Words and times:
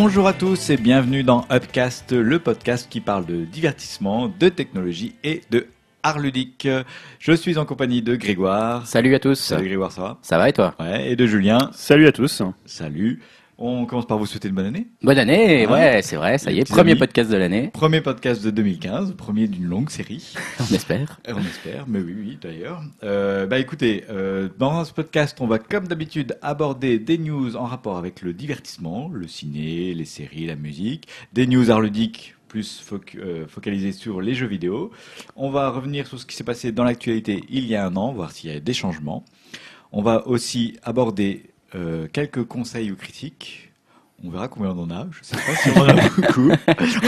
Bonjour 0.00 0.28
à 0.28 0.32
tous 0.32 0.70
et 0.70 0.76
bienvenue 0.76 1.24
dans 1.24 1.44
Upcast, 1.50 2.12
le 2.12 2.38
podcast 2.38 2.86
qui 2.88 3.00
parle 3.00 3.26
de 3.26 3.44
divertissement, 3.44 4.28
de 4.28 4.48
technologie 4.48 5.16
et 5.24 5.40
de 5.50 5.66
art 6.04 6.20
ludique. 6.20 6.68
Je 7.18 7.32
suis 7.32 7.58
en 7.58 7.64
compagnie 7.64 8.00
de 8.00 8.14
Grégoire. 8.14 8.86
Salut 8.86 9.12
à 9.16 9.18
tous. 9.18 9.34
Salut 9.34 9.66
Grégoire, 9.66 9.90
ça 9.90 10.00
va? 10.00 10.18
Ça 10.22 10.38
va 10.38 10.48
et 10.48 10.52
toi? 10.52 10.76
Ouais, 10.78 11.10
et 11.10 11.16
de 11.16 11.26
Julien. 11.26 11.70
Salut 11.72 12.06
à 12.06 12.12
tous. 12.12 12.42
Salut. 12.64 13.20
On 13.60 13.86
commence 13.86 14.06
par 14.06 14.18
vous 14.18 14.26
souhaiter 14.26 14.48
une 14.48 14.54
bonne 14.54 14.66
année. 14.66 14.86
Bonne 15.02 15.18
année, 15.18 15.66
Ouais. 15.66 15.72
ouais, 15.72 16.02
c'est 16.02 16.14
vrai, 16.14 16.38
ça 16.38 16.52
y 16.52 16.60
est, 16.60 16.64
premier 16.68 16.92
amis. 16.92 17.00
podcast 17.00 17.28
de 17.28 17.36
l'année, 17.36 17.70
Premier 17.72 18.00
podcast 18.00 18.44
de 18.44 18.50
2015, 18.50 19.14
premier 19.16 19.48
d'une 19.48 19.64
longue 19.64 19.90
série. 19.90 20.32
on 20.60 20.72
espère. 20.74 21.18
Euh, 21.28 21.32
On 21.36 21.40
espère, 21.40 21.86
mais 21.88 21.98
oui, 21.98 22.14
oui, 22.16 22.38
d'ailleurs. 22.40 22.82
Euh, 23.02 23.46
bah 23.46 23.58
écoutez, 23.58 24.04
euh, 24.10 24.48
dans 24.58 24.84
ce 24.84 24.92
podcast, 24.92 25.36
on 25.40 25.48
va 25.48 25.58
comme 25.58 25.88
d'habitude 25.88 26.38
aborder 26.40 27.00
des 27.00 27.18
news 27.18 27.56
en 27.56 27.64
rapport 27.64 27.96
avec 27.98 28.22
le 28.22 28.32
divertissement, 28.32 29.08
le 29.12 29.26
ciné, 29.26 29.92
les 29.92 30.04
séries, 30.04 30.46
la 30.46 30.54
musique, 30.54 31.08
des 31.32 31.48
news 31.48 31.68
art 31.72 31.80
ludiques 31.80 32.36
plus 32.46 32.80
foc- 32.80 33.18
euh, 33.18 33.46
focalisées 33.48 33.90
sur 33.92 34.20
les 34.20 34.34
jeux 34.34 34.46
vidéo. 34.46 34.92
On 35.34 35.50
va 35.50 35.68
revenir 35.70 36.06
sur 36.06 36.20
ce 36.20 36.26
qui 36.26 36.36
s'est 36.36 36.44
passé 36.44 36.70
dans 36.70 36.84
l'actualité 36.84 37.42
il 37.50 37.66
y 37.66 37.74
a 37.74 37.84
un 37.84 37.96
an, 37.96 38.12
voir 38.12 38.30
s'il 38.30 38.50
y 38.50 38.54
a 38.54 38.60
des 38.60 38.72
changements. 38.72 39.24
On 39.90 40.00
va 40.00 40.28
aussi 40.28 40.76
aborder 40.84 41.42
euh, 41.74 42.06
quelques 42.12 42.44
conseils 42.44 42.90
ou 42.90 42.96
critiques. 42.96 43.72
On 44.24 44.30
verra 44.30 44.48
combien 44.48 44.70
on 44.70 44.82
en 44.82 44.90
a. 44.90 45.06
Je 45.12 45.22
sais 45.22 45.36
pas 45.36 45.54
si 45.54 45.70
on 45.70 45.80
en 45.80 45.88
a 45.88 46.08
beaucoup. 46.16 46.50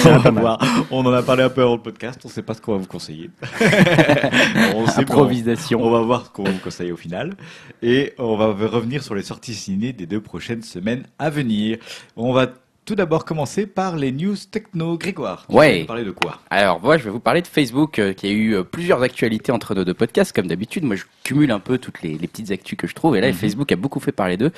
on, 0.06 0.18
va 0.18 0.30
voir. 0.30 0.86
on 0.92 1.04
en 1.04 1.12
a 1.12 1.22
parlé 1.22 1.42
un 1.42 1.48
peu 1.48 1.62
avant 1.62 1.74
le 1.74 1.82
podcast. 1.82 2.20
On 2.24 2.28
ne 2.28 2.32
sait 2.32 2.42
pas 2.42 2.54
ce 2.54 2.60
qu'on 2.60 2.72
va 2.72 2.78
vous 2.78 2.86
conseiller. 2.86 3.30
on 4.76 4.86
sait. 4.86 5.00
Improvisation. 5.00 5.82
On 5.82 5.90
va 5.90 6.00
voir 6.02 6.26
ce 6.26 6.30
qu'on 6.30 6.44
vous 6.44 6.58
conseille 6.58 6.92
au 6.92 6.96
final. 6.96 7.34
Et 7.82 8.14
on 8.18 8.36
va 8.36 8.46
revenir 8.46 9.02
sur 9.02 9.16
les 9.16 9.22
sorties 9.22 9.54
ciné 9.54 9.92
des 9.92 10.06
deux 10.06 10.20
prochaines 10.20 10.62
semaines 10.62 11.04
à 11.18 11.30
venir. 11.30 11.78
On 12.16 12.32
va 12.32 12.46
tout 12.90 12.96
d'abord 12.96 13.24
commencer 13.24 13.66
par 13.68 13.94
les 13.94 14.10
news 14.10 14.34
techno. 14.50 14.98
Grégoire, 14.98 15.46
tu 15.48 15.54
Ouais. 15.54 15.74
vas 15.74 15.78
nous 15.82 15.86
parler 15.86 16.04
de 16.04 16.10
quoi? 16.10 16.40
Alors 16.50 16.80
moi 16.80 16.98
je 16.98 17.04
vais 17.04 17.10
vous 17.10 17.20
parler 17.20 17.40
de 17.40 17.46
Facebook 17.46 18.00
euh, 18.00 18.12
qui 18.12 18.26
a 18.26 18.30
eu 18.30 18.56
euh, 18.56 18.64
plusieurs 18.64 19.00
actualités 19.02 19.52
entre 19.52 19.76
nos 19.76 19.84
deux 19.84 19.94
podcasts 19.94 20.34
comme 20.34 20.48
d'habitude. 20.48 20.82
Moi 20.82 20.96
je 20.96 21.04
cumule 21.22 21.52
un 21.52 21.60
peu 21.60 21.78
toutes 21.78 22.02
les, 22.02 22.18
les 22.18 22.26
petites 22.26 22.50
actus 22.50 22.76
que 22.76 22.88
je 22.88 22.94
trouve 22.96 23.14
et 23.16 23.20
là 23.20 23.28
Mhm. 23.28 23.34
Facebook 23.34 23.70
a 23.70 23.76
beaucoup 23.76 24.00
fait 24.00 24.10
parler 24.10 24.36
d'eux 24.36 24.50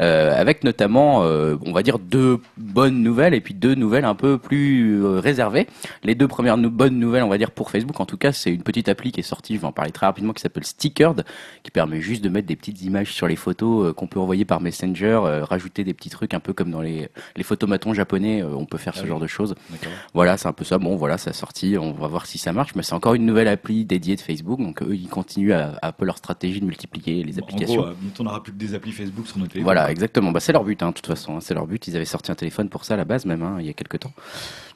euh, 0.00 0.38
avec 0.38 0.64
notamment 0.64 1.20
on 1.20 1.72
va 1.72 1.82
dire 1.82 1.98
deux 1.98 2.40
bonnes 2.58 3.02
nouvelles 3.02 3.32
et 3.32 3.40
puis 3.40 3.54
deux 3.54 3.74
nouvelles 3.74 4.04
un 4.04 4.14
peu 4.14 4.36
plus 4.36 5.02
réservées. 5.06 5.66
Les 6.04 6.14
deux 6.14 6.28
premières 6.28 6.58
bonnes 6.58 6.98
nouvelles 6.98 7.22
on 7.22 7.28
va 7.30 7.38
dire 7.38 7.52
pour 7.52 7.70
Facebook 7.70 7.98
en 8.00 8.04
tout 8.06 8.18
cas 8.18 8.32
c'est 8.32 8.52
une 8.52 8.62
petite 8.62 8.90
appli 8.90 9.12
qui 9.12 9.20
est 9.20 9.22
sortie, 9.22 9.54
je 9.54 9.60
vais 9.62 9.66
en 9.66 9.72
parler 9.72 9.92
très 9.92 10.04
rapidement 10.04 10.34
qui 10.34 10.42
s'appelle 10.42 10.64
Stickered 10.66 11.24
qui 11.62 11.70
permet 11.70 12.02
juste 12.02 12.22
de 12.22 12.28
mettre 12.28 12.48
des 12.48 12.56
petites 12.56 12.82
images 12.82 13.12
sur 13.14 13.26
les 13.28 13.36
photos 13.36 13.94
qu'on 13.94 14.08
peut 14.08 14.20
envoyer 14.20 14.44
par 14.44 14.60
Messenger, 14.60 15.40
rajouter 15.48 15.84
des 15.84 15.94
petits 15.94 16.10
trucs 16.10 16.34
un 16.34 16.40
peu 16.40 16.52
comme 16.52 16.70
dans 16.70 16.82
les, 16.82 17.08
les 17.36 17.42
japonais, 17.94 18.42
euh, 18.42 18.48
on 18.54 18.64
peut 18.66 18.78
faire 18.78 18.92
Ah 18.96 18.98
ce 18.98 19.02
oui. 19.04 19.08
genre 19.08 19.20
de 19.20 19.26
choses. 19.26 19.54
Voilà, 20.14 20.36
c'est 20.36 20.48
un 20.48 20.52
peu 20.52 20.64
ça. 20.64 20.78
Bon, 20.78 20.96
voilà, 20.96 21.18
ça 21.18 21.30
a 21.30 21.32
sorti. 21.32 21.76
On 21.78 21.92
va 21.92 22.06
voir 22.08 22.26
si 22.26 22.38
ça 22.38 22.52
marche. 22.52 22.74
Mais 22.74 22.82
c'est 22.82 22.94
encore 22.94 23.14
une 23.14 23.26
nouvelle 23.26 23.48
appli 23.48 23.84
dédiée 23.84 24.16
de 24.16 24.20
Facebook. 24.20 24.60
Donc, 24.60 24.82
eux, 24.82 24.94
ils 24.94 25.08
continuent 25.08 25.52
à, 25.52 25.78
à 25.82 25.88
un 25.88 25.92
peu 25.92 26.04
leur 26.04 26.18
stratégie 26.18 26.60
de 26.60 26.66
multiplier 26.66 27.22
les 27.24 27.36
En 27.38 27.42
applications. 27.42 27.80
gros, 27.82 27.90
euh, 27.90 27.94
on 28.18 28.22
n'aura 28.24 28.42
plus 28.42 28.52
que 28.52 28.58
des 28.58 28.74
applis 28.74 28.92
Facebook 28.92 29.26
sur 29.26 29.38
notre 29.38 29.52
téléphone. 29.52 29.64
Voilà, 29.64 29.90
exactement. 29.90 30.32
Bah, 30.32 30.40
c'est 30.40 30.52
leur 30.52 30.64
but, 30.64 30.82
hein, 30.82 30.88
de 30.88 30.94
toute 30.94 31.06
façon. 31.06 31.36
hein. 31.36 31.40
C'est 31.40 31.54
leur 31.54 31.66
but. 31.66 31.86
Ils 31.88 31.96
avaient 31.96 32.04
sorti 32.04 32.30
un 32.30 32.34
téléphone 32.34 32.68
pour 32.68 32.84
ça 32.84 32.94
à 32.94 32.96
la 32.96 33.04
base, 33.04 33.24
même, 33.24 33.42
hein, 33.42 33.56
il 33.60 33.66
y 33.66 33.70
a 33.70 33.72
quelques 33.72 34.00
temps. 34.00 34.12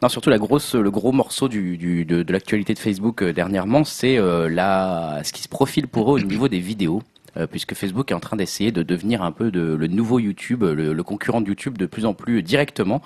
Non, 0.03 0.09
surtout 0.09 0.31
la 0.31 0.39
grosse, 0.39 0.75
le 0.75 0.91
gros 0.91 1.13
morceau 1.13 1.49
du, 1.49 1.77
du- 1.79 2.05
de, 2.05 2.23
de 2.23 2.33
l'actualité 2.33 2.75
de 2.75 2.79
Facebook 2.79 3.23
euh, 3.23 3.33
dernièrement, 3.33 3.85
c'est 3.85 4.19
euh, 4.19 4.49
la, 4.49 5.21
ce 5.25 5.33
qui 5.33 5.43
se 5.43 5.49
profile 5.49 5.87
pour 5.89 6.11
eux 6.17 6.21
au 6.21 6.25
niveau 6.25 6.49
des 6.49 6.59
vidéos. 6.61 7.03
Euh, 7.37 7.47
puisque 7.47 7.75
Facebook 7.75 8.11
est 8.11 8.15
en 8.15 8.21
train 8.21 8.37
d'essayer 8.37 8.73
de 8.73 8.83
devenir 8.83 9.23
un 9.23 9.33
peu 9.33 9.51
de, 9.51 9.61
le 9.61 9.87
nouveau 9.87 10.19
YouTube, 10.19 10.63
le, 10.63 10.93
le 10.93 11.03
concurrent 11.03 11.41
de 11.41 11.49
YouTube 11.49 11.79
de 11.79 11.87
plus 11.87 12.07
en 12.07 12.15
plus 12.15 12.43
directement. 12.43 13.03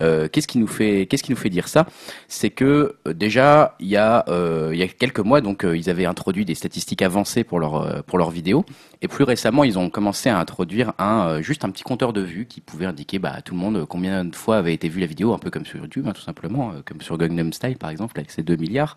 Euh, 0.00 0.28
qu'est-ce 0.28 0.46
qui 0.46 0.58
nous 0.58 0.66
fait, 0.66 1.06
qu'est-ce 1.06 1.22
qui 1.22 1.30
nous 1.30 1.36
fait 1.36 1.50
dire 1.50 1.68
ça? 1.68 1.86
C'est 2.28 2.50
que 2.50 2.96
euh, 3.06 3.12
déjà 3.12 3.76
il 3.80 3.88
y 3.88 3.96
a, 3.96 4.24
euh, 4.28 4.70
il 4.72 4.78
y 4.78 4.82
a 4.82 4.88
quelques 4.88 5.20
mois, 5.20 5.40
donc 5.40 5.64
ils 5.64 5.90
avaient 5.90 6.06
introduit 6.06 6.44
des 6.44 6.54
statistiques 6.54 7.02
avancées 7.02 7.44
pour 7.44 7.58
leur 7.58 8.04
pour 8.04 8.18
leurs 8.18 8.30
vidéos, 8.30 8.64
et 9.02 9.08
plus 9.08 9.24
récemment 9.24 9.64
ils 9.64 9.78
ont 9.78 9.90
commencé 9.90 10.28
à 10.28 10.38
introduire 10.38 10.92
un 10.98 11.40
juste 11.40 11.64
un 11.64 11.70
petit 11.70 11.82
compteur 11.82 12.12
de 12.12 12.20
vues 12.20 12.46
qui 12.46 12.60
pouvait 12.60 12.86
indiquer 12.86 13.18
bah, 13.18 13.32
à 13.34 13.42
tout 13.42 13.54
le 13.54 13.60
monde 13.60 13.86
combien 13.86 14.24
de 14.24 14.34
fois 14.34 14.58
avait 14.58 14.74
été 14.74 14.88
vue 14.88 15.00
la 15.00 15.06
vidéo, 15.06 15.34
un 15.34 15.38
peu 15.38 15.50
comme 15.50 15.66
sur 15.66 15.78
YouTube, 15.78 16.06
hein, 16.08 16.12
tout 16.12 16.22
simplement, 16.22 16.72
comme 16.84 17.00
sur 17.00 17.16
Gangnam 17.18 17.52
Style 17.52 17.76
par 17.76 17.90
exemple 17.90 18.18
avec 18.18 18.30
ses 18.30 18.42
2 18.42 18.56
milliards. 18.56 18.96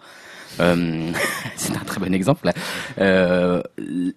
Euh, 0.59 1.11
c'est 1.55 1.75
un 1.75 1.83
très 1.83 1.99
bon 1.99 2.13
exemple. 2.13 2.49
Euh, 2.99 3.61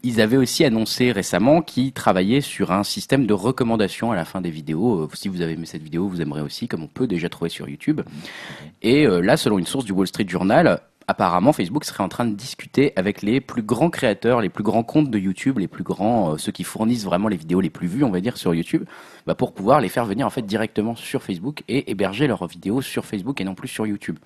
ils 0.03 0.21
avaient 0.21 0.37
aussi 0.37 0.65
annoncé 0.65 1.13
récemment 1.13 1.63
qu'ils 1.63 1.93
travaillaient 1.93 2.41
sur 2.41 2.73
un 2.73 2.85
système 2.85 3.27
de 3.27 3.35
recommandation 3.35 4.13
à 4.13 4.17
la 4.17 4.25
fin 4.25 4.41
des 4.41 4.51
vidéos. 4.51 5.03
Euh, 5.03 5.09
Si 5.15 5.29
vous 5.29 5.41
avez 5.41 5.53
aimé 5.53 5.67
cette 5.67 5.83
vidéo, 5.83 6.09
vous 6.09 6.21
aimerez 6.21 6.43
aussi, 6.43 6.69
comme 6.69 6.83
on 6.83 6.89
peut 6.89 7.07
déjà 7.07 7.29
trouver 7.29 7.51
sur 7.51 7.69
YouTube. 7.69 8.01
Et 8.83 9.07
là, 9.07 9.37
selon 9.37 9.59
une 9.59 9.67
source 9.67 9.85
du 9.85 9.93
Wall 9.93 10.07
Street 10.07 10.27
Journal, 10.29 10.81
apparemment 11.07 11.53
Facebook 11.53 11.85
serait 11.85 12.03
en 12.03 12.09
train 12.09 12.25
de 12.25 12.35
discuter 12.35 12.93
avec 12.97 13.23
les 13.23 13.41
plus 13.41 13.63
grands 13.63 13.91
créateurs, 13.91 14.41
les 14.41 14.49
plus 14.49 14.65
grands 14.65 14.83
comptes 14.83 15.11
de 15.11 15.19
YouTube, 15.19 15.59
les 15.59 15.69
plus 15.69 15.85
grands, 15.85 16.33
euh, 16.33 16.39
ceux 16.39 16.53
qui 16.53 16.65
fournissent 16.65 17.05
vraiment 17.05 17.29
les 17.29 17.37
vidéos 17.37 17.61
les 17.61 17.71
plus 17.71 17.89
vues, 17.89 18.05
on 18.05 18.11
va 18.11 18.21
dire, 18.21 18.37
sur 18.37 18.55
YouTube, 18.55 18.85
bah, 19.27 19.35
pour 19.35 19.53
pouvoir 19.53 19.81
les 19.81 19.89
faire 19.89 20.07
venir 20.07 20.27
en 20.27 20.31
fait 20.31 20.43
directement 20.43 20.97
sur 20.97 21.23
Facebook 21.23 21.63
et 21.69 21.91
héberger 21.91 22.27
leurs 22.27 22.47
vidéos 22.47 22.83
sur 22.83 23.05
Facebook 23.05 23.41
et 23.41 23.45
non 23.45 23.55
plus 23.55 23.69
sur 23.69 23.87
YouTube. 23.87 24.19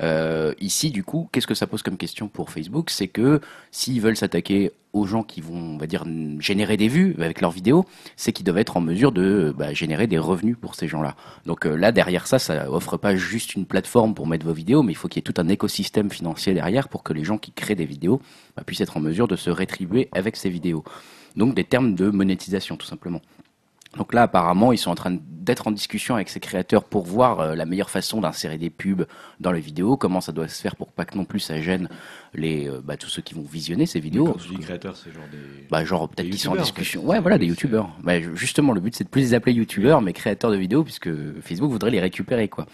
Euh, 0.00 0.54
ici, 0.60 0.90
du 0.90 1.04
coup, 1.04 1.28
qu'est-ce 1.32 1.46
que 1.46 1.54
ça 1.54 1.66
pose 1.66 1.82
comme 1.82 1.96
question 1.96 2.28
pour 2.28 2.50
Facebook? 2.50 2.90
C'est 2.90 3.08
que 3.08 3.40
s'ils 3.70 4.00
veulent 4.00 4.16
s'attaquer 4.16 4.72
aux 4.92 5.06
gens 5.06 5.22
qui 5.22 5.40
vont, 5.40 5.54
on 5.54 5.76
va 5.76 5.86
dire, 5.86 6.04
générer 6.38 6.76
des 6.76 6.88
vues 6.88 7.14
avec 7.18 7.40
leurs 7.40 7.50
vidéos, 7.50 7.84
c'est 8.16 8.32
qu'ils 8.32 8.44
doivent 8.44 8.58
être 8.58 8.76
en 8.76 8.80
mesure 8.80 9.12
de 9.12 9.54
bah, 9.56 9.72
générer 9.74 10.06
des 10.06 10.18
revenus 10.18 10.56
pour 10.60 10.74
ces 10.74 10.88
gens-là. 10.88 11.16
Donc 11.44 11.66
euh, 11.66 11.76
là, 11.76 11.92
derrière 11.92 12.26
ça, 12.26 12.38
ça 12.38 12.70
offre 12.70 12.96
pas 12.96 13.14
juste 13.14 13.54
une 13.54 13.66
plateforme 13.66 14.14
pour 14.14 14.26
mettre 14.26 14.46
vos 14.46 14.54
vidéos, 14.54 14.82
mais 14.82 14.92
il 14.92 14.96
faut 14.96 15.08
qu'il 15.08 15.18
y 15.18 15.24
ait 15.28 15.32
tout 15.32 15.40
un 15.40 15.48
écosystème 15.48 16.10
financier 16.10 16.54
derrière 16.54 16.88
pour 16.88 17.02
que 17.02 17.12
les 17.12 17.24
gens 17.24 17.36
qui 17.36 17.52
créent 17.52 17.74
des 17.74 17.84
vidéos 17.84 18.20
bah, 18.56 18.62
puissent 18.64 18.80
être 18.80 18.96
en 18.96 19.00
mesure 19.00 19.28
de 19.28 19.36
se 19.36 19.50
rétribuer 19.50 20.08
avec 20.12 20.36
ces 20.36 20.48
vidéos. 20.48 20.82
Donc 21.36 21.54
des 21.54 21.64
termes 21.64 21.94
de 21.94 22.08
monétisation, 22.08 22.76
tout 22.76 22.86
simplement. 22.86 23.20
Donc 23.96 24.12
là, 24.12 24.22
apparemment, 24.24 24.72
ils 24.72 24.78
sont 24.78 24.90
en 24.90 24.94
train 24.94 25.16
d'être 25.20 25.68
en 25.68 25.70
discussion 25.70 26.16
avec 26.16 26.28
ces 26.28 26.40
créateurs 26.40 26.82
pour 26.84 27.04
voir 27.06 27.40
euh, 27.40 27.54
la 27.54 27.64
meilleure 27.66 27.88
façon 27.88 28.20
d'insérer 28.20 28.58
des 28.58 28.68
pubs 28.68 29.06
dans 29.40 29.52
les 29.52 29.60
vidéos, 29.60 29.96
comment 29.96 30.20
ça 30.20 30.32
doit 30.32 30.48
se 30.48 30.60
faire 30.60 30.74
pour 30.76 30.92
pas 30.92 31.04
que 31.04 31.16
non 31.16 31.24
plus 31.24 31.38
ça 31.40 31.60
gêne 31.60 31.88
les, 32.34 32.68
euh, 32.68 32.80
bah, 32.84 32.96
tous 32.96 33.08
ceux 33.08 33.22
qui 33.22 33.34
vont 33.34 33.42
visionner 33.42 33.86
ces 33.86 34.00
vidéos. 34.00 34.24
Quand 34.26 34.38
tu 34.38 34.48
dis 34.48 34.58
créateur, 34.58 34.96
c'est 34.96 35.12
genre 35.12 35.22
des. 35.30 35.66
Bah, 35.70 35.84
genre 35.84 36.08
peut-être 36.08 36.28
qu'ils 36.28 36.38
sont 36.38 36.50
en 36.50 36.56
discussion. 36.62 37.00
en 37.00 37.04
fait. 37.04 37.08
Ouais, 37.10 37.20
voilà, 37.20 37.38
des 37.38 37.46
youtubeurs. 37.46 37.88
Bah, 38.02 38.20
ju- 38.20 38.36
justement, 38.36 38.72
le 38.72 38.80
but 38.80 38.94
c'est 38.96 39.04
de 39.04 39.08
plus 39.08 39.20
les 39.22 39.34
appeler 39.34 39.52
youtubeurs, 39.54 40.02
mais 40.02 40.12
créateurs 40.12 40.50
de 40.50 40.56
vidéos, 40.56 40.82
puisque 40.82 41.08
Facebook 41.40 41.70
voudrait 41.70 41.90
les 41.92 42.00
récupérer, 42.00 42.48
quoi. 42.48 42.66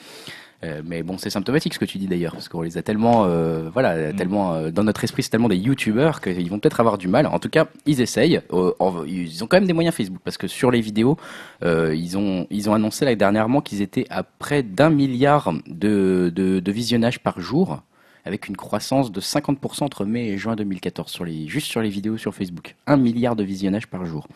Euh, 0.64 0.80
mais 0.84 1.02
bon, 1.02 1.18
c'est 1.18 1.28
symptomatique 1.30 1.74
ce 1.74 1.78
que 1.80 1.84
tu 1.84 1.98
dis 1.98 2.06
d'ailleurs, 2.06 2.32
parce 2.34 2.48
qu'on 2.48 2.62
les 2.62 2.78
a 2.78 2.82
tellement, 2.82 3.24
euh, 3.24 3.68
voilà, 3.72 4.12
Mm. 4.12 4.16
tellement 4.16 4.54
euh, 4.54 4.70
dans 4.70 4.84
notre 4.84 5.02
esprit, 5.02 5.22
c'est 5.24 5.30
tellement 5.30 5.48
des 5.48 5.56
youtubeurs 5.56 6.20
qu'ils 6.20 6.48
vont 6.48 6.60
peut-être 6.60 6.78
avoir 6.78 6.98
du 6.98 7.08
mal. 7.08 7.26
En 7.26 7.38
tout 7.40 7.48
cas, 7.48 7.66
ils 7.84 8.00
essayent. 8.00 8.40
Euh, 8.52 8.72
en- 8.78 9.04
ils 9.04 9.42
ont 9.42 9.48
quand 9.48 9.56
même 9.56 9.66
des 9.66 9.72
moyens 9.72 9.94
Facebook, 9.94 10.20
parce 10.24 10.38
que 10.38 10.46
sur 10.46 10.70
les 10.70 10.80
vidéos, 10.80 11.16
euh, 11.64 11.94
ils 11.96 12.16
ont, 12.16 12.46
ils 12.50 12.70
ont 12.70 12.74
annoncé 12.74 13.04
là 13.04 13.14
dernièrement 13.16 13.60
qu'ils 13.60 13.82
étaient 13.82 14.06
à 14.08 14.22
près 14.22 14.62
d'un 14.62 14.90
milliard 14.90 15.52
de, 15.66 16.30
de, 16.34 16.60
de 16.60 16.72
visionnages 16.72 17.18
par 17.18 17.40
jour, 17.40 17.82
avec 18.25 18.49
une 18.49 18.56
croissance 18.56 19.10
de 19.10 19.21
50% 19.21 19.84
entre 19.84 20.05
mai 20.05 20.28
et 20.28 20.38
juin 20.38 20.55
2014 20.55 21.10
sur 21.10 21.25
les, 21.25 21.49
juste 21.49 21.66
sur 21.66 21.83
les 21.83 21.88
vidéos 21.88 22.16
sur 22.16 22.34
Facebook. 22.34 22.77
Un 22.87 22.97
milliard 22.97 23.37
de 23.37 23.43
visionnages 23.43 23.88
par 23.88 24.05
jour. 24.06 24.28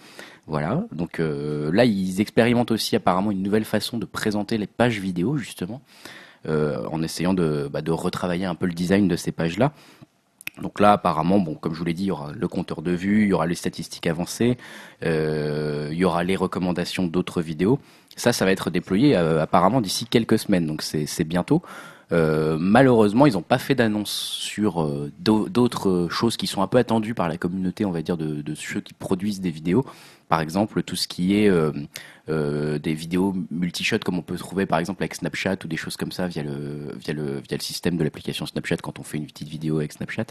Voilà. 0.47 0.85
Donc 0.93 1.21
euh, 1.21 1.71
là, 1.73 1.85
ils 1.85 2.21
expérimentent 2.21 2.71
aussi 2.71 2.97
apparemment 2.97 3.31
une 3.31 3.43
nouvelle 3.43 3.65
façon 3.65 3.99
de 3.99 4.05
présenter 4.05 4.59
les 4.59 4.67
pages 4.67 4.99
vidéo 4.99 5.37
justement, 5.37 5.83
euh, 6.47 6.85
en 6.91 7.03
essayant 7.03 7.35
de, 7.35 7.69
bah, 7.73 7.83
de 7.83 7.93
retravailler 7.93 8.45
un 8.45 8.55
peu 8.55 8.67
le 8.67 8.73
design 8.73 9.07
de 9.09 9.17
ces 9.17 9.33
pages-là. 9.33 9.73
Donc 10.63 10.81
là, 10.81 10.93
apparemment, 10.93 11.39
bon, 11.39 11.55
comme 11.55 11.75
je 11.75 11.79
vous 11.79 11.85
l'ai 11.85 11.93
dit, 11.93 12.05
il 12.05 12.07
y 12.07 12.11
aura 12.11 12.33
le 12.33 12.49
compteur 12.49 12.81
de 12.81 12.91
vues, 12.91 13.25
il 13.25 13.29
y 13.29 13.33
aura 13.35 13.47
les 13.47 13.55
statistiques 13.55 14.07
avancées, 14.07 14.57
euh, 15.05 15.91
il 15.93 15.99
y 15.99 16.05
aura 16.05 16.25
les 16.25 16.35
recommandations 16.35 17.07
d'autres 17.07 17.43
vidéos. 17.43 17.79
Ça, 18.17 18.33
ça 18.33 18.47
va 18.47 18.53
être 18.53 18.71
déployé 18.71 19.15
apparemment 19.15 19.83
d'ici 19.83 20.07
quelques 20.07 20.39
semaines, 20.39 20.67
donc 20.67 20.81
c'est 20.81 21.25
bientôt. 21.25 21.63
Euh, 22.13 22.57
malheureusement, 22.61 23.27
ils 23.27 23.33
n'ont 23.33 23.43
pas 23.43 23.59
fait 23.59 23.75
d'annonce 23.75 24.11
sur 24.13 24.83
euh, 24.83 25.11
d'au- 25.19 25.49
d'autres 25.49 26.07
choses 26.11 26.37
qui 26.37 26.47
sont 26.47 26.63
un 26.63 26.69
peu 26.69 26.79
attendues 26.79 27.15
par 27.15 27.29
la 27.29 27.37
communauté, 27.37 27.85
on 27.85 27.91
va 27.91 28.03
dire, 28.03 28.17
de, 28.17 28.43
de 28.43 28.55
ceux 28.55 28.81
qui 28.81 28.95
produisent 28.95 29.41
des 29.41 29.51
vidéos. 29.51 29.85
Par 30.29 30.41
exemple, 30.41 30.83
tout 30.83 30.97
ce 30.97 31.09
qui 31.09 31.37
est 31.37 31.49
euh, 31.49 31.73
euh, 32.29 32.79
des 32.79 32.95
vidéos 32.95 33.35
multishot 33.51 33.99
comme 34.05 34.19
on 34.19 34.23
peut 34.23 34.37
trouver 34.37 34.67
par 34.67 34.79
exemple 34.79 35.03
avec 35.03 35.15
Snapchat 35.15 35.57
ou 35.65 35.69
des 35.69 35.77
choses 35.77 35.97
comme 35.97 36.11
ça 36.11 36.27
via 36.27 36.43
le 36.43 36.93
via 36.97 37.15
le 37.15 37.41
via 37.41 37.57
le 37.57 37.63
système 37.63 37.97
de 37.97 38.05
l'application 38.05 38.47
Snapchat 38.47 38.79
quand 38.79 38.99
on 38.99 39.03
fait 39.03 39.17
une 39.19 39.27
petite 39.27 39.49
vidéo 39.49 39.79
avec 39.79 39.93
Snapchat, 39.93 40.27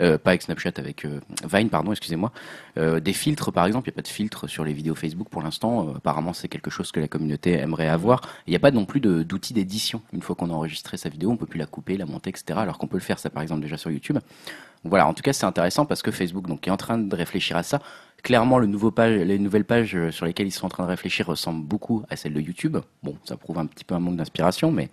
euh, 0.00 0.18
pas 0.18 0.30
avec 0.30 0.42
Snapchat 0.42 0.72
avec 0.76 1.04
euh, 1.04 1.20
Vine 1.52 1.68
pardon 1.68 1.92
excusez-moi. 1.92 2.32
Des 2.76 3.12
filtres 3.12 3.52
par 3.52 3.66
exemple, 3.66 3.88
il 3.88 3.92
n'y 3.92 3.94
a 3.94 3.96
pas 3.96 4.02
de 4.02 4.08
filtre 4.08 4.46
sur 4.46 4.64
les 4.64 4.72
vidéos 4.72 4.94
Facebook 4.94 5.28
pour 5.28 5.42
l'instant. 5.42 5.94
Apparemment 5.94 6.32
c'est 6.32 6.48
quelque 6.48 6.70
chose 6.70 6.90
que 6.90 7.00
la 7.00 7.08
communauté 7.08 7.52
aimerait 7.52 7.88
avoir. 7.88 8.22
Il 8.46 8.50
n'y 8.50 8.56
a 8.56 8.60
pas 8.60 8.70
non 8.70 8.86
plus 8.86 9.00
d'outils 9.00 9.52
d'édition. 9.52 10.00
Une 10.12 10.22
fois 10.22 10.36
qu'on 10.36 10.48
a 10.48 10.54
enregistré 10.54 10.96
sa 10.96 11.10
vidéo, 11.10 11.30
on 11.30 11.36
peut 11.36 11.46
plus 11.46 11.58
la 11.58 11.66
couper, 11.66 11.96
la 11.98 12.06
monter 12.06 12.30
etc. 12.30 12.58
Alors 12.58 12.78
qu'on 12.78 12.86
peut 12.86 12.96
le 12.96 13.02
faire 13.02 13.18
ça 13.18 13.28
par 13.28 13.42
exemple 13.42 13.60
déjà 13.60 13.76
sur 13.76 13.90
YouTube. 13.90 14.18
Voilà, 14.84 15.06
en 15.06 15.14
tout 15.14 15.22
cas, 15.22 15.32
c'est 15.32 15.46
intéressant 15.46 15.86
parce 15.86 16.02
que 16.02 16.10
Facebook 16.10 16.46
donc, 16.46 16.66
est 16.66 16.70
en 16.70 16.76
train 16.76 16.98
de 16.98 17.16
réfléchir 17.16 17.56
à 17.56 17.62
ça. 17.62 17.80
Clairement, 18.22 18.58
le 18.58 18.66
nouveau 18.66 18.90
page, 18.90 19.18
les 19.18 19.38
nouvelles 19.38 19.64
pages 19.64 19.96
euh, 19.96 20.10
sur 20.10 20.26
lesquelles 20.26 20.46
ils 20.46 20.52
sont 20.52 20.66
en 20.66 20.68
train 20.68 20.84
de 20.84 20.88
réfléchir 20.88 21.26
ressemblent 21.26 21.64
beaucoup 21.64 22.04
à 22.08 22.16
celles 22.16 22.34
de 22.34 22.40
YouTube. 22.40 22.78
Bon, 23.02 23.16
ça 23.24 23.36
prouve 23.36 23.58
un 23.58 23.66
petit 23.66 23.84
peu 23.84 23.94
un 23.94 23.98
manque 23.98 24.16
d'inspiration, 24.16 24.70
mais 24.70 24.90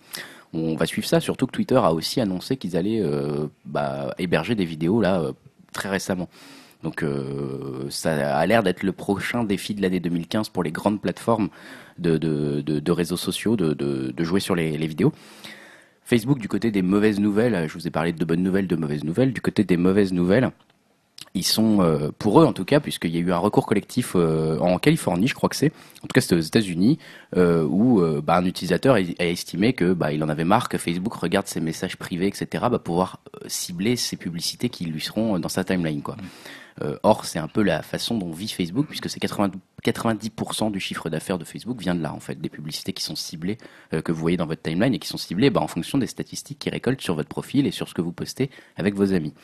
on 0.52 0.74
va 0.74 0.86
suivre 0.86 1.06
ça. 1.06 1.20
Surtout 1.20 1.46
que 1.46 1.52
Twitter 1.52 1.76
a 1.76 1.92
aussi 1.92 2.20
annoncé 2.20 2.56
qu'ils 2.56 2.76
allaient 2.76 3.00
euh, 3.00 3.46
bah, 3.64 4.14
héberger 4.18 4.54
des 4.54 4.64
vidéos 4.64 5.00
là 5.00 5.20
euh, 5.20 5.32
très 5.72 5.88
récemment. 5.88 6.28
Donc 6.82 7.02
euh, 7.02 7.86
ça 7.90 8.36
a 8.36 8.46
l'air 8.46 8.62
d'être 8.62 8.82
le 8.82 8.92
prochain 8.92 9.44
défi 9.44 9.74
de 9.74 9.82
l'année 9.82 10.00
2015 10.00 10.48
pour 10.48 10.62
les 10.62 10.72
grandes 10.72 11.00
plateformes 11.00 11.50
de, 11.98 12.16
de, 12.16 12.62
de, 12.62 12.80
de 12.80 12.92
réseaux 12.92 13.18
sociaux 13.18 13.54
de, 13.56 14.24
jouer 14.24 14.40
sur 14.40 14.54
les 14.54 14.86
vidéos. 14.86 15.12
Facebook, 16.10 16.40
du 16.40 16.48
côté 16.48 16.72
des 16.72 16.82
mauvaises 16.82 17.20
nouvelles, 17.20 17.68
je 17.68 17.74
vous 17.74 17.86
ai 17.86 17.90
parlé 17.90 18.12
de 18.12 18.24
bonnes 18.24 18.42
nouvelles, 18.42 18.66
de 18.66 18.74
mauvaises 18.74 19.04
nouvelles. 19.04 19.32
Du 19.32 19.40
côté 19.40 19.62
des 19.62 19.76
mauvaises 19.76 20.12
nouvelles, 20.12 20.50
ils 21.34 21.44
sont, 21.44 21.82
euh, 21.82 22.10
pour 22.18 22.40
eux 22.40 22.44
en 22.44 22.52
tout 22.52 22.64
cas, 22.64 22.80
puisqu'il 22.80 23.14
y 23.14 23.16
a 23.18 23.20
eu 23.20 23.30
un 23.30 23.38
recours 23.38 23.64
collectif 23.64 24.14
euh, 24.16 24.58
en 24.58 24.80
Californie, 24.80 25.28
je 25.28 25.36
crois 25.36 25.48
que 25.48 25.54
c'est, 25.54 25.72
en 26.02 26.08
tout 26.08 26.12
cas 26.12 26.20
c'était 26.20 26.34
aux 26.34 26.40
États-Unis, 26.40 26.98
euh, 27.36 27.64
où 27.64 28.00
euh, 28.00 28.20
bah, 28.20 28.34
un 28.38 28.44
utilisateur 28.44 28.96
a 28.96 29.24
estimé 29.24 29.72
que 29.72 29.92
bah, 29.92 30.12
il 30.12 30.24
en 30.24 30.28
avait 30.28 30.42
marre 30.42 30.68
que 30.68 30.78
Facebook 30.78 31.14
regarde 31.14 31.46
ses 31.46 31.60
messages 31.60 31.96
privés, 31.96 32.26
etc., 32.26 32.64
bah, 32.68 32.80
pouvoir 32.80 33.20
euh, 33.36 33.46
cibler 33.46 33.94
ses 33.94 34.16
publicités 34.16 34.68
qui 34.68 34.86
lui 34.86 35.00
seront 35.00 35.38
dans 35.38 35.48
sa 35.48 35.62
timeline, 35.62 36.02
quoi. 36.02 36.16
Euh, 36.82 36.96
or, 37.02 37.24
c'est 37.24 37.38
un 37.38 37.48
peu 37.48 37.62
la 37.62 37.82
façon 37.82 38.16
dont 38.18 38.30
vit 38.30 38.48
Facebook, 38.48 38.86
puisque 38.88 39.10
c'est 39.10 39.20
80, 39.20 39.50
90% 39.84 40.70
du 40.70 40.80
chiffre 40.80 41.08
d'affaires 41.10 41.38
de 41.38 41.44
Facebook 41.44 41.80
vient 41.80 41.94
de 41.94 42.02
là, 42.02 42.12
en 42.12 42.20
fait, 42.20 42.40
des 42.40 42.48
publicités 42.48 42.92
qui 42.92 43.02
sont 43.02 43.16
ciblées, 43.16 43.58
euh, 43.92 44.02
que 44.02 44.12
vous 44.12 44.20
voyez 44.20 44.36
dans 44.36 44.46
votre 44.46 44.62
timeline 44.62 44.94
et 44.94 44.98
qui 44.98 45.08
sont 45.08 45.16
ciblées 45.18 45.50
bah, 45.50 45.60
en 45.60 45.66
fonction 45.68 45.98
des 45.98 46.06
statistiques 46.06 46.58
qu'ils 46.58 46.72
récoltent 46.72 47.00
sur 47.00 47.14
votre 47.14 47.28
profil 47.28 47.66
et 47.66 47.70
sur 47.70 47.88
ce 47.88 47.94
que 47.94 48.02
vous 48.02 48.12
postez 48.12 48.50
avec 48.76 48.94
vos 48.94 49.12
amis. 49.12 49.34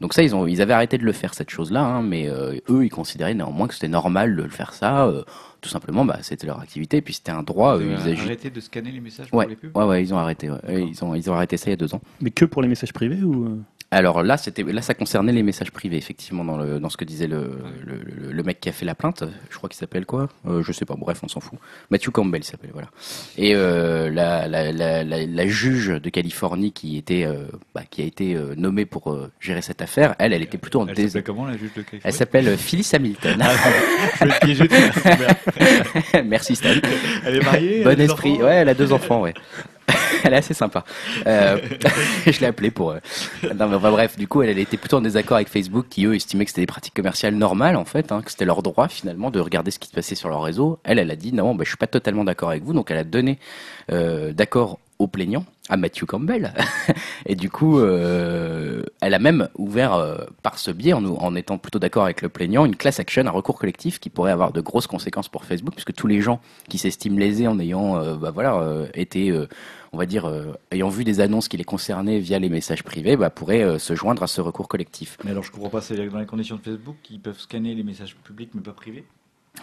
Donc 0.00 0.14
ça, 0.14 0.22
ils, 0.22 0.34
ont, 0.34 0.46
ils 0.46 0.62
avaient 0.62 0.72
arrêté 0.72 0.96
de 0.98 1.04
le 1.04 1.12
faire, 1.12 1.34
cette 1.34 1.50
chose-là, 1.50 1.82
hein, 1.84 2.02
mais 2.02 2.28
euh, 2.28 2.58
eux, 2.70 2.84
ils 2.84 2.90
considéraient 2.90 3.34
néanmoins 3.34 3.68
que 3.68 3.74
c'était 3.74 3.88
normal 3.88 4.34
de 4.34 4.42
le 4.42 4.48
faire 4.48 4.72
ça. 4.72 5.06
euh, 5.06 5.22
tout 5.60 5.68
simplement, 5.68 6.06
bah, 6.06 6.18
c'était 6.22 6.46
leur 6.46 6.60
activité, 6.60 6.96
et 6.98 7.02
puis 7.02 7.12
c'était 7.14 7.32
un 7.32 7.42
droit 7.42 7.76
euh, 7.76 7.80
avez 7.96 8.12
usagé. 8.12 8.22
arrêté 8.22 8.48
de 8.50 8.60
scanner 8.60 8.90
les 8.92 9.00
messages 9.00 9.28
pour 9.28 9.38
Ouais, 9.38 9.46
les 9.46 9.56
pubs? 9.56 9.76
ouais, 9.76 9.84
ouais, 9.84 10.02
ils 10.02 10.14
ont 10.14 10.18
arrêté. 10.18 10.50
ouais. 10.50 10.58
Ils, 10.90 11.04
ont, 11.04 11.14
ils 11.14 11.30
ont 11.30 11.34
arrêté 11.34 11.56
ça 11.58 11.66
il 11.66 11.70
y 11.70 11.72
a 11.74 11.76
deux 11.76 11.94
ans. 11.94 12.00
Mais 12.22 12.30
que 12.30 12.46
pour 12.46 12.62
les 12.62 12.68
messages 12.68 12.94
privés 12.94 13.22
ou 13.22 13.60
Alors 13.92 14.22
là, 14.22 14.36
c'était 14.36 14.62
là, 14.62 14.82
ça 14.82 14.94
concernait 14.94 15.32
les 15.32 15.42
messages 15.42 15.72
privés, 15.72 15.96
effectivement, 15.96 16.44
dans, 16.44 16.56
le, 16.56 16.78
dans 16.78 16.88
ce 16.90 16.96
que 16.96 17.04
disait 17.04 17.26
le, 17.26 17.58
le, 17.84 17.96
le- 17.96 18.30
le 18.32 18.42
mec 18.44 18.60
qui 18.60 18.68
a 18.68 18.72
fait 18.72 18.84
la 18.84 18.94
plainte. 18.94 19.24
Je 19.50 19.56
crois 19.56 19.68
qu'il 19.68 19.78
s'appelle 19.78 20.06
quoi? 20.06 20.28
Euh, 20.46 20.62
Je 20.62 20.70
sais 20.70 20.84
pas. 20.84 20.94
Bref, 20.96 21.18
on 21.24 21.28
s'en 21.28 21.40
fout. 21.40 21.58
Matthew 21.90 22.10
Campbell 22.10 22.44
s'appelle, 22.44 22.70
voilà. 22.72 22.86
Et 23.36 23.52
euh, 23.56 24.08
la, 24.08 24.46
la, 24.46 24.70
la, 24.70 25.02
la, 25.02 25.26
la 25.26 25.46
juge 25.48 25.88
de 25.88 26.08
Californie 26.08 26.70
qui 26.70 26.96
était, 26.98 27.24
euh, 27.24 27.46
bah, 27.74 27.82
qui 27.90 28.02
a 28.02 28.04
été 28.04 28.36
euh, 28.36 28.54
nommée 28.56 28.86
pour 28.86 29.18
gérer 29.40 29.60
cette 29.60 29.82
affaire, 29.82 30.14
elle, 30.20 30.32
elle 30.34 30.42
était 30.42 30.58
plutôt 30.58 30.82
en 30.82 30.86
Elle 30.86 30.94
dés- 30.94 31.08
s'appelle 31.08 31.24
comment 31.24 31.46
la 31.46 31.56
juge 31.56 31.70
de 31.74 31.82
Californie? 31.82 32.02
Elle 32.04 32.12
s'appelle 32.12 32.56
Phyllis 32.58 32.88
Hamilton. 32.94 33.42
Je 34.20 34.24
vais 34.24 34.38
piéger, 34.40 34.68
Merci 36.24 36.54
Stan. 36.54 36.68
Elle 37.26 37.36
est 37.38 37.44
mariée 37.44 37.82
Bon 37.82 38.00
esprit. 38.00 38.32
enfants? 38.34 38.44
Ouais, 38.44 38.54
elle 38.54 38.68
a 38.68 38.74
deux 38.74 38.92
enfants, 38.92 39.22
ouais. 39.22 39.34
elle 40.24 40.34
est 40.34 40.36
assez 40.36 40.54
sympa. 40.54 40.84
Euh, 41.26 41.58
je 42.26 42.40
l'ai 42.40 42.46
appelée 42.46 42.70
pour. 42.70 42.92
euh, 42.92 42.98
Non, 43.58 43.68
mais 43.68 43.76
enfin, 43.76 43.90
bref, 43.90 44.16
du 44.16 44.28
coup, 44.28 44.42
elle, 44.42 44.58
était 44.58 44.76
plutôt 44.76 44.98
en 44.98 45.00
désaccord 45.00 45.36
avec 45.36 45.48
Facebook, 45.48 45.86
qui 45.88 46.06
eux 46.06 46.14
estimaient 46.14 46.44
que 46.44 46.50
c'était 46.50 46.62
des 46.62 46.66
pratiques 46.66 46.94
commerciales 46.94 47.34
normales, 47.34 47.76
en 47.76 47.84
fait, 47.84 48.12
hein, 48.12 48.22
que 48.22 48.30
c'était 48.30 48.44
leur 48.44 48.62
droit 48.62 48.88
finalement 48.88 49.30
de 49.30 49.40
regarder 49.40 49.70
ce 49.70 49.78
qui 49.78 49.88
se 49.88 49.94
passait 49.94 50.14
sur 50.14 50.28
leur 50.28 50.42
réseau. 50.42 50.78
Elle, 50.84 50.98
elle 50.98 51.10
a 51.10 51.16
dit 51.16 51.32
non, 51.32 51.54
bah, 51.54 51.64
je 51.64 51.70
suis 51.70 51.76
pas 51.76 51.86
totalement 51.86 52.24
d'accord 52.24 52.50
avec 52.50 52.62
vous, 52.62 52.72
donc 52.72 52.90
elle 52.90 52.98
a 52.98 53.04
donné 53.04 53.38
euh, 53.90 54.32
d'accord 54.32 54.78
au 54.98 55.06
plaignant, 55.06 55.46
à 55.70 55.78
Matthew 55.78 56.04
Campbell. 56.04 56.52
Et 57.26 57.34
du 57.34 57.48
coup, 57.48 57.80
elle 57.80 59.14
a 59.14 59.18
même 59.18 59.48
ouvert 59.56 60.26
par 60.42 60.58
ce 60.58 60.70
biais, 60.70 60.92
en, 60.92 61.34
étant 61.36 61.56
plutôt 61.56 61.78
d'accord 61.78 62.04
avec 62.04 62.20
le 62.20 62.28
plaignant, 62.28 62.66
une 62.66 62.76
class 62.76 63.00
action, 63.00 63.26
un 63.26 63.30
recours 63.30 63.58
collectif 63.58 63.98
qui 63.98 64.10
pourrait 64.10 64.30
avoir 64.30 64.52
de 64.52 64.60
grosses 64.60 64.86
conséquences 64.86 65.30
pour 65.30 65.46
Facebook, 65.46 65.72
puisque 65.72 65.94
tous 65.94 66.06
les 66.06 66.20
gens 66.20 66.38
qui 66.68 66.76
s'estiment 66.76 67.18
lésés 67.18 67.48
en 67.48 67.58
ayant, 67.58 68.14
bah, 68.16 68.30
voilà, 68.30 68.62
été, 68.92 69.32
on 69.92 69.98
va 69.98 70.06
dire, 70.06 70.24
euh, 70.26 70.52
ayant 70.70 70.88
vu 70.88 71.04
des 71.04 71.20
annonces 71.20 71.48
qui 71.48 71.56
les 71.56 71.64
concernaient 71.64 72.18
via 72.20 72.38
les 72.38 72.48
messages 72.48 72.82
privés, 72.84 73.16
bah, 73.16 73.30
pourraient 73.30 73.62
euh, 73.62 73.78
se 73.78 73.94
joindre 73.94 74.22
à 74.22 74.26
ce 74.26 74.40
recours 74.40 74.68
collectif. 74.68 75.18
Mais 75.24 75.30
alors 75.32 75.42
je 75.42 75.50
comprends 75.50 75.70
pas, 75.70 75.80
c'est 75.80 75.96
dans 76.08 76.18
les 76.18 76.26
conditions 76.26 76.56
de 76.56 76.60
Facebook 76.62 76.96
qu'ils 77.02 77.20
peuvent 77.20 77.38
scanner 77.38 77.74
les 77.74 77.82
messages 77.82 78.16
publics 78.16 78.50
mais 78.54 78.60
pas 78.60 78.72
privés? 78.72 79.04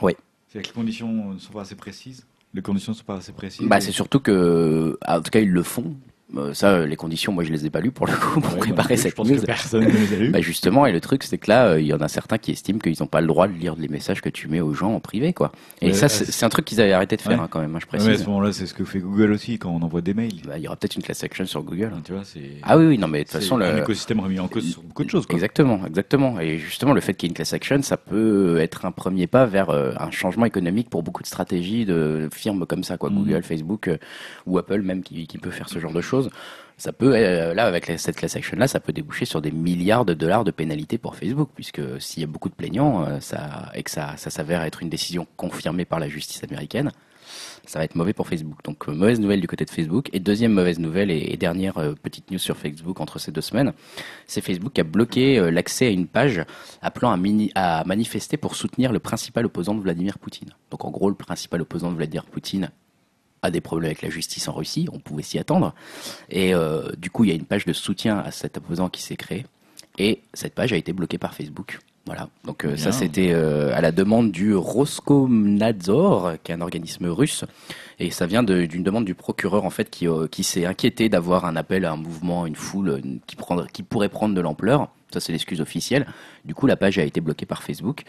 Oui. 0.01 0.13
C'est 0.49 0.61
que 0.61 0.67
les 0.67 0.73
conditions 0.73 1.33
ne 1.33 1.39
sont 1.39 1.53
pas 1.53 1.61
assez 1.61 1.75
précises? 1.75 2.25
Les 2.53 2.61
conditions 2.61 2.91
ne 2.93 2.97
sont 2.97 3.03
pas 3.03 3.17
assez 3.17 3.31
précises? 3.31 3.67
Bah, 3.67 3.77
et- 3.77 3.81
c'est 3.81 3.91
surtout 3.91 4.19
que, 4.19 4.97
en 5.07 5.21
tout 5.21 5.31
cas, 5.31 5.39
ils 5.39 5.51
le 5.51 5.63
font. 5.63 5.95
Euh, 6.35 6.53
ça, 6.53 6.71
euh, 6.71 6.85
les 6.85 6.97
conditions, 6.97 7.31
moi, 7.31 7.45
je 7.45 7.53
les 7.53 7.65
ai 7.65 7.69
pas 7.69 7.79
lues 7.79 7.91
pour 7.91 8.05
le 8.05 8.11
coup 8.11 8.41
pour 8.41 8.53
Ouais, 8.55 8.59
préparer 8.59 8.97
cette 8.97 9.11
Je 9.11 9.15
pense 9.15 9.29
news. 9.29 9.37
que 9.39 9.45
personne 9.45 9.85
ne 9.85 9.89
les 9.91 10.13
a 10.13 10.17
lus. 10.17 10.29
Bah 10.31 10.41
justement, 10.41 10.85
et 10.85 10.91
le 10.91 10.99
truc, 10.99 11.23
c'est 11.23 11.37
que 11.37 11.49
là, 11.49 11.67
euh, 11.67 11.79
il 11.79 11.87
y 11.87 11.93
en 11.93 12.01
a 12.01 12.09
certains 12.09 12.37
qui 12.37 12.51
estiment 12.51 12.79
qu'ils 12.79 12.97
n'ont 12.99 13.07
pas 13.07 13.21
le 13.21 13.27
droit 13.27 13.47
de 13.47 13.53
lire 13.53 13.75
les 13.77 13.87
messages 13.87 14.19
que 14.21 14.27
tu 14.27 14.49
mets 14.49 14.59
aux 14.59 14.73
gens 14.73 14.91
en 14.93 14.99
privé, 14.99 15.31
quoi. 15.31 15.53
Et 15.81 15.87
Ouais, 15.87 15.93
ça, 15.93 16.09
c'est 16.09 16.45
un 16.45 16.49
truc 16.49 16.65
qu'ils 16.65 16.81
avaient 16.81 16.91
arrêté 16.91 17.15
de 17.15 17.21
faire 17.21 17.37
Ouais. 17.37 17.43
hein, 17.45 17.47
quand 17.49 17.61
même, 17.61 17.73
hein, 17.73 17.79
je 17.81 17.85
mais 17.93 17.99
à 17.99 18.03
précise. 18.03 18.23
ce 18.25 18.27
moment-là, 18.29 18.51
c'est 18.51 18.65
ce 18.65 18.73
que 18.73 18.83
fait 18.83 18.99
Google 18.99 19.31
aussi 19.31 19.57
quand 19.57 19.69
on 19.69 19.81
envoie 19.81 20.01
des 20.01 20.13
mails. 20.13 20.41
Bah, 20.45 20.57
il 20.57 20.63
y 20.63 20.67
aura 20.67 20.75
peut-être 20.75 20.97
une 20.97 21.01
class 21.03 21.23
action 21.23 21.45
sur 21.45 21.63
Google. 21.63 21.91
hein. 21.95 22.01
Tu 22.03 22.11
vois. 22.11 22.23
Ah 22.63 22.77
oui, 22.77 22.85
oui, 22.87 22.97
non, 22.97 23.07
mais 23.07 23.19
de 23.19 23.23
toute 23.23 23.31
façon, 23.39 23.55
le... 23.55 23.77
écosystème 23.79 24.19
remis 24.19 24.39
en 24.41 24.49
cause 24.49 24.69
sur 24.69 24.81
beaucoup 24.83 25.05
de 25.05 25.09
choses. 25.09 25.25
Quoi. 25.25 25.35
Exactement, 25.35 25.79
exactement. 25.87 26.41
Et 26.41 26.57
justement, 26.57 26.91
le 26.91 26.99
fait 26.99 27.13
qu'il 27.13 27.27
y 27.27 27.29
ait 27.29 27.31
une 27.31 27.35
class 27.35 27.53
action, 27.53 27.81
ça 27.83 27.95
peut 27.95 28.57
être 28.59 28.83
un 28.85 28.91
premier 28.91 29.27
pas 29.27 29.45
vers 29.45 29.69
euh, 29.69 29.93
un 29.97 30.11
changement 30.11 30.45
économique 30.45 30.89
pour 30.89 31.03
beaucoup 31.03 31.23
de 31.23 31.27
stratégies 31.27 31.85
de 31.85 32.27
firmes 32.33 32.65
comme 32.65 32.83
ça, 32.83 32.97
quoi. 32.97 33.09
Mhm. 33.09 33.15
Google, 33.17 33.43
Facebook 33.43 33.89
ou 34.45 34.57
Apple 34.57 34.81
même 34.81 35.03
qui, 35.03 35.25
qui 35.25 35.37
peut 35.37 35.51
faire 35.51 35.69
ce 35.69 35.79
genre 35.79 35.93
de 35.93 36.01
choses. 36.01 36.16
Ça 36.79 36.93
peut, 36.93 37.13
euh, 37.15 37.55
là, 37.55 37.65
avec 37.65 37.91
cette 37.97 38.17
class 38.17 38.35
action 38.35 38.55
là, 38.55 38.67
ça 38.67 38.79
peut 38.79 38.93
déboucher 38.93 39.25
sur 39.25 39.41
des 39.41 39.49
milliards 39.49 40.05
de 40.05 40.13
dollars 40.13 40.43
de 40.43 40.51
pénalités 40.51 40.99
pour 40.99 41.15
Facebook, 41.15 41.49
puisque 41.55 41.81
s'il 41.99 42.21
y 42.21 42.23
a 42.23 42.27
beaucoup 42.27 42.49
de 42.49 42.53
plaignants, 42.53 43.03
euh, 43.03 43.19
ça, 43.19 43.71
et 43.73 43.81
que 43.81 43.89
ça, 43.89 44.15
ça 44.17 44.29
s'avère 44.29 44.61
être 44.61 44.83
une 44.83 44.89
décision 44.89 45.25
confirmée 45.37 45.85
par 45.85 45.99
la 45.99 46.07
justice 46.07 46.43
américaine, 46.43 46.91
ça 47.65 47.79
va 47.79 47.85
être 47.85 47.95
mauvais 47.95 48.13
pour 48.13 48.27
Facebook. 48.27 48.59
Donc 48.63 48.87
euh, 48.87 48.91
mauvaise 48.91 49.19
nouvelle 49.19 49.41
du 49.41 49.47
côté 49.47 49.65
de 49.65 49.71
Facebook. 49.71 50.11
Et 50.13 50.19
deuxième 50.19 50.53
mauvaise 50.53 50.77
nouvelle 50.77 51.09
et, 51.09 51.35
dernière 51.35 51.73
petite 52.03 52.29
news 52.29 52.37
sur 52.37 52.55
Facebook 52.55 53.01
entre 53.01 53.17
ces 53.17 53.31
deux 53.31 53.41
semaines, 53.41 53.73
c'est 54.27 54.41
Facebook 54.41 54.73
qui 54.73 54.81
a 54.81 54.83
bloqué 54.83 55.49
l'accès 55.49 55.87
à 55.87 55.89
une 55.89 56.05
page 56.05 56.43
appelant 56.83 57.11
à, 57.11 57.17
mini- 57.17 57.51
à 57.55 57.83
manifester 57.85 58.37
pour 58.37 58.55
soutenir 58.55 58.93
le 58.93 58.99
principal 58.99 59.47
opposant 59.47 59.73
de 59.73 59.81
Vladimir 59.81 60.19
Poutine. 60.19 60.51
Donc 60.69 60.85
en 60.85 60.91
gros, 60.91 61.09
le 61.09 61.15
principal 61.15 61.59
opposant 61.59 61.91
de 61.91 61.97
Vladimir 61.97 62.25
Poutine 62.25 62.69
a 63.41 63.51
des 63.51 63.61
problèmes 63.61 63.87
avec 63.87 64.01
la 64.01 64.09
justice 64.09 64.47
en 64.47 64.53
Russie, 64.53 64.87
on 64.91 64.99
pouvait 64.99 65.23
s'y 65.23 65.37
attendre. 65.39 65.73
Et 66.29 66.53
euh, 66.53 66.89
du 66.97 67.09
coup, 67.09 67.23
il 67.23 67.29
y 67.29 67.31
a 67.33 67.35
une 67.35 67.45
page 67.45 67.65
de 67.65 67.73
soutien 67.73 68.17
à 68.19 68.31
cet 68.31 68.57
opposant 68.57 68.89
qui 68.89 69.01
s'est 69.01 69.15
créée. 69.15 69.45
Et 69.99 70.21
cette 70.33 70.53
page 70.53 70.73
a 70.73 70.77
été 70.77 70.93
bloquée 70.93 71.17
par 71.17 71.33
Facebook. 71.33 71.79
Voilà. 72.05 72.29
Donc 72.45 72.63
euh, 72.65 72.77
ça, 72.77 72.91
c'était 72.93 73.31
euh, 73.33 73.75
à 73.75 73.81
la 73.81 73.91
demande 73.91 74.31
du 74.31 74.55
Roskomnadzor, 74.55 76.33
qui 76.43 76.51
est 76.51 76.55
un 76.55 76.61
organisme 76.61 77.07
russe. 77.07 77.43
Et 77.99 78.11
ça 78.11 78.25
vient 78.27 78.43
de- 78.43 78.65
d'une 78.65 78.83
demande 78.83 79.05
du 79.05 79.15
procureur, 79.15 79.65
en 79.65 79.69
fait, 79.69 79.89
qui, 79.89 80.07
euh, 80.07 80.27
qui 80.27 80.43
s'est 80.43 80.65
inquiété 80.65 81.09
d'avoir 81.09 81.45
un 81.45 81.55
appel 81.55 81.83
à 81.85 81.91
un 81.91 81.97
mouvement, 81.97 82.45
une 82.45 82.55
foule 82.55 83.01
qui, 83.25 83.35
prendre, 83.35 83.67
qui 83.67 83.83
pourrait 83.83 84.09
prendre 84.09 84.35
de 84.35 84.41
l'ampleur. 84.41 84.89
Ça, 85.11 85.19
c'est 85.19 85.31
l'excuse 85.31 85.61
officielle. 85.61 86.05
Du 86.45 86.53
coup, 86.53 86.67
la 86.67 86.75
page 86.77 86.97
a 86.99 87.03
été 87.03 87.21
bloquée 87.21 87.45
par 87.45 87.63
Facebook. 87.63 88.03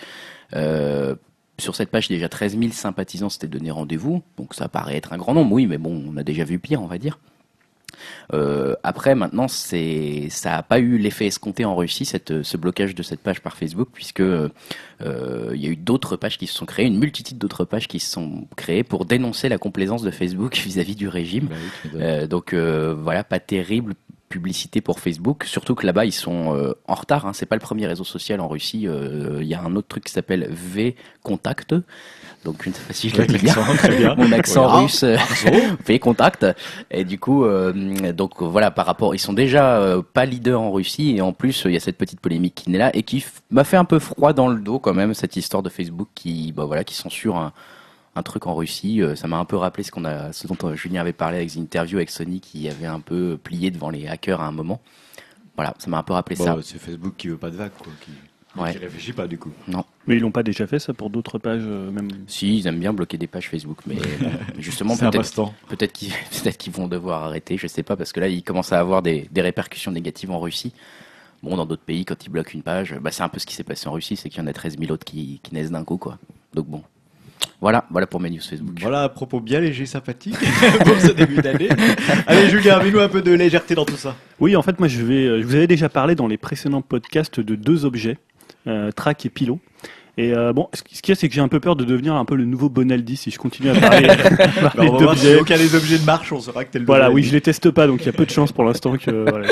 Sur 1.59 1.75
cette 1.75 1.91
page, 1.91 2.09
déjà 2.09 2.29
13 2.29 2.59
000 2.59 2.73
sympathisants 2.73 3.29
s'étaient 3.29 3.49
donné 3.49 3.71
rendez-vous. 3.71 4.23
Donc 4.37 4.55
ça 4.55 4.69
paraît 4.69 4.97
être 4.97 5.13
un 5.13 5.19
grand 5.19 5.35
nombre, 5.35 5.53
oui, 5.53 5.67
mais 5.67 5.79
bon, 5.79 6.05
on 6.09 6.17
a 6.17 6.23
déjà 6.23 6.45
vu 6.45 6.59
pire, 6.59 6.83
on 6.83 6.87
va 6.87 6.99
dire. 6.99 7.19
Euh, 8.33 8.75
après, 8.83 9.15
maintenant, 9.15 9.49
c'est, 9.49 10.29
ça 10.31 10.51
n'a 10.51 10.63
pas 10.63 10.79
eu 10.79 10.99
l'effet 10.99 11.27
escompté 11.27 11.65
en 11.65 11.75
Russie, 11.75 12.05
cette, 12.05 12.43
ce 12.43 12.57
blocage 12.57 12.95
de 12.95 13.03
cette 13.03 13.21
page 13.21 13.41
par 13.41 13.57
Facebook, 13.57 13.89
puisque 13.93 14.21
euh, 14.21 14.51
il 15.01 15.61
y 15.61 15.67
a 15.67 15.71
eu 15.71 15.77
d'autres 15.77 16.17
pages 16.17 16.39
qui 16.39 16.47
se 16.47 16.55
sont 16.55 16.67
créées, 16.67 16.87
une 16.87 16.99
multitude 16.99 17.39
d'autres 17.39 17.65
pages 17.65 17.89
qui 17.89 18.01
se 18.01 18.11
sont 18.11 18.47
créées 18.57 18.85
pour 18.85 19.05
dénoncer 19.05 19.49
la 19.49 19.59
complaisance 19.59 20.03
de 20.03 20.11
Facebook 20.11 20.57
vis-à-vis 20.65 20.95
du 20.95 21.09
régime. 21.09 21.49
Bah 21.49 21.57
oui. 21.85 21.91
Euh, 22.03 22.27
donc 22.27 22.55
voilà, 22.55 23.25
pas 23.25 23.41
terrible 23.41 23.95
publicité 24.29 24.81
pour 24.81 25.01
Facebook, 25.01 25.45
surtout 25.45 25.75
que 25.75 25.87
là-bas 25.87 26.05
ils 26.05 26.13
sont 26.13 26.55
euh, 26.55 26.75
en 26.87 26.95
retard. 26.95 27.27
Hein, 27.27 27.33
c'est 27.33 27.47
pas 27.47 27.57
le 27.57 27.61
premier 27.61 27.87
réseau 27.87 28.05
social 28.05 28.41
en 28.41 28.49
Russie. 28.49 28.87
euh, 28.87 29.39
Il 29.41 29.47
y 29.47 29.55
a 29.55 29.63
un 29.63 29.75
autre 29.77 29.89
truc 29.89 30.05
qui 30.05 30.13
s'appelle 30.13 30.49
V 30.51 30.97
Contact. 31.23 31.75
Donc 32.45 32.67
une 32.67 32.73
fois 32.73 32.95
si 32.95 33.11
bien. 33.11 34.15
mon 34.17 34.33
accent 34.33 34.67
russe 34.69 35.03
euh, 35.03 35.17
V 35.87 35.99
Contact. 35.99 36.47
Et 36.91 37.05
du 37.05 37.19
coup, 37.19 37.45
euh, 37.45 37.73
donc 38.13 38.43
voilà, 38.43 38.71
par 38.71 38.87
rapport, 38.87 39.15
ils 39.15 39.19
sont 39.19 39.33
déjà 39.33 39.97
pas 40.13 40.25
leaders 40.25 40.61
en 40.61 40.71
Russie 40.71 41.17
et 41.17 41.21
en 41.21 41.33
plus 41.33 41.63
il 41.65 41.73
y 41.73 41.77
a 41.77 41.81
cette 41.81 41.99
petite 41.99 42.21
polémique 42.21 42.55
qui 42.55 42.71
naît 42.71 42.79
là 42.79 42.91
et 42.95 43.03
qui 43.03 43.25
m'a 43.51 43.65
fait 43.65 43.77
un 43.77 43.85
peu 43.85 43.99
froid 43.99 44.33
dans 44.33 44.49
le 44.49 44.61
dos 44.61 44.79
quand 44.79 44.95
même 44.95 45.15
cette 45.15 45.37
histoire 45.37 45.63
de 45.63 45.69
Facebook 45.69 46.09
qui, 46.15 46.53
bah 46.53 46.65
voilà, 46.65 46.85
qui 46.85 46.95
censure 46.95 47.37
un, 47.37 47.53
un 48.19 48.23
truc 48.23 48.47
en 48.47 48.55
Russie. 48.55 49.01
Euh, 49.03 49.15
Ça 49.15 49.29
m'a 49.29 49.39
un 49.39 49.45
peu 49.45 49.57
rappelé 49.57 49.83
ce 49.85 49.91
qu'on 49.91 50.05
a, 50.05 50.33
ce 50.33 50.47
dont 50.47 50.57
euh, 50.65 50.75
Julien 50.75 51.01
avait 51.01 51.13
parlé 51.13 51.39
avec 51.39 51.55
une 51.55 51.63
interview 51.63 51.97
avec 51.99 52.11
Sony 52.11 52.41
qui 52.41 52.69
avait 52.69 52.87
un 52.87 53.01
peu 53.01 53.39
plié 53.43 53.71
devant 53.71 53.91
les 53.91 54.07
hackers 54.09 54.41
à 54.41 54.47
un 54.47 54.53
moment. 54.53 54.81
Voilà, 55.57 55.75
ça 55.79 55.89
m'a 55.91 55.99
un 55.99 56.03
peu 56.03 56.13
rappelé 56.13 56.37
Bon, 56.37 56.45
ça. 56.45 56.57
c'est 56.63 56.79
Facebook 56.79 57.15
qui 57.17 57.29
veut 57.29 57.37
pas 57.37 57.51
de 57.51 57.57
vague, 57.57 57.73
quoi. 57.79 57.93
Qui, 58.05 58.11
Ouais. 58.57 58.73
qui 58.73 58.79
réfléchit 58.79 59.13
pas, 59.13 59.29
du 59.29 59.39
coup. 59.39 59.51
Mais 60.07 60.17
ils 60.17 60.21
l'ont 60.21 60.31
pas 60.33 60.43
déjà 60.43 60.67
fait 60.67 60.79
ça 60.79 60.93
pour 60.95 61.11
d'autres 61.11 61.39
pages 61.39 61.63
euh, 61.65 61.91
même? 61.93 62.09
Si, 62.27 62.59
ils 62.59 62.67
aiment 62.67 62.81
bien 62.81 62.93
bloquer 62.93 63.19
des 63.19 63.27
pages 63.27 63.49
Facebook, 63.51 63.79
mais 63.87 63.95
bon, 63.97 64.03
justement 64.59 64.95
C'est 64.95 65.05
un 65.05 65.11
peut-être 65.11 65.21
passe-temps. 65.23 65.55
peut-être 65.69 65.93
qu'ils 65.93 66.09
peut-être 66.43 66.57
qu'ils 66.57 66.73
vont 66.73 66.89
devoir 66.89 67.25
arrêter, 67.25 67.57
je 67.59 67.67
sais 67.67 67.83
pas, 67.83 67.95
parce 67.95 68.13
que 68.13 68.19
là 68.21 68.27
ils 68.27 68.43
commencent 68.43 68.73
à 68.73 68.81
avoir 68.81 69.03
des, 69.03 69.29
des 69.31 69.43
répercussions 69.43 69.93
négatives 69.93 70.31
en 70.31 70.41
Russie. 70.41 70.73
Bon, 71.43 71.57
dans 71.57 71.67
d'autres 71.67 71.85
pays, 71.85 72.05
quand 72.05 72.25
ils 72.25 72.31
bloquent 72.31 72.51
une 72.55 72.63
page, 72.63 72.97
bah, 73.01 73.13
c'est 73.13 73.23
un 73.23 73.29
peu 73.29 73.39
ce 73.39 73.47
qui 73.47 73.55
s'est 73.55 73.63
passé 73.65 73.87
en 73.87 73.93
Russie, 73.93 74.17
c'est 74.17 74.29
qu'il 74.29 74.41
y 74.41 74.45
en 74.45 74.49
a 74.49 74.53
13 74.53 74.77
000 74.79 74.91
autres 74.91 75.05
qui, 75.05 75.39
qui 75.43 75.55
naissent 75.55 75.71
d'un 75.71 75.85
coup, 75.85 75.99
quoi. 75.99 76.19
Donc 76.55 76.67
bon. 76.67 76.83
Voilà, 77.61 77.85
voilà 77.91 78.07
pour 78.07 78.21
mes 78.21 78.31
news 78.31 78.41
Facebook. 78.41 78.77
Voilà, 78.81 79.03
à 79.05 79.09
propos 79.09 79.41
bien 79.41 79.61
léger, 79.61 79.85
sympathique 79.87 80.37
pour 80.85 81.01
ce 81.01 81.13
début 81.13 81.37
d'année. 81.43 81.69
Allez, 82.27 82.49
Julien, 82.51 82.81
mets-nous 82.83 83.01
un 83.01 83.09
peu 83.09 83.21
de 83.23 83.33
légèreté 83.33 83.75
dans 83.75 83.85
tout 83.85 83.97
ça. 83.97 84.15
Oui, 84.39 84.55
en 84.57 84.63
fait, 84.63 84.79
moi, 84.79 84.89
je 84.89 85.03
vais. 85.03 85.27
euh, 85.27 85.41
Je 85.41 85.47
vous 85.47 85.55
avais 85.57 85.67
déjà 85.67 85.89
parlé 85.89 86.15
dans 86.15 86.29
les 86.29 86.37
précédents 86.37 86.83
podcasts 86.83 87.41
de 87.41 87.55
deux 87.57 87.85
objets, 87.85 88.19
euh, 88.69 88.93
track 88.93 89.27
et 89.27 89.29
pilot. 89.31 89.59
Et 90.21 90.35
euh, 90.35 90.53
bon, 90.53 90.69
ce 90.75 90.83
qui- 90.83 90.97
ce 90.97 91.01
qu'il 91.03 91.13
y 91.13 91.17
a, 91.17 91.21
c'est 91.21 91.29
que 91.29 91.35
j'ai 91.35 91.41
un 91.41 91.47
peu 91.49 91.61
peur 91.61 91.77
de 91.77 91.85
devenir 91.85 92.15
un 92.17 92.25
peu 92.25 92.35
le 92.35 92.45
nouveau 92.45 92.69
Bonaldi 92.69 93.17
si 93.17 93.31
je 93.31 93.39
continue 93.39 93.71
à 93.71 93.75
parler, 93.81 94.07
Bah, 94.61 94.73
parler 94.75 94.91
on 94.91 94.97
va 94.97 95.05
voir 95.05 95.17
si 95.17 95.25
d'objets. 95.27 95.41
aucun 95.41 95.57
des 95.57 95.75
objets 95.77 95.99
de 95.99 96.05
marche, 96.05 96.33
on 96.33 96.41
saura 96.41 96.65
que 96.65 96.73
t'es 96.73 96.81
le 96.81 96.85
Voilà, 96.87 97.11
oui, 97.13 97.23
je 97.23 97.33
les 97.33 97.41
teste 97.41 97.71
pas, 97.71 97.87
donc 97.87 98.01
il 98.03 98.07
y 98.07 98.09
a 98.09 98.13
peu 98.13 98.27
de 98.27 98.31
chances 98.31 98.51
pour 98.51 98.65
l'instant 98.65 98.97
que 98.97 99.11
voilà, 99.31 99.47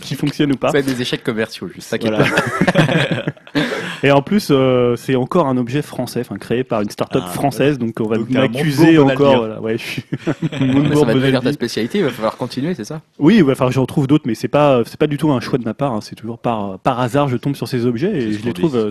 qu'ils 0.00 0.16
fonctionnent 0.18 0.52
ou 0.52 0.56
pas. 0.56 0.68
Ça 0.68 0.72
va 0.72 0.78
être 0.80 0.86
des 0.86 1.00
échecs 1.00 1.22
commerciaux, 1.22 1.68
juste 1.68 1.88
ça 1.88 1.98
qui 1.98 2.08
Voilà. 2.08 2.24
pas. 2.24 3.62
Et 4.02 4.10
en 4.10 4.20
plus, 4.22 4.48
euh, 4.50 4.94
c'est 4.96 5.14
encore 5.16 5.46
un 5.46 5.56
objet 5.56 5.80
français, 5.82 6.20
enfin 6.20 6.36
créé 6.36 6.64
par 6.64 6.82
une 6.82 6.90
start-up 6.90 7.22
Ah, 7.26 7.30
française, 7.30 7.78
donc 7.78 7.94
on 8.00 8.06
va 8.08 8.18
m'accuser 8.18 8.98
encore. 8.98 9.38
Voilà, 9.38 9.60
ouais, 9.60 9.78
je 9.78 9.82
suis 9.84 10.02
ça 10.20 11.04
va 11.04 11.14
devenir 11.14 11.40
ta 11.42 11.52
spécialité, 11.52 11.98
il 11.98 12.04
va 12.04 12.10
falloir 12.10 12.36
continuer, 12.36 12.74
c'est 12.74 12.84
ça? 12.84 13.00
Oui, 13.18 13.40
ouais, 13.40 13.52
enfin 13.52 13.70
j'en 13.70 13.86
trouve 13.86 14.06
d'autres, 14.06 14.24
mais 14.26 14.34
c'est 14.34 14.48
pas 14.48 14.82
c'est 14.84 14.98
pas 14.98 15.06
du 15.06 15.16
tout 15.16 15.30
un 15.30 15.40
choix 15.40 15.58
de 15.58 15.64
ma 15.64 15.74
part. 15.74 15.92
hein, 15.92 16.00
c'est 16.02 16.14
toujours 16.16 16.38
par 16.38 16.78
par 16.80 17.00
hasard 17.00 17.28
je 17.28 17.36
tombe 17.36 17.54
sur 17.56 17.68
ces 17.68 17.86
objets 17.86 18.12
et 18.14 18.32
je 18.32 18.44
les 18.44 18.52
trouve 18.52 18.76
euh, 18.76 18.90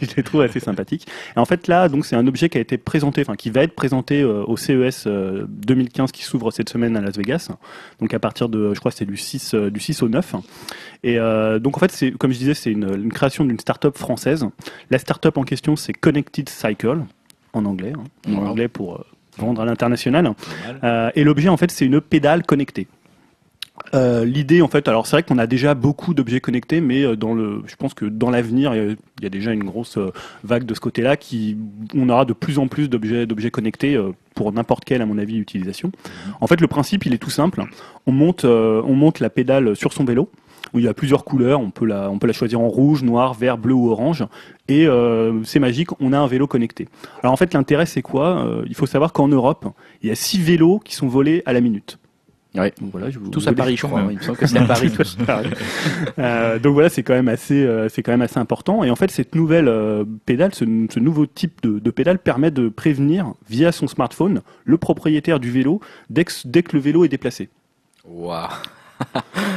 je 0.00 0.06
les 0.16 0.22
trouve 0.22 0.29
assez 0.38 0.60
sympathiques. 0.60 1.06
Et 1.36 1.40
en 1.40 1.44
fait 1.44 1.66
là, 1.66 1.88
donc 1.88 2.06
c'est 2.06 2.16
un 2.16 2.26
objet 2.26 2.48
qui 2.48 2.58
a 2.58 2.60
été 2.60 2.78
présenté, 2.78 3.22
enfin 3.22 3.34
qui 3.34 3.50
va 3.50 3.62
être 3.62 3.74
présenté 3.74 4.22
euh, 4.22 4.44
au 4.46 4.56
CES 4.56 5.04
euh, 5.06 5.46
2015 5.48 6.12
qui 6.12 6.22
s'ouvre 6.22 6.52
cette 6.52 6.68
semaine 6.68 6.96
à 6.96 7.00
Las 7.00 7.16
Vegas. 7.16 7.48
Donc 8.00 8.14
à 8.14 8.18
partir 8.20 8.48
de, 8.48 8.72
je 8.74 8.78
crois 8.78 8.92
c'est 8.92 9.04
du 9.04 9.16
6 9.16 9.54
euh, 9.54 9.70
du 9.70 9.80
6 9.80 10.02
au 10.02 10.08
9. 10.08 10.36
Et 11.02 11.18
euh, 11.18 11.58
donc 11.58 11.76
en 11.76 11.80
fait 11.80 11.90
c'est 11.90 12.12
comme 12.12 12.30
je 12.30 12.38
disais 12.38 12.54
c'est 12.54 12.70
une, 12.70 12.94
une 12.94 13.12
création 13.12 13.44
d'une 13.44 13.58
start-up 13.58 13.98
française. 13.98 14.46
La 14.90 14.98
start-up 14.98 15.36
en 15.36 15.42
question 15.42 15.74
c'est 15.74 15.92
Connected 15.92 16.48
Cycle 16.48 17.00
en 17.52 17.64
anglais, 17.64 17.92
hein, 17.96 18.32
en 18.32 18.46
anglais 18.46 18.68
pour 18.68 18.96
euh, 18.96 19.06
vendre 19.38 19.62
à 19.62 19.64
l'international. 19.64 20.32
Euh, 20.84 21.10
et 21.14 21.24
l'objet, 21.24 21.48
en 21.48 21.56
fait, 21.56 21.70
c'est 21.70 21.86
une 21.86 22.00
pédale 22.00 22.44
connectée. 22.44 22.86
Euh, 23.94 24.24
L'idée, 24.24 24.62
en 24.62 24.68
fait, 24.68 24.88
alors 24.88 25.06
c'est 25.06 25.16
vrai 25.16 25.22
qu'on 25.22 25.38
a 25.38 25.46
déjà 25.46 25.74
beaucoup 25.74 26.14
d'objets 26.14 26.40
connectés, 26.40 26.80
mais 26.80 27.02
euh, 27.02 27.16
dans 27.16 27.34
le, 27.34 27.62
je 27.66 27.76
pense 27.76 27.94
que 27.94 28.04
dans 28.04 28.30
l'avenir, 28.30 28.74
il 28.74 28.96
y 29.22 29.26
a- 29.26 29.28
déjà 29.30 29.52
une 29.52 29.64
grosse 29.64 29.96
euh, 29.96 30.12
vague 30.44 30.64
de 30.64 30.74
ce 30.74 30.80
côté-là, 30.80 31.16
qui, 31.16 31.56
on 31.94 32.08
aura 32.08 32.24
de 32.24 32.32
plus 32.32 32.58
en 32.58 32.68
plus 32.68 32.88
d'objets, 32.88 33.26
d'objets 33.26 33.50
connectés 33.50 34.00
pour 34.34 34.52
n'importe 34.52 34.84
quelle, 34.84 35.02
à 35.02 35.06
mon 35.06 35.18
avis, 35.18 35.36
utilisation. 35.38 35.92
En 36.40 36.46
fait, 36.46 36.60
le 36.60 36.66
principe, 36.66 37.06
il 37.06 37.14
est 37.14 37.18
tout 37.18 37.30
simple. 37.30 37.62
On 38.06 38.12
monte, 38.12 38.44
on 38.44 38.94
monte 38.94 39.20
la 39.20 39.30
pédale 39.30 39.76
sur 39.76 39.92
son 39.92 40.04
vélo, 40.04 40.30
il 40.74 40.82
y 40.82 40.88
a 40.88 40.94
plusieurs 40.94 41.24
couleurs. 41.24 41.60
On 41.60 41.70
peut 41.70 41.86
la, 41.86 42.10
on 42.10 42.18
peut 42.18 42.26
la 42.26 42.32
choisir 42.32 42.60
en 42.60 42.68
rouge, 42.68 43.04
noir, 43.04 43.34
vert, 43.34 43.56
bleu 43.56 43.74
ou 43.74 43.90
orange. 43.90 44.24
Et 44.68 44.88
c'est 45.44 45.60
magique, 45.60 45.90
on 46.00 46.12
a 46.12 46.18
un 46.18 46.26
vélo 46.26 46.48
connecté. 46.48 46.88
Alors 47.22 47.32
en 47.32 47.36
fait, 47.36 47.54
l'intérêt, 47.54 47.86
c'est 47.86 48.02
quoi? 48.02 48.44
Il 48.66 48.74
faut 48.74 48.86
savoir 48.86 49.12
qu'en 49.12 49.28
Europe, 49.28 49.66
il 50.02 50.08
y 50.08 50.12
a 50.12 50.16
six 50.16 50.40
vélos 50.40 50.80
qui 50.84 50.96
sont 50.96 51.06
volés 51.06 51.42
à 51.46 51.52
la 51.52 51.60
minute. 51.60 51.99
Ouais. 52.54 52.72
Donc 52.80 52.90
voilà, 52.90 53.10
je 53.10 53.18
vous- 53.18 53.30
Tous 53.30 53.44
vous 53.44 53.48
à 53.48 53.52
Paris, 53.52 53.76
je 53.76 53.86
crois. 53.86 54.00
hein. 54.00 54.08
Il 54.10 54.16
me 54.18 54.22
semble 54.22 54.38
que 54.38 54.46
c'est 54.46 54.58
à 54.58 54.64
Paris. 54.64 54.90
tous. 54.96 55.16
Euh, 56.18 56.58
donc 56.58 56.72
voilà, 56.74 56.88
c'est 56.88 57.02
quand 57.02 57.14
même 57.14 57.28
assez, 57.28 57.64
euh, 57.64 57.88
c'est 57.88 58.02
quand 58.02 58.10
même 58.12 58.22
assez 58.22 58.38
important. 58.38 58.82
Et 58.84 58.90
en 58.90 58.96
fait, 58.96 59.10
cette 59.10 59.34
nouvelle 59.34 59.68
euh, 59.68 60.04
pédale, 60.26 60.54
ce, 60.54 60.64
ce 60.64 60.98
nouveau 60.98 61.26
type 61.26 61.62
de, 61.62 61.78
de 61.78 61.90
pédale 61.90 62.18
permet 62.18 62.50
de 62.50 62.68
prévenir 62.68 63.34
via 63.48 63.72
son 63.72 63.86
smartphone 63.86 64.42
le 64.64 64.78
propriétaire 64.78 65.38
du 65.40 65.50
vélo 65.50 65.80
dès 66.08 66.24
que, 66.24 66.32
dès 66.44 66.62
que 66.62 66.74
le 66.76 66.82
vélo 66.82 67.04
est 67.04 67.08
déplacé. 67.08 67.48
Waouh. 68.04 68.48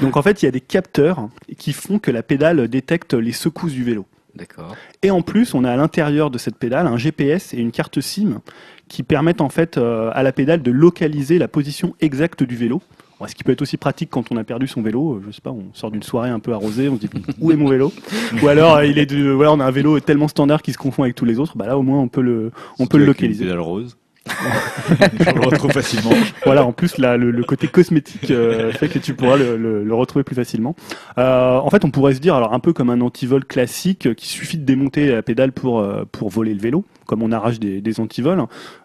Donc 0.01 0.15
en 0.15 0.21
fait, 0.21 0.41
il 0.41 0.45
y 0.45 0.47
a 0.47 0.51
des 0.51 0.61
capteurs 0.61 1.27
qui 1.57 1.73
font 1.73 1.99
que 1.99 2.11
la 2.11 2.23
pédale 2.23 2.67
détecte 2.67 3.13
les 3.13 3.31
secousses 3.33 3.73
du 3.73 3.83
vélo. 3.83 4.05
D'accord. 4.35 4.75
Et 5.03 5.11
en 5.11 5.21
plus, 5.21 5.53
on 5.53 5.63
a 5.63 5.71
à 5.71 5.75
l'intérieur 5.75 6.31
de 6.31 6.37
cette 6.37 6.55
pédale 6.57 6.87
un 6.87 6.97
GPS 6.97 7.53
et 7.53 7.57
une 7.57 7.71
carte 7.71 8.01
SIM 8.01 8.41
qui 8.87 9.03
permettent 9.03 9.41
en 9.41 9.49
fait 9.49 9.77
euh, 9.77 10.11
à 10.13 10.23
la 10.23 10.31
pédale 10.31 10.61
de 10.61 10.71
localiser 10.71 11.37
la 11.39 11.47
position 11.47 11.95
exacte 12.01 12.43
du 12.43 12.55
vélo. 12.55 12.81
Bon, 13.19 13.27
ce 13.27 13.35
qui 13.35 13.43
peut 13.43 13.51
être 13.51 13.61
aussi 13.61 13.77
pratique 13.77 14.09
quand 14.09 14.31
on 14.31 14.37
a 14.37 14.43
perdu 14.43 14.67
son 14.67 14.81
vélo. 14.81 15.13
Euh, 15.13 15.23
Je 15.27 15.31
sais 15.31 15.41
pas, 15.41 15.51
on 15.51 15.65
sort 15.73 15.91
d'une 15.91 16.03
soirée 16.03 16.29
un 16.29 16.39
peu 16.39 16.51
arrosée, 16.53 16.89
on 16.89 16.95
se 16.95 17.01
dit 17.01 17.09
où 17.39 17.51
est 17.51 17.55
mon 17.55 17.69
vélo? 17.69 17.93
Ou 18.41 18.47
alors 18.47 18.75
euh, 18.77 18.85
il 18.85 18.97
est 18.99 19.05
de, 19.05 19.29
voilà, 19.31 19.53
on 19.53 19.59
a 19.59 19.65
un 19.65 19.71
vélo 19.71 19.99
tellement 19.99 20.27
standard 20.27 20.61
qui 20.61 20.73
se 20.73 20.77
confond 20.77 21.03
avec 21.03 21.15
tous 21.15 21.25
les 21.25 21.39
autres. 21.39 21.57
Bah 21.57 21.65
là, 21.67 21.77
au 21.77 21.81
moins, 21.83 21.99
on 21.99 22.07
peut 22.07 22.21
le, 22.21 22.51
on 22.79 22.87
peut 22.87 22.97
le 22.97 23.03
une 23.03 23.07
localiser. 23.07 23.45
pédale 23.45 23.59
rose. 23.59 23.97
On 24.29 25.39
le 25.39 25.45
retrouve 25.47 25.71
facilement. 25.71 26.11
Voilà, 26.45 26.65
en 26.65 26.71
plus, 26.71 26.97
là, 26.97 27.17
le, 27.17 27.31
le 27.31 27.43
côté 27.43 27.67
cosmétique 27.67 28.31
euh, 28.31 28.71
fait 28.71 28.87
que 28.87 28.99
tu 28.99 29.13
pourras 29.13 29.37
le, 29.37 29.57
le- 29.57 29.83
le 29.83 29.93
retrouver 29.93 30.23
plus 30.23 30.35
facilement. 30.35 30.75
Euh, 31.17 31.57
en 31.57 31.69
fait, 31.69 31.83
on 31.85 31.91
pourrait 31.91 32.13
se 32.15 32.19
dire, 32.19 32.35
alors 32.35 32.53
un 32.53 32.59
peu 32.59 32.73
comme 32.73 32.89
un 32.89 33.01
antivol 33.01 33.43
classique, 33.45 34.07
euh, 34.07 34.13
qu'il 34.13 34.27
suffit 34.29 34.57
de 34.57 34.63
démonter 34.65 35.07
la 35.11 35.21
pédale 35.21 35.51
pour, 35.51 35.79
euh, 35.79 36.05
pour 36.11 36.29
voler 36.29 36.53
le 36.53 36.59
vélo, 36.61 36.85
comme 37.05 37.21
on 37.23 37.31
arrache 37.31 37.59
des, 37.59 37.81
des 37.81 37.99
antivols. 37.99 38.41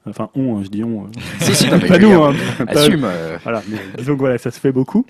Enfin, 0.08 0.30
on, 0.34 0.58
hein, 0.58 0.60
je 0.64 0.68
dis 0.68 0.82
on. 0.84 1.04
euh, 1.04 1.06
Si, 1.40 1.54
si, 1.54 1.70
non, 1.70 1.78
pas 1.80 1.98
nous, 1.98 2.12
hein. 2.22 2.34
Pas- 2.58 2.80
Assume. 2.80 3.04
euh, 3.04 3.38
Voilà, 3.42 3.62
mais 3.68 3.78
disons 3.98 4.14
que 4.14 4.18
voilà, 4.20 4.38
ça 4.38 4.50
se 4.50 4.58
fait 4.60 4.72
beaucoup. 4.72 5.06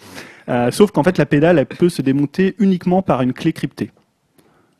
Euh, 0.49 0.71
sauf 0.71 0.91
qu'en 0.93 1.03
fait, 1.03 1.19
la 1.19 1.27
pédale, 1.27 1.59
elle 1.59 1.67
peut 1.67 1.89
se 1.91 2.01
démonter 2.03 2.55
uniquement 2.59 3.03
par 3.03 3.23
une 3.23 3.33
clé 3.33 3.53
cryptée. 3.53 3.91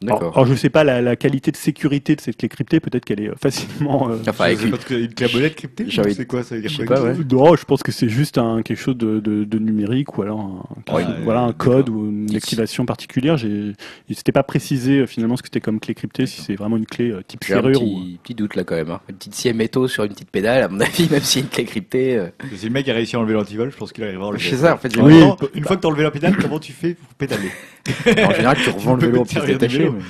Alors, 0.05 0.19
D'accord. 0.21 0.33
alors, 0.37 0.47
je 0.47 0.55
sais 0.55 0.71
pas 0.71 0.85
la, 0.85 1.03
la 1.03 1.17
qualité 1.17 1.51
de 1.51 1.57
sécurité 1.57 2.15
de 2.15 2.21
cette 2.21 2.37
clé 2.37 2.49
cryptée, 2.49 2.79
peut-être 2.79 3.05
qu'elle 3.05 3.21
est 3.21 3.31
euh, 3.31 3.35
facilement. 3.43 4.09
euh, 4.11 4.19
Enfin, 4.29 4.45
avec 4.45 4.63
une- 4.63 4.97
une 4.97 5.13
clabolette 5.13 5.57
cryptée 5.57 5.87
C'est 6.15 6.25
quoi 6.27 6.45
ça 6.45 6.55
veut 6.55 6.61
dire 6.61 6.71
Je 6.71 6.77
sais 6.77 6.85
pas, 6.85 7.03
ouais. 7.03 7.15
Non, 7.29 7.57
je 7.57 7.65
pense 7.65 7.83
que 7.83 7.91
c'est 7.91 8.09
juste 8.09 8.39
un, 8.39 8.63
quelque 8.63 8.79
chose 8.79 8.97
de, 8.97 9.19
de, 9.19 9.43
de 9.43 9.59
numérique 9.59 10.17
ou 10.17 10.23
alors 10.23 10.41
un, 10.87 11.23
voilà, 11.25 11.41
un 11.41 11.53
code 11.53 11.89
ou 11.89 12.07
une 12.09 12.37
activation 12.37 12.87
particulière. 12.87 13.37
J'ai, 13.37 13.73
il 14.09 14.15
s'était 14.15 14.31
pas 14.31 14.45
précisé 14.45 15.01
euh, 15.01 15.07
finalement 15.09 15.37
ce 15.37 15.43
que 15.43 15.49
c'était 15.49 15.61
comme 15.61 15.81
clé 15.81 15.95
cryptée, 15.95 16.27
si 16.27 16.43
c'est 16.43 16.55
vraiment 16.55 16.77
une 16.77 16.87
clé 16.87 17.11
euh, 17.11 17.23
type 17.27 17.41
J'ai 17.45 17.55
un 17.55 17.57
serrure 17.63 17.83
ou. 17.83 17.99
petit, 17.99 18.19
petit 18.23 18.35
doute 18.37 18.55
là 18.55 18.63
quand 18.63 18.77
même. 18.77 18.91
Hein. 18.91 19.01
Une 19.09 19.17
petite 19.17 19.35
scie 19.35 19.53
métaux 19.53 19.89
sur 19.89 20.05
une 20.05 20.11
petite 20.13 20.31
pédale, 20.31 20.63
à 20.63 20.69
mon 20.69 20.79
avis, 20.79 21.09
même 21.11 21.23
si 21.23 21.41
une 21.41 21.49
clé 21.49 21.65
cryptée. 21.65 22.17
euh, 22.17 22.29
Si 22.55 22.67
le 22.67 22.73
mec 22.73 22.89
a 22.89 22.93
réussi 22.95 23.17
à 23.17 23.19
enlever 23.19 23.35
l'antivol, 23.35 23.73
je 23.73 23.77
pense 23.77 23.93
qu'il 23.93 24.05
arrivera 24.05 24.27
à 24.27 24.29
enlever. 24.29 24.49
C'est 24.49 24.57
ça, 24.59 24.75
en 24.75 24.79
fait, 24.79 24.95
j'ai- 24.95 25.01
Oui. 25.01 25.21
Une 25.55 25.65
fois 25.65 25.75
que 25.75 25.81
t'as 25.83 25.89
enlevé 25.89 26.05
la 26.05 26.13
pédale, 26.13 26.37
comment 26.41 26.61
tu 26.61 26.71
fais 26.73 26.95
pour 26.95 27.09
pédaler? 27.15 27.49
En 28.25 28.31
général, 28.33 28.57
tu 28.63 28.71
revends 28.71 28.95
le 28.95 29.01
vélo 29.07 29.23
en 29.23 29.25
pièces 29.25 29.45
mais- 29.93 30.01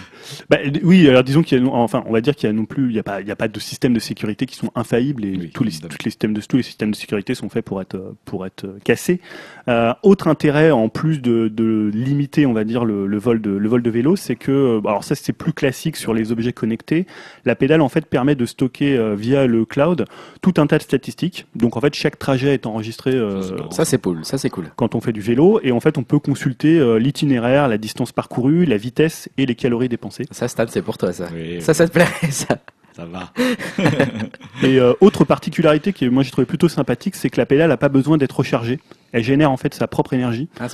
Bah, 0.73 0.78
oui, 0.82 1.08
alors 1.08 1.23
disons 1.25 1.42
qu'il 1.42 1.58
y 1.58 1.61
a, 1.61 1.64
non- 1.64 1.75
enfin, 1.75 2.02
on 2.06 2.12
va 2.12 2.20
dire 2.20 2.35
qu'il 2.37 2.47
y 2.49 2.50
a 2.50 2.52
non 2.52 2.64
plus, 2.64 2.90
il 2.90 2.97
y 2.97 2.99
a 2.99 3.02
pas, 3.02 3.20
il 3.20 3.26
y 3.26 3.30
a 3.30 3.37
pas 3.37 3.49
de 3.49 3.61
système 3.61 3.94
de 3.94 3.99
sécurité 4.00 4.47
qui 4.47 4.56
sont 4.56 4.70
infaillibles 4.75 5.25
et 5.25 5.37
Oui, 5.37 5.50
tous 5.52 5.64
les, 5.64 5.70
tous 5.73 6.04
les 6.04 6.11
systèmes 6.11 6.32
de, 6.35 6.40
tous 6.40 6.56
les 6.56 6.62
systèmes 6.62 6.90
de 6.90 6.97
sécurité 6.97 7.35
sont 7.35 7.49
faits 7.49 7.64
pour 7.64 7.80
être, 7.80 7.94
euh, 7.94 8.12
pour 8.25 8.47
être 8.47 8.64
euh, 8.64 8.78
cassés. 8.85 9.20
Euh, 9.68 9.92
autre 10.02 10.28
intérêt, 10.28 10.70
en 10.70 10.88
plus 10.88 11.20
de, 11.20 11.49
de 11.49 11.90
limiter, 11.92 12.47
on 12.47 12.52
va 12.52 12.64
dire, 12.64 12.85
le, 12.85 13.06
le 13.06 13.18
vol 13.18 13.40
de, 13.40 13.50
le 13.50 13.68
vol 13.68 13.82
de 13.82 13.90
vélo, 13.90 14.16
c'est 14.16 14.37
que, 14.37 14.50
euh, 14.52 14.80
alors 14.88 15.04
ça 15.04 15.14
c'est 15.14 15.32
plus 15.32 15.52
classique 15.52 15.97
sur 15.97 16.14
les 16.14 16.32
objets 16.32 16.52
connectés. 16.52 17.06
La 17.44 17.54
pédale 17.54 17.80
en 17.80 17.88
fait 17.88 18.06
permet 18.06 18.35
de 18.35 18.47
stocker 18.47 18.97
euh, 18.97 19.14
via 19.14 19.47
le 19.47 19.64
cloud 19.64 20.04
tout 20.42 20.54
un 20.58 20.66
tas 20.66 20.78
de 20.78 20.82
statistiques. 20.82 21.47
Donc 21.54 21.76
en 21.76 21.80
fait 21.80 21.94
chaque 21.94 22.18
trajet 22.18 22.54
est 22.54 22.66
enregistré. 22.66 23.12
euh, 23.14 23.42
Ça, 23.42 23.49
c'est 23.49 23.54
marrant. 23.56 23.70
Ça, 23.70 23.85
c'est 23.85 23.99
cool. 24.02 24.25
Ça, 24.25 24.38
c'est 24.38 24.50
cool. 24.50 24.66
quand 24.76 24.94
on 24.94 25.00
fait 25.00 25.12
du 25.12 25.20
vélo 25.20 25.61
et 25.62 25.73
en 25.73 25.80
fait 25.80 25.99
on 25.99 26.02
peut 26.02 26.18
consulter 26.18 26.78
euh, 26.78 26.99
l'itinéraire, 26.99 27.68
la 27.68 27.78
distance 27.78 28.12
parcourue, 28.12 28.64
la 28.64 28.76
vitesse 28.76 29.28
et 29.38 29.47
les 29.47 29.54
calories 29.69 29.89
dépensées. 29.89 30.25
Ça, 30.31 30.49
Stan, 30.49 30.65
c'est 30.69 30.83
pour 30.83 30.97
toi, 30.99 31.13
ça. 31.13 31.27
Oui, 31.35 31.61
Ça, 31.61 31.75
ça 31.75 31.87
te 31.87 31.93
plairait, 31.93 32.31
ça. 32.31 32.59
ça 32.95 33.05
va. 33.05 33.33
Et 34.63 34.79
euh, 34.81 34.93
autre 35.01 35.25
particularité 35.25 35.93
qui 35.93 36.09
moi 36.09 36.23
j'ai 36.23 36.31
trouvé 36.31 36.47
plutôt 36.47 36.69
sympathique, 36.69 37.15
c'est 37.15 37.31
que 37.31 37.37
la 37.41 37.47
pédale 37.47 37.69
n'a 37.69 37.77
pas 37.77 37.89
besoin 37.89 38.17
d'être 38.19 38.37
rechargée. 38.39 38.81
Elle 39.13 39.23
génère 39.25 39.51
en 39.51 39.57
fait 39.57 39.73
sa 39.73 39.87
propre 39.87 40.13
énergie. 40.15 40.49
Ah. 40.61 40.67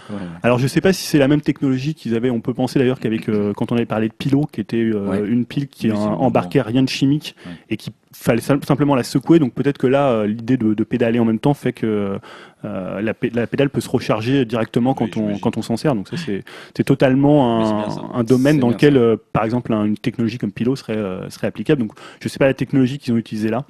Alors 0.43 0.59
je 0.59 0.67
sais 0.67 0.81
pas 0.81 0.93
si 0.93 1.05
c'est 1.07 1.19
la 1.19 1.29
même 1.29 1.41
technologie 1.43 1.95
qu'ils 1.95 2.15
avaient. 2.17 2.31
On 2.31 2.41
peut 2.41 2.55
penser 2.55 2.79
d'ailleurs 2.79 2.99
qu'avec 2.99 3.29
euh, 3.29 3.53
quand 3.53 3.71
on 3.73 3.77
avait 3.77 3.85
parlé 3.87 4.09
de 4.09 4.15
pilo, 4.15 4.47
qui 4.51 4.61
était 4.61 4.79
euh, 4.79 5.07
Ouais. 5.07 5.21
une 5.29 5.45
pile 5.45 5.69
qui 5.69 5.91
Oui, 5.91 5.97
embarquait 5.99 6.63
rien 6.63 6.83
de 6.83 6.89
chimique 6.89 7.37
Ouais. 7.47 7.53
et 7.71 7.77
qui 7.77 7.91
fallait 8.13 8.41
sim- 8.41 8.61
simplement 8.67 8.95
la 8.95 9.03
secouer. 9.05 9.39
Donc 9.39 9.53
peut-être 9.55 9.79
que 9.79 9.87
là 9.87 10.09
euh, 10.11 10.27
l'idée 10.27 10.57
de, 10.57 10.73
de 10.75 10.85
pédaler 10.85 11.19
en 11.19 11.25
même 11.27 11.39
temps 11.39 11.55
fait 11.55 11.73
que 11.75 11.87
euh, 11.87 12.19
la, 12.65 13.15
pé- 13.15 13.31
la 13.35 13.47
pédale 13.47 13.71
peut 13.71 13.81
se 13.81 13.89
recharger 13.89 14.45
directement 14.45 14.95
quand 14.95 15.17
Oui, 15.17 15.23
on 15.35 15.39
quand 15.39 15.57
on 15.57 15.63
s'en 15.63 15.77
sert. 15.77 15.95
Donc 15.95 16.09
ça 16.09 16.17
c'est 16.17 16.45
c'est 16.77 16.85
totalement 16.85 17.61
un, 17.61 17.89
un 18.15 18.25
domaine 18.25 18.59
dans 18.59 18.69
lequel 18.71 18.97
euh, 18.97 19.17
par 19.33 19.45
exemple 19.45 19.73
un- 19.73 19.85
une 19.85 19.97
technologie 19.99 20.39
comme 20.39 20.53
pilo 20.53 20.77
serait 20.77 20.97
euh, 20.97 21.29
serait 21.31 21.47
applicable. 21.47 21.83
Donc 21.83 21.93
je 22.21 22.29
sais 22.29 22.39
pas 22.39 22.47
la 22.47 22.55
technologie 22.55 22.99
qu'ils 22.99 23.13
ont 23.15 23.19
utilisée 23.19 23.49
là. 23.51 23.65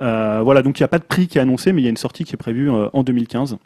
Euh, 0.00 0.40
voilà, 0.42 0.62
donc 0.62 0.78
il 0.80 0.82
n'y 0.82 0.86
a 0.86 0.88
pas 0.88 0.98
de 0.98 1.04
prix 1.04 1.28
qui 1.28 1.38
est 1.38 1.40
annoncé, 1.40 1.72
mais 1.72 1.80
il 1.80 1.84
y 1.84 1.86
a 1.86 1.90
une 1.90 1.96
sortie 1.96 2.24
qui 2.24 2.32
est 2.34 2.36
prévue 2.36 2.70
euh, 2.70 2.88
en 2.92 3.02
2015. 3.02 3.56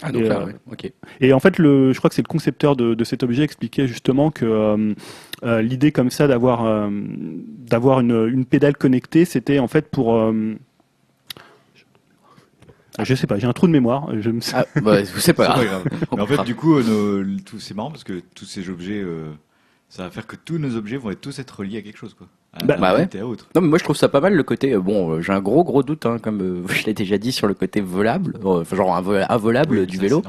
Ah, 0.00 0.12
donc 0.12 0.22
Et, 0.22 0.28
là, 0.28 0.40
euh, 0.40 0.46
ouais. 0.46 0.54
Ok. 0.70 0.92
Et 1.20 1.32
en 1.32 1.40
fait, 1.40 1.58
le, 1.58 1.92
je 1.92 1.98
crois 1.98 2.08
que 2.08 2.14
c'est 2.14 2.22
le 2.22 2.28
concepteur 2.28 2.76
de, 2.76 2.94
de 2.94 3.04
cet 3.04 3.24
objet 3.24 3.42
expliquait 3.42 3.88
justement 3.88 4.30
que 4.30 4.44
euh, 4.46 4.94
euh, 5.42 5.60
l'idée 5.60 5.90
comme 5.90 6.10
ça 6.10 6.28
d'avoir 6.28 6.64
euh, 6.64 6.88
d'avoir 6.90 7.98
une, 8.00 8.28
une 8.32 8.44
pédale 8.44 8.76
connectée, 8.76 9.24
c'était 9.24 9.58
en 9.58 9.66
fait 9.66 9.90
pour 9.90 10.14
euh, 10.14 10.54
je 13.04 13.14
sais 13.14 13.26
pas, 13.26 13.38
j'ai 13.38 13.46
un 13.46 13.52
trou 13.52 13.66
de 13.66 13.72
mémoire. 13.72 14.08
Je 14.20 14.30
me... 14.30 14.40
Ah, 14.54 14.66
bah, 14.82 15.04
c'est 15.04 15.32
pas 15.32 15.54
pas 15.54 15.64
grave. 15.64 15.84
On 16.10 16.16
Mais 16.16 16.22
en 16.22 16.26
fait, 16.26 16.42
du 16.44 16.54
coup, 16.54 16.76
euh, 16.78 17.24
nos- 17.24 17.40
tout- 17.40 17.60
c'est 17.60 17.74
marrant 17.74 17.90
parce 17.90 18.04
que 18.04 18.22
tous 18.34 18.44
ces 18.44 18.68
objets, 18.70 19.00
euh, 19.00 19.30
ça 19.88 20.02
va 20.04 20.10
faire 20.10 20.26
que 20.26 20.36
tous 20.36 20.58
nos 20.58 20.76
objets 20.76 20.96
vont 20.96 21.10
être 21.10 21.20
tous 21.20 21.38
être 21.38 21.60
reliés 21.60 21.78
à 21.78 21.82
quelque 21.82 21.98
chose, 21.98 22.14
quoi. 22.14 22.26
À 22.54 22.64
Bah, 22.64 22.76
bah 22.80 22.94
ouais. 22.96 23.08
et 23.14 23.18
à 23.20 23.26
autre. 23.26 23.46
Non, 23.54 23.60
mais 23.60 23.68
moi 23.68 23.78
je 23.78 23.84
trouve 23.84 23.96
ça 23.96 24.08
pas 24.08 24.20
mal 24.20 24.34
le 24.34 24.42
côté. 24.42 24.72
euh, 24.72 24.80
bon, 24.80 25.12
euh, 25.12 25.20
j'ai 25.20 25.32
un 25.32 25.40
gros 25.40 25.64
gros 25.64 25.82
doute, 25.82 26.06
hein, 26.06 26.16
comme 26.20 26.40
euh, 26.40 26.62
je 26.72 26.86
l'ai 26.86 26.94
déjà 26.94 27.18
dit, 27.18 27.30
sur 27.32 27.46
le 27.46 27.54
côté 27.54 27.80
volable, 27.80 28.34
euh, 28.44 28.62
enfin, 28.62 28.76
genre 28.76 28.96
invo- 28.98 29.24
involable 29.28 29.78
Oui, 29.80 29.86
du 29.86 29.96
ça, 29.96 30.02
vélo. 30.02 30.22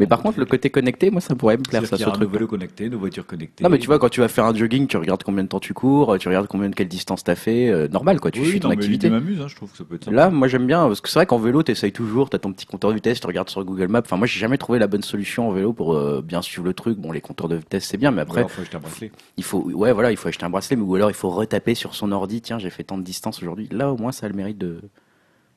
Mais 0.00 0.06
par 0.08 0.20
contre, 0.22 0.40
le 0.40 0.44
côté 0.44 0.70
connecté, 0.70 1.10
moi, 1.12 1.20
ça 1.20 1.36
pourrait 1.36 1.56
me 1.56 1.62
plaire, 1.62 1.86
ça, 1.86 1.96
ce 1.96 2.02
aura 2.02 2.12
nos 2.14 2.18
truc. 2.24 2.32
vélos 2.32 2.48
connectés, 2.48 2.88
nos 2.90 2.98
voitures 2.98 3.24
connectées. 3.26 3.62
Non, 3.62 3.70
mais 3.70 3.78
tu 3.78 3.86
vois, 3.86 4.00
quand 4.00 4.08
tu 4.08 4.18
vas 4.20 4.26
faire 4.26 4.44
un 4.44 4.52
jogging, 4.52 4.88
tu 4.88 4.96
regardes 4.96 5.22
combien 5.22 5.44
de 5.44 5.48
temps 5.48 5.60
tu 5.60 5.72
cours, 5.72 6.18
tu 6.18 6.26
regardes 6.26 6.48
combien 6.48 6.68
de 6.68 6.74
quelle 6.74 6.88
distance 6.88 7.22
t'as 7.22 7.36
fait, 7.36 7.68
euh, 7.70 7.86
normal, 7.86 8.18
quoi. 8.20 8.32
Tu 8.32 8.40
oui, 8.40 8.46
suis 8.48 8.60
ton 8.60 8.70
activité. 8.70 9.08
m'amuse, 9.08 9.40
hein, 9.40 9.46
je 9.48 9.54
trouve 9.54 9.70
que 9.70 9.78
ça 9.78 9.84
peut 9.84 9.94
être 9.94 10.04
sympa. 10.06 10.16
Là, 10.16 10.30
moi 10.30 10.48
j'aime 10.48 10.66
bien 10.66 10.84
parce 10.88 11.00
que 11.00 11.08
c'est 11.08 11.18
vrai 11.20 11.26
qu'en 11.26 11.38
vélo, 11.38 11.62
t'essayes 11.62 11.92
toujours, 11.92 12.28
t'as 12.28 12.38
ton 12.38 12.52
petit 12.52 12.66
compteur 12.66 12.90
de 12.90 12.96
vitesse, 12.96 13.20
tu 13.20 13.26
regardes 13.28 13.48
sur 13.50 13.64
Google 13.64 13.86
Maps. 13.86 14.00
Enfin, 14.04 14.16
moi 14.16 14.26
j'ai 14.26 14.40
jamais 14.40 14.58
trouvé 14.58 14.80
la 14.80 14.88
bonne 14.88 15.02
solution 15.04 15.48
en 15.48 15.52
vélo 15.52 15.72
pour 15.72 15.94
euh, 15.94 16.20
bien 16.22 16.42
suivre 16.42 16.66
le 16.66 16.74
truc. 16.74 16.98
Bon, 16.98 17.12
les 17.12 17.20
compteurs 17.20 17.48
de 17.48 17.54
vitesse 17.56 17.84
c'est 17.84 17.96
bien, 17.96 18.10
mais 18.10 18.22
après 18.22 18.38
alors, 18.38 18.50
faut 18.50 18.62
acheter 18.62 18.76
un 18.76 18.80
bracelet. 18.80 19.12
il 19.36 19.44
faut, 19.44 19.60
ouais, 19.62 19.92
voilà, 19.92 20.10
il 20.10 20.16
faut 20.16 20.26
acheter 20.26 20.44
un 20.44 20.50
bracelet, 20.50 20.74
mais 20.76 20.82
ou 20.82 20.96
alors 20.96 21.10
il 21.10 21.14
faut 21.14 21.30
retaper 21.30 21.53
sur 21.74 21.94
son 21.94 22.12
ordi. 22.12 22.40
Tiens, 22.40 22.58
j'ai 22.58 22.70
fait 22.70 22.84
tant 22.84 22.98
de 22.98 23.02
distance 23.02 23.42
aujourd'hui. 23.42 23.68
Là, 23.72 23.92
au 23.92 23.96
moins, 23.96 24.12
ça 24.12 24.26
a 24.26 24.28
le 24.28 24.34
mérite 24.34 24.58
de, 24.58 24.80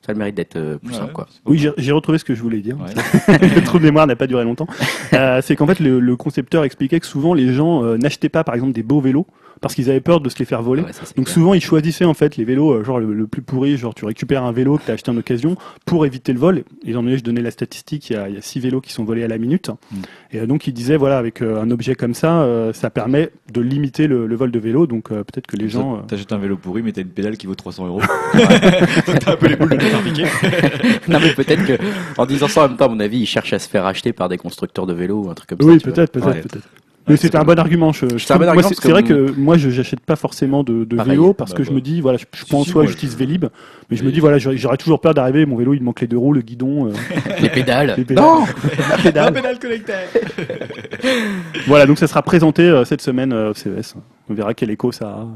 ça 0.02 0.10
a 0.10 0.12
le 0.12 0.18
mérite 0.18 0.34
d'être 0.34 0.56
euh, 0.56 0.78
plus 0.78 0.90
Ouais, 0.92 0.98
simple, 0.98 1.12
quoi. 1.12 1.26
Oui, 1.44 1.58
j'ai 1.58 1.72
j'ai 1.76 1.92
retrouvé 1.92 2.18
ce 2.18 2.24
que 2.24 2.34
je 2.34 2.42
voulais 2.42 2.60
dire. 2.60 2.76
Ouais. 2.80 3.38
le 3.38 3.60
trou 3.64 3.78
de 3.78 3.84
mémoire 3.84 4.06
n'a 4.06 4.16
pas 4.16 4.26
duré 4.26 4.44
longtemps. 4.44 4.66
Euh, 5.12 5.40
c'est 5.42 5.56
qu'en 5.56 5.66
fait, 5.66 5.80
le, 5.80 6.00
le 6.00 6.16
concepteur 6.16 6.64
expliquait 6.64 7.00
que 7.00 7.06
souvent 7.06 7.34
les 7.34 7.52
gens 7.52 7.84
euh, 7.84 7.96
n'achetaient 7.96 8.28
pas, 8.28 8.44
par 8.44 8.54
exemple, 8.54 8.72
des 8.72 8.82
beaux 8.82 9.00
vélos 9.00 9.26
parce 9.60 9.74
qu'ils 9.74 9.90
avaient 9.90 10.00
peur 10.00 10.20
de 10.20 10.28
se 10.28 10.38
les 10.38 10.44
faire 10.44 10.62
voler. 10.62 10.82
Ouais, 10.82 10.92
ça, 10.92 11.02
c'est 11.04 11.16
Donc 11.16 11.26
clair. 11.26 11.34
souvent 11.34 11.54
ils 11.54 11.60
choisissaient 11.60 12.04
en 12.04 12.14
fait 12.14 12.36
les 12.36 12.44
vélos 12.44 12.72
euh, 12.72 12.84
genre 12.84 12.98
le, 13.00 13.12
le 13.12 13.26
plus 13.26 13.42
pourri, 13.42 13.76
genre 13.76 13.94
tu 13.94 14.04
récupères 14.04 14.44
un 14.44 14.52
vélo 14.52 14.78
que 14.78 14.84
tu 14.84 14.90
as 14.90 14.94
acheté 14.94 15.10
en 15.10 15.16
occasion 15.16 15.56
pour 15.86 16.06
éviter 16.06 16.32
le 16.32 16.38
vol. 16.38 16.64
Étant 16.86 17.02
donné, 17.02 17.18
je 17.18 17.22
donnais 17.24 17.42
la 17.42 17.50
statistique, 17.50 18.10
il 18.10 18.14
y 18.14 18.16
a, 18.16 18.28
il 18.28 18.34
y 18.34 18.38
a 18.38 18.42
six 18.42 18.60
vélos 18.60 18.80
qui 18.80 18.92
sont 18.92 19.04
volés 19.04 19.24
à 19.24 19.28
la 19.28 19.38
minute. 19.38 19.70
Mm. 19.90 19.96
Et 20.32 20.38
euh, 20.40 20.46
donc 20.46 20.66
il 20.66 20.72
disait 20.72 20.96
voilà 20.96 21.18
avec 21.18 21.42
euh, 21.42 21.60
un 21.60 21.70
objet 21.70 21.94
comme 21.94 22.14
ça, 22.14 22.42
euh, 22.42 22.72
ça 22.72 22.90
permet 22.90 23.30
de 23.52 23.60
limiter 23.60 24.06
le, 24.06 24.26
le 24.26 24.36
vol 24.36 24.50
de 24.50 24.58
vélo. 24.58 24.86
Donc 24.86 25.10
euh, 25.10 25.24
peut-être 25.24 25.46
que 25.46 25.56
les 25.56 25.68
gens 25.68 25.96
euh, 25.96 26.00
T'achètes 26.06 26.32
un 26.32 26.38
vélo 26.38 26.56
pourri, 26.56 26.82
mais 26.82 26.92
t'as 26.92 27.02
une 27.02 27.08
pédale 27.08 27.36
qui 27.36 27.46
vaut 27.46 27.54
300 27.54 27.86
euros. 27.86 28.00
Donc 29.06 29.18
t'as 29.20 29.32
un 29.32 29.36
peu 29.36 29.46
les 29.48 29.56
boules 29.56 29.70
de 29.70 29.78
non, 31.08 31.18
mais 31.20 31.32
peut-être 31.34 31.64
que, 31.66 31.78
en 32.16 32.26
disant 32.26 32.48
ça 32.48 32.64
en 32.64 32.68
même 32.68 32.76
temps, 32.76 32.86
à 32.86 32.88
mon 32.88 33.00
avis, 33.00 33.20
ils 33.20 33.26
cherchent 33.26 33.52
à 33.52 33.58
se 33.58 33.68
faire 33.68 33.86
acheter 33.86 34.12
par 34.12 34.28
des 34.28 34.36
constructeurs 34.36 34.86
de 34.86 34.92
vélos 34.92 35.24
ou 35.24 35.30
un 35.30 35.34
truc 35.34 35.48
comme 35.50 35.60
ça. 35.60 35.66
oui 35.66 35.78
peut-être 35.78 36.12
peut-être 36.12 36.26
Ouais. 36.26 36.40
peut-être. 36.40 36.68
Mais 37.08 37.16
c'est 37.16 37.34
un 37.34 37.44
bon 37.44 37.58
argument. 37.58 37.92
Je, 37.92 38.06
je 38.10 38.18
C'est 38.18 38.32
un 38.34 38.38
bon 38.38 38.48
argument 38.48 38.68
parce 38.68 38.86
vrai 38.86 39.02
que 39.02 39.30
moi, 39.32 39.56
je 39.56 39.70
j'achète 39.70 40.00
pas 40.00 40.16
forcément 40.16 40.62
de, 40.64 40.84
de 40.84 40.96
Pareil. 40.96 41.12
vélo 41.12 41.34
parce 41.34 41.52
Bah, 41.52 41.58
que 41.58 41.62
je 41.64 41.68
bah. 41.70 41.76
me 41.76 41.80
dis, 41.80 42.00
voilà, 42.00 42.18
je, 42.18 42.24
je 42.32 42.40
Si, 42.44 42.46
prends 42.48 42.64
soit 42.64 42.82
moi, 42.82 42.90
j'utilise 42.90 43.16
Vélib, 43.16 43.46
mais 43.90 43.96
je 43.96 44.04
me 44.04 44.12
dis, 44.12 44.20
voilà, 44.20 44.38
j'aurais 44.38 44.76
toujours 44.76 45.00
peur 45.00 45.14
d'arriver, 45.14 45.46
mon 45.46 45.56
vélo, 45.56 45.74
il 45.74 45.80
me 45.80 45.84
manque 45.86 46.00
les 46.00 46.06
deux 46.06 46.18
roues, 46.18 46.32
le 46.32 46.42
guidon, 46.42 46.88
euh, 46.88 46.92
Les 47.40 47.48
pédales. 47.48 47.94
les 47.96 48.04
pédales. 48.04 48.24
Non! 48.24 48.44
la 48.88 48.96
La 49.24 49.30
pédale. 49.32 49.58
connectée 49.58 49.92
Voilà, 51.66 51.86
donc 51.86 51.98
ça 51.98 52.06
sera 52.06 52.22
présenté 52.22 52.62
euh, 52.62 52.84
cette 52.84 53.00
semaine 53.02 53.32
euh, 53.32 53.50
au 53.50 53.54
CES. 53.54 53.94
On 54.28 54.34
verra 54.34 54.54
quel 54.54 54.70
écho 54.70 54.92
ça 54.92 55.08
a. 55.08 55.28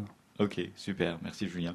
Ok, 0.43 0.61
super, 0.77 1.19
merci 1.23 1.49
Julien. 1.49 1.75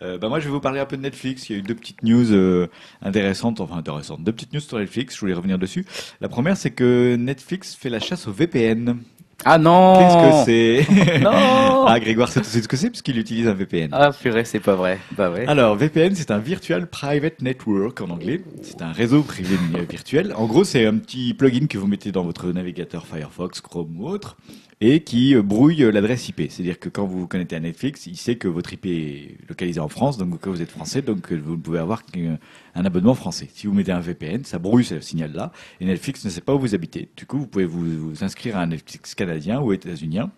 Euh, 0.00 0.16
bah 0.16 0.28
moi 0.30 0.40
je 0.40 0.46
vais 0.46 0.50
vous 0.50 0.60
parler 0.60 0.80
un 0.80 0.86
peu 0.86 0.96
de 0.96 1.02
Netflix. 1.02 1.50
Il 1.50 1.52
y 1.52 1.56
a 1.56 1.58
eu 1.58 1.62
deux 1.62 1.74
petites 1.74 2.02
news 2.02 2.32
euh, 2.32 2.68
intéressantes, 3.02 3.60
enfin 3.60 3.76
intéressantes, 3.76 4.22
deux 4.22 4.32
petites 4.32 4.54
news 4.54 4.60
sur 4.60 4.78
Netflix. 4.78 5.14
Je 5.16 5.20
voulais 5.20 5.34
revenir 5.34 5.58
dessus. 5.58 5.84
La 6.22 6.28
première 6.28 6.56
c'est 6.56 6.70
que 6.70 7.16
Netflix 7.16 7.74
fait 7.74 7.90
la 7.90 8.00
chasse 8.00 8.26
au 8.28 8.32
VPN. 8.32 8.96
Ah 9.44 9.56
non! 9.56 9.94
Qu'est-ce 9.98 10.84
que 10.86 10.86
c'est 10.90 11.20
Non! 11.20 11.86
Ah 11.86 11.98
Grégoire 12.00 12.28
sait 12.28 12.40
tout 12.40 12.46
de 12.46 12.50
suite 12.50 12.64
ce 12.64 12.68
que 12.68 12.76
c'est 12.76 12.90
puisqu'il 12.90 13.18
utilise 13.18 13.46
un 13.46 13.54
VPN. 13.54 13.90
Ah, 13.92 14.10
purée, 14.10 14.44
c'est 14.44 14.60
pas 14.60 14.74
vrai. 14.74 14.98
Bah 15.16 15.30
ouais. 15.30 15.46
Alors, 15.46 15.76
VPN, 15.76 16.14
c'est 16.14 16.30
un 16.32 16.38
Virtual 16.38 16.86
Private 16.88 17.40
Network 17.40 18.00
en 18.00 18.10
anglais. 18.10 18.42
C'est 18.62 18.82
un 18.82 18.90
réseau 18.92 19.22
privé 19.22 19.56
virtuel. 19.88 20.34
En 20.36 20.46
gros, 20.46 20.64
c'est 20.64 20.84
un 20.84 20.96
petit 20.96 21.34
plugin 21.34 21.66
que 21.66 21.78
vous 21.78 21.86
mettez 21.86 22.10
dans 22.10 22.24
votre 22.24 22.48
navigateur 22.48 23.06
Firefox, 23.06 23.60
Chrome 23.60 24.00
ou 24.00 24.08
autre, 24.08 24.36
et 24.80 25.00
qui 25.00 25.34
euh, 25.34 25.42
brouille 25.42 25.82
euh, 25.82 25.90
l'adresse 25.90 26.28
IP. 26.28 26.42
C'est-à-dire 26.50 26.78
que 26.78 26.88
quand 26.88 27.06
vous 27.06 27.20
vous 27.20 27.26
connectez 27.26 27.56
à 27.56 27.60
Netflix, 27.60 28.06
il 28.06 28.16
sait 28.16 28.36
que 28.36 28.48
votre 28.48 28.72
IP 28.72 28.86
est 28.86 29.36
localisée 29.48 29.80
en 29.80 29.88
France, 29.88 30.18
donc 30.18 30.40
que 30.40 30.48
vous 30.48 30.62
êtes 30.62 30.70
français, 30.70 31.02
donc 31.02 31.32
euh, 31.32 31.40
vous 31.42 31.52
ne 31.52 31.60
pouvez 31.60 31.78
avoir 31.78 32.04
qu'un 32.04 32.38
un 32.74 32.84
abonnement 32.84 33.14
français. 33.14 33.48
Si 33.52 33.66
vous 33.66 33.72
mettez 33.72 33.92
un 33.92 34.00
VPN, 34.00 34.44
ça 34.44 34.58
brouille 34.58 34.84
ce 34.84 35.00
signal-là, 35.00 35.52
et 35.80 35.84
Netflix 35.84 36.24
ne 36.24 36.30
sait 36.30 36.40
pas 36.40 36.54
où 36.54 36.60
vous 36.60 36.74
habitez. 36.74 37.08
Du 37.16 37.26
coup, 37.26 37.38
vous 37.38 37.46
pouvez 37.46 37.64
vous, 37.64 38.12
inscrire 38.22 38.56
à 38.56 38.62
un 38.62 38.66
Netflix 38.68 39.14
canadien 39.14 39.60
ou 39.60 39.72
états-unien, 39.72 40.30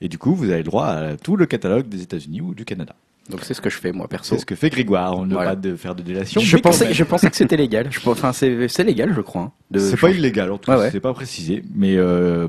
et 0.00 0.08
du 0.08 0.18
coup, 0.18 0.34
vous 0.34 0.50
avez 0.50 0.62
droit 0.62 0.86
à 0.86 1.16
tout 1.16 1.36
le 1.36 1.46
catalogue 1.46 1.88
des 1.88 2.02
États-Unis 2.02 2.40
ou 2.40 2.54
du 2.54 2.64
Canada. 2.64 2.94
Donc 3.32 3.40
c'est 3.44 3.54
ce 3.54 3.60
que 3.60 3.70
je 3.70 3.76
fais, 3.78 3.90
moi, 3.92 4.06
perso. 4.08 4.34
C'est 4.34 4.40
ce 4.42 4.46
que 4.46 4.54
fait 4.54 4.70
Grégoire. 4.70 5.16
On 5.18 5.26
ne 5.26 5.32
Voilà. 5.32 5.50
pas 5.50 5.56
de 5.56 5.74
faire 5.74 5.94
de 5.94 6.02
délation. 6.02 6.40
Je 6.40 6.56
pensais, 6.58 6.92
je 6.94 7.02
pensais 7.04 7.28
que 7.30 7.36
c'était 7.36 7.56
légal. 7.56 7.88
Je, 7.90 7.98
enfin, 8.08 8.32
c'est, 8.32 8.68
légal, 8.84 9.12
je 9.14 9.20
crois. 9.22 9.42
hein, 9.74 9.78
C'est 9.78 9.98
pas 9.98 10.10
illégal, 10.10 10.52
en 10.52 10.58
tout 10.58 10.70
Ouais, 10.70 10.76
cas, 10.76 10.82
ouais. 10.82 10.90
c'est 10.92 11.00
pas 11.00 11.14
précisé. 11.14 11.62
Mais 11.74 11.96
euh, 11.96 12.46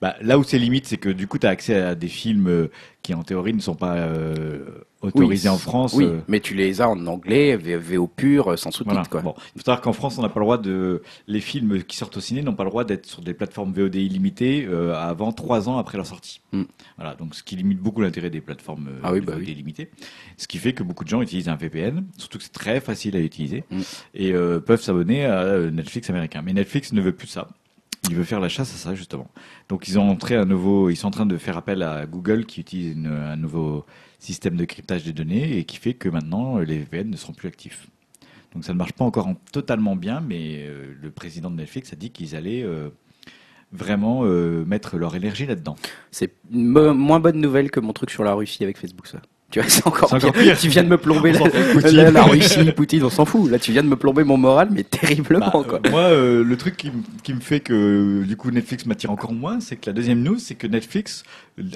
bah, 0.00 0.14
là 0.22 0.38
où 0.38 0.44
c'est 0.44 0.58
limite, 0.58 0.86
c'est 0.86 0.96
que 0.96 1.08
du 1.10 1.26
coup, 1.26 1.38
tu 1.38 1.46
as 1.46 1.50
accès 1.50 1.74
à 1.74 1.94
des 1.94 2.08
films 2.08 2.46
euh, 2.48 2.70
qui, 3.02 3.12
en 3.14 3.22
théorie, 3.22 3.52
ne 3.52 3.60
sont 3.60 3.74
pas 3.74 3.96
euh, 3.96 4.60
autorisés 5.02 5.48
Oui, 5.48 5.54
en 5.54 5.58
France. 5.58 5.94
Oui, 5.94 6.04
euh, 6.04 6.20
mais 6.28 6.40
tu 6.40 6.54
les 6.54 6.80
as 6.80 6.88
en 6.88 7.06
anglais, 7.06 7.56
VO 7.56 8.06
pur, 8.06 8.52
euh, 8.52 8.56
sans 8.56 8.70
sous-titres, 8.70 9.02
Voilà. 9.10 9.24
Bon, 9.24 9.34
il 9.54 9.60
faut 9.60 9.64
savoir 9.64 9.80
qu'en 9.80 9.92
France, 9.92 10.16
on 10.18 10.22
n'a 10.22 10.28
pas 10.28 10.40
le 10.40 10.44
droit 10.46 10.58
de. 10.58 11.02
Les 11.26 11.40
films 11.40 11.82
qui 11.82 11.96
sortent 11.96 12.16
au 12.16 12.20
ciné 12.20 12.42
n'ont 12.42 12.54
pas 12.54 12.64
le 12.64 12.70
droit 12.70 12.84
d'être 12.84 13.06
sur 13.06 13.20
des 13.22 13.34
plateformes 13.34 13.72
VOD 13.72 13.96
illimitées 13.96 14.66
euh, 14.68 14.94
avant 14.94 15.32
trois 15.32 15.68
ans 15.68 15.78
après 15.78 15.96
leur 15.98 16.06
sortie. 16.06 16.40
Mm. 16.52 16.62
Voilà, 16.96 17.14
donc 17.14 17.34
ce 17.34 17.42
qui 17.42 17.56
limite 17.56 17.78
beaucoup 17.80 18.00
l'intérêt 18.00 18.30
des 18.30 18.40
plateformes 18.40 18.88
euh, 18.88 19.00
Ah 19.02 19.12
oui, 19.12 19.20
bah 19.20 19.32
VOD 19.34 19.42
oui. 19.42 19.50
illimitées. 19.52 19.90
Ce 20.36 20.46
qui 20.48 20.58
fait 20.58 20.72
que 20.72 20.82
beaucoup 20.82 21.04
de 21.04 21.08
gens 21.08 21.20
utilisent 21.22 21.48
un 21.48 21.56
VPN, 21.56 22.04
surtout 22.16 22.38
que 22.38 22.44
c'est 22.44 22.52
très 22.52 22.80
facile 22.80 23.16
à 23.16 23.20
utiliser, 23.20 23.64
Mm. 23.70 23.80
et 24.14 24.32
euh, 24.32 24.60
peuvent 24.60 24.82
s'abonner 24.82 25.24
à 25.26 25.58
Netflix 25.70 26.08
américain. 26.10 26.42
Mais 26.44 26.52
Netflix 26.52 26.92
ne 26.92 27.00
veut 27.00 27.12
plus 27.12 27.26
ça. 27.28 27.48
Il 28.10 28.16
veut 28.16 28.24
faire 28.24 28.40
la 28.40 28.48
chasse 28.48 28.74
à 28.74 28.76
ça 28.76 28.94
justement. 28.96 29.28
Donc 29.68 29.86
ils 29.86 29.96
ont 29.96 30.08
entré 30.10 30.34
un 30.34 30.44
nouveau, 30.44 30.90
ils 30.90 30.96
sont 30.96 31.06
en 31.06 31.12
train 31.12 31.24
de 31.26 31.36
faire 31.36 31.56
appel 31.56 31.82
à 31.82 32.04
Google 32.04 32.46
qui 32.46 32.60
utilise 32.60 32.96
une- 32.96 33.06
un 33.06 33.36
nouveau 33.36 33.84
système 34.22 34.56
de 34.56 34.64
cryptage 34.64 35.04
des 35.04 35.12
données 35.12 35.58
et 35.58 35.64
qui 35.64 35.76
fait 35.76 35.94
que 35.94 36.08
maintenant 36.08 36.58
euh, 36.58 36.64
les 36.64 36.78
VPN 36.78 37.10
ne 37.10 37.16
seront 37.16 37.32
plus 37.32 37.48
actifs. 37.48 37.88
Donc 38.54 38.64
ça 38.64 38.72
ne 38.72 38.78
marche 38.78 38.92
pas 38.92 39.04
encore 39.04 39.26
en- 39.26 39.34
totalement 39.52 39.96
bien, 39.96 40.20
mais 40.20 40.64
euh, 40.66 40.94
le 41.00 41.10
président 41.10 41.50
de 41.50 41.56
Netflix 41.56 41.92
a 41.92 41.96
dit 41.96 42.10
qu'ils 42.10 42.36
allaient 42.36 42.62
euh, 42.62 42.90
vraiment 43.72 44.22
mettre 44.66 44.98
leur 44.98 45.16
énergie 45.16 45.46
là-dedans. 45.46 45.76
C'est 46.10 46.34
moins 46.50 47.20
bonne 47.20 47.40
nouvelle 47.40 47.70
que 47.70 47.80
mon 47.80 47.94
truc 47.94 48.10
sur 48.10 48.22
la 48.22 48.34
Russie 48.34 48.62
avec 48.64 48.76
Facebook, 48.76 49.06
ça. 49.06 49.22
Tu 49.52 49.60
vois, 49.60 49.68
c'est 49.68 49.86
encore, 49.86 50.12
encore 50.12 50.32
pire. 50.32 50.42
pire. 50.42 50.58
Tu 50.58 50.68
viens 50.68 50.82
de 50.82 50.88
me 50.88 50.96
plomber 50.98 51.32
la, 51.32 51.40
la, 51.92 52.10
la 52.10 52.22
Russie, 52.24 52.72
Poutine, 52.72 53.04
on 53.04 53.10
s'en 53.10 53.24
fout. 53.26 53.50
Là, 53.50 53.58
tu 53.58 53.70
viens 53.70 53.82
de 53.82 53.88
me 53.88 53.96
plomber 53.96 54.24
mon 54.24 54.36
moral, 54.38 54.68
mais 54.72 54.82
terriblement, 54.82 55.46
Bah, 55.52 55.62
quoi. 55.68 55.80
euh, 55.86 55.90
moi, 55.90 56.00
euh, 56.00 56.42
le 56.42 56.56
truc 56.56 56.76
qui, 56.76 56.90
qui 57.22 57.34
me 57.34 57.40
fait 57.40 57.60
que 57.60 58.24
du 58.24 58.36
coup 58.36 58.50
Netflix 58.50 58.86
m'attire 58.86 59.10
encore 59.10 59.32
moins, 59.32 59.60
c'est 59.60 59.76
que 59.76 59.86
la 59.88 59.92
deuxième 59.92 60.22
news, 60.22 60.38
c'est 60.38 60.54
que 60.54 60.66
Netflix 60.66 61.22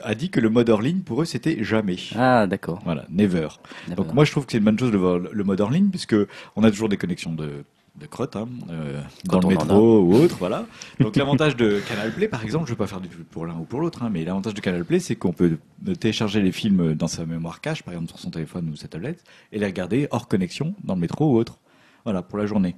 a 0.02 0.14
dit 0.14 0.30
que 0.30 0.40
le 0.40 0.48
mode 0.48 0.70
hors 0.70 0.80
ligne 0.80 1.00
pour 1.00 1.20
eux 1.20 1.26
c'était 1.26 1.62
jamais. 1.62 1.96
Ah, 2.16 2.46
d'accord. 2.46 2.80
Voilà, 2.86 3.04
never. 3.10 3.48
Donc 3.94 4.14
moi 4.14 4.24
je 4.24 4.30
trouve 4.30 4.46
que 4.46 4.52
c'est 4.52 4.58
une 4.58 4.64
bonne 4.64 4.78
chose 4.78 4.90
de 4.90 4.96
voir 4.96 5.18
le 5.18 5.44
mode 5.44 5.60
hors 5.60 5.70
ligne 5.70 5.90
puisque 5.90 6.16
on 6.56 6.64
a 6.64 6.70
toujours 6.70 6.88
des 6.88 6.96
connexions 6.96 7.34
de 7.34 7.64
de 7.98 8.06
crotte 8.06 8.36
hein, 8.36 8.48
euh, 8.70 9.00
dans 9.24 9.40
le 9.40 9.48
métro 9.48 10.00
ou 10.00 10.14
autre, 10.14 10.36
voilà. 10.38 10.66
Donc 11.00 11.16
l'avantage 11.16 11.56
de 11.56 11.80
Canal 11.88 12.12
Play, 12.12 12.28
par 12.28 12.44
exemple, 12.44 12.66
je 12.66 12.72
ne 12.72 12.74
vais 12.76 12.78
pas 12.78 12.86
faire 12.86 13.00
du 13.00 13.08
tout 13.08 13.24
pour 13.30 13.46
l'un 13.46 13.54
ou 13.54 13.64
pour 13.64 13.80
l'autre, 13.80 14.02
hein, 14.02 14.10
mais 14.12 14.24
l'avantage 14.24 14.54
de 14.54 14.60
Canal 14.60 14.84
Play, 14.84 14.98
c'est 14.98 15.16
qu'on 15.16 15.32
peut 15.32 15.58
télécharger 15.98 16.42
les 16.42 16.52
films 16.52 16.94
dans 16.94 17.08
sa 17.08 17.24
mémoire 17.24 17.60
cache, 17.60 17.82
par 17.82 17.94
exemple 17.94 18.10
sur 18.10 18.18
son 18.18 18.30
téléphone 18.30 18.68
ou 18.70 18.76
sa 18.76 18.88
tablette, 18.88 19.24
et 19.52 19.58
les 19.58 19.66
regarder 19.66 20.08
hors 20.10 20.28
connexion 20.28 20.74
dans 20.84 20.94
le 20.94 21.00
métro 21.00 21.32
ou 21.32 21.36
autre, 21.36 21.58
voilà, 22.04 22.22
pour 22.22 22.38
la 22.38 22.46
journée. 22.46 22.76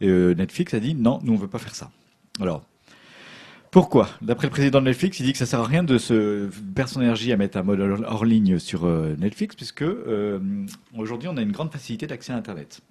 Et, 0.00 0.08
euh, 0.08 0.34
Netflix 0.34 0.72
a 0.74 0.80
dit 0.80 0.94
non, 0.94 1.18
nous 1.22 1.32
on 1.32 1.36
veut 1.36 1.48
pas 1.48 1.58
faire 1.58 1.74
ça. 1.74 1.90
Alors. 2.40 2.62
Pourquoi? 3.70 4.08
D'après 4.20 4.48
le 4.48 4.50
président 4.50 4.80
de 4.80 4.86
Netflix, 4.86 5.20
il 5.20 5.26
dit 5.26 5.32
que 5.32 5.38
ça 5.38 5.46
sert 5.46 5.60
à 5.60 5.64
rien 5.64 5.84
de 5.84 5.96
se 5.96 6.50
perdre 6.74 6.90
son 6.90 7.02
énergie 7.02 7.30
à 7.32 7.36
mettre 7.36 7.56
un 7.56 7.62
mode 7.62 7.78
hors 8.04 8.24
ligne 8.24 8.58
sur 8.58 8.84
euh, 8.84 9.14
Netflix, 9.16 9.54
puisque 9.54 9.82
euh, 9.82 10.40
aujourd'hui 10.96 11.28
on 11.28 11.36
a 11.36 11.42
une 11.42 11.52
grande 11.52 11.70
facilité 11.70 12.08
d'accès 12.08 12.32
à 12.32 12.36
Internet. 12.36 12.82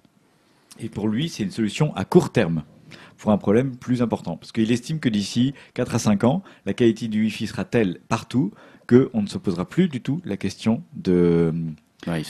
Et 0.82 0.88
pour 0.88 1.08
lui, 1.08 1.28
c'est 1.28 1.42
une 1.42 1.50
solution 1.50 1.94
à 1.96 2.04
court 2.04 2.30
terme 2.32 2.62
pour 3.18 3.30
un 3.32 3.38
problème 3.38 3.76
plus 3.76 4.02
important. 4.02 4.36
Parce 4.36 4.52
qu'il 4.52 4.70
estime 4.72 4.98
que 4.98 5.08
d'ici 5.08 5.54
4 5.74 5.94
à 5.94 5.98
5 5.98 6.24
ans, 6.24 6.42
la 6.66 6.72
qualité 6.72 7.08
du 7.08 7.22
Wi-Fi 7.22 7.46
sera 7.46 7.64
telle 7.64 8.00
partout 8.08 8.52
qu'on 8.88 9.22
ne 9.22 9.26
se 9.26 9.38
posera 9.38 9.68
plus 9.68 9.88
du 9.88 10.00
tout 10.00 10.20
la 10.24 10.36
question 10.36 10.82
de 10.94 11.52
Ouais, 12.06 12.22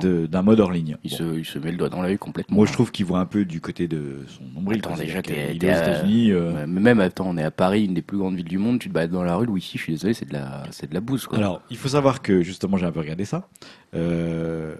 de- 0.00 0.26
d'un 0.26 0.42
mode 0.42 0.60
hors 0.60 0.70
ligne. 0.70 0.96
il, 1.02 1.10
Bon. 1.10 1.16
se, 1.16 1.38
il 1.38 1.44
se 1.44 1.58
met 1.58 1.72
le 1.72 1.76
doigt 1.76 1.88
dans 1.88 2.00
l'œil 2.02 2.18
complètement. 2.18 2.54
Moi, 2.56 2.66
je 2.66 2.72
trouve 2.72 2.92
qu'il 2.92 3.04
voit 3.04 3.18
un 3.18 3.26
peu 3.26 3.44
du 3.44 3.60
côté 3.60 3.88
de 3.88 4.18
son 4.28 4.44
nombril. 4.54 4.78
Attends, 4.78 4.94
déjà, 4.96 5.20
t'es- 5.22 5.48
aux 5.50 5.54
États-Unis. 5.54 6.30
euh, 6.30 6.68
même, 6.68 7.00
attends, 7.00 7.26
on 7.28 7.36
est 7.36 7.42
à 7.42 7.50
Paris, 7.50 7.84
une 7.86 7.94
des 7.94 8.02
plus 8.02 8.16
grandes 8.16 8.36
villes 8.36 8.44
du 8.46 8.58
monde, 8.58 8.78
tu 8.78 8.88
te 8.88 8.94
balades 8.94 9.10
dans 9.10 9.24
la 9.24 9.34
rue, 9.34 9.46
le 9.46 9.50
wifi, 9.52 9.76
je 9.76 9.82
suis 9.82 9.92
désolé, 9.94 10.14
c'est 10.14 10.28
de 10.28 10.32
la, 10.34 10.62
c'est 10.70 10.88
de 10.88 10.94
la 10.94 11.00
bouse, 11.00 11.26
quoi. 11.26 11.36
Alors, 11.36 11.62
il 11.68 11.76
faut 11.76 11.88
savoir 11.88 12.22
que 12.22 12.42
justement, 12.42 12.76
j'ai 12.76 12.86
un 12.86 12.92
peu 12.92 13.00
regardé 13.00 13.24
ça. 13.24 13.48
Euh, 13.94 14.76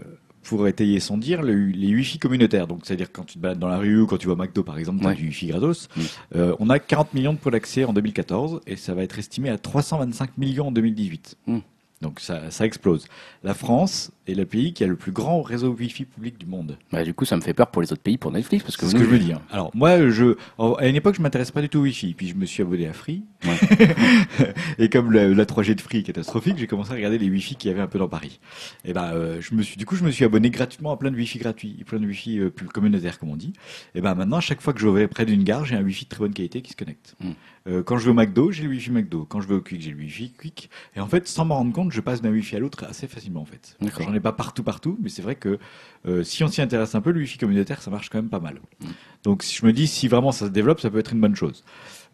pour 0.49 0.67
étayer 0.67 0.99
sans 1.01 1.19
dire, 1.19 1.43
le- 1.43 1.67
les 1.67 1.95
Wi-Fi 1.95 2.19
communautaires, 2.19 2.67
donc 2.67 2.81
c'est-à-dire 2.85 3.13
quand 3.13 3.25
tu 3.25 3.35
te 3.35 3.39
balades 3.39 3.59
dans 3.59 3.69
la 3.69 3.79
rue 3.79 4.01
ou 4.01 4.07
quand 4.07 4.17
tu 4.17 4.29
au 4.29 4.37
McDo 4.37 4.63
par 4.63 4.79
exemple, 4.79 5.01
tu 5.01 5.07
as 5.07 5.11
Ouais. 5.11 5.15
du 5.15 5.25
Wi-Fi 5.27 5.49
gratos. 5.49 5.89
Euh, 6.35 6.55
on 6.59 6.71
a 6.71 6.79
40 6.79 7.13
millions 7.15 7.33
de 7.35 7.39
points 7.39 7.53
d'accès 7.53 7.85
en 7.85 7.93
2014 7.93 8.61
et 8.67 8.77
ça 8.77 8.95
va 8.95 9.03
être 9.03 9.19
estimé 9.19 9.51
à 9.51 9.59
325 9.59 10.39
millions 10.39 10.69
en 10.69 10.73
2018. 10.73 11.37
Mm. 11.47 11.59
Donc 12.01 12.21
ça, 12.21 12.51
ça 12.51 12.65
explose. 12.65 13.07
La 13.43 13.55
France 13.55 14.13
est 14.29 14.35
le 14.35 14.45
pays 14.45 14.73
qui 14.73 14.85
a 14.85 14.87
le 14.87 14.95
plus 14.95 15.11
grand 15.11 15.43
réseau 15.43 15.71
Wi-Fi 15.73 16.05
public 16.05 16.39
du 16.39 16.47
monde. 16.47 16.79
Bah, 16.93 17.03
du 17.03 17.13
coup, 17.13 17.25
ça 17.25 17.37
me 17.37 17.41
fait 17.41 17.55
peur 17.55 17.69
pour 17.69 17.83
les 17.83 17.93
autres 17.93 18.03
pays, 18.03 18.19
pour 18.19 18.31
Netflix, 18.31 18.63
parce 18.63 18.77
que 18.77 18.87
C'est 18.87 18.93
ce 18.93 18.97
que 18.97 19.05
je 19.05 19.09
veux 19.09 19.19
dire. 19.19 19.41
Alors 19.51 19.71
moi, 19.75 20.09
je, 20.11 20.37
à 20.59 20.87
une 20.87 20.97
époque, 20.97 21.17
je 21.17 21.23
m'intéressais 21.23 21.53
pas 21.53 21.61
du 21.61 21.69
tout 21.69 21.79
au 21.79 21.83
Wi-Fi, 21.83 22.15
puis 22.15 22.29
je 22.29 22.35
me 22.35 22.47
suis 22.47 22.63
abonné 22.63 22.87
à 22.87 22.93
Free. 22.93 23.25
et 24.79 24.89
comme 24.89 25.13
la, 25.13 25.29
la 25.29 25.45
3G 25.45 25.75
de 25.75 25.81
Free 25.81 25.99
est 25.99 26.03
catastrophique, 26.05 26.57
j'ai 26.59 26.67
commencé 26.67 26.93
à 26.93 26.95
regarder 26.95 27.19
les 27.19 27.29
Wi-Fi 27.29 27.57
qu'il 27.57 27.71
y 27.71 27.75
avait 27.75 27.83
un 27.83 27.89
peu 27.89 27.99
dans 27.99 28.09
Paris. 28.09 28.39
Et 28.85 28.93
ben, 28.93 29.11
euh, 29.15 29.41
je 29.41 29.55
me 29.55 29.63
suis, 29.63 29.77
du 29.77 29.85
coup, 29.85 29.97
je 29.97 30.05
me 30.05 30.11
suis 30.11 30.25
abonné 30.25 30.51
gratuitement 30.51 30.93
à 30.93 30.97
plein 30.97 31.11
de 31.11 31.17
Wi-Fi 31.17 31.39
gratuits, 31.39 31.83
plein 31.85 31.99
de 31.99 32.07
Wi-Fi 32.07 32.39
euh, 32.39 32.51
plus 32.51 32.69
communautaires, 32.69 33.19
comme 33.19 33.31
on 33.31 33.37
dit. 33.37 33.53
Et 33.95 34.01
ben 34.01 34.15
maintenant, 34.15 34.37
à 34.37 34.41
chaque 34.41 34.61
fois 34.61 34.73
que 34.73 34.81
je 34.81 34.89
vais 34.89 35.09
près 35.09 35.27
d'une 35.27 35.43
gare, 35.43 35.65
j'ai 35.65 35.75
un 35.75 35.83
Wi-Fi 35.83 36.05
de 36.05 36.11
très 36.11 36.21
bonne 36.21 36.35
qualité 36.35 36.63
qui 36.63 36.71
se 36.71 36.77
connecte. 36.77 37.17
Mm. 37.21 37.31
Euh, 37.69 37.83
quand 37.83 37.99
je 37.99 38.05
vais 38.05 38.11
au 38.11 38.15
McDo, 38.15 38.51
j'ai 38.51 38.65
le 38.65 38.71
Wi-Fi 38.71 38.91
McDo. 38.91 39.27
Quand 39.29 39.41
je 39.41 39.49
vais 39.49 39.55
au 39.55 39.61
Quick, 39.61 39.81
j'ai 39.83 39.91
le 39.91 39.99
Wi-Fi 39.99 40.33
Quick. 40.33 40.71
Et 40.97 41.01
en 41.01 41.07
fait, 41.07 41.29
sans 41.29 41.45
m'en 41.45 41.57
rendre 41.57 41.73
compte, 41.73 41.93
je 41.93 42.01
passe 42.01 42.23
d'un 42.23 42.31
Wi-Fi 42.31 42.57
à 42.57 42.59
l'autre 42.59 42.85
assez 42.89 43.07
facilement, 43.07 43.43
en 43.43 43.45
fait. 43.45 43.77
J'en 44.01 44.15
ai 44.15 44.21
pas 44.21 44.33
partout, 44.33 44.63
partout, 44.63 44.99
mais 45.03 45.09
c'est 45.09 45.23
vrai 45.23 45.35
que 45.35 45.59
euh, 46.07 46.23
si 46.23 46.43
on 46.45 46.49
s'y 46.49 46.63
intéresse 46.63 46.95
un 46.95 47.01
peu, 47.01 47.11
le 47.11 47.21
Wi-Fi 47.21 47.39
communautaire, 47.39 47.83
ça 47.83 47.91
marche 47.91 48.09
quand 48.09 48.19
même 48.19 48.31
pas 48.31 48.41
mal. 48.41 48.61
Mm. 48.81 48.87
Donc, 49.25 49.43
si 49.43 49.57
je 49.57 49.67
me 49.67 49.73
dis, 49.73 49.87
si 49.87 50.09
vraiment 50.09 50.33
ça 50.33 50.47
se 50.47 50.51
développe, 50.51 50.81
ça 50.81 50.91
peut 50.91 50.99
être 50.99 51.13
une 51.13 51.21
bonne 51.21 51.37
chose. 51.37 51.65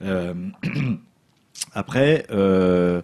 Euh, 0.03 0.35
après, 1.73 2.27
euh, 2.31 3.03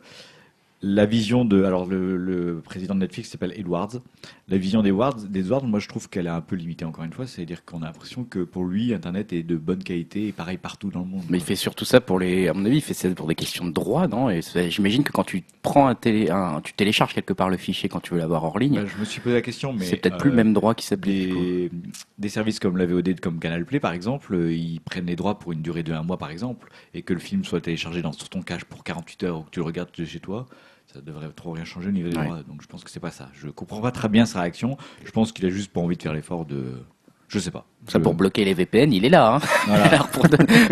la 0.82 1.04
vision 1.04 1.44
de, 1.44 1.62
alors 1.64 1.84
le, 1.86 2.16
le 2.16 2.60
président 2.60 2.94
de 2.94 3.00
Netflix 3.00 3.28
s'appelle 3.30 3.52
Edwards. 3.54 4.00
La 4.48 4.56
vision 4.56 4.82
d'Edwards, 4.82 5.16
d'Edwards, 5.16 5.64
moi 5.64 5.78
je 5.78 5.88
trouve 5.88 6.08
qu'elle 6.08 6.26
est 6.26 6.30
un 6.30 6.40
peu 6.40 6.56
limitée 6.56 6.84
encore 6.86 7.04
une 7.04 7.12
fois. 7.12 7.26
C'est-à-dire 7.26 7.64
qu'on 7.64 7.82
a 7.82 7.86
l'impression 7.86 8.24
que 8.24 8.40
pour 8.40 8.64
lui, 8.64 8.94
Internet 8.94 9.32
est 9.32 9.42
de 9.42 9.56
bonne 9.56 9.82
qualité 9.84 10.28
et 10.28 10.32
pareil 10.32 10.56
partout 10.56 10.90
dans 10.90 11.00
le 11.00 11.06
monde. 11.06 11.22
Mais 11.28 11.38
il 11.38 11.44
fait 11.44 11.54
surtout 11.54 11.84
ça 11.84 12.00
pour 12.00 12.18
les, 12.18 12.48
à 12.48 12.54
mon 12.54 12.64
avis, 12.64 12.76
il 12.76 12.82
fait 12.82 12.94
ça 12.94 13.10
pour 13.10 13.26
des 13.26 13.34
questions 13.34 13.66
de 13.66 13.72
droit, 13.72 14.08
non? 14.08 14.30
Et 14.30 14.40
j'imagine 14.70 15.04
que 15.04 15.12
quand 15.12 15.24
tu 15.24 15.42
prends 15.62 15.86
un 15.86 15.94
télé, 15.94 16.30
un, 16.30 16.60
tu 16.62 16.72
télécharges 16.72 17.12
quelque 17.14 17.34
part 17.34 17.50
le 17.50 17.58
fichier 17.58 17.88
quand 17.90 18.00
tu 18.00 18.14
veux 18.14 18.18
l'avoir 18.18 18.42
hors 18.44 18.58
ligne, 18.58 18.80
Bah, 18.80 18.86
je 18.86 18.98
me 18.98 19.04
suis 19.04 19.20
posé 19.20 19.34
la 19.34 19.42
question, 19.42 19.74
mais 19.74 19.84
c'est 19.84 19.96
peut-être 19.96 20.16
plus 20.16 20.28
euh, 20.28 20.32
le 20.32 20.36
même 20.36 20.54
droit 20.54 20.74
qui 20.74 20.86
s'applique. 20.86 21.32
des, 21.32 21.70
des 22.18 22.28
services 22.30 22.58
comme 22.58 22.78
la 22.78 22.86
VOD, 22.86 23.20
comme 23.20 23.38
Canal 23.38 23.66
Play 23.66 23.80
par 23.80 23.92
exemple, 23.92 24.34
euh, 24.34 24.52
ils 24.52 24.80
prennent 24.80 25.06
les 25.06 25.16
droits 25.16 25.38
pour 25.38 25.52
une 25.52 25.60
durée 25.62 25.82
de 25.82 25.92
un 25.92 26.02
mois 26.02 26.16
par 26.16 26.30
exemple, 26.30 26.70
et 26.94 27.02
que 27.02 27.12
le 27.12 27.20
film 27.20 27.44
soit 27.44 27.60
téléchargé 27.60 28.00
dans 28.00 28.12
sur 28.12 28.28
ton 28.30 28.40
cache 28.42 28.64
pour 28.64 28.82
48 28.82 29.24
heures 29.24 29.40
ou 29.40 29.42
que 29.42 29.50
tu 29.50 29.60
le 29.60 29.66
regardes 29.66 29.90
de 29.96 30.04
chez 30.04 30.20
toi, 30.20 30.46
ça 30.92 31.00
devrait 31.00 31.28
trop 31.34 31.52
rien 31.52 31.64
changer 31.64 31.88
au 31.88 31.92
niveau 31.92 32.08
des 32.08 32.16
Ouais. 32.16 32.24
droits. 32.24 32.42
Donc 32.48 32.62
je 32.62 32.66
pense 32.66 32.82
que 32.84 32.90
c'est 32.90 33.00
pas 33.00 33.10
ça. 33.10 33.28
Je 33.34 33.48
comprends 33.48 33.80
pas 33.80 33.90
très 33.92 34.08
bien 34.08 34.26
sa 34.26 34.40
réaction. 34.40 34.76
Je 35.04 35.10
pense 35.10 35.32
qu'il 35.32 35.46
a 35.46 35.50
juste 35.50 35.72
pas 35.72 35.80
envie 35.80 35.96
de 35.96 36.02
faire 36.02 36.12
l'effort 36.14 36.44
de. 36.44 36.82
Je 37.28 37.38
sais 37.38 37.50
pas. 37.52 37.64
Ça 37.86 37.98
Je- 37.98 38.02
pour 38.02 38.14
bloquer 38.14 38.44
les 38.44 38.54
VPN, 38.54 38.92
il 38.92 39.04
est 39.04 39.08
là. 39.08 39.36
Hein 39.36 39.40
Voilà. 39.66 39.84
Alors 39.92 40.08
pour, 40.08 40.26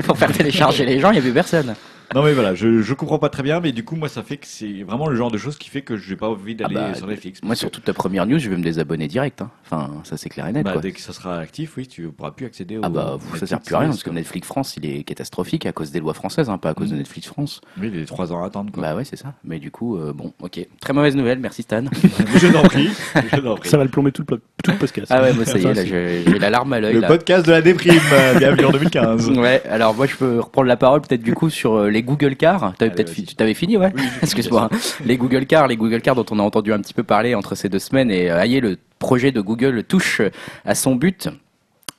pour 0.04 0.18
faire 0.18 0.33
télécharger 0.37 0.85
les 0.85 0.98
gens, 0.98 1.11
il 1.11 1.14
n'y 1.14 1.18
a 1.18 1.22
plus 1.22 1.33
personne. 1.33 1.74
Non 2.14 2.23
mais 2.23 2.33
voilà, 2.33 2.55
je, 2.55 2.81
je 2.81 2.94
comprends 2.94 3.18
pas 3.18 3.29
très 3.29 3.42
bien, 3.42 3.61
mais 3.61 3.73
du 3.73 3.85
coup 3.85 3.94
moi 3.97 4.09
ça 4.09 4.23
fait 4.23 4.38
que 4.38 4.47
c'est 4.47 4.83
vraiment 4.83 5.09
le 5.09 5.16
genre 5.16 5.31
de 5.31 5.37
choses 5.37 5.59
qui 5.59 5.68
fait 5.68 5.83
que 5.83 5.97
j'ai 5.99 6.16
pas 6.16 6.29
envie 6.29 6.55
d'aller 6.55 6.75
Ah 6.79 6.88
bah, 6.90 6.94
sur 6.94 7.07
Netflix. 7.07 7.42
Moi, 7.42 7.51
Parce 7.51 7.61
sur 7.61 7.68
que, 7.71 7.75
toute 7.75 7.85
ta 7.85 7.92
première 7.92 8.25
news, 8.27 8.38
je 8.38 8.49
vais 8.49 8.57
me 8.57 8.62
désabonner 8.62 9.09
direct. 9.09 9.42
hein. 9.42 9.51
Enfin, 9.66 9.90
ça 10.05 10.16
c'est 10.16 10.31
clair 10.31 10.47
et 10.47 10.53
net. 10.53 10.64
bah, 10.64 10.73
quoi. 10.73 10.81
dès 10.81 10.92
que 10.92 11.01
ça 11.01 11.12
sera 11.12 11.38
actif, 11.38 11.77
oui, 11.77 11.87
tu 11.87 12.09
pourras 12.09 12.31
plus 12.31 12.47
accéder 12.47 12.79
au. 12.79 12.81
Ah 12.83 12.88
bah, 12.88 13.18
ça 13.37 13.47
sert 13.47 13.61
plus 13.61 13.75
à 13.75 13.81
rien 13.81 13.88
parce 13.90 14.03
que 14.03 14.09
Netflix 14.11 14.47
France, 14.47 14.75
il 14.79 14.87
est 14.87 15.03
catastrophique 15.05 15.66
à 15.66 15.73
cause 15.73 15.90
des 15.90 16.01
lois 16.01 16.14
françaises, 16.14 16.49
hein, 16.49 16.57
pas 16.57 16.71
à 16.71 16.75
cause 16.75 16.88
de 16.90 16.94
Mm. 16.94 16.99
Netflix 16.99 17.27
France. 17.29 17.61
Oui, 17.81 17.90
les 17.90 18.07
trois 18.07 18.33
ans 18.33 18.42
à 18.42 18.47
attendre 18.47 18.73
quoi. 18.73 18.83
Bah 18.83 18.97
ouais, 18.97 19.05
c'est 19.05 19.16
ça. 19.16 19.35
Mais 19.44 19.59
du 19.59 19.71
coup, 19.71 19.99
euh, 19.99 20.12
bon, 20.14 20.33
ok. 20.40 20.66
Très 20.81 20.92
mauvaise 20.94 21.14
nouvelle, 21.14 21.38
merci 21.40 21.62
Stan. 21.62 21.85
je 22.37 22.47
t'en 22.49 22.62
prie. 22.62 22.88
Je 23.33 23.37
t'en 23.40 23.55
prie. 23.57 23.68
Ça 23.68 23.77
va 23.77 23.85
le 23.85 23.90
plomber 23.90 24.12
tout 24.12 24.25
le, 24.29 24.38
tout 24.64 24.71
le 24.71 24.79
podcast. 24.79 25.09
Ah 25.11 25.21
ouais, 25.23 25.35
moi 25.35 25.44
ça 25.44 25.59
y 25.59 25.66
est, 25.66 25.75
là, 25.75 25.85
j'ai 25.85 26.25
j'ai 26.27 26.38
la 26.38 26.49
larme 26.49 26.73
à 26.73 26.81
l'œil. 26.81 26.94
Le 26.94 27.01
là. 27.01 27.09
podcast 27.09 27.44
de 27.47 27.53
la 27.53 27.61
déprime, 27.61 28.01
euh, 28.12 28.38
bienvenue 28.38 28.64
en 28.64 28.71
2015. 28.73 29.31
Ouais, 29.33 29.62
alors 29.68 29.94
moi 29.94 30.07
je 30.07 30.16
peux 30.16 30.40
reprendre 30.40 30.66
la 30.68 30.77
parole 30.79 31.03
peut-être 31.03 31.23
du 31.23 31.35
coup 31.35 31.51
sur 31.51 31.75
euh, 31.75 31.90
les 31.99 32.03
Google 32.05 32.37
Cars. 32.37 32.75
T'avais 32.79 32.91
peut-être 32.93 33.11
fi- 33.11 33.25
t'avais 33.37 33.55
fini, 33.55 33.77
ouais. 33.77 33.93
Oui, 33.95 34.03
Excuse-moi. 34.23 34.71
Les 35.05 35.17
Google 35.17 35.47
Cars, 35.47 35.67
les 35.67 35.77
Google 35.77 36.01
Cars 36.01 36.15
dont 36.15 36.27
on 36.31 36.39
a 36.39 36.43
entendu 36.43 36.73
un 36.73 36.81
petit 36.81 36.95
peu 36.95 37.03
parler 37.03 37.35
entre 37.35 37.55
ces 37.55 37.69
deux 37.69 37.79
semaines 37.79 38.11
et 38.11 38.31
euh, 38.31 38.39
aïe, 38.41 38.61
le 38.61 38.79
projet 38.99 39.33
de 39.33 39.41
Google 39.41 39.83
touche 39.85 40.23
à 40.65 40.75
son 40.75 40.95
but. 40.95 41.29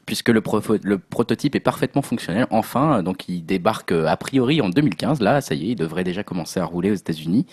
Puisque 0.06 0.30
le, 0.30 0.42
le 0.82 0.98
prototype 0.98 1.54
est 1.56 1.60
parfaitement 1.60 2.02
fonctionnel, 2.02 2.48
enfin, 2.50 3.04
donc 3.04 3.30
il 3.30 3.46
débarque 3.46 3.92
euh, 3.92 4.08
a 4.08 4.18
priori 4.18 4.60
en 4.60 4.70
2015. 4.70 5.22
Là, 5.22 5.40
ça 5.40 5.54
y 5.54 5.66
est, 5.68 5.72
il 5.74 5.76
devrait 5.76 6.04
déjà 6.04 6.24
commencer 6.24 6.60
à 6.60 6.66
rouler 6.66 6.90
aux 6.90 6.96
États-Unis. 6.96 7.46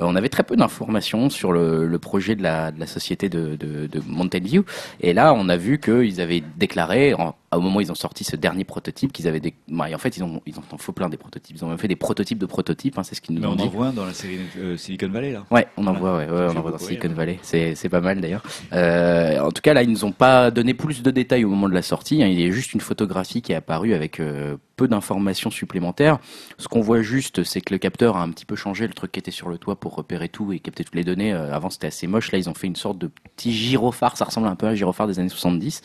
Euh, 0.00 0.04
on 0.06 0.16
avait 0.16 0.30
très 0.30 0.42
peu 0.42 0.56
d'informations 0.56 1.28
sur 1.28 1.52
le, 1.52 1.86
le 1.86 1.98
projet 1.98 2.34
de 2.34 2.42
la, 2.42 2.72
de 2.72 2.80
la 2.80 2.86
société 2.86 3.28
de, 3.28 3.56
de, 3.56 3.86
de 3.88 4.00
Mountain 4.06 4.38
View, 4.40 4.64
et 5.02 5.12
là, 5.12 5.34
on 5.34 5.50
a 5.50 5.58
vu 5.58 5.78
qu'ils 5.80 6.22
avaient 6.22 6.42
déclaré, 6.56 7.12
en- 7.12 7.34
au 7.56 7.60
moment 7.60 7.76
où 7.78 7.80
ils 7.80 7.90
ont 7.90 7.94
sorti 7.94 8.24
ce 8.24 8.36
dernier 8.36 8.64
prototype, 8.64 9.12
qu'ils 9.12 9.26
avaient 9.26 9.40
des, 9.40 9.54
bah, 9.68 9.86
en 9.94 9.98
fait, 9.98 10.16
ils 10.16 10.22
ont, 10.22 10.42
ils 10.46 10.58
ont 10.58 10.62
en 10.70 10.76
faux 10.78 10.92
plein 10.92 11.08
des 11.08 11.16
prototypes. 11.16 11.56
Ils 11.58 11.64
ont 11.64 11.68
même 11.68 11.78
fait 11.78 11.88
des 11.88 11.96
prototypes 11.96 12.38
de 12.38 12.44
prototypes, 12.46 12.98
hein, 12.98 13.02
c'est 13.02 13.14
ce 13.14 13.20
qu'ils 13.22 13.34
nous 13.34 13.40
Mais 13.40 13.46
ont 13.46 13.52
on 13.52 13.56
dit. 13.56 13.62
en 13.62 13.68
voit 13.68 13.86
un 13.86 13.92
dans 13.92 14.04
la 14.04 14.12
série 14.12 14.38
euh, 14.58 14.76
Silicon 14.76 15.08
Valley 15.08 15.32
là. 15.32 15.44
Ouais, 15.50 15.66
on 15.78 15.86
en 15.86 15.94
Voilà. 15.94 15.98
voit, 15.98 16.18
ouais, 16.18 16.46
ouais, 16.46 16.52
on 16.54 16.58
en 16.58 16.60
voit 16.62 16.70
dans 16.72 16.78
Silicon. 16.78 17.08
Valley. 17.08 17.38
C'est, 17.42 17.74
c'est 17.74 17.88
pas 17.88 18.00
mal 18.02 18.20
d'ailleurs. 18.20 18.42
Euh, 18.74 19.40
en 19.40 19.50
tout 19.50 19.62
cas, 19.62 19.72
là, 19.72 19.82
ils 19.82 19.90
nous 19.90 20.04
ont 20.04 20.12
pas 20.12 20.50
donné 20.50 20.74
plus 20.74 21.02
de 21.02 21.10
détails 21.10 21.44
au 21.44 21.48
moment 21.48 21.68
de 21.68 21.74
la 21.74 21.82
sortie. 21.82 22.22
hein. 22.22 22.26
Il 22.26 22.38
y 22.40 22.44
a 22.46 22.50
juste 22.50 22.74
une 22.74 22.80
photographie 22.80 23.40
qui 23.40 23.52
est 23.52 23.56
apparue 23.56 23.94
avec 23.94 24.20
euh, 24.20 24.56
peu 24.76 24.86
d'informations 24.86 25.50
supplémentaires. 25.50 26.18
Ce 26.58 26.68
qu'on 26.68 26.80
voit 26.82 27.00
juste, 27.02 27.44
c'est 27.44 27.60
que 27.62 27.72
le 27.72 27.78
capteur 27.78 28.16
a 28.16 28.22
un 28.22 28.30
petit 28.30 28.44
peu 28.44 28.56
changé, 28.56 28.86
le 28.86 28.92
truc 28.92 29.10
qui 29.12 29.18
était 29.20 29.30
sur 29.30 29.48
le 29.48 29.56
toit 29.58 29.80
pour 29.80 29.94
repérer 29.94 30.28
tout 30.28 30.52
et 30.52 30.58
capter 30.58 30.84
toutes 30.84 30.94
les 30.96 31.04
données. 31.04 31.32
Euh, 31.32 31.52
avant, 31.54 31.70
c'était 31.70 31.86
assez 31.86 32.06
moche. 32.06 32.30
Là, 32.30 32.38
ils 32.38 32.48
ont 32.50 32.54
fait 32.54 32.66
une 32.66 32.76
sorte 32.76 32.98
de 32.98 33.06
petit 33.36 33.52
gyrophare. 33.52 34.16
Ça 34.18 34.26
ressemble 34.26 34.48
un 34.48 34.54
peu 34.56 34.66
à 34.66 34.70
un 34.70 34.74
gyrophare 34.74 35.06
des 35.06 35.18
années 35.18 35.28
70. 35.30 35.80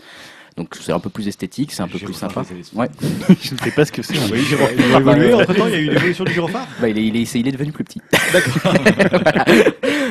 Donc, 0.56 0.76
c'est 0.80 0.92
un 0.92 1.00
peu 1.00 1.10
plus 1.10 1.28
esthétique, 1.28 1.72
c'est 1.72 1.82
un 1.82 1.88
peu 1.88 1.98
plus 1.98 2.14
sympa. 2.14 2.44
Ouais. 2.74 2.88
Je 3.42 3.54
ne 3.54 3.60
sais 3.60 3.72
pas 3.72 3.86
ce 3.86 3.92
que 3.92 4.04
c'est. 4.04 4.14
Oui, 4.32 4.44
il 4.48 4.94
a 4.94 5.00
évolué 5.00 5.34
entre 5.34 5.54
temps, 5.54 5.68
il 5.68 5.74
y 5.74 5.76
a 5.76 5.80
eu 5.80 5.86
une 5.86 5.94
évolution 5.94 6.24
du 6.24 6.34
gyrophare. 6.34 6.68
Bah, 6.80 6.90
il, 6.90 6.98
est, 6.98 7.06
il, 7.06 7.18
est, 7.18 7.36
il 7.36 7.48
est 7.48 7.52
devenu 7.52 7.72
plus 7.72 7.84
petit. 7.84 8.02
Voilà. 8.32 9.46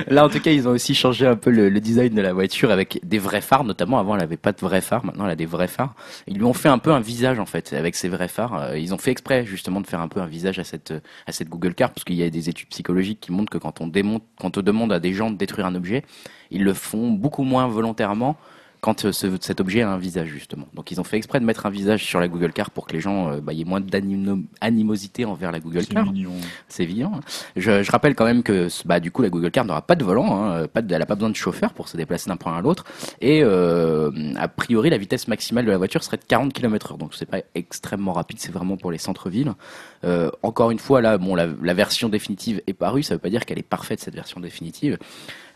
Là, 0.08 0.24
en 0.24 0.28
tout 0.28 0.40
cas, 0.40 0.50
ils 0.50 0.66
ont 0.66 0.72
aussi 0.72 0.94
changé 0.94 1.26
un 1.26 1.36
peu 1.36 1.50
le, 1.50 1.68
le 1.68 1.80
design 1.80 2.14
de 2.14 2.20
la 2.20 2.32
voiture 2.32 2.72
avec 2.72 2.98
des 3.04 3.18
vrais 3.18 3.40
phares, 3.40 3.62
notamment. 3.62 4.00
Avant, 4.00 4.16
elle 4.16 4.22
avait 4.22 4.36
pas 4.36 4.52
de 4.52 4.58
vrais 4.58 4.80
phares. 4.80 5.04
Maintenant, 5.04 5.26
elle 5.26 5.32
a 5.32 5.36
des 5.36 5.46
vrais 5.46 5.68
phares. 5.68 5.94
Ils 6.26 6.36
lui 6.36 6.44
ont 6.44 6.54
fait 6.54 6.68
un 6.68 6.78
peu 6.78 6.90
un 6.90 7.00
visage, 7.00 7.38
en 7.38 7.46
fait, 7.46 7.72
avec 7.72 7.94
ces 7.94 8.08
vrais 8.08 8.28
phares. 8.28 8.54
Euh, 8.54 8.78
Ils 8.78 8.92
ont 8.92 8.98
fait 8.98 9.12
exprès, 9.12 9.46
justement, 9.46 9.80
de 9.80 9.86
faire 9.86 10.00
un 10.00 10.08
peu 10.08 10.20
un 10.20 10.26
visage 10.26 10.58
à 10.58 10.64
cette, 10.64 10.92
à 11.26 11.32
cette 11.32 11.48
Google 11.48 11.74
Car, 11.74 11.90
parce 11.90 12.02
qu'il 12.04 12.16
y 12.16 12.22
a 12.24 12.30
des 12.30 12.48
études 12.48 12.68
psychologiques 12.68 13.20
qui 13.20 13.30
montrent 13.30 13.52
que 13.52 13.58
quand 13.58 13.80
on 13.80 13.86
démonte, 13.86 14.24
quand 14.40 14.58
on 14.58 14.62
demande 14.62 14.92
à 14.92 14.98
des 14.98 15.12
gens 15.12 15.30
de 15.30 15.36
détruire 15.36 15.66
un 15.66 15.74
objet, 15.76 16.02
ils 16.50 16.64
le 16.64 16.74
font 16.74 17.10
beaucoup 17.10 17.44
moins 17.44 17.68
volontairement 17.68 18.36
quand 18.82 19.04
euh, 19.06 19.12
ce- 19.12 19.38
cet 19.40 19.60
objet 19.60 19.80
a 19.82 19.90
un 19.90 19.96
visage 19.96 20.28
justement. 20.28 20.66
Donc 20.74 20.90
ils 20.90 21.00
ont 21.00 21.04
fait 21.04 21.16
exprès 21.16 21.38
de 21.40 21.44
mettre 21.46 21.64
un 21.66 21.70
visage 21.70 22.04
sur 22.04 22.20
la 22.20 22.26
Google 22.28 22.52
Car 22.52 22.70
pour 22.72 22.86
que 22.86 22.92
les 22.92 23.00
gens, 23.00 23.30
euh, 23.30 23.40
bah, 23.40 23.54
ait 23.54 23.64
moins 23.64 23.80
d'animosité 24.60 25.24
envers 25.24 25.52
la 25.52 25.60
Google 25.60 25.82
C'est 25.82 25.94
Car. 25.94 26.04
mignon. 26.12 26.32
C'est 26.68 26.82
évident. 26.82 27.12
Je, 27.56 27.82
je 27.82 27.90
rappelle 27.92 28.14
quand 28.14 28.24
même 28.24 28.42
que 28.42 28.68
bah, 28.84 29.00
du 29.00 29.10
coup 29.10 29.22
la 29.22 29.30
Google 29.30 29.50
Car 29.50 29.64
n'aura 29.64 29.82
pas 29.82 29.94
de 29.94 30.04
volant, 30.04 30.44
hein, 30.44 30.66
pas 30.66 30.82
de- 30.82 30.92
elle 30.92 31.00
n'a 31.00 31.06
pas 31.06 31.14
besoin 31.14 31.30
de 31.30 31.36
chauffeur 31.36 31.72
pour 31.72 31.88
se 31.88 31.96
déplacer 31.96 32.28
d'un 32.28 32.36
point 32.36 32.56
à 32.56 32.60
l'autre. 32.60 32.84
Et 33.20 33.42
euh, 33.44 34.10
a 34.36 34.48
priori 34.48 34.90
la 34.90 34.98
vitesse 34.98 35.28
maximale 35.28 35.64
de 35.64 35.70
la 35.70 35.78
voiture 35.78 36.02
serait 36.02 36.16
de 36.16 36.24
40 36.24 36.52
km/h, 36.52 36.98
donc 36.98 37.14
c'est 37.14 37.26
pas 37.26 37.40
extrêmement 37.54 38.12
rapide, 38.12 38.38
c'est 38.40 38.52
vraiment 38.52 38.76
pour 38.76 38.90
les 38.90 38.98
centres-villes. 38.98 39.52
Euh, 40.04 40.30
encore 40.42 40.70
une 40.72 40.78
fois 40.80 41.00
là, 41.00 41.18
bon 41.18 41.34
la, 41.34 41.46
la 41.62 41.74
version 41.74 42.08
définitive 42.08 42.60
est 42.66 42.72
parue, 42.74 43.02
ça 43.02 43.14
veut 43.14 43.20
pas 43.20 43.30
dire 43.30 43.44
qu'elle 43.46 43.58
est 43.58 43.62
parfaite 43.62 44.00
cette 44.00 44.14
version 44.14 44.40
définitive. 44.40 44.98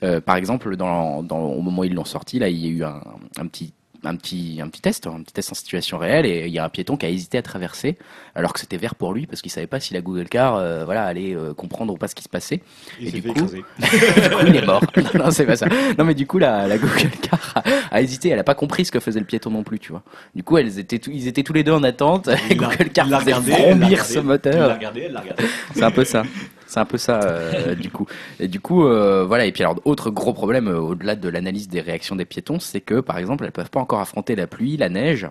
Euh, 0.07 0.21
par 0.21 0.37
exemple, 0.37 0.77
dans, 0.77 1.23
dans, 1.23 1.40
au 1.40 1.61
moment 1.61 1.83
où 1.83 1.85
ils 1.85 1.95
l'ont 1.95 2.05
sorti, 2.05 2.38
là 2.38 2.49
il 2.49 2.59
y 2.64 2.66
a 2.69 2.71
eu 2.71 2.85
un, 2.85 3.01
un 3.38 3.47
petit 3.47 3.73
un 4.05 4.14
petit, 4.14 4.61
un 4.62 4.69
petit 4.69 4.83
test, 4.83 5.09
un 5.09 5.21
petit 5.23 5.33
test 5.33 5.51
en 5.51 5.55
situation 5.57 5.99
réelle, 5.99 6.27
et 6.27 6.47
il 6.47 6.53
y 6.53 6.61
a 6.61 6.64
un 6.64 6.69
piéton 6.69 6.97
qui 6.97 7.07
a 7.07 7.09
hésité 7.09 7.38
à 7.38 7.42
traverser, 7.42 7.97
alors 8.37 8.53
que 8.53 8.61
c'était 8.61 8.77
vert 8.77 8.95
pour 8.95 9.12
lui, 9.12 9.27
parce 9.27 9.42
qu'il 9.42 9.51
savait 9.51 9.66
pas 9.66 9.81
si 9.81 9.95
la 9.95 10.01
Google 10.01 10.29
Car, 10.29 10.55
euh, 10.55 10.85
voilà, 10.85 11.05
allait 11.07 11.35
euh, 11.35 11.55
comprendre 11.55 11.92
ou 11.92 11.97
pas 11.97 12.07
ce 12.07 12.14
qui 12.14 12.23
se 12.23 12.29
passait. 12.29 12.61
Il 13.01 13.09
Et 13.09 13.21
du 13.21 13.23
coup- 13.23 13.31
écraser. 13.31 13.64
Du 13.81 14.37
coup, 14.37 14.45
il 14.47 14.55
est 14.57 14.64
mort. 14.66 14.83
non, 14.97 15.25
non, 15.25 15.31
c'est 15.33 15.47
pas 15.47 15.57
ça. 15.57 15.66
Non, 15.99 16.05
mais 16.05 16.14
du 16.14 16.25
coup, 16.25 16.38
la, 16.38 16.69
la 16.69 16.79
Google 16.79 17.11
Car 17.21 17.53
a, 17.57 17.62
a 17.90 18.01
hésité, 18.01 18.29
elle 18.29 18.38
a 18.38 18.45
pas 18.45 18.55
compris 18.55 18.85
ce 18.85 18.92
que 18.92 19.01
faisait 19.01 19.19
le 19.19 19.27
piéton 19.27 19.51
non 19.51 19.64
plus, 19.64 19.81
tu 19.81 19.90
vois. 19.90 20.03
Du 20.37 20.45
coup, 20.45 20.57
elles 20.59 20.79
étaient 20.79 21.01
ils 21.11 21.27
étaient 21.27 21.42
tous 21.42 21.55
les 21.55 21.64
deux 21.64 21.73
en 21.73 21.83
attente, 21.83 22.29
et 22.51 22.55
Google 22.55 22.90
Car 22.90 23.07
faisait 23.09 23.33
regardé, 23.33 23.97
ce 23.97 24.14
l'a 24.16 24.23
moteur. 24.23 24.75
regardé, 24.77 25.01
elle 25.07 25.12
l'a 25.14 25.21
regardé. 25.21 25.45
C'est 25.75 25.83
un 25.83 25.90
peu 25.90 26.05
ça. 26.05 26.23
C'est 26.66 26.81
un 26.81 26.85
peu 26.85 26.98
ça, 26.98 27.20
euh, 27.22 27.74
du 27.76 27.90
coup. 27.90 28.07
Et 28.40 28.48
du 28.48 28.61
coup, 28.61 28.87
euh, 28.87 29.24
voilà. 29.24 29.46
Et 29.46 29.52
puis 29.52 29.62
alors, 29.62 29.81
autre 29.85 30.11
gros 30.11 30.33
problème 30.33 30.68
euh, 30.68 30.79
au-delà 30.81 31.14
de 31.16 31.29
l'analyse 31.29 31.68
des 31.68 31.81
réactions 31.81 32.16
des 32.16 32.24
piétons, 32.24 32.59
c'est 32.61 32.81
que, 32.81 33.00
par 33.00 33.18
exemple, 33.18 33.44
elles 33.44 33.52
peuvent 33.52 33.70
pas 33.70 33.81
encore 33.81 34.00
affronter 34.00 34.35
la 34.37 34.46
pluie, 34.46 34.76
la 34.76 34.88
neige 34.88 35.29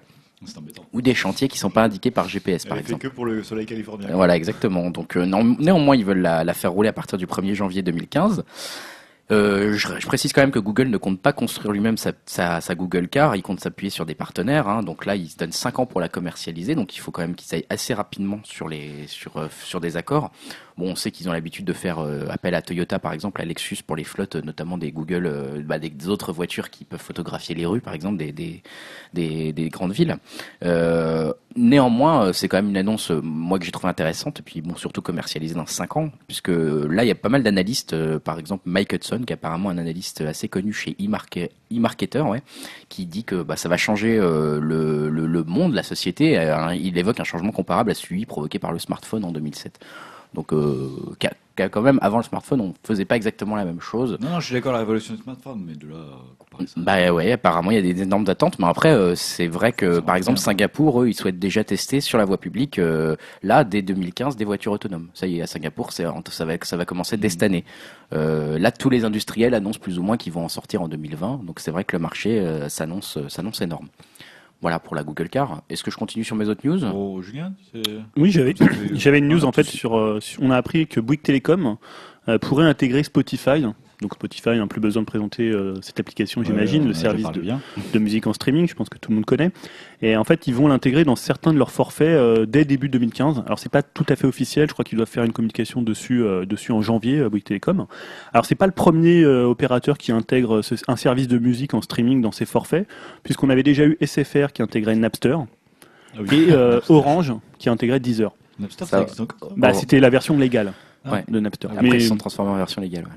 ou 0.93 1.01
des 1.01 1.15
chantiers 1.15 1.47
qui 1.47 1.57
sont 1.57 1.69
pas 1.71 1.83
indiqués 1.83 2.11
par 2.11 2.27
GPS, 2.29 2.65
par 2.65 2.77
Elle 2.77 2.83
fait 2.83 2.89
exemple. 2.91 3.07
que 3.09 3.13
pour 3.15 3.25
le 3.25 3.41
soleil 3.43 3.65
californien. 3.65 4.09
Voilà, 4.13 4.35
exactement. 4.35 4.89
Donc 4.91 5.15
non- 5.15 5.55
néanmoins, 5.59 5.95
ils 5.95 6.05
veulent 6.05 6.19
la, 6.21 6.43
la 6.43 6.53
faire 6.53 6.71
rouler 6.71 6.89
à 6.89 6.93
partir 6.93 7.17
du 7.17 7.25
1er 7.25 7.53
janvier 7.55 7.81
2015. 7.81 8.43
Euh, 9.31 9.73
je, 9.73 9.87
je 9.97 10.05
précise 10.05 10.33
quand 10.33 10.41
même 10.41 10.51
que 10.51 10.59
Google 10.59 10.89
ne 10.89 10.97
compte 10.97 11.19
pas 11.19 11.33
construire 11.33 11.71
lui-même 11.71 11.97
sa, 11.97 12.11
sa, 12.27 12.61
sa 12.61 12.75
Google 12.75 13.07
Car, 13.07 13.35
il 13.35 13.41
compte 13.41 13.59
s'appuyer 13.59 13.89
sur 13.89 14.05
des 14.05 14.13
partenaires. 14.13 14.67
hein. 14.67 14.83
donc 14.83 15.07
là, 15.07 15.15
il 15.15 15.27
se 15.29 15.37
donne 15.37 15.51
5 15.51 15.79
ans 15.79 15.85
pour 15.87 15.99
la 15.99 16.09
commercialiser, 16.09 16.75
donc 16.75 16.95
il 16.95 16.99
faut 16.99 17.09
quand 17.09 17.21
même 17.23 17.33
qu'ils 17.33 17.55
aillent 17.55 17.65
assez 17.71 17.95
rapidement 17.95 18.39
sur, 18.43 18.67
les, 18.69 19.07
sur, 19.07 19.49
sur 19.63 19.81
des 19.81 19.97
accords. 19.97 20.31
Bon, 20.77 20.91
on 20.91 20.95
sait 20.95 21.09
qu'ils 21.09 21.29
ont 21.29 21.31
l'habitude 21.31 21.63
de 21.63 21.71
faire 21.71 21.99
euh, 21.99 22.25
appel 22.29 22.53
à 22.53 22.61
Toyota, 22.61 22.99
par 22.99 23.13
exemple, 23.13 23.41
à 23.41 23.45
Lexus 23.45 23.77
pour 23.88 23.95
les 23.95 24.03
flottes, 24.03 24.35
notamment 24.35 24.77
des 24.77 24.91
Google, 24.91 25.25
euh, 25.25 25.61
bah, 25.63 25.79
des 25.79 26.09
autres 26.09 26.33
voitures 26.33 26.69
qui 26.69 26.83
peuvent 26.83 26.99
photographier 26.99 27.55
les 27.55 27.65
rues, 27.65 27.79
par 27.79 27.93
exemple, 27.93 28.17
des, 28.17 28.33
des, 28.33 28.61
des, 29.13 29.53
des 29.53 29.69
grandes 29.69 29.93
villes. 29.93 30.17
Euh, 30.65 31.31
néanmoins, 31.55 32.25
euh, 32.25 32.33
c'est 32.33 32.49
quand 32.49 32.57
même 32.57 32.67
une 32.67 32.75
annonce, 32.75 33.09
euh, 33.11 33.21
moi, 33.23 33.57
que 33.57 33.63
j'ai 33.63 33.71
trouvé 33.71 33.88
intéressante, 33.89 34.41
et 34.41 34.43
puis, 34.43 34.59
bon, 34.61 34.75
surtout 34.75 35.01
commercialisée 35.01 35.55
dans 35.55 35.65
5 35.65 35.95
ans, 35.95 36.11
puisque 36.27 36.49
là, 36.49 37.05
il 37.05 37.07
y 37.07 37.11
a 37.11 37.15
pas 37.15 37.29
mal 37.29 37.41
d'analystes, 37.41 37.93
euh, 37.93 38.19
par 38.19 38.38
exemple, 38.38 38.63
Mike 38.65 38.91
Hudson, 38.91 39.21
qui 39.25 39.31
est 39.31 39.35
apparemment 39.35 39.69
un 39.69 39.77
analyste 39.77 40.19
assez 40.21 40.49
connu 40.49 40.73
chez 40.73 40.91
eMarke- 40.99 41.51
eMarketer, 41.71 42.19
ouais, 42.21 42.41
qui 42.89 43.05
dit 43.05 43.23
que 43.23 43.43
bah, 43.43 43.55
ça 43.55 43.69
va 43.69 43.77
changer 43.77 44.17
euh, 44.19 44.59
le, 44.59 45.09
le, 45.09 45.25
le 45.25 45.43
monde, 45.45 45.73
la 45.73 45.83
société. 45.83 46.38
Euh, 46.38 46.75
il 46.75 46.97
évoque 46.97 47.21
un 47.21 47.23
changement 47.23 47.51
comparable 47.53 47.91
à 47.91 47.93
celui 47.93 48.25
provoqué 48.25 48.59
par 48.59 48.73
le 48.73 48.79
smartphone 48.79 49.23
en 49.23 49.31
2007. 49.31 49.79
Donc, 50.33 50.51
euh, 50.53 50.89
qu'a- 51.19 51.31
qu'a 51.55 51.69
quand 51.69 51.81
même, 51.81 51.99
avant 52.01 52.17
le 52.17 52.23
smartphone, 52.23 52.59
on 52.61 52.73
faisait 52.85 53.05
pas 53.05 53.15
exactement 53.15 53.55
la 53.55 53.63
même 53.63 53.79
chose. 53.79 54.17
Non, 54.19 54.29
non, 54.31 54.39
je 54.41 54.45
suis 54.47 54.53
d'accord, 54.53 54.73
la 54.73 54.79
révolution 54.79 55.13
du 55.15 55.21
smartphone, 55.21 55.63
mais 55.65 55.75
de 55.75 55.88
là, 55.88 55.95
comparer 56.38 56.67
ça. 56.67 56.73
Bah 56.77 57.11
ouais, 57.13 57.31
apparemment 57.31 57.71
il 57.71 57.75
y 57.85 57.89
a 57.89 57.93
des 57.93 58.01
énormes 58.01 58.25
attentes, 58.27 58.59
mais 58.59 58.65
après 58.67 58.91
euh, 58.91 59.15
c'est 59.15 59.47
vrai 59.47 59.71
que 59.71 59.99
par 59.99 60.15
exemple 60.17 60.38
bien. 60.38 60.43
Singapour, 60.43 61.01
eux, 61.03 61.07
ils 61.09 61.13
souhaitent 61.13 61.39
déjà 61.39 61.63
tester 61.63 62.01
sur 62.01 62.17
la 62.17 62.25
voie 62.25 62.38
publique 62.38 62.77
euh, 62.79 63.15
là 63.43 63.63
dès 63.63 63.81
2015 63.81 64.35
des 64.35 64.43
voitures 64.45 64.73
autonomes. 64.73 65.07
Ça 65.13 65.27
y 65.27 65.39
est, 65.39 65.41
à 65.41 65.47
Singapour, 65.47 65.93
c'est 65.93 66.05
ça 66.29 66.45
va 66.45 66.53
ça 66.61 66.75
va 66.77 66.85
commencer 66.85 67.15
dès 67.17 67.29
cette 67.29 67.43
année. 67.43 67.63
Là, 68.11 68.71
tous 68.71 68.89
les 68.89 69.03
industriels 69.05 69.53
annoncent 69.53 69.79
plus 69.79 69.99
ou 69.99 70.03
moins 70.03 70.17
qu'ils 70.17 70.33
vont 70.33 70.45
en 70.45 70.49
sortir 70.49 70.81
en 70.81 70.88
2020, 70.88 71.41
donc 71.43 71.59
c'est 71.59 71.71
vrai 71.71 71.83
que 71.83 71.95
le 71.95 72.01
marché 72.01 72.43
s'annonce 72.69 73.17
s'annonce 73.29 73.61
énorme. 73.61 73.88
Voilà 74.61 74.79
pour 74.79 74.95
la 74.95 75.03
Google 75.03 75.29
Car. 75.29 75.61
Est-ce 75.69 75.83
que 75.83 75.91
je 75.91 75.97
continue 75.97 76.23
sur 76.23 76.35
mes 76.35 76.47
autres 76.49 76.65
news? 76.67 76.79
Oh, 76.93 77.21
Julien, 77.21 77.53
Oui, 78.17 78.31
j'avais 78.31 79.19
une 79.19 79.27
news 79.27 79.39
Ah, 79.43 79.47
en 79.47 79.51
fait 79.51 79.63
sur, 79.63 79.97
euh, 79.97 80.19
sur- 80.19 80.41
On 80.41 80.49
a 80.49 80.57
appris 80.57 80.87
que 80.87 80.99
Bouygues 80.99 81.21
Telecom 81.21 81.77
euh, 82.27 82.39
pourrait 82.39 82.65
intégrer 82.65 83.03
Spotify. 83.03 83.63
Donc 84.01 84.13
Spotify, 84.13 84.49
n'a 84.58 84.67
plus 84.67 84.81
besoin 84.81 85.03
de 85.03 85.08
présenter 85.08 85.49
euh, 85.49 85.75
cette 85.81 85.99
application, 85.99 86.43
j'imagine, 86.43 86.81
Ouais, 86.81 86.88
le 86.89 86.93
service 86.93 87.31
de, 87.31 87.39
bien. 87.39 87.62
de 87.93 87.99
musique 87.99 88.27
en 88.27 88.34
streaming, 88.34 88.67
je 88.67 88.75
pense 88.75 88.89
que 88.89 88.97
tout 88.97 89.10
le 89.12 89.15
monde 89.15 89.25
connaît. 89.25 89.51
Et 90.01 90.17
en 90.17 90.23
fait, 90.25 90.47
ils 90.47 90.53
vont 90.53 90.67
l'intégrer 90.67 91.05
dans 91.05 91.15
certains 91.15 91.53
de 91.53 91.58
leurs 91.58 91.71
forfaits 91.71 92.10
euh, 92.10 92.45
dès 92.45 92.65
début 92.65 92.89
2015. 92.89 93.43
Alors 93.45 93.58
c'est 93.58 93.71
pas 93.71 93.84
tout 93.84 94.05
à 94.10 94.15
fait 94.17 94.27
officiel, 94.27 94.67
je 94.67 94.73
crois 94.73 94.84
qu'ils 94.84 94.97
doivent 94.97 95.08
faire 95.10 95.23
une 95.23 95.31
communication 95.31 95.81
dessus, 95.81 96.21
euh, 96.23 96.45
dessus 96.45 96.73
en 96.73 96.81
janvier, 96.81 97.19
euh, 97.19 97.29
Bouygues 97.29 97.45
Telecom. 97.45 97.88
Alors 98.34 98.45
c'est 98.45 98.55
pas 98.55 98.65
le 98.65 98.73
premier 98.73 99.21
euh, 99.23 99.45
opérateur 99.45 99.97
qui 99.97 100.12
intègre 100.12 100.62
ce- 100.62 100.75
un 100.89 100.97
service 100.97 101.27
de 101.29 101.38
musique 101.38 101.73
en 101.73 101.81
streaming 101.81 102.21
dans 102.21 102.31
ses 102.34 102.45
forfaits, 102.45 102.88
puisqu'on 103.23 103.49
avait 103.49 103.63
déjà 103.63 103.86
eu 103.86 103.97
SFR 104.01 104.51
qui 104.53 104.62
intégrait 104.62 104.95
Napster 104.95 105.38
Ah 105.38 106.17
oui. 106.19 106.47
et 106.49 106.51
euh, 106.51 106.81
Orange 106.89 107.34
qui 107.60 107.69
intégrait 107.69 107.99
Deezer. 108.01 108.34
Napster, 108.60 108.86
Ça- 108.86 108.97
ça 108.97 109.01
existe 109.03 109.21
encore 109.21 109.53
Bah, 109.55 109.73
c'était 109.73 109.99
la 110.01 110.10
version 110.10 110.38
légale 110.38 110.73
Ouais. 111.10 111.23
de 111.29 111.39
Napster. 111.39 111.67
Après, 111.71 111.81
mais, 111.84 111.97
ils 111.97 112.01
sont 112.08 112.17
transformés 112.17 112.51
en 112.51 112.58
version 112.58 112.81
légale. 112.81 113.03
ouais. 113.03 113.10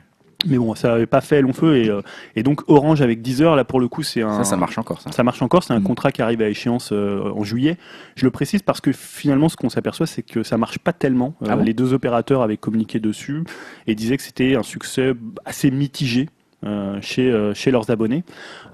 Mais 0.47 0.57
bon, 0.57 0.75
ça 0.77 0.89
n'avait 0.89 1.07
pas 1.07 1.21
fait 1.21 1.43
long 1.43 1.53
feu 1.53 1.77
et, 1.79 1.89
euh, 1.91 2.01
et 2.37 2.43
donc 2.45 2.63
Orange 2.69 3.03
avec 3.03 3.23
Deezer, 3.23 3.57
là 3.57 3.65
pour 3.65 3.81
le 3.81 3.89
coup, 3.89 4.03
c'est 4.05 4.23
un. 4.23 4.39
Ça, 4.39 4.45
ça 4.45 4.57
marche 4.57 4.79
encore. 4.79 5.01
Ça. 5.01 5.11
Ça 5.11 5.25
marche 5.25 5.43
encore, 5.43 5.65
c'est 5.65 5.73
un 5.73 5.81
Mm. 5.81 5.85
contrat 5.85 6.13
qui 6.13 6.23
arrive 6.23 6.41
à 6.43 6.49
échéance 6.49 6.91
euh, 6.93 7.33
en 7.35 7.43
juillet. 7.43 7.77
Je 8.15 8.25
le 8.25 8.31
précise 8.31 8.63
parce 8.63 8.81
que 8.81 8.93
finalement, 8.93 9.49
ce 9.49 9.57
qu'on 9.57 9.69
s'aperçoit, 9.69 10.07
c'est 10.07 10.23
que 10.23 10.43
ça 10.45 10.57
marche 10.57 10.79
pas 10.79 10.93
tellement. 10.93 11.35
Euh, 11.43 11.47
Ah 11.51 11.57
bon 11.57 11.65
les 11.65 11.75
deux 11.75 11.93
opérateurs 11.93 12.43
avaient 12.43 12.57
communiqué 12.57 13.01
dessus 13.01 13.43
et 13.89 13.95
disaient 13.97 14.17
que 14.17 14.23
c'était 14.23 14.55
un 14.55 14.63
succès 14.63 15.13
assez 15.45 15.71
mitigé. 15.73 16.29
Euh, 16.67 16.99
chez, 17.01 17.31
euh, 17.31 17.55
chez 17.55 17.71
leurs 17.71 17.89
abonnés. 17.91 18.25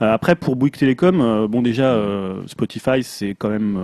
Euh, 0.01 0.13
après, 0.13 0.35
pour 0.37 0.57
Bouygues 0.57 0.77
Télécom, 0.77 1.47
bon 1.49 1.61
déjà 1.63 1.99
Spotify 2.47 3.03
c'est 3.03 3.35
quand 3.35 3.51
même 3.51 3.77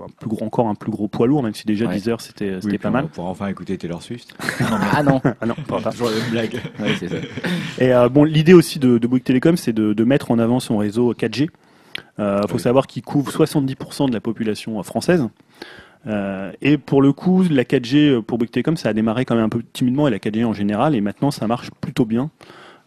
un 0.00 0.06
plus 0.18 0.28
gros, 0.28 0.44
encore 0.44 0.68
un 0.68 0.74
plus 0.74 0.90
gros 0.90 1.08
poids 1.08 1.26
lourd, 1.26 1.42
même 1.42 1.54
si 1.54 1.64
déjà 1.64 1.86
Ouais. 1.86 1.94
Deezer 1.94 2.20
c'était 2.20 2.58
Oui, 2.64 2.78
pas 2.78 2.88
on 2.88 2.92
mal. 2.92 3.06
pouvoir 3.06 3.28
enfin 3.28 3.46
écouter 3.48 3.78
Taylor 3.78 4.02
Swift. 4.02 4.34
Ah 4.92 5.02
non. 5.02 5.20
Ah 5.40 5.46
non, 5.46 5.54
pas. 5.68 5.80
Toujours 5.90 6.10
la 6.10 6.16
même 6.16 6.30
blague. 6.30 6.60
Ouais, 6.80 6.94
c'est 6.98 7.08
ça. 7.08 7.16
Et 7.78 8.08
bon, 8.10 8.24
l'idée 8.24 8.54
aussi 8.54 8.78
de, 8.78 8.98
de 8.98 9.06
Bouygues 9.06 9.24
Télécom, 9.24 9.56
c'est 9.56 9.72
de, 9.72 9.92
de 9.92 10.04
mettre 10.04 10.30
en 10.30 10.38
avant 10.38 10.60
son 10.60 10.76
réseau 10.78 11.12
4G. 11.14 11.48
Il 12.18 12.40
faut 12.48 12.54
Oui. 12.54 12.60
savoir 12.60 12.86
qu'il 12.86 13.02
couvre 13.02 13.30
70% 13.30 14.08
de 14.08 14.12
la 14.14 14.20
population 14.20 14.82
française. 14.82 15.28
Euh, 16.06 16.52
et 16.62 16.78
pour 16.78 17.02
le 17.02 17.12
coup, 17.12 17.42
la 17.50 17.64
4G 17.64 17.96
euh, 18.10 18.22
pour 18.22 18.38
Bouygues 18.38 18.50
Telecom, 18.50 18.76
ça 18.76 18.90
a 18.90 18.92
démarré 18.92 19.24
quand 19.24 19.34
même 19.34 19.44
un 19.44 19.48
peu 19.48 19.62
timidement, 19.72 20.06
et 20.06 20.10
la 20.10 20.18
4G 20.18 20.44
en 20.44 20.52
général, 20.52 20.94
et 20.94 21.00
maintenant 21.00 21.30
ça 21.32 21.46
marche 21.48 21.70
plutôt 21.80 22.04
bien. 22.04 22.30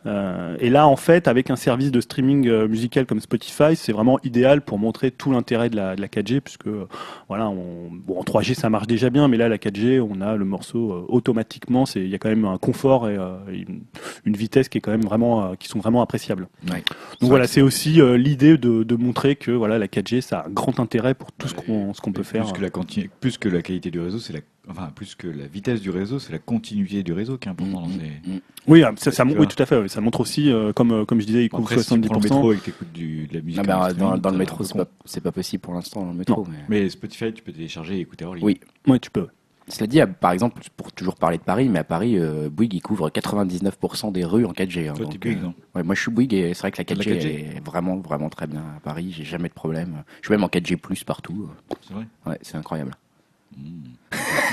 Euh, 0.05 0.55
et 0.59 0.69
là, 0.69 0.87
en 0.87 0.95
fait, 0.95 1.27
avec 1.27 1.49
un 1.49 1.55
service 1.57 1.91
de 1.91 1.99
streaming 1.99 2.47
euh, 2.47 2.67
musical 2.67 3.05
comme 3.05 3.19
Spotify, 3.19 3.75
c'est 3.75 3.91
vraiment 3.91 4.17
idéal 4.23 4.61
pour 4.61 4.79
montrer 4.79 5.11
tout 5.11 5.31
l'intérêt 5.31 5.69
de 5.69 5.75
la, 5.75 5.95
de 5.95 6.01
la 6.01 6.07
4G, 6.07 6.39
puisque 6.39 6.67
euh, 6.67 6.87
voilà, 7.27 7.49
on, 7.49 7.89
bon, 7.91 8.17
en 8.17 8.23
3G 8.23 8.53
ça 8.53 8.69
marche 8.69 8.87
déjà 8.87 9.09
bien, 9.09 9.27
mais 9.27 9.35
là 9.37 9.49
la 9.49 9.57
4G, 9.57 9.99
on 9.99 10.21
a 10.21 10.35
le 10.37 10.45
morceau 10.45 10.91
euh, 10.93 11.05
automatiquement. 11.09 11.85
C'est 11.85 11.99
il 12.01 12.09
y 12.09 12.15
a 12.15 12.17
quand 12.17 12.29
même 12.29 12.45
un 12.45 12.57
confort 12.57 13.09
et 13.09 13.17
euh, 13.17 13.37
une, 13.51 13.81
une 14.25 14.37
vitesse 14.37 14.69
qui 14.69 14.77
est 14.77 14.81
quand 14.81 14.91
même 14.91 15.01
vraiment, 15.03 15.55
qui 15.57 15.67
sont 15.67 15.79
vraiment 15.79 16.01
appréciables. 16.01 16.47
Ouais. 16.71 16.83
Donc 17.19 17.29
voilà, 17.29 17.45
c'est 17.47 17.61
aussi 17.61 17.99
l'idée 18.17 18.57
de, 18.57 18.83
de 18.83 18.95
montrer 18.95 19.35
que 19.35 19.51
voilà 19.51 19.77
la 19.77 19.87
4G, 19.87 20.21
ça 20.21 20.39
a 20.39 20.47
un 20.47 20.49
grand 20.51 20.79
intérêt 20.79 21.13
pour 21.13 21.31
tout 21.33 21.47
ce 21.49 21.53
qu'on 21.53 21.93
ce 21.93 21.99
qu'on 22.01 22.13
peut 22.13 22.23
faire. 22.23 22.43
Plus 22.45 22.53
que, 22.53 22.61
la 22.61 22.69
continu- 22.69 23.09
plus 23.19 23.37
que 23.37 23.49
la 23.49 23.61
qualité 23.61 23.91
du 23.91 23.99
réseau, 23.99 24.19
c'est 24.19 24.31
la, 24.33 24.39
enfin, 24.69 24.91
plus 24.93 25.15
que 25.15 25.27
la 25.27 25.47
vitesse 25.47 25.81
du 25.81 25.89
réseau, 25.89 26.19
c'est 26.19 26.31
la 26.31 26.39
continuité 26.39 27.03
du 27.03 27.13
réseau 27.13 27.37
qui 27.37 27.47
est 27.47 27.51
importante. 27.51 27.73
dans 27.73 27.89
ces- 27.89 28.41
Oui, 28.67 28.83
ah, 28.83 28.91
ça, 28.97 29.11
ça, 29.11 29.25
oui, 29.25 29.47
tout 29.47 29.61
à 29.61 29.65
fait. 29.65 29.77
oui. 29.81 29.89
Ça 29.89 30.01
montre 30.01 30.19
aussi, 30.21 30.51
euh, 30.51 30.71
comme 30.73 30.91
euh, 30.91 31.05
comme 31.05 31.19
je 31.21 31.25
disais, 31.25 31.45
il 31.45 31.49
couvre 31.49 31.63
Après, 31.71 31.81
si 31.81 31.89
tu 31.95 32.01
prends 32.01 32.15
le 32.15 32.21
70%. 32.21 32.23
métro 32.35 32.53
et 32.53 32.57
que 32.57 32.65
t'écoutes 32.65 32.91
du, 32.91 33.27
de 33.27 33.33
la 33.35 33.41
musique. 33.41 33.59
Ah 33.59 33.63
bah, 33.63 33.89
en 34.01 34.17
dans, 34.17 34.29
le 34.31 34.37
métro, 34.37 34.63
c'est 34.63 34.75
pas, 34.75 34.85
pas 35.23 35.31
possible 35.31 35.61
pour 35.61 35.73
l'instant 35.73 36.03
dans 36.05 36.11
le 36.11 36.17
métro. 36.17 36.45
mais- 36.49 36.65
Mais 36.83 36.89
Spotify, 36.89 37.33
tu 37.33 37.41
peux 37.41 37.51
télécharger 37.51 37.97
et 37.97 37.99
écouter 38.01 38.25
hors 38.25 38.35
ligne. 38.35 38.45
Oui. 38.45 38.59
Oui, 38.87 38.99
tu 38.99 39.09
peux. 39.11 39.27
Cela 39.71 39.85
dit, 39.85 39.99
par 40.19 40.31
exemple, 40.31 40.63
pour 40.75 40.91
toujours 40.91 41.13
parler 41.13 41.37
de 41.37 41.43
Paris, 41.43 41.69
mais 41.69 41.77
à 41.79 41.83
Paris, 41.83 42.17
euh, 42.17 42.49
Bouygues 42.49 42.73
il 42.73 42.81
couvre 42.81 43.11
99% 43.11 44.11
des 44.11 44.25
rues 44.25 44.43
en 44.45 44.51
4G. 44.51 44.87
hein, 44.89 44.93
Toi, 44.95 45.05
donc, 45.05 45.23
euh, 45.23 45.35
non 45.35 45.53
ouais, 45.75 45.83
moi, 45.83 45.93
je 45.93 46.01
suis 46.01 46.11
Bouygues 46.11 46.33
et 46.33 46.53
c'est 46.55 46.61
vrai 46.61 46.71
que 46.71 46.77
la 46.79 46.85
T'as 46.85 46.95
de 46.95 46.99
4G, 47.03 47.09
la 47.13 47.15
4G? 47.19 47.57
est 47.57 47.63
vraiment, 47.65 47.97
vraiment 47.97 48.29
très 48.29 48.47
bien 48.47 48.61
à 48.77 48.79
Paris. 48.79 49.13
J'ai 49.15 49.25
jamais 49.25 49.47
de 49.47 49.53
problème. 49.53 50.03
Je 50.21 50.25
suis 50.27 50.31
même 50.33 50.43
en 50.43 50.47
4G 50.47 50.75
plus 50.75 51.03
partout. 51.03 51.49
C'est 51.87 51.93
vrai 51.93 52.07
Ouais, 52.25 52.39
c'est 52.41 52.55
incroyable. 52.57 52.95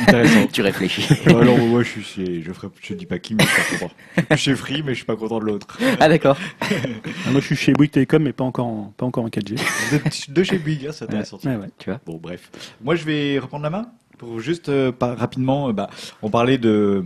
Intéressant. 0.02 0.46
tu 0.52 0.60
réfléchis. 0.62 1.06
Alors, 1.26 1.58
moi, 1.58 1.82
je 1.82 1.88
suis 1.88 2.02
chez, 2.02 2.42
je 2.42 2.52
ferai, 2.52 2.68
je 2.82 2.94
dis 2.94 3.06
pas 3.06 3.18
qui, 3.18 3.34
mais 3.34 3.44
je 3.44 3.48
suis 3.48 3.62
pas 3.62 3.86
content. 3.86 3.94
Je 4.30 4.36
suis 4.36 4.44
chez 4.50 4.54
Free, 4.56 4.82
mais 4.82 4.92
je 4.92 4.96
suis 4.96 5.06
pas 5.06 5.16
content 5.16 5.38
de 5.38 5.44
l'autre. 5.44 5.78
ah 6.00 6.08
d'accord. 6.08 6.36
Ah, 6.60 7.30
moi, 7.30 7.40
je 7.40 7.46
suis 7.46 7.56
chez 7.56 7.72
Bouygues 7.72 7.90
Telecom, 7.92 8.22
mais 8.22 8.32
pas 8.32 8.44
encore 8.44 8.66
en, 8.66 8.94
pas 8.96 9.06
encore 9.06 9.24
en 9.24 9.28
4G. 9.28 9.54
De, 9.92 10.32
de 10.34 10.42
chez 10.42 10.58
Bouygues, 10.58 10.86
hein, 10.88 10.92
c'est 10.92 11.04
intéressant. 11.04 11.38
Ouais, 11.44 11.56
ouais. 11.56 11.68
Tu 11.78 11.88
vois. 11.90 12.00
Bon, 12.04 12.18
bref. 12.18 12.50
Moi, 12.82 12.94
je 12.96 13.04
vais 13.04 13.38
reprendre 13.38 13.62
la 13.64 13.70
main 13.70 13.86
pour 14.18 14.40
juste 14.40 14.68
euh, 14.68 14.92
pas, 14.92 15.14
rapidement. 15.14 15.68
euh, 15.68 15.72
bah, 15.72 15.88
on 16.22 16.30
parlait 16.30 16.58
de 16.58 17.02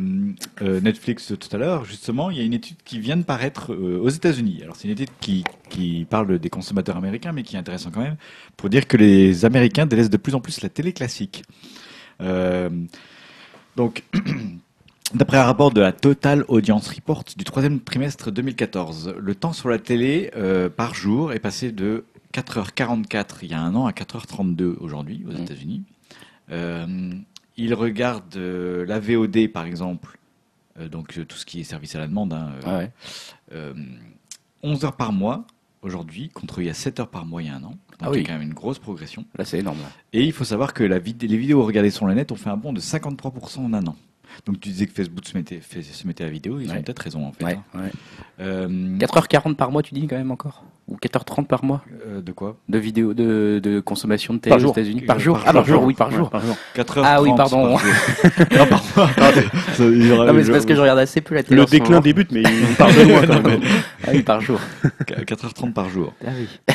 euh, 0.62 0.80
Netflix 0.80 1.32
tout 1.38 1.48
à 1.52 1.58
l'heure. 1.58 1.84
Justement, 1.84 2.30
il 2.30 2.38
y 2.38 2.40
a 2.40 2.44
une 2.44 2.54
étude 2.54 2.76
qui 2.84 2.98
vient 2.98 3.16
de 3.16 3.22
paraître 3.24 3.72
euh, 3.72 4.00
aux 4.00 4.08
États-Unis. 4.08 4.60
Alors, 4.62 4.74
c'est 4.76 4.86
une 4.88 4.92
étude 4.94 5.10
qui, 5.20 5.44
qui 5.68 6.06
parle 6.10 6.38
des 6.38 6.50
consommateurs 6.50 6.96
américains, 6.96 7.32
mais 7.32 7.42
qui 7.44 7.54
est 7.56 7.58
intéressante 7.58 7.94
quand 7.94 8.02
même, 8.02 8.16
pour 8.56 8.68
dire 8.68 8.88
que 8.88 8.96
les 8.96 9.44
Américains 9.44 9.86
délaissent 9.86 10.10
de 10.10 10.16
plus 10.16 10.34
en 10.34 10.40
plus 10.40 10.60
la 10.62 10.68
télé 10.68 10.92
classique. 10.92 11.44
Euh, 12.20 12.70
donc. 13.76 14.04
D'après 15.12 15.38
un 15.38 15.42
rapport 15.44 15.72
de 15.72 15.80
la 15.80 15.90
Total 15.90 16.44
Audience 16.46 16.87
Report 16.88 17.24
du 17.37 17.42
troisième 17.42 17.80
trimestre 17.80 18.30
2014, 18.30 19.14
le 19.18 19.35
temps 19.35 19.52
sur 19.52 19.68
la 19.68 19.80
télé 19.80 20.30
euh, 20.37 20.68
par 20.70 20.94
jour 20.94 21.33
est 21.33 21.40
passé 21.40 21.72
de 21.72 22.04
4h44 22.33 23.38
il 23.42 23.50
y 23.50 23.54
a 23.54 23.61
un 23.61 23.74
an 23.74 23.87
à 23.87 23.90
4h32 23.90 24.76
aujourd'hui 24.78 25.24
aux 25.28 25.33
Mmh. 25.33 25.42
États-Unis. 25.42 25.83
Euh, 26.52 27.11
ils 27.56 27.74
regardent 27.74 28.37
euh, 28.37 28.87
la 28.87 29.00
VOD 29.00 29.48
par 29.52 29.64
exemple, 29.64 30.16
donc 30.92 31.18
tout 31.26 31.37
ce 31.37 31.44
qui 31.44 31.59
est 31.61 31.64
service 31.64 31.96
à 31.96 31.98
la 31.98 32.06
demande, 32.06 32.33
hein, 32.33 32.52
euh, 32.54 32.61
Ah 32.64 32.78
ouais. 32.78 32.92
euh, 33.52 33.74
11 34.62 34.85
heures 34.85 34.96
par 34.96 35.12
mois 35.12 35.44
aujourd'hui, 35.83 36.28
contre 36.28 36.61
il 36.61 36.66
y 36.66 36.70
a 36.70 36.74
7 36.74 37.00
heures 37.00 37.11
par 37.11 37.26
mois 37.26 37.42
il 37.42 37.48
y 37.48 37.50
a 37.50 37.56
un 37.56 37.64
an. 37.64 37.74
Donc 38.00 38.08
Ah 38.08 38.12
il 38.12 38.16
y 38.16 38.18
oui. 38.20 38.24
a 38.24 38.26
quand 38.28 38.32
même 38.38 38.42
une 38.48 38.54
grosse 38.54 38.78
progression. 38.78 39.24
Là, 39.36 39.44
c'est 39.44 39.58
énorme. 39.58 39.78
Et 40.12 40.24
il 40.24 40.32
faut 40.32 40.44
savoir 40.44 40.72
que 40.74 40.82
la 40.84 40.98
vid- 40.98 41.22
les 41.26 41.36
vidéos 41.36 41.62
regardées 41.64 41.90
sur 41.90 42.06
le 42.06 42.14
net 42.14 42.32
ont 42.32 42.36
fait 42.36 42.50
un 42.50 42.56
bond 42.56 42.72
de 42.72 42.80
53% 42.80 43.60
en 43.64 43.72
un 43.74 43.86
an. 43.86 43.96
Donc 44.46 44.60
tu 44.60 44.68
disais 44.70 44.86
que 44.86 44.92
Facebook 44.92 45.26
se 45.26 45.36
mettait, 45.36 45.60
fait- 45.60 45.82
se 45.82 46.06
mettait 46.06 46.24
à 46.24 46.26
la 46.28 46.32
vidéo, 46.32 46.60
ils 46.60 46.70
Ouais. 46.70 46.78
ont 46.78 46.82
peut-être 46.82 47.00
raison 47.00 47.26
en 47.26 47.32
fait. 47.32 47.44
Ouais, 47.44 47.58
hein. 47.74 47.80
ouais. 47.80 47.90
Euh, 48.40 48.96
4h40 48.98 49.54
par 49.56 49.70
mois, 49.70 49.82
tu 49.82 49.92
dis 49.94 50.06
quand 50.06 50.16
même 50.16 50.30
encore? 50.30 50.64
Ou 50.90 50.96
4h30 50.96 51.46
par 51.46 51.64
mois 51.64 51.83
euh, 52.09 52.20
de 52.20 52.33
quoi? 52.33 52.57
De 52.68 52.76
vidéos 52.79 53.14
de, 53.14 53.61
de 53.62 53.79
consommation 53.79 54.35
de 54.35 54.40
télé 54.40 54.50
Par 54.50 54.59
aux 54.59 54.61
jour. 54.61 54.70
États-Unis 54.72 55.03
Par 55.03 55.20
jour 55.20 55.37
par 55.38 55.44
Ah, 55.46 55.53
par 55.53 55.64
jour. 55.64 55.76
jour, 55.76 55.85
oui, 55.85 55.94
par 55.94 56.09
Ouais, 56.09 56.16
jour. 56.16 56.31
par 56.31 56.44
jour. 56.44 56.57
4h30 56.76 57.03
Ah 57.05 57.22
oui, 57.22 57.31
pardon. 57.37 57.76
par 57.76 57.79
jour. 57.79 57.90
non, 58.59 58.66
par 58.66 58.83
mois. 58.96 59.11
Ça, 59.74 59.85
il 59.85 60.07
y 60.07 60.11
aura- 60.11 60.26
Non, 60.26 60.33
mais 60.33 60.42
c'est 60.42 60.50
parce 60.50 60.66
que 60.66 60.74
je 60.74 60.81
regarde 60.81 60.98
assez 60.98 61.20
peu 61.20 61.37
la 61.37 61.44
télé. 61.44 61.61
Le 61.61 61.66
déclin 61.66 61.88
moment. 61.90 62.00
débute, 62.00 62.33
mais 62.33 62.42
il 62.70 62.74
part 62.76 62.88
de 62.92 63.03
loin 63.03 63.24
quand 63.26 63.48
même. 63.48 63.61
Ah 64.05 64.11
oui, 64.12 64.22
par 64.22 64.40
jour. 64.40 64.59
4h30 65.07 65.72
par 65.72 65.88
jour. 65.88 66.12
Ah 66.26 66.31
oui. 66.37 66.74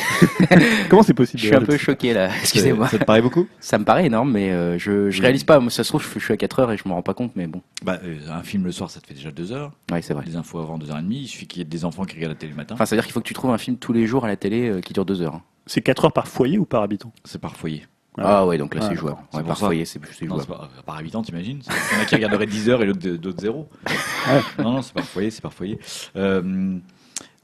Comment 0.89 1.04
c'est 1.04 1.13
possible 1.13 1.41
Je 1.41 1.47
suis 1.47 1.56
un 1.56 1.62
peu 1.62 1.78
choqué 1.78 2.13
là, 2.13 2.30
excusez-moi. 2.41 2.88
Ça 2.88 2.97
te 2.97 3.04
paraît 3.04 3.21
beaucoup? 3.21 3.47
Ça 3.60 3.78
me 3.78 3.84
paraît 3.84 4.06
énorme, 4.06 4.32
mais 4.32 4.51
euh, 4.51 4.78
je, 4.78 5.10
je 5.10 5.17
Oui. 5.17 5.21
réalise 5.23 5.43
pas. 5.43 5.60
Moi, 5.60 5.69
ça 5.71 5.84
se 5.84 5.89
trouve, 5.89 6.06
je 6.17 6.19
suis 6.23 6.34
à 6.34 6.38
4 6.38 6.60
heures 6.60 6.71
et 6.71 6.78
je 6.78 6.84
me 6.88 6.93
rends 6.93 7.01
pas 7.01 7.13
compte, 7.13 7.32
mais 7.36 7.47
bon. 7.47 7.62
bah, 7.84 7.99
euh, 8.04 8.15
Un 8.32 8.43
film 8.43 8.63
le 8.65 8.71
soir, 8.71 8.89
ça 8.89 8.99
te 9.01 9.08
fait 9.08 9.13
déjà 9.13 9.32
2 9.32 9.51
heures. 9.51 9.71
Ouais, 9.91 10.01
c'est 10.01 10.13
vrai. 10.13 10.23
Des 10.25 10.36
infos 10.38 10.60
avant 10.60 10.78
2h30. 10.78 11.06
Il 11.12 11.28
suffit 11.28 11.47
qu'il 11.47 11.60
y 11.60 11.62
ait 11.62 11.65
des 11.65 11.84
enfants 11.86 12.06
qui 12.06 12.15
regardent 12.15 12.34
la 12.34 12.39
télé 12.39 12.51
le 12.51 12.58
matin. 12.58 12.75
Enfin, 12.75 12.86
ça 12.86 12.95
veut 12.95 12.99
dire 13.01 13.06
qu'il 13.06 13.13
faut 13.13 13.21
que 13.21 13.28
tu 13.28 13.34
trouves 13.34 13.51
un 13.51 13.58
film 13.58 13.78
tous 13.78 13.91
les 13.93 14.04
jours 14.07 14.25
à 14.25 14.27
la 14.27 14.35
télé 14.37 14.69
euh, 14.69 14.81
qui 14.81 14.93
dure 14.93 15.05
2 15.05 15.21
heures. 15.21 15.35
hein. 15.35 15.43
C'est 15.67 15.81
4 15.81 16.05
heures 16.05 16.13
par 16.13 16.27
foyer 16.27 16.57
ou 16.57 16.65
par 16.65 16.83
habitant? 16.83 17.11
C'est 17.23 17.39
par 17.41 17.55
foyer. 17.55 17.85
Ah 18.17 18.45
ouais, 18.45 18.57
donc 18.57 18.73
là 18.75 18.81
Ouais. 18.81 18.87
c'est 18.89 18.95
jouable. 18.95 19.17
C'est 19.29 19.37
Ouais, 19.37 19.43
pour 19.43 19.47
par 19.49 19.57
ça. 19.57 19.65
foyer, 19.65 19.83
c'est 19.83 19.99
c'est 20.13 20.25
Non, 20.25 20.35
jouable. 20.39 20.47
c'est 20.69 20.75
pas, 20.77 20.83
par 20.85 20.97
habitant, 20.97 21.21
t'imagines? 21.21 21.61
Il 21.65 21.95
y 21.97 21.99
en 21.99 22.01
a 22.01 22.05
qui 22.05 22.15
regarderaient 22.15 22.45
10 22.45 22.69
heures 22.69 22.81
et 22.81 22.85
l'autre- 22.85 23.09
d'autres 23.17 23.41
0. 23.41 23.67
Non, 24.59 24.71
non, 24.73 24.81
c'est 24.81 24.93
par 24.93 25.03
foyer, 25.03 25.31
c'est 25.31 25.41
par 25.41 25.53
foyer. 25.53 25.79
Euh, 26.15 26.77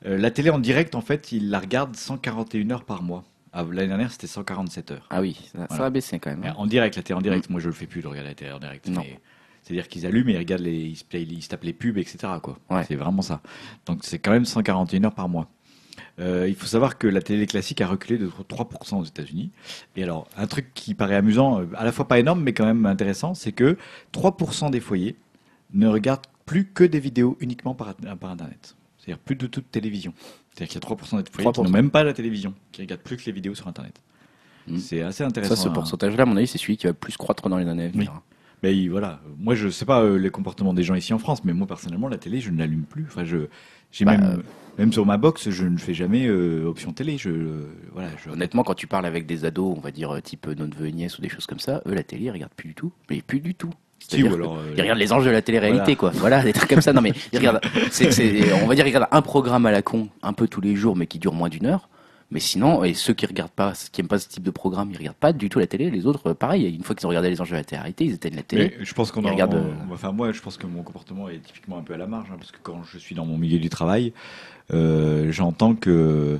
euh, 0.06 0.18
la 0.18 0.32
télé 0.32 0.50
en 0.50 0.60
direct, 0.60 0.96
en 0.96 1.02
fait, 1.02 1.32
il 1.34 1.50
la 1.50 1.60
regarde 1.60 1.96
141 1.96 2.72
heures 2.72 2.86
par 2.86 3.04
mois. 3.04 3.24
Ah, 3.54 3.66
L'année 3.70 3.90
dernière, 3.90 4.12
c'était 4.12 4.28
147 4.28 4.92
heures. 4.92 5.08
Ah 5.10 5.20
oui, 5.20 5.38
ça, 5.52 5.60
ça 5.60 5.66
Voilà. 5.70 5.86
a 5.86 5.90
baissé 5.90 6.20
quand 6.20 6.30
même. 6.30 6.44
Hein. 6.46 6.54
En 6.58 6.68
direct, 6.68 6.96
la 6.96 7.04
télé 7.04 7.18
en 7.18 7.22
direct, 7.22 7.50
moi 7.50 7.60
je 7.60 7.68
le 7.68 7.74
fais 7.74 7.86
plus 7.86 8.02
de 8.02 8.08
regarder 8.08 8.30
la 8.30 8.36
télé 8.36 8.52
en 8.54 8.60
direct. 8.60 8.88
Non. 8.88 9.02
mais 9.02 9.20
C'est-à-dire 9.64 9.90
qu'ils 9.90 10.06
allument 10.06 10.30
et 10.30 10.34
ils 10.36 10.38
regardent 10.38 10.62
les, 10.64 10.74
ils 10.78 10.96
se, 10.96 11.04
play- 11.04 11.24
ils 11.24 11.44
se 11.44 11.50
tapent 11.50 11.66
les 11.66 11.74
pubs, 11.74 11.98
etc. 11.98 12.18
Quoi. 12.42 12.58
Ouais. 12.70 12.86
C'est 12.88 12.96
vraiment 12.96 13.22
ça. 13.22 13.42
Donc 13.86 14.00
c'est 14.04 14.20
quand 14.20 14.32
même 14.32 14.46
141 14.46 15.04
heures 15.04 15.14
par 15.14 15.28
mois. 15.28 15.50
Euh, 16.20 16.46
il 16.48 16.56
faut 16.56 16.68
savoir 16.68 16.98
que 16.98 17.08
la 17.08 17.22
télé 17.22 17.48
classique 17.48 17.82
a 17.82 17.88
reculé 17.88 18.18
de 18.18 18.28
3% 18.28 19.00
aux 19.00 19.04
États-Unis. 19.06 19.52
Et 19.96 20.04
alors, 20.04 20.28
un 20.38 20.46
truc 20.48 20.68
qui 20.74 20.94
paraît 20.94 21.16
amusant, 21.16 21.62
euh, 21.62 21.66
à 21.76 21.86
la 21.86 21.92
fois 21.92 22.08
pas 22.08 22.20
énorme, 22.20 22.42
mais 22.42 22.54
quand 22.54 22.66
même 22.66 22.86
intéressant, 22.86 23.34
c'est 23.34 23.52
que 23.54 23.78
3% 24.14 24.70
des 24.70 24.80
foyers 24.80 25.16
ne 25.74 25.88
regardent 25.88 26.26
plus 26.46 26.66
que 26.66 26.84
des 26.84 27.00
vidéos 27.00 27.38
uniquement 27.40 27.74
par, 27.74 27.96
par 27.96 28.32
Internet. 28.32 28.76
C'est-à-dire 28.98 29.20
plus 29.20 29.36
de 29.36 29.48
toute 29.48 29.72
télévision. 29.72 30.14
C'est-à-dire 30.54 30.74
qu'il 30.74 30.82
y 30.82 30.86
a 30.86 30.96
3% 30.96 31.24
des 31.24 31.32
foyers 31.32 31.52
qui 31.52 31.60
3%. 31.62 31.64
n'ont 31.64 31.70
même 31.70 31.90
pas 31.90 32.04
la 32.04 32.14
télévision, 32.14 32.54
qui 32.72 32.82
regardent 32.82 33.02
plus 33.02 33.18
que 33.18 33.26
les 33.26 33.32
vidéos 33.32 33.56
sur 33.56 33.68
Internet. 33.68 34.00
Mm. 34.68 34.78
C'est 34.78 35.02
assez 35.02 35.24
intéressant. 35.24 35.56
Ça, 35.56 35.62
ce 35.64 35.70
hein. 35.70 35.72
pourcentage-là, 35.72 36.24
à 36.24 36.26
mon 36.26 36.38
avis, 36.38 36.46
c'est 36.48 36.58
celui 36.60 36.78
qui 36.78 36.86
va 36.88 36.94
plus 36.94 37.18
croître 37.18 37.48
dans 37.50 37.58
les 37.58 37.68
années 37.68 37.86
à 37.86 37.90
venir. 37.90 38.12
hein. 38.12 38.22
Mais 38.64 38.78
il- 38.78 38.90
voilà, 38.90 39.20
moi 39.40 39.56
je 39.56 39.70
sais 39.70 39.86
pas 39.86 40.04
euh, 40.04 40.20
les 40.20 40.30
comportements 40.30 40.76
des 40.76 40.84
gens 40.84 40.94
ici 40.94 41.16
en 41.16 41.18
France, 41.18 41.44
mais 41.44 41.52
moi 41.52 41.66
personnellement 41.66 42.08
la 42.08 42.20
télé 42.20 42.40
je 42.42 42.52
ne 42.52 42.60
l'allume 42.60 42.84
plus. 42.84 43.06
Enfin 43.08 43.26
je, 43.26 43.48
j'ai 43.92 44.06
Bah, 44.06 44.16
même, 44.18 44.44
même 44.78 44.92
sur 44.94 45.06
ma 45.06 45.18
box 45.18 45.50
je 45.50 45.66
ne 45.66 45.78
fais 45.78 45.94
jamais 45.94 46.26
euh, 46.28 46.66
option 46.66 46.92
télé. 46.94 47.18
Je, 47.18 47.30
euh, 47.30 47.68
voilà, 47.94 48.10
je, 48.24 48.30
Honnêtement, 48.32 48.64
quand 48.64 48.74
tu 48.74 48.88
parles 48.88 49.06
avec 49.06 49.26
des 49.26 49.46
ados, 49.46 49.76
on 49.78 49.82
va 49.82 49.92
dire 49.92 50.12
euh, 50.16 50.22
type 50.22 50.48
nos 50.48 50.68
neveux 50.68 50.88
et 50.88 50.92
nièces 50.92 51.18
ou 51.20 51.22
des 51.22 51.30
choses 51.30 51.46
comme 51.46 51.60
ça, 51.60 51.82
eux, 51.88 51.94
la 51.94 52.04
télé, 52.04 52.26
ils 52.26 52.32
regardent 52.32 52.54
plus 52.56 52.70
du 52.70 52.76
tout. 52.76 52.92
Mais 53.10 53.22
plus 53.22 53.40
du 53.40 53.54
tout. 53.56 53.72
Si, 54.00 54.26
alors, 54.26 54.56
euh, 54.58 54.74
Ils 54.76 54.82
regardent 54.82 54.98
les 55.00 55.14
anges 55.14 55.26
de 55.26 55.30
la 55.30 55.44
télé-réalité, 55.44 55.96
quoi. 55.96 56.10
Voilà, 56.16 56.42
des 56.44 56.54
trucs 56.54 56.70
comme 56.70 56.82
ça. 56.82 56.92
Non, 56.92 57.02
mais 57.02 57.12
ils 57.34 57.38
regardent, 57.38 57.62
on 58.64 58.68
va 58.68 58.74
dire, 58.76 58.86
ils 58.88 58.90
regardent 58.96 59.08
un 59.12 59.22
programme 59.22 59.66
à 59.68 59.72
la 59.72 59.82
con, 59.84 60.10
un 60.24 60.34
peu 60.34 60.48
tous 60.48 60.62
les 60.62 60.76
jours, 60.76 60.96
mais 60.96 61.06
qui 61.06 61.20
dure 61.20 61.34
moins 61.34 61.50
d'une 61.50 61.68
heure. 61.68 61.88
Mais 62.34 62.40
sinon, 62.40 62.86
et 62.86 62.94
ceux 62.94 63.14
qui 63.14 63.26
regardent 63.26 63.52
pas, 63.52 63.74
qui 63.92 64.00
aiment 64.00 64.08
pas 64.08 64.18
ce 64.18 64.30
type 64.30 64.42
de 64.44 64.52
programme, 64.52 64.90
ils 64.92 64.98
regardent 64.98 65.18
pas 65.18 65.34
du 65.34 65.50
tout 65.50 65.60
la 65.60 65.68
télé. 65.68 65.92
Les 65.92 66.06
autres, 66.06 66.32
pareil, 66.32 66.74
une 66.74 66.82
fois 66.82 66.96
qu'ils 66.96 67.06
ont 67.06 67.10
regardé 67.10 67.30
les 67.30 67.42
anges 67.42 67.50
de 67.52 67.56
la 67.56 67.64
télé-réalité, 67.66 68.06
ils 68.06 68.14
éteignent 68.14 68.38
la 68.38 68.42
télé. 68.44 68.74
Mais 68.80 68.86
je 68.86 68.94
pense 68.94 69.12
qu'on 69.12 69.24
en- 69.26 69.36
on- 69.36 69.54
euh, 69.54 69.62
Enfin, 69.92 70.14
moi, 70.14 70.32
je 70.32 70.42
pense 70.42 70.56
que 70.58 70.66
mon 70.66 70.82
comportement 70.82 71.28
est 71.28 71.40
typiquement 71.40 71.78
un 71.78 71.82
peu 71.84 71.94
à 71.94 71.98
la 71.98 72.08
marge, 72.08 72.30
hein, 72.32 72.38
parce 72.40 72.52
que 72.52 72.58
quand 72.64 72.84
je 72.90 72.98
suis 72.98 73.16
dans 73.16 73.26
mon 73.26 73.38
milieu 73.38 73.60
du 73.60 73.68
travail, 73.70 74.14
j'entends 74.72 75.76
que 75.76 76.40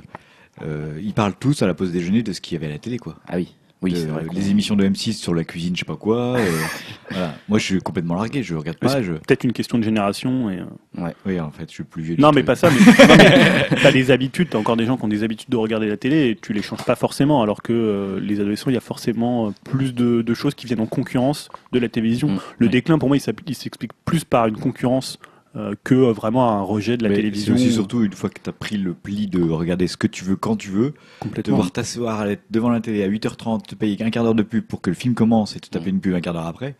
euh, 0.62 0.98
ils 1.02 1.14
parlent 1.14 1.34
tous 1.38 1.62
à 1.62 1.66
la 1.66 1.74
pause 1.74 1.92
déjeuner 1.92 2.22
de 2.22 2.32
ce 2.32 2.40
qu'il 2.40 2.54
y 2.54 2.56
avait 2.56 2.66
à 2.70 2.74
la 2.74 2.78
télé, 2.78 2.98
quoi. 2.98 3.16
Ah 3.26 3.36
oui, 3.36 3.54
oui, 3.82 3.94
De- 3.94 4.06
vrai. 4.06 4.24
les 4.32 4.50
émissions 4.50 4.76
de 4.76 4.84
M6 4.86 5.14
sur 5.14 5.34
la 5.34 5.42
cuisine, 5.44 5.74
je 5.74 5.80
sais 5.80 5.84
pas 5.86 5.96
quoi. 5.96 6.36
euh, 6.36 6.46
voilà. 7.10 7.34
Moi, 7.48 7.58
je 7.58 7.64
suis 7.64 7.78
complètement 7.80 8.14
largué. 8.14 8.42
Je 8.42 8.54
regarde 8.54 8.76
pas. 8.78 9.02
Je... 9.02 9.12
Peut-être 9.14 9.42
une 9.44 9.52
question 9.52 9.78
de 9.78 9.82
génération. 9.82 10.50
Et, 10.50 10.58
euh, 10.98 11.08
Oui, 11.26 11.40
en 11.40 11.50
fait, 11.50 11.64
je 11.68 11.72
suis 11.74 11.82
plus 11.84 12.02
vieux. 12.02 12.16
Non, 12.18 12.30
du 12.30 12.36
mais 12.36 12.42
tout. 12.42 12.46
pas 12.46 12.54
ça. 12.54 12.68
Mais, 12.70 13.76
t'as 13.82 13.90
des 13.90 14.10
habitudes. 14.12 14.50
T'as 14.50 14.58
encore 14.58 14.76
des 14.76 14.84
gens 14.86 14.96
qui 14.96 15.04
ont 15.04 15.08
des 15.08 15.24
habitudes 15.24 15.48
de 15.50 15.56
regarder 15.56 15.88
la 15.88 15.96
télé 15.96 16.28
et 16.28 16.36
tu 16.36 16.52
les 16.52 16.62
changes 16.62 16.84
pas 16.84 16.94
forcément. 16.96 17.42
Alors 17.42 17.60
que 17.62 17.72
euh, 17.72 18.20
les 18.20 18.38
adolescents, 18.38 18.70
il 18.70 18.74
y 18.74 18.78
a 18.78 18.80
forcément 18.80 19.48
euh, 19.48 19.50
plus 19.64 19.94
de, 19.94 20.22
de 20.22 20.34
choses 20.34 20.54
qui 20.54 20.66
viennent 20.66 20.80
en 20.80 20.86
concurrence 20.86 21.48
de 21.72 21.78
la 21.80 21.88
télévision. 21.88 22.28
Mm. 22.28 22.40
Le 22.58 22.66
Oui. 22.66 22.72
déclin, 22.72 22.98
pour 22.98 23.08
moi, 23.08 23.16
il 23.16 23.20
s'explique 23.54 23.92
plus 24.04 24.24
par 24.24 24.46
une 24.46 24.58
concurrence 24.58 25.18
euh, 25.54 25.74
que 25.84 25.94
euh, 25.94 26.12
vraiment 26.12 26.50
un 26.50 26.62
rejet 26.62 26.96
de 26.96 27.02
la 27.02 27.10
Mais 27.10 27.16
télévision. 27.16 27.56
C'est 27.56 27.62
aussi 27.62 27.72
surtout 27.72 28.02
une 28.02 28.12
fois 28.12 28.30
que 28.30 28.40
tu 28.42 28.48
as 28.48 28.52
pris 28.52 28.76
le 28.76 28.94
pli 28.94 29.26
de 29.26 29.42
regarder 29.42 29.86
ce 29.86 29.96
que 29.96 30.06
tu 30.06 30.24
veux 30.24 30.36
quand 30.36 30.56
tu 30.56 30.70
veux, 30.70 30.94
complètement. 31.20 31.56
devoir 31.56 31.72
t'asseoir 31.72 32.26
devant 32.50 32.70
la 32.70 32.80
télé 32.80 33.02
à 33.02 33.08
8h30, 33.08 33.66
te 33.66 33.74
payer 33.74 34.02
un 34.02 34.10
quart 34.10 34.24
d'heure 34.24 34.34
de 34.34 34.42
pub 34.42 34.64
pour 34.64 34.80
que 34.80 34.90
le 34.90 34.96
film 34.96 35.14
commence 35.14 35.54
et 35.56 35.60
te 35.60 35.68
taper 35.68 35.90
une 35.90 36.00
pub 36.00 36.14
un 36.14 36.20
quart 36.20 36.34
d'heure 36.34 36.46
après. 36.46 36.76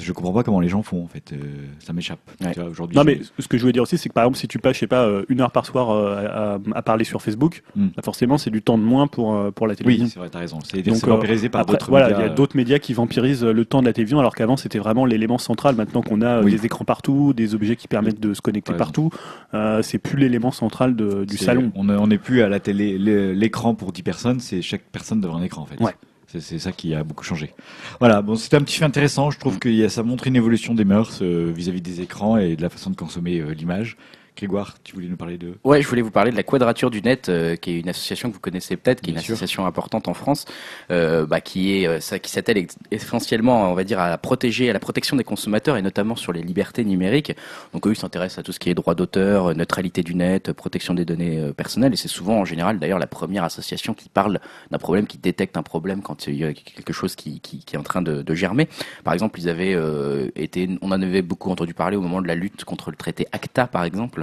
Je 0.00 0.12
comprends 0.12 0.32
pas 0.32 0.42
comment 0.42 0.60
les 0.60 0.68
gens 0.68 0.82
font 0.82 1.02
en 1.04 1.06
fait. 1.06 1.32
Euh, 1.32 1.36
ça 1.78 1.92
m'échappe. 1.92 2.18
Ouais. 2.40 2.58
Aujourd'hui, 2.62 2.96
Non, 2.96 3.04
mais 3.04 3.20
ce 3.38 3.46
que 3.48 3.56
je 3.58 3.62
voulais 3.62 3.72
dire 3.72 3.82
aussi, 3.82 3.98
c'est 3.98 4.08
que 4.08 4.14
par 4.14 4.24
exemple, 4.24 4.38
si 4.38 4.48
tu 4.48 4.58
passes, 4.58 4.74
je 4.74 4.80
sais 4.80 4.86
pas, 4.86 5.04
euh, 5.06 5.24
une 5.28 5.40
heure 5.40 5.50
par 5.50 5.66
soir 5.66 5.90
euh, 5.90 6.26
à, 6.28 6.58
à 6.78 6.82
parler 6.82 7.04
sur 7.04 7.20
Facebook, 7.22 7.62
Mm. 7.76 7.88
bah, 7.96 8.02
forcément, 8.04 8.38
c'est 8.38 8.50
du 8.50 8.62
temps 8.62 8.78
de 8.78 8.82
moins 8.82 9.06
pour, 9.06 9.52
pour 9.52 9.66
la 9.66 9.74
télévision. 9.76 10.04
oui, 10.06 10.10
c'est 10.10 10.18
vrai, 10.18 10.28
t'as 10.30 10.38
raison. 10.38 10.58
C'est 10.62 10.82
Donc, 10.82 11.02
euh, 11.04 11.06
vampirisé 11.06 11.48
par 11.48 11.60
Après, 11.62 11.74
d'autres 11.74 11.90
voilà, 11.90 12.10
il 12.10 12.20
y 12.20 12.24
a 12.24 12.28
d'autres 12.28 12.56
médias 12.56 12.78
qui 12.78 12.92
vampirisent 12.94 13.44
le 13.44 13.64
temps 13.64 13.80
de 13.80 13.86
la 13.86 13.92
télévision, 13.92 14.18
alors 14.18 14.34
qu'avant 14.34 14.56
c'était 14.56 14.78
vraiment 14.78 15.04
l'élément 15.04 15.38
central. 15.38 15.76
Maintenant 15.76 16.02
qu'on 16.02 16.22
a 16.22 16.40
Oui. 16.42 16.52
des 16.52 16.64
écrans 16.66 16.84
partout, 16.84 17.32
des 17.32 17.54
objets 17.54 17.76
qui 17.76 17.88
permettent 17.88 18.20
de 18.20 18.34
se 18.34 18.40
connecter 18.40 18.72
partout, 18.74 19.10
euh, 19.54 19.82
c'est 19.82 19.98
plus 19.98 20.18
l'élément 20.18 20.50
central 20.52 20.96
de- 20.96 21.24
du 21.24 21.36
C'est- 21.36 21.44
salon. 21.44 21.70
On 21.74 21.88
est- 21.88 21.96
on 21.96 22.06
n'est 22.06 22.18
plus 22.18 22.42
à 22.42 22.48
la 22.48 22.60
télé, 22.60 22.98
l'écran 23.34 23.74
pour 23.74 23.92
10 23.92 24.02
personnes, 24.02 24.40
c'est 24.40 24.62
chaque 24.62 24.82
personne 24.92 25.20
devant 25.20 25.36
un 25.36 25.42
écran 25.42 25.62
en 25.62 25.66
fait. 25.66 25.80
Ouais. 25.82 25.92
C'est- 26.32 26.40
C'est 26.40 26.58
ça 26.58 26.72
qui 26.72 26.94
a 26.94 27.04
beaucoup 27.04 27.24
changé. 27.24 27.52
Voilà, 28.00 28.22
bon, 28.22 28.34
c'était 28.36 28.56
un 28.56 28.62
petit 28.62 28.78
fait 28.78 28.84
intéressant. 28.86 29.30
Je 29.30 29.38
trouve 29.38 29.58
que 29.58 29.68
y 29.68 29.84
a- 29.84 29.88
ça 29.90 30.02
montre 30.02 30.26
une 30.26 30.36
évolution 30.36 30.74
des 30.74 30.84
mœurs 30.84 31.18
euh, 31.22 31.52
vis-à-vis 31.54 31.82
des 31.82 32.00
écrans 32.00 32.38
et 32.38 32.56
de 32.56 32.62
la 32.62 32.70
façon 32.70 32.88
de 32.90 32.96
consommer 32.96 33.38
euh, 33.40 33.52
l'image. 33.52 33.96
Grégoire, 34.36 34.76
tu 34.82 34.94
voulais 34.94 35.08
nous 35.08 35.16
parler 35.16 35.36
de. 35.36 35.54
Ouais, 35.62 35.82
je 35.82 35.88
voulais 35.88 36.00
vous 36.02 36.10
parler 36.10 36.30
de 36.30 36.36
la 36.36 36.42
Quadrature 36.42 36.90
du 36.90 37.02
Net, 37.02 37.28
euh, 37.28 37.54
qui 37.54 37.72
est 37.72 37.80
une 37.80 37.88
association 37.88 38.30
que 38.30 38.34
vous 38.34 38.40
connaissez 38.40 38.76
peut-être, 38.76 39.02
qui 39.02 39.10
est 39.10 39.12
une 39.12 39.20
sûr. 39.20 39.34
association 39.34 39.66
importante 39.66 40.08
en 40.08 40.14
France, 40.14 40.46
euh, 40.90 41.26
bah, 41.26 41.40
qui 41.40 41.74
est 41.74 41.86
euh, 41.86 42.00
ça, 42.00 42.18
qui 42.18 42.30
s'attelle 42.30 42.66
essentiellement, 42.90 43.70
on 43.70 43.74
va 43.74 43.84
dire, 43.84 44.00
à 44.00 44.08
la 44.08 44.18
protéger, 44.18 44.70
à 44.70 44.72
la 44.72 44.80
protection 44.80 45.16
des 45.16 45.24
consommateurs 45.24 45.76
et 45.76 45.82
notamment 45.82 46.16
sur 46.16 46.32
les 46.32 46.42
libertés 46.42 46.84
numériques. 46.84 47.36
Donc 47.72 47.86
eux, 47.86 47.92
ils 47.92 47.96
s'intéressent 47.96 48.38
à 48.38 48.42
tout 48.42 48.52
ce 48.52 48.58
qui 48.58 48.70
est 48.70 48.74
droit 48.74 48.94
d'auteur, 48.94 49.54
neutralité 49.54 50.02
du 50.02 50.14
net, 50.14 50.52
protection 50.52 50.94
des 50.94 51.04
données 51.04 51.52
personnelles. 51.56 51.92
Et 51.92 51.96
c'est 51.96 52.08
souvent, 52.08 52.38
en 52.38 52.44
général, 52.44 52.78
d'ailleurs, 52.78 52.98
la 52.98 53.06
première 53.06 53.44
association 53.44 53.92
qui 53.92 54.08
parle 54.08 54.40
d'un 54.70 54.78
problème, 54.78 55.06
qui 55.06 55.18
détecte 55.18 55.56
un 55.56 55.62
problème 55.62 56.02
quand 56.02 56.26
il 56.26 56.36
y 56.36 56.44
a 56.44 56.52
quelque 56.52 56.92
chose 56.92 57.16
qui, 57.16 57.40
qui, 57.40 57.58
qui 57.64 57.76
est 57.76 57.78
en 57.78 57.82
train 57.82 58.02
de, 58.02 58.22
de 58.22 58.34
germer. 58.34 58.68
Par 59.04 59.12
exemple, 59.12 59.38
ils 59.40 59.48
avaient 59.48 59.74
euh, 59.74 60.30
été, 60.36 60.68
on 60.80 60.90
en 60.90 61.02
avait 61.02 61.22
beaucoup 61.22 61.50
entendu 61.50 61.74
parler 61.74 61.96
au 61.96 62.00
moment 62.00 62.22
de 62.22 62.28
la 62.28 62.34
lutte 62.34 62.64
contre 62.64 62.90
le 62.90 62.96
traité 62.96 63.26
ACTA, 63.32 63.66
par 63.66 63.84
exemple. 63.84 64.21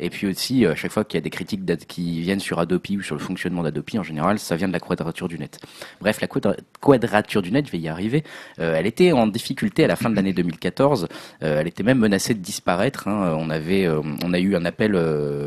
Et 0.00 0.10
puis 0.10 0.26
aussi, 0.26 0.64
euh, 0.66 0.72
à 0.72 0.74
chaque 0.74 0.92
fois 0.92 1.04
qu'il 1.04 1.16
y 1.16 1.22
a 1.22 1.22
des 1.22 1.30
critiques 1.30 1.64
qui 1.86 2.20
viennent 2.20 2.40
sur 2.40 2.58
Adopi 2.58 2.98
ou 2.98 3.02
sur 3.02 3.14
le 3.14 3.20
fonctionnement 3.20 3.62
d'Adopi, 3.62 3.98
en 3.98 4.02
général, 4.02 4.38
ça 4.38 4.56
vient 4.56 4.68
de 4.68 4.72
la 4.72 4.80
quadrature 4.80 5.28
du 5.28 5.38
net. 5.38 5.58
Bref, 6.00 6.20
la 6.20 6.26
quadra- 6.28 6.56
quadrature 6.80 7.40
du 7.42 7.50
net, 7.50 7.66
je 7.66 7.72
vais 7.72 7.78
y 7.78 7.88
arriver, 7.88 8.22
euh, 8.58 8.74
elle 8.76 8.86
était 8.86 9.12
en 9.12 9.26
difficulté 9.26 9.84
à 9.84 9.86
la 9.86 9.96
fin 9.96 10.10
de 10.10 10.16
l'année 10.16 10.32
2014. 10.32 11.08
Euh, 11.42 11.60
elle 11.60 11.66
était 11.66 11.82
même 11.82 11.98
menacée 11.98 12.34
de 12.34 12.40
disparaître. 12.40 13.08
hein. 13.08 13.34
On 13.38 13.48
avait, 13.50 13.88
on 13.88 14.32
a 14.34 14.38
eu 14.38 14.54
un 14.56 14.64
appel, 14.64 14.92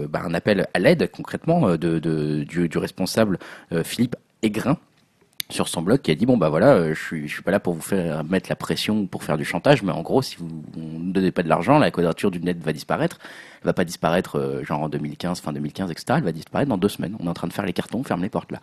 bah, 0.10 0.22
un 0.26 0.34
appel 0.34 0.68
à 0.74 0.80
l'aide 0.80 1.10
concrètement 1.12 1.76
du, 1.76 2.68
du 2.68 2.78
responsable 2.78 3.38
Philippe 3.84 4.16
Aigrin 4.42 4.78
sur 5.52 5.68
son 5.68 5.82
blog 5.82 6.02
qui 6.02 6.12
a 6.12 6.16
dit 6.16 6.26
bon 6.26 6.38
bah 6.38 6.50
voilà 6.50 6.74
euh, 6.74 6.94
je 6.94 7.02
suis 7.02 7.28
je 7.28 7.34
suis 7.34 7.42
pas 7.42 7.52
là 7.52 7.60
pour 7.60 7.74
vous 7.74 7.82
faire 7.82 8.24
mettre 8.24 8.50
la 8.50 8.56
pression 8.56 9.00
ou 9.00 9.08
pour 9.08 9.24
faire 9.24 9.38
du 9.38 9.46
chantage 9.46 9.82
mais 9.82 9.92
en 9.92 10.02
gros 10.02 10.22
si 10.22 10.36
vous 10.38 10.48
ne 10.76 11.12
donnez 11.12 11.32
pas 11.32 11.42
de 11.42 11.50
l'argent 11.50 11.80
la 11.80 11.90
quadrature 11.90 12.30
du 12.32 12.40
net 12.40 12.62
va 12.64 12.74
disparaître. 12.74 13.18
Elle 13.62 13.66
va 13.66 13.74
pas 13.74 13.86
disparaître 13.86 14.38
euh, 14.38 14.64
genre 14.64 14.82
en 14.82 14.90
2015 14.90 15.42
fin 15.42 15.52
2015 15.52 15.92
etc 15.92 16.06
elle 16.18 16.24
va 16.24 16.32
disparaître 16.32 16.70
dans 16.70 16.78
deux 16.78 16.90
semaines. 16.90 17.16
On 17.20 17.26
est 17.26 17.30
en 17.30 17.34
train 17.34 17.48
de 17.48 17.54
faire 17.54 17.66
les 17.66 17.74
cartons 17.74 18.00
on 18.00 18.04
ferme 18.04 18.22
les 18.22 18.30
portes 18.30 18.52
là 18.52 18.60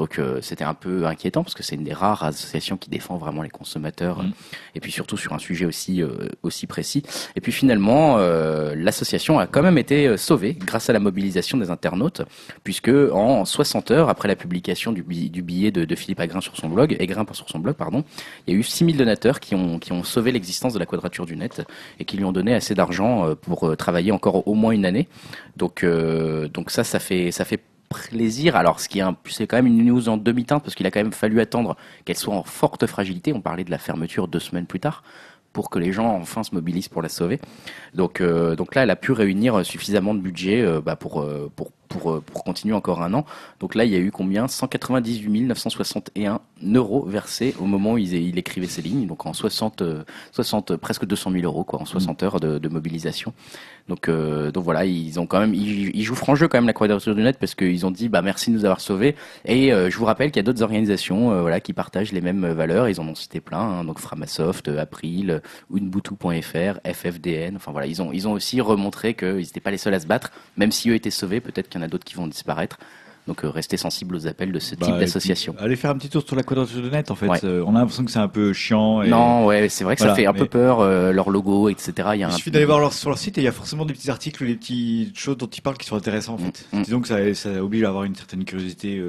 donc 0.00 0.18
euh, 0.18 0.38
c'était 0.40 0.64
un 0.64 0.72
peu 0.84 1.04
inquiétant 1.06 1.42
parce 1.44 1.54
que 1.54 1.62
c'est 1.62 1.76
une 1.76 1.84
des 1.84 1.92
rares 1.92 2.22
associations 2.24 2.78
qui 2.78 2.88
défend 2.88 3.16
vraiment 3.18 3.42
les 3.42 3.50
consommateurs 3.60 4.22
Mm. 4.22 4.26
euh, 4.28 4.56
et 4.76 4.80
puis 4.80 4.90
surtout 4.92 5.18
sur 5.18 5.32
un 5.34 5.38
sujet 5.38 5.66
aussi 5.66 6.02
euh, 6.02 6.08
aussi 6.42 6.66
précis 6.66 7.02
et 7.36 7.40
puis 7.42 7.52
finalement 7.52 8.16
euh, 8.18 8.74
l'association 8.74 9.38
a 9.38 9.46
quand 9.46 9.62
même 9.62 9.76
été 9.76 10.16
sauvée 10.16 10.54
grâce 10.54 10.88
à 10.88 10.94
la 10.94 11.00
mobilisation 11.00 11.58
des 11.58 11.68
internautes 11.70 12.22
puisque 12.64 12.90
en 13.12 13.44
60 13.44 13.90
heures 13.90 14.08
après 14.08 14.26
la 14.28 14.36
publication 14.36 14.90
du, 14.92 15.02
bi- 15.02 15.28
du 15.28 15.42
billet 15.42 15.70
de, 15.70 15.84
de 15.84 15.94
Philippe 15.94 16.20
Agrin 16.20 16.40
sur 16.40 16.56
son 16.56 16.68
blog, 16.70 16.96
Aigrin 16.98 17.26
sur 17.32 17.48
son 17.50 17.58
blog, 17.58 17.74
pardon, 17.76 18.02
il 18.46 18.54
y 18.54 18.56
a 18.56 18.58
eu 18.58 18.62
6000 18.62 18.96
donateurs 18.96 19.38
qui 19.40 19.54
ont, 19.54 19.78
qui 19.78 19.92
ont 19.92 20.02
sauvé 20.02 20.32
l'existence 20.32 20.72
de 20.72 20.78
la 20.78 20.86
quadrature 20.86 21.26
du 21.26 21.36
net 21.36 21.62
et 21.98 22.04
qui 22.06 22.16
lui 22.16 22.24
ont 22.24 22.32
donné 22.32 22.54
assez 22.54 22.74
d'argent 22.74 23.34
pour 23.42 23.76
travailler 23.76 24.12
encore 24.12 24.48
au 24.48 24.54
moins 24.54 24.72
une 24.72 24.86
année. 24.86 25.06
Donc, 25.56 25.84
donc 26.54 26.70
ça, 26.70 26.82
ça 26.84 26.98
fait, 26.98 27.30
ça 27.30 27.44
fait 27.44 27.60
plaisir. 27.90 28.56
Alors, 28.56 28.80
ce 28.80 28.88
qui 28.88 29.00
est, 29.00 29.02
un- 29.02 29.16
c'est 29.26 29.46
quand 29.46 29.56
même 29.56 29.66
une 29.66 29.84
news 29.84 30.08
en 30.08 30.16
demi-teinte 30.16 30.62
parce 30.62 30.74
qu'il 30.74 30.86
a 30.86 30.90
quand 30.90 31.00
même 31.02 31.12
fallu 31.12 31.40
attendre 31.40 31.76
qu'elle 32.04 32.16
soit 32.16 32.34
en 32.34 32.44
forte 32.44 32.86
fragilité. 32.86 33.32
On 33.34 33.40
parlait 33.40 33.64
de 33.64 33.70
la 33.70 33.78
fermeture 33.78 34.28
deux 34.28 34.38
semaines 34.38 34.66
plus 34.66 34.80
tard 34.80 35.02
pour 35.52 35.68
que 35.70 35.80
les 35.80 35.92
gens 35.92 36.14
enfin 36.16 36.44
se 36.44 36.54
mobilisent 36.54 36.88
pour 36.88 37.02
la 37.02 37.08
sauver. 37.08 37.40
Donc, 37.94 38.20
euh, 38.20 38.54
donc 38.56 38.74
là, 38.74 38.84
elle 38.84 38.90
a 38.90 38.96
pu 38.96 39.12
réunir 39.12 39.66
suffisamment 39.66 40.14
de 40.14 40.20
budget 40.20 40.62
euh, 40.62 40.80
bah, 40.80 40.94
pour, 40.96 41.20
euh, 41.20 41.50
pour, 41.56 41.72
pour, 41.90 42.12
euh, 42.12 42.22
pour 42.24 42.44
continuer 42.44 42.74
encore 42.74 43.02
un 43.02 43.12
an. 43.12 43.26
Donc 43.58 43.74
là, 43.74 43.84
il 43.84 43.90
y 43.90 43.96
a 43.96 43.98
eu 43.98 44.10
combien? 44.10 44.48
198 44.48 45.42
961 45.42 46.40
euros 46.74 47.04
versés 47.04 47.54
au 47.58 47.66
moment 47.66 47.92
où 47.92 47.98
il, 47.98 48.14
il 48.14 48.38
écrivait 48.38 48.66
ces 48.66 48.80
lignes. 48.80 49.06
Donc 49.06 49.26
en 49.26 49.34
60, 49.34 49.82
euh, 49.82 50.04
60 50.32 50.76
presque 50.76 51.04
200 51.04 51.32
000 51.32 51.44
euros 51.44 51.64
quoi, 51.64 51.80
en 51.80 51.84
60 51.84 52.22
heures 52.22 52.40
de, 52.40 52.68
mobilisation. 52.68 53.34
Donc, 53.88 54.08
euh, 54.08 54.52
donc 54.52 54.62
voilà, 54.62 54.84
ils 54.84 55.18
ont 55.18 55.26
quand 55.26 55.40
même, 55.40 55.52
ils, 55.52 56.02
jouent 56.04 56.14
franc 56.14 56.36
jeu 56.36 56.46
quand 56.46 56.58
même 56.58 56.66
la 56.66 56.72
quadrature 56.72 57.14
du 57.14 57.22
net 57.22 57.38
parce 57.38 57.56
qu'ils 57.56 57.84
ont 57.84 57.90
dit 57.90 58.08
bah 58.08 58.22
merci 58.22 58.50
de 58.50 58.56
nous 58.56 58.64
avoir 58.64 58.80
sauvés. 58.80 59.16
Et 59.44 59.72
euh, 59.72 59.90
je 59.90 59.96
vous 59.96 60.04
rappelle 60.04 60.30
qu'il 60.30 60.38
y 60.38 60.40
a 60.40 60.44
d'autres 60.44 60.62
organisations 60.62 61.32
euh, 61.32 61.40
voilà 61.40 61.60
qui 61.60 61.72
partagent 61.72 62.12
les 62.12 62.20
mêmes 62.20 62.46
valeurs. 62.52 62.88
Ils 62.88 63.00
en 63.00 63.08
ont 63.08 63.14
cité 63.14 63.40
plein, 63.40 63.58
hein, 63.58 63.84
donc 63.84 63.98
Framasoft, 63.98 64.68
euh, 64.68 64.80
April, 64.80 65.30
euh, 65.30 65.76
Ubuntu.fr, 65.76 66.80
FFDN. 66.84 67.56
Enfin 67.56 67.72
voilà, 67.72 67.86
ils 67.86 68.00
ont 68.00 68.12
ils 68.12 68.28
ont 68.28 68.32
aussi 68.32 68.60
remontré 68.60 69.14
qu'ils 69.14 69.36
n'étaient 69.38 69.60
pas 69.60 69.70
les 69.72 69.78
seuls 69.78 69.94
à 69.94 70.00
se 70.00 70.06
battre, 70.06 70.30
même 70.56 70.70
si 70.70 70.90
eux 70.90 70.94
étaient 70.94 71.10
sauvés. 71.10 71.40
Peut-être 71.40 71.68
qu'il 71.68 71.79
en 71.80 71.82
a 71.82 71.88
d'autres 71.88 72.04
qui 72.04 72.14
vont 72.14 72.26
disparaître. 72.26 72.78
Donc 73.26 73.44
euh, 73.44 73.50
restez 73.50 73.76
sensibles 73.76 74.16
aux 74.16 74.26
appels 74.26 74.50
de 74.50 74.58
ce 74.58 74.74
Bah, 74.74 74.86
type 74.86 74.94
et 74.96 75.00
d'association. 75.00 75.54
Allez 75.58 75.76
faire 75.76 75.90
un 75.90 75.98
petit 75.98 76.08
tour 76.08 76.22
sur 76.26 76.34
la 76.36 76.42
quadrature 76.42 76.82
de 76.82 76.88
net, 76.88 77.10
en 77.10 77.14
fait. 77.14 77.28
Ouais. 77.28 77.38
Euh, 77.44 77.62
on 77.66 77.76
a 77.76 77.80
l'impression 77.80 78.04
que 78.04 78.10
c'est 78.10 78.18
un 78.18 78.28
peu 78.28 78.52
chiant. 78.52 79.02
Et... 79.02 79.08
Non, 79.08 79.44
ouais, 79.46 79.68
c'est 79.68 79.84
vrai 79.84 79.94
que 79.94 80.00
Voilà, 80.00 80.14
ça 80.14 80.20
fait 80.20 80.26
un 80.26 80.32
mais- 80.32 80.38
peu 80.38 80.46
peur, 80.46 80.80
euh, 80.80 81.12
leur 81.12 81.28
logo, 81.30 81.68
etc. 81.68 81.92
Il 81.96 82.02
y 82.02 82.04
a 82.08 82.14
Il 82.16 82.22
un... 82.24 82.30
suffit 82.30 82.50
d'aller 82.50 82.64
voir 82.64 82.80
leur, 82.80 82.92
sur 82.94 83.10
leur 83.10 83.18
site 83.18 83.36
et 83.38 83.42
il 83.42 83.44
y 83.44 83.48
a 83.48 83.52
forcément 83.52 83.84
des 83.84 83.92
petits 83.92 84.10
articles, 84.10 84.44
des 84.46 84.54
petites 84.56 85.16
choses 85.18 85.36
dont 85.36 85.46
ils 85.46 85.60
parlent 85.60 85.76
qui 85.76 85.86
sont 85.86 85.96
intéressants 85.96 86.34
en 86.34 86.38
fait. 86.38 86.66
Mm, 86.72 86.78
mm. 86.78 86.82
Disons 86.82 87.00
que 87.02 87.08
ça, 87.08 87.34
ça 87.34 87.62
oblige 87.62 87.84
à 87.84 87.88
avoir 87.88 88.04
une 88.04 88.14
certaine 88.16 88.44
curiosité. 88.44 89.00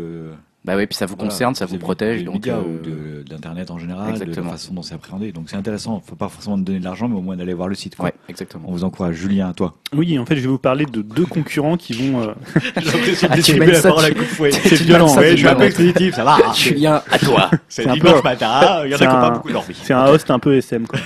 Euh, 0.63 0.67
Bah 0.71 0.75
ouais, 0.75 0.85
puis 0.85 0.95
ça 0.95 1.07
vous 1.07 1.15
voilà, 1.15 1.29
concerne, 1.31 1.55
ça 1.55 1.65
vous 1.65 1.79
protège, 1.79 2.19
des 2.19 2.25
donc 2.25 2.35
médias 2.35 2.57
euh, 2.57 2.61
ou 2.61 2.77
de, 2.83 3.23
de 3.23 3.31
l'internet 3.31 3.71
en 3.71 3.79
général, 3.79 4.07
de 4.07 4.11
Exactement. 4.11 4.45
la 4.45 4.51
façon 4.51 4.73
dont 4.75 4.83
c'est 4.83 4.93
appréhendé. 4.93 5.31
Donc 5.31 5.45
c'est 5.49 5.55
intéressant. 5.55 6.03
Faut 6.05 6.15
pas 6.15 6.29
forcément 6.29 6.55
donner 6.57 6.77
de 6.77 6.83
l'argent, 6.83 7.07
mais 7.07 7.15
au 7.15 7.21
moins 7.21 7.35
d'aller 7.35 7.55
voir 7.55 7.67
le 7.67 7.73
site. 7.73 7.95
Quoi. 7.95 8.05
ouais, 8.05 8.13
exactement. 8.29 8.65
On 8.67 8.71
vous 8.71 8.83
encourage, 8.83 9.15
Julien, 9.15 9.49
à 9.49 9.53
toi. 9.53 9.73
Oui, 9.95 10.19
en 10.19 10.25
fait, 10.27 10.35
je 10.35 10.41
vais 10.41 10.47
vous 10.47 10.59
parler 10.59 10.85
de 10.85 11.01
deux 11.01 11.25
concurrents 11.25 11.77
qui 11.77 11.93
vont. 11.93 12.21
euh, 12.21 12.33
J'ai 12.77 12.91
l'impression 12.91 13.27
Ah, 13.31 13.41
tu 13.41 13.59
mets 13.59 13.73
ça, 13.73 13.91
tu- 13.91 14.51
C'est 14.51 14.75
tu 14.77 14.83
violent, 14.83 15.07
mets 15.07 15.11
ça, 15.13 15.19
ouais, 15.21 15.31
je 15.31 15.35
suis 15.37 15.47
un 15.47 15.53
peu 15.55 15.59
ça. 15.61 15.65
expéditif, 15.65 16.15
ça 16.15 16.23
va. 16.23 16.37
Julien, 16.55 17.01
à 17.09 17.17
toi. 17.17 17.49
C'est 17.67 17.81
C'est 17.83 17.89
un 17.89 17.93
dimanche 17.93 18.23
matin, 18.23 18.81
il 18.85 18.91
y 18.91 18.93
en 18.93 18.97
a 18.97 18.99
c'est 18.99 19.07
qui 19.07 19.13
n'ont 19.13 19.19
pas 19.19 19.29
beaucoup 19.31 19.51
dormi. 19.51 19.75
C'est 19.81 19.93
un 19.93 20.05
host 20.05 20.29
un 20.29 20.37
peu 20.39 20.55
SM, 20.55 20.85
quoi. 20.85 20.99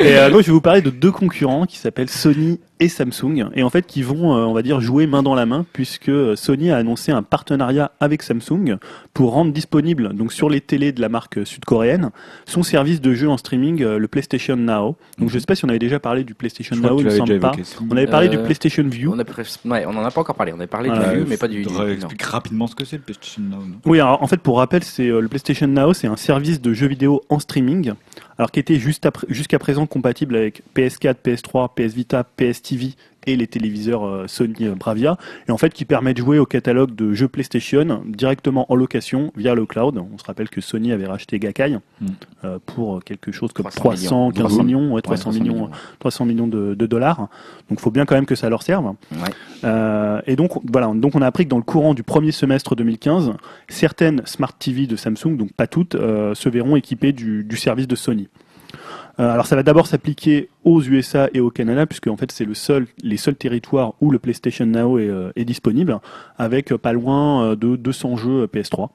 Et 0.00 0.16
euh, 0.16 0.30
donc, 0.30 0.40
je 0.42 0.46
vais 0.46 0.52
vous 0.52 0.60
parler 0.60 0.80
de 0.82 0.90
deux 0.90 1.12
concurrents 1.12 1.66
qui 1.66 1.78
s'appellent 1.78 2.10
Sony 2.10 2.58
et 2.80 2.88
Samsung, 2.88 3.46
et 3.54 3.62
en 3.62 3.70
fait, 3.70 3.86
qui 3.86 4.02
vont, 4.02 4.34
euh, 4.36 4.44
on 4.44 4.52
va 4.52 4.62
dire, 4.62 4.80
jouer 4.80 5.06
main 5.06 5.22
dans 5.22 5.34
la 5.34 5.46
main, 5.46 5.64
puisque 5.72 6.08
euh, 6.10 6.36
Sony 6.36 6.70
a 6.70 6.76
annoncé 6.76 7.10
un 7.12 7.22
partenariat 7.22 7.92
avec 8.00 8.22
Samsung 8.22 8.76
pour 9.14 9.32
rendre 9.32 9.52
disponible, 9.52 10.12
donc 10.14 10.32
sur 10.32 10.50
les 10.50 10.60
télés 10.60 10.92
de 10.92 11.00
la 11.00 11.08
marque 11.08 11.46
sud-coréenne, 11.46 12.10
son 12.46 12.62
service 12.62 13.00
de 13.00 13.14
jeu 13.14 13.28
en 13.28 13.36
streaming, 13.38 13.82
euh, 13.82 13.98
le 13.98 14.08
PlayStation 14.08 14.56
Now. 14.56 14.96
Donc, 15.18 15.30
je 15.30 15.38
sais 15.38 15.46
pas 15.46 15.54
si 15.54 15.64
on 15.64 15.68
avait 15.68 15.78
déjà 15.78 15.98
parlé 15.98 16.22
du 16.24 16.34
PlayStation 16.34 16.76
Now, 16.76 16.98
il 16.98 17.04
me 17.06 17.10
semble 17.10 17.38
pas. 17.40 17.52
On 17.90 17.96
avait 17.96 18.06
parlé 18.06 18.26
Euh, 18.28 18.30
du 18.30 18.38
PlayStation 18.38 18.84
View. 18.86 19.12
On 19.14 19.18
a 19.18 19.24
presque- 19.24 19.64
ouais, 19.64 19.84
on 19.86 19.96
en 19.96 20.04
a 20.04 20.10
pas 20.10 20.20
encore 20.20 20.34
parlé. 20.36 20.52
On 20.56 20.60
a 20.60 20.66
parlé 20.66 20.90
du 20.90 20.98
Vue, 20.98 21.24
mais 21.28 21.36
pas 21.36 21.48
du. 21.48 21.62
Du- 21.62 21.68
expliquer 21.92 22.24
rapidement 22.26 22.66
ce 22.66 22.74
que 22.74 22.84
c'est 22.84 22.96
le 22.96 23.02
PlayStation 23.02 23.42
Now. 23.42 23.56
non? 23.56 23.76
Oui, 23.86 24.00
alors, 24.00 24.22
en 24.22 24.26
fait, 24.26 24.38
pour 24.40 24.58
rappel, 24.58 24.84
c'est 24.84 25.08
euh, 25.08 25.20
le 25.20 25.28
PlayStation 25.28 25.66
Now, 25.66 25.94
c'est 25.94 26.06
un 26.08 26.16
service 26.16 26.60
de 26.60 26.72
jeux 26.72 26.88
vidéo 26.88 27.22
en 27.30 27.38
streaming, 27.38 27.92
alors 28.38 28.50
qui 28.50 28.60
était 28.60 28.78
jusqu'à 28.78 29.58
présent 29.58 29.86
compatible 29.86 30.36
avec 30.36 30.62
PS4, 30.74 31.16
PS3, 31.24 31.70
PS 31.74 31.94
Vita, 31.94 32.24
PS 32.24 32.62
TV 32.62 32.94
et 33.26 33.36
les 33.36 33.46
téléviseurs 33.46 34.06
euh, 34.06 34.24
Sony 34.26 34.54
euh, 34.66 34.74
Bravia, 34.74 35.18
et 35.48 35.52
en 35.52 35.58
fait 35.58 35.72
qui 35.74 35.84
permet 35.84 36.14
de 36.14 36.18
jouer 36.18 36.38
au 36.38 36.46
catalogue 36.46 36.94
de 36.94 37.12
jeux 37.12 37.28
PlayStation 37.28 38.02
directement 38.06 38.70
en 38.72 38.74
location 38.76 39.32
via 39.36 39.54
le 39.54 39.66
cloud. 39.66 39.98
On 39.98 40.18
se 40.18 40.24
rappelle 40.24 40.48
que 40.48 40.60
Sony 40.60 40.92
avait 40.92 41.06
racheté 41.06 41.38
Gakkai 41.38 41.66
Mm. 42.00 42.06
euh, 42.44 42.58
pour 42.64 43.02
quelque 43.02 43.32
chose 43.32 43.52
comme 43.52 43.66
300 43.66 44.30
315 44.30 44.52
millions. 44.58 44.80
millions, 44.80 44.94
ouais, 44.94 45.02
300 45.02 45.30
300 45.30 45.40
millions, 45.44 45.70
300 45.98 46.24
millions 46.26 46.46
de, 46.46 46.74
de 46.74 46.86
dollars. 46.86 47.28
Donc, 47.70 47.80
faut 47.80 47.90
bien 47.90 48.04
quand 48.04 48.14
même 48.14 48.26
que 48.26 48.34
ça 48.34 48.48
leur 48.48 48.62
serve. 48.62 48.86
Ouais. 49.12 49.18
Euh, 49.64 50.20
et 50.26 50.36
donc 50.36 50.52
voilà, 50.70 50.92
donc 50.94 51.14
on 51.14 51.22
a 51.22 51.26
appris 51.26 51.44
que 51.44 51.50
dans 51.50 51.56
le 51.56 51.62
courant 51.62 51.94
du 51.94 52.02
premier 52.02 52.32
semestre 52.32 52.76
2015, 52.76 53.32
certaines 53.68 54.22
smart 54.26 54.52
TV 54.58 54.86
de 54.86 54.96
Samsung, 54.96 55.36
donc 55.36 55.52
pas 55.52 55.66
toutes, 55.66 55.94
euh, 55.94 56.34
se 56.34 56.48
verront 56.48 56.76
équipées 56.76 57.12
du, 57.12 57.42
du 57.44 57.56
service 57.56 57.88
de 57.88 57.96
Sony. 57.96 58.28
Euh, 59.18 59.30
alors 59.30 59.46
ça 59.46 59.56
va 59.56 59.62
d'abord 59.62 59.86
s'appliquer 59.86 60.50
aux 60.64 60.82
USA 60.82 61.28
et 61.32 61.40
au 61.40 61.50
Canada, 61.50 61.86
puisque 61.86 62.08
en 62.08 62.16
fait 62.16 62.30
c'est 62.32 62.44
le 62.44 62.54
seul, 62.54 62.86
les 63.02 63.16
seuls 63.16 63.36
territoires 63.36 63.94
où 64.00 64.10
le 64.10 64.18
PlayStation 64.18 64.66
Now 64.66 64.98
est, 64.98 65.08
euh, 65.08 65.30
est 65.36 65.44
disponible, 65.44 65.98
avec 66.38 66.72
euh, 66.72 66.78
pas 66.78 66.92
loin 66.92 67.56
de 67.56 67.76
200 67.76 68.16
jeux 68.16 68.42
euh, 68.42 68.46
PS3. 68.46 68.88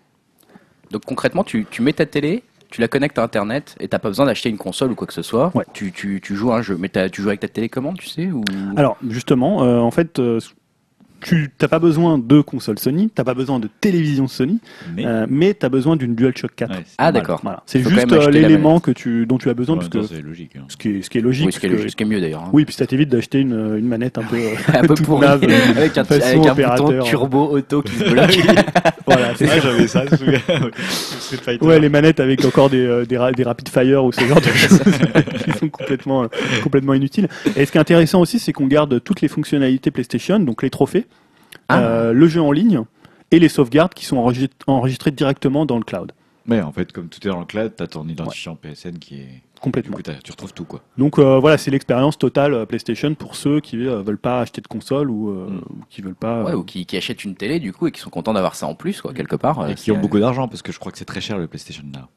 Donc 0.92 1.06
concrètement, 1.06 1.44
tu, 1.44 1.66
tu 1.70 1.82
mets 1.82 1.94
ta 1.94 2.06
télé, 2.06 2.44
tu 2.72 2.82
la 2.82 2.88
connectes 2.88 3.20
à 3.20 3.24
Internet 3.24 3.76
et 3.80 3.88
t'as 3.88 4.00
pas 4.00 4.10
besoin 4.10 4.26
d'acheter 4.26 4.50
une 4.50 4.58
console 4.58 4.92
ou 4.92 4.96
quoi 4.96 5.06
que 5.06 5.14
ce 5.14 5.22
soit. 5.22 5.52
Ouais. 5.54 5.66
Tu, 5.74 5.92
tu, 5.92 6.22
tu 6.22 6.36
joues 6.36 6.52
à 6.52 6.58
un 6.58 6.62
jeu, 6.62 6.78
mais 6.80 6.90
tu 6.90 7.22
joues 7.22 7.28
avec 7.28 7.42
ta 7.42 7.48
télécommande, 7.48 7.98
tu 7.98 8.08
sais 8.08 8.32
ou... 8.32 8.44
Alors 8.78 8.98
justement, 9.08 9.64
euh, 9.64 9.80
en 9.80 9.92
fait, 9.92 10.20
euh, 10.20 10.40
tu 11.22 11.52
n'as 11.62 11.68
pas 11.68 11.80
besoin 11.80 12.18
de 12.18 12.42
console 12.42 12.80
Sony, 12.80 13.10
t'as 13.14 13.24
pas 13.24 13.34
besoin 13.34 13.60
de 13.60 13.70
télévision 13.80 14.28
Sony, 14.28 14.60
Mais, 14.96 15.06
euh, 15.06 15.26
mais 15.30 15.54
tu 15.54 15.66
as 15.66 15.70
besoin 15.70 15.96
d'une 15.96 16.16
DualShock 16.16 16.52
4. 16.56 16.70
ouais, 16.72 16.78
c'est 16.86 16.96
Ah 16.98 17.12
d'accord. 17.12 17.40
Voilà. 17.44 17.64
C'est 17.66 17.82
juste 17.82 18.12
euh, 18.12 18.30
l'élément 18.30 18.80
que 18.80 18.92
tu, 18.92 19.26
dont 19.26 19.38
tu 19.38 19.50
as 19.50 19.54
besoin, 19.54 19.76
parce 19.78 19.90
que 19.90 20.02
c'est 20.04 20.22
logique. 20.22 20.52
hein. 20.58 20.64
ce 20.68 20.78
qui 20.78 20.90
est, 20.90 21.02
ce 21.02 21.10
qui 21.10 21.18
est 21.18 21.22
logique. 21.22 21.46
Oui, 21.48 21.52
ce 21.54 21.60
qui 21.60 21.66
est, 21.68 21.70
parce 21.70 21.84
que- 21.84 21.90
ce 21.90 21.96
qui 21.96 22.04
est 22.04 22.06
mieux 22.06 22.20
d'ailleurs. 22.22 22.44
hein. 22.44 22.50
Oui, 22.54 22.66
puis 22.66 22.74
ça 22.76 22.86
t'évite 22.88 23.10
d'acheter 23.10 23.40
une, 23.40 23.78
une 23.78 23.88
manette 23.88 24.18
un 24.18 24.24
peu, 24.24 24.38
un 24.74 24.82
peu 24.82 24.96
toute 24.96 25.06
pourri, 25.06 25.28
nave, 25.28 25.44
avec 25.78 25.98
un, 25.98 26.04
avec 26.04 26.24
un 26.48 26.54
bouton 26.56 27.04
turbo 27.04 27.50
auto 27.58 27.82
qui 27.82 27.94
se 27.96 28.04
bloque. 28.10 28.38
voilà, 29.06 29.36
c'est 29.36 29.48
ça. 29.48 29.60
j'avais 29.60 29.88
ça. 29.88 30.04
Ouais. 31.62 31.80
Les 31.80 31.90
manettes 31.90 32.20
avec 32.20 32.44
encore 32.46 32.70
des, 32.70 32.86
euh, 32.86 33.06
des, 33.06 33.18
ra- 33.18 33.32
des 33.32 33.44
rapid 33.44 33.68
fire 33.70 34.04
ou 34.06 34.12
ce 34.12 34.22
genre 34.26 34.40
de 34.42 34.46
choses 34.48 34.80
qui 35.44 35.52
sont 35.58 35.70
complètement, 35.70 36.24
euh, 36.24 36.28
complètement 36.64 36.94
inutiles. 36.94 37.28
Et 37.56 37.66
ce 37.66 37.72
qui 37.72 37.78
est 37.78 37.82
intéressant 37.82 38.22
aussi, 38.22 38.40
c'est 38.40 38.54
qu'on 38.54 38.68
garde 38.68 39.02
toutes 39.04 39.22
les 39.22 39.28
fonctionnalités 39.28 39.92
PlayStation, 39.92 40.40
donc 40.40 40.64
les 40.64 40.70
trophées, 40.70 41.06
Ah. 41.74 41.82
euh, 41.82 42.14
le 42.14 42.28
jeu 42.28 42.42
en 42.42 42.52
ligne 42.52 42.82
et 43.32 43.40
les 43.40 43.50
sauvegardes 43.50 43.94
qui 43.94 44.06
sont 44.06 44.18
enregist- 44.18 44.52
enregistrées 44.68 45.12
directement 45.12 45.66
dans 45.66 45.78
le 45.78 45.84
cloud. 45.84 46.12
Mais 46.46 46.60
en 46.62 46.72
fait, 46.72 46.92
comme 46.92 47.08
tout 47.08 47.20
est 47.26 47.30
dans 47.30 47.40
le 47.40 47.46
cloud, 47.46 47.74
t'as 47.76 47.88
ton 47.88 48.08
identifiant 48.08 48.56
PSN 48.56 48.98
qui 49.00 49.20
est. 49.22 49.42
Du 49.56 49.66
Complètement. 49.66 49.96
coup, 49.96 50.02
tu 50.02 50.32
retrouves 50.32 50.54
tout, 50.54 50.66
quoi. 50.66 50.82
Donc 50.98 51.20
euh, 51.20 51.38
voilà, 51.38 51.60
c'est 51.60 51.70
l'expérience 51.70 52.18
totale 52.18 52.56
euh, 52.56 52.66
PlayStation 52.66 53.14
pour 53.14 53.36
ceux 53.36 53.60
qui 53.60 53.78
euh, 53.86 54.02
veulent 54.02 54.18
pas 54.18 54.42
acheter 54.42 54.60
de 54.60 54.68
console 54.68 55.12
ou, 55.12 55.30
euh, 55.30 55.50
Mm. 55.52 55.58
ou 55.70 55.84
qui 55.88 56.02
veulent 56.02 56.16
pas. 56.16 56.44
Ouais, 56.44 56.54
ou 56.56 56.64
qui, 56.64 56.88
qui 56.88 56.98
achètent 56.98 57.24
une 57.24 57.36
télé 57.36 57.60
du 57.60 57.72
coup 57.72 57.86
et 57.86 57.92
qui 57.92 58.02
sont 58.02 58.10
contents 58.10 58.34
d'avoir 58.34 58.56
ça 58.56 58.66
en 58.66 58.74
plus, 58.74 59.02
quoi, 59.02 59.14
quelque 59.14 59.36
part. 59.36 59.60
euh, 59.60 59.68
Et 59.68 59.76
qui 59.76 59.92
ont 59.92 60.00
beaucoup 60.00 60.20
d'argent, 60.20 60.48
parce 60.48 60.64
que 60.64 60.72
je 60.72 60.80
crois 60.80 60.92
que 60.92 60.98
c'est 60.98 61.06
très 61.06 61.22
cher 61.22 61.38
le 61.38 61.46
PlayStation 61.46 61.84
Now. 61.86 62.08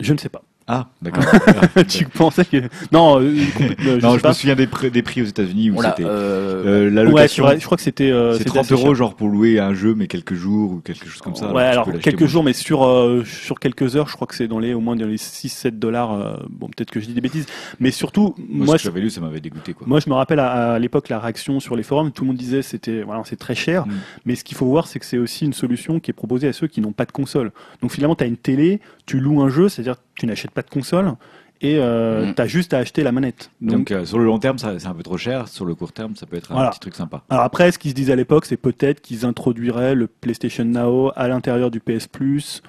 Je 0.00 0.12
ne 0.12 0.18
sais 0.18 0.28
pas. 0.28 0.42
Ah, 0.68 0.86
d'accord. 1.02 1.24
tu 1.88 2.04
pensais 2.04 2.44
que 2.44 2.58
non 2.92 3.18
euh, 3.18 3.22
euh, 3.24 3.98
je 4.00 4.06
non, 4.06 4.16
je 4.16 4.26
me 4.26 4.32
souviens 4.32 4.54
des, 4.54 4.66
prix- 4.68 4.90
des 4.90 5.02
prix 5.02 5.20
aux 5.22 5.26
États-Unis 5.26 5.70
où 5.70 5.82
c'était 5.82 6.04
euh, 6.04 6.86
euh, 6.86 6.90
la 6.90 7.04
Ouais, 7.10 7.26
je 7.28 7.64
crois 7.64 7.76
que 7.76 7.82
c'était 7.82 8.10
euh, 8.12 8.32
c'est 8.34 8.38
c'était 8.38 8.50
30 8.50 8.58
assez 8.60 8.76
cher. 8.76 8.84
euros 8.84 8.94
genre 8.94 9.14
pour 9.16 9.28
louer 9.28 9.58
un 9.58 9.74
jeu 9.74 9.94
mais 9.96 10.06
quelques 10.06 10.34
jours 10.34 10.72
ou 10.72 10.80
quelque 10.80 11.08
chose 11.08 11.20
comme 11.20 11.34
ça. 11.34 11.52
ouais, 11.52 11.62
alors 11.64 11.88
quelques 12.00 12.26
jours, 12.26 12.44
mais 12.44 12.52
sur 12.52 12.84
euh, 12.86 13.24
sur 13.24 13.58
quelques 13.58 13.96
heures, 13.96 14.08
je 14.08 14.14
crois 14.14 14.26
que 14.28 14.34
c'est 14.36 14.46
dans 14.48 14.60
les 14.60 14.72
au 14.72 14.80
moins 14.80 14.94
dans 14.96 15.06
les 15.06 15.16
6-7 15.16 15.78
dollars. 15.78 16.12
euh, 16.12 16.36
bon, 16.48 16.68
peut-être 16.68 16.90
que 16.90 17.00
je 17.00 17.06
dis 17.06 17.14
des 17.14 17.20
bêtises, 17.20 17.46
mais 17.80 17.90
surtout 17.90 18.34
Moi, 18.38 18.66
moi, 18.66 18.78
ce 18.78 18.84
que 18.84 18.88
j'avais 18.90 19.00
lu, 19.00 19.10
ça 19.10 19.20
m'avait 19.20 19.40
dégoûté 19.40 19.74
quoi. 19.74 19.86
moi 19.86 19.98
je 20.00 20.08
me 20.08 20.14
rappelle 20.14 20.38
à, 20.38 20.74
à 20.74 20.78
l'époque 20.78 21.08
la 21.08 21.18
réaction 21.18 21.58
sur 21.60 21.74
les 21.76 21.82
forums, 21.82 22.12
tout 22.12 22.22
le 22.22 22.28
monde 22.28 22.36
disait 22.36 22.62
c'était 22.62 23.02
voilà 23.02 23.22
c'est 23.24 23.36
très 23.36 23.54
cher, 23.56 23.86
Mm. 23.86 23.90
mais 24.26 24.34
ce 24.36 24.44
qu'il 24.44 24.56
faut 24.56 24.66
voir 24.66 24.86
c'est 24.86 24.98
que 25.00 25.06
c'est 25.06 25.18
aussi 25.18 25.44
une 25.44 25.52
solution 25.52 25.98
qui 25.98 26.10
est 26.10 26.14
proposée 26.14 26.46
à 26.46 26.52
ceux 26.52 26.68
qui 26.68 26.80
n'ont 26.80 26.92
pas 26.92 27.04
de 27.04 27.12
console. 27.12 27.50
Donc 27.80 27.90
finalement 27.90 28.14
tu 28.14 28.22
as 28.22 28.26
une 28.28 28.36
télé, 28.36 28.80
tu 29.06 29.18
loues 29.18 29.42
un 29.42 29.48
jeu, 29.48 29.68
c'est-à-dire 29.68 29.96
tu 30.22 30.26
n'achètes 30.28 30.52
pas 30.52 30.62
de 30.62 30.70
console 30.70 31.14
et 31.60 31.78
euh, 31.78 32.26
Mm. 32.26 32.34
tu 32.36 32.42
as 32.42 32.46
juste 32.46 32.74
à 32.74 32.78
acheter 32.78 33.02
la 33.02 33.10
manette. 33.10 33.50
Donc, 33.60 33.78
Donc, 33.78 33.90
euh, 33.90 34.04
sur 34.04 34.20
le 34.20 34.24
long 34.24 34.38
terme, 34.38 34.56
ça- 34.56 34.78
c'est 34.78 34.86
un 34.86 34.94
peu 34.94 35.02
trop 35.02 35.16
cher. 35.16 35.48
Sur 35.48 35.64
le 35.64 35.74
court 35.74 35.92
terme, 35.92 36.14
ça 36.14 36.26
peut 36.26 36.36
être 36.36 36.52
un 36.52 36.54
Voilà. 36.54 36.70
petit 36.70 36.78
truc 36.78 36.94
sympa. 36.94 37.22
Alors 37.28 37.42
après, 37.44 37.72
ce 37.72 37.78
qu'ils 37.80 37.90
se 37.90 37.96
disaient 37.96 38.12
à 38.12 38.16
l'époque, 38.16 38.46
c'est 38.46 38.56
peut-être 38.56 39.00
qu'ils 39.00 39.26
introduiraient 39.26 39.96
le 39.96 40.06
PlayStation 40.06 40.64
Now 40.64 41.10
à 41.16 41.26
l'intérieur 41.26 41.72
du 41.72 41.80
PS 41.80 42.06
Plus. 42.06 42.62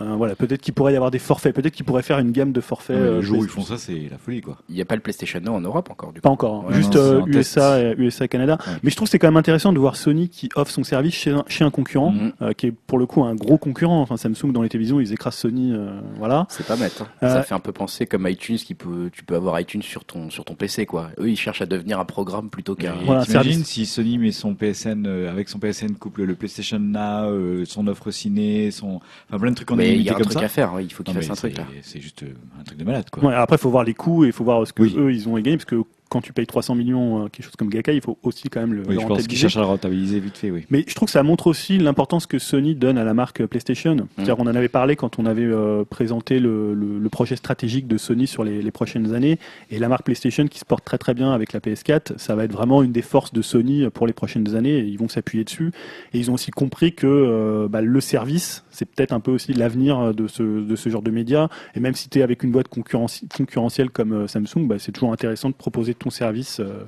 Euh, 0.00 0.14
voilà, 0.16 0.34
peut-être 0.36 0.60
qu'il 0.60 0.74
pourrait 0.74 0.92
y 0.92 0.96
avoir 0.96 1.10
des 1.10 1.18
forfaits, 1.18 1.54
peut-être 1.54 1.74
qu'ils 1.74 1.84
pourraient 1.84 2.02
faire 2.02 2.18
une 2.18 2.30
gamme 2.32 2.52
de 2.52 2.60
forfaits. 2.60 2.96
Mais 2.96 3.02
euh, 3.02 3.14
le 3.16 3.22
jour 3.22 3.38
où 3.40 3.44
ils 3.44 3.50
font 3.50 3.62
ça, 3.62 3.78
c'est 3.78 4.08
la 4.10 4.18
folie 4.18 4.40
quoi. 4.40 4.56
Il 4.68 4.74
n'y 4.74 4.80
a 4.80 4.84
pas 4.84 4.94
le 4.94 5.00
PlayStation 5.00 5.40
Now 5.40 5.52
en 5.54 5.60
Europe 5.60 5.90
encore 5.90 6.12
du 6.12 6.20
coup. 6.20 6.22
Pas 6.22 6.30
encore, 6.30 6.54
hein. 6.66 6.68
Ouais, 6.70 6.74
juste 6.76 6.94
non, 6.94 7.00
euh. 7.02 7.26
USA, 7.26 7.80
et, 7.80 7.94
USA, 7.98 8.28
Canada. 8.28 8.58
Ouais. 8.66 8.72
Mais 8.82 8.90
je 8.90 8.96
trouve 8.96 9.06
que 9.08 9.10
c'est 9.12 9.18
quand 9.18 9.26
même 9.28 9.36
intéressant 9.36 9.72
de 9.72 9.78
voir 9.78 9.96
Sony 9.96 10.28
qui 10.28 10.48
offre 10.54 10.70
son 10.70 10.84
service 10.84 11.14
chez 11.14 11.30
un, 11.30 11.44
chez 11.48 11.64
un 11.64 11.70
concurrent, 11.70 12.12
Mhm. 12.12 12.32
euh, 12.42 12.52
qui 12.52 12.66
est 12.66 12.72
pour 12.72 12.98
le 12.98 13.06
coup 13.06 13.24
un 13.24 13.34
gros 13.34 13.58
concurrent. 13.58 14.00
Enfin, 14.00 14.16
Samsung 14.16 14.52
dans 14.52 14.62
les 14.62 14.68
télévisions, 14.68 15.00
ils 15.00 15.12
écrasent 15.12 15.34
Sony, 15.36 15.72
euh, 15.72 16.00
voilà. 16.18 16.46
C'est 16.50 16.66
pas 16.66 16.76
bête. 16.76 17.00
hein. 17.02 17.06
Euh, 17.24 17.34
Ça 17.34 17.42
fait 17.42 17.54
un 17.54 17.60
peu 17.60 17.72
penser 17.72 18.06
comme 18.06 18.26
iTunes, 18.28 18.56
qui 18.56 18.74
peut, 18.74 19.10
tu 19.12 19.24
peux 19.24 19.34
avoir 19.34 19.58
iTunes 19.60 19.82
sur 19.82 20.04
ton, 20.04 20.30
sur 20.30 20.44
ton 20.44 20.54
PC, 20.54 20.86
quoi. 20.86 21.10
Eux, 21.18 21.28
ils 21.30 21.36
cherchent 21.36 21.62
à 21.62 21.66
devenir 21.66 21.98
un 21.98 22.04
programme 22.04 22.50
plutôt 22.50 22.74
qu'un. 22.74 22.94
Voilà, 23.04 23.24
T'imagines 23.24 23.64
si 23.64 23.86
Sony 23.86 24.18
met 24.18 24.32
son 24.32 24.54
PSN 24.54 25.06
euh, 25.06 25.30
avec 25.30 25.48
son 25.48 25.58
PSN 25.58 25.94
couple 25.98 26.22
le 26.24 26.34
PlayStation 26.34 26.78
Now, 26.78 27.30
euh, 27.30 27.64
son 27.66 27.86
offre 27.88 28.10
ciné, 28.10 28.70
son 28.70 29.00
enfin 29.28 29.38
plein 29.40 29.50
de 29.50 29.56
trucs 29.56 29.70
en 29.70 29.76
Mais 29.88 29.96
il 29.96 30.02
y 30.02 30.08
a 30.08 30.12
un 30.12 30.14
comme 30.16 30.24
truc 30.26 30.38
ça. 30.38 30.44
à 30.44 30.48
faire, 30.48 30.74
ouais, 30.74 30.84
il 30.84 30.92
faut 30.92 31.04
fassent 31.04 31.14
mais 31.14 31.30
un 31.30 31.34
truc 31.34 31.52
c'est- 31.54 31.58
là. 31.60 31.66
C'est 31.82 32.00
juste 32.00 32.22
euh, 32.22 32.32
un 32.60 32.64
truc 32.64 32.78
de 32.78 32.84
malade 32.84 33.06
quoi. 33.10 33.24
Ouais, 33.24 33.34
après, 33.34 33.56
il 33.56 33.60
faut 33.60 33.70
voir 33.70 33.84
les 33.84 33.94
coûts 33.94 34.24
et 34.24 34.28
il 34.28 34.32
faut 34.32 34.44
voir 34.44 34.66
ce 34.66 34.72
que 34.72 34.82
Oui. 34.82 34.94
eux 34.96 35.12
ils 35.12 35.28
ont 35.28 35.34
gagné, 35.34 35.56
parce 35.56 35.64
que 35.64 35.82
quand 36.10 36.22
tu 36.22 36.32
payes 36.32 36.46
300 36.46 36.74
millions, 36.74 37.24
euh, 37.24 37.28
quelque 37.28 37.44
chose 37.44 37.56
comme 37.56 37.68
Gakkai, 37.68 37.94
il 37.96 38.00
faut 38.00 38.16
aussi 38.22 38.48
quand 38.48 38.60
même 38.60 38.72
le, 38.72 38.80
Oui, 38.80 38.86
le 38.86 38.92
je 38.94 38.96
pense 38.96 39.04
qu'ils 39.04 39.10
rentabiliser. 39.10 39.40
cherchent 39.42 39.56
à 39.58 39.60
le 39.60 39.66
rentabiliser 39.66 40.20
vite 40.20 40.38
fait, 40.38 40.50
oui. 40.50 40.64
Mais 40.70 40.82
je 40.88 40.94
trouve 40.94 41.04
que 41.08 41.12
ça 41.12 41.22
montre 41.22 41.48
aussi 41.48 41.76
l'importance 41.76 42.24
que 42.24 42.38
Sony 42.38 42.74
donne 42.74 42.96
à 42.96 43.04
la 43.04 43.12
marque 43.12 43.44
PlayStation. 43.44 43.94
C'est-à-dire, 44.16 44.38
on 44.38 44.44
en 44.46 44.54
avait 44.54 44.70
parlé 44.70 44.96
quand 44.96 45.18
on 45.18 45.26
avait 45.26 45.44
euh, 45.44 45.84
présenté 45.84 46.40
le, 46.40 46.72
le- 46.72 46.98
le 46.98 47.08
projet 47.10 47.36
stratégique 47.36 47.86
de 47.86 47.98
Sony 47.98 48.26
sur 48.26 48.42
les, 48.42 48.62
les 48.62 48.70
prochaines 48.70 49.12
années. 49.12 49.38
Et 49.70 49.78
la 49.78 49.88
marque 49.88 50.04
PlayStation 50.04 50.46
qui 50.48 50.58
se 50.58 50.64
porte 50.64 50.82
très 50.82 50.96
très 50.96 51.12
bien 51.12 51.30
avec 51.32 51.52
la 51.52 51.60
PS4, 51.60 52.14
ça 52.16 52.34
va 52.34 52.44
être 52.44 52.52
vraiment 52.52 52.82
une 52.82 52.92
des 52.92 53.02
forces 53.02 53.34
de 53.34 53.42
Sony 53.42 53.90
pour 53.90 54.06
les 54.06 54.14
prochaines 54.14 54.56
années. 54.56 54.78
Et 54.78 54.84
ils 54.86 54.96
vont 54.98 55.08
s'appuyer 55.08 55.44
dessus. 55.44 55.72
Et 56.14 56.18
ils 56.20 56.30
ont 56.30 56.34
aussi 56.34 56.50
compris 56.52 56.94
que 56.94 57.06
euh, 57.06 57.68
bah, 57.68 57.82
le 57.82 58.00
service, 58.00 58.64
c'est 58.78 58.86
peut-être 58.86 59.12
un 59.12 59.20
peu 59.20 59.32
aussi 59.32 59.52
l'avenir 59.52 60.14
de 60.14 60.28
ce, 60.28 60.42
de 60.42 60.76
ce 60.76 60.88
genre 60.88 61.02
de 61.02 61.10
médias. 61.10 61.48
Et 61.74 61.80
même 61.80 61.94
si 61.94 62.08
tu 62.08 62.20
es 62.20 62.22
avec 62.22 62.44
une 62.44 62.52
boîte 62.52 62.68
concurrentielle 62.68 63.90
comme 63.90 64.12
euh, 64.12 64.26
Samsung, 64.28 64.68
bah, 64.68 64.76
c'est 64.78 64.92
toujours 64.92 65.12
intéressant 65.12 65.50
de 65.50 65.54
proposer 65.54 65.94
ton 65.94 66.10
service 66.10 66.60
euh, 66.60 66.84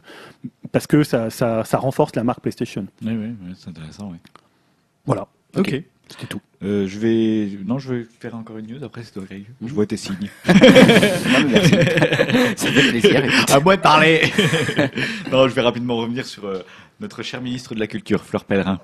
parce 0.71 0.87
que 0.87 1.03
ça, 1.03 1.31
ça, 1.31 1.65
ça 1.65 1.79
renforce 1.79 2.15
la 2.15 2.23
marque 2.23 2.41
PlayStation. 2.41 2.87
Oui, 3.03 3.17
oui, 3.17 3.35
oui, 3.43 3.55
c'est 3.57 3.71
intéressant, 3.71 4.11
oui. 4.13 4.19
Voilà. 5.05 5.27
Ok. 5.57 5.83
C'était 6.09 6.27
tout. 6.27 6.41
Euh, 6.63 6.87
je 6.87 6.99
vais, 6.99 7.59
non, 7.65 7.79
je 7.79 7.95
vais 7.95 8.07
faire 8.21 8.35
encore 8.35 8.59
une 8.59 8.67
news. 8.67 8.85
Après, 8.85 9.03
c'est 9.03 9.13
toi, 9.13 9.23
Greg. 9.25 9.45
Je 9.65 9.73
vois 9.73 9.87
tes 9.87 9.97
signes. 9.97 10.31
Non, 10.47 11.49
merci. 11.49 11.71
Ça 12.57 12.71
fait 12.71 12.91
plaisir. 12.91 13.25
écoute. 13.25 13.51
à 13.51 13.61
moi 13.61 13.77
de 13.77 13.81
parler. 13.81 14.23
non, 15.33 15.49
je 15.49 15.55
vais 15.55 15.61
rapidement 15.63 15.97
revenir 15.97 16.27
sur 16.27 16.45
euh, 16.45 16.63
notre 17.01 17.23
cher 17.23 17.41
ministre 17.41 17.75
de 17.75 17.81
la 17.81 17.87
Culture, 17.87 18.23
Fleur 18.25 18.45
Pellerin, 18.45 18.79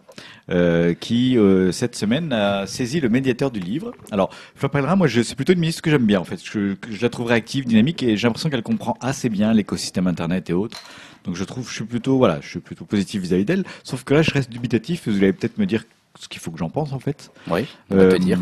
euh, 0.50 0.94
qui 0.94 1.36
euh, 1.38 1.70
cette 1.72 1.94
semaine 1.96 2.32
a 2.32 2.66
saisi 2.66 3.00
le 3.00 3.08
médiateur 3.08 3.50
du 3.50 3.60
livre. 3.60 3.92
Alors, 4.10 4.30
Fleur 4.54 4.70
Pellerin, 4.70 4.96
moi, 4.96 5.06
c'est 5.08 5.34
plutôt 5.34 5.52
une 5.52 5.60
ministre 5.60 5.82
que 5.82 5.90
j'aime 5.90 6.06
bien, 6.06 6.20
en 6.20 6.24
fait. 6.24 6.40
Je 6.44 6.76
la 7.02 7.08
trouve 7.10 7.26
réactive, 7.26 7.64
dynamique, 7.66 8.02
et 8.02 8.16
j'ai 8.16 8.26
l'impression 8.26 8.48
qu'elle 8.50 8.62
comprend 8.62 8.96
assez 9.00 9.28
bien 9.28 9.52
l'écosystème 9.52 10.06
Internet 10.06 10.48
et 10.50 10.52
autres. 10.52 10.80
Donc, 11.24 11.34
je 11.36 11.44
trouve, 11.44 11.68
je 11.68 11.74
suis 11.74 11.84
plutôt, 11.84 12.18
voilà, 12.18 12.38
je 12.40 12.48
suis 12.48 12.60
plutôt 12.60 12.84
positif 12.84 13.20
vis-à-vis 13.22 13.44
d'elle. 13.44 13.64
Sauf 13.84 14.04
que 14.04 14.14
là, 14.14 14.22
je 14.22 14.30
reste 14.30 14.50
dubitatif. 14.50 15.08
Vous 15.08 15.16
allez 15.18 15.32
peut-être 15.32 15.58
me 15.58 15.66
dire 15.66 15.84
ce 16.18 16.28
qu'il 16.28 16.40
faut 16.40 16.50
que 16.50 16.58
j'en 16.58 16.70
pense, 16.70 16.92
en 16.92 16.98
fait. 16.98 17.30
Oui, 17.50 17.66
on 17.90 17.96
va 17.96 18.02
Euh, 18.04 18.12
te 18.12 18.16
dire. 18.16 18.38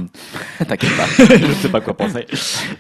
T'inquiète 0.69 0.97
pas. 0.97 1.07
je 1.19 1.47
ne 1.47 1.55
sais 1.55 1.69
pas 1.71 1.81
quoi 1.81 1.97
penser. 1.97 2.27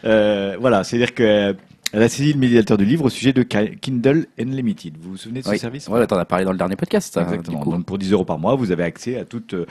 Euh, 0.05 0.57
voilà, 0.61 0.84
c'est-à-dire 0.84 1.14
que 1.14 1.57
elle 1.95 2.03
a 2.03 2.09
saisi 2.09 2.32
le 2.32 2.38
médiateur 2.38 2.76
du 2.76 2.84
livre 2.84 3.05
au 3.05 3.09
sujet 3.11 3.32
de 3.32 3.42
Ki- 3.42 3.76
Kindle 3.80 4.26
Unlimited. 4.38 4.97
Vous 5.01 5.12
vous 5.12 5.16
souvenez 5.16 5.40
de 5.40 5.45
ce 5.47 5.51
Oui. 5.51 5.59
service 5.59 5.88
Ouais, 5.88 6.07
t'en 6.07 6.18
as 6.18 6.24
parlé 6.24 6.45
dans 6.45 6.53
le 6.53 6.59
dernier 6.59 6.76
podcast. 6.76 7.16
Exactement. 7.16 7.64
Donc 7.64 7.86
pour 7.86 7.99
10 7.99 8.12
euros 8.12 8.24
par 8.24 8.38
mois, 8.38 8.55
vous 8.57 8.70
avez 8.72 8.82
accès 8.82 9.16
à 9.18 9.24
toute 9.24 9.55
euh, 9.55 9.66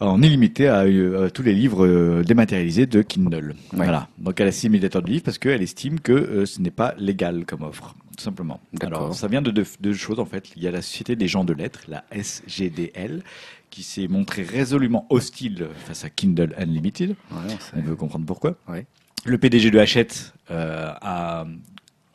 en 0.00 0.20
illimité 0.20 0.68
à, 0.68 0.80
euh, 0.84 1.26
à 1.26 1.30
tous 1.30 1.42
les 1.42 1.54
livres 1.54 1.86
euh, 1.86 2.22
dématérialisés 2.24 2.86
de 2.86 3.02
Kindle. 3.02 3.54
Voilà. 3.72 4.08
Donc 4.18 4.40
elle 4.40 4.48
a 4.48 4.52
saisi 4.52 4.66
le 4.66 4.72
médiateur 4.72 5.00
du 5.02 5.12
livre 5.12 5.24
parce 5.24 5.38
qu'elle 5.38 5.62
estime 5.62 6.00
que 6.00 6.12
euh, 6.12 6.46
ce 6.46 6.60
n'est 6.60 6.70
pas 6.70 6.94
légal 6.98 7.44
comme 7.46 7.62
offre, 7.62 7.94
tout 8.16 8.22
simplement. 8.24 8.60
Alors 8.80 9.14
ça 9.14 9.28
vient 9.28 9.42
de 9.42 9.50
deux, 9.50 9.64
deux 9.80 9.94
choses 9.94 10.18
en 10.20 10.26
fait. 10.26 10.50
Il 10.56 10.62
y 10.62 10.68
a 10.68 10.70
la 10.70 10.82
Société 10.82 11.16
des 11.16 11.28
gens 11.28 11.44
de 11.44 11.52
lettres, 11.52 11.82
la 11.88 12.04
SGDL, 12.10 13.22
qui 13.70 13.82
s'est 13.82 14.06
montrée 14.08 14.42
résolument 14.42 15.06
hostile 15.08 15.68
face 15.86 16.04
à 16.04 16.10
Kindle 16.10 16.54
Unlimited. 16.58 17.10
Ouais, 17.30 17.36
c'est- 17.58 17.76
On 17.78 17.80
veut 17.82 17.96
comprendre 17.96 18.26
pourquoi. 18.26 18.56
Ouais. 18.68 18.86
Le 19.24 19.38
PDG 19.38 19.70
de 19.70 19.78
Hachette 19.78 20.32
euh, 20.50 20.92
a 21.00 21.46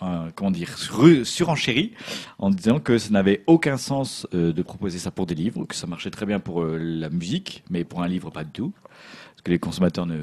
euh, 0.03 0.29
comment 0.35 0.51
dire 0.51 0.77
sur- 0.77 1.25
surenchéri 1.25 1.93
en 2.37 2.49
disant 2.51 2.79
que 2.79 2.97
ça 2.97 3.09
n'avait 3.11 3.43
aucun 3.47 3.77
sens 3.77 4.27
euh, 4.33 4.51
de 4.53 4.61
proposer 4.61 4.99
ça 4.99 5.09
pour 5.09 5.25
des 5.25 5.33
livres, 5.35 5.63
que 5.65 5.73
ça 5.75 5.87
marchait 5.87 6.11
très 6.11 6.25
bien 6.25 6.39
pour 6.39 6.61
euh, 6.61 6.77
la 6.77 7.09
musique, 7.09 7.63
mais 7.69 7.83
pour 7.83 8.03
un 8.03 8.07
livre 8.07 8.29
pas 8.29 8.43
du 8.43 8.51
tout, 8.51 8.73
parce 8.83 9.41
que 9.43 9.51
les 9.51 9.59
consommateurs 9.59 10.05
ne 10.05 10.17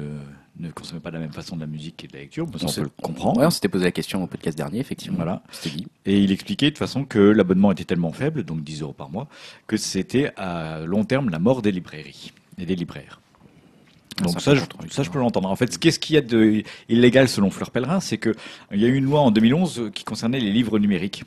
ne 0.57 0.69
consommaient 0.71 1.01
pas 1.01 1.09
de 1.09 1.15
la 1.15 1.21
même 1.21 1.33
façon 1.33 1.57
de 1.57 1.61
la 1.61 1.67
musique 1.67 2.05
et 2.05 2.07
de 2.07 2.13
la 2.13 2.19
lecture. 2.21 2.47
On 2.63 2.67
s'est- 2.69 2.79
peut 2.79 2.87
le 2.87 3.01
comprendre. 3.03 3.41
Ouais, 3.41 3.45
on 3.45 3.49
s'était 3.49 3.67
posé 3.67 3.83
la 3.83 3.91
question 3.91 4.23
au 4.23 4.27
podcast 4.27 4.57
dernier, 4.57 4.79
effectivement. 4.79 5.17
Voilà. 5.17 5.43
C'était 5.51 5.75
dit. 5.75 5.87
Et 6.05 6.21
il 6.23 6.31
expliquait 6.31 6.67
de 6.67 6.69
toute 6.69 6.77
façon 6.77 7.03
que 7.03 7.19
l'abonnement 7.19 7.73
était 7.73 7.83
tellement 7.83 8.13
faible, 8.13 8.43
donc 8.43 8.63
10 8.63 8.81
euros 8.83 8.93
par 8.93 9.09
mois, 9.09 9.27
que 9.67 9.75
c'était 9.75 10.31
à 10.37 10.79
long 10.85 11.03
terme 11.03 11.29
la 11.29 11.39
mort 11.39 11.61
des 11.61 11.73
librairies 11.73 12.31
et 12.57 12.65
des 12.65 12.77
libraires. 12.77 13.19
Ah, 14.19 14.23
Donc 14.23 14.39
ça 14.39 14.55
je, 14.55 14.61
l'entendre, 14.61 14.85
ça, 14.91 15.03
je 15.03 15.09
peux 15.09 15.19
l'entendre. 15.19 15.49
En 15.49 15.55
fait, 15.55 15.77
qu'est-ce 15.77 15.99
qu'il 15.99 16.15
y 16.15 16.17
a 16.17 16.21
de 16.21 16.63
illégal 16.87 17.27
selon 17.27 17.49
Fleur 17.49 17.71
Pellerin, 17.71 17.99
c'est 17.99 18.17
que 18.17 18.33
il 18.71 18.81
y 18.81 18.85
a 18.85 18.87
eu 18.87 18.95
une 18.95 19.05
loi 19.05 19.19
en 19.19 19.31
2011 19.31 19.79
euh, 19.79 19.89
qui 19.89 20.03
concernait 20.03 20.39
les 20.39 20.51
livres 20.51 20.79
numériques, 20.79 21.23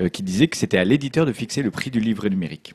euh, 0.00 0.08
qui 0.08 0.22
disait 0.22 0.48
que 0.48 0.56
c'était 0.56 0.78
à 0.78 0.84
l'éditeur 0.84 1.26
de 1.26 1.32
fixer 1.32 1.62
le 1.62 1.70
prix 1.70 1.90
du 1.90 2.00
livre 2.00 2.28
numérique. 2.28 2.74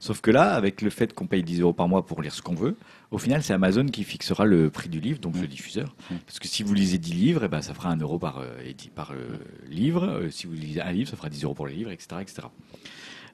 Sauf 0.00 0.20
que 0.20 0.30
là, 0.30 0.54
avec 0.54 0.80
le 0.80 0.90
fait 0.90 1.12
qu'on 1.12 1.26
paye 1.26 1.42
10 1.42 1.60
euros 1.60 1.72
par 1.72 1.88
mois 1.88 2.06
pour 2.06 2.22
lire 2.22 2.32
ce 2.32 2.40
qu'on 2.40 2.54
veut, 2.54 2.76
au 3.10 3.18
final, 3.18 3.42
c'est 3.42 3.52
Amazon 3.52 3.86
qui 3.86 4.04
fixera 4.04 4.44
le 4.46 4.70
prix 4.70 4.88
du 4.88 5.00
livre, 5.00 5.18
donc 5.20 5.36
le 5.36 5.46
diffuseur. 5.46 5.94
Mm. 6.10 6.14
Parce 6.26 6.38
que 6.38 6.48
si 6.48 6.62
vous 6.62 6.74
lisez 6.74 6.98
10 6.98 7.12
livres, 7.12 7.42
eh 7.44 7.48
ben, 7.48 7.60
ça 7.60 7.74
fera 7.74 7.90
1 7.90 7.96
euro 7.98 8.18
par, 8.18 8.38
euh, 8.38 8.72
par 8.94 9.12
euh, 9.12 9.38
livre. 9.68 10.28
Si 10.30 10.46
vous 10.46 10.54
lisez 10.54 10.80
un 10.80 10.92
livre, 10.92 11.10
ça 11.10 11.16
fera 11.16 11.28
10 11.28 11.44
euros 11.44 11.54
pour 11.54 11.66
le 11.66 11.72
livre, 11.72 11.90
etc. 11.90 12.16
etc. 12.22 12.48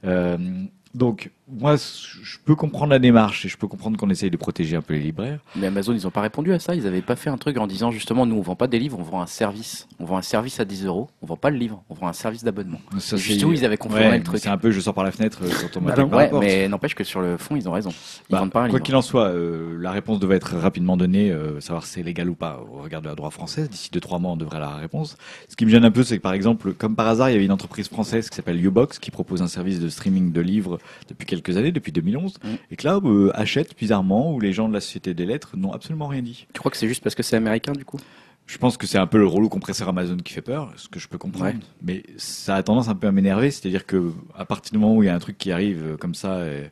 Euh, 0.05 0.65
donc, 0.95 1.31
moi, 1.53 1.77
je 1.77 2.37
peux 2.45 2.55
comprendre 2.55 2.91
la 2.91 2.99
démarche 2.99 3.45
et 3.45 3.49
je 3.49 3.57
peux 3.57 3.67
comprendre 3.67 3.97
qu'on 3.97 4.11
essaye 4.11 4.31
de 4.31 4.37
protéger 4.37 4.77
un 4.77 4.83
peu 4.83 4.95
les 4.95 5.01
libraires. 5.01 5.41
Mais 5.57 5.67
Amazon, 5.69 5.93
ils 5.93 6.03
n'ont 6.05 6.11
pas 6.11 6.21
répondu 6.21 6.53
à 6.53 6.59
ça. 6.61 6.75
Ils 6.75 6.85
n'avaient 6.85 7.01
pas 7.03 7.17
fait 7.17 7.31
un 7.31 7.37
truc 7.39 7.59
en 7.59 7.67
disant 7.67 7.91
justement, 7.91 8.25
nous, 8.27 8.37
on 8.37 8.41
vend 8.41 8.55
pas 8.57 8.67
des 8.69 8.79
livres, 8.79 8.99
on 8.99 9.03
vend 9.03 9.21
un 9.21 9.27
service. 9.27 9.89
On 9.99 10.05
vend 10.05 10.17
un 10.17 10.23
service 10.23 10.61
à 10.61 10.65
10 10.65 10.85
euros. 10.87 11.09
On 11.23 11.27
vend 11.27 11.37
pas 11.37 11.51
le 11.51 11.57
livre, 11.59 11.83
on 11.91 11.95
vend 11.95 12.07
un 12.09 12.13
service 12.13 12.45
d'abonnement. 12.45 12.81
C'est- 12.99 13.17
justement, 13.17 13.53
ils 13.53 13.65
avaient 13.65 13.79
Ouais, 13.91 14.19
le 14.19 14.23
truc. 14.25 14.41
C'est 14.41 14.49
un 14.49 14.59
peu 14.59 14.71
je 14.71 14.81
sors 14.81 14.95
par 14.95 15.05
la 15.05 15.11
fenêtre 15.11 15.41
euh, 15.43 15.49
quand 15.61 15.77
on 15.77 15.81
Bah, 15.81 15.91
m'attaque 15.91 16.11
par 16.11 16.19
ouais, 16.19 16.31
mais 16.41 16.69
n'empêche 16.69 16.95
que 16.95 17.03
sur 17.05 17.21
le 17.21 17.37
fond, 17.37 17.57
ils 17.57 17.69
ont 17.69 17.73
raison. 17.73 17.91
Ils 17.91 18.33
Bah, 18.33 18.39
vendent 18.41 18.51
pas 18.53 18.61
un 18.63 18.69
quoi 18.69 18.79
livre. 18.79 18.87
qu'il 18.87 18.97
en 18.97 19.03
soit, 19.03 19.29
euh, 19.29 19.77
la 19.81 19.91
réponse 19.93 20.19
devait 20.21 20.37
être 20.37 20.57
rapidement 20.57 20.97
donnée, 20.97 21.31
euh, 21.33 21.61
savoir 21.61 21.85
si 21.85 21.95
c'est 21.95 22.03
légal 22.03 22.29
ou 22.29 22.35
pas 22.35 22.61
au 22.73 22.83
regard 22.83 23.01
de 23.03 23.09
la 23.09 23.15
droit 23.15 23.31
française. 23.31 23.69
D'ici 23.71 23.91
2-3 23.93 24.19
mois, 24.19 24.33
on 24.33 24.37
devrait 24.37 24.57
avoir 24.57 24.73
la 24.73 24.79
réponse. 24.79 25.17
Ce 25.49 25.57
qui 25.57 25.65
me 25.67 25.71
gêne 25.71 25.85
un 25.85 25.91
peu, 25.91 26.03
c'est 26.05 26.17
que 26.19 26.23
par 26.23 26.33
exemple, 26.33 26.73
comme 26.75 26.95
par 26.97 27.07
hasard, 27.09 27.31
il 27.31 27.33
y 27.33 27.37
avait 27.37 27.45
une 27.45 27.53
entreprise 27.53 27.89
française 27.89 28.29
qui 28.31 28.37
s'appelle 28.37 28.65
Ubox 28.65 28.99
qui 28.99 29.11
propose 29.11 29.43
un 29.43 29.49
service 29.49 29.81
de 29.81 29.89
streaming 29.89 30.33
de 30.33 30.41
livres 30.41 30.79
depuis 31.09 31.27
quelques 31.27 31.57
années, 31.57 31.73
depuis 31.73 31.93
2011, 31.93 32.35
Mm. 32.43 32.49
et 32.71 32.77
que 32.77 32.87
là, 32.87 33.01
euh, 33.05 33.31
achète 33.35 33.77
bizarrement, 33.79 34.33
où 34.35 34.41
les 34.41 34.53
gens 34.53 34.69
de 34.69 34.75
la 34.75 34.81
Société 34.81 35.15
des 35.15 35.27
Lettres 35.27 35.57
n'ont 35.57 35.73
absolument 35.73 36.07
rien 36.09 36.23
dit. 36.23 36.47
Tu 36.53 36.59
crois 36.61 36.71
que 36.71 36.77
c'est 36.77 36.89
juste 36.89 37.03
parce 37.03 37.15
que 37.15 37.23
c'est 37.23 37.37
américain 37.37 37.73
du 37.73 37.85
coup? 37.85 37.99
Je 38.47 38.59
pense 38.59 38.77
que 38.77 38.87
c'est 38.89 38.99
un 38.99 39.07
peu 39.07 39.19
le 39.19 39.27
rouleau 39.27 39.49
compresseur 39.49 39.89
Amazon 39.89 40.17
qui 40.17 40.33
fait 40.33 40.43
peur, 40.43 40.73
ce 40.75 40.89
que 40.89 40.99
je 40.99 41.07
peux 41.07 41.19
comprendre. 41.19 41.53
Ouais. 41.53 41.57
Mais 41.83 42.03
ça 42.17 42.57
a 42.57 42.63
tendance 42.65 42.89
un 42.89 42.97
peu 42.97 43.07
à 43.07 43.13
m'énerver, 43.13 43.53
c'est-à-dire 43.53 43.87
que 43.87 44.13
à 44.37 44.45
partir 44.45 44.73
du 44.73 44.79
moment 44.79 44.97
où 44.97 45.03
il 45.05 45.07
y 45.07 45.09
a 45.09 45.15
un 45.15 45.21
truc 45.21 45.39
qui 45.39 45.53
arrive 45.53 45.81
euh, 45.85 45.97
comme 45.97 46.17
ça 46.17 46.33
euh, 46.33 46.67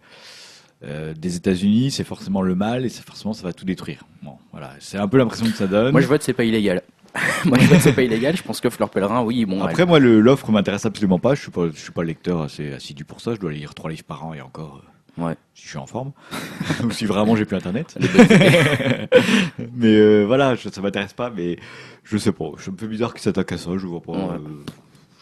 euh, 0.85 1.15
des 1.15 1.37
États-Unis, 1.37 1.93
c'est 1.93 2.03
forcément 2.05 2.43
le 2.43 2.57
mal 2.57 2.85
et 2.85 2.89
forcément 2.89 3.33
ça 3.33 3.45
va 3.45 3.53
tout 3.53 3.65
détruire. 3.65 4.05
Bon, 4.23 4.33
voilà, 4.51 4.73
c'est 4.81 4.99
un 4.99 5.07
peu 5.07 5.19
l'impression 5.19 5.47
que 5.47 5.53
ça 5.57 5.69
donne. 5.69 5.93
Moi, 5.93 6.01
je 6.01 6.07
vote 6.09 6.23
c'est 6.23 6.33
pas 6.33 6.45
illégal. 6.45 6.83
Moi, 7.45 7.59
je 7.59 7.67
vote 7.67 7.79
c'est 7.81 7.93
pas 7.93 8.03
illégal. 8.03 8.37
Je 8.37 8.43
pense 8.43 8.61
que 8.61 8.71
Fleur 8.71 8.91
Pellerin, 8.91 9.23
oui, 9.23 9.45
bon. 9.45 9.63
Après, 9.63 9.87
moi, 9.87 9.99
l'offre 9.99 10.51
m'intéresse 10.51 10.87
absolument 10.87 11.19
pas. 11.19 11.35
Je 11.35 11.41
suis 11.43 11.51
pas, 11.51 11.67
je 11.73 11.79
suis 11.79 11.93
pas 11.93 12.05
lecteur 12.05 12.43
assez 12.43 12.73
assidu 12.73 13.05
pour 13.05 13.21
ça. 13.21 13.35
Je 13.35 13.41
dois 13.41 13.53
lire 13.53 13.75
trois 13.75 13.91
livres 13.91 14.05
par 14.05 14.25
an 14.25 14.35
et 14.35 14.41
encore. 14.41 14.83
euh, 14.85 14.89
Ouais. 15.19 15.35
Si 15.53 15.65
je 15.65 15.69
suis 15.71 15.79
en 15.79 15.87
forme, 15.87 16.13
ou 16.85 16.93
si 16.93 17.05
vraiment 17.05 17.35
j'ai 17.35 17.45
plus 17.45 17.57
internet. 17.57 17.99
mais 19.75 19.87
euh, 19.89 20.25
voilà, 20.25 20.55
je, 20.55 20.69
ça 20.69 20.81
m'intéresse 20.81 21.13
pas. 21.13 21.31
Mais 21.31 21.59
je 22.05 22.17
sais 22.19 22.31
pas. 22.33 22.51
Je 22.59 22.71
me 22.71 22.77
fais 22.77 22.87
bizarre 22.87 23.13
qu'ils 23.13 23.23
s'attaquent 23.23 23.53
à 23.53 23.59
ça. 23.59 23.71
Je 23.77 23.87
vois 23.87 24.01
pas. 24.01 24.13
Ouais. 24.13 24.35
euh, 24.35 24.65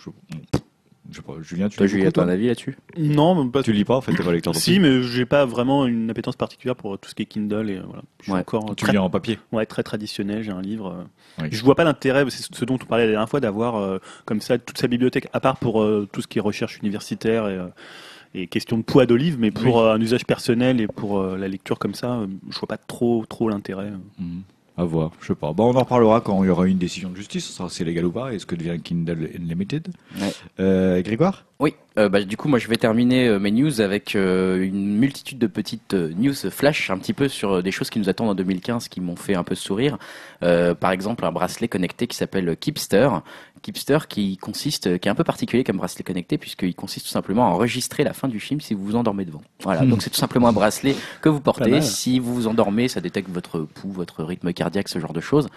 je, 0.05 0.11
je 1.17 1.23
sais 1.23 1.27
pas. 1.27 1.43
Julien, 1.43 1.69
tu 1.69 1.77
Toi, 1.77 1.87
lis 1.87 1.91
Julie, 1.91 2.03
beaucoup, 2.05 2.09
à 2.09 2.13
ton 2.13 2.23
toi? 2.25 2.33
avis 2.33 2.47
là-dessus? 2.49 2.77
Non, 2.97 3.35
même 3.35 3.51
pas. 3.51 3.63
Tu 3.63 3.73
lis 3.73 3.85
pas 3.85 3.97
en 3.97 4.01
fait, 4.01 4.13
t'es 4.15 4.23
pas 4.23 4.33
lecteur 4.33 4.55
Si, 4.55 4.79
mais 4.79 5.03
j'ai 5.03 5.25
pas 5.27 5.45
vraiment 5.47 5.87
une 5.87 6.11
appétence 6.11 6.37
particulière 6.37 6.77
pour 6.77 6.99
tout 6.99 7.09
ce 7.09 7.15
qui 7.15 7.23
est 7.23 7.27
Kindle 7.27 7.71
et 7.71 7.77
euh, 7.79 7.83
voilà. 7.87 8.03
Je 8.21 8.25
suis 8.25 8.33
Ouais. 8.33 8.41
encore 8.41 8.75
Tu 8.77 8.85
très, 8.85 8.93
lis 8.93 8.99
en 8.99 9.09
papier? 9.11 9.39
ouais, 9.53 9.67
très 9.67 9.83
traditionnel. 9.83 10.43
J'ai 10.43 10.53
un 10.53 10.63
livre. 10.63 10.89
euh, 11.39 11.43
Oui. 11.43 11.49
Je 11.51 11.63
vois 11.65 11.75
pas 11.75 11.85
l'intérêt. 11.85 12.25
C'est 12.29 12.55
ce 12.55 12.65
dont 12.65 12.75
on 12.75 12.87
parlait 12.87 13.05
la 13.07 13.11
dernière 13.13 13.29
fois 13.29 13.41
d'avoir 13.41 13.77
euh, 13.77 13.99
comme 14.25 14.41
ça 14.41 14.59
toute 14.59 14.79
sa 14.79 14.87
bibliothèque, 14.89 15.29
à 15.33 15.41
part 15.41 15.57
pour 15.57 15.83
euh, 15.83 16.09
tout 16.13 16.21
ce 16.23 16.27
qui 16.27 16.39
est 16.39 16.43
recherche 16.43 16.79
universitaire 16.79 17.49
et, 17.49 17.57
euh, 17.57 17.67
et 18.35 18.47
question 18.49 18.77
de 18.77 18.83
poids 18.83 19.07
d'olive, 19.07 19.37
mais 19.39 19.51
pour 19.51 19.77
Oui. 19.77 19.83
euh, 19.83 19.95
un 19.95 20.01
usage 20.01 20.27
personnel 20.27 20.81
et 20.81 20.87
pour 20.87 21.19
euh, 21.21 21.37
la 21.39 21.49
lecture 21.49 21.79
comme 21.79 21.95
ça, 21.95 22.17
euh, 22.17 22.27
je 22.51 22.59
vois 22.59 22.69
pas 22.69 22.77
trop 22.79 23.25
trop 23.29 23.49
l'intérêt. 23.49 23.91
Mhm. 24.19 24.43
À 24.79 24.85
voir, 24.85 25.13
je 25.23 25.29
sais 25.29 25.35
pas. 25.35 25.55
Bon, 25.55 25.73
on 25.73 25.77
en 25.77 25.81
reparlera 25.81 26.21
quand 26.21 26.45
il 26.45 26.49
y 26.49 26.51
aura 26.51 26.67
une 26.67 26.77
décision 26.77 27.09
de 27.09 27.17
justice, 27.17 27.59
c'est 27.71 27.85
légal 27.85 28.05
ou 28.05 28.13
pas, 28.13 28.35
et 28.35 28.39
ce 28.39 28.45
que 28.45 28.55
devient 28.55 28.79
Kindle 28.79 29.31
Unlimited. 29.35 29.89
Ouais. 30.21 30.33
Euh, 30.61 31.01
Grégoire? 31.01 31.47
Oui, 31.61 31.75
euh, 31.99 32.11
bah, 32.11 32.23
du 32.23 32.37
coup, 32.37 32.49
moi, 32.49 32.59
je 32.59 32.69
vais 32.69 32.77
terminer 32.77 33.27
euh, 33.27 33.39
mes 33.39 33.51
news 33.51 33.81
avec 33.81 34.13
une 34.13 34.99
multitude 34.99 35.39
de 35.39 35.47
petites 35.47 35.95
news 35.95 36.35
flash, 36.51 36.91
un 36.91 36.99
petit 36.99 37.15
peu 37.15 37.29
sur 37.29 37.63
des 37.63 37.71
choses 37.71 37.89
qui 37.89 37.99
nous 37.99 38.11
attendent 38.11 38.29
en 38.29 38.35
2015, 38.35 38.89
qui 38.89 39.01
m'ont 39.01 39.17
fait 39.17 39.35
un 39.35 39.45
peu 39.45 39.55
sourire. 39.55 39.97
Par 40.41 40.91
exemple, 40.91 41.25
un 41.25 41.33
bracelet 41.33 41.69
connecté 41.69 42.07
qui 42.07 42.17
s'appelle 42.17 42.55
Keepster. 42.59 43.09
Keepster 43.63 43.99
qui 44.09 44.37
consiste, 44.37 44.99
qui 44.99 45.09
est 45.09 45.11
un 45.11 45.15
peu 45.15 45.25
particulier 45.25 45.65
comme 45.65 45.77
bracelet 45.79 46.05
connecté, 46.05 46.39
puisqu'il 46.39 46.75
consiste 46.75 47.07
tout 47.07 47.13
simplement 47.13 47.47
à 47.47 47.51
enregistrer 47.51 48.05
la 48.05 48.13
fin 48.13 48.29
du 48.29 48.41
film 48.41 48.61
si 48.61 48.75
vous 48.75 48.85
vous 48.85 48.97
endormez 48.97 49.25
devant. 49.25 49.43
Voilà, 49.63 49.83
Hmm. 49.83 49.91
donc 49.91 50.03
c'est 50.03 50.11
tout 50.11 50.17
simplement 50.19 50.49
un 50.49 50.53
bracelet 50.53 50.95
que 51.23 51.29
vous 51.29 51.41
portez. 51.41 51.81
Si 51.81 52.19
vous 52.19 52.35
vous 52.35 52.47
endormez, 52.47 52.89
ça 52.89 53.01
détecte 53.01 53.29
votre 53.31 53.61
pouls, 53.61 53.91
votre 53.91 54.23
rythme 54.25 54.53
cardiaque, 54.53 54.89
ce 54.89 54.99
genre 54.99 55.13
de 55.13 55.21
choses. 55.21 55.49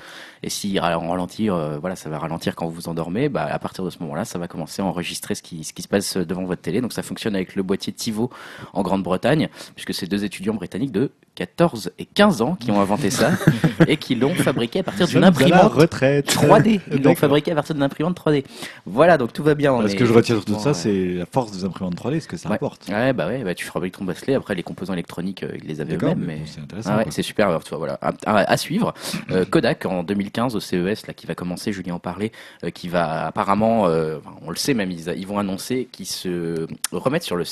Et 0.43 0.49
si 0.49 0.79
on 0.81 1.09
ralentit, 1.09 1.49
euh, 1.49 1.77
voilà, 1.79 1.95
ça 1.95 2.09
va 2.09 2.17
ralentir 2.19 2.55
quand 2.55 2.65
vous 2.67 2.73
vous 2.73 2.87
endormez. 2.89 3.29
Bah, 3.29 3.45
à 3.49 3.59
partir 3.59 3.83
de 3.83 3.89
ce 3.89 3.99
moment-là, 3.99 4.25
ça 4.25 4.39
va 4.39 4.47
commencer 4.47 4.81
à 4.81 4.85
enregistrer 4.85 5.35
ce 5.35 5.41
qui, 5.41 5.63
ce 5.63 5.73
qui 5.73 5.81
se 5.81 5.87
passe 5.87 6.17
devant 6.17 6.43
votre 6.45 6.61
télé. 6.61 6.81
Donc 6.81 6.93
ça 6.93 7.03
fonctionne 7.03 7.35
avec 7.35 7.55
le 7.55 7.63
boîtier 7.63 7.93
TiVo 7.93 8.29
en 8.73 8.81
Grande-Bretagne, 8.81 9.49
puisque 9.75 9.93
c'est 9.93 10.07
deux 10.07 10.23
étudiants 10.23 10.53
britanniques 10.55 10.91
de 10.91 11.11
14 11.35 11.91
et 11.99 12.05
15 12.05 12.41
ans 12.41 12.55
qui 12.59 12.71
ont 12.71 12.81
inventé 12.81 13.09
ça 13.09 13.31
et 13.87 13.97
qui 13.97 14.15
l'ont 14.15 14.33
fabriqué 14.35 14.79
à 14.79 14.83
partir 14.83 15.07
d'une 15.07 15.23
imprimante 15.23 15.71
retraite. 15.73 16.27
3D. 16.33 16.81
Ils 16.91 17.01
l'ont 17.01 17.15
fabriqué 17.15 17.51
à 17.51 17.55
partir 17.55 17.75
d'une 17.75 17.83
imprimante 17.83 18.19
3D. 18.19 18.43
Voilà, 18.85 19.17
donc 19.17 19.33
tout 19.33 19.43
va 19.43 19.55
bien. 19.55 19.77
Mais 19.81 19.95
que 19.95 20.05
je 20.05 20.13
retiens 20.13 20.35
surtout 20.35 20.53
de 20.55 20.59
ça, 20.59 20.71
effectivement, 20.71 21.13
c'est 21.13 21.19
la 21.19 21.25
force 21.25 21.51
des 21.51 21.63
imprimantes 21.65 21.95
3D, 21.95 22.19
ce 22.21 22.27
que 22.27 22.37
ça 22.37 22.49
Ouais. 22.49 22.55
apporte. 22.55 22.87
Ouais, 22.89 23.13
bah 23.13 23.27
ouais, 23.27 23.43
bah 23.43 23.53
tu 23.55 23.65
fabriques 23.65 23.97
ton 23.97 24.05
bracelet. 24.05 24.35
Après, 24.35 24.55
les 24.55 24.63
composants 24.63 24.93
électroniques, 24.93 25.43
euh, 25.43 25.51
ils 25.61 25.67
les 25.67 25.81
avaient 25.81 25.95
eux-mêmes, 25.95 26.23
mais 26.25 26.41
c'est 26.45 26.61
intéressant. 26.61 26.89
Ah 26.93 26.97
ouais, 26.99 27.05
c'est 27.09 27.21
super. 27.23 27.47
Alors, 27.49 27.63
tu 27.63 27.69
vois, 27.69 27.77
voilà, 27.79 27.97
à, 28.01 28.11
à- 28.25 28.51
à 28.51 28.57
suivre. 28.57 28.93
Euh, 29.31 29.45
Kodak 29.49 29.85
en 29.85 30.03
2015 30.03 30.55
au 30.55 30.59
CES, 30.59 31.07
là, 31.07 31.13
qui 31.13 31.25
va 31.27 31.35
commencer, 31.35 31.71
Julien 31.73 31.95
en 31.95 31.99
parlait, 31.99 32.31
euh, 32.63 32.69
qui 32.69 32.87
va 32.89 33.27
apparemment, 33.27 33.87
euh, 33.87 34.17
on 34.45 34.49
le 34.49 34.55
sait 34.55 34.73
même, 34.73 34.91
ils, 34.91 35.07
ils 35.17 35.27
vont 35.27 35.39
annoncer 35.39 35.87
qu'ils 35.91 36.05
se 36.05 36.67
remettent 36.91 37.23
sur 37.23 37.35
le, 37.35 37.43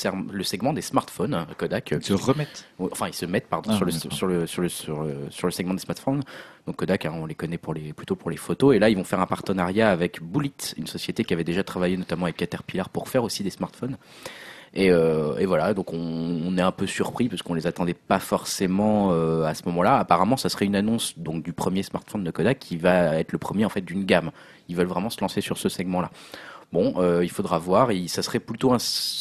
segment 0.42 0.72
des 0.72 0.82
smartphones. 0.82 1.46
Kodak, 1.58 1.92
euh, 1.92 1.98
Se 2.00 2.12
remettre. 2.14 2.50
enfin 2.90 3.06
ils 3.08 3.14
se 3.14 3.26
mettent 3.26 3.48
pardon 3.48 3.67
Ah, 3.68 3.76
sur, 3.76 3.84
le, 3.84 3.90
sur, 3.92 4.26
le, 4.26 4.46
sur, 4.46 4.62
le, 4.62 4.68
sur, 4.68 5.02
le, 5.02 5.14
sur 5.30 5.46
le 5.46 5.50
segment 5.50 5.74
des 5.74 5.80
smartphones. 5.80 6.22
Donc 6.66 6.76
Kodak, 6.76 7.04
hein, 7.04 7.12
on 7.14 7.26
les 7.26 7.34
connaît 7.34 7.58
pour 7.58 7.74
les, 7.74 7.92
plutôt 7.92 8.16
pour 8.16 8.30
les 8.30 8.36
photos. 8.36 8.74
Et 8.74 8.78
là, 8.78 8.88
ils 8.88 8.96
vont 8.96 9.04
faire 9.04 9.20
un 9.20 9.26
partenariat 9.26 9.90
avec 9.90 10.22
Bullet, 10.22 10.52
une 10.76 10.86
société 10.86 11.24
qui 11.24 11.34
avait 11.34 11.44
déjà 11.44 11.62
travaillé 11.62 11.96
notamment 11.96 12.24
avec 12.24 12.36
Caterpillar 12.36 12.88
pour 12.88 13.08
faire 13.08 13.24
aussi 13.24 13.42
des 13.42 13.50
smartphones. 13.50 13.96
Et, 14.74 14.90
euh, 14.90 15.36
et 15.38 15.46
voilà, 15.46 15.72
donc 15.72 15.92
on, 15.92 15.98
on 15.98 16.56
est 16.58 16.62
un 16.62 16.72
peu 16.72 16.86
surpris 16.86 17.28
parce 17.28 17.42
qu'on 17.42 17.54
les 17.54 17.66
attendait 17.66 17.94
pas 17.94 18.18
forcément 18.18 19.12
euh, 19.12 19.44
à 19.44 19.54
ce 19.54 19.62
moment-là. 19.66 19.98
Apparemment, 19.98 20.36
ça 20.36 20.48
serait 20.48 20.66
une 20.66 20.76
annonce 20.76 21.18
donc 21.18 21.42
du 21.42 21.52
premier 21.52 21.82
smartphone 21.82 22.22
de 22.22 22.30
Kodak 22.30 22.58
qui 22.58 22.76
va 22.76 23.16
être 23.18 23.32
le 23.32 23.38
premier 23.38 23.64
en 23.64 23.70
fait 23.70 23.80
d'une 23.80 24.04
gamme. 24.04 24.30
Ils 24.68 24.76
veulent 24.76 24.86
vraiment 24.86 25.10
se 25.10 25.20
lancer 25.20 25.40
sur 25.40 25.56
ce 25.56 25.68
segment-là. 25.68 26.10
Bon, 26.70 26.92
euh, 26.98 27.24
il 27.24 27.30
faudra 27.30 27.58
voir. 27.58 27.90
Et 27.92 28.08
ça 28.08 28.22
serait 28.22 28.40
plutôt 28.40 28.72
un, 28.72 28.76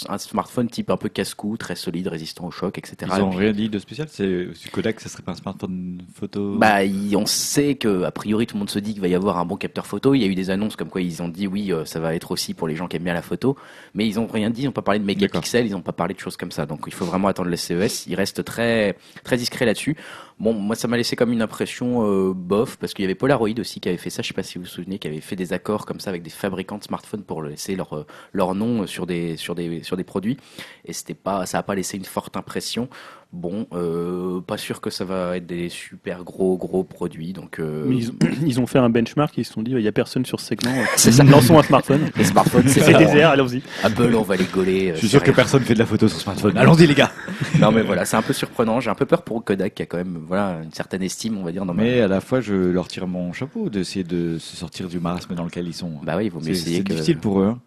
un 0.10 0.18
smartphone 0.18 0.68
type 0.70 0.90
un 0.90 0.98
peu 0.98 1.08
casse-cou, 1.08 1.56
très 1.56 1.76
solide, 1.76 2.08
résistant 2.10 2.46
au 2.46 2.52
choc, 2.52 2.78
etc. 2.78 2.96
Ils 3.04 3.20
n'ont 3.22 3.30
rien 3.30 3.54
dit 3.54 3.70
de 3.70 3.80
spécial. 3.80 4.10
C'est 4.12 4.50
Kodak, 4.72 5.00
ça 5.00 5.08
serait 5.08 5.24
pas 5.24 5.32
un 5.32 5.36
smartphone 5.36 6.02
photo? 6.14 6.58
Bah, 6.58 6.84
il- 6.84 7.16
on 7.16 7.26
sait 7.26 7.76
que 7.76 8.04
a 8.04 8.12
priori 8.12 8.48
tout 8.48 8.56
le 8.56 8.60
monde 8.60 8.70
se 8.70 8.80
dit 8.80 8.92
qu'il 8.92 9.02
va 9.02 9.08
y 9.08 9.16
avoir 9.16 9.38
un 9.38 9.46
bon 9.46 9.56
capteur 9.56 9.86
photo. 9.86 10.14
Il 10.14 10.22
y 10.22 10.26
a 10.26 10.28
eu 10.28 10.36
des 10.36 10.50
annonces 10.50 10.76
comme 10.76 10.90
quoi 10.90 11.02
ils 11.02 11.22
ont 11.24 11.30
dit 11.30 11.48
oui, 11.48 11.72
euh, 11.72 11.86
ça 11.86 12.02
va 12.02 12.14
être 12.16 12.32
aussi 12.32 12.54
pour 12.54 12.68
les 12.68 12.76
gens 12.76 12.88
qui 12.90 12.98
aiment 12.98 13.04
bien 13.04 13.14
la 13.14 13.22
photo, 13.22 13.56
mais 13.94 14.06
ils 14.06 14.20
ont 14.20 14.28
rien 14.28 14.50
dit. 14.50 14.64
Ils 14.64 14.66
n'ont 14.66 14.72
pas 14.74 14.82
parlé 14.82 15.00
de 15.00 15.06
mégapixels, 15.06 15.66
ils 15.68 15.72
n'ont 15.72 15.82
pas 15.82 15.94
parlé 15.94 16.14
de 16.16 16.20
choses 16.20 16.36
comme 16.36 16.52
ça. 16.52 16.66
Donc 16.66 16.82
il 16.88 16.94
faut 16.94 17.06
vraiment 17.06 17.30
attendre 17.30 17.50
le 17.50 17.56
CES. 17.56 18.08
Il 18.08 18.16
reste 18.16 18.44
très 18.44 18.98
très 19.24 19.38
discret 19.38 19.66
là-dessus. 19.66 19.96
Bon, 20.40 20.54
moi 20.54 20.76
ça 20.76 20.88
m'a 20.88 20.98
laissé 20.98 21.16
comme 21.16 21.32
une 21.32 21.42
impression 21.42 22.06
euh, 22.06 22.32
bof 22.32 22.78
parce 22.78 22.94
qu'il 22.94 23.02
y 23.02 23.06
avait 23.08 23.16
Polaroid 23.16 23.60
aussi 23.60 23.80
qui 23.80 23.90
avait 23.90 23.98
fait 23.98 24.12
ça. 24.12 24.22
Je 24.22 24.28
sais 24.28 24.36
pas 24.36 24.44
si 24.44 24.60
vous 24.60 24.66
vous 24.66 24.70
souvenez, 24.70 25.00
qui 25.00 25.08
avait 25.08 25.20
fait 25.20 25.36
des 25.36 25.52
accords 25.52 25.88
comme 25.88 26.00
ça 26.00 26.12
avec 26.12 26.22
des 26.22 26.30
fabricants 26.30 26.78
de 26.78 26.84
smartphones 26.84 27.24
pour 27.24 27.42
laisser 27.42 27.76
leur 27.76 27.94
euh, 27.94 28.06
leur 28.34 28.54
nom 28.54 28.86
sur 28.86 29.08
des 29.08 29.36
sur 29.36 29.56
des 29.56 29.82
sur 29.82 29.98
des 29.98 30.04
produits 30.04 30.38
et 30.86 30.94
c'était 30.94 31.16
pas 31.16 31.48
ça 31.48 31.58
a 31.58 31.64
pas 31.64 31.74
laissé 31.74 31.98
une 31.98 32.06
forte 32.06 32.38
impression. 32.38 32.88
Bon, 33.34 33.68
euh, 33.74 34.40
pas 34.40 34.56
sûr 34.58 34.80
que 34.80 34.90
ça 34.90 35.04
va 35.04 35.36
être 35.36 35.46
des 35.46 35.68
super 35.68 36.24
gros 36.24 36.56
gros 36.58 36.84
produits. 36.86 37.34
Donc 37.34 37.60
euh, 37.60 37.84
Mais 37.86 37.98
ils, 37.98 38.12
ils 38.48 38.60
ont 38.62 38.66
fait 38.68 38.80
un 38.80 38.90
benchmark 38.90 39.38
et 39.38 39.42
ils 39.42 39.46
se 39.46 39.52
sont 39.54 39.62
dit, 39.62 39.72
il 39.72 39.78
n'y 39.78 39.88
a 39.88 39.92
personne 39.92 40.26
sur 40.26 40.40
ce 40.40 40.46
segment. 40.48 40.72
C'est 40.96 41.12
ça. 41.12 41.24
Lançons 41.24 41.60
un 41.60 41.64
smartphone. 41.64 42.10
les 42.16 42.24
smartphones, 42.24 42.68
c'est 42.68 42.94
désert, 42.98 43.30
allons-y. 43.32 43.62
Apple, 43.84 44.16
on 44.16 44.22
va 44.22 44.38
les 44.38 44.46
gauler. 44.46 44.92
euh, 44.92 44.94
Je 44.94 45.00
suis 45.00 45.10
sûr 45.10 45.22
que 45.22 45.32
personne 45.32 45.62
fait 45.64 45.74
de 45.74 45.80
la 45.80 45.86
photo 45.86 46.08
sur 46.08 46.20
smartphone. 46.20 46.58
Allons-y 46.58 46.88
les 46.88 46.96
gars. 46.96 47.12
Non 47.60 47.72
mais 47.72 47.82
voilà, 47.82 48.06
c'est 48.06 48.16
un 48.18 48.22
peu 48.22 48.34
surprenant. 48.34 48.80
J'ai 48.80 48.90
un 48.90 48.96
peu 48.96 49.06
peur 49.06 49.24
pour 49.24 49.44
Kodak 49.44 49.74
qui 49.76 49.84
a 49.84 49.86
quand 49.86 49.98
même 49.98 50.20
voilà 50.28 50.60
une 50.64 50.72
certaine 50.72 51.04
estime, 51.04 51.38
on 51.38 51.44
va 51.44 51.52
dire. 51.52 51.66
Dans 51.66 51.74
ma- 51.74 51.84
Mais 51.84 52.02
à 52.02 52.08
la 52.08 52.22
fois, 52.22 52.40
je 52.40 52.54
leur 52.54 52.88
tire 52.88 53.08
mon 53.08 53.34
chapeau 53.34 53.70
d'essayer 53.70 54.04
de 54.04 54.38
se 54.40 54.56
sortir 54.56 54.88
du 54.88 55.00
marasme 55.00 55.34
dans 55.36 55.44
lequel 55.44 55.68
ils 55.68 55.74
sont. 55.74 55.92
Bah 56.04 56.16
oui, 56.18 56.26
il 56.26 56.32
vaut 56.32 56.40
mieux 56.40 56.46
C'est 56.54 56.62
essayer 56.62 56.78
c'est 56.78 56.84
que 56.84 56.94
difficile 56.94 57.18
pour 57.18 57.42
eux. 57.42 57.48
hein. 57.48 57.60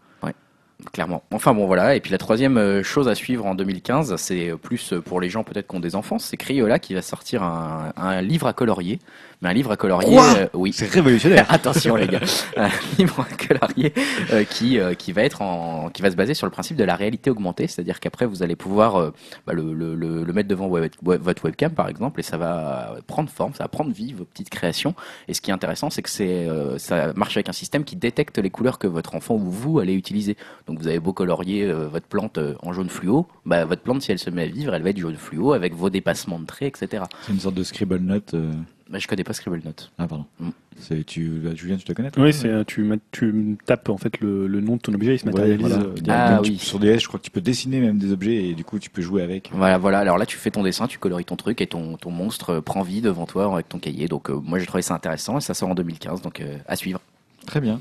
Clairement. 0.92 1.22
Enfin 1.32 1.54
bon 1.54 1.66
voilà. 1.66 1.94
Et 1.94 2.00
puis 2.00 2.10
la 2.10 2.18
troisième 2.18 2.56
euh, 2.58 2.82
chose 2.82 3.08
à 3.08 3.14
suivre 3.14 3.46
en 3.46 3.54
2015, 3.54 4.16
c'est 4.16 4.52
plus 4.62 4.92
euh, 4.92 5.00
pour 5.00 5.20
les 5.20 5.28
gens 5.28 5.44
peut-être 5.44 5.68
qui 5.68 5.76
ont 5.76 5.80
des 5.80 5.96
enfants, 5.96 6.18
c'est 6.18 6.36
Crayola 6.36 6.78
qui 6.78 6.94
va 6.94 7.02
sortir 7.02 7.42
un, 7.42 7.92
un 7.96 8.22
livre 8.22 8.46
à 8.46 8.52
colorier. 8.52 8.98
Mais 9.42 9.48
un 9.48 9.52
livre 9.54 9.70
à 9.72 9.76
colorier, 9.78 10.10
Quoi 10.16 10.34
euh, 10.36 10.46
oui. 10.52 10.72
C'est 10.74 10.90
révolutionnaire. 10.90 11.46
Attention 11.50 11.96
les 11.96 12.06
gars, 12.06 12.20
un 12.56 12.68
livre 12.98 13.20
à 13.30 13.34
colorier 13.46 13.92
euh, 14.32 14.44
qui 14.44 14.78
euh, 14.78 14.92
qui 14.94 15.12
va 15.12 15.22
être 15.22 15.40
en 15.40 15.88
qui 15.88 16.02
va 16.02 16.10
se 16.10 16.16
baser 16.16 16.34
sur 16.34 16.46
le 16.46 16.50
principe 16.50 16.76
de 16.76 16.84
la 16.84 16.94
réalité 16.94 17.30
augmentée, 17.30 17.66
c'est-à-dire 17.66 18.00
qu'après 18.00 18.26
vous 18.26 18.42
allez 18.42 18.54
pouvoir 18.56 18.96
euh, 18.96 19.10
bah, 19.46 19.54
le, 19.54 19.72
le, 19.72 19.94
le, 19.94 20.24
le 20.24 20.32
mettre 20.34 20.48
devant 20.48 20.66
web- 20.66 20.92
web- 21.02 21.22
votre 21.22 21.42
webcam 21.44 21.72
par 21.72 21.88
exemple 21.88 22.20
et 22.20 22.22
ça 22.22 22.36
va 22.36 22.96
prendre 23.06 23.30
forme, 23.30 23.54
ça 23.54 23.64
va 23.64 23.68
prendre 23.68 23.92
vie 23.92 24.12
vos 24.12 24.24
petites 24.24 24.50
créations. 24.50 24.94
Et 25.26 25.32
ce 25.32 25.40
qui 25.40 25.50
est 25.50 25.54
intéressant, 25.54 25.88
c'est 25.88 26.02
que 26.02 26.10
c'est 26.10 26.46
euh, 26.46 26.76
ça 26.76 27.12
marche 27.14 27.36
avec 27.38 27.48
un 27.48 27.52
système 27.52 27.84
qui 27.84 27.96
détecte 27.96 28.36
les 28.38 28.50
couleurs 28.50 28.78
que 28.78 28.86
votre 28.88 29.14
enfant 29.14 29.36
ou 29.36 29.50
vous 29.50 29.78
allez 29.78 29.94
utiliser. 29.94 30.36
Donc 30.66 30.78
vous 30.80 30.86
avez 30.88 31.00
beau 31.00 31.14
colorier 31.14 31.64
euh, 31.64 31.88
votre 31.88 32.06
plante 32.06 32.36
euh, 32.36 32.56
en 32.62 32.74
jaune 32.74 32.90
fluo, 32.90 33.26
bah, 33.46 33.64
votre 33.64 33.80
plante 33.82 34.02
si 34.02 34.12
elle 34.12 34.18
se 34.18 34.28
met 34.28 34.42
à 34.42 34.46
vivre, 34.48 34.74
elle 34.74 34.82
va 34.82 34.90
être 34.90 34.98
jaune 34.98 35.16
fluo 35.16 35.54
avec 35.54 35.74
vos 35.74 35.88
dépassements 35.88 36.38
de 36.38 36.44
traits, 36.46 36.76
etc. 36.82 37.04
C'est 37.26 37.32
une 37.32 37.40
sorte 37.40 37.54
de 37.54 37.62
scribble 37.62 37.96
note. 38.00 38.34
euh, 38.34 38.52
Bah, 38.90 38.98
je 38.98 39.06
connais 39.06 39.22
pas 39.22 39.32
Scribble 39.32 39.62
Note. 39.64 39.92
Ah 39.98 40.08
pardon. 40.08 40.24
Mm. 40.40 40.48
C'est 40.80 41.04
tu, 41.04 41.28
bah, 41.44 41.50
Julien, 41.54 41.76
tu 41.76 41.84
dois 41.84 41.94
connaître. 41.94 42.18
hein 42.18 42.22
Oui, 42.24 42.32
c'est, 42.32 42.48
euh, 42.48 42.64
tu, 42.64 42.90
tu 43.12 43.56
tapes 43.64 43.88
en 43.88 43.96
fait 43.98 44.18
le, 44.20 44.48
le 44.48 44.60
nom 44.60 44.74
de 44.76 44.80
ton 44.80 44.92
objet, 44.94 45.14
il 45.14 45.18
se 45.20 45.26
Ouais, 45.26 45.32
matérialise. 45.32 45.60
voilà. 45.60 45.76
euh, 45.76 45.92
Directement, 45.94 46.38
Ah 46.38 46.40
tu- 46.42 46.50
oui. 46.50 46.58
Sur 46.58 46.78
DS, 46.80 46.98
je 46.98 47.06
crois 47.06 47.20
que 47.20 47.24
tu 47.24 47.30
peux 47.30 47.40
dessiner 47.40 47.78
même 47.80 47.98
des 47.98 48.10
objets 48.10 48.48
et 48.48 48.54
du 48.54 48.64
coup 48.64 48.80
tu 48.80 48.90
peux 48.90 49.00
jouer 49.02 49.22
avec. 49.22 49.50
Voilà, 49.54 49.78
voilà. 49.78 50.00
Alors 50.00 50.18
là, 50.18 50.26
tu 50.26 50.36
fais 50.38 50.50
ton 50.50 50.64
dessin, 50.64 50.88
tu 50.88 50.98
colories 50.98 51.24
ton 51.24 51.36
truc 51.36 51.60
et 51.60 51.68
ton, 51.68 51.96
ton 51.98 52.10
monstre 52.10 52.50
euh, 52.54 52.60
prend 52.60 52.82
vie 52.82 53.00
devant 53.00 53.26
toi 53.26 53.52
avec 53.52 53.68
ton 53.68 53.78
cahier. 53.78 54.08
Donc, 54.08 54.28
euh, 54.28 54.34
moi, 54.42 54.58
j'ai 54.58 54.66
trouvé 54.66 54.82
ça 54.82 54.94
intéressant 54.94 55.38
et 55.38 55.40
ça 55.40 55.54
sort 55.54 55.68
en 55.68 55.74
2015. 55.76 56.20
Donc, 56.22 56.40
euh, 56.40 56.56
à 56.66 56.74
suivre. 56.74 57.00
Très 57.46 57.60
bien. 57.60 57.80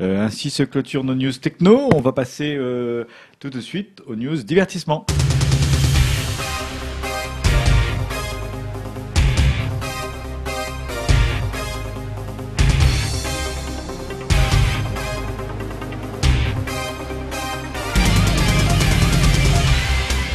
Euh, 0.00 0.24
ainsi 0.24 0.48
se 0.50 0.62
clôture 0.62 1.04
nos 1.04 1.14
news 1.14 1.32
techno. 1.32 1.90
On 1.94 2.00
va 2.00 2.12
passer 2.12 2.56
euh, 2.56 3.04
tout 3.40 3.50
de 3.50 3.60
suite 3.60 4.00
aux 4.06 4.16
news 4.16 4.36
divertissement. 4.36 5.04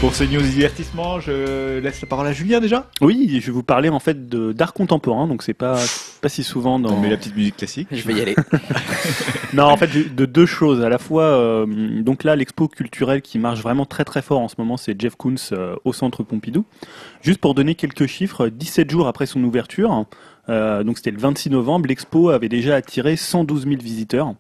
Pour 0.09 0.15
ces 0.15 0.27
news 0.27 0.41
divertissement, 0.41 1.19
je 1.19 1.77
laisse 1.77 2.01
la 2.01 2.07
parole 2.07 2.25
à 2.25 2.33
Julien 2.33 2.59
déjà. 2.59 2.87
Oui, 2.99 3.39
je 3.39 3.45
vais 3.45 3.51
vous 3.51 3.61
parler 3.61 3.89
en 3.89 3.99
fait 3.99 4.27
de, 4.27 4.53
d'art 4.53 4.73
contemporain, 4.73 5.27
donc 5.27 5.43
c'est 5.43 5.53
pas, 5.53 5.77
pas 6.19 6.29
si 6.29 6.41
souvent 6.41 6.79
dans. 6.79 6.95
On 6.95 6.99
met 6.99 7.11
la 7.11 7.17
petite 7.17 7.35
musique 7.35 7.57
classique. 7.57 7.87
Je 7.91 8.01
vais 8.07 8.15
y 8.15 8.21
aller. 8.21 8.35
Non, 9.53 9.65
en 9.65 9.77
fait, 9.77 9.85
de, 9.85 10.09
de 10.09 10.25
deux 10.25 10.47
choses. 10.47 10.81
À 10.81 10.89
la 10.89 10.97
fois, 10.97 11.25
euh, 11.25 12.01
donc 12.01 12.23
là, 12.23 12.35
l'expo 12.35 12.67
culturelle 12.67 13.21
qui 13.21 13.37
marche 13.37 13.61
vraiment 13.61 13.85
très 13.85 14.03
très 14.03 14.23
fort 14.23 14.39
en 14.39 14.47
ce 14.47 14.55
moment, 14.57 14.77
c'est 14.77 14.99
Jeff 14.99 15.15
Koons 15.15 15.35
euh, 15.51 15.75
au 15.85 15.93
Centre 15.93 16.23
Pompidou. 16.23 16.65
Juste 17.21 17.39
pour 17.39 17.53
donner 17.53 17.75
quelques 17.75 18.07
chiffres, 18.07 18.47
17 18.47 18.89
jours 18.89 19.07
après 19.07 19.27
son 19.27 19.43
ouverture, 19.43 20.05
euh, 20.49 20.83
donc 20.83 20.97
c'était 20.97 21.11
le 21.11 21.19
26 21.19 21.51
novembre, 21.51 21.87
l'expo 21.87 22.29
avait 22.29 22.49
déjà 22.49 22.75
attiré 22.75 23.15
112 23.15 23.65
000 23.65 23.75
visiteurs. 23.79 24.33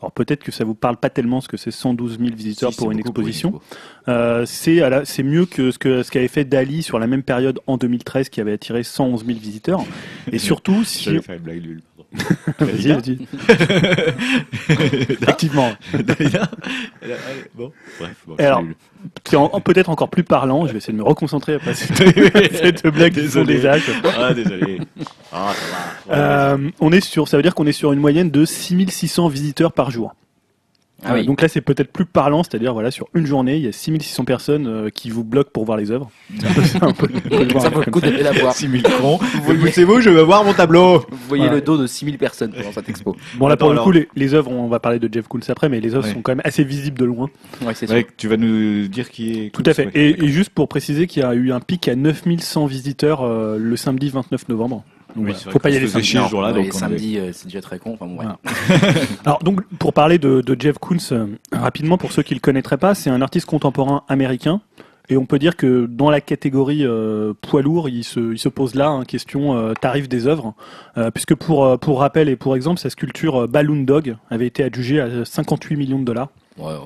Alors 0.00 0.12
peut-être 0.12 0.42
que 0.42 0.52
ça 0.52 0.64
vous 0.64 0.74
parle 0.74 0.96
pas 0.96 1.10
tellement 1.10 1.40
ce 1.40 1.48
que 1.48 1.56
c'est 1.56 1.70
112 1.70 2.18
000 2.18 2.34
visiteurs 2.34 2.72
Si, 2.72 2.78
pour 2.78 2.90
une 2.90 2.98
exposition. 2.98 3.50
expo. 3.50 3.62
Euh, 4.08 4.44
c'est 4.46 4.80
c'est 5.04 5.22
mieux 5.22 5.46
que 5.46 5.70
ce 5.70 5.78
que 5.78 6.02
ce 6.02 6.10
qu'avait 6.10 6.28
fait 6.28 6.44
Dali 6.44 6.82
sur 6.82 6.98
la 6.98 7.06
même 7.06 7.22
période 7.22 7.60
en 7.66 7.76
2013 7.76 8.28
qui 8.28 8.40
avait 8.40 8.52
attiré 8.52 8.82
111 8.82 9.24
000 9.24 9.38
visiteurs. 9.38 9.84
Et 10.30 10.38
surtout, 10.40 10.84
si 10.84 11.04
J'allais 11.04 11.22
faire 11.22 11.36
une 11.36 11.42
blague 11.42 11.62
nulle. 11.62 11.82
Pardon. 12.58 12.72
Vas-y, 12.72 12.92
vas-y. 12.92 13.18
Effectivement. 15.12 15.72
Bon, 17.54 17.72
bref. 18.00 18.16
Bon, 18.26 18.34
Alors, 18.38 18.62
c'est 19.28 19.36
en- 19.36 19.60
peut-être 19.60 19.90
encore 19.90 20.08
plus 20.10 20.24
parlant. 20.24 20.66
Je 20.66 20.72
vais 20.72 20.78
essayer 20.78 20.92
de 20.92 20.98
me 20.98 21.04
reconcentrer 21.04 21.54
après 21.54 21.74
cette, 21.74 21.96
cette 22.56 22.86
blague 22.86 23.12
Désolé. 23.14 23.56
des 23.58 23.66
âges. 23.66 23.90
Ah, 24.18 24.32
désolé. 24.34 24.80
Ah, 25.32 25.52
ça 25.54 26.14
va. 26.14 26.16
Euh, 26.54 26.70
on 26.80 26.92
est 26.92 27.00
sur, 27.00 27.28
ça 27.28 27.36
veut 27.36 27.42
dire 27.42 27.54
qu'on 27.54 27.66
est 27.66 27.72
sur 27.72 27.92
une 27.92 28.00
moyenne 28.00 28.30
de 28.30 28.44
6600 28.44 29.28
visiteurs 29.28 29.72
par 29.72 29.90
jour. 29.90 30.14
Ah 31.04 31.12
Euh, 31.12 31.14
oui. 31.20 31.26
donc 31.26 31.42
là, 31.42 31.48
c'est 31.48 31.60
peut-être 31.60 31.92
plus 31.92 32.04
parlant, 32.06 32.42
c'est-à-dire 32.42 32.72
voilà, 32.72 32.90
sur 32.90 33.08
une 33.14 33.26
journée, 33.26 33.56
il 33.56 33.62
y 33.64 33.68
a 33.68 33.72
6600 33.72 34.24
personnes 34.24 34.66
euh, 34.66 34.88
qui 34.90 35.10
vous 35.10 35.24
bloquent 35.24 35.50
pour 35.52 35.64
voir 35.64 35.76
les 35.78 35.90
œuvres. 35.90 36.10
C'est 36.64 36.82
un 36.82 36.92
peu- 36.92 37.08
ça 37.60 37.68
vaut 37.70 37.82
le 37.84 37.90
coup 37.90 38.00
d'aller 38.00 38.22
la 38.22 38.32
voir. 38.32 38.54
6000 38.54 38.82
cons. 38.82 39.18
Poussez-vous, 39.46 40.00
je 40.00 40.10
veux 40.10 40.22
voir 40.22 40.44
mon 40.44 40.52
tableau. 40.52 41.00
Vous 41.10 41.16
voyez 41.28 41.44
Ouais. 41.44 41.50
le 41.56 41.60
dos 41.60 41.76
de 41.76 41.86
6000 41.86 42.18
personnes 42.18 42.52
pendant 42.52 42.72
cette 42.72 42.88
expo. 42.88 43.16
Bon 43.36 43.48
là, 43.48 43.56
pour 43.56 43.66
Attends, 43.66 43.66
le 43.68 43.72
alors. 43.72 43.84
coup, 43.84 43.90
les, 43.92 44.08
les 44.14 44.34
œuvres, 44.34 44.50
on 44.52 44.68
va 44.68 44.78
parler 44.80 44.98
de 44.98 45.08
Jeff 45.12 45.26
Koons 45.28 45.40
après, 45.48 45.68
mais 45.68 45.80
les 45.80 45.94
œuvres 45.94 46.06
Ouais. 46.06 46.12
sont 46.14 46.22
quand 46.22 46.32
même 46.32 46.42
assez 46.44 46.62
visibles 46.64 46.98
de 46.98 47.04
loin. 47.04 47.28
Ouais, 47.64 47.74
c'est 47.74 47.86
que 47.86 48.12
tu 48.16 48.28
vas 48.28 48.36
nous 48.36 48.86
dire 48.88 49.10
qui 49.10 49.32
est. 49.46 49.50
Tout 49.50 49.62
à 49.66 49.74
fait. 49.74 49.88
Et, 49.94 50.22
et 50.24 50.28
juste 50.28 50.50
pour 50.50 50.68
préciser 50.68 51.06
qu'il 51.06 51.22
y 51.22 51.26
a 51.26 51.34
eu 51.34 51.52
un 51.52 51.60
pic 51.60 51.88
à 51.88 51.94
9100 51.96 52.66
visiteurs 52.66 53.22
euh, 53.22 53.58
le 53.58 53.76
samedi 53.76 54.08
29 54.08 54.48
novembre. 54.48 54.84
Donc, 55.16 55.26
Oui, 55.26 55.32
voilà, 55.32 55.52
faut 55.52 55.58
pas 55.58 55.70
y 55.70 55.76
aller 55.76 55.88
samedi. 55.88 56.06
chier 56.06 56.20
ce 56.24 56.28
jour-là, 56.30 56.52
Ouais, 56.52 56.62
donc 56.64 56.72
on 56.74 56.78
samedi, 56.78 57.18
euh, 57.18 57.30
c'est 57.32 57.46
déjà 57.46 57.60
très 57.60 57.78
con. 57.78 57.94
Enfin, 57.94 58.06
bon, 58.06 58.18
ouais. 58.18 58.26
Voilà. 58.26 58.92
Alors 59.24 59.38
donc 59.42 59.62
pour 59.78 59.92
parler 59.92 60.18
de, 60.18 60.40
de 60.40 60.56
Jeff 60.60 60.78
Koons 60.78 60.96
euh, 61.12 61.26
rapidement 61.52 61.98
pour 61.98 62.12
ceux 62.12 62.22
qui 62.22 62.34
le 62.34 62.40
connaîtraient 62.40 62.78
pas, 62.78 62.94
c'est 62.94 63.10
un 63.10 63.20
artiste 63.22 63.46
contemporain 63.46 64.02
américain 64.08 64.60
et 65.08 65.16
on 65.16 65.26
peut 65.26 65.38
dire 65.38 65.56
que 65.56 65.86
dans 65.86 66.10
la 66.10 66.20
catégorie 66.20 66.86
euh, 66.86 67.34
poids 67.42 67.60
lourd, 67.60 67.88
il 67.88 68.04
se, 68.04 68.32
il 68.32 68.38
se 68.38 68.48
pose 68.48 68.74
là 68.74 68.90
en 68.90 69.02
question 69.02 69.56
euh, 69.56 69.74
tarif 69.74 70.08
des 70.08 70.26
œuvres, 70.26 70.54
Euh, 70.96 71.10
puisque 71.10 71.34
pour 71.34 71.64
euh, 71.64 71.76
pour 71.76 72.00
rappel 72.00 72.28
et 72.28 72.36
pour 72.36 72.54
exemple, 72.54 72.78
sa 72.78 72.88
sculpture 72.88 73.42
euh, 73.42 73.46
Balloon 73.46 73.82
Dog 73.82 74.16
avait 74.30 74.46
été 74.46 74.62
adjugée 74.62 75.00
à 75.00 75.24
58 75.24 75.76
millions 75.76 75.98
de 75.98 76.04
dollars. 76.04 76.28
Ouais, 76.56 76.66
ouais. 76.66 76.78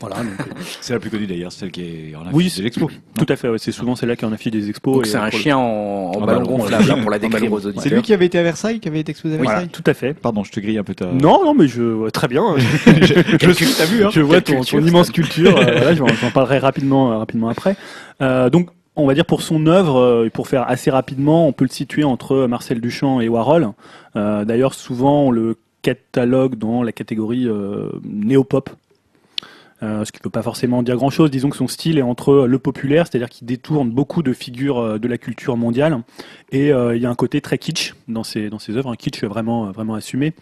Voilà. 0.00 0.16
euh, 0.18 0.22
C'est 0.80 0.92
la 0.92 0.98
plus 1.00 1.10
connue 1.10 1.26
d'ailleurs, 1.26 1.52
celle 1.52 1.70
qui 1.70 1.82
est 1.82 2.16
en 2.16 2.22
affiche 2.22 2.32
Oui, 2.34 2.52
de 2.58 2.62
l'expo. 2.62 2.90
tout 3.16 3.26
à 3.28 3.36
fait. 3.36 3.48
ouais, 3.48 3.58
c'est 3.58 3.72
souvent 3.72 3.94
celle-là 3.96 4.16
qui 4.16 4.24
en 4.24 4.32
affiche 4.32 4.52
des 4.52 4.68
expos. 4.68 4.94
Donc 4.94 5.06
c'est 5.06 5.16
un 5.16 5.30
chien 5.30 5.56
en, 5.56 5.60
en 5.62 6.12
En 6.12 6.20
ballon 6.20 6.40
ballon, 6.40 6.56
gonflable 6.58 6.84
voilà. 6.84 6.98
hein, 6.98 7.02
pour 7.02 7.10
la 7.10 7.18
décrire 7.18 7.52
aux 7.52 7.56
auditeurs. 7.66 7.82
C'est 7.82 7.90
lui 7.90 8.02
qui 8.02 8.12
avait 8.12 8.26
été 8.26 8.38
à 8.38 8.42
Versailles, 8.42 8.80
qui 8.80 8.88
avait 8.88 9.00
été 9.00 9.10
exposé 9.10 9.34
à 9.34 9.38
Voilà, 9.38 9.50
Versailles 9.52 9.68
tout 9.70 9.84
à 9.86 9.94
fait. 9.94 10.14
Pardon, 10.14 10.44
je 10.44 10.52
te 10.52 10.60
grille 10.60 10.78
un 10.78 10.84
peu 10.84 10.94
ta. 10.94 11.06
Non, 11.06 11.44
non, 11.44 11.54
mais 11.54 11.68
je 11.68 11.82
ouais, 11.82 12.10
très 12.10 12.28
bien. 12.28 12.56
je 12.86 13.46
le 13.46 13.54
suis, 13.54 13.66
t'as 13.76 13.86
vu, 13.86 14.04
hein 14.04 14.10
je 14.12 14.20
vois 14.20 14.40
ton, 14.40 14.54
culture, 14.56 14.80
ton 14.80 14.86
immense 14.86 15.10
culture. 15.10 15.56
euh, 15.56 15.62
voilà, 15.64 15.94
j'en 15.94 16.06
parlerai 16.32 16.58
rapidement, 16.58 17.12
euh, 17.12 17.18
rapidement 17.18 17.48
après. 17.48 17.76
Euh, 18.20 18.50
donc, 18.50 18.68
on 18.96 19.06
va 19.06 19.14
dire 19.14 19.26
pour 19.26 19.42
son 19.42 19.66
œuvre, 19.66 19.96
euh, 19.98 20.26
et 20.26 20.30
pour 20.30 20.48
faire 20.48 20.68
assez 20.68 20.90
rapidement, 20.90 21.48
on 21.48 21.52
peut 21.52 21.64
le 21.64 21.70
situer 21.70 22.04
entre 22.04 22.46
Marcel 22.46 22.80
Duchamp 22.80 23.20
et 23.20 23.28
Warhol. 23.28 23.68
Euh, 24.16 24.44
D'ailleurs, 24.44 24.74
souvent, 24.74 25.22
on 25.22 25.30
le 25.30 25.56
catalogue 25.82 26.56
dans 26.56 26.82
la 26.82 26.92
catégorie 26.92 27.46
euh, 27.46 27.88
néo-pop. 28.04 28.70
Euh, 29.84 30.04
ce 30.04 30.12
qui 30.12 30.18
ne 30.20 30.24
veut 30.24 30.30
pas 30.30 30.42
forcément 30.42 30.82
dire 30.82 30.96
grand-chose. 30.96 31.30
Disons 31.30 31.50
que 31.50 31.56
son 31.56 31.68
style 31.68 31.98
est 31.98 32.02
entre 32.02 32.46
le 32.46 32.58
populaire, 32.58 33.06
c'est-à-dire 33.06 33.28
qu'il 33.28 33.46
détourne 33.46 33.90
beaucoup 33.90 34.22
de 34.22 34.32
figures 34.32 34.78
euh, 34.78 34.98
de 34.98 35.08
la 35.08 35.18
culture 35.18 35.56
mondiale, 35.56 36.00
et 36.50 36.72
euh, 36.72 36.96
il 36.96 37.02
y 37.02 37.06
a 37.06 37.10
un 37.10 37.14
côté 37.14 37.40
très 37.40 37.58
kitsch 37.58 37.94
dans 38.08 38.24
ses, 38.24 38.48
dans 38.48 38.58
ses 38.58 38.76
œuvres, 38.76 38.90
un 38.90 38.96
kitsch 38.96 39.24
vraiment, 39.24 39.70
vraiment 39.70 39.94
assumé. 39.94 40.32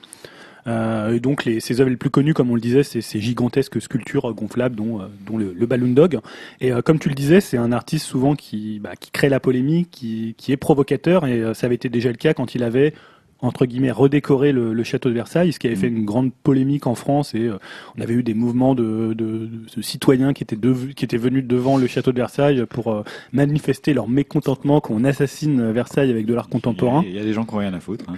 Et 0.65 1.19
donc 1.19 1.45
les, 1.45 1.59
ses 1.59 1.81
œuvres 1.81 1.91
les 1.91 1.97
plus 1.97 2.11
connues, 2.11 2.35
comme 2.35 2.49
on 2.49 2.55
le 2.55 2.61
disait, 2.61 2.85
c'est 2.85 3.01
ces 3.01 3.21
gigantesques 3.21 3.83
sculptures 3.83 4.33
gonflables, 4.33 4.77
dont, 4.77 5.01
le, 5.37 5.67
Balloon 5.67 5.93
Dog. 5.93 6.21
Et 6.61 6.71
comme 6.85 7.01
tu 7.01 7.09
le 7.09 7.17
disais, 7.17 7.41
c'est 7.41 7.57
un 7.57 7.73
artiste 7.73 8.07
souvent 8.07 8.37
qui, 8.37 8.79
bah, 8.79 8.93
qui 8.95 9.11
crée 9.11 9.29
la 9.29 9.41
polémique, 9.41 9.89
qui, 9.91 10.37
qui 10.39 10.53
est 10.53 10.57
provocateur, 10.57 11.27
et 11.27 11.53
ça 11.55 11.67
avait 11.67 11.75
été 11.75 11.89
déjà 11.89 12.11
le 12.11 12.17
cas 12.17 12.33
quand 12.33 12.55
il 12.55 12.63
avait 12.63 12.95
entre 13.43 13.67
guillemets 13.67 13.91
redécorer 13.91 14.53
le, 14.53 14.73
le 14.73 14.85
château 14.85 15.09
de 15.09 15.15
Versailles, 15.15 15.53
ce 15.53 15.59
qui 15.59 15.67
avait 15.67 15.77
fait 15.77 15.89
une 15.89 16.05
grande 16.05 16.33
polémique 16.33 16.87
en 16.87 16.95
France 16.95 17.35
et 17.35 17.41
euh, 17.49 17.59
on 17.99 18.01
avait 18.01 18.15
eu 18.15 18.23
des 18.23 18.35
mouvements 18.35 18.75
de, 18.75 19.13
de, 19.15 19.49
de 19.77 19.83
citoyens 19.83 20.33
qui 20.33 20.43
étaient, 20.45 20.57
dev- 20.57 20.95
qui 20.95 21.05
étaient 21.05 21.17
venus 21.17 21.45
devant 21.45 21.77
le 21.77 21.87
château 21.87 22.13
de 22.13 22.17
Versailles 22.19 22.65
pour 22.71 22.93
euh, 22.93 23.03
manifester 23.33 23.93
leur 23.95 24.09
mécontentement 24.09 24.81
qu'on 24.81 25.05
assassine 25.05 25.73
Versailles 25.73 26.11
avec 26.11 26.25
de 26.27 26.35
l'art 26.35 26.49
contemporain. 26.49 27.03
Il 27.07 27.15
y 27.15 27.19
a 27.19 27.25
des 27.25 27.33
gens 27.33 27.45
qui 27.45 27.55
ont 27.55 27.59
rien 27.59 27.75
à 27.75 27.81
foutre. 27.81 28.05
hein. 28.09 28.15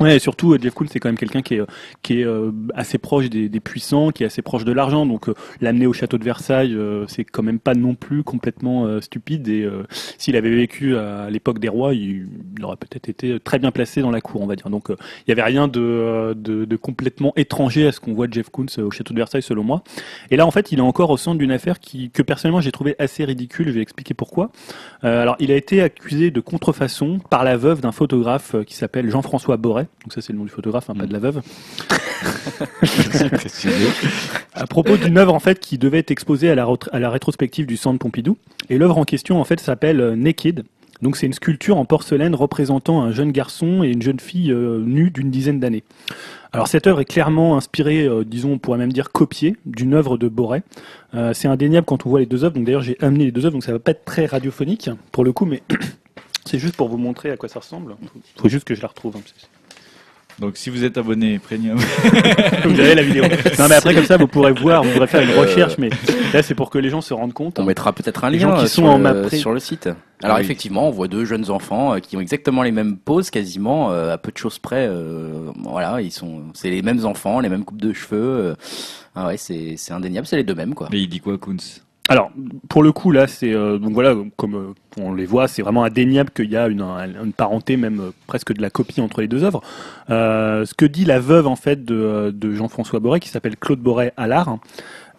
Ouais, 0.00 0.16
et 0.16 0.18
surtout 0.18 0.52
euh, 0.52 0.58
Jeff 0.60 0.74
Koons 0.74 0.86
c'est 0.90 0.98
quand 0.98 1.08
même 1.08 1.18
quelqu'un 1.18 1.42
qui 1.42 1.54
est 1.54 1.60
euh, 1.60 1.66
qui 2.02 2.20
est 2.20 2.24
euh, 2.24 2.50
assez 2.74 2.98
proche 2.98 3.30
des, 3.30 3.48
des 3.48 3.60
puissants, 3.60 4.10
qui 4.10 4.24
est 4.24 4.26
assez 4.26 4.42
proche 4.42 4.64
de 4.64 4.72
l'argent, 4.72 5.06
donc 5.06 5.30
l'amener 5.60 5.86
au 5.86 5.92
château 5.92 6.18
de 6.18 6.24
Versailles, 6.24 6.76
c'est 7.06 7.24
quand 7.24 7.42
même 7.42 7.58
pas 7.58 7.74
non 7.74 7.94
plus 7.94 8.22
complètement 8.22 9.00
stupide. 9.00 9.48
Et 9.48 9.68
s'il 10.18 10.36
avait 10.36 10.54
vécu 10.54 10.96
à 10.96 11.30
l'époque 11.30 11.58
des 11.58 11.68
rois, 11.68 11.94
il, 11.94 12.28
il 12.56 12.64
aurait 12.64 12.76
peut-être 12.76 13.08
été 13.08 13.38
très 13.40 13.58
bien 13.58 13.70
placé 13.70 14.02
dans 14.02 14.10
la 14.10 14.20
cour, 14.20 14.40
on 14.42 14.46
va 14.46 14.56
dire. 14.56 14.70
Donc 14.70 14.88
il 14.88 15.28
y 15.28 15.32
avait 15.32 15.42
rien 15.42 15.68
de, 15.68 16.34
de, 16.36 16.64
de 16.64 16.76
complètement 16.76 17.32
étranger 17.36 17.86
à 17.86 17.92
ce 17.92 18.00
qu'on 18.00 18.12
voit 18.12 18.26
Jeff 18.30 18.50
Koons 18.50 18.66
au 18.78 18.90
château 18.90 19.14
de 19.14 19.18
Versailles, 19.18 19.42
selon 19.42 19.64
moi. 19.64 19.82
Et 20.30 20.36
là, 20.36 20.46
en 20.46 20.50
fait, 20.50 20.72
il 20.72 20.78
est 20.78 20.82
encore 20.82 21.10
au 21.10 21.16
centre 21.16 21.38
d'une 21.38 21.52
affaire 21.52 21.80
qui 21.80 22.10
que 22.10 22.22
personnellement 22.22 22.60
j'ai 22.60 22.72
trouvé 22.72 22.96
assez 22.98 23.24
ridicule. 23.24 23.68
Je 23.68 23.72
vais 23.72 23.82
expliquer 23.82 24.14
pourquoi. 24.14 24.50
Alors, 25.02 25.36
il 25.38 25.50
a 25.52 25.56
été 25.56 25.82
accusé 25.82 26.30
de 26.30 26.40
contrefaçon 26.40 27.20
par 27.30 27.44
la 27.44 27.56
veuve 27.56 27.80
d'un 27.80 27.92
photographe 27.92 28.56
qui 28.66 28.74
s'appelle 28.74 29.10
Jean-François 29.10 29.56
Donc 29.82 30.12
ça, 30.12 30.20
c'est 30.22 30.32
le 30.32 30.38
nom 30.38 30.44
du 30.44 30.50
photographe, 30.50 30.88
hein, 30.90 30.94
pas 30.94 31.06
de 31.06 31.12
la 31.12 31.18
veuve. 31.18 31.42
À 34.54 34.66
propos 34.66 34.96
d'une 34.96 35.18
œuvre 35.18 35.34
en 35.34 35.40
fait 35.40 35.60
qui 35.60 35.78
devait 35.78 35.98
être 35.98 36.10
exposée 36.10 36.50
à 36.50 36.54
la, 36.54 36.64
ret- 36.64 36.88
à 36.92 36.98
la 36.98 37.10
rétrospective 37.10 37.66
du 37.66 37.76
Centre 37.76 37.98
Pompidou. 37.98 38.36
Et 38.70 38.78
l'œuvre 38.78 38.98
en 38.98 39.04
question 39.04 39.40
en 39.40 39.44
fait 39.44 39.60
s'appelle 39.60 40.00
euh, 40.00 40.16
Naked. 40.16 40.64
Donc 41.02 41.16
c'est 41.16 41.26
une 41.26 41.32
sculpture 41.32 41.76
en 41.76 41.84
porcelaine 41.84 42.34
représentant 42.34 43.02
un 43.02 43.12
jeune 43.12 43.32
garçon 43.32 43.82
et 43.82 43.88
une 43.88 44.00
jeune 44.00 44.20
fille 44.20 44.52
euh, 44.52 44.78
nue 44.78 45.10
d'une 45.10 45.30
dizaine 45.30 45.60
d'années. 45.60 45.82
Alors 46.52 46.68
cette 46.68 46.86
œuvre 46.86 47.00
est 47.00 47.04
clairement 47.04 47.56
inspirée, 47.56 48.06
euh, 48.06 48.24
disons, 48.24 48.52
on 48.52 48.58
pourrait 48.58 48.78
même 48.78 48.92
dire 48.92 49.10
copiée 49.10 49.56
d'une 49.66 49.92
œuvre 49.92 50.16
de 50.16 50.28
Boré. 50.28 50.62
Euh, 51.14 51.34
c'est 51.34 51.48
indéniable 51.48 51.84
quand 51.84 52.06
on 52.06 52.10
voit 52.10 52.20
les 52.20 52.26
deux 52.26 52.44
œuvres. 52.44 52.54
Donc 52.54 52.64
d'ailleurs 52.64 52.82
j'ai 52.82 52.96
amené 53.00 53.24
les 53.26 53.32
deux 53.32 53.44
œuvres, 53.44 53.54
donc 53.54 53.64
ça 53.64 53.72
va 53.72 53.80
pas 53.80 53.90
être 53.90 54.04
très 54.04 54.26
radiophonique 54.26 54.88
pour 55.10 55.24
le 55.24 55.32
coup, 55.32 55.46
mais 55.46 55.62
c'est 56.46 56.60
juste 56.60 56.76
pour 56.76 56.88
vous 56.88 56.96
montrer 56.96 57.32
à 57.32 57.36
quoi 57.36 57.48
ça 57.48 57.58
ressemble. 57.58 57.96
Faut 58.36 58.48
juste 58.48 58.64
que 58.64 58.76
je 58.76 58.80
la 58.82 58.88
retrouve. 58.88 59.16
hein, 59.16 59.20
Donc 60.40 60.56
si 60.56 60.68
vous 60.70 60.82
êtes 60.84 60.98
abonné 60.98 61.38
premium, 61.38 61.78
vous 62.64 62.80
avez 62.80 62.94
la 62.94 63.02
vidéo. 63.02 63.24
Non 63.58 63.66
mais 63.68 63.76
après 63.76 63.94
comme 63.94 64.04
ça 64.04 64.16
vous 64.16 64.26
pourrez 64.26 64.52
voir, 64.52 64.82
vous 64.82 64.90
pourrez 64.90 65.06
faire 65.06 65.22
une 65.22 65.38
recherche, 65.38 65.74
mais 65.78 65.90
là 66.32 66.42
c'est 66.42 66.54
pour 66.54 66.70
que 66.70 66.78
les 66.78 66.90
gens 66.90 67.00
se 67.00 67.14
rendent 67.14 67.32
compte. 67.32 67.58
On 67.58 67.64
mettra 67.64 67.92
peut-être 67.92 68.24
un 68.24 68.30
Les 68.30 68.38
lien 68.38 68.48
gens 68.50 68.56
qui 68.56 68.64
euh, 68.64 68.68
sont 68.68 68.82
sur, 68.82 68.90
en 68.90 68.98
le, 68.98 69.28
sur 69.30 69.60
site. 69.60 69.88
Alors 70.22 70.36
Oui. 70.38 70.42
effectivement, 70.42 70.88
on 70.88 70.90
voit 70.90 71.06
deux 71.08 71.24
jeunes 71.24 71.50
enfants 71.50 71.94
euh, 71.94 71.98
qui 71.98 72.16
ont 72.16 72.20
exactement 72.20 72.62
les 72.62 72.72
mêmes 72.72 72.96
poses, 72.96 73.30
quasiment 73.30 73.92
euh, 73.92 74.12
à 74.12 74.18
peu 74.18 74.32
de 74.32 74.36
choses 74.38 74.58
près. 74.58 74.86
euh, 74.88 75.50
voilà, 75.62 76.00
ils 76.00 76.10
sont, 76.12 76.42
c'est 76.54 76.70
les 76.70 76.82
mêmes 76.82 77.04
enfants, 77.04 77.40
les 77.40 77.48
mêmes 77.48 77.64
coupes 77.64 77.80
de 77.80 77.92
cheveux. 77.92 78.16
euh, 78.20 78.54
ah 79.14 79.28
ouais, 79.28 79.36
c'est 79.36 79.74
c'est 79.76 79.92
indéniable, 79.92 80.26
c'est 80.26 80.36
les 80.36 80.44
deux 80.44 80.54
mêmes 80.54 80.74
quoi. 80.74 80.88
mais 80.90 81.00
il 81.00 81.08
dit 81.08 81.20
quoi, 81.20 81.38
Koons 81.38 81.56
Alors, 82.10 82.30
pour 82.68 82.82
le 82.82 82.92
coup, 82.92 83.12
là, 83.12 83.26
c'est 83.26 83.54
euh, 83.54 83.78
donc 83.78 83.92
voilà, 83.94 84.14
comme 84.36 84.54
euh, 84.56 84.74
on 85.00 85.14
les 85.14 85.24
voit, 85.24 85.48
c'est 85.48 85.62
vraiment 85.62 85.84
indéniable 85.84 86.30
qu'il 86.30 86.50
y 86.50 86.56
a 86.56 86.68
une, 86.68 86.82
un- 86.82 87.24
une 87.24 87.32
parenté, 87.32 87.78
même 87.78 87.98
euh, 88.00 88.10
presque 88.26 88.52
de 88.52 88.60
la 88.60 88.68
copie 88.68 89.00
entre 89.00 89.22
les 89.22 89.26
deux 89.28 89.42
œuvres. 89.42 89.62
Euh, 90.10 90.66
ce 90.66 90.74
que 90.74 90.84
dit 90.84 91.06
la 91.06 91.18
veuve 91.18 91.46
en 91.46 91.56
fait 91.56 91.82
de, 91.86 92.34
Jean-François 92.54 93.00
Boré, 93.00 93.20
qui 93.20 93.30
s'appelle 93.30 93.56
Claude 93.56 93.80
Boré 93.80 94.12
à 94.18 94.26
l'art, 94.26 94.58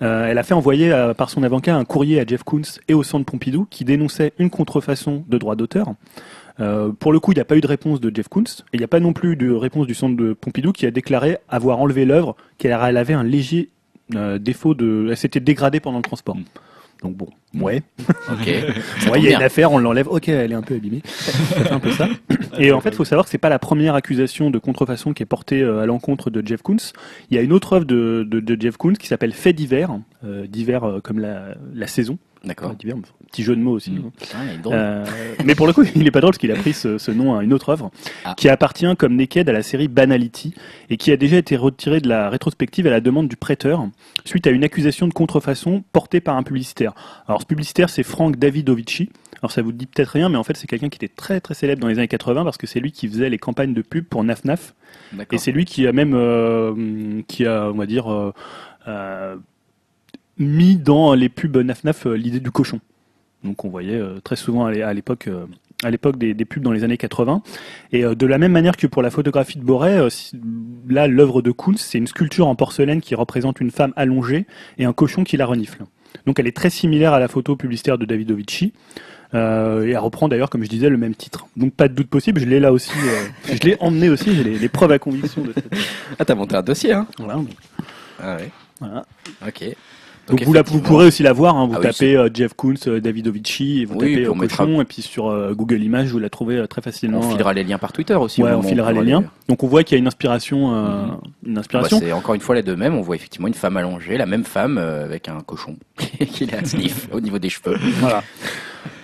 euh, 0.04 0.28
elle 0.28 0.38
a 0.38 0.44
fait 0.44 0.54
envoyer 0.54 0.94
par 1.18 1.32
son 1.32 1.42
avocat 1.42 1.76
un 1.76 1.86
courrier 1.86 2.20
à 2.20 2.26
Jeff 2.26 2.44
Koons 2.44 2.62
et 2.88 2.94
au 2.94 3.02
Centre 3.02 3.26
Pompidou 3.26 3.66
qui 3.72 3.84
dénonçait 3.84 4.34
une 4.38 4.52
contrefaçon 4.52 5.24
de 5.28 5.38
droit 5.40 5.56
d'auteur. 5.56 5.94
Pour 7.00 7.12
le 7.12 7.20
coup, 7.20 7.32
il 7.32 7.36
n'y 7.36 7.42
a 7.42 7.46
pas 7.46 7.58
eu 7.58 7.62
de 7.62 7.68
réponse 7.68 8.00
de 8.00 8.16
Jeff 8.16 8.28
Koons 8.28 8.44
et 8.44 8.76
il 8.76 8.80
n'y 8.80 8.86
a 8.86 8.88
pas 8.90 9.00
non 9.00 9.12
plus 9.14 9.36
de 9.38 9.52
réponse 9.52 9.88
du 9.88 9.96
Centre 9.96 10.16
de 10.16 10.34
Pompidou 10.34 10.72
qui 10.72 10.86
a 10.86 10.92
déclaré 10.92 11.38
avoir 11.50 11.80
enlevé 11.80 12.06
l'œuvre, 12.06 12.36
qu'elle 12.60 12.78
elle 12.80 12.98
avait 12.98 13.16
un 13.16 13.24
léger 13.24 13.70
défaut 14.40 14.76
de, 14.76 15.08
elle 15.10 15.18
s'était 15.18 15.40
dégradée 15.40 15.80
pendant 15.80 15.98
le 15.98 16.04
transport. 16.04 16.36
Mm. 16.36 16.44
Donc 17.04 17.16
bon, 17.16 17.28
ouais. 17.60 17.82
Ok. 18.32 18.46
Ouais, 18.48 18.64
tombe 19.06 19.16
il 19.18 19.24
y 19.24 19.28
a 19.28 19.30
bien. 19.30 19.38
une 19.40 19.44
affaire, 19.44 19.72
on 19.72 19.78
l'enlève. 19.78 20.08
Ok, 20.08 20.30
elle 20.30 20.52
est 20.52 20.56
un 20.56 20.62
peu 20.62 20.76
abîmée. 20.76 21.02
Un 21.72 21.80
peu 21.80 21.92
ça. 21.92 22.08
Et 22.58 22.72
en 22.72 22.82
fait, 22.82 22.90
il 22.90 22.96
faut 22.96 23.06
savoir 23.06 23.26
que 23.26 23.32
c'est 23.32 23.38
pas 23.38 23.50
la 23.50 23.60
première 23.60 23.96
accusation 23.96 24.50
de 24.50 24.58
contrefaçon 24.58 25.14
qui 25.14 25.22
est 25.24 25.28
portée 25.28 25.62
euh, 25.62 25.82
à 25.82 25.86
l'encontre 25.86 26.30
de 26.30 26.46
Jeff 26.46 26.62
Koons. 26.62 26.78
Il 27.30 27.36
y 27.36 27.40
a 27.40 27.42
une 27.44 27.52
autre 27.54 27.74
œuvre 27.74 27.86
de, 27.86 28.26
de, 28.28 28.40
de 28.40 28.62
Jeff 28.62 28.78
Koons 28.78 28.94
qui 28.94 29.08
s'appelle 29.08 29.34
Fait 29.34 29.54
d'hiver, 29.54 29.92
euh, 30.24 30.48
d'hiver 30.48 30.84
euh, 30.84 31.00
comme 31.02 31.20
la, 31.20 31.56
la 31.74 31.88
saison. 31.88 32.18
D'accord. 32.46 32.76
Petit 32.76 33.44
jeu 33.44 33.56
de 33.56 33.62
mots 33.62 33.72
aussi. 33.74 33.92
Mm. 33.92 34.04
hein. 34.06 34.12
Ah. 34.66 34.72
Euh, 34.72 35.06
mais 35.44 35.56
pour 35.56 35.68
le 35.68 35.74
coup, 35.74 35.84
il 35.96 36.08
est 36.08 36.12
pas 36.12 36.22
drôle 36.22 36.32
parce 36.32 36.38
qu'il 36.40 36.52
a 36.52 36.56
pris 36.56 36.74
ce, 36.74 36.98
ce 36.98 37.12
nom 37.12 37.38
à 37.38 37.44
une 37.44 37.54
autre 37.54 37.70
œuvre 37.70 37.92
Ah. 38.24 38.34
qui 38.38 38.50
appartient 38.50 38.96
comme 38.98 39.16
Naked 39.16 39.50
à 39.50 39.54
la 39.54 39.64
série 39.64 39.88
Banality 39.88 40.54
et 40.90 40.98
qui 40.98 41.12
a 41.12 41.18
déjà 41.18 41.38
été 41.38 41.56
retirée 41.58 42.00
de 42.00 42.08
la 42.08 42.30
rétrospective 42.30 42.88
à 42.88 42.92
la 42.92 43.02
demande 43.02 43.28
du 43.28 43.36
prêteur 43.36 43.88
suite 44.24 44.48
à 44.48 44.52
une 44.52 44.64
accusation 44.64 45.08
de 45.08 45.14
contrefaçon 45.14 45.84
portée 45.92 46.22
par 46.22 46.38
un 46.38 46.44
publicitaire. 46.44 46.94
Alors 47.28 47.42
ce 47.42 47.46
publicitaire, 47.46 47.90
c'est 47.90 48.04
Frank 48.04 48.36
Davidovici. 48.38 49.10
Alors 49.42 49.52
ça 49.52 49.62
vous 49.62 49.72
dit 49.72 49.86
peut-être 49.86 50.10
rien, 50.10 50.30
mais 50.30 50.38
en 50.38 50.44
fait 50.44 50.56
c'est 50.56 50.68
quelqu'un 50.68 50.90
qui 50.90 50.98
était 50.98 51.14
très 51.14 51.42
très 51.42 51.54
célèbre 51.54 51.82
dans 51.82 51.88
les 51.88 51.98
années 52.00 52.08
80 52.08 52.44
parce 52.44 52.58
que 52.58 52.68
c'est 52.68 52.80
lui 52.80 52.92
qui 52.92 53.08
faisait 53.08 53.30
les 53.30 53.38
campagnes 53.38 53.74
de 53.74 53.82
pub 53.82 54.06
pour 54.06 54.24
Naf 54.24 54.44
Naf 54.46 54.74
et 55.32 55.38
c'est 55.38 55.52
lui 55.52 55.66
qui 55.66 55.88
a 55.88 55.92
même, 55.92 56.14
euh, 56.14 57.22
qui 57.28 57.46
a, 57.46 57.70
on 57.70 57.78
va 57.78 57.86
dire, 57.86 58.12
euh, 58.12 58.32
euh, 58.88 59.36
mis 60.38 60.76
dans 60.78 61.14
les 61.14 61.30
pubs 61.30 61.58
Naf 61.58 62.06
euh, 62.06 62.16
l'idée 62.16 62.40
du 62.40 62.52
cochon. 62.52 62.80
Donc 63.44 63.64
on 63.66 63.70
voyait 63.70 63.96
euh, 63.96 64.20
très 64.24 64.36
souvent 64.36 64.66
à 64.66 64.72
l'é- 64.72 64.82
à 64.82 64.94
l'époque, 64.94 65.28
euh, 65.28 65.46
à 65.84 65.92
l'époque 65.92 66.18
des, 66.18 66.34
des 66.34 66.46
pubs 66.46 66.64
dans 66.64 66.72
les 66.72 66.84
années 66.84 66.98
80. 66.98 67.42
Et 67.92 68.04
de 68.04 68.26
la 68.26 68.38
même 68.38 68.52
manière 68.52 68.76
que 68.78 68.88
pour 68.88 69.02
la 69.02 69.10
photographie 69.12 69.58
de 69.60 69.64
Boré, 69.64 70.08
là 70.90 71.08
l'œuvre 71.08 71.42
de 71.42 71.52
Kunz, 71.52 71.78
c'est 71.80 71.98
une 71.98 72.08
sculpture 72.08 72.48
en 72.48 72.56
porcelaine 72.56 73.02
qui 73.02 73.14
représente 73.16 73.60
une 73.62 73.72
femme 73.72 73.94
allongée 73.96 74.46
et 74.78 74.86
un 74.86 74.94
cochon 74.94 75.24
qui 75.24 75.38
la 75.38 75.46
renifle. 75.46 75.84
Donc 76.26 76.40
elle 76.40 76.48
est 76.48 76.56
très 76.56 76.70
similaire 76.70 77.14
à 77.14 77.20
la 77.20 77.28
photo 77.28 77.56
publicitaire 77.56 77.98
de 77.98 78.06
Davidovici. 78.06 78.74
Euh, 79.34 79.86
et 79.86 79.90
elle 79.92 79.98
reprend 79.98 80.28
d'ailleurs, 80.30 80.50
comme 80.50 80.64
je 80.64 80.70
disais, 80.70 80.88
le 80.88 80.98
même 80.98 81.14
titre. 81.14 81.48
Donc 81.58 81.74
pas 81.74 81.88
de 81.90 81.94
doute 81.94 82.08
possible, 82.08 82.40
je 82.40 82.46
l'ai 82.46 82.60
là 82.60 82.72
aussi, 82.72 82.92
euh, 82.92 83.54
je 83.54 83.60
l'ai 83.68 83.76
emmené 83.82 84.08
aussi, 84.10 84.34
j'ai 84.34 84.44
les, 84.44 84.58
les 84.58 84.70
preuves 84.70 84.92
à 84.92 85.00
conviction 85.00 85.42
de 85.44 85.52
cette. 85.52 85.68
Ah, 86.18 86.24
t'as 86.26 86.36
monté 86.36 86.56
un 86.56 86.62
dossier, 86.62 86.94
hein? 86.94 87.06
Voilà. 87.18 87.40
Ah 88.22 88.38
ouais. 88.38 88.50
Voilà. 88.80 89.06
Ok. 89.46 89.66
Donc 90.28 90.42
vous, 90.44 90.54
la, 90.54 90.64
vous 90.64 90.80
pourrez 90.82 91.06
aussi 91.06 91.22
la 91.22 91.34
voir, 91.34 91.56
hein, 91.56 91.68
vous 91.68 91.76
Ah 91.78 91.82
tapez 91.82 92.16
euh, 92.18 92.30
Jeff 92.34 92.54
Koons, 92.56 92.74
euh, 92.88 93.00
Davidovici, 93.00 93.82
et 93.82 93.86
vous 93.86 93.94
Oui, 94.00 94.14
tapez 94.16 94.26
euh, 94.26 94.34
cochon, 94.34 94.82
et 94.82 94.86
puis 94.86 95.02
sur 95.02 95.26
Google 95.56 95.84
Images, 95.84 96.10
vous 96.12 96.20
la 96.20 96.30
trouvez 96.30 96.68
très 96.68 96.82
facilement. 96.82 97.20
On 97.20 97.30
filera 97.30 97.54
les 97.54 97.64
liens 97.64 97.78
par 97.78 97.94
Twitter 97.94 98.16
aussi. 98.16 98.42
ouais, 98.42 98.52
on 98.52 98.64
filera 98.64 98.92
les 98.92 99.04
liens. 99.04 99.24
Donc 99.48 99.64
on 99.64 99.68
voit 99.68 99.84
qu'il 99.84 99.96
y 99.96 99.98
a 99.98 100.00
une 100.00 100.08
inspiration, 100.08 100.72
Mhm. 100.72 101.18
une 101.46 101.54
Bah, 101.54 101.60
inspiration. 101.60 102.00
c'est 102.00 102.12
encore 102.12 102.34
une 102.36 102.42
fois 102.42 102.56
les 102.56 102.64
deux 102.64 102.76
mêmes. 102.76 102.96
On 102.96 103.02
voit 103.02 103.16
effectivement 103.16 103.48
une 103.48 103.54
femme 103.54 103.78
allongée, 103.78 104.18
la 104.18 104.26
même 104.26 104.44
femme 104.44 104.78
avec 104.78 105.28
un 105.30 105.42
cochon 105.42 105.76
qui 106.32 106.46
est 106.46 106.54
à 106.54 106.66
sniff 106.66 107.08
au 107.12 107.22
niveau 107.22 107.38
des 107.40 107.50
cheveux. 107.50 107.78
Voilà. 108.00 108.24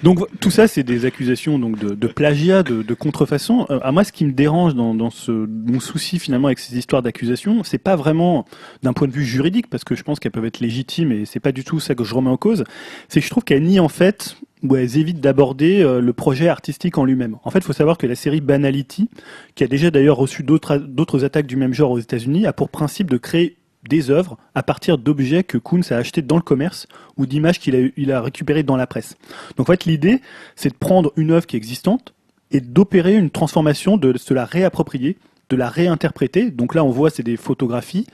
Donc 0.03 0.19
tout 0.39 0.51
ça, 0.51 0.67
c'est 0.67 0.83
des 0.83 1.05
accusations 1.05 1.59
donc 1.59 1.77
de, 1.77 1.93
de 1.93 2.07
plagiat, 2.07 2.63
de, 2.63 2.81
de 2.81 2.93
contrefaçon. 2.93 3.65
Euh, 3.69 3.79
à 3.83 3.91
moi, 3.91 4.03
ce 4.03 4.11
qui 4.11 4.25
me 4.25 4.31
dérange 4.31 4.75
dans, 4.75 4.95
dans 4.95 5.09
ce 5.09 5.31
mon 5.31 5.79
souci 5.79 6.19
finalement 6.19 6.47
avec 6.47 6.59
ces 6.59 6.77
histoires 6.77 7.01
d'accusations, 7.01 7.63
c'est 7.63 7.77
pas 7.77 7.95
vraiment 7.95 8.45
d'un 8.83 8.93
point 8.93 9.07
de 9.07 9.13
vue 9.13 9.25
juridique, 9.25 9.69
parce 9.69 9.83
que 9.83 9.95
je 9.95 10.03
pense 10.03 10.19
qu'elles 10.19 10.31
peuvent 10.31 10.45
être 10.45 10.59
légitimes 10.59 11.11
et 11.11 11.25
c'est 11.25 11.39
pas 11.39 11.51
du 11.51 11.63
tout 11.63 11.79
ça 11.79 11.95
que 11.95 12.03
je 12.03 12.13
remets 12.13 12.29
en 12.29 12.37
cause. 12.37 12.63
C'est 13.09 13.19
que 13.19 13.25
je 13.25 13.31
trouve 13.31 13.43
qu'elles 13.43 13.63
nient 13.63 13.79
en 13.79 13.89
fait 13.89 14.37
ou 14.63 14.75
elles 14.75 14.97
évitent 14.97 15.21
d'aborder 15.21 15.81
euh, 15.81 16.01
le 16.01 16.13
projet 16.13 16.47
artistique 16.47 16.97
en 16.97 17.05
lui-même. 17.05 17.37
En 17.43 17.49
fait, 17.49 17.59
il 17.59 17.65
faut 17.65 17.73
savoir 17.73 17.97
que 17.97 18.05
la 18.05 18.15
série 18.15 18.41
Banality, 18.41 19.09
qui 19.55 19.63
a 19.63 19.67
déjà 19.67 19.89
d'ailleurs 19.89 20.17
reçu 20.17 20.43
d'autres 20.43 21.25
attaques 21.25 21.47
du 21.47 21.55
même 21.55 21.73
genre 21.73 21.91
aux 21.91 21.99
États-Unis, 21.99 22.45
a 22.45 22.53
pour 22.53 22.69
principe 22.69 23.09
de 23.09 23.17
créer 23.17 23.57
des 23.87 24.09
œuvres 24.09 24.37
à 24.55 24.63
partir 24.63 24.97
d'objets 24.97 25.43
que 25.43 25.57
Koons 25.57 25.81
a 25.91 25.95
achetés 25.95 26.21
dans 26.21 26.35
le 26.35 26.41
commerce 26.41 26.87
ou 27.17 27.25
d'images 27.25 27.59
qu'il 27.59 27.75
a, 27.75 27.89
il 27.97 28.11
a 28.11 28.21
récupérées 28.21 28.63
dans 28.63 28.77
la 28.77 28.87
presse. 28.87 29.17
Donc 29.57 29.69
en 29.69 29.71
fait, 29.71 29.85
l'idée, 29.85 30.21
c'est 30.55 30.69
de 30.69 30.75
prendre 30.75 31.11
une 31.15 31.31
œuvre 31.31 31.45
qui 31.47 31.55
est 31.55 31.59
existante 31.59 32.13
et 32.51 32.61
d'opérer 32.61 33.15
une 33.15 33.29
transformation, 33.29 33.97
de 33.97 34.17
se 34.17 34.33
la 34.33 34.45
réapproprier, 34.45 35.17
de 35.49 35.55
la 35.55 35.69
réinterpréter. 35.69 36.51
Donc 36.51 36.75
là, 36.75 36.83
on 36.83 36.89
voit, 36.89 37.09
c'est 37.09 37.23
des 37.23 37.37
photographies 37.37 38.05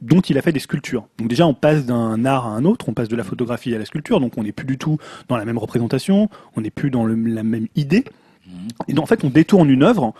dont 0.00 0.20
il 0.20 0.38
a 0.38 0.42
fait 0.42 0.52
des 0.52 0.60
sculptures. 0.60 1.06
Donc 1.18 1.28
déjà, 1.28 1.46
on 1.46 1.54
passe 1.54 1.84
d'un 1.84 2.24
art 2.24 2.46
à 2.46 2.50
un 2.50 2.64
autre, 2.64 2.88
on 2.88 2.94
passe 2.94 3.08
de 3.08 3.16
la 3.16 3.24
photographie 3.24 3.74
à 3.74 3.78
la 3.78 3.84
sculpture, 3.84 4.20
donc 4.20 4.38
on 4.38 4.42
n'est 4.42 4.52
plus 4.52 4.66
du 4.66 4.78
tout 4.78 4.96
dans 5.28 5.36
la 5.36 5.44
même 5.44 5.58
représentation, 5.58 6.30
on 6.56 6.62
n'est 6.62 6.70
plus 6.70 6.90
dans 6.90 7.06
la 7.06 7.42
même 7.42 7.66
idée. 7.76 8.04
Et 8.88 8.94
donc, 8.94 9.04
en 9.04 9.06
fait, 9.06 9.24
on 9.24 9.30
détourne 9.30 9.70
une 9.70 9.82
œuvre, 9.82 10.14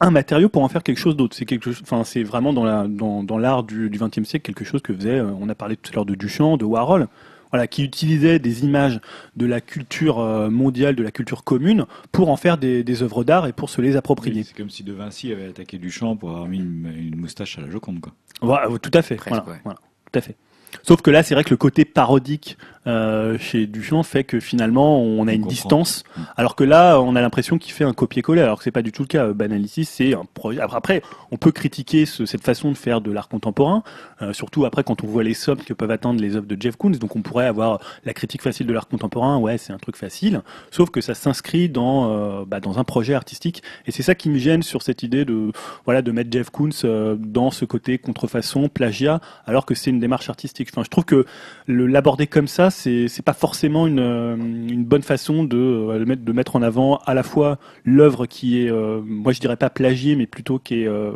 un 0.00 0.10
matériau 0.10 0.48
pour 0.48 0.62
en 0.62 0.68
faire 0.68 0.82
quelque 0.82 0.98
chose 0.98 1.16
d'autre. 1.16 1.34
C'est 1.36 1.46
quelque 1.46 1.72
chose, 1.72 1.80
enfin, 1.82 2.04
c'est 2.04 2.22
vraiment 2.22 2.52
dans 2.52 2.64
la 2.64 2.86
dans, 2.88 3.22
dans 3.22 3.38
l'art 3.38 3.62
du 3.62 3.88
du 3.90 3.98
XXe 3.98 4.24
siècle 4.24 4.52
quelque 4.52 4.64
chose 4.64 4.82
que 4.82 4.94
faisait. 4.94 5.18
euh, 5.18 5.30
On 5.40 5.48
a 5.48 5.54
parlé 5.54 5.76
tout 5.76 5.90
à 5.92 5.94
l'heure 5.94 6.04
de 6.06 6.14
Duchamp, 6.14 6.56
de 6.56 6.64
Warhol, 6.64 7.08
voilà, 7.50 7.66
qui 7.66 7.82
utilisait 7.84 8.38
des 8.38 8.64
images 8.64 9.00
de 9.36 9.46
la 9.46 9.60
culture 9.60 10.18
euh, 10.18 10.50
mondiale, 10.50 10.96
de 10.96 11.02
la 11.02 11.10
culture 11.10 11.44
commune, 11.44 11.86
pour 12.12 12.28
en 12.28 12.36
faire 12.36 12.58
des, 12.58 12.82
des 12.84 13.02
œuvres 13.02 13.24
d'art 13.24 13.46
et 13.46 13.52
pour 13.52 13.70
se 13.70 13.80
les 13.80 13.96
approprier. 13.96 14.42
C'est 14.42 14.56
comme 14.56 14.70
si 14.70 14.82
De 14.84 14.92
Vinci 14.92 15.32
avait 15.32 15.48
attaqué 15.48 15.78
Duchamp 15.78 16.16
pour 16.16 16.30
avoir 16.30 16.46
mis 16.46 16.58
une, 16.58 16.92
une 16.96 17.16
moustache 17.16 17.56
à 17.58 17.62
la 17.62 17.70
Joconde. 17.70 18.00
Quoi. 18.00 18.12
Voilà, 18.42 18.68
tout 18.78 18.90
à 18.92 19.02
fait. 19.02 19.14
Presque, 19.16 19.42
voilà, 19.44 19.50
ouais. 19.50 19.60
voilà, 19.64 19.78
tout 20.12 20.18
à 20.18 20.20
fait. 20.20 20.36
Sauf 20.82 21.00
que 21.00 21.10
là, 21.10 21.22
c'est 21.22 21.34
vrai 21.34 21.44
que 21.44 21.50
le 21.50 21.56
côté 21.56 21.84
parodique 21.86 22.58
euh, 22.86 23.36
chez 23.38 23.66
Duchamp 23.66 24.02
fait 24.02 24.24
que 24.24 24.40
finalement 24.40 25.00
on 25.00 25.26
a 25.26 25.32
On 25.32 25.34
une 25.34 25.40
comprend. 25.42 25.48
distance, 25.48 26.04
Mm. 26.16 26.20
alors 26.36 26.56
que 26.56 26.64
là 26.64 27.00
on 27.00 27.16
a 27.16 27.20
l'impression 27.20 27.58
qu'il 27.58 27.72
fait 27.72 27.84
un 27.84 27.92
copier-coller, 27.92 28.42
alors 28.42 28.58
que 28.58 28.64
c'est 28.64 28.70
pas 28.70 28.82
du 28.82 28.92
tout 28.92 29.02
le 29.02 29.08
cas. 29.08 29.32
Banalysis, 29.32 29.88
c'est 29.88 30.14
un 30.14 30.24
projet. 30.34 30.60
Après, 30.60 31.02
on 31.30 31.36
peut 31.36 31.52
critiquer 31.52 32.06
ce- 32.06 32.26
cette 32.26 32.42
façon 32.44 32.70
de 32.70 32.76
faire 32.76 33.00
de 33.00 33.10
l'art 33.10 33.28
contemporain, 33.28 33.82
euh, 34.22 34.32
surtout 34.32 34.64
après 34.64 34.84
quand 34.84 35.02
on 35.04 35.06
voit 35.06 35.24
les 35.24 35.34
sommes 35.34 35.58
que 35.62 35.72
peuvent 35.74 35.90
atteindre 35.90 36.20
les 36.20 36.36
œuvres 36.36 36.46
de 36.46 36.56
Jeff 36.60 36.76
Koons. 36.76 36.90
Donc 36.92 37.16
on 37.16 37.22
pourrait 37.22 37.46
avoir 37.46 37.80
la 38.04 38.12
critique 38.14 38.42
facile 38.42 38.66
de 38.66 38.72
l'art 38.72 38.88
contemporain, 38.88 39.38
ouais, 39.38 39.58
c'est 39.58 39.72
un 39.72 39.78
truc 39.78 39.96
facile, 39.96 40.42
sauf 40.70 40.90
que 40.90 41.00
ça 41.00 41.14
s'inscrit 41.14 41.68
dans 41.68 42.10
euh, 42.10 42.44
bah, 42.46 42.60
dans 42.60 42.78
un 42.78 42.84
projet 42.84 43.14
artistique, 43.14 43.62
et 43.86 43.90
c'est 43.90 44.02
ça 44.02 44.14
qui 44.14 44.28
me 44.30 44.38
gêne 44.38 44.62
sur 44.62 44.82
cette 44.82 45.02
idée 45.02 45.24
de 45.24 45.50
voilà 45.84 46.02
de 46.02 46.12
mettre 46.12 46.30
Jeff 46.32 46.50
Koons 46.50 46.70
euh, 46.84 47.16
dans 47.18 47.50
ce 47.50 47.64
côté 47.64 47.98
contrefaçon, 47.98 48.68
plagiat, 48.68 49.20
alors 49.46 49.66
que 49.66 49.74
c'est 49.74 49.90
une 49.90 50.00
démarche 50.00 50.28
artistique. 50.30 50.68
Enfin, 50.72 50.82
je 50.84 50.88
trouve 50.90 51.04
que 51.04 51.24
l'aborder 51.68 52.26
comme 52.26 52.48
ça, 52.48 52.70
c'est 52.76 53.08
c'est 53.08 53.22
pas 53.24 53.32
forcément 53.32 53.86
une, 53.86 53.98
euh, 54.00 54.36
une 54.36 54.84
bonne 54.84 55.02
façon 55.02 55.44
de, 55.44 55.56
euh, 55.56 56.04
de 56.16 56.32
mettre 56.32 56.56
en 56.56 56.62
avant 56.62 56.96
à 57.06 57.14
la 57.14 57.22
fois 57.22 57.58
l'œuvre 57.84 58.26
qui 58.26 58.60
est, 58.62 58.70
euh, 58.70 59.00
moi 59.04 59.32
je 59.32 59.40
dirais 59.40 59.56
pas 59.56 59.70
plagiée, 59.70 60.14
mais 60.16 60.26
plutôt 60.26 60.58
qui 60.58 60.82
est, 60.82 60.86
euh, 60.88 61.12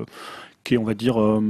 qui 0.65 0.75
est 0.75 0.79
on 0.79 0.85
va 0.85 0.95
dire, 0.95 1.21
euh, 1.21 1.41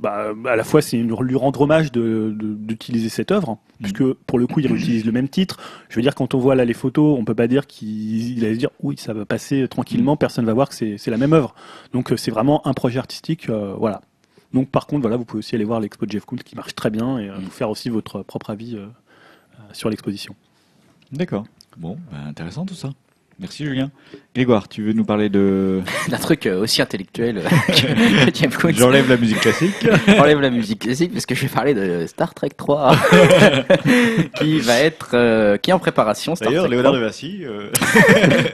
bah, 0.00 0.32
à 0.46 0.56
la 0.56 0.64
fois 0.64 0.80
c'est 0.82 0.96
lui 0.98 1.36
rendre 1.36 1.60
hommage 1.60 1.92
de- 1.92 2.34
de- 2.38 2.54
d'utiliser 2.54 3.08
cette 3.08 3.30
œuvre, 3.30 3.50
hein, 3.50 3.58
puisque 3.80 4.04
pour 4.26 4.38
le 4.38 4.46
coup 4.46 4.60
il 4.60 4.66
réutilise 4.66 5.04
le 5.04 5.12
même 5.12 5.28
titre. 5.28 5.58
Je 5.88 5.96
veux 5.96 6.02
dire, 6.02 6.14
quand 6.14 6.34
on 6.34 6.38
voit 6.38 6.54
là 6.54 6.64
les 6.64 6.72
photos, 6.74 7.18
on 7.18 7.24
peut 7.24 7.34
pas 7.34 7.46
dire 7.46 7.66
qu'il 7.66 8.38
il 8.38 8.44
allait 8.44 8.54
se 8.54 8.58
dire 8.60 8.70
oui 8.82 8.96
ça 8.98 9.12
va 9.12 9.24
passer 9.26 9.66
tranquillement, 9.68 10.16
personne 10.16 10.46
va 10.46 10.54
voir 10.54 10.68
que 10.68 10.74
c'est 10.74 10.96
c'est 10.98 11.10
la 11.10 11.18
même 11.18 11.32
œuvre. 11.32 11.54
Donc 11.92 12.12
c'est 12.16 12.30
vraiment 12.30 12.66
un 12.66 12.72
projet 12.74 12.98
artistique, 12.98 13.48
euh, 13.50 13.74
voilà. 13.78 14.00
Donc 14.54 14.70
par 14.70 14.86
contre, 14.86 15.00
voilà, 15.02 15.16
vous 15.16 15.24
pouvez 15.24 15.40
aussi 15.40 15.56
aller 15.56 15.64
voir 15.64 15.80
l'expo 15.80 16.06
de 16.06 16.10
Jeff 16.12 16.24
Koons 16.24 16.36
qui 16.44 16.54
marche 16.54 16.76
très 16.76 16.88
bien 16.90 17.18
et 17.18 17.28
euh, 17.28 17.36
Mm. 17.38 17.42
vous 17.42 17.50
faire 17.50 17.70
aussi 17.70 17.90
votre 17.90 18.22
propre 18.22 18.50
avis 18.50 18.76
sur 19.74 19.90
l'exposition. 19.90 20.34
D'accord. 21.12 21.44
Bon, 21.76 21.98
bah, 22.10 22.18
intéressant 22.26 22.64
tout 22.64 22.74
ça. 22.74 22.90
Merci 23.38 23.64
Julien. 23.64 23.90
Grégoire, 24.34 24.66
tu 24.68 24.82
veux 24.82 24.92
nous 24.92 25.04
parler 25.04 25.28
de... 25.28 25.80
D'un 26.08 26.16
truc 26.16 26.46
euh, 26.46 26.60
aussi 26.60 26.82
intellectuel 26.82 27.38
euh, 27.38 27.42
que 27.68 28.34
Jeff 28.34 28.58
Koons. 28.58 28.72
J'enlève 28.72 29.08
la 29.08 29.16
musique 29.16 29.38
classique. 29.40 29.86
Enlève 30.08 30.40
la 30.40 30.50
musique 30.50 30.80
classique 30.80 31.12
parce 31.12 31.24
que 31.24 31.36
je 31.36 31.42
vais 31.42 31.48
parler 31.48 31.72
de 31.72 32.04
Star 32.08 32.34
Trek 32.34 32.48
3 32.56 32.96
qui 34.36 34.58
va 34.58 34.80
être 34.80 35.10
euh, 35.14 35.56
qui 35.56 35.70
est 35.70 35.72
en 35.72 35.78
préparation. 35.78 36.34
Star 36.34 36.48
D'ailleurs, 36.48 36.64
Trek 36.64 36.74
Léonard 36.74 36.92
3. 36.94 37.00
de 37.00 37.04
Vinci... 37.06 37.44
euh, 37.44 37.70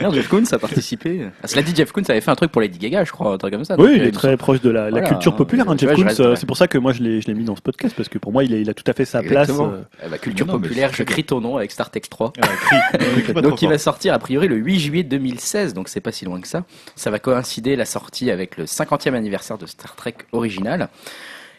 Merde, 0.01 0.15
Jeff 0.15 0.29
Koons 0.29 0.45
a 0.53 0.59
participé. 0.59 1.23
Ah, 1.43 1.47
cela 1.47 1.63
dit, 1.63 1.73
Jeff 1.75 1.93
Koons 1.93 2.03
avait 2.09 2.21
fait 2.21 2.31
un 2.31 2.35
truc 2.37 2.53
pour 2.53 2.61
Lady 2.61 2.79
Gaga, 2.79 3.05
je 3.05 3.13
crois, 3.13 3.33
un 3.33 3.39
truc 3.39 3.55
comme 3.55 3.65
ça. 3.65 3.77
Oui, 3.79 3.87
Donc, 3.87 3.97
il 3.97 4.03
est 4.03 4.11
très 4.13 4.37
proche 4.37 4.61
de 4.61 4.69
la, 4.69 4.85
la 4.85 4.91
Voilà, 4.91 5.07
culture 5.09 5.33
hein, 5.33 5.37
populaire, 5.37 5.71
hein, 5.71 5.77
Jeff 5.79 5.95
Koons. 5.95 6.35
C'est 6.37 6.47
pour 6.47 6.59
ça 6.59 6.69
que 6.69 6.77
moi 6.77 6.93
je 6.93 7.03
l'ai 7.03 7.23
je 7.23 7.27
l'ai 7.27 7.35
mis 7.35 7.45
dans 7.45 7.57
ce 7.57 7.63
podcast 7.63 7.95
parce 7.97 8.11
que 8.11 8.19
pour 8.19 8.33
moi 8.33 8.45
il, 8.45 8.69
a 8.69 8.75
tout 8.75 8.85
à 8.87 8.93
fait 8.93 9.07
sa 9.07 9.23
place. 9.23 9.49
Euh, 9.49 9.81
Eh 10.05 10.11
bah, 10.11 10.19
culture 10.19 10.47
Non, 10.47 10.55
non, 10.55 10.61
populaire, 10.61 10.91
je 10.93 11.03
crie 11.05 11.25
ton 11.25 11.41
nom 11.41 11.57
avec 11.57 11.71
Star 11.71 11.91
Trek 11.91 12.03
3. 12.09 12.35
ah, 12.43 12.47
crie. 12.47 13.23
Crie 13.23 13.33
pas 13.33 13.41
Donc 13.41 13.63
il 13.63 13.69
va 13.71 13.79
sortir 13.79 14.13
a 14.13 14.19
priori 14.19 14.47
le 14.47 14.57
8 14.57 14.79
juillet 14.79 15.03
2016, 15.05 15.70
donc 15.75 15.89
c'est 15.89 16.01
pas 16.01 16.13
si 16.13 16.25
loin 16.25 16.41
que 16.41 16.49
ça. 16.49 16.65
Ça 16.97 17.11
va 17.11 17.19
coïncider 17.19 17.77
la 17.77 17.85
sortie 17.85 18.31
avec 18.31 18.57
le 18.57 18.65
50e 18.65 19.15
anniversaire 19.15 19.59
de 19.59 19.67
Star 19.67 19.97
Trek 19.97 20.17
original. 20.33 20.89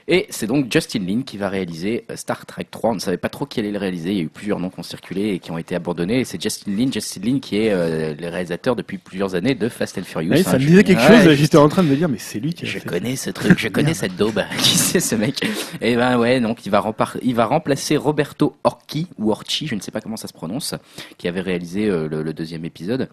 Et 0.07 0.25
c'est 0.29 0.47
donc 0.47 0.71
Justin 0.71 0.99
Lin 1.05 1.21
qui 1.23 1.37
va 1.37 1.49
réaliser 1.49 2.05
euh, 2.09 2.15
Star 2.15 2.45
Trek 2.45 2.65
3. 2.69 2.91
On 2.91 2.95
ne 2.95 2.99
savait 2.99 3.17
pas 3.17 3.29
trop 3.29 3.45
qui 3.45 3.59
allait 3.59 3.71
le 3.71 3.77
réaliser. 3.77 4.11
Il 4.11 4.17
y 4.17 4.19
a 4.19 4.23
eu 4.23 4.29
plusieurs 4.29 4.59
noms 4.59 4.69
qui 4.69 4.79
ont 4.79 4.83
circulé 4.83 5.29
et 5.29 5.39
qui 5.39 5.51
ont 5.51 5.57
été 5.57 5.75
abandonnés. 5.75 6.21
Et 6.21 6.25
c'est 6.25 6.41
Justin 6.41 6.71
Lin, 6.75 6.91
Justin 6.91 7.21
Lin 7.23 7.39
qui 7.39 7.57
est 7.57 7.71
euh, 7.71 8.13
le 8.19 8.27
réalisateur 8.29 8.75
depuis 8.75 8.97
plusieurs 8.97 9.35
années 9.35 9.55
de 9.55 9.69
Fast 9.69 9.97
and 9.97 10.03
Furious. 10.03 10.31
oui, 10.31 10.39
hein, 10.39 10.43
ça 10.43 10.53
me 10.57 10.59
je- 10.63 10.67
disait 10.67 10.83
quelque 10.83 10.99
Ouais, 11.01 11.23
chose, 11.23 11.33
j'étais 11.35 11.57
en 11.57 11.69
train 11.69 11.83
de 11.83 11.89
me 11.89 11.95
dire 11.95 12.09
mais 12.09 12.17
c'est 12.17 12.39
lui 12.39 12.53
qui 12.53 12.65
a 12.65 12.67
je 12.67 12.79
fait 12.79 12.87
connais 12.87 13.15
ce 13.15 13.29
truc, 13.29 13.57
je 13.59 13.67
connais 13.67 13.93
cette 13.93 14.15
daube. 14.15 14.41
Qui 14.57 14.77
c'est 14.77 14.99
ce 14.99 15.15
mec? 15.15 15.39
Et 15.81 15.95
ben 15.95 16.17
ouais, 16.17 16.39
donc 16.39 16.65
il 16.65 16.69
va, 16.69 16.79
rempar- 16.79 17.17
il 17.21 17.35
va 17.35 17.45
remplacer 17.45 17.97
Roberto 17.97 18.55
Orchi 18.63 19.07
ou 19.17 19.31
Orchi, 19.31 19.67
je 19.67 19.75
ne 19.75 19.81
sais 19.81 19.91
pas 19.91 20.01
comment 20.01 20.17
ça 20.17 20.27
se 20.27 20.33
prononce, 20.33 20.75
qui 21.17 21.27
avait 21.27 21.41
réalisé 21.41 21.87
euh, 21.89 22.07
le, 22.07 22.23
le 22.23 22.33
deuxième 22.33 22.65
épisode. 22.65 23.09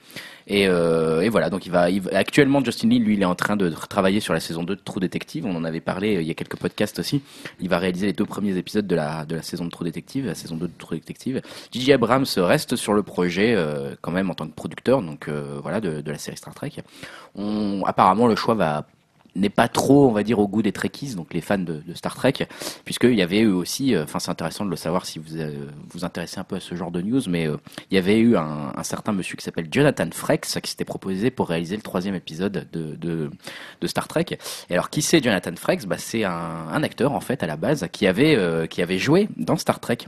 Et, 0.47 0.66
euh, 0.68 1.20
et 1.20 1.28
voilà, 1.28 1.51
donc 1.51 1.66
il 1.66 1.72
va, 1.72 1.91
il 1.91 2.03
actuellement 2.14 2.64
Justin 2.64 2.89
Lin, 2.89 2.99
lui, 3.01 3.14
il 3.14 3.22
est 3.22 3.26
en 3.26 3.34
train 3.34 3.57
de 3.57 3.68
travailler 3.70 4.20
sur 4.20 4.32
la 4.32 4.41
saison 4.41 4.62
2 4.62 4.76
de 4.76 4.80
True 4.82 5.01
Detective. 5.01 5.45
On 5.47 5.55
en 5.55 5.64
avait 5.64 5.80
parlé 5.80 6.14
il 6.14 6.26
y 6.26 6.30
a 6.30 6.34
quelques 6.34 6.57
podcasts 6.57 6.77
aussi. 6.98 7.22
Il 7.60 7.68
va 7.68 7.78
réaliser 7.78 8.06
les 8.06 8.12
deux 8.12 8.24
premiers 8.24 8.56
épisodes 8.56 8.86
de 8.86 8.94
la 8.94 9.24
de 9.24 9.36
la 9.36 9.42
saison 9.42 9.64
de 9.64 9.70
True 9.70 9.84
Detective, 9.84 10.26
la 10.26 10.34
saison 10.34 10.56
2 10.56 10.66
de 10.66 10.72
True 10.78 10.98
Detective. 10.98 11.42
J.J. 11.72 11.92
Abrams 11.92 12.26
reste 12.36 12.76
sur 12.76 12.92
le 12.92 13.02
projet 13.02 13.54
euh, 13.54 13.94
quand 14.00 14.12
même 14.12 14.30
en 14.30 14.34
tant 14.34 14.46
que 14.46 14.54
producteur, 14.54 15.02
donc 15.02 15.28
euh, 15.28 15.58
voilà 15.62 15.80
de, 15.80 16.00
de 16.00 16.10
la 16.10 16.18
série 16.18 16.36
Star 16.36 16.54
Trek. 16.54 16.72
On, 17.34 17.82
apparemment, 17.84 18.26
le 18.26 18.36
choix 18.36 18.54
va 18.54 18.86
n'est 19.36 19.48
pas 19.50 19.68
trop, 19.68 20.08
on 20.08 20.12
va 20.12 20.22
dire, 20.22 20.38
au 20.38 20.48
goût 20.48 20.62
des 20.62 20.72
Trekkies, 20.72 21.14
donc 21.14 21.32
les 21.34 21.40
fans 21.40 21.58
de, 21.58 21.82
Star 21.94 22.14
Trek, 22.14 22.34
puisqu'il 22.84 23.14
y 23.14 23.22
avait 23.22 23.40
eu 23.40 23.48
aussi, 23.48 23.94
euh, 23.94 24.04
enfin 24.04 24.18
c'est 24.18 24.30
intéressant 24.30 24.64
de 24.64 24.70
le 24.70 24.76
savoir 24.76 25.06
si 25.06 25.18
vous 25.18 25.36
euh, 25.36 25.66
vous 25.90 26.04
intéressez 26.04 26.38
un 26.38 26.44
peu 26.44 26.56
à 26.56 26.60
ce 26.60 26.74
genre 26.74 26.90
de 26.90 27.00
news, 27.00 27.20
mais 27.28 27.46
euh, 27.46 27.56
il 27.90 27.94
y 27.94 27.98
avait 27.98 28.18
eu 28.18 28.36
un, 28.36 28.82
certain 28.82 29.12
monsieur 29.12 29.36
qui 29.36 29.44
s'appelle 29.44 29.68
Jonathan 29.70 30.08
Frakes 30.12 30.46
qui 30.62 30.70
s'était 30.70 30.84
proposé 30.84 31.30
pour 31.30 31.48
réaliser 31.48 31.76
le 31.76 31.82
troisième 31.82 32.14
épisode 32.14 32.66
de, 32.72 33.30
Star 33.86 34.08
Trek. 34.08 34.26
Et 34.70 34.74
alors 34.74 34.90
qui 34.90 35.02
c'est 35.02 35.22
Jonathan 35.22 35.54
Frakes? 35.56 35.86
Bah, 35.86 35.96
C'est 35.98 36.24
un, 36.24 36.30
un 36.30 36.82
acteur 36.82 37.12
en 37.12 37.20
fait 37.20 37.42
à 37.42 37.46
la 37.46 37.56
base 37.56 37.86
qui 37.92 38.06
avait, 38.06 38.68
qui 38.68 38.82
avait 38.82 38.98
joué 38.98 39.28
dans 39.36 39.56
Star 39.56 39.80
Trek. 39.80 39.98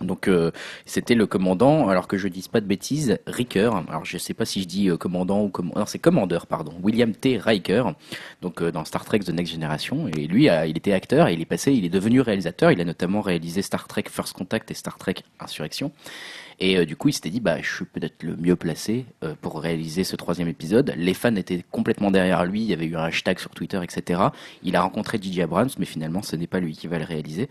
Donc 0.00 0.28
euh, 0.28 0.50
c'était 0.86 1.14
le 1.14 1.26
commandant, 1.26 1.88
alors 1.88 2.08
que 2.08 2.16
je 2.16 2.26
dise 2.28 2.48
pas 2.48 2.60
de 2.60 2.66
bêtises, 2.66 3.18
Riker. 3.26 3.70
Alors 3.88 4.04
je 4.04 4.18
sais 4.18 4.34
pas 4.34 4.44
si 4.44 4.62
je 4.62 4.66
dis 4.66 4.90
euh, 4.90 4.96
commandant 4.96 5.42
ou 5.42 5.48
commandant, 5.48 5.80
non 5.80 5.86
c'est 5.86 5.98
commandeur 5.98 6.46
pardon, 6.46 6.74
William 6.82 7.12
T. 7.12 7.38
Riker. 7.38 7.84
Donc 8.42 8.60
euh, 8.60 8.72
dans 8.72 8.84
Star 8.84 9.04
Trek 9.04 9.20
The 9.20 9.30
Next 9.30 9.52
Generation 9.52 10.08
et 10.08 10.26
lui 10.26 10.46
il 10.46 10.76
était 10.76 10.92
acteur 10.92 11.28
et 11.28 11.34
il 11.34 11.40
est 11.40 11.46
passé, 11.46 11.72
il 11.72 11.84
est 11.84 11.90
devenu 11.90 12.20
réalisateur. 12.20 12.72
Il 12.72 12.80
a 12.80 12.84
notamment 12.84 13.20
réalisé 13.20 13.62
Star 13.62 13.86
Trek 13.86 14.04
First 14.10 14.32
Contact 14.32 14.70
et 14.70 14.74
Star 14.74 14.98
Trek 14.98 15.16
Insurrection. 15.40 15.92
Et 16.60 16.76
euh, 16.78 16.84
du 16.86 16.96
coup, 16.96 17.08
il 17.08 17.12
s'était 17.12 17.30
dit, 17.30 17.40
bah, 17.40 17.56
je 17.60 17.74
suis 17.74 17.84
peut-être 17.84 18.22
le 18.22 18.36
mieux 18.36 18.56
placé 18.56 19.04
euh, 19.24 19.34
pour 19.40 19.60
réaliser 19.60 20.04
ce 20.04 20.16
troisième 20.16 20.48
épisode. 20.48 20.92
Les 20.96 21.14
fans 21.14 21.34
étaient 21.36 21.64
complètement 21.70 22.10
derrière 22.10 22.44
lui. 22.44 22.60
Il 22.62 22.66
y 22.66 22.72
avait 22.72 22.86
eu 22.86 22.96
un 22.96 23.04
hashtag 23.04 23.38
sur 23.38 23.50
Twitter, 23.50 23.80
etc. 23.82 24.20
Il 24.62 24.76
a 24.76 24.82
rencontré 24.82 25.18
J.J. 25.20 25.42
Abrams, 25.42 25.68
mais 25.78 25.84
finalement, 25.86 26.22
ce 26.22 26.36
n'est 26.36 26.46
pas 26.46 26.60
lui 26.60 26.72
qui 26.72 26.86
va 26.86 26.98
le 26.98 27.04
réaliser. 27.04 27.48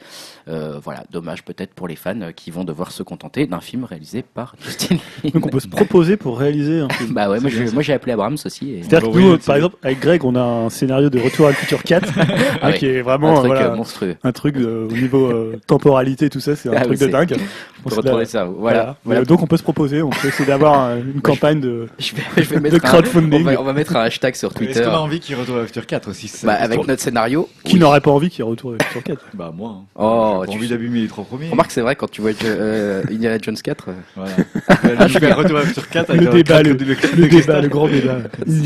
Euh, 0.47 0.80
voilà, 0.84 1.04
dommage 1.12 1.43
peut-être 1.43 1.74
pour 1.74 1.88
les 1.88 1.95
fans 1.95 2.32
qui 2.36 2.51
vont 2.51 2.64
devoir 2.64 2.91
se 2.91 3.04
contenter 3.04 3.45
d'un 3.47 3.62
film 3.62 3.84
réalisé 3.84 4.24
par 4.24 4.56
Justin. 4.64 4.95
Donc 5.34 5.45
on 5.45 5.49
peut 5.49 5.60
se 5.60 5.68
proposer 5.68 6.18
pour 6.18 6.38
réaliser 6.39 6.80
un 6.80 6.89
film. 6.89 7.14
Bah 7.14 7.30
ouais, 7.30 7.39
moi 7.39 7.49
j'ai, 7.49 7.68
ça. 7.68 7.74
moi 7.74 7.84
j'ai 7.84 7.93
appelé 7.93 8.14
Abrams 8.14 8.38
aussi. 8.45 8.72
Et... 8.74 8.84
C'est-à-dire 8.84 9.12
que 9.12 9.18
nous, 9.20 9.32
oui, 9.34 9.38
par 9.45 9.56
exemple, 9.58 9.76
avec 9.84 9.99
Greg, 9.99 10.24
on 10.24 10.36
a 10.36 10.41
un 10.41 10.70
scénario 10.70 11.10
de 11.10 11.20
Retour 11.20 11.45
à 11.47 11.49
le 11.49 11.56
futur 11.56 11.84
4, 11.84 12.10
Ah 12.16 12.22
hein, 12.62 12.72
ouais, 12.72 12.78
qui 12.78 12.86
est 12.88 12.99
un 12.99 13.04
vraiment 13.04 13.36
truc 13.36 13.47
voilà, 13.47 13.72
euh, 13.72 13.76
monstrueux. 13.76 14.16
un 14.24 14.32
truc 14.32 14.56
euh, 14.58 14.88
au 14.89 14.93
niveau 14.93 15.28
euh, 15.28 15.60
temporalité, 15.68 16.30
tout 16.30 16.39
ça, 16.39 16.56
c'est 16.56 16.70
un 16.70 16.74
Ah, 16.76 16.82
truc 16.82 16.91
oui, 16.93 16.97
de 16.97 17.06
c'est- 17.06 17.12
dingue. 17.12 17.36
On 17.86 17.89
peut 17.89 18.01
l'a- 18.01 18.26
ça. 18.26 18.45
Voilà. 18.45 18.54
Voilà. 18.80 18.92
Voilà. 19.05 19.21
Euh, 19.21 19.25
Donc 19.25 19.41
on 19.41 19.47
peut 19.47 19.57
se 19.57 19.63
proposer, 19.63 20.01
on 20.01 20.09
peut 20.09 20.27
essayer 20.27 20.45
d'avoir 20.45 20.95
une 20.97 21.21
campagne 21.23 21.59
de, 21.59 21.87
Je 21.99 22.13
vais, 22.15 22.21
je 22.37 22.41
vais 22.49 22.55
de 22.57 22.61
mettre 22.61 22.75
un, 22.75 22.87
on, 22.87 22.91
crowdfunding. 22.91 23.43
va, 23.43 23.61
on 23.61 23.63
va 23.63 23.73
mettre 23.73 23.95
un 23.95 24.01
hashtag 24.01 24.35
sur 24.35 24.49
Est-ce 24.49 24.57
Twitter. 24.57 24.81
qu'on 24.83 24.91
a 24.91 24.97
envie 24.97 25.19
qu'il 25.19 25.35
retourne 25.35 25.59
à 25.61 25.65
Future 25.65 25.85
4 25.85 26.09
aussi 26.09 26.31
Bah, 26.43 26.53
avec 26.53 26.85
notre 26.87 27.01
scénario. 27.01 27.49
Qui 27.63 27.73
oui. 27.75 27.79
n'aurait 27.79 28.01
pas 28.01 28.11
envie 28.11 28.29
qu'il 28.29 28.39
y 28.43 28.47
ait 28.47 28.49
Retour 28.49 28.71
à 28.71 28.73
le 28.73 28.83
futur 28.85 29.03
4 29.03 29.25
Bah 29.33 29.51
moi. 29.55 29.77
hein. 29.79 29.85
Oh, 29.95 30.43
tu 30.49 30.57
envie 30.57 30.67
d'abîmer 30.67 31.01
les 31.01 31.07
trois 31.07 31.23
premiers. 31.23 31.49
Remarque, 31.49 31.71
c'est 31.71 31.81
vrai, 31.81 31.95
quand 31.95 32.09
tu 32.09 32.21
vois 32.21 32.31
euh, 32.43 33.03
Indiana 33.09 33.37
Jones 33.41 33.55
4, 33.61 33.85
euh, 33.89 33.93
Voilà. 34.15 35.07
je 35.07 35.19
vais 35.19 35.33
retourner 35.33 35.61
à 35.61 35.65
Future 35.65 35.89
4 35.89 36.09
avec 36.11 36.21
Le 36.21 36.29
débat, 36.31 36.61
le, 36.63 36.71
le 36.73 37.27
débat, 37.29 37.61
le 37.61 37.67
grand 37.69 37.87
débat. 37.87 38.17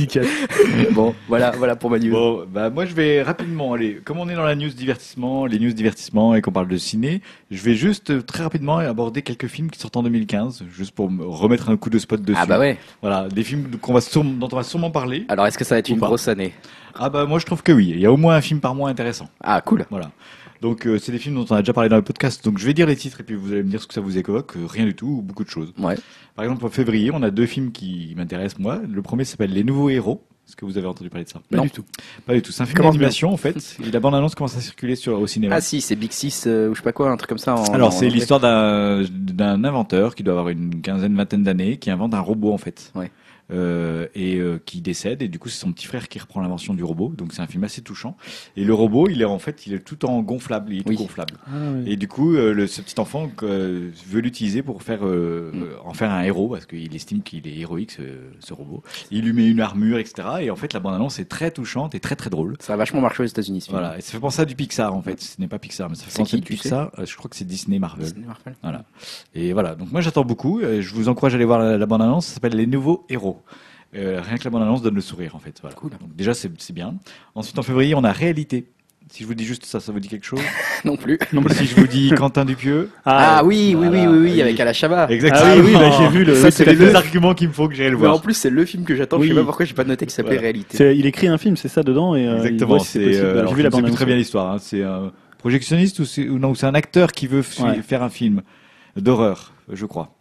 4. 0.09 0.25
bon, 0.91 1.13
voilà, 1.27 1.51
voilà 1.57 1.75
pour 1.75 1.89
ma 1.89 1.99
news. 1.99 2.11
Bon, 2.11 2.45
bah 2.51 2.69
moi 2.69 2.85
je 2.85 2.93
vais 2.93 3.21
rapidement 3.21 3.73
aller. 3.73 3.99
Comme 4.03 4.19
on 4.19 4.29
est 4.29 4.35
dans 4.35 4.43
la 4.43 4.55
news 4.55 4.69
divertissement, 4.69 5.45
les 5.45 5.59
news 5.59 5.73
divertissement 5.73 6.35
et 6.35 6.41
qu'on 6.41 6.51
parle 6.51 6.67
de 6.67 6.77
ciné, 6.77 7.21
je 7.51 7.61
vais 7.61 7.75
juste 7.75 8.11
euh, 8.11 8.21
très 8.21 8.43
rapidement 8.43 8.77
aborder 8.77 9.21
quelques 9.21 9.47
films 9.47 9.69
qui 9.69 9.79
sortent 9.79 9.97
en 9.97 10.05
2015, 10.17 10.63
juste 10.71 10.91
pour 10.91 11.09
me 11.11 11.25
remettre 11.25 11.69
un 11.69 11.77
coup 11.77 11.89
de 11.89 11.99
spot 11.99 12.21
dessus. 12.21 12.39
ah 12.41 12.45
bah 12.45 12.59
ouais. 12.59 12.77
Voilà, 13.01 13.27
des 13.29 13.43
films 13.43 13.69
qu'on 13.81 13.93
va 13.93 14.01
sûrement- 14.01 14.31
dont 14.33 14.49
on 14.51 14.55
va 14.55 14.63
sûrement 14.63 14.91
parler. 14.91 15.25
Alors, 15.29 15.45
est-ce 15.47 15.57
que 15.57 15.63
ça 15.63 15.75
va 15.75 15.79
être 15.79 15.89
une 15.89 15.99
grosse 15.99 16.27
année? 16.27 16.53
Ah 16.99 17.09
bah 17.09 17.25
moi 17.25 17.37
je 17.37 17.45
trouve 17.45 17.61
que 17.61 17.71
oui. 17.71 17.89
Il 17.93 17.99
y 17.99 18.05
a 18.07 18.11
au 18.11 18.17
moins 18.17 18.35
un 18.35 18.41
film 18.41 18.59
par 18.59 18.73
mois 18.73 18.89
intéressant. 18.89 19.29
Ah, 19.41 19.61
cool. 19.61 19.85
Voilà. 19.91 20.09
Donc 20.61 20.87
euh, 20.87 20.97
c'est 20.97 21.11
des 21.11 21.19
films 21.19 21.35
dont 21.35 21.45
on 21.47 21.55
a 21.55 21.59
déjà 21.59 21.73
parlé 21.73 21.89
dans 21.89 21.95
le 21.95 22.01
podcast. 22.01 22.43
Donc 22.43 22.57
je 22.57 22.65
vais 22.65 22.73
dire 22.73 22.87
les 22.87 22.95
titres 22.95 23.19
et 23.21 23.23
puis 23.23 23.35
vous 23.35 23.51
allez 23.51 23.61
me 23.61 23.69
dire 23.69 23.79
ce 23.81 23.85
que 23.85 23.93
ça 23.93 24.01
vous 24.01 24.17
évoque. 24.17 24.55
Euh, 24.57 24.65
Rien 24.67 24.85
du 24.85 24.95
tout 24.95 25.05
ou 25.19 25.21
beaucoup 25.21 25.43
de 25.43 25.49
choses. 25.49 25.71
Ouais. 25.77 25.95
Par 26.35 26.43
exemple 26.43 26.65
en 26.65 26.69
février, 26.69 27.11
on 27.13 27.21
a 27.21 27.29
deux 27.29 27.45
films 27.45 27.71
qui 27.71 28.13
m'intéressent 28.17 28.59
moi. 28.59 28.79
Le 28.89 29.01
premier 29.03 29.25
s'appelle 29.25 29.51
Les 29.53 29.63
Nouveaux 29.63 29.89
Héros. 29.89 30.23
Est-ce 30.47 30.55
que 30.55 30.63
vous 30.63 30.77
avez 30.77 30.87
entendu 30.87 31.09
parler 31.09 31.25
de 31.25 31.29
ça? 31.29 31.41
Pas 31.51 31.57
Non. 31.57 31.63
du 31.63 31.71
tout. 31.71 31.83
Pas 32.25 32.33
du 32.33 32.41
tout. 32.41 32.53
C'est 32.53 32.63
un 32.63 32.65
film 32.65 32.81
d'animation 32.81 33.33
en 33.33 33.37
fait. 33.37 33.77
Et 33.85 33.91
la 33.91 33.99
bande-annonce 33.99 34.33
commence 34.33 34.55
à 34.55 34.61
circuler 34.61 34.95
sur 34.95 35.19
au 35.19 35.27
cinéma. 35.27 35.55
Ah 35.55 35.61
si, 35.61 35.81
c'est 35.81 35.97
Big 35.97 36.11
Six 36.13 36.45
euh, 36.47 36.69
ou 36.69 36.73
je 36.73 36.79
sais 36.79 36.83
pas 36.83 36.93
quoi, 36.93 37.11
un 37.11 37.17
truc 37.17 37.27
comme 37.27 37.37
ça. 37.37 37.55
En, 37.55 37.65
Alors 37.73 37.91
c'est 37.91 38.07
l'histoire 38.09 38.39
d'un 38.39 39.03
d'un 39.11 39.63
inventeur 39.65 40.15
qui 40.15 40.23
doit 40.23 40.33
avoir 40.35 40.47
une 40.49 40.81
quinzaine, 40.81 41.15
vingtaine 41.15 41.43
d'années, 41.43 41.77
qui 41.77 41.91
invente 41.91 42.13
un 42.13 42.21
robot 42.21 42.53
en 42.53 42.57
fait. 42.57 42.91
Ouais. 42.95 43.11
Euh, 43.51 44.07
et 44.15 44.37
euh, 44.37 44.59
qui 44.65 44.81
décède 44.81 45.21
et 45.21 45.27
du 45.29 45.39
coup 45.39 45.47
c'est 45.49 45.59
son 45.59 45.71
petit 45.71 45.85
frère 45.87 46.07
qui 46.09 46.19
reprend 46.19 46.41
l'invention 46.41 46.73
du 46.73 46.83
robot. 46.83 47.13
Donc 47.17 47.33
c'est 47.33 47.41
un 47.41 47.47
film 47.47 47.63
assez 47.63 47.81
touchant. 47.81 48.17
Et 48.55 48.63
le 48.63 48.73
robot, 48.73 49.07
il 49.09 49.21
est 49.21 49.25
en 49.25 49.39
fait, 49.39 49.67
il 49.67 49.73
est 49.73 49.79
tout 49.79 50.05
en 50.05 50.21
gonflable, 50.21 50.73
il 50.73 50.79
est 50.79 50.83
tout 50.83 50.93
gonflable. 50.93 51.35
Ah, 51.47 51.51
oui. 51.75 51.91
Et 51.91 51.95
du 51.95 52.07
coup, 52.07 52.35
euh, 52.35 52.53
le, 52.53 52.67
ce 52.67 52.81
petit 52.81 52.99
enfant 52.99 53.29
euh, 53.43 53.89
veut 54.07 54.19
l'utiliser 54.21 54.63
pour 54.63 54.83
faire 54.83 55.05
euh, 55.05 55.51
Mm. 55.53 55.63
en 55.85 55.93
faire 55.93 56.11
un 56.11 56.23
héros 56.23 56.49
parce 56.49 56.65
qu'il 56.65 56.93
estime 56.95 57.21
qu'il 57.21 57.47
est 57.47 57.57
héroïque 57.57 57.91
ce, 57.91 58.01
ce 58.39 58.53
robot. 58.53 58.83
Il 59.11 59.23
lui 59.23 59.33
met 59.33 59.47
une 59.47 59.61
armure, 59.61 59.97
etc. 59.97 60.27
Et 60.41 60.51
en 60.51 60.55
fait, 60.55 60.73
la 60.73 60.79
bande-annonce 60.79 61.19
est 61.19 61.25
très 61.29 61.51
touchante 61.51 61.95
et 61.95 61.99
très 61.99 62.15
très 62.15 62.29
drôle. 62.29 62.55
Ça 62.59 62.73
a 62.73 62.75
vachement 62.75 63.01
marché 63.01 63.23
aux 63.23 63.25
États-Unis. 63.25 63.65
Voilà, 63.69 63.97
et 63.97 64.01
ça 64.01 64.11
fait 64.11 64.19
penser 64.19 64.41
à 64.41 64.45
du 64.45 64.55
Pixar 64.55 64.93
en 64.93 65.01
fait. 65.01 65.21
Ce 65.21 65.39
n'est 65.39 65.47
pas 65.47 65.59
Pixar, 65.59 65.89
mais 65.89 65.95
ça 65.95 66.05
fait 66.05 66.17
penser 66.17 66.35
à 66.35 66.39
du 66.39 66.45
Pixar. 66.45 66.91
Je 67.03 67.15
crois 67.15 67.29
que 67.29 67.35
c'est 67.35 67.45
Disney 67.45 67.79
Marvel. 67.79 68.05
Disney 68.05 68.25
Marvel. 68.25 68.55
Voilà. 68.61 68.83
Et 69.35 69.53
voilà. 69.53 69.75
Donc 69.75 69.91
moi 69.91 70.01
j'attends 70.01 70.25
beaucoup. 70.25 70.61
Je 70.61 70.93
vous 70.93 71.07
encourage 71.09 71.33
à 71.33 71.35
aller 71.37 71.45
voir 71.45 71.59
la, 71.59 71.77
la 71.77 71.85
bande-annonce. 71.85 72.25
Ça 72.27 72.33
s'appelle 72.35 72.55
Les 72.55 72.67
Nouveaux 72.67 73.05
Héros. 73.09 73.36
Euh, 73.95 74.21
rien 74.21 74.37
que 74.37 74.43
la 74.43 74.49
bande-annonce 74.49 74.81
donne 74.81 74.95
le 74.95 75.01
sourire 75.01 75.35
en 75.35 75.39
fait. 75.39 75.57
Voilà. 75.61 75.75
Cool. 75.75 75.91
Donc 75.91 76.15
déjà 76.15 76.33
c'est 76.33 76.51
bien. 76.73 76.95
Ensuite 77.35 77.57
en 77.57 77.63
février 77.63 77.95
on 77.95 78.03
a 78.03 78.11
Réalité. 78.11 78.65
Si 79.09 79.23
je 79.23 79.27
vous 79.27 79.35
dis 79.35 79.45
juste 79.45 79.63
ça, 79.65 79.79
ça 79.79 79.93
vous 79.93 80.01
dit 80.01 80.09
quelque 80.09 80.25
chose? 80.25 80.41
Non 80.83 80.97
plus. 80.97 81.17
Si 81.51 81.65
je 81.65 81.75
vous 81.75 81.87
dis 81.87 82.11
Quentin 82.11 82.43
Dupieux? 82.43 82.89
Ah, 83.05 83.41
oui, 83.45 83.73
oui, 83.73 83.87
voilà, 83.87 83.91
oui, 83.91 84.05
oui, 84.05 84.17
oui, 84.25 84.31
oui. 84.33 84.41
avec 84.41 84.59
Alachaba. 84.59 85.07
Exactement. 85.09 85.45
Ah 85.45 85.57
oui, 85.57 85.71
bah, 85.73 85.89
j'ai 85.97 86.09
vu 86.09 86.25
le- 86.25 86.35
Ça 86.35 86.47
oui, 86.47 86.51
c'est 86.51 86.65
les 86.65 86.75
deux 86.75 86.93
arguments 86.93 87.33
qu'il 87.33 87.47
me 87.47 87.53
faut 87.53 87.69
que 87.69 87.73
j'aille 87.73 87.89
le 87.89 87.97
Mais 87.97 88.05
en 88.05 88.09
voir. 88.11 88.21
plus, 88.21 88.33
c'est 88.33 88.49
le 88.49 88.65
film 88.65 88.83
que 88.83 88.93
j'attends. 88.95 89.17
Je 89.21 89.23
sais 89.27 89.29
Oui. 89.33 89.39
pas 89.39 89.45
pourquoi 89.45 89.65
j'ai 89.65 89.73
pas 89.73 89.85
noté 89.85 90.05
qui 90.05 90.13
s'appelait 90.13 90.33
Voilà. 90.35 90.41
Réalité. 90.41 90.93
Il 90.97 91.05
écrit 91.05 91.27
un 91.29 91.37
film, 91.37 91.55
c'est 91.55 91.69
ça 91.69 91.83
dedans 91.83 92.15
et, 92.15 92.27
euh, 92.27 92.35
Exactement. 92.43 92.79
si 92.79 92.87
c'est 92.91 93.15
euh, 93.15 93.47
J'ai 93.47 93.55
vu 93.55 93.61
la 93.63 93.69
plus 93.71 93.81
bande 93.81 93.91
très 93.93 94.05
bien 94.05 94.17
l'histoire. 94.17 94.51
hein. 94.51 94.57
C'est 94.59 94.83
un 94.83 95.13
projectionniste 95.37 95.99
ou 95.99 96.05
c'est 96.05 96.27
ou 96.27 96.37
non 96.37 96.49
ou 96.49 96.55
c'est 96.55 96.65
un 96.67 96.75
acteur 96.75 97.13
qui 97.13 97.27
veut 97.27 97.43
Ouais. 97.61 97.81
faire 97.81 98.03
un 98.03 98.09
film 98.09 98.41
d'horreur, 98.97 99.53
je 99.69 99.85
crois. 99.85 100.15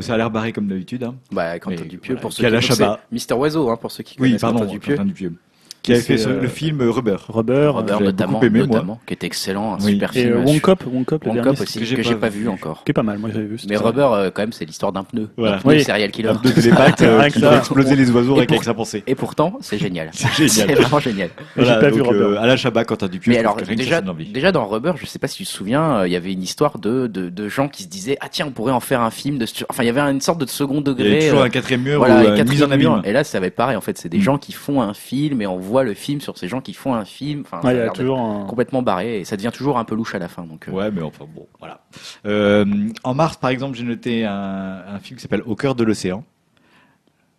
Ça 0.00 0.14
a 0.14 0.16
l'air 0.16 0.30
barré 0.30 0.52
comme 0.52 0.68
d'habitude. 0.68 1.02
hein. 1.04 1.14
Bah, 1.30 1.58
Quentin 1.58 1.84
Dupieux, 1.84 2.14
voilà, 2.14 2.20
pour 2.20 2.30
qui 2.30 2.36
ceux 2.42 2.42
qui 2.60 2.66
Chabat. 2.66 3.00
Mister 3.10 3.34
Oiseau, 3.34 3.70
hein, 3.70 3.76
pour 3.76 3.90
ceux 3.90 4.02
qui 4.02 4.16
Oui, 4.20 4.28
connaissent 4.30 4.40
pardon, 4.40 4.60
Quentin 4.60 4.72
Dupieux. 4.72 4.94
Quentin 4.96 5.06
Dupieux. 5.06 5.34
Qui 5.82 5.92
avait 5.92 6.00
fait 6.00 6.16
ce- 6.16 6.28
euh, 6.28 6.40
le 6.40 6.48
film 6.48 6.80
Rubber. 6.80 7.16
Rubber, 7.28 7.66
Robert 7.68 7.98
j'avais 7.98 8.04
notamment, 8.12 8.40
aimé, 8.42 8.62
qui 9.06 9.14
est 9.14 9.24
excellent, 9.24 9.74
un 9.74 9.78
Oui. 9.84 9.92
super 9.94 10.10
et 10.16 10.20
film. 10.22 10.32
euh, 10.34 10.44
Wonkop, 10.44 10.84
Wonkop, 10.86 11.24
le 11.24 11.30
Wonkop 11.30 11.44
dernier, 11.44 11.60
aussi, 11.60 11.78
que 11.80 11.84
j'ai 11.84 11.96
que 11.96 12.02
j'ai 12.02 12.14
pas 12.14 12.20
pas 12.22 12.28
vu. 12.28 12.48
encore. 12.48 12.84
qui 12.84 12.90
est 12.90 12.94
pas 12.94 13.02
mal, 13.02 13.18
moi 13.18 13.30
j'avais 13.32 13.46
vu. 13.46 13.56
Mais 13.68 13.76
ça. 13.76 13.82
Rubber, 13.82 14.08
euh, 14.12 14.30
quand 14.32 14.42
même, 14.42 14.52
c'est 14.52 14.64
l'histoire 14.64 14.92
d'un 14.92 15.02
pneu. 15.04 15.28
Voilà. 15.36 15.56
Un 15.56 15.58
pneu 15.58 15.72
Oui. 15.74 15.82
serial 15.82 16.10
killer. 16.12 16.32
de 16.42 16.48
télépathe 16.50 17.02
euh, 17.02 17.28
qui 17.28 17.40
ça. 17.40 17.56
exploser 17.58 17.96
les 17.96 18.10
oiseaux 18.12 18.36
Et 18.36 18.42
avec, 18.42 18.62
sa 18.62 18.74
pensée. 18.74 19.02
Et 19.06 19.14
pourtant, 19.14 19.58
c'est 19.60 19.78
génial. 19.86 20.10
C'est 20.12 20.72
vraiment 20.74 21.00
génial. 21.00 21.30
J'ai 21.56 21.64
pas 21.64 21.90
vu 21.90 21.98
donc, 21.98 22.08
Rubber. 22.08 22.24
euh, 22.36 22.40
Alain 22.40 22.56
Chabat, 22.56 22.84
Quentin 22.84 23.08
Dupieux. 23.08 23.30
Mais 23.32 23.36
je 23.36 23.40
alors, 23.40 23.56
déjà, 23.56 24.52
dans 24.52 24.66
Rubber, 24.66 24.92
je 24.96 25.06
sais 25.06 25.18
pas 25.18 25.26
si 25.26 25.38
tu 25.38 25.44
te 25.44 25.48
souviens, 25.48 25.98
euh, 25.98 26.06
il 26.08 26.12
y 26.12 26.16
avait 26.16 26.32
une 26.32 26.42
histoire 26.42 26.78
de, 26.78 27.06
de, 27.08 27.28
de 27.28 27.48
gens 27.48 27.68
qui 27.68 27.82
se 27.82 27.88
disaient 27.88 28.16
Ah, 28.20 28.28
tiens, 28.30 28.46
on 28.46 28.52
pourrait 28.52 28.72
en 28.72 28.80
faire 28.80 29.00
un 29.00 29.10
film. 29.10 29.38
De... 29.38 29.46
Enfin, 29.68 29.82
il 29.82 29.86
y 29.86 29.90
avait 29.90 30.00
une 30.00 30.20
sorte 30.20 30.40
de 30.40 30.46
second 30.46 30.74
Il 30.76 30.80
y 30.80 30.84
degré. 30.84 31.18
toujours 31.26 31.40
euh, 31.40 31.44
un 31.46 31.50
quatrième 31.50 31.82
mur 31.82 32.06
une 32.06 32.12
euh, 32.12 32.44
mise 32.44 32.62
en 32.62 32.70
abîme. 32.70 33.00
Et 33.04 33.12
là, 33.12 33.24
ça 33.24 33.40
va 33.40 33.46
être 33.46 33.56
pareil. 33.56 33.76
En 33.76 33.80
fait, 33.80 33.98
c'est 33.98 34.08
des 34.08 34.18
Mm. 34.18 34.22
gens 34.22 34.38
qui 34.38 34.52
font 34.52 34.80
un 34.80 34.94
film 34.94 35.42
et 35.42 35.46
on 35.46 35.58
voit 35.58 35.71
le 35.82 35.94
film 35.94 36.20
sur 36.20 36.36
ces 36.36 36.48
gens 36.48 36.60
qui 36.60 36.74
font 36.74 36.92
un 36.94 37.04
film. 37.06 37.42
Enfin, 37.46 37.62
ça 37.62 37.68
Ouais, 37.68 37.70
a 37.70 37.72
il 37.72 37.76
y 37.76 37.80
a 37.80 37.82
l'air 37.84 37.92
d'être 37.92 38.00
toujours 38.00 38.18
un. 38.20 38.44
complètement 38.44 38.82
barré 38.82 39.20
et 39.20 39.24
ça 39.24 39.36
devient 39.36 39.50
toujours 39.52 39.78
un 39.78 39.84
peu 39.84 39.94
louche 39.94 40.14
à 40.14 40.18
la 40.18 40.28
fin. 40.28 40.44
Donc, 40.44 40.68
euh, 40.68 40.72
Ouais, 40.72 40.90
mais 40.90 41.00
enfin 41.02 41.24
bon, 41.34 41.46
voilà. 41.58 41.80
Euh, 42.26 42.64
en 43.04 43.14
mars, 43.14 43.36
par 43.38 43.50
exemple, 43.50 43.76
j'ai 43.76 43.84
noté 43.84 44.24
un, 44.26 44.82
un 44.86 44.98
film 44.98 45.16
qui 45.16 45.22
s'appelle 45.22 45.42
Au 45.46 45.56
cœur 45.56 45.74
de 45.74 45.84
l'océan. 45.84 46.24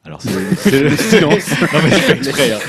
Alors, 0.05 0.21
c'est 0.21 0.31
c'est 0.57 0.81
le 0.83 0.89
silence. 0.97 1.49
Non, 1.61 1.79
mais 1.81 1.89
je 1.91 1.95
fais 1.95 2.11
exprès. 2.17 2.51
hein. 2.51 2.59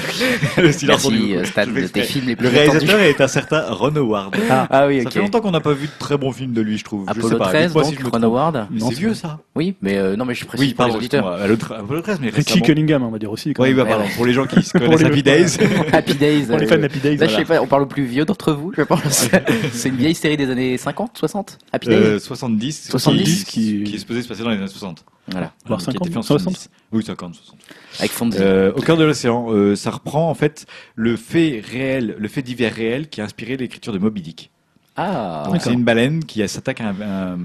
Le 0.63 0.71
silence. 0.71 1.11
Merci, 1.11 1.35
euh. 1.35 1.45
Stan, 1.45 1.63
Je 1.67 1.81
de 1.81 1.87
tes 1.89 2.03
films 2.05 2.27
les 2.27 2.31
Le 2.33 2.37
plus 2.37 2.47
réalisateur 2.47 2.91
attendus. 3.01 3.05
est 3.11 3.21
un 3.21 3.27
certain 3.27 3.65
Ron 3.71 3.97
Howard. 3.97 4.37
Ah 4.49 4.87
oui, 4.87 5.03
Ça 5.03 5.09
ok. 5.09 5.13
fait 5.15 5.19
longtemps 5.19 5.41
qu'on 5.41 5.51
n'a 5.51 5.59
pas 5.61 5.73
vu 5.73 5.87
de 5.87 5.93
très 5.99 6.17
bons 6.17 6.31
films 6.31 6.53
de 6.53 6.61
lui, 6.61 6.79
je 6.79 6.85
trouve. 6.85 7.07
je 7.09 7.13
sais 7.13 7.19
Apollo 7.19 7.39
pas. 7.39 7.47
13, 7.49 7.65
Dites-moi 7.67 7.83
donc, 7.83 7.93
si 7.93 7.99
je 8.01 8.07
Ron. 8.09 8.23
Howard. 8.23 8.69
C'est 8.79 8.95
vieux 8.95 9.15
ça. 9.15 9.41
Oui, 9.57 9.75
mais 9.83 9.97
euh, 9.99 10.15
non, 10.15 10.25
mais 10.27 10.35
je 10.37 10.45
précise 10.45 10.65
Oui, 10.69 10.75
pour 10.75 10.85
les 10.85 10.91
pardon, 10.91 10.99
auditeurs. 10.99 11.27
Apollo 11.27 11.57
Apollo 11.77 12.01
13, 12.03 12.19
mais 12.21 12.29
Richie 12.29 12.37
récemment. 12.53 12.65
Cunningham, 12.67 13.03
on 13.03 13.11
va 13.11 13.19
dire 13.19 13.33
aussi. 13.33 13.53
quand 13.53 13.65
Oui, 13.65 13.75
bah, 13.75 13.85
pardon. 13.85 14.05
Pour 14.15 14.27
les 14.27 14.33
gens 14.33 14.47
qui 14.47 14.63
se 14.63 14.71
connaissent 14.79 15.01
les- 15.01 15.07
Happy 15.07 15.23
Days. 15.25 15.57
Happy 15.93 16.15
Days. 16.15 16.43
Pour 16.45 16.59
les 16.59 16.67
euh, 16.67 16.69
fans 16.69 16.79
d'Happy 16.79 17.01
Days, 17.01 17.17
Là, 17.17 17.27
je 17.27 17.31
voilà. 17.33 17.39
sais 17.39 17.45
pas, 17.55 17.61
on 17.63 17.67
parle 17.67 17.83
au 17.83 17.87
plus 17.87 18.05
vieux 18.05 18.25
d'entre 18.25 18.53
vous, 18.53 18.73
je 18.77 18.83
pense. 18.83 19.29
C'est 19.73 19.89
une 19.89 19.97
vieille 19.97 20.15
série 20.15 20.37
des 20.37 20.49
années 20.51 20.79
50, 20.79 21.19
60 21.19 21.59
Happy 21.73 21.89
Days 21.89 21.97
Euh, 21.97 22.19
70, 22.21 22.91
70, 22.91 23.43
qui, 23.45 23.83
qui- 23.83 23.95
est 23.97 23.99
supposé 23.99 24.23
se 24.23 24.29
passer 24.29 24.45
dans 24.45 24.51
les 24.51 24.57
années 24.59 24.69
60. 24.69 25.05
Voilà, 25.29 25.53
Voire 25.67 25.81
qui 25.81 25.89
a 25.89 25.91
été 25.91 25.99
50, 25.99 26.13
fait 26.13 26.19
en 26.19 26.23
60. 26.23 26.55
70. 26.55 26.71
Oui, 26.93 27.03
50, 27.03 27.35
60. 27.35 27.59
avec 27.99 28.11
Fonzie. 28.11 28.39
Euh, 28.41 28.73
au 28.75 28.81
cœur 28.83 28.97
de 28.99 29.05
l'océan, 29.05 29.47
euh, 29.53 29.75
ça 29.75 29.91
reprend 29.91 30.29
en 30.29 30.35
fait 30.35 30.67
le 30.97 31.17
fait 31.17 31.63
réel, 31.65 32.15
le 32.19 32.29
fait 32.29 32.43
divers 32.43 32.75
réel 32.75 33.09
qui 33.09 33.21
a 33.21 33.25
inspiré 33.25 33.57
l'écriture 33.57 33.93
de 33.93 33.99
Moby 33.99 34.21
Dick. 34.23 34.51
Ah, 34.97 35.51
c'est 35.59 35.73
une 35.73 35.83
baleine 35.83 36.25
qui 36.25 36.47
s'attaque 36.47 36.81
à 36.81 36.91
un, 36.91 37.01
un- 37.33 37.39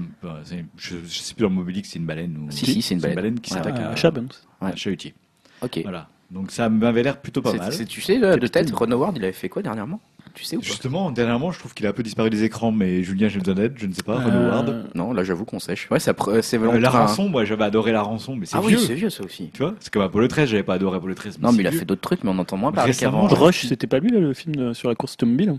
je, 0.76 0.96
je 1.04 1.18
sais 1.18 1.34
plus 1.34 1.42
dans 1.42 1.50
Moby 1.50 1.72
Dick 1.72 1.86
c'est 1.86 1.98
une 1.98 2.06
baleine 2.06 2.36
ou 2.36 2.50
Si, 2.52 2.64
si, 2.66 2.80
c'est 2.82 2.94
une 2.94 3.00
baleine. 3.00 3.40
qui 3.40 3.52
Ouais, 3.52 3.58
s'attaque 3.58 3.74
Ah, 3.78 3.90
à, 3.90 3.96
Chabons. 3.96 4.28
à 4.60 4.66
un 4.68 4.76
chalutier. 4.76 5.14
ok. 5.62 5.80
Voilà. 5.82 6.08
Donc 6.30 6.50
ça 6.52 6.68
m'avait 6.68 7.02
l'air 7.02 7.20
plutôt 7.20 7.42
pas 7.42 7.52
mal. 7.54 7.72
c'est- 7.72 7.84
Tu 7.86 8.00
sais, 8.00 8.18
là, 8.18 8.36
de 8.36 8.46
tête, 8.46 8.70
Ron 8.70 8.90
Howard, 8.92 9.16
il 9.16 9.24
avait 9.24 9.32
fait 9.32 9.48
quoi 9.48 9.62
dernièrement? 9.62 10.00
Tu 10.32 10.44
sais 10.44 10.56
ou 10.56 10.60
pas? 10.60 10.66
Justement, 10.66 11.10
dernièrement, 11.10 11.50
je 11.50 11.58
trouve 11.58 11.74
qu'il 11.74 11.86
a 11.86 11.88
un 11.88 11.92
peu 11.92 12.04
disparu 12.04 12.30
des 12.30 12.44
écrans, 12.44 12.70
mais 12.70 13.02
Julien, 13.02 13.26
j'ai 13.28 13.40
besoin 13.40 13.54
d'aide, 13.54 13.74
je 13.76 13.86
ne 13.86 13.92
sais 13.92 14.04
pas, 14.04 14.20
Ron 14.20 14.30
Euh, 14.30 14.46
Howard. 14.48 14.86
Non, 14.94 15.12
là, 15.12 15.24
j'avoue 15.24 15.44
qu'on 15.44 15.58
sèche. 15.58 15.88
Ouais, 15.90 15.98
ça 15.98 16.14
c'est 16.42 16.56
Euh, 16.56 16.60
vraiment 16.60 16.78
la 16.78 16.88
un- 16.88 17.06
rançon, 17.06 17.28
moi 17.28 17.44
j'avais 17.44 17.64
adoré 17.64 17.90
la 17.90 18.02
rançon, 18.02 18.36
mais 18.36 18.46
c'est 18.46 18.56
Ah 18.56 18.60
vieux. 18.60 18.78
oui, 18.78 18.84
c'est 18.86 18.94
vieux 18.94 19.10
ça 19.10 19.24
aussi. 19.24 19.50
tu 19.52 19.62
vois, 19.62 19.74
c'est 19.80 19.92
comme 19.92 20.02
Apollo 20.02 20.28
13, 20.28 20.48
j'avais 20.50 20.62
pas 20.62 20.74
adoré 20.74 20.98
Apollo 20.98 21.14
13. 21.14 21.40
Non, 21.40 21.50
mais 21.50 21.64
il 21.64 21.66
a 21.66 21.72
fait 21.72 21.84
d'autres 21.84 22.00
trucs, 22.00 22.22
mais 22.22 22.30
on 22.30 22.38
entend 22.38 22.56
moins 22.56 22.70
parler 22.70 22.92
qu'avant. 22.94 23.26
Rush, 23.26 23.66
c'était 23.66 23.88
pas 23.88 23.98
lui 23.98 24.10
là, 24.12 24.20
le 24.20 24.32
film 24.32 24.72
sur 24.72 24.88
la 24.88 24.94
course 24.94 25.14
automobile? 25.14 25.56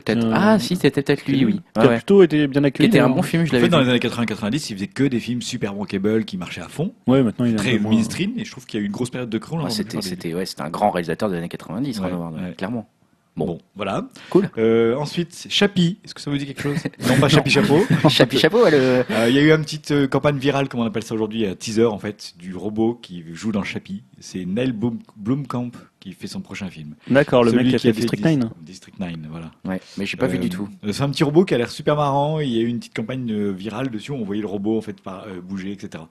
Peut-être. 0.00 0.24
Euh, 0.24 0.32
Ah, 0.34 0.58
si, 0.58 0.76
c'était 0.76 1.02
peut-être 1.02 1.26
lui, 1.26 1.44
oui. 1.44 1.60
Qui 1.74 1.80
a 1.80 1.86
ouais. 1.88 1.96
plutôt 1.96 2.22
été 2.22 2.46
bien 2.46 2.64
accueilli. 2.64 2.88
était 2.88 2.98
un 2.98 3.02
d'ailleurs. 3.04 3.16
bon 3.16 3.22
film, 3.22 3.44
je 3.44 3.50
En 3.50 3.52
l'avais 3.54 3.64
fait, 3.66 3.70
dans 3.70 3.80
les 3.80 3.88
années 3.88 3.98
80-90, 3.98 4.70
il 4.70 4.74
faisait 4.76 4.86
que 4.86 5.04
des 5.04 5.20
films 5.20 5.42
super 5.42 5.74
bankable 5.74 6.24
qui 6.24 6.36
marchaient 6.36 6.60
à 6.60 6.68
fond, 6.68 6.92
Ouais, 7.06 7.22
maintenant 7.22 7.44
il 7.44 7.52
est 7.52 7.54
un 7.54 7.56
très 7.58 7.72
peu 7.76 7.82
moins- 7.82 7.94
mainstream, 7.94 8.32
et 8.36 8.44
je 8.44 8.50
trouve 8.50 8.66
qu'il 8.66 8.78
y 8.78 8.80
a 8.80 8.84
eu 8.84 8.86
une 8.86 8.92
grosse 8.92 9.10
période 9.10 9.30
de 9.30 9.38
creux. 9.38 9.56
on 9.56 9.60
en 9.60 9.64
Ouais, 9.64 9.70
a 9.70 9.70
C'était 9.70 10.00
c'était- 10.02 10.34
ouais, 10.34 10.46
c'était 10.46 10.62
un 10.62 10.70
grand 10.70 10.90
réalisateur 10.90 11.28
des 11.30 11.36
années 11.36 11.48
90, 11.48 11.98
Ron 12.00 12.06
Ouais, 12.06 12.42
ouais. 12.42 12.54
clairement. 12.56 12.88
Bon, 13.36 13.58
voilà. 13.76 14.04
Cool. 14.30 14.50
Euh, 14.58 14.96
ensuite, 14.96 15.46
Chapi, 15.48 15.98
est-ce 16.04 16.12
que 16.12 16.20
ça 16.20 16.28
vous 16.28 16.38
dit 16.38 16.46
quelque 16.46 16.60
chose? 16.62 16.76
Non, 17.08 17.20
pas 17.20 17.28
Chapi 17.28 17.50
Chapeau. 17.50 17.80
Chapi 18.08 18.36
chapeau. 18.36 18.66
Euh, 18.66 19.04
Il 19.28 19.34
y 19.34 19.38
a 19.38 19.42
eu 19.42 19.52
une 19.52 19.62
petite 19.62 19.92
euh, 19.92 20.08
campagne 20.08 20.38
virale, 20.38 20.68
comme 20.68 20.80
on 20.80 20.84
appelle 20.84 21.04
ça 21.04 21.14
aujourd'hui, 21.14 21.46
un 21.46 21.54
teaser 21.54 21.84
en 21.84 21.98
fait, 22.00 22.34
du 22.36 22.56
robot 22.56 22.98
qui 23.00 23.22
joue 23.34 23.52
dans 23.52 23.62
Chapi. 23.62 24.02
C'est 24.20 24.44
Neil 24.44 24.72
Blom- 24.72 24.98
Blomkamp 25.16 25.70
qui 26.00 26.12
fait 26.12 26.26
son 26.28 26.40
prochain 26.40 26.68
film. 26.68 26.94
D'accord, 27.08 27.42
le 27.44 27.50
Celui 27.50 27.64
mec 27.64 27.70
qui 27.70 27.76
a 27.76 27.78
fait 27.78 27.92
District 27.92 28.24
9. 28.24 28.38
Dis- 28.60 28.64
District 28.66 28.98
9, 29.00 29.10
voilà. 29.30 29.50
Ouais, 29.64 29.80
mais 29.96 30.06
j'ai 30.06 30.16
pas 30.16 30.26
vu 30.26 30.38
du 30.38 30.48
tout. 30.48 30.68
euh, 30.84 30.92
C'est 30.92 31.02
un 31.02 31.10
petit 31.10 31.24
robot 31.24 31.44
qui 31.44 31.54
a 31.54 31.58
l'air 31.58 31.70
super 31.70 31.96
marrant. 31.96 32.38
Il 32.40 32.48
y 32.50 32.58
a 32.58 32.62
eu 32.62 32.66
une 32.66 32.78
petite 32.78 32.94
campagne 32.94 33.30
euh, 33.32 33.50
virale 33.50 33.90
dessus. 33.90 34.12
où 34.12 34.14
On 34.14 34.24
voyait 34.24 34.40
le 34.42 34.46
robot 34.48 34.78
en 34.78 34.80
fait 34.80 35.00
par, 35.00 35.24
euh, 35.26 35.40
bouger, 35.40 35.72
etc. 35.72 36.04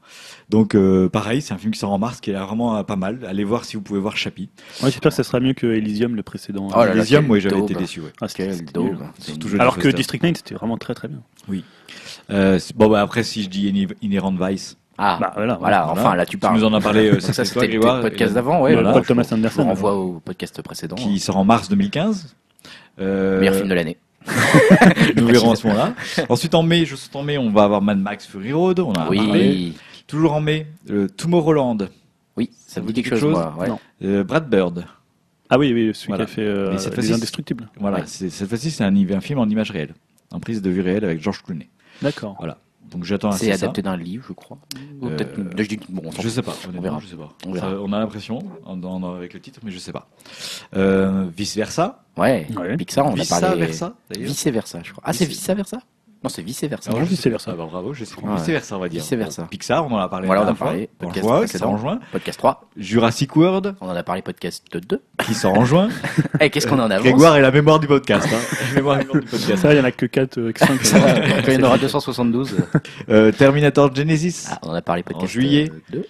Donc 0.50 0.76
euh, 0.76 1.08
pareil, 1.10 1.42
c'est 1.42 1.54
un 1.54 1.58
film 1.58 1.72
qui 1.74 1.80
sort 1.80 1.92
en 1.94 2.00
mars, 2.00 2.20
qui 2.22 2.32
l'air 2.32 2.46
vraiment 2.48 2.78
euh, 2.78 2.84
pas 2.84 2.96
mal. 2.98 3.26
Allez 3.28 3.44
voir 3.46 3.64
si 3.66 3.76
vous 3.78 3.82
pouvez 3.82 4.00
voir 4.00 4.18
Chapi. 4.18 4.50
Ouais, 4.84 4.92
j'espère 4.92 5.12
que 5.12 5.16
ça 5.16 5.24
sera 5.24 5.40
mieux 5.40 5.54
que 5.54 5.68
Elysium, 5.68 6.16
le 6.16 6.24
précédent. 6.24 6.68
Oh 6.72 6.80
là 6.80 6.86
là, 6.88 6.96
Elysium, 6.96 7.26
moi 7.26 7.40
j'avais 7.40 7.60
été 7.60 7.74
déçu. 7.80 8.02
Ouais. 8.02 8.12
Ah, 8.22 8.28
c'était- 8.28 8.44
Alors 9.60 9.76
que 9.76 9.82
Foster. 9.84 9.98
District 9.98 10.24
9, 10.24 10.34
c'était 10.38 10.56
vraiment 10.56 10.78
très 10.78 10.94
très 10.94 11.08
bien. 11.08 11.22
Euh, 12.30 12.60
c'est- 12.60 12.76
bon 12.76 12.90
bah 12.90 13.02
après 13.02 13.24
si 13.24 13.44
je 13.44 13.50
dis 13.50 13.72
Inhe- 13.72 13.94
Inherent 14.02 14.36
Vice, 14.38 14.78
Ah, 14.98 15.18
Bah, 15.22 15.32
voilà, 15.36 15.56
voilà, 15.56 15.84
voilà. 15.86 16.02
enfin 16.02 16.16
là 16.16 16.26
tu 16.26 16.32
tu 16.32 16.38
parles. 16.38 16.58
nous 16.58 16.64
en 16.66 16.74
as 16.74 16.82
parlé. 16.82 17.10
Euh, 17.12 17.20
ça, 17.20 17.34
c'était 17.46 17.68
le 17.68 17.80
podcast 17.80 18.32
euh, 18.32 18.36
d'avant, 18.36 18.62
ouais. 18.62 18.72
Le 18.72 18.78
voilà, 18.78 18.94
Paul 18.94 19.06
Thomas 19.06 19.28
Anderson. 19.32 19.64
renvoie 19.66 19.96
au 19.96 20.20
podcast 20.20 20.62
précédent. 20.62 20.96
qui 20.96 21.20
sort 21.20 21.38
en 21.38 21.46
mars 21.46 21.70
2015. 21.70 22.36
Euh, 23.00 23.40
Meilleur 23.40 23.56
film 23.56 23.68
de 23.70 23.74
l'année. 23.76 23.98
Nous 25.16 25.28
verrons 25.28 25.52
à 25.52 25.56
ce 25.56 25.68
moment-là. 25.68 25.94
Ensuite, 26.30 26.56
en 26.56 26.64
mai, 26.64 26.86
je 26.86 26.96
saute 26.96 27.16
en 27.16 27.24
mai, 27.24 27.38
on 27.38 27.50
va 27.52 27.64
avoir 27.64 27.82
Mad 27.82 28.00
Max 28.00 28.26
Fury 28.26 28.52
Road. 28.54 28.80
On 28.80 28.92
parlé. 28.94 29.20
Oui, 29.20 29.78
Toujours 30.08 30.34
en 30.34 30.42
mai, 30.42 30.68
euh, 30.90 31.08
Tomorrowland, 31.16 31.78
oui, 32.38 32.50
ça 32.66 32.80
vous 32.82 32.92
dit 32.94 33.04
quelque 33.04 33.20
chose, 33.20 33.34
moi. 33.34 33.54
Ouais. 33.60 33.68
Non. 33.68 33.80
euh, 34.04 34.24
Brad 34.24 34.50
Bird. 34.50 34.86
Ah 35.50 35.58
oui, 35.58 35.74
oui, 35.74 35.92
celui 35.94 36.08
Voilà. 36.10 36.26
qui 36.26 36.32
a 36.32 36.36
fait 36.36 36.42
euh, 36.42 36.72
Mais 36.72 36.78
cette 36.78 36.90
Les 36.90 36.96
fois-ci, 36.96 37.14
Indestructibles. 37.14 37.70
Voilà, 37.80 37.98
Ouais. 37.98 38.04
cette 38.06 38.48
fois-ci, 38.48 38.72
c'est 38.72 38.84
un, 38.84 38.96
un 38.96 39.22
film 39.22 39.40
en 39.40 39.46
image 39.48 39.72
réelle, 39.72 39.94
en 40.32 40.40
prise 40.40 40.62
de 40.62 40.70
vue 40.70 40.82
réelle 40.82 41.04
avec 41.06 41.22
George 41.22 41.42
Clooney. 41.44 41.70
D'accord. 42.02 42.36
Voilà. 42.40 42.58
Donc 42.92 43.04
j'attends 43.04 43.32
C'est 43.34 43.52
adapté 43.52 43.82
d'un 43.82 43.98
livre, 43.98 44.26
je 44.28 44.34
crois. 44.34 44.58
Ou 45.02 45.08
Euh, 45.08 45.16
peut-être- 45.16 45.38
je 45.64 45.68
dis- 45.68 45.80
bon, 45.90 46.04
on 46.06 46.12
Je 46.22 46.30
sais 46.30 46.42
pas, 46.42 46.54
honnêtement, 46.64 46.82
verra. 46.82 47.00
je 47.02 47.08
sais 47.08 47.16
pas. 47.16 47.30
On 47.46 47.52
verra. 47.52 47.70
Ça, 47.72 47.78
on 47.82 47.92
a 47.94 48.00
l'impression, 48.00 48.40
avec 49.16 49.34
le 49.34 49.40
titre, 49.42 49.60
mais 49.64 49.72
je 49.72 49.80
sais 49.80 49.92
pas. 49.92 50.10
Euh, 50.76 51.28
vice 51.36 51.56
versa. 51.56 52.04
Ouais, 52.18 52.48
Ouais. 52.58 52.78
Pixar, 52.78 53.06
on 53.06 53.12
a 53.12 53.16
Vice 53.16 53.30
parlé. 53.30 53.60
versa. 53.60 53.94
Vice 54.18 54.48
versa, 54.48 54.80
je 54.84 54.92
crois. 54.92 55.04
Ah, 55.06 55.14
c'est 55.14 55.26
vice 55.26 55.48
versa 55.50 55.80
Non, 56.24 56.30
c'est 56.30 56.42
vice 56.42 56.64
versa. 56.64 56.92
Non, 56.92 57.00
vice 57.02 57.28
versa. 57.28 57.52
Ah 57.54 57.56
bah, 57.58 57.68
bravo, 57.70 57.94
je 57.94 58.04
sais. 58.04 58.16
Ouais. 58.16 58.36
Vice 58.36 58.48
versa, 58.48 58.76
on 58.76 58.80
va 58.80 58.90
dire. 58.90 59.02
Vice 59.02 59.14
versa. 59.14 59.44
Bon, 59.44 59.48
Pixar, 59.48 59.86
on 59.86 59.92
en 59.94 59.98
a 60.00 60.10
parlé. 60.10 60.26
Voilà, 60.26 60.42
on 60.42 60.44
a 60.44 60.48
dernière 60.48 60.64
parlé. 60.66 60.90
fois. 61.00 61.08
En 61.08 61.12
Podcast 61.12 61.26
juin, 61.28 61.38
précédent. 61.38 61.60
c'est 61.60 61.74
en 61.74 61.78
juin. 61.78 62.00
Podcast 62.12 62.40
3, 62.40 62.70
Jurassic 62.76 63.36
World, 63.36 63.76
on 63.82 63.88
en 63.90 63.96
a 63.96 64.04
parlé 64.04 64.22
podcast 64.24 64.66
2. 64.76 65.02
qui 65.26 65.34
sort 65.34 65.54
en 65.58 65.66
juin. 65.66 65.90
Eh, 66.40 66.50
qu'est-ce 66.52 66.68
qu'on 66.68 66.78
en 66.80 66.92
avance 66.92 67.04
Grégoire 67.04 67.36
est 67.38 67.42
la 67.42 67.50
mémoire 67.52 67.80
du 67.80 67.88
podcast. 67.88 68.28
Hein. 68.32 68.58
La 68.70 68.76
mémoire 68.76 69.00
du 69.00 69.06
podcast. 69.06 69.58
Ça, 69.58 69.74
il 69.74 69.78
y 69.78 69.82
en 69.82 69.84
a 69.86 69.92
que 69.92 70.06
4 70.06 70.38
euh, 70.40 70.52
5. 70.56 70.86
Ça 70.86 71.00
va, 71.00 71.14
Quand 71.42 71.48
il 71.52 71.54
y 71.54 71.58
en 71.58 71.68
aura 71.68 71.78
272. 71.80 72.58
Euh, 73.10 73.32
Terminator 73.32 73.94
Genesis, 73.96 74.48
Ah, 74.52 74.60
on 74.64 74.70
en 74.70 74.74
a 74.76 74.82
parlé 74.82 75.02
podcast 75.04 75.32
juillet. 75.32 75.72
2. 75.92 76.06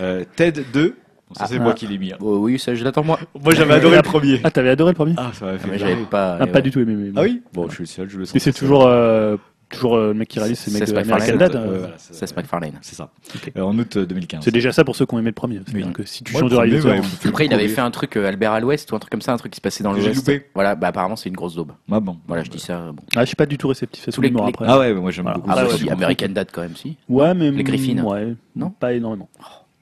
euh, 0.00 0.24
Ted 0.34 0.64
2. 0.72 0.96
Ça, 1.32 1.44
Ah, 1.44 1.46
c'est 1.48 1.56
ah. 1.56 1.62
moi 1.62 1.74
qui 1.74 1.86
l'ai 1.86 1.98
mis. 1.98 2.12
hein. 2.12 2.16
Oh, 2.20 2.38
oui, 2.38 2.58
ça, 2.58 2.74
je 2.74 2.84
l'attends 2.84 3.02
moi. 3.04 3.18
Moi, 3.42 3.54
j'avais 3.54 3.74
adoré 3.74 3.96
le 3.96 4.02
premier. 4.02 4.40
Ah, 4.44 4.50
t'avais 4.50 4.70
adoré 4.70 4.92
le 4.92 4.96
premier 4.96 5.14
Ah, 5.16 5.30
ça 5.32 5.44
m'a 5.46 5.52
Ah, 5.52 5.58
fait 5.58 5.66
mais 5.70 5.78
marrer. 5.78 5.90
j'avais 5.94 6.04
pas. 6.06 6.38
Ah, 6.40 6.46
pas 6.46 6.60
du 6.60 6.70
tout 6.70 6.80
aimé. 6.80 6.94
mais- 6.96 7.10
Ah 7.16 7.22
oui 7.22 7.42
Bon, 7.52 7.68
je 7.68 7.74
suis 7.74 7.82
le 7.82 7.86
seul, 7.88 8.08
je 8.08 8.18
le 8.18 8.24
sens. 8.26 8.34
Mais 8.34 8.40
c'est 8.40 8.52
toujours 8.52 8.86
euh, 8.86 9.36
Toujours 9.68 9.96
euh, 9.96 10.12
le 10.12 10.14
mec 10.14 10.28
qui 10.28 10.38
réalise, 10.38 10.60
c'est 10.60 10.70
le 10.70 10.78
mec 10.78 10.88
de 10.88 11.12
American. 11.12 11.36
Dad. 11.38 11.56
Euh, 11.56 11.86
euh, 11.86 11.88
c'est 11.98 12.36
MacFarlane. 12.36 12.74
c'est 12.82 12.94
ça. 12.94 13.10
Euh, 13.56 13.62
en 13.62 13.76
août 13.76 13.96
euh, 13.96 14.06
2015. 14.06 14.44
C'est 14.44 14.52
déjà 14.52 14.70
ça 14.70 14.84
pour 14.84 14.94
ceux 14.94 15.06
qui 15.06 15.14
ont 15.16 15.18
aimé 15.18 15.30
le 15.30 15.34
premier. 15.34 15.60
C'est-à-dire 15.66 15.92
que 15.92 16.04
si 16.04 16.22
tu 16.22 16.32
changes 16.32 16.48
de 16.48 16.54
réalisateur. 16.54 17.04
Après, 17.24 17.46
il 17.46 17.52
avait 17.52 17.66
fait 17.66 17.80
un 17.80 17.90
truc 17.90 18.16
euh, 18.16 18.28
Albert 18.28 18.52
à 18.52 18.60
l'Ouest 18.60 18.92
ou 18.92 18.94
un 18.94 19.00
truc 19.00 19.10
comme 19.10 19.22
ça, 19.22 19.32
un 19.32 19.36
truc 19.38 19.50
qui 19.50 19.56
se 19.56 19.60
passait 19.60 19.82
dans 19.82 19.92
l'Ouest. 19.92 20.14
loupé. 20.14 20.46
Voilà, 20.54 20.76
bah 20.76 20.86
apparemment 20.86 21.16
c'est 21.16 21.28
une 21.30 21.34
grosse 21.34 21.56
daube. 21.56 21.72
Ah 21.90 21.98
bon. 21.98 22.16
Voilà, 22.28 22.44
je 22.44 22.50
dis 22.50 22.60
ça. 22.60 22.74
euh, 22.78 22.92
Bon. 22.92 23.02
Ah, 23.16 23.22
je 23.22 23.26
suis 23.26 23.34
pas 23.34 23.46
du 23.46 23.58
tout 23.58 23.66
réceptif 23.66 24.04
à 24.04 24.12
Tous 24.12 24.16
son 24.16 24.22
les- 24.22 24.28
humour 24.28 24.44
les- 24.46 24.50
après. 24.52 24.66
Ah 24.68 24.78
ouais, 24.78 24.94
moi 24.94 25.10
j'aime 25.10 25.24
beaucoup. 25.34 25.50
Ah, 25.50 25.64
Ah. 25.66 25.92
American 25.92 26.28
Dad 26.28 26.46
quand 26.52 26.62
même, 26.62 26.76
si. 26.76 26.96
Ouais, 27.08 27.34
mais 27.34 27.50
Les 27.50 27.64
Griffins. 27.64 28.04
Ouais, 28.04 28.36
Non 28.54 28.70
pas 28.70 28.92
énormément. 28.92 29.28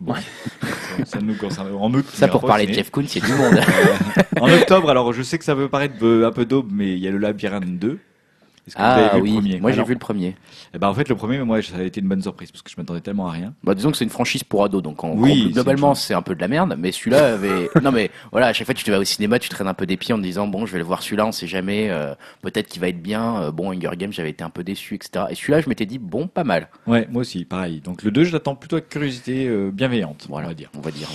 Ça, 0.06 1.04
ça 1.04 1.20
nous 1.20 1.34
concerne. 1.34 1.74
En 1.74 1.92
août. 1.92 2.04
Ça 2.12 2.28
pour 2.28 2.44
parler 2.44 2.66
de. 2.66 2.72
Jeff 2.72 2.90
Koons, 2.90 3.04
c'est 3.06 3.24
du 3.24 3.32
monde. 3.32 3.60
En 4.40 4.50
octobre, 4.52 4.90
alors 4.90 5.12
je 5.12 5.22
sais 5.22 5.38
que 5.38 5.44
ça 5.44 5.54
peut 5.54 5.68
paraître 5.68 5.94
un 6.04 6.32
peu 6.32 6.44
d'aube, 6.44 6.70
mais 6.72 6.92
il 6.92 6.98
y 6.98 7.08
a 7.08 7.10
le 7.10 7.18
Labyrinthe 7.18 7.78
2. 7.78 7.98
Est-ce 8.66 8.76
que 8.76 8.80
vous 8.80 8.86
ah 8.86 8.94
avez 8.94 9.16
vu 9.20 9.22
oui, 9.22 9.30
le 9.30 9.34
premier 9.40 9.60
moi 9.60 9.72
j'ai 9.72 9.82
vu 9.84 9.92
le 9.92 9.98
premier. 9.98 10.36
eh 10.74 10.78
ben, 10.78 10.88
en 10.88 10.94
fait, 10.94 11.08
le 11.10 11.14
premier, 11.16 11.38
moi, 11.40 11.60
ça 11.60 11.76
a 11.76 11.82
été 11.82 12.00
une 12.00 12.08
bonne 12.08 12.22
surprise 12.22 12.50
parce 12.50 12.62
que 12.62 12.70
je 12.70 12.76
m'attendais 12.78 13.00
tellement 13.02 13.26
à 13.28 13.32
rien. 13.32 13.52
Bah, 13.62 13.74
disons 13.74 13.90
que 13.90 13.96
c'est 13.98 14.04
une 14.04 14.10
franchise 14.10 14.42
pour 14.42 14.64
ados, 14.64 14.82
donc 14.82 15.04
en 15.04 15.12
Oui, 15.12 15.50
globalement 15.52 15.94
c'est 15.94 16.14
un 16.14 16.22
peu 16.22 16.34
de 16.34 16.40
la 16.40 16.48
merde, 16.48 16.74
mais 16.78 16.90
celui-là 16.90 17.34
avait. 17.34 17.68
non 17.82 17.92
mais 17.92 18.10
voilà, 18.32 18.46
à 18.46 18.52
chaque 18.54 18.66
fois 18.66 18.74
que 18.74 18.80
tu 18.80 18.90
vas 18.90 18.98
au 18.98 19.04
cinéma, 19.04 19.38
tu 19.38 19.48
traînes 19.50 19.68
un 19.68 19.74
peu 19.74 19.84
des 19.86 19.96
pieds 19.98 20.14
en 20.14 20.18
te 20.18 20.22
disant 20.22 20.46
bon, 20.46 20.64
je 20.64 20.72
vais 20.72 20.78
le 20.78 20.84
voir 20.84 21.02
celui-là, 21.02 21.26
on 21.26 21.32
sait 21.32 21.46
jamais, 21.46 21.90
euh, 21.90 22.14
peut-être 22.42 22.68
qu'il 22.68 22.80
va 22.80 22.88
être 22.88 23.02
bien. 23.02 23.36
Euh, 23.42 23.50
bon, 23.52 23.70
Hunger 23.72 23.90
Games, 23.98 24.12
j'avais 24.12 24.30
été 24.30 24.42
un 24.44 24.50
peu 24.50 24.64
déçu, 24.64 24.94
etc. 24.94 25.26
Et 25.30 25.34
celui-là, 25.34 25.60
je 25.60 25.68
m'étais 25.68 25.86
dit 25.86 25.98
bon, 25.98 26.26
pas 26.26 26.44
mal. 26.44 26.68
Ouais, 26.86 27.06
moi 27.10 27.20
aussi, 27.20 27.44
pareil. 27.44 27.80
Donc 27.82 28.02
le 28.02 28.10
2, 28.10 28.24
je 28.24 28.32
l'attends 28.32 28.54
plutôt 28.54 28.76
avec 28.76 28.88
curiosité 28.88 29.46
euh, 29.46 29.70
bienveillante, 29.70 30.26
Voilà, 30.30 30.46
on 30.46 30.50
va 30.50 30.54
dire. 30.54 30.70
On 30.76 30.80
va 30.80 30.90
dire. 30.90 31.08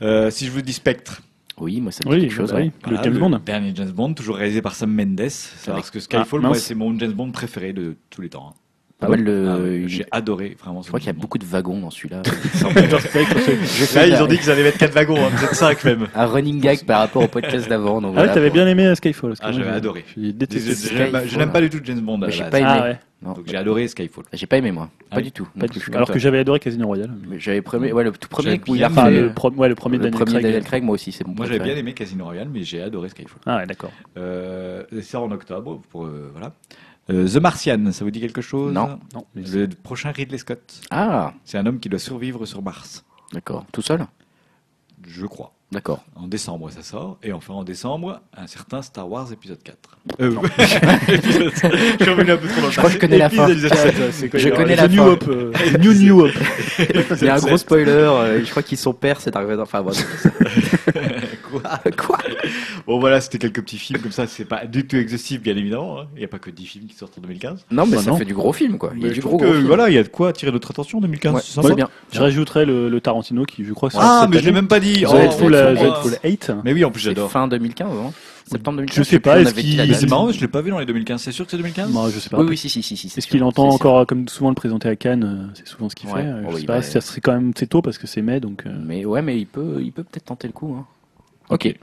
ouais. 0.00 0.30
Si 0.30 0.46
je 0.46 0.50
vous 0.50 0.62
dis 0.62 0.72
Spectre, 0.72 1.20
Oui, 1.62 1.80
moi 1.80 1.92
ça 1.92 2.00
me 2.04 2.10
dit 2.10 2.14
Oui, 2.16 2.20
quelque 2.22 2.34
chose. 2.34 2.50
bah 2.52 2.58
ouais. 2.58 2.70
voilà, 2.84 2.98
le 2.98 3.04
James 3.04 3.18
Bond. 3.18 3.40
dernier 3.44 3.72
James 3.74 3.90
Bond, 3.90 4.14
toujours 4.14 4.36
réalisé 4.36 4.60
par 4.62 4.74
Sam 4.74 4.92
Mendes. 4.94 5.20
Parce 5.66 5.90
que 5.90 6.00
Skyfall, 6.00 6.40
Ah, 6.44 6.46
moi, 6.48 6.54
c'est 6.56 6.74
mon 6.74 6.98
James 6.98 7.12
Bond 7.12 7.30
préféré 7.30 7.72
de 7.72 7.96
tous 8.10 8.20
les 8.22 8.28
temps. 8.28 8.48
hein. 8.50 8.58
Pas 8.98 9.08
mal. 9.08 9.24
Ah 9.28 9.58
il- 9.66 9.88
J'ai 9.88 10.04
adoré, 10.12 10.56
vraiment. 10.62 10.80
Je 10.82 10.86
crois 10.86 11.00
qu'il 11.00 11.08
y 11.08 11.10
a 11.10 11.12
beaucoup 11.12 11.38
de 11.38 11.44
wagons 11.44 11.80
dans 11.80 11.90
celui-là. 11.90 12.22
Là, 13.94 14.06
ils 14.06 14.22
ont 14.22 14.26
dit 14.26 14.38
qu'ils 14.38 14.50
allaient 14.50 14.62
mettre 14.62 14.78
4 14.78 14.92
wagons, 14.94 15.16
hein, 15.24 15.30
peut-être 15.36 15.54
5 15.56 15.84
même. 15.84 16.06
un 16.14 16.26
running 16.26 16.60
gag 16.60 16.84
par 16.84 17.00
rapport 17.00 17.24
au 17.24 17.28
podcast 17.28 17.68
d'avant. 17.68 18.00
donc 18.00 18.04
Ah 18.04 18.06
ouais, 18.08 18.14
voilà, 18.14 18.32
t'avais 18.34 18.48
pour- 18.48 18.54
bien 18.54 18.66
aimé 18.68 18.86
euh, 18.86 18.94
Skyfall. 18.94 19.34
Ah, 19.40 19.52
j'avais 19.52 19.64
j'ai- 19.64 19.70
adoré. 19.70 20.04
Je 20.16 21.36
n'aime 21.38 21.50
pas- 21.52 21.60
du 21.60 21.70
tout 21.70 21.80
James 21.84 22.00
Bond 22.00 22.22
à 22.22 22.26
la 22.26 22.30
j'ai 22.30 22.40
base. 22.42 22.50
pas 22.50 22.58
aimé. 22.60 22.68
Ah 22.70 22.82
ouais, 22.82 22.98
Non, 23.22 23.34
Donc 23.34 23.44
j'ai 23.46 23.56
adoré 23.56 23.86
Skyfall. 23.88 24.24
j'ai 24.32 24.46
pas 24.46 24.58
aimé 24.58 24.72
moi, 24.72 24.90
Ah 25.10 25.14
pas 25.14 25.16
oui. 25.18 25.22
du 25.24 25.32
tout. 25.32 25.44
pas 25.44 25.50
non 25.60 25.66
du 25.66 25.78
plus. 25.78 25.90
tout. 25.90 25.96
Alors 25.96 26.10
que 26.10 26.18
j'avais 26.18 26.38
adoré 26.40 26.58
Casino 26.58 26.86
Royale. 26.86 27.14
Mais 27.28 27.38
J'avais 27.38 27.62
premier, 27.62 27.92
ouais, 27.92 28.02
le 28.04 28.10
tout 28.12 28.28
premier 28.28 28.60
où 28.66 28.74
il 28.74 28.82
a 28.82 28.88
refait 28.88 29.10
le, 29.10 29.32
pro- 29.32 29.50
ouais, 29.52 29.68
le 29.68 29.74
premier 29.76 29.98
le 29.98 30.02
Daniel 30.04 30.18
premier 30.18 30.32
Craig. 30.32 30.42
Daniel 30.44 30.64
Craig, 30.64 30.82
moi 30.82 30.94
aussi, 30.94 31.12
c'est 31.12 31.26
mon 31.26 31.34
Moi 31.34 31.46
j'avais 31.46 31.60
bien 31.60 31.76
aimé 31.76 31.94
Casino 31.94 32.24
Royale, 32.24 32.48
mais 32.52 32.62
j'ai 32.64 32.82
adoré 32.82 33.08
Skyfall. 33.10 33.40
Ah 33.46 33.58
ouais, 33.58 33.66
d'accord. 33.66 33.92
Euh, 34.16 34.82
c'est 34.90 35.02
ça 35.02 35.20
en 35.20 35.30
octobre, 35.30 35.80
pour, 35.90 36.04
euh, 36.06 36.30
voilà. 36.32 36.52
Euh, 37.10 37.28
The 37.28 37.36
Martian, 37.36 37.90
ça 37.92 38.04
vous 38.04 38.10
dit 38.10 38.20
quelque 38.20 38.40
chose? 38.42 38.72
Non. 38.72 38.98
Non, 39.14 39.24
Le 39.34 39.66
prochain 39.68 40.10
Ridley 40.12 40.38
Scott. 40.38 40.80
Ah, 40.90 41.32
C'est 41.44 41.58
un 41.58 41.66
homme 41.66 41.80
qui 41.80 41.88
doit 41.88 41.98
survivre 41.98 42.44
sur 42.46 42.62
Mars, 42.62 43.04
d'accord. 43.32 43.66
Tout 43.72 43.82
seul? 43.82 44.06
Je 45.06 45.26
crois. 45.26 45.52
D'accord. 45.72 46.04
En 46.16 46.28
décembre, 46.28 46.70
ça 46.70 46.82
sort. 46.82 47.16
Et 47.22 47.32
enfin, 47.32 47.54
en 47.54 47.64
décembre, 47.64 48.20
un 48.36 48.46
certain 48.46 48.82
Star 48.82 49.08
Wars 49.10 49.32
épisode 49.32 49.62
4. 49.62 49.76
Euh, 50.20 50.30
épisode- 51.08 51.50
je 51.98 52.04
suis 52.04 52.10
un 52.12 52.36
peu 52.36 52.48
trop 52.48 52.70
Je 52.70 52.76
crois 52.76 52.88
que 52.90 52.94
je 52.96 52.98
connais 53.00 53.16
la 53.18 53.30
fin. 53.30 53.48
Épisode 53.48 53.74
7. 53.74 54.30
Je 54.38 54.48
connais 54.50 54.76
la 54.76 54.86
New 54.88 55.02
fin. 55.02 55.06
Hope. 55.08 55.24
euh, 55.28 55.52
New 55.80 55.94
New 55.94 56.20
Hope. 56.20 56.32
Il 56.78 57.24
y 57.24 57.28
a 57.28 57.36
un 57.36 57.38
gros 57.38 57.56
spoiler. 57.56 57.90
euh, 57.90 58.44
je 58.44 58.50
crois 58.50 58.62
qu'ils 58.62 58.76
sont 58.78 58.92
pères, 58.92 59.20
c'est 59.20 59.34
arrivé. 59.34 59.54
Enfin, 59.58 59.82
bon. 59.82 59.92
Quoi 61.52 61.62
Quoi 61.96 62.18
Bon, 62.86 62.98
voilà, 62.98 63.20
c'était 63.20 63.38
quelques 63.38 63.62
petits 63.62 63.78
films 63.78 64.00
comme 64.00 64.10
ça. 64.12 64.26
C'est 64.26 64.44
pas 64.44 64.66
du 64.66 64.86
tout 64.86 64.96
exhaustif, 64.96 65.40
bien 65.42 65.56
évidemment. 65.56 66.00
hein. 66.00 66.06
Il 66.16 66.18
n'y 66.20 66.24
a 66.24 66.28
pas 66.28 66.38
que 66.38 66.50
10 66.50 66.66
films 66.66 66.86
qui 66.86 66.96
sortent 66.96 67.16
en 67.18 67.20
2015. 67.20 67.66
Non, 67.70 67.86
mais 67.86 67.96
Bah 67.96 68.02
ça 68.02 68.10
non. 68.10 68.16
fait 68.16 68.24
du 68.24 68.34
gros 68.34 68.52
film, 68.52 68.78
quoi. 68.78 68.92
Il 68.96 69.02
y 69.02 69.06
a 69.08 69.12
du 69.12 69.20
gros, 69.20 69.38
film. 69.38 69.66
Voilà, 69.66 69.88
il 69.90 69.94
y 69.94 69.98
a 69.98 70.02
de 70.02 70.08
quoi 70.08 70.30
attirer 70.30 70.50
notre 70.50 70.70
attention 70.70 70.98
en 70.98 71.00
2015. 71.02 71.34
Ouais, 71.34 71.40
c'est 71.44 71.52
sympa. 71.60 71.74
bien. 71.74 71.88
Je 72.12 72.18
rajouterais 72.20 72.64
le, 72.66 72.88
le 72.88 73.00
Tarantino 73.00 73.44
qui, 73.44 73.64
je 73.64 73.72
crois, 73.72 73.90
Ah, 73.94 74.20
cette 74.22 74.30
mais 74.34 74.40
je 74.40 74.46
l'ai 74.46 74.52
même 74.52 74.68
pas 74.68 74.80
dit. 74.80 75.04
Oh, 75.06 75.12
euh, 75.14 75.18
oh, 75.22 75.24
Hateful 75.26 76.18
Eight. 76.24 76.52
Mais 76.64 76.72
oui, 76.72 76.84
en 76.84 76.90
plus, 76.90 77.00
j'adore. 77.02 77.30
fin 77.30 77.46
2015, 77.48 77.88
non 77.94 78.12
Septembre 78.44 78.78
2015. 78.78 78.96
Je 78.98 79.02
sais 79.08 79.20
pas, 79.20 79.40
est-ce 79.40 79.54
qu'il-. 79.54 79.94
C'est 79.94 80.08
marrant, 80.10 80.30
je 80.32 80.40
l'ai 80.40 80.48
pas 80.48 80.60
vu 80.62 80.70
dans 80.70 80.78
les 80.80 80.84
2015. 80.86 81.22
C'est 81.22 81.32
sûr 81.32 81.44
que 81.44 81.50
c'est 81.52 81.56
2015 81.58 81.92
Non, 81.92 82.08
je 82.08 82.18
sais 82.18 82.28
pas. 82.28 82.38
Oui, 82.40 82.46
oui, 82.50 82.56
si, 82.56 82.68
si, 82.68 82.82
si. 82.82 82.94
Est-ce 83.06 83.20
sûr. 83.20 83.30
qu'il 83.30 83.44
entend 83.44 83.68
C'est- 83.70 83.74
encore, 83.76 84.06
comme 84.06 84.28
souvent, 84.28 84.48
le 84.50 84.54
présenter 84.56 84.88
à 84.88 84.96
Cannes 84.96 85.46
euh, 85.48 85.52
C'est 85.54 85.66
souvent 85.68 85.88
ce 85.88 85.94
qu'il 85.94 86.08
Ouais. 86.10 86.22
fait. 86.22 86.26
euh, 86.28 86.42
Oh 86.44 86.50
Je 86.50 86.54
oui, 86.56 86.60
sais 86.62 86.66
pas, 86.66 86.76
bah, 86.76 86.82
ça 86.82 87.00
serait 87.00 87.20
quand 87.20 87.32
même 87.32 87.52
c'est 87.56 87.68
tôt 87.68 87.82
parce 87.82 87.98
que 87.98 88.06
c'est 88.06 88.20
mai, 88.22 88.40
donc. 88.40 88.64
euh, 88.66 88.70
Mais 88.84 89.04
ouais, 89.04 89.22
mais 89.22 89.38
il 89.38 89.46
peut, 89.46 89.78
il 89.80 89.92
peut 89.92 90.02
peut-être 90.02 90.24
tenter 90.26 90.48
le 90.48 90.52
coup. 90.52 90.74
Hein. 90.78 90.84
Ok. 91.52 91.74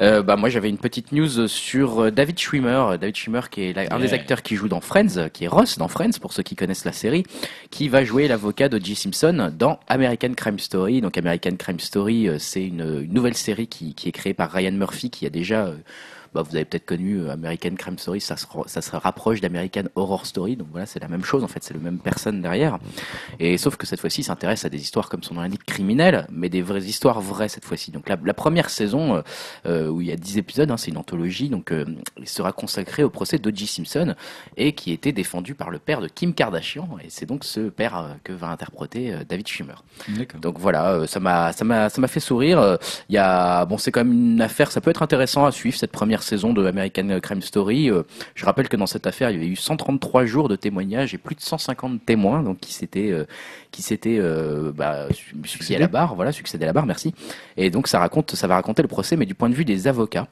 Euh, 0.00 0.22
bah 0.22 0.36
moi 0.36 0.48
j'avais 0.48 0.70
une 0.70 0.78
petite 0.78 1.12
news 1.12 1.46
sur 1.48 2.00
euh, 2.04 2.10
David 2.10 2.38
Schwimmer, 2.38 2.96
David 2.98 3.14
Schwimmer 3.14 3.42
qui 3.50 3.64
est 3.64 3.72
la- 3.74 3.94
un 3.94 3.98
des 4.00 4.14
acteurs 4.14 4.42
qui 4.42 4.56
joue 4.56 4.66
dans 4.66 4.80
Friends, 4.80 5.28
qui 5.34 5.44
est 5.44 5.48
Ross 5.48 5.76
dans 5.76 5.86
Friends 5.86 6.18
pour 6.20 6.32
ceux 6.32 6.42
qui 6.42 6.56
connaissent 6.56 6.86
la 6.86 6.92
série, 6.92 7.24
qui 7.70 7.88
va 7.90 8.02
jouer 8.02 8.26
l'avocat 8.26 8.70
d'O.J. 8.70 8.94
Simpson 8.96 9.52
dans 9.56 9.78
American 9.88 10.32
Crime 10.34 10.58
Story. 10.58 11.02
Donc 11.02 11.18
American 11.18 11.56
Crime 11.58 11.78
Story, 11.78 12.26
euh, 12.26 12.38
c'est 12.38 12.64
une, 12.66 13.02
une 13.04 13.12
nouvelle 13.12 13.36
série 13.36 13.66
qui, 13.66 13.94
qui 13.94 14.08
est 14.08 14.12
créée 14.12 14.34
par 14.34 14.50
Ryan 14.50 14.72
Murphy, 14.72 15.10
qui 15.10 15.26
a 15.26 15.30
déjà 15.30 15.66
euh, 15.66 15.76
bah, 16.34 16.42
vous 16.42 16.54
avez 16.56 16.64
peut-être 16.64 16.86
connu 16.86 17.20
euh, 17.20 17.30
American 17.30 17.74
Crime 17.76 17.98
Story, 17.98 18.20
ça 18.20 18.36
se, 18.36 18.46
ra- 18.46 18.64
ça 18.66 18.80
se 18.82 18.94
rapproche 18.96 19.40
d'American 19.40 19.84
Horror 19.94 20.26
Story, 20.26 20.56
donc 20.56 20.68
voilà, 20.70 20.86
c'est 20.86 21.00
la 21.00 21.08
même 21.08 21.24
chose 21.24 21.44
en 21.44 21.48
fait, 21.48 21.62
c'est 21.62 21.74
le 21.74 21.80
même 21.80 21.98
personne 21.98 22.40
derrière. 22.42 22.78
Et 23.38 23.58
sauf 23.58 23.76
que 23.76 23.86
cette 23.86 24.00
fois-ci, 24.00 24.22
il 24.22 24.24
s'intéresse 24.24 24.64
à 24.64 24.68
des 24.68 24.80
histoires 24.80 25.08
comme 25.08 25.22
son 25.22 25.34
nom 25.34 25.42
l'indique 25.42 25.64
criminelles, 25.64 26.26
mais 26.30 26.48
des 26.48 26.62
vraies 26.62 26.82
histoires 26.82 27.20
vraies 27.20 27.48
cette 27.48 27.64
fois-ci. 27.64 27.90
Donc 27.90 28.08
la, 28.08 28.16
la 28.24 28.34
première 28.34 28.70
saison, 28.70 29.16
euh, 29.16 29.22
euh, 29.66 29.88
où 29.88 30.00
il 30.00 30.08
y 30.08 30.12
a 30.12 30.16
10 30.16 30.38
épisodes, 30.38 30.70
hein, 30.70 30.76
c'est 30.76 30.90
une 30.90 30.96
anthologie, 30.96 31.48
donc 31.48 31.72
euh, 31.72 31.84
il 32.18 32.28
sera 32.28 32.52
consacré 32.52 33.02
au 33.04 33.10
procès 33.10 33.38
d'O.J. 33.38 33.66
Simpson 33.66 34.14
et 34.56 34.72
qui 34.72 34.92
était 34.92 35.12
défendu 35.12 35.54
par 35.54 35.70
le 35.70 35.78
père 35.78 36.00
de 36.00 36.08
Kim 36.08 36.34
Kardashian, 36.34 36.88
et 37.04 37.06
c'est 37.10 37.26
donc 37.26 37.44
ce 37.44 37.60
père 37.68 37.96
euh, 37.96 38.08
que 38.24 38.32
va 38.32 38.48
interpréter 38.48 39.14
David. 39.28 39.42
D'accord. 40.08 40.40
Donc 40.40 40.58
voilà, 40.58 41.06
ça 41.06 41.18
m'a 41.18 41.52
ça 41.52 41.64
m'a 41.64 41.88
ça 41.88 42.00
m'a 42.00 42.06
fait 42.06 42.20
sourire. 42.20 42.78
Il 43.08 43.14
y 43.14 43.18
a 43.18 43.64
bon, 43.66 43.76
c'est 43.76 43.90
quand 43.90 44.04
même 44.04 44.12
une 44.12 44.40
affaire, 44.40 44.70
ça 44.70 44.80
peut 44.80 44.90
être 44.90 45.02
intéressant 45.02 45.44
à 45.44 45.50
suivre 45.52 45.76
cette 45.76 45.90
première 45.92 46.21
saison 46.22 46.52
de 46.52 46.64
American 46.66 47.20
Crime 47.20 47.42
Story. 47.42 47.90
Euh, 47.90 48.02
je 48.34 48.44
rappelle 48.44 48.68
que 48.68 48.76
dans 48.76 48.86
cette 48.86 49.06
affaire, 49.06 49.30
il 49.30 49.34
y 49.34 49.36
avait 49.36 49.46
eu 49.48 49.56
133 49.56 50.24
jours 50.26 50.48
de 50.48 50.56
témoignages 50.56 51.14
et 51.14 51.18
plus 51.18 51.34
de 51.34 51.40
150 51.40 52.04
témoins, 52.04 52.42
donc 52.42 52.58
qui 52.60 52.72
s'étaient 52.72 53.10
euh, 53.12 53.24
qui 53.70 53.82
s'étaient 53.82 54.18
euh, 54.18 54.72
bah, 54.74 55.06
su- 55.12 55.34
succédés 55.44 55.76
à 55.76 55.80
la 55.80 55.88
barre, 55.88 56.14
voilà, 56.14 56.32
succédé 56.32 56.64
à 56.64 56.66
la 56.68 56.72
barre, 56.72 56.86
merci. 56.86 57.14
Et 57.56 57.70
donc 57.70 57.88
ça 57.88 57.98
raconte, 57.98 58.34
ça 58.34 58.46
va 58.46 58.54
raconter 58.54 58.82
le 58.82 58.88
procès, 58.88 59.16
mais 59.16 59.26
du 59.26 59.34
point 59.34 59.48
de 59.50 59.54
vue 59.54 59.64
des 59.64 59.88
avocats. 59.88 60.28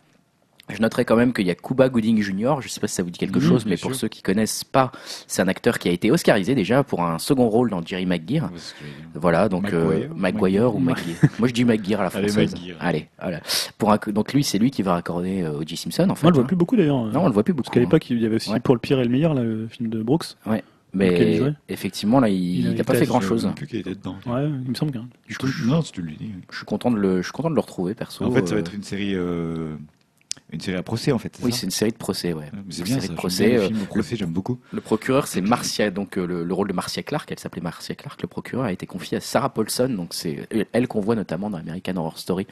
Je 0.75 0.81
noterai 0.81 1.05
quand 1.05 1.17
même 1.17 1.33
qu'il 1.33 1.47
y 1.47 1.51
a 1.51 1.55
Cuba 1.55 1.89
Gooding 1.89 2.21
Jr. 2.23 2.57
Je 2.61 2.69
sais 2.69 2.81
pas 2.81 2.89
si 2.89 2.95
ça 2.95 3.03
vous 3.03 3.11
dit 3.11 3.19
quelque 3.19 3.41
chose, 3.41 3.67
mais 3.67 3.77
sûr. 3.77 3.89
pour 3.89 3.97
ceux 3.97 4.09
qui 4.09 4.23
connaissent 4.23 4.65
pas, 4.65 4.93
c'est 5.27 5.43
un 5.43 5.49
acteur 5.49 5.79
qui 5.79 5.89
a 5.89 5.93
été 5.93 6.11
oscarisé 6.11 6.55
déjà 6.55 6.83
pour 6.85 7.03
un 7.03 7.19
second 7.19 7.49
rôle 7.49 7.71
dans 7.71 7.85
Jerry 7.85 8.07
McGuire. 8.07 8.45
Ouais, 8.45 8.51
que 8.51 8.85
dire. 8.85 8.95
Voilà, 9.15 9.49
donc 9.49 9.65
Maguire, 9.65 9.81
euh, 9.81 10.09
Maguire 10.15 10.75
ou 10.75 10.79
McGuire. 10.79 11.17
Moi 11.39 11.49
je 11.49 11.53
dis 11.53 11.65
McGuire 11.65 12.01
à 12.01 12.05
la 12.05 12.09
Allez, 12.11 12.29
française. 12.29 12.53
Maguire. 12.55 12.77
Allez, 12.81 13.09
voilà. 13.21 13.41
Pour 13.79 13.93
un, 13.93 13.99
donc 14.09 14.33
lui, 14.33 14.45
c'est 14.45 14.59
lui 14.59 14.71
qui 14.71 14.83
va 14.83 14.93
raccorder 14.95 15.43
euh, 15.43 15.59
O.J. 15.61 15.77
Simpson 15.77 16.09
en 16.11 16.15
fait. 16.15 16.27
On 16.27 16.31
le 16.31 16.35
voit 16.35 16.45
hein. 16.45 16.47
plus 16.47 16.57
beaucoup 16.57 16.77
d'ailleurs. 16.77 17.05
Non, 17.07 17.23
on 17.25 17.27
le 17.27 17.33
voit 17.33 17.43
plus 17.45 17.53
beaucoup. 17.53 17.65
Parce 17.65 17.75
qu'à 17.75 17.81
hein. 17.81 17.85
l'époque, 17.85 18.09
il 18.11 18.21
y 18.21 18.27
avait 18.27 18.37
aussi 18.37 18.51
Ouais. 18.51 18.61
Pour 18.61 18.75
le 18.75 18.81
pire 18.81 18.99
et 19.01 19.05
le 19.05 19.11
meilleur, 19.11 19.35
là, 19.35 19.43
le 19.43 19.69
film 19.69 19.89
de 19.91 20.03
Brooks. 20.03 20.25
il 20.47 20.61
Mais 20.95 21.53
effectivement, 21.69 22.21
là, 22.21 22.29
il 22.29 22.75
n'a 22.75 22.85
pas 22.85 22.95
fait 22.95 23.07
grand 23.07 23.21
Je 23.21 23.29
chose. 23.29 23.49
plus 23.55 23.67
qui 23.67 23.77
était 23.79 23.91
dedans. 23.95 24.17
Ouais, 24.27 24.45
il 24.65 24.71
me 24.71 24.75
semble 24.75 24.93
bien. 24.93 25.07
Je 25.29 25.37
te- 25.39 25.47
Non, 25.67 25.83
si 25.83 25.93
tu 25.93 26.03
le 26.03 26.11
dis. 26.13 26.31
Je 26.51 26.57
suis 26.57 26.67
content 26.67 26.91
de 26.91 26.97
le, 26.97 27.19
je 27.19 27.23
suis 27.23 27.33
content 27.33 27.51
de 27.51 27.55
le 27.55 27.61
retrouver 27.61 27.95
perso. 27.95 28.25
En 28.25 28.31
fait, 28.33 28.47
ça 28.49 28.55
va 28.55 28.59
Euh, 28.59 28.65
être 28.65 28.75
une 28.75 28.83
série, 28.83 29.15
euh, 29.15 29.75
une 30.53 30.61
série 30.61 30.77
à 30.77 30.83
procès, 30.83 31.13
en 31.13 31.19
fait. 31.19 31.39
Oui, 31.43 31.53
c'est 31.53 31.65
une 31.67 31.71
série 31.71 31.93
de 31.93 31.97
procès, 31.97 32.33
ouais. 32.33 32.51
C'est 32.71 32.79
Une 32.79 32.85
bien 32.85 32.95
série 32.97 33.07
ça. 33.07 33.13
de 33.13 33.17
procès. 33.17 33.49
bien 33.49 33.59
euh, 33.61 33.67
films 33.69 33.87
procès, 33.87 34.17
j'aime 34.17 34.31
beaucoup. 34.33 34.59
Le 34.73 34.81
procureur, 34.81 35.27
c'est 35.27 35.41
Marcia, 35.41 35.91
donc 35.91 36.19
euh, 36.19 36.27
le, 36.27 36.45
le 36.45 36.55
rôle 36.55 36.69
de 36.69 36.73
Marcia 36.73 37.03
Clark, 37.03 37.31
elle 37.31 37.39
s'appelait 37.39 37.63
Marcia 37.63 37.95
Clark. 37.95 38.21
Le 38.23 38.29
procureur 38.29 38.65
a 38.67 38.73
été 38.73 38.87
confié 38.87 39.19
à 39.19 39.21
Sarah 39.21 39.53
Paulson, 39.55 39.89
donc 39.89 40.15
c'est 40.15 40.49
elle 40.73 40.89
qu'on 40.89 41.01
voit 41.01 41.15
notamment 41.15 41.51
dans 41.51 41.59
American 41.59 41.97
Horror 41.97 42.19
Story. 42.19 42.47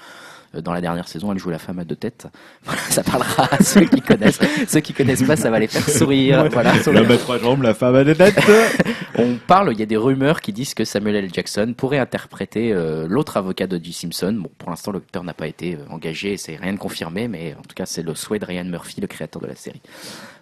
Euh, 0.54 0.60
Dans 0.60 0.72
la 0.72 0.80
dernière 0.80 1.08
saison, 1.08 1.32
elle 1.32 1.38
joue 1.38 1.50
la 1.50 1.58
femme 1.58 1.78
à 1.78 1.84
deux 1.84 1.96
têtes. 1.96 2.26
Voilà, 2.64 2.80
ça 2.90 3.02
parlera 3.02 3.48
à 3.50 3.62
ceux 3.62 3.84
qui 3.84 4.00
connaissent. 4.00 4.40
ceux 4.68 4.80
qui 4.80 4.92
connaissent 4.92 5.22
pas, 5.22 5.36
ça 5.36 5.50
va 5.50 5.58
les 5.58 5.68
faire 5.68 5.88
sourire. 5.88 6.48
Voilà. 6.50 6.74
L'homme 6.86 7.10
à 7.10 7.16
trois 7.16 7.38
jambes, 7.38 7.62
la 7.62 7.74
femme 7.74 7.94
à 7.94 8.04
des 8.04 8.14
têtes. 8.14 8.38
On 9.18 9.34
parle, 9.34 9.72
il 9.72 9.80
y 9.80 9.82
a 9.82 9.86
des 9.86 9.96
rumeurs 9.96 10.40
qui 10.40 10.52
disent 10.52 10.74
que 10.74 10.84
Samuel 10.84 11.16
L. 11.16 11.30
Jackson 11.32 11.74
pourrait 11.76 11.98
interpréter 11.98 12.72
euh, 12.72 13.06
l'autre 13.08 13.36
avocat 13.36 13.66
d'O.J. 13.66 13.92
Simpson. 13.92 14.32
Bon, 14.32 14.50
pour 14.58 14.70
l'instant, 14.70 14.92
l'acteur 14.92 15.24
n'a 15.24 15.34
pas 15.34 15.48
été 15.48 15.74
euh, 15.74 15.92
engagé, 15.92 16.36
c'est 16.36 16.56
rien 16.56 16.72
de 16.72 16.78
confirmé, 16.78 17.26
mais 17.26 17.54
en 17.58 17.62
tout 17.62 17.74
cas, 17.74 17.86
c'est 17.86 18.02
le 18.02 18.14
souhait 18.14 18.38
de 18.38 18.44
Ryan 18.44 18.64
Murphy, 18.64 19.00
le 19.00 19.06
créateur 19.06 19.42
de 19.42 19.48
la 19.48 19.56
série. 19.56 19.80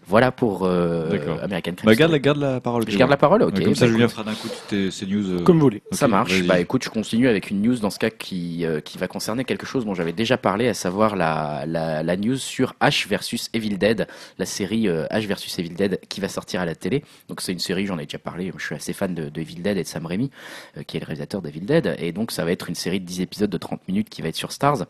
Voilà 0.09 0.31
pour 0.31 0.65
euh. 0.65 1.09
American 1.43 1.73
Crime 1.75 1.87
Bah, 1.87 1.95
garde, 1.97 2.13
la, 2.13 2.19
garde 2.21 2.39
la 2.39 2.61
parole. 2.61 2.85
Je 2.89 2.97
garde 2.97 3.11
la 3.11 3.17
parole, 3.17 3.43
ok. 3.43 3.61
Comme 3.63 3.75
ça, 3.75 3.87
Bah, 3.87 3.91
Julien 3.93 4.05
écoute. 4.05 4.13
fera 4.15 4.23
d'un 4.25 4.35
coup 4.35 4.49
toutes 4.49 4.67
tes- 4.69 4.91
ces 4.93 5.05
news. 5.07 5.31
euh, 5.33 5.43
Comme 5.43 5.57
vous 5.57 5.63
voulez. 5.65 5.83
Ça 5.91 6.07
marche. 6.07 6.43
Bah 6.45 6.61
écoute, 6.61 6.85
je 6.85 6.91
continue 6.91 7.27
avec 7.29 7.51
une 7.51 7.61
news 7.61 7.77
dans 7.79 7.91
ce 7.91 7.99
cas 7.99 8.11
qui, 8.11 8.65
euh, 8.65 8.81
qui 8.81 8.99
va 8.99 9.09
concerner 9.09 9.45
quelque 9.45 9.67
chose 9.67 9.85
dont 9.85 9.95
j'avais 9.95 10.13
déjà 10.13 10.37
parlé, 10.39 10.69
à 10.69 10.75
savoir 10.75 11.17
la, 11.17 11.65
la, 11.67 12.05
la 12.05 12.17
news 12.17 12.37
sur 12.37 12.75
H 12.81 13.09
versus 13.09 13.49
Evil 13.53 13.79
Dead, 13.79 14.07
la 14.39 14.47
série 14.47 14.87
euh, 14.89 15.07
H 15.11 15.27
versus 15.27 15.59
Evil 15.59 15.71
Dead 15.75 15.99
qui 16.09 16.21
va 16.21 16.29
sortir 16.29 16.61
à 16.61 16.67
la 16.67 16.77
télé. 16.77 17.03
Donc 17.29 17.41
c'est 17.41 17.53
une 17.53 17.59
série, 17.59 17.87
j'en 17.87 17.99
ai 17.99 18.05
déjà 18.05 18.19
parlé, 18.19 18.53
je 18.57 18.65
suis 18.65 18.75
assez 18.77 18.93
fan 18.93 19.13
de, 19.13 19.29
de 19.29 19.41
Evil 19.41 19.57
Dead 19.57 19.77
et 19.77 19.83
de 19.83 19.89
Sam 19.89 20.07
Raimi, 20.07 20.31
euh, 20.77 20.83
qui 20.85 20.99
est 20.99 21.01
le 21.01 21.07
réalisateur 21.07 21.43
d'Evil 21.43 21.67
Dead. 21.67 21.97
Et 21.99 22.13
donc 22.13 22.31
ça 22.31 22.45
va 22.45 22.53
être 22.53 22.69
une 22.69 22.77
série 22.77 23.01
de 23.01 23.07
10 23.07 23.23
épisodes 23.23 23.51
de 23.51 23.59
30 23.59 23.81
minutes 23.89 24.09
qui 24.09 24.23
va 24.23 24.29
être 24.29 24.37
sur 24.37 24.53
Stars. 24.53 24.87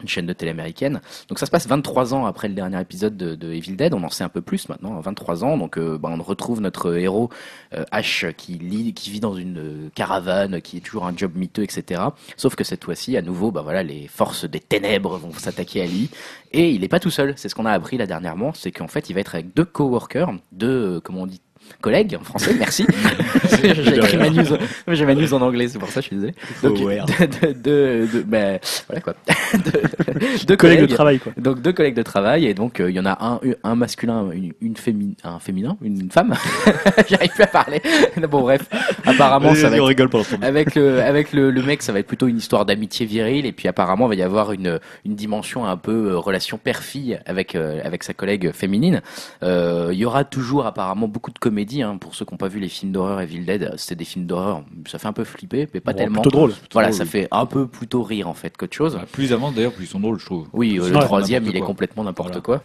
Une 0.00 0.08
chaîne 0.08 0.26
de 0.26 0.32
télé 0.32 0.50
américaine. 0.50 1.00
Donc 1.28 1.38
ça 1.38 1.46
se 1.46 1.50
passe 1.50 1.66
23 1.66 2.14
ans 2.14 2.26
après 2.26 2.48
le 2.48 2.54
dernier 2.54 2.80
épisode 2.80 3.16
de, 3.16 3.52
Evil 3.52 3.76
Dead. 3.76 3.94
On 3.94 4.02
en 4.02 4.10
sait 4.10 4.24
un 4.24 4.28
peu 4.28 4.42
plus 4.42 4.68
maintenant, 4.68 4.98
23 5.00 5.44
ans. 5.44 5.56
Donc 5.56 5.78
euh, 5.78 5.98
bah, 5.98 6.10
on 6.12 6.22
retrouve 6.22 6.60
notre 6.60 6.96
héros 6.96 7.30
euh, 7.74 7.84
Ash 7.90 8.26
qui, 8.36 8.58
vit 8.58 9.20
dans 9.20 9.34
une 9.34 9.58
euh, 9.58 9.90
caravane, 9.94 10.60
qui 10.60 10.78
est 10.78 10.80
toujours 10.80 11.06
un 11.06 11.16
job 11.16 11.32
miteux, 11.36 11.62
etc. 11.62 12.02
Sauf 12.36 12.54
que 12.54 12.64
cette 12.64 12.84
fois-ci, 12.84 13.16
à 13.16 13.22
nouveau, 13.22 13.50
bah 13.50 13.62
voilà, 13.62 13.82
les 13.82 14.08
forces 14.08 14.44
des 14.44 14.60
ténèbres 14.60 15.16
vont 15.16 15.32
s'attaquer 15.32 15.82
à 15.82 15.86
lui. 15.86 16.10
Et 16.52 16.70
il 16.70 16.80
n'est 16.80 16.88
pas 16.88 17.00
tout 17.00 17.10
seul. 17.10 17.34
C'est 17.36 17.48
ce 17.48 17.54
qu'on 17.54 17.66
a 17.66 17.72
appris 17.72 17.96
là 17.96 18.06
dernièrement, 18.06 18.52
c'est 18.52 18.72
qu'en 18.72 18.88
fait, 18.88 19.10
il 19.10 19.14
va 19.14 19.20
être 19.20 19.34
avec 19.34 19.54
deux 19.54 19.64
coworkers, 19.64 20.32
deux, 20.52 21.00
comment 21.00 21.22
on 21.22 21.26
dit, 21.26 21.40
collègues 21.80 22.16
en 22.20 22.24
français, 22.24 22.54
merci. 22.58 22.86
j'ai 23.62 23.96
écrit 23.96 24.16
ma 24.16 24.30
news, 24.30 24.44
j'ai 24.88 25.04
ma 25.04 25.14
news 25.14 25.34
en 25.34 25.42
anglais, 25.42 25.68
c'est 25.68 25.78
pour 25.78 25.88
ça, 25.88 26.00
je 26.00 26.06
suis 26.06 26.16
désolé. 26.16 26.34
Donc, 26.62 26.78
de, 26.78 27.52
de, 27.52 28.22
de, 28.22 28.58
voilà 28.86 29.00
quoi. 29.02 29.14
de, 29.54 30.46
deux 30.46 30.56
collègues, 30.56 30.80
de 30.80 30.86
travail 30.86 31.18
quoi. 31.18 31.32
Donc 31.36 31.60
deux 31.60 31.72
collègues 31.72 31.94
de 31.94 32.02
travail 32.02 32.46
et 32.46 32.54
donc 32.54 32.80
euh, 32.80 32.90
il 32.90 32.96
y 32.96 33.00
en 33.00 33.06
a 33.06 33.18
un, 33.20 33.40
un 33.62 33.74
masculin, 33.74 34.30
une, 34.32 34.52
une 34.60 34.76
féminin, 34.76 35.14
un 35.24 35.38
féminin, 35.38 35.76
une 35.82 36.10
femme. 36.10 36.34
J'arrive 37.08 37.32
plus 37.32 37.42
à 37.42 37.48
parler. 37.48 37.82
bon 38.28 38.42
bref, 38.42 38.62
apparemment 39.04 39.54
ça 39.54 39.68
va 39.68 39.76
être, 39.76 39.84
rigole 39.84 40.10
avec 40.42 40.74
le 40.74 41.02
avec 41.02 41.32
le, 41.32 41.50
le, 41.50 41.62
mec, 41.62 41.82
ça 41.82 41.92
va 41.92 41.98
être 41.98 42.06
plutôt 42.06 42.28
une 42.28 42.38
histoire 42.38 42.64
d'amitié 42.64 43.06
virile 43.06 43.46
et 43.46 43.52
puis 43.52 43.68
apparemment 43.68 44.06
il 44.06 44.10
va 44.10 44.14
y 44.14 44.22
avoir 44.22 44.52
une 44.52 44.80
une 45.04 45.14
dimension 45.14 45.66
un 45.66 45.76
peu 45.76 46.10
euh, 46.10 46.18
relation 46.18 46.58
père-fille 46.58 47.18
avec 47.26 47.54
euh, 47.54 47.80
avec 47.84 48.02
sa 48.02 48.14
collègue 48.14 48.52
féminine. 48.52 49.02
Il 49.42 50.00
y 50.00 50.04
aura 50.04 50.24
toujours 50.24 50.66
apparemment 50.66 51.08
beaucoup 51.08 51.30
de 51.30 51.38
comédie 51.38 51.53
hein, 51.82 51.96
pour 51.98 52.14
ceux 52.14 52.24
qui 52.24 52.32
n'ont 52.32 52.38
pas 52.38 52.48
vu 52.48 52.60
les 52.60 52.68
films 52.68 52.92
d'horreur 52.92 53.20
Evil 53.20 53.40
Dead. 53.44 53.72
C'est 53.76 53.94
des 53.96 54.04
films 54.04 54.26
d'horreur, 54.26 54.62
ça 54.86 54.98
fait 54.98 55.08
un 55.08 55.12
peu 55.12 55.24
flipper, 55.24 55.68
mais 55.72 55.80
pas 55.80 55.92
Bon, 55.92 55.98
tellement. 55.98 56.22
plutôt 56.22 56.36
drôle. 56.36 56.52
Voilà, 56.72 56.88
drôle, 56.88 56.98
ça 56.98 57.04
oui. 57.04 57.10
fait 57.10 57.28
un 57.30 57.46
peu 57.46 57.66
plutôt 57.66 58.02
rire 58.02 58.28
en 58.28 58.34
fait 58.34 58.56
qu'autre 58.56 58.74
chose. 58.74 58.98
Plus 59.12 59.24
ils 59.26 59.32
avancent 59.32 59.54
d'ailleurs, 59.54 59.72
plus 59.72 59.84
ils 59.84 59.88
sont 59.88 60.00
drôles, 60.00 60.18
je 60.18 60.26
trouve. 60.26 60.48
Oui, 60.52 60.78
euh, 60.78 60.88
le 60.90 60.96
ouais, 60.96 61.00
troisième, 61.02 61.46
il 61.46 61.56
est 61.56 61.60
complètement 61.60 62.04
n'importe 62.04 62.28
Voilà. 62.28 62.42
quoi. 62.42 62.62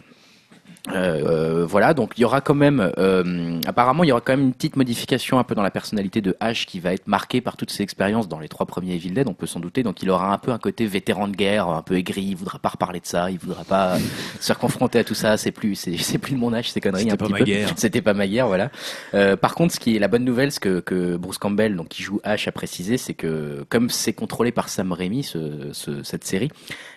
Euh, 0.96 1.66
voilà, 1.68 1.94
donc 1.94 2.14
il 2.18 2.22
y 2.22 2.26
aura 2.26 2.42
quand 2.42 2.56
même, 2.56 2.92
euh, 2.98 3.60
apparemment, 3.68 4.04
il 4.04 4.08
y 4.08 4.12
aura 4.12 4.22
quand 4.22 4.34
même 4.34 4.46
une 4.48 4.54
petite 4.54 4.76
modification 4.76 5.38
un 5.40 5.44
peu 5.44 5.54
dans 5.56 5.62
la 5.62 5.72
personnalité 5.72 6.22
de 6.22 6.36
Ash 6.40 6.66
qui 6.66 6.80
va 6.80 6.94
être 6.94 7.08
marquée 7.08 7.42
par 7.42 7.58
toutes 7.58 7.72
ses 7.72 7.84
expériences 7.84 8.28
dans 8.28 8.40
les 8.40 8.48
trois 8.50 8.66
premiers 8.66 8.96
Evil 8.96 9.12
Dead, 9.12 9.28
on 9.28 9.34
peut 9.34 9.46
s'en 9.48 9.60
douter. 9.60 9.84
Donc 9.84 10.02
il 10.02 10.10
aura 10.10 10.34
un 10.34 10.38
peu 10.38 10.52
un 10.52 10.58
côté 10.58 10.86
vétéran 10.88 11.28
de 11.28 11.36
guerre, 11.36 11.68
un 11.68 11.82
peu 11.82 11.96
aigri, 11.96 12.24
il 12.24 12.36
voudra 12.36 12.60
pas 12.60 12.70
reparler 12.70 13.00
de 13.00 13.06
ça, 13.06 13.30
il 13.30 13.38
voudra 13.38 13.64
pas 13.64 13.98
se 14.40 14.54
confronter 14.54 15.00
à 15.00 15.04
tout 15.04 15.14
ça. 15.16 15.38
C'est 15.38 15.52
plus, 15.52 15.76
c'est, 15.76 15.98
c'est 15.98 16.18
plus 16.18 16.34
de 16.34 16.40
mon 16.40 16.54
âge, 16.54 16.72
ces 16.72 16.82
conneries. 16.82 17.02
C'était 17.04 17.14
un 17.14 17.18
pas 17.18 17.26
petit 17.26 17.32
ma 17.34 17.38
peu. 17.40 17.46
guerre. 17.46 17.70
C'était 17.76 18.02
pas 18.02 18.14
ma 18.14 18.28
guerre, 18.28 18.48
voilà. 18.48 18.72
Euh, 19.14 19.36
par 19.36 19.56
contre, 19.56 19.74
ce 19.74 19.80
qui 19.80 19.96
est 19.96 20.00
la 20.00 20.08
bonne 20.08 20.26
nouvelle, 20.26 20.52
ce 20.52 20.60
que, 20.60 20.80
que 20.80 21.18
Bruce 21.18 21.38
Campbell, 21.38 21.76
donc 21.76 21.90
qui 21.90 22.02
joue 22.04 22.20
Ash, 22.24 22.48
a 22.48 22.52
précisé, 22.52 22.98
c'est 22.98 23.14
que 23.14 23.64
comme 23.70 23.90
c'est 23.90 24.14
contrôlé 24.14 24.52
par 24.52 24.70
Sam 24.70 24.92
Raimi, 24.92 25.24
ce, 25.24 25.70
ce- 25.72 26.04
cette 26.04 26.24
série, 26.26 26.50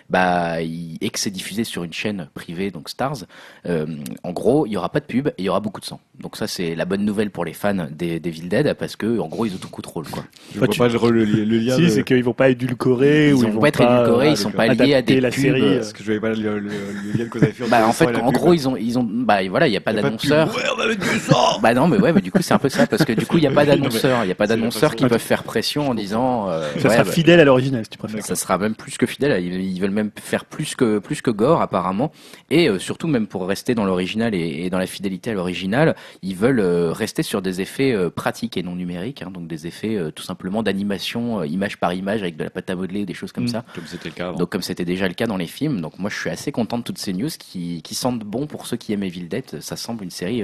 bah, 0.09 0.61
il- 0.61 0.97
et 1.01 1.09
que 1.09 1.19
c'est 1.19 1.29
diffusé 1.31 1.63
sur 1.63 1.83
une 1.83 1.93
chaîne 1.93 2.27
privée, 2.33 2.71
donc 2.71 2.89
Stars, 2.89 3.25
euh, 3.67 3.85
en 4.23 4.31
gros, 4.31 4.65
il 4.65 4.71
y 4.73 4.77
aura 4.77 4.89
pas 4.89 4.99
de 4.99 5.05
pub 5.05 5.27
et 5.29 5.33
il 5.39 5.45
y 5.45 5.49
aura 5.49 5.59
beaucoup 5.59 5.79
de 5.81 5.85
sang. 5.85 5.99
Donc 6.19 6.37
ça, 6.37 6.47
c'est 6.47 6.75
la 6.75 6.85
bonne 6.85 7.03
nouvelle 7.05 7.29
pour 7.31 7.45
les 7.45 7.53
fans 7.53 7.87
des, 7.91 8.19
des 8.19 8.29
Evil 8.29 8.47
Dead 8.47 8.73
parce 8.73 8.95
que, 8.95 9.19
en 9.19 9.27
gros, 9.27 9.45
ils 9.45 9.53
ont 9.53 9.57
tout 9.57 9.69
contrôle, 9.69 10.07
quoi. 10.09 10.23
Je 10.53 10.59
vois 10.59 10.67
tu- 10.67 10.79
pas 10.79 10.87
le, 10.87 11.25
le, 11.25 11.43
le 11.43 11.57
lien. 11.57 11.75
Si, 11.75 11.81
de- 11.83 11.87
c'est 11.89 12.03
qu'ils 12.03 12.23
vont 12.23 12.33
pas 12.33 12.49
édulcorer 12.49 13.29
Ils 13.29 13.33
ou 13.33 13.39
vont 13.39 13.47
ils 13.47 13.53
vont 13.53 13.61
pas 13.61 13.67
être 13.69 13.81
édulcorés, 13.81 14.27
euh, 14.27 14.31
ils 14.31 14.37
sont 14.37 14.51
pas 14.51 14.67
liés 14.67 14.93
à 14.95 15.01
des 15.01 15.19
la 15.21 15.29
pubs, 15.29 15.39
série. 15.39 15.61
euh, 15.61 15.75
Parce 15.77 15.93
que 15.93 15.99
je 15.99 16.05
voyais 16.05 16.19
pas 16.19 16.29
le, 16.29 16.59
le, 16.59 16.69
le 16.69 17.17
lien 17.17 17.25
que 17.29 17.37
vous 17.37 17.43
avez 17.43 17.53
fait. 17.53 17.67
Bah, 17.67 17.87
en 17.87 17.93
fait, 17.93 18.15
en 18.17 18.27
pub. 18.31 18.33
gros, 18.33 18.53
ils 18.53 18.67
ont, 18.69 18.75
ils 18.77 18.97
ont, 18.99 19.03
bah, 19.09 19.39
voilà, 19.49 19.67
il 19.67 19.71
n'y 19.71 19.77
a 19.77 19.81
pas 19.81 19.91
Y 19.93 19.99
a 19.99 20.01
pas 20.01 20.09
de 20.09 20.17
pub. 20.17 20.29
d'annonceur. 20.29 20.55
Ouais, 20.55 21.59
Bah 21.61 21.73
non, 21.73 21.87
mais 21.87 21.97
ouais, 21.97 22.13
mais 22.13 22.21
du 22.21 22.31
coup 22.31 22.41
c'est 22.41 22.53
un 22.53 22.59
peu 22.59 22.69
ça 22.69 22.87
parce 22.87 23.05
que 23.05 23.13
du 23.13 23.25
coup 23.25 23.37
il 23.37 23.41
n'y 23.41 23.47
a 23.47 23.51
pas 23.51 23.65
d'annonceurs, 23.65 24.23
il 24.23 24.27
n'y 24.27 24.31
a 24.31 24.35
pas 24.35 24.47
façon 24.47 24.95
qui 24.95 25.05
peuvent 25.05 25.19
faire 25.19 25.43
pression 25.43 25.89
en 25.89 25.93
disant. 25.95 26.49
euh, 26.49 26.71
Ça 26.79 26.89
sera 26.89 27.03
bah, 27.03 27.11
fidèle 27.11 27.39
à 27.39 27.45
l'original, 27.45 27.83
si 27.83 27.89
tu 27.91 27.97
préfères. 27.97 28.23
ça 28.25 28.35
sera 28.35 28.57
même 28.57 28.75
plus 28.75 28.97
que 28.97 29.05
fidèle. 29.05 29.43
Ils 29.43 29.79
veulent 29.81 29.91
même 29.93 30.11
faire 30.19 30.45
plus 30.45 30.75
que 30.75 30.99
plus 30.99 31.21
que 31.21 31.31
gore 31.31 31.61
apparemment, 31.61 32.11
et 32.49 32.67
euh, 32.69 32.79
surtout 32.79 33.07
même 33.07 33.27
pour 33.27 33.47
rester 33.47 33.75
dans 33.75 33.85
l'original 33.85 34.33
et, 34.35 34.65
et 34.65 34.69
dans 34.69 34.79
la 34.79 34.87
fidélité 34.87 35.31
à 35.31 35.33
l'original, 35.33 35.95
ils 36.21 36.35
veulent 36.35 36.59
euh, 36.59 36.91
rester 36.91 37.23
sur 37.23 37.41
des 37.41 37.61
effets 37.61 37.93
euh, 37.93 38.09
pratiques 38.09 38.57
et 38.57 38.63
non 38.63 38.75
numériques, 38.75 39.21
hein, 39.21 39.31
donc 39.31 39.47
des 39.47 39.67
effets 39.67 39.97
tout 40.15 40.23
simplement 40.23 40.63
d'animation, 40.63 41.43
image 41.43 41.77
par 41.79 41.93
image 41.93 42.21
avec 42.21 42.35
de 42.35 42.43
la 42.43 42.49
pâte 42.49 42.69
à 42.69 42.75
modeler, 42.75 43.05
des 43.05 43.13
choses 43.13 43.31
comme 43.31 43.43
Mm. 43.43 43.47
ça. 43.47 43.65
Comme 43.75 43.85
c'était 43.85 44.09
le 44.09 44.15
cas 44.15 44.27
avant. 44.29 44.37
Donc 44.37 44.49
comme 44.49 44.61
c'était 44.61 44.85
déjà 44.85 45.07
le 45.07 45.13
cas 45.13 45.27
dans 45.27 45.37
les 45.37 45.47
films, 45.47 45.81
donc 45.81 45.99
moi 45.99 46.09
je 46.09 46.17
suis 46.17 46.29
assez 46.29 46.51
content 46.51 46.77
de 46.77 46.83
toutes 46.83 46.97
ces 46.97 47.13
news 47.13 47.29
qui, 47.37 47.81
qui 47.81 47.93
sentent 47.95 48.23
bon 48.23 48.47
pour 48.47 48.65
ceux 48.67 48.77
qui 48.77 48.93
aiment 48.93 49.03
Evil 49.03 49.27
Dead. 49.27 49.61
Ça 49.61 49.75
semble 49.75 50.03
une 50.03 50.09
série 50.09 50.43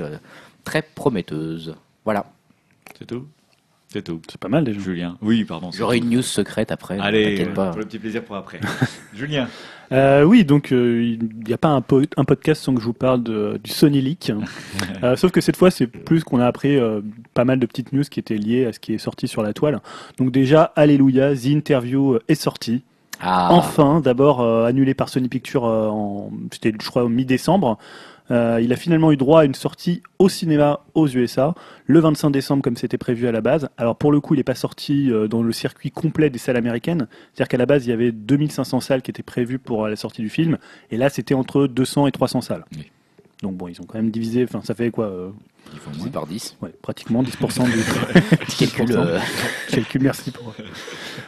très 0.63 0.81
prometteuse. 0.81 1.75
Voilà. 2.05 2.25
C'est 2.97 3.05
tout? 3.05 3.25
C'est 3.91 4.03
tout. 4.03 4.21
C'est 4.29 4.39
pas 4.39 4.49
mal 4.49 4.63
déjà. 4.63 4.79
Julien. 4.79 5.17
Oui, 5.21 5.43
pardon. 5.45 5.71
J'aurai 5.71 5.97
une 5.97 6.09
news 6.11 6.21
secrète 6.21 6.71
après. 6.71 6.99
Allez, 6.99 7.35
t'inquiète 7.35 7.53
pas. 7.55 7.69
pour 7.71 7.79
le 7.79 7.85
petit 7.85 7.97
plaisir 7.97 8.23
pour 8.23 8.35
après. 8.35 8.59
Julien. 9.15 9.47
Euh, 9.91 10.23
oui, 10.23 10.45
donc 10.45 10.71
euh, 10.71 11.01
il 11.03 11.27
n'y 11.47 11.53
a 11.53 11.57
pas 11.57 11.69
un, 11.69 11.81
po- 11.81 12.03
un 12.15 12.23
podcast 12.23 12.61
sans 12.61 12.75
que 12.75 12.79
je 12.81 12.85
vous 12.85 12.93
parle 12.93 13.23
de, 13.23 13.59
du 13.63 13.71
Sony 13.71 14.01
Leak. 14.01 14.31
Euh, 15.01 15.15
sauf 15.15 15.31
que 15.31 15.39
cette 15.39 15.55
fois, 15.55 15.71
c'est 15.71 15.87
plus 15.87 16.25
qu'on 16.25 16.41
a 16.41 16.45
appris 16.45 16.75
euh, 16.75 16.99
pas 17.33 17.45
mal 17.45 17.57
de 17.57 17.65
petites 17.65 17.93
news 17.93 18.03
qui 18.03 18.19
étaient 18.19 18.35
liées 18.35 18.65
à 18.65 18.73
ce 18.73 18.79
qui 18.81 18.93
est 18.93 18.97
sorti 18.97 19.29
sur 19.29 19.41
la 19.41 19.53
toile. 19.53 19.79
Donc 20.17 20.31
déjà, 20.31 20.73
Alléluia, 20.75 21.33
The 21.33 21.45
Interview 21.45 22.15
euh, 22.15 22.21
est 22.27 22.35
sorti. 22.35 22.83
Ah, 23.21 23.47
Enfin, 23.51 24.01
d'abord 24.01 24.41
euh, 24.41 24.65
annulé 24.65 24.93
par 24.93 25.07
Sony 25.07 25.29
Pictures 25.29 25.65
euh, 25.65 25.87
en, 25.87 26.31
c'était 26.51 26.73
je 26.81 26.89
crois 26.89 27.07
mi-décembre. 27.07 27.77
Euh, 28.31 28.59
il 28.61 28.71
a 28.73 28.75
finalement 28.75 29.11
eu 29.11 29.17
droit 29.17 29.41
à 29.41 29.45
une 29.45 29.55
sortie 29.55 30.01
au 30.19 30.29
cinéma 30.29 30.81
aux 30.93 31.07
USA 31.07 31.55
le 31.85 31.99
25 31.99 32.29
décembre 32.29 32.63
comme 32.63 32.77
c'était 32.77 32.97
prévu 32.97 33.27
à 33.27 33.31
la 33.31 33.41
base. 33.41 33.69
Alors 33.77 33.95
pour 33.95 34.11
le 34.11 34.21
coup, 34.21 34.35
il 34.35 34.37
n'est 34.37 34.43
pas 34.43 34.55
sorti 34.55 35.11
euh, 35.11 35.27
dans 35.27 35.41
le 35.41 35.51
circuit 35.51 35.91
complet 35.91 36.29
des 36.29 36.39
salles 36.39 36.57
américaines. 36.57 37.07
C'est-à-dire 37.33 37.47
qu'à 37.47 37.57
la 37.57 37.65
base, 37.65 37.85
il 37.85 37.89
y 37.89 37.93
avait 37.93 38.11
2500 38.11 38.79
salles 38.79 39.01
qui 39.01 39.11
étaient 39.11 39.23
prévues 39.23 39.59
pour 39.59 39.85
euh, 39.85 39.89
la 39.89 39.95
sortie 39.95 40.21
du 40.21 40.29
film, 40.29 40.57
et 40.91 40.97
là 40.97 41.09
c'était 41.09 41.33
entre 41.33 41.67
200 41.67 42.07
et 42.07 42.11
300 42.11 42.41
salles. 42.41 42.65
Oui. 42.75 42.91
Donc 43.41 43.55
bon, 43.55 43.67
ils 43.67 43.79
ont 43.81 43.85
quand 43.85 43.97
même 43.97 44.11
divisé. 44.11 44.43
Enfin, 44.43 44.61
ça 44.63 44.75
fait 44.75 44.91
quoi 44.91 45.31
Il 45.73 45.79
faut 45.79 45.89
divisé 45.91 46.09
moins. 46.09 46.11
par 46.11 46.27
10. 46.27 46.57
ouais, 46.61 46.73
Pratiquement 46.81 47.23
10% 47.23 47.63
du. 47.71 48.55
Calcul. 48.57 48.85
10%. 48.85 48.97
euh, 48.97 49.19
Calcul, 49.69 50.01
merci 50.01 50.31
pour, 50.31 50.53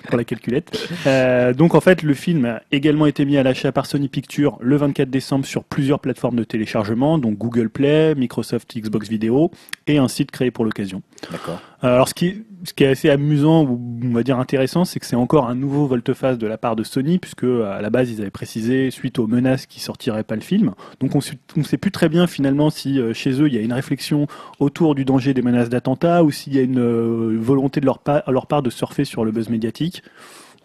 pour 0.07 0.17
la 0.17 0.23
calculette. 0.23 0.89
Euh, 1.07 1.53
donc 1.53 1.75
en 1.75 1.81
fait, 1.81 2.03
le 2.03 2.13
film 2.13 2.45
a 2.45 2.61
également 2.71 3.05
été 3.05 3.25
mis 3.25 3.37
à 3.37 3.43
l'achat 3.43 3.71
par 3.71 3.85
Sony 3.85 4.07
Pictures 4.09 4.57
le 4.61 4.75
24 4.77 5.09
décembre 5.09 5.45
sur 5.45 5.63
plusieurs 5.63 5.99
plateformes 5.99 6.35
de 6.35 6.43
téléchargement, 6.43 7.17
donc 7.17 7.37
Google 7.37 7.69
Play, 7.69 8.15
Microsoft 8.15 8.75
Xbox 8.77 9.07
Video 9.09 9.51
et 9.87 9.97
un 9.97 10.07
site 10.07 10.31
créé 10.31 10.51
pour 10.51 10.65
l'occasion. 10.65 11.01
D'accord. 11.31 11.61
Euh, 11.83 11.95
Alors 11.95 12.07
ce 12.07 12.13
qui, 12.13 12.43
ce 12.63 12.73
qui 12.73 12.83
est 12.83 12.87
assez 12.87 13.09
amusant 13.09 13.63
ou 13.63 13.99
on 14.03 14.13
va 14.13 14.23
dire 14.23 14.39
intéressant, 14.39 14.85
c'est 14.85 14.99
que 14.99 15.05
c'est 15.05 15.15
encore 15.15 15.49
un 15.49 15.55
nouveau 15.55 15.87
volte-face 15.87 16.37
de 16.37 16.47
la 16.47 16.57
part 16.57 16.75
de 16.75 16.83
Sony, 16.83 17.19
puisque 17.19 17.43
à 17.43 17.81
la 17.81 17.89
base 17.89 18.11
ils 18.11 18.21
avaient 18.21 18.29
précisé 18.29 18.91
suite 18.91 19.19
aux 19.19 19.27
menaces 19.27 19.65
qui 19.65 19.79
sortiraient 19.79 20.23
pas 20.23 20.35
le 20.35 20.41
film. 20.41 20.73
Donc 20.99 21.15
on 21.15 21.19
ne 21.57 21.63
sait 21.63 21.77
plus 21.77 21.91
très 21.91 22.09
bien 22.09 22.27
finalement 22.27 22.69
si 22.69 22.99
euh, 22.99 23.13
chez 23.13 23.41
eux 23.41 23.47
il 23.47 23.55
y 23.55 23.57
a 23.57 23.61
une 23.61 23.73
réflexion 23.73 24.27
autour 24.59 24.95
du 24.95 25.05
danger 25.05 25.33
des 25.33 25.41
menaces 25.41 25.69
d'attentat 25.69 26.23
ou 26.23 26.31
s'il 26.31 26.55
y 26.55 26.59
a 26.59 26.61
une 26.61 26.79
euh, 26.79 27.37
volonté 27.39 27.81
de 27.81 27.85
leur 27.85 27.99
part 27.99 28.61
de 28.61 28.69
surfer 28.69 29.05
sur 29.05 29.25
le 29.25 29.31
buzz 29.31 29.49
médiatique. 29.49 30.03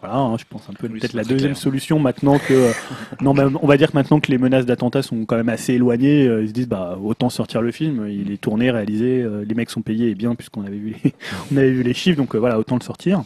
Voilà, 0.07 0.21
hein, 0.21 0.37
je 0.39 0.45
pense 0.49 0.63
un 0.71 0.73
peu 0.73 0.87
Oui, 0.87 1.01
peut-être 1.01 1.15
la 1.15 1.25
deuxième 1.25 1.53
clair. 1.53 1.63
solution 1.63 1.99
maintenant 1.99 2.39
que 2.39 2.53
euh, 2.55 2.73
non, 3.21 3.35
mais 3.35 3.43
on 3.61 3.67
va 3.67 3.77
dire 3.77 3.91
que 3.91 3.97
maintenant 3.97 4.21
que 4.21 4.31
les 4.31 4.39
menaces 4.39 4.65
d'attentat 4.65 5.03
sont 5.03 5.25
quand 5.25 5.37
même 5.37 5.49
assez 5.49 5.75
éloignées, 5.75 6.29
euh, 6.29 6.43
ils 6.43 6.49
se 6.49 6.53
disent 6.53 6.69
bah 6.69 6.97
autant 7.03 7.29
sortir 7.29 7.61
le 7.61 7.73
film, 7.73 8.07
il 8.09 8.31
est 8.31 8.37
tourné, 8.37 8.71
réalisé, 8.71 9.23
euh, 9.23 9.45
les 9.45 9.55
mecs 9.55 9.71
sont 9.71 9.83
payés 9.83 10.11
et 10.11 10.15
bien 10.15 10.37
puisqu'on 10.37 10.65
avait 10.65 10.77
vu 10.77 10.95
les, 11.03 11.13
on 11.53 11.57
avait 11.57 11.73
vu 11.73 11.83
les 11.83 11.95
chiffres, 11.95 12.17
donc 12.17 12.37
voilà 12.37 12.59
autant 12.59 12.77
le 12.77 12.83
sortir. 12.83 13.25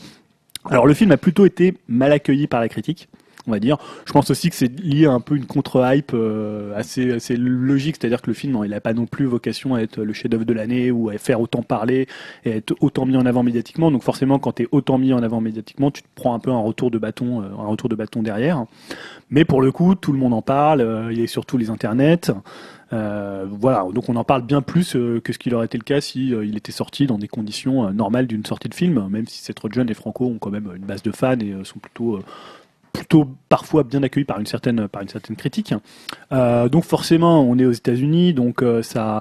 Alors 0.64 0.86
le 0.86 0.94
film 0.94 1.12
a 1.12 1.18
plutôt 1.18 1.44
été 1.44 1.74
mal 1.86 2.12
accueilli 2.12 2.46
par 2.46 2.60
la 2.60 2.68
critique. 2.68 3.08
On 3.50 3.52
va 3.52 3.58
dire. 3.58 3.78
Je 4.04 4.12
pense 4.12 4.30
aussi 4.30 4.48
que 4.48 4.54
c'est 4.54 4.68
lié 4.80 5.06
à 5.06 5.10
un 5.10 5.18
peu 5.18 5.34
une 5.34 5.44
contre-hype 5.44 6.12
euh, 6.14 6.72
assez, 6.76 7.10
assez 7.10 7.36
logique, 7.36 7.96
c'est-à-dire 7.98 8.22
que 8.22 8.28
le 8.28 8.34
film, 8.34 8.60
il 8.62 8.70
n'a 8.70 8.80
pas 8.80 8.92
non 8.92 9.06
plus 9.06 9.24
vocation 9.24 9.74
à 9.74 9.80
être 9.80 10.00
le 10.00 10.12
chef-d'œuvre 10.12 10.44
de 10.44 10.52
l'année 10.52 10.92
ou 10.92 11.08
à 11.08 11.18
faire 11.18 11.40
autant 11.40 11.64
parler 11.64 12.06
et 12.44 12.50
être 12.50 12.76
autant 12.80 13.06
mis 13.06 13.16
en 13.16 13.26
avant 13.26 13.42
médiatiquement. 13.42 13.90
Donc 13.90 14.04
forcément, 14.04 14.38
quand 14.38 14.52
tu 14.52 14.62
es 14.62 14.68
autant 14.70 14.98
mis 14.98 15.12
en 15.12 15.20
avant 15.20 15.40
médiatiquement, 15.40 15.90
tu 15.90 16.02
te 16.02 16.08
prends 16.14 16.32
un 16.32 16.38
peu 16.38 16.52
un 16.52 16.60
retour 16.60 16.92
de 16.92 16.98
bâton, 16.98 17.42
euh, 17.42 17.46
un 17.58 17.66
retour 17.66 17.88
de 17.88 17.96
bâton 17.96 18.22
derrière. 18.22 18.66
Mais 19.30 19.44
pour 19.44 19.62
le 19.62 19.72
coup, 19.72 19.96
tout 19.96 20.12
le 20.12 20.18
monde 20.18 20.32
en 20.34 20.42
parle. 20.42 20.80
euh, 20.80 21.12
il 21.12 21.18
est 21.18 21.26
sur 21.26 21.44
tous 21.44 21.58
les 21.58 21.70
internets. 21.70 22.30
Voilà, 22.92 23.86
donc 23.92 24.08
on 24.08 24.16
en 24.16 24.24
parle 24.24 24.42
bien 24.42 24.62
plus 24.62 24.92
que 24.92 25.32
ce 25.32 25.38
qu'il 25.38 25.54
aurait 25.54 25.66
été 25.66 25.78
le 25.78 25.84
cas 25.84 26.00
si 26.00 26.34
était 26.54 26.72
sorti 26.72 27.06
dans 27.06 27.18
des 27.18 27.28
conditions 27.28 27.92
normales 27.92 28.26
d'une 28.26 28.44
sortie 28.44 28.68
de 28.68 28.74
film, 28.74 29.08
même 29.08 29.26
si 29.26 29.38
c'est 29.42 29.54
trop 29.54 29.68
jeune, 29.70 29.86
les 29.86 29.94
Franco 29.94 30.24
ont 30.26 30.38
quand 30.38 30.50
même 30.50 30.68
une 30.74 30.84
base 30.84 31.02
de 31.02 31.12
fans 31.12 31.38
et 31.38 31.54
sont 31.62 31.78
plutôt 31.78 32.18
plutôt 32.92 33.28
parfois 33.48 33.82
bien 33.82 34.02
accueillis 34.02 34.24
par 34.24 34.38
une 34.38 34.46
certaine 34.46 34.88
par 34.88 35.02
une 35.02 35.08
certaine 35.08 35.36
critique. 35.36 35.74
Euh, 36.32 36.68
donc 36.68 36.84
forcément, 36.84 37.42
on 37.42 37.58
est 37.58 37.66
aux 37.66 37.72
États-Unis, 37.72 38.34
donc 38.34 38.62
euh, 38.62 38.82
ça 38.82 39.20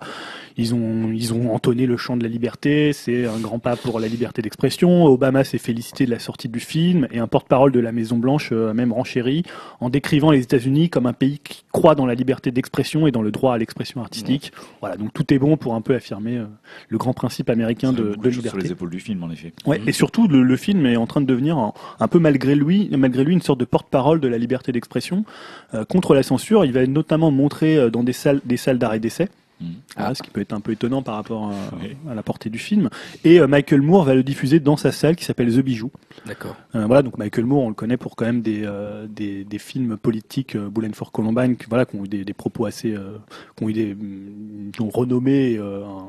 ils 0.59 0.75
ont 0.75 1.11
ils 1.11 1.33
ont 1.33 1.53
entonné 1.53 1.85
le 1.85 1.97
chant 1.97 2.17
de 2.17 2.23
la 2.23 2.29
liberté. 2.29 2.93
C'est 2.93 3.25
un 3.25 3.39
grand 3.39 3.59
pas 3.59 3.75
pour 3.75 3.99
la 3.99 4.07
liberté 4.07 4.41
d'expression. 4.41 5.05
Obama 5.05 5.43
s'est 5.43 5.57
félicité 5.57 6.05
de 6.05 6.11
la 6.11 6.19
sortie 6.19 6.49
du 6.49 6.59
film 6.59 7.07
et 7.11 7.19
un 7.19 7.27
porte-parole 7.27 7.71
de 7.71 7.79
la 7.79 7.91
Maison 7.91 8.17
Blanche 8.17 8.51
a 8.51 8.73
même 8.73 8.91
renchéri 8.91 9.43
en 9.79 9.89
décrivant 9.89 10.31
les 10.31 10.41
États-Unis 10.41 10.89
comme 10.89 11.05
un 11.05 11.13
pays 11.13 11.39
qui 11.39 11.63
croit 11.71 11.95
dans 11.95 12.05
la 12.05 12.15
liberté 12.15 12.51
d'expression 12.51 13.07
et 13.07 13.11
dans 13.11 13.21
le 13.21 13.31
droit 13.31 13.53
à 13.53 13.57
l'expression 13.57 14.01
artistique. 14.01 14.51
Voilà, 14.81 14.97
donc 14.97 15.13
tout 15.13 15.33
est 15.33 15.39
bon 15.39 15.57
pour 15.57 15.75
un 15.75 15.81
peu 15.81 15.95
affirmer 15.95 16.41
le 16.87 16.97
grand 16.97 17.13
principe 17.13 17.49
américain 17.49 17.93
de, 17.93 18.15
de 18.15 18.29
liberté. 18.29 18.49
Sur 18.49 18.57
les 18.57 18.71
épaules 18.71 18.89
du 18.89 18.99
film, 18.99 19.23
en 19.23 19.31
effet. 19.31 19.53
Ouais, 19.65 19.81
et 19.87 19.91
surtout 19.91 20.27
le, 20.27 20.43
le, 20.43 20.57
film 20.57 20.85
est 20.85 20.97
en 20.97 21.07
train 21.07 21.21
de 21.21 21.25
devenir 21.25 21.57
un, 21.57 21.73
un 21.99 22.07
peu 22.07 22.19
malgré 22.19 22.55
lui, 22.55 22.89
malgré 22.97 23.23
lui, 23.23 23.33
une 23.33 23.41
sorte 23.41 23.59
de 23.59 23.65
porte-parole 23.65 24.19
de 24.19 24.27
la 24.27 24.37
liberté 24.37 24.71
d'expression 24.71 25.25
euh, 25.73 25.85
contre 25.85 26.13
la 26.13 26.23
censure. 26.23 26.65
Il 26.65 26.73
va 26.73 26.85
notamment 26.85 27.31
montré 27.31 27.77
euh, 27.77 27.89
dans 27.89 28.03
des 28.03 28.13
salles, 28.13 28.41
des 28.45 28.57
salles 28.57 28.77
d'arrêt 28.77 28.99
d'essai. 28.99 29.29
Mmh. 29.61 29.65
Voilà, 29.97 30.15
ce 30.15 30.23
qui 30.23 30.29
peut 30.29 30.39
être 30.41 30.53
un 30.53 30.61
peu 30.61 30.71
étonnant 30.71 31.01
par 31.01 31.15
rapport 31.15 31.49
à, 31.49 31.53
Oui. 31.81 31.95
à 32.09 32.15
la 32.15 32.23
portée 32.23 32.49
du 32.49 32.59
film. 32.59 32.89
Et 33.25 33.39
euh, 33.41 33.47
Michael 33.47 33.81
Moore 33.81 34.05
va 34.05 34.15
le 34.15 34.23
diffuser 34.23 34.59
dans 34.61 34.77
sa 34.77 34.91
salle 34.91 35.15
qui 35.17 35.25
s'appelle 35.25 35.53
The 35.53 35.59
Bijou. 35.59 35.91
D'accord. 36.25 36.55
Euh, 36.75 36.85
voilà, 36.85 37.01
donc 37.01 37.17
Michael 37.17 37.45
Moore, 37.45 37.63
on 37.63 37.69
le 37.69 37.75
connaît 37.75 37.97
pour 37.97 38.15
quand 38.15 38.25
même 38.25 38.41
des, 38.41 38.61
euh, 38.63 39.05
des, 39.07 39.43
des 39.43 39.59
films 39.59 39.97
politiques, 39.97 40.55
euh, 40.55 40.69
Boulen 40.69 40.93
for 40.93 41.11
Columbine, 41.11 41.57
qui, 41.57 41.65
voilà, 41.67 41.85
qui 41.85 41.97
ont 41.97 42.05
eu 42.05 42.07
des, 42.07 42.23
des 42.23 42.33
propos 42.33 42.65
assez, 42.65 42.93
euh, 42.93 43.17
qui 43.57 43.63
ont 43.65 43.69
eu 43.69 43.73
des, 43.73 43.93
mm, 43.95 44.71
qui 44.73 44.81
ont 44.81 44.89
renommé, 44.89 45.57
euh, 45.57 45.83
un- 45.85 46.07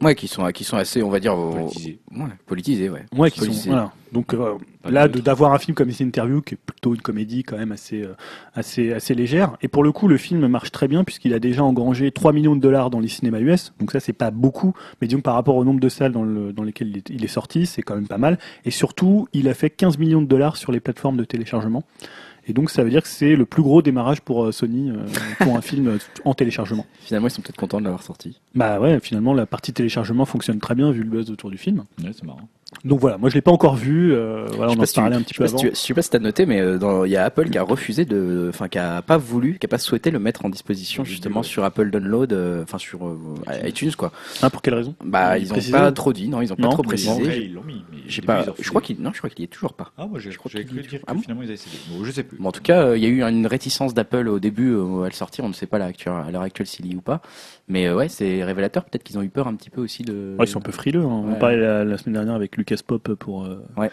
Ouais, 0.00 0.14
qui 0.14 0.28
sont, 0.28 0.46
qui 0.52 0.64
sont 0.64 0.76
assez, 0.76 1.02
on 1.02 1.10
va 1.10 1.20
dire, 1.20 1.36
Politisés. 1.36 2.00
Ouais, 2.16 2.26
politisés, 2.46 2.88
ouais. 2.90 3.04
ouais, 3.16 3.30
qui 3.30 3.40
sont, 3.40 3.46
Politisés. 3.46 3.70
voilà. 3.70 3.92
Donc 4.12 4.34
euh, 4.34 4.56
là, 4.88 5.08
d'avoir 5.08 5.52
un 5.52 5.58
film 5.58 5.74
comme 5.74 5.88
This 5.88 6.00
Interview, 6.00 6.40
qui 6.40 6.54
est 6.54 6.58
plutôt 6.58 6.94
une 6.94 7.00
comédie 7.00 7.42
quand 7.44 7.56
même 7.56 7.72
assez, 7.72 8.02
euh, 8.02 8.14
assez, 8.54 8.92
assez 8.92 9.14
légère. 9.14 9.56
Et 9.62 9.68
pour 9.68 9.84
le 9.84 9.92
coup, 9.92 10.08
le 10.08 10.16
film 10.16 10.46
marche 10.48 10.72
très 10.72 10.88
bien 10.88 11.04
puisqu'il 11.04 11.32
a 11.34 11.38
déjà 11.38 11.62
engrangé 11.62 12.10
3 12.10 12.32
millions 12.32 12.56
de 12.56 12.60
dollars 12.60 12.90
dans 12.90 13.00
les 13.00 13.08
cinémas 13.08 13.40
US. 13.40 13.72
Donc 13.78 13.92
ça, 13.92 14.00
c'est 14.00 14.12
pas 14.12 14.30
beaucoup, 14.30 14.74
mais 15.00 15.06
disons 15.06 15.20
que 15.20 15.24
par 15.24 15.34
rapport 15.34 15.56
au 15.56 15.64
nombre 15.64 15.80
de 15.80 15.88
salles 15.88 16.12
dans, 16.12 16.24
le, 16.24 16.52
dans 16.52 16.64
lesquelles 16.64 16.88
il 16.88 16.98
est, 16.98 17.10
il 17.10 17.24
est 17.24 17.28
sorti, 17.28 17.66
c'est 17.66 17.82
quand 17.82 17.94
même 17.94 18.08
pas 18.08 18.18
mal. 18.18 18.38
Et 18.64 18.70
surtout, 18.70 19.28
il 19.32 19.48
a 19.48 19.54
fait 19.54 19.70
15 19.70 19.98
millions 19.98 20.22
de 20.22 20.26
dollars 20.26 20.56
sur 20.56 20.72
les 20.72 20.80
plateformes 20.80 21.16
de 21.16 21.24
téléchargement. 21.24 21.84
Et 22.50 22.52
donc 22.52 22.68
ça 22.68 22.82
veut 22.82 22.90
dire 22.90 23.02
que 23.02 23.08
c'est 23.08 23.36
le 23.36 23.46
plus 23.46 23.62
gros 23.62 23.80
démarrage 23.80 24.22
pour 24.22 24.44
euh, 24.44 24.50
Sony 24.50 24.90
euh, 24.90 24.96
pour 25.38 25.56
un 25.56 25.60
film 25.70 25.86
euh, 25.86 25.98
en 26.24 26.34
téléchargement. 26.34 26.84
Finalement, 26.98 27.28
ils 27.28 27.30
sont 27.30 27.42
peut-être 27.42 27.56
contents 27.56 27.78
de 27.78 27.84
l'avoir 27.84 28.02
sorti. 28.02 28.40
Bah 28.56 28.80
ouais, 28.80 28.98
finalement 28.98 29.32
la 29.34 29.46
partie 29.46 29.72
téléchargement 29.72 30.24
fonctionne 30.24 30.58
très 30.58 30.74
bien 30.74 30.90
vu 30.90 31.04
le 31.04 31.10
buzz 31.10 31.30
autour 31.30 31.48
du 31.48 31.58
film. 31.58 31.84
Ouais, 32.02 32.10
c'est 32.12 32.24
marrant. 32.24 32.48
Donc 32.84 33.00
voilà, 33.00 33.18
moi 33.18 33.28
je 33.28 33.34
l'ai 33.34 33.40
pas 33.42 33.50
encore 33.50 33.74
vu. 33.74 34.12
euh, 34.14 34.46
voilà, 34.56 34.72
on 34.72 34.76
pas 34.76 34.82
en 34.82 34.86
si 34.86 34.94
tu- 34.94 35.00
parlait 35.00 35.16
un 35.16 35.22
petit 35.22 35.34
peu 35.34 35.44
avant. 35.44 35.58
si 35.58 35.64
tu- 35.66 35.70
Je 35.70 35.76
sais 35.76 35.92
pas 35.92 36.02
si 36.02 36.10
t'as 36.10 36.18
noté, 36.20 36.46
mais 36.46 36.60
euh, 36.60 36.78
il 37.04 37.10
y 37.10 37.16
a 37.16 37.24
Apple 37.24 37.50
qui 37.50 37.58
a 37.58 37.62
refusé 37.62 38.04
de, 38.04 38.46
enfin, 38.48 38.68
qui 38.68 38.78
a 38.78 39.02
pas 39.02 39.16
voulu, 39.18 39.58
qui 39.58 39.66
a 39.66 39.68
pas 39.68 39.76
souhaité 39.78 40.10
le 40.10 40.18
mettre 40.18 40.44
en 40.44 40.48
disposition 40.48 41.04
J'ai 41.04 41.10
justement 41.10 41.40
ouais. 41.40 41.46
sur 41.46 41.64
Apple 41.64 41.90
Download, 41.90 42.32
euh, 42.32 42.62
enfin 42.62 42.78
sur 42.78 43.06
euh, 43.06 43.18
iTunes 43.66 43.90
quoi. 43.98 44.12
Ah, 44.40 44.50
pour 44.50 44.62
quelle 44.62 44.74
raison? 44.74 44.94
Bah, 45.04 45.36
Ils 45.36 45.46
ils 45.46 45.52
ont 45.52 45.72
pas 45.72 45.92
trop 45.92 46.12
dit, 46.12 46.28
non, 46.28 46.40
ils 46.42 46.52
ont 46.52 46.56
pas 46.56 46.68
trop 46.68 46.82
précisé. 46.82 47.10
Bon, 47.12 47.20
après, 47.20 47.38
ils 47.44 47.52
l'ont 47.54 47.64
mis. 47.64 47.84
début, 48.08 48.26
pas, 48.26 48.46
je 48.58 48.68
crois 48.68 48.80
qu'il, 48.80 49.00
non, 49.00 49.10
je 49.12 49.18
crois 49.18 49.30
qu'il 49.30 49.40
y 49.40 49.44
est 49.44 49.48
toujours 49.48 49.74
pas. 49.74 49.90
Ah, 49.98 50.06
moi, 50.06 50.18
je, 50.18 50.30
je 50.30 50.38
crois 50.38 50.50
j'ai 50.54 50.64
qu'il 50.64 50.78
cru 50.78 50.88
dire 50.88 51.00
Ah 51.06 51.10
que 51.10 51.16
bon 51.16 51.22
finalement, 51.22 51.42
ils 51.42 51.48
avaient 51.48 51.56
cédé. 51.56 51.76
Bon, 51.90 52.04
je 52.04 52.10
sais 52.12 52.22
plus. 52.22 52.38
Bon, 52.38 52.48
en 52.48 52.52
tout 52.52 52.62
cas, 52.62 52.82
euh, 52.86 52.96
il 52.96 53.02
y 53.02 53.06
a 53.06 53.08
eu 53.08 53.22
une 53.22 53.46
réticence 53.46 53.94
d'Apple 53.94 54.28
au 54.28 54.38
début 54.38 54.70
euh, 54.72 55.02
à 55.02 55.06
le 55.06 55.12
sortir. 55.12 55.44
On 55.44 55.48
ne 55.48 55.52
sait 55.54 55.66
pas 55.66 55.76
à 55.76 56.30
l'heure 56.30 56.42
actuelle, 56.42 56.66
s'il 56.66 56.86
y 56.86 56.92
est 56.92 56.96
ou 56.96 57.00
pas. 57.00 57.20
Mais 57.68 57.86
euh, 57.88 57.94
ouais, 57.96 58.08
c'est 58.08 58.42
révélateur. 58.42 58.84
Peut-être 58.84 59.02
qu'ils 59.04 59.18
ont 59.18 59.22
eu 59.22 59.28
peur 59.28 59.46
un 59.48 59.54
petit 59.54 59.70
peu 59.70 59.80
aussi 59.80 60.02
de. 60.02 60.34
Ouais, 60.38 60.44
ils 60.46 60.48
sont 60.48 60.58
un 60.58 60.62
peu 60.62 60.72
frileux. 60.72 61.02
hein. 61.02 61.22
On 61.26 61.32
Ouais. 61.32 61.38
parlait 61.38 61.56
la, 61.58 61.84
la 61.84 61.98
semaine 61.98 62.14
dernière 62.14 62.34
avec 62.34 62.56
Lucas 62.60 62.80
Pop 62.86 63.14
pour, 63.14 63.44
euh, 63.44 63.64
Ouais. 63.76 63.90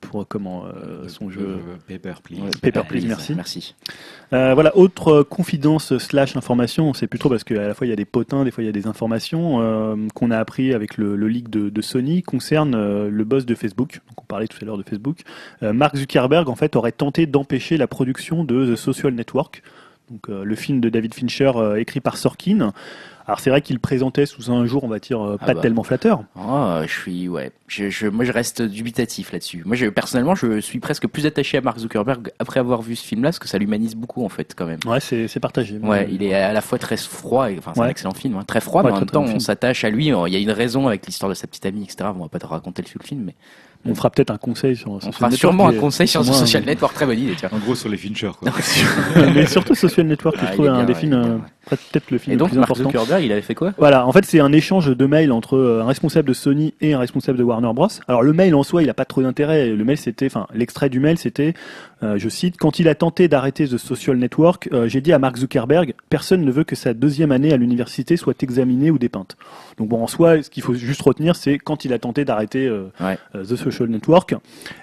pour 0.00 0.26
comment 0.28 0.64
euh, 0.66 1.08
son 1.08 1.28
jeu. 1.28 1.40
Euh, 1.40 1.76
Paper, 1.88 2.20
please. 2.22 2.40
Ouais, 2.40 2.50
Paper, 2.62 2.82
please, 2.88 3.04
merci. 3.06 3.34
Merci. 3.34 3.74
Euh, 4.32 4.54
voilà, 4.54 4.76
autre 4.76 5.22
confidence 5.24 5.96
slash 5.98 6.36
information, 6.36 6.88
on 6.88 6.94
sait 6.94 7.06
plus 7.08 7.18
trop 7.18 7.28
parce 7.28 7.42
qu'à 7.44 7.66
la 7.66 7.74
fois 7.74 7.86
il 7.86 7.90
y 7.90 7.92
a 7.92 7.96
des 7.96 8.04
potins, 8.04 8.44
des 8.44 8.50
fois 8.52 8.62
il 8.62 8.66
y 8.66 8.70
a 8.70 8.72
des 8.72 8.86
informations 8.86 9.60
euh, 9.60 9.96
qu'on 10.14 10.30
a 10.30 10.38
appris 10.38 10.72
avec 10.72 10.98
le, 10.98 11.16
le 11.16 11.26
leak 11.28 11.50
de, 11.50 11.68
de 11.68 11.80
Sony 11.82 12.22
concerne 12.22 12.74
euh, 12.76 13.10
le 13.10 13.24
boss 13.24 13.44
de 13.46 13.54
Facebook. 13.56 14.00
Donc 14.08 14.22
on 14.22 14.24
parlait 14.26 14.46
tout 14.46 14.58
à 14.62 14.64
l'heure 14.64 14.78
de 14.78 14.84
Facebook. 14.84 15.22
Euh, 15.64 15.72
Mark 15.72 15.96
Zuckerberg 15.96 16.48
en 16.48 16.54
fait 16.56 16.76
aurait 16.76 16.92
tenté 16.92 17.26
d'empêcher 17.26 17.76
la 17.76 17.88
production 17.88 18.44
de 18.44 18.72
The 18.72 18.76
Social 18.76 19.12
Network, 19.14 19.62
donc 20.10 20.28
euh, 20.28 20.44
le 20.44 20.54
film 20.54 20.80
de 20.80 20.88
David 20.90 21.12
Fincher 21.14 21.52
euh, 21.56 21.74
écrit 21.80 22.00
par 22.00 22.16
Sorkin. 22.18 22.72
Alors 23.28 23.40
c'est 23.40 23.50
vrai 23.50 23.60
qu'il 23.60 23.78
présentait 23.78 24.24
sous 24.24 24.50
un 24.50 24.64
jour, 24.64 24.84
on 24.84 24.88
va 24.88 24.98
dire, 24.98 25.20
euh, 25.20 25.36
Ah 25.38 25.46
pas 25.46 25.54
bah. 25.54 25.60
tellement 25.60 25.82
flatteur. 25.82 26.24
Oh, 26.34 26.78
je 26.86 26.90
suis, 26.90 27.28
ouais. 27.28 27.52
Je, 27.66 27.90
je, 27.90 28.06
moi, 28.06 28.24
je 28.24 28.32
reste 28.32 28.62
dubitatif 28.62 29.32
là-dessus. 29.32 29.62
Moi, 29.66 29.76
je, 29.76 29.84
personnellement, 29.86 30.34
je 30.34 30.60
suis 30.60 30.80
presque 30.80 31.06
plus 31.06 31.26
attaché 31.26 31.58
à 31.58 31.60
Mark 31.60 31.78
Zuckerberg 31.78 32.32
après 32.38 32.58
avoir 32.58 32.80
vu 32.80 32.96
ce 32.96 33.04
film-là, 33.04 33.28
parce 33.28 33.38
que 33.38 33.46
ça 33.46 33.58
l'humanise 33.58 33.94
beaucoup, 33.96 34.24
en 34.24 34.30
fait, 34.30 34.54
quand 34.56 34.64
même. 34.64 34.80
Ouais, 34.86 35.00
c'est 35.00 35.28
c'est 35.28 35.40
partagé. 35.40 35.76
Ouais, 35.76 36.08
il 36.10 36.22
est 36.22 36.32
à 36.32 36.54
la 36.54 36.62
fois 36.62 36.78
très 36.78 36.96
froid, 36.96 37.50
et, 37.50 37.58
enfin 37.58 37.72
c'est 37.74 37.82
un 37.82 37.88
excellent 37.88 38.14
film, 38.14 38.34
hein, 38.36 38.44
très 38.46 38.62
froid, 38.62 38.82
Ouais, 38.82 38.88
mais 38.90 38.92
en 38.96 39.04
très, 39.04 39.18
même 39.18 39.26
temps 39.28 39.34
on 39.34 39.40
s'attache 39.40 39.84
à 39.84 39.90
lui. 39.90 40.06
Il 40.06 40.32
y 40.32 40.36
a 40.36 40.38
une 40.38 40.50
raison 40.50 40.88
avec 40.88 41.04
l'histoire 41.04 41.28
de 41.28 41.34
sa 41.34 41.46
petite 41.46 41.66
amie, 41.66 41.82
etc. 41.82 42.10
On 42.16 42.22
va 42.22 42.28
pas 42.28 42.38
te 42.38 42.46
raconter 42.46 42.82
le 42.82 43.04
film, 43.04 43.24
mais 43.26 43.34
On 43.84 43.94
fera 43.94 44.10
peut-être 44.10 44.30
un 44.30 44.36
conseil 44.38 44.76
sur. 44.76 44.90
on 44.90 45.00
Social 45.00 45.12
fera 45.14 45.26
Network, 45.30 45.38
sûrement 45.40 45.68
un 45.68 45.72
conseil 45.74 46.08
sur 46.08 46.22
The 46.22 46.26
moi, 46.26 46.34
Social 46.34 46.64
Network. 46.64 46.94
Très 46.94 47.06
bonne 47.06 47.18
idée, 47.18 47.34
tiens. 47.36 47.48
En 47.52 47.58
gros, 47.58 47.74
sur 47.74 47.88
les 47.88 47.96
Fincher, 47.96 48.30
quoi. 48.38 48.50
mais 49.34 49.46
surtout 49.46 49.74
Social 49.74 50.06
Network, 50.06 50.36
Ah, 50.38 50.42
je 50.46 50.50
il 50.50 50.54
trouve 50.54 50.68
un 50.68 50.74
bien, 50.78 50.84
des 50.84 50.94
films, 50.94 51.12
euh, 51.14 51.34
ouais. 51.36 51.76
peut-être 51.92 52.10
le 52.10 52.18
film 52.18 52.32
Et 52.32 52.34
le 52.34 52.38
donc 52.40 52.48
plus 52.50 52.58
Mark 52.58 52.70
important. 52.70 52.90
Zuckerberg, 52.90 53.24
il 53.24 53.32
avait 53.32 53.40
fait 53.40 53.54
quoi? 53.54 53.72
Voilà, 53.78 54.06
en 54.06 54.12
fait, 54.12 54.24
c'est 54.24 54.40
un 54.40 54.52
échange 54.52 54.94
de 54.94 55.06
mails 55.06 55.32
entre 55.32 55.56
euh, 55.56 55.80
un 55.82 55.86
responsable 55.86 56.28
de 56.28 56.34
Sony 56.34 56.74
et 56.80 56.92
un 56.94 56.98
responsable 56.98 57.38
de 57.38 57.44
Warner 57.44 57.72
Bros. 57.72 57.88
Alors, 58.08 58.22
le 58.22 58.32
mail 58.32 58.54
en 58.54 58.62
soi, 58.62 58.82
il 58.82 58.90
a 58.90 58.94
pas 58.94 59.04
trop 59.04 59.22
d'intérêt. 59.22 59.68
Le 59.68 59.84
mail, 59.84 59.96
c'était, 59.96 60.26
enfin, 60.26 60.46
l'extrait 60.52 60.90
du 60.90 61.00
mail, 61.00 61.16
c'était, 61.16 61.54
euh, 62.02 62.18
je 62.18 62.28
cite, 62.28 62.56
quand 62.58 62.78
il 62.80 62.88
a 62.88 62.94
tenté 62.94 63.28
d'arrêter 63.28 63.66
The 63.66 63.78
Social 63.78 64.16
Network, 64.16 64.68
euh, 64.72 64.88
j'ai 64.88 65.00
dit 65.00 65.12
à 65.12 65.18
Mark 65.18 65.36
Zuckerberg, 65.38 65.94
personne 66.10 66.44
ne 66.44 66.50
veut 66.50 66.64
que 66.64 66.76
sa 66.76 66.94
deuxième 66.94 67.32
année 67.32 67.52
à 67.52 67.56
l'université 67.56 68.16
soit 68.16 68.42
examinée 68.42 68.90
ou 68.90 68.98
dépeinte. 68.98 69.36
Donc 69.78 69.88
bon, 69.88 70.02
en 70.02 70.06
soi, 70.08 70.42
ce 70.42 70.50
qu'il 70.50 70.62
faut 70.62 70.74
juste 70.74 71.02
retenir, 71.02 71.36
c'est 71.36 71.58
quand 71.58 71.84
il 71.84 71.92
a 71.92 71.98
tenté 71.98 72.24
d'arrêter 72.24 72.66
euh, 72.66 72.90
Ouais. 73.00 73.16
euh, 73.34 73.44
The 73.44 73.56
Social 73.56 73.67
Network. 73.92 74.34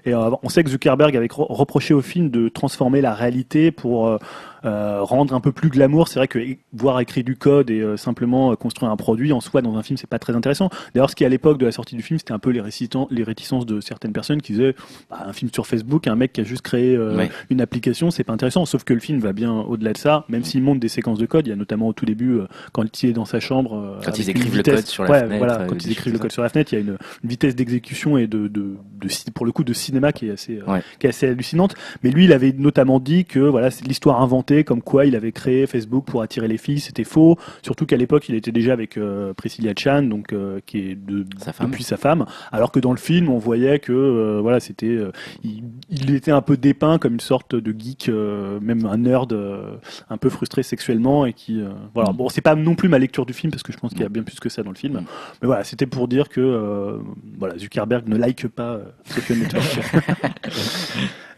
Et 0.05 0.13
euh, 0.13 0.29
on 0.43 0.49
sait 0.49 0.63
que 0.63 0.69
Zuckerberg 0.69 1.15
avait 1.15 1.27
re- 1.27 1.45
reproché 1.49 1.93
au 1.93 2.01
film 2.01 2.29
de 2.29 2.49
transformer 2.49 3.01
la 3.01 3.13
réalité 3.13 3.71
pour 3.71 4.17
euh, 4.65 4.99
rendre 5.01 5.33
un 5.33 5.39
peu 5.39 5.51
plus 5.51 5.69
glamour. 5.69 6.07
C'est 6.07 6.19
vrai 6.19 6.27
que 6.27 6.39
voir 6.73 6.99
écrit 6.99 7.23
du 7.23 7.35
code 7.35 7.69
et 7.69 7.79
euh, 7.81 7.97
simplement 7.97 8.51
euh, 8.51 8.55
construire 8.55 8.91
un 8.91 8.97
produit 8.97 9.31
en 9.31 9.39
soi 9.41 9.61
dans 9.61 9.75
un 9.77 9.83
film, 9.83 9.97
c'est 9.97 10.09
pas 10.09 10.19
très 10.19 10.35
intéressant. 10.35 10.69
D'ailleurs, 10.93 11.09
ce 11.09 11.15
qui 11.15 11.23
à 11.25 11.29
l'époque 11.29 11.57
de 11.57 11.65
la 11.65 11.71
sortie 11.71 11.95
du 11.95 12.01
film, 12.01 12.17
c'était 12.19 12.33
un 12.33 12.39
peu 12.39 12.49
les, 12.49 12.61
réticences 12.61 13.65
de 13.65 13.79
certaines 13.81 14.11
personnes 14.13 14.41
qui 14.41 14.53
disaient 14.53 14.75
bah, 15.09 15.23
un 15.27 15.33
film 15.33 15.51
sur 15.53 15.67
Facebook, 15.67 16.07
un 16.07 16.15
mec 16.15 16.33
qui 16.33 16.41
a 16.41 16.43
juste 16.43 16.61
créé 16.63 16.95
euh, 16.95 17.15
Ouais. 17.15 17.29
une 17.49 17.61
application, 17.61 18.11
c'est 18.11 18.23
pas 18.23 18.33
intéressant. 18.33 18.65
Sauf 18.65 18.83
que 18.83 18.93
le 18.93 18.99
film 18.99 19.19
va 19.19 19.31
bien 19.33 19.53
au-delà 19.53 19.93
de 19.93 19.97
ça, 19.97 20.25
même 20.29 20.43
s'il 20.43 20.61
montre 20.63 20.79
des 20.79 20.89
séquences 20.89 21.19
de 21.19 21.25
code. 21.25 21.47
Il 21.47 21.49
y 21.51 21.53
a 21.53 21.55
notamment 21.55 21.87
au 21.87 21.93
tout 21.93 22.05
début 22.05 22.39
quand 22.73 23.03
il 23.03 23.09
est 23.09 23.13
dans 23.13 23.25
sa 23.25 23.39
chambre. 23.39 23.99
Quand 24.03 24.17
ils 24.19 24.29
écrivent 24.29 24.57
le 24.57 24.63
code 24.63 24.85
sur 24.85 25.03
la 25.03 25.09
ouais, 25.11 25.19
fenêtre, 25.21 25.37
Voilà, 25.37 25.65
quand 25.67 25.85
ils 25.85 25.91
écrivent 25.91 26.13
le 26.13 26.19
code 26.19 26.31
sur 26.31 26.41
la 26.43 26.49
fenêtre, 26.49 26.73
il 26.73 26.75
y 26.75 26.77
a 26.79 26.81
une, 26.81 26.97
une 27.23 27.29
vitesse 27.29 27.55
d'exécution 27.55 28.17
et 28.17 28.27
de, 28.27 28.47
de, 28.47 28.75
de, 29.01 29.07
ci- 29.09 29.29
pour 29.31 29.45
le 29.45 29.51
coup 29.51 29.63
de 29.63 29.73
cinéma 29.73 30.11
qui 30.11 30.27
est 30.27 30.31
assez, 30.31 30.59
Ouais. 30.67 30.81
qui 30.99 31.05
est 31.07 31.09
assez 31.09 31.27
hallucinante. 31.27 31.75
Mais 32.03 32.11
lui, 32.11 32.25
il 32.25 32.33
avait 32.33 32.53
notamment 32.57 32.99
dit 32.99 33.25
que 33.25 33.39
voilà, 33.39 33.69
c'est 33.71 33.85
l'histoire 33.87 34.21
inventée, 34.21 34.54
comme 34.63 34.81
quoi 34.81 35.05
il 35.05 35.15
avait 35.15 35.31
créé 35.31 35.67
Facebook 35.67 36.05
pour 36.05 36.21
attirer 36.21 36.47
les 36.47 36.57
filles, 36.57 36.79
c'était 36.79 37.03
faux. 37.03 37.37
Surtout 37.61 37.85
qu'à 37.85 37.97
l'époque, 37.97 38.29
il 38.29 38.35
était 38.35 38.51
déjà 38.51 38.73
avec 38.73 38.97
euh, 38.97 39.33
Priscilla 39.33 39.73
Chan, 39.77 40.03
donc 40.03 40.33
euh, 40.33 40.59
qui 40.65 40.79
est 40.79 40.95
de, 40.95 41.25
Sa 41.39 41.53
femme. 41.53 41.71
depuis 41.71 41.83
sa 41.83 41.97
femme. 41.97 42.25
Alors 42.51 42.71
que 42.71 42.79
dans 42.79 42.91
le 42.91 42.97
film, 42.97 43.29
on 43.29 43.37
voyait 43.37 43.79
que 43.79 43.91
euh, 43.91 44.39
voilà, 44.41 44.59
c'était, 44.59 44.87
euh, 44.87 45.11
il, 45.43 45.63
il 45.89 46.13
était 46.15 46.31
un 46.31 46.41
peu 46.41 46.57
dépeint 46.57 46.97
comme 46.97 47.13
une 47.13 47.19
sorte 47.19 47.55
de 47.55 47.75
geek, 47.77 48.09
euh, 48.09 48.59
même 48.61 48.85
un 48.85 48.97
nerd, 48.97 49.33
euh, 49.33 49.75
un 50.09 50.17
peu 50.17 50.29
frustré 50.29 50.63
sexuellement 50.63 51.25
et 51.25 51.33
qui, 51.33 51.61
euh, 51.61 51.69
voilà. 51.93 52.11
Mm. 52.11 52.17
Bon, 52.17 52.29
c'est 52.29 52.41
pas 52.41 52.55
non 52.55 52.75
plus 52.75 52.89
ma 52.89 52.99
lecture 52.99 53.25
du 53.25 53.33
film 53.33 53.51
parce 53.51 53.63
que 53.63 53.71
je 53.73 53.77
pense 53.77 53.91
qu'il 53.91 54.01
y 54.01 54.05
a 54.05 54.09
bien 54.09 54.23
plus 54.23 54.39
que 54.39 54.49
ça 54.49 54.63
dans 54.63 54.71
le 54.71 54.75
film. 54.77 54.93
Mm. 54.95 55.05
Mais 55.41 55.47
voilà, 55.47 55.63
c'était 55.63 55.85
pour 55.85 56.07
dire 56.07 56.29
que 56.29 56.41
euh, 56.41 56.97
voilà, 57.37 57.57
Zuckerberg 57.57 58.07
ne 58.07 58.17
like 58.17 58.47
pas 58.47 58.79
Social 59.05 59.37
Network. 59.39 59.79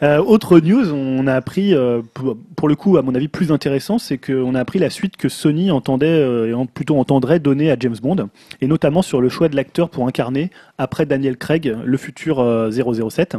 Euh, 0.03 0.19
autre 0.19 0.59
news, 0.59 0.93
on 0.93 1.25
a 1.25 1.33
appris, 1.33 1.73
euh, 1.73 2.01
pour, 2.55 2.67
le 2.67 2.75
coup, 2.75 2.97
à 2.97 3.01
mon 3.01 3.15
avis, 3.15 3.27
plus 3.27 3.51
intéressant, 3.51 3.97
c'est 3.97 4.19
qu'on 4.19 4.53
a 4.53 4.59
appris 4.59 4.77
la 4.77 4.91
suite 4.91 5.17
que 5.17 5.27
Sony 5.27 5.71
entendait, 5.71 6.05
euh, 6.05 6.49
et 6.49 6.53
en- 6.53 6.67
plutôt 6.67 6.97
entendrait 6.99 7.39
donner 7.39 7.71
à 7.71 7.75
James 7.79 7.95
Bond, 8.01 8.29
et 8.61 8.67
notamment 8.67 9.01
sur 9.01 9.21
le 9.21 9.29
choix 9.29 9.49
de 9.49 9.55
l'acteur 9.55 9.89
pour 9.89 10.07
incarner, 10.07 10.51
après 10.77 11.07
Daniel 11.07 11.35
Craig, 11.35 11.75
le 11.83 11.97
futur 11.97 12.39
euh, 12.39 12.69
007. 12.69 13.37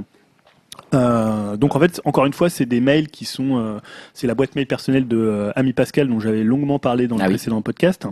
Euh, 0.94 1.56
donc 1.56 1.76
en 1.76 1.80
fait, 1.80 2.00
encore 2.04 2.26
une 2.26 2.32
fois, 2.32 2.48
c'est 2.50 2.66
des 2.66 2.80
mails 2.80 3.08
qui 3.08 3.24
sont, 3.24 3.58
euh, 3.58 3.78
c'est 4.14 4.26
la 4.26 4.34
boîte 4.34 4.56
mail 4.56 4.66
personnelle 4.66 5.06
de 5.06 5.16
euh, 5.16 5.52
Ami 5.54 5.72
Pascal 5.72 6.08
dont 6.08 6.18
j'avais 6.18 6.42
longuement 6.42 6.78
parlé 6.78 7.06
dans 7.08 7.16
le 7.16 7.22
Ah 7.22 7.26
oui. 7.26 7.34
précédent 7.34 7.60
podcast. 7.62 8.06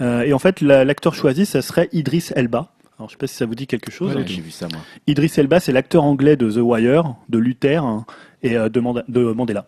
Euh, 0.00 0.22
et 0.22 0.32
en 0.32 0.38
fait, 0.38 0.60
la- 0.60 0.84
l'acteur 0.84 1.14
choisi, 1.14 1.46
ça 1.46 1.62
serait 1.62 1.88
Idris 1.92 2.28
Elba. 2.36 2.68
Alors 2.98 3.08
je 3.08 3.14
sais 3.14 3.18
pas 3.18 3.26
si 3.26 3.34
ça 3.34 3.44
vous 3.46 3.54
dit 3.54 3.66
quelque 3.66 3.90
chose. 3.90 4.14
Ouais, 4.14 4.24
J'ai 4.26 4.40
vu 4.40 4.50
ça 4.50 4.68
moi. 4.70 4.80
Idris 5.06 5.30
Elba, 5.36 5.60
c'est 5.60 5.72
l'acteur 5.72 6.04
anglais 6.04 6.36
de 6.36 6.50
The 6.50 6.56
Wire, 6.62 7.14
de 7.28 7.38
Luther 7.38 7.84
hein, 7.84 8.06
et 8.42 8.56
euh, 8.56 8.68
de, 8.70 8.80
Manda- 8.80 9.04
de 9.08 9.32
Mandela. 9.32 9.66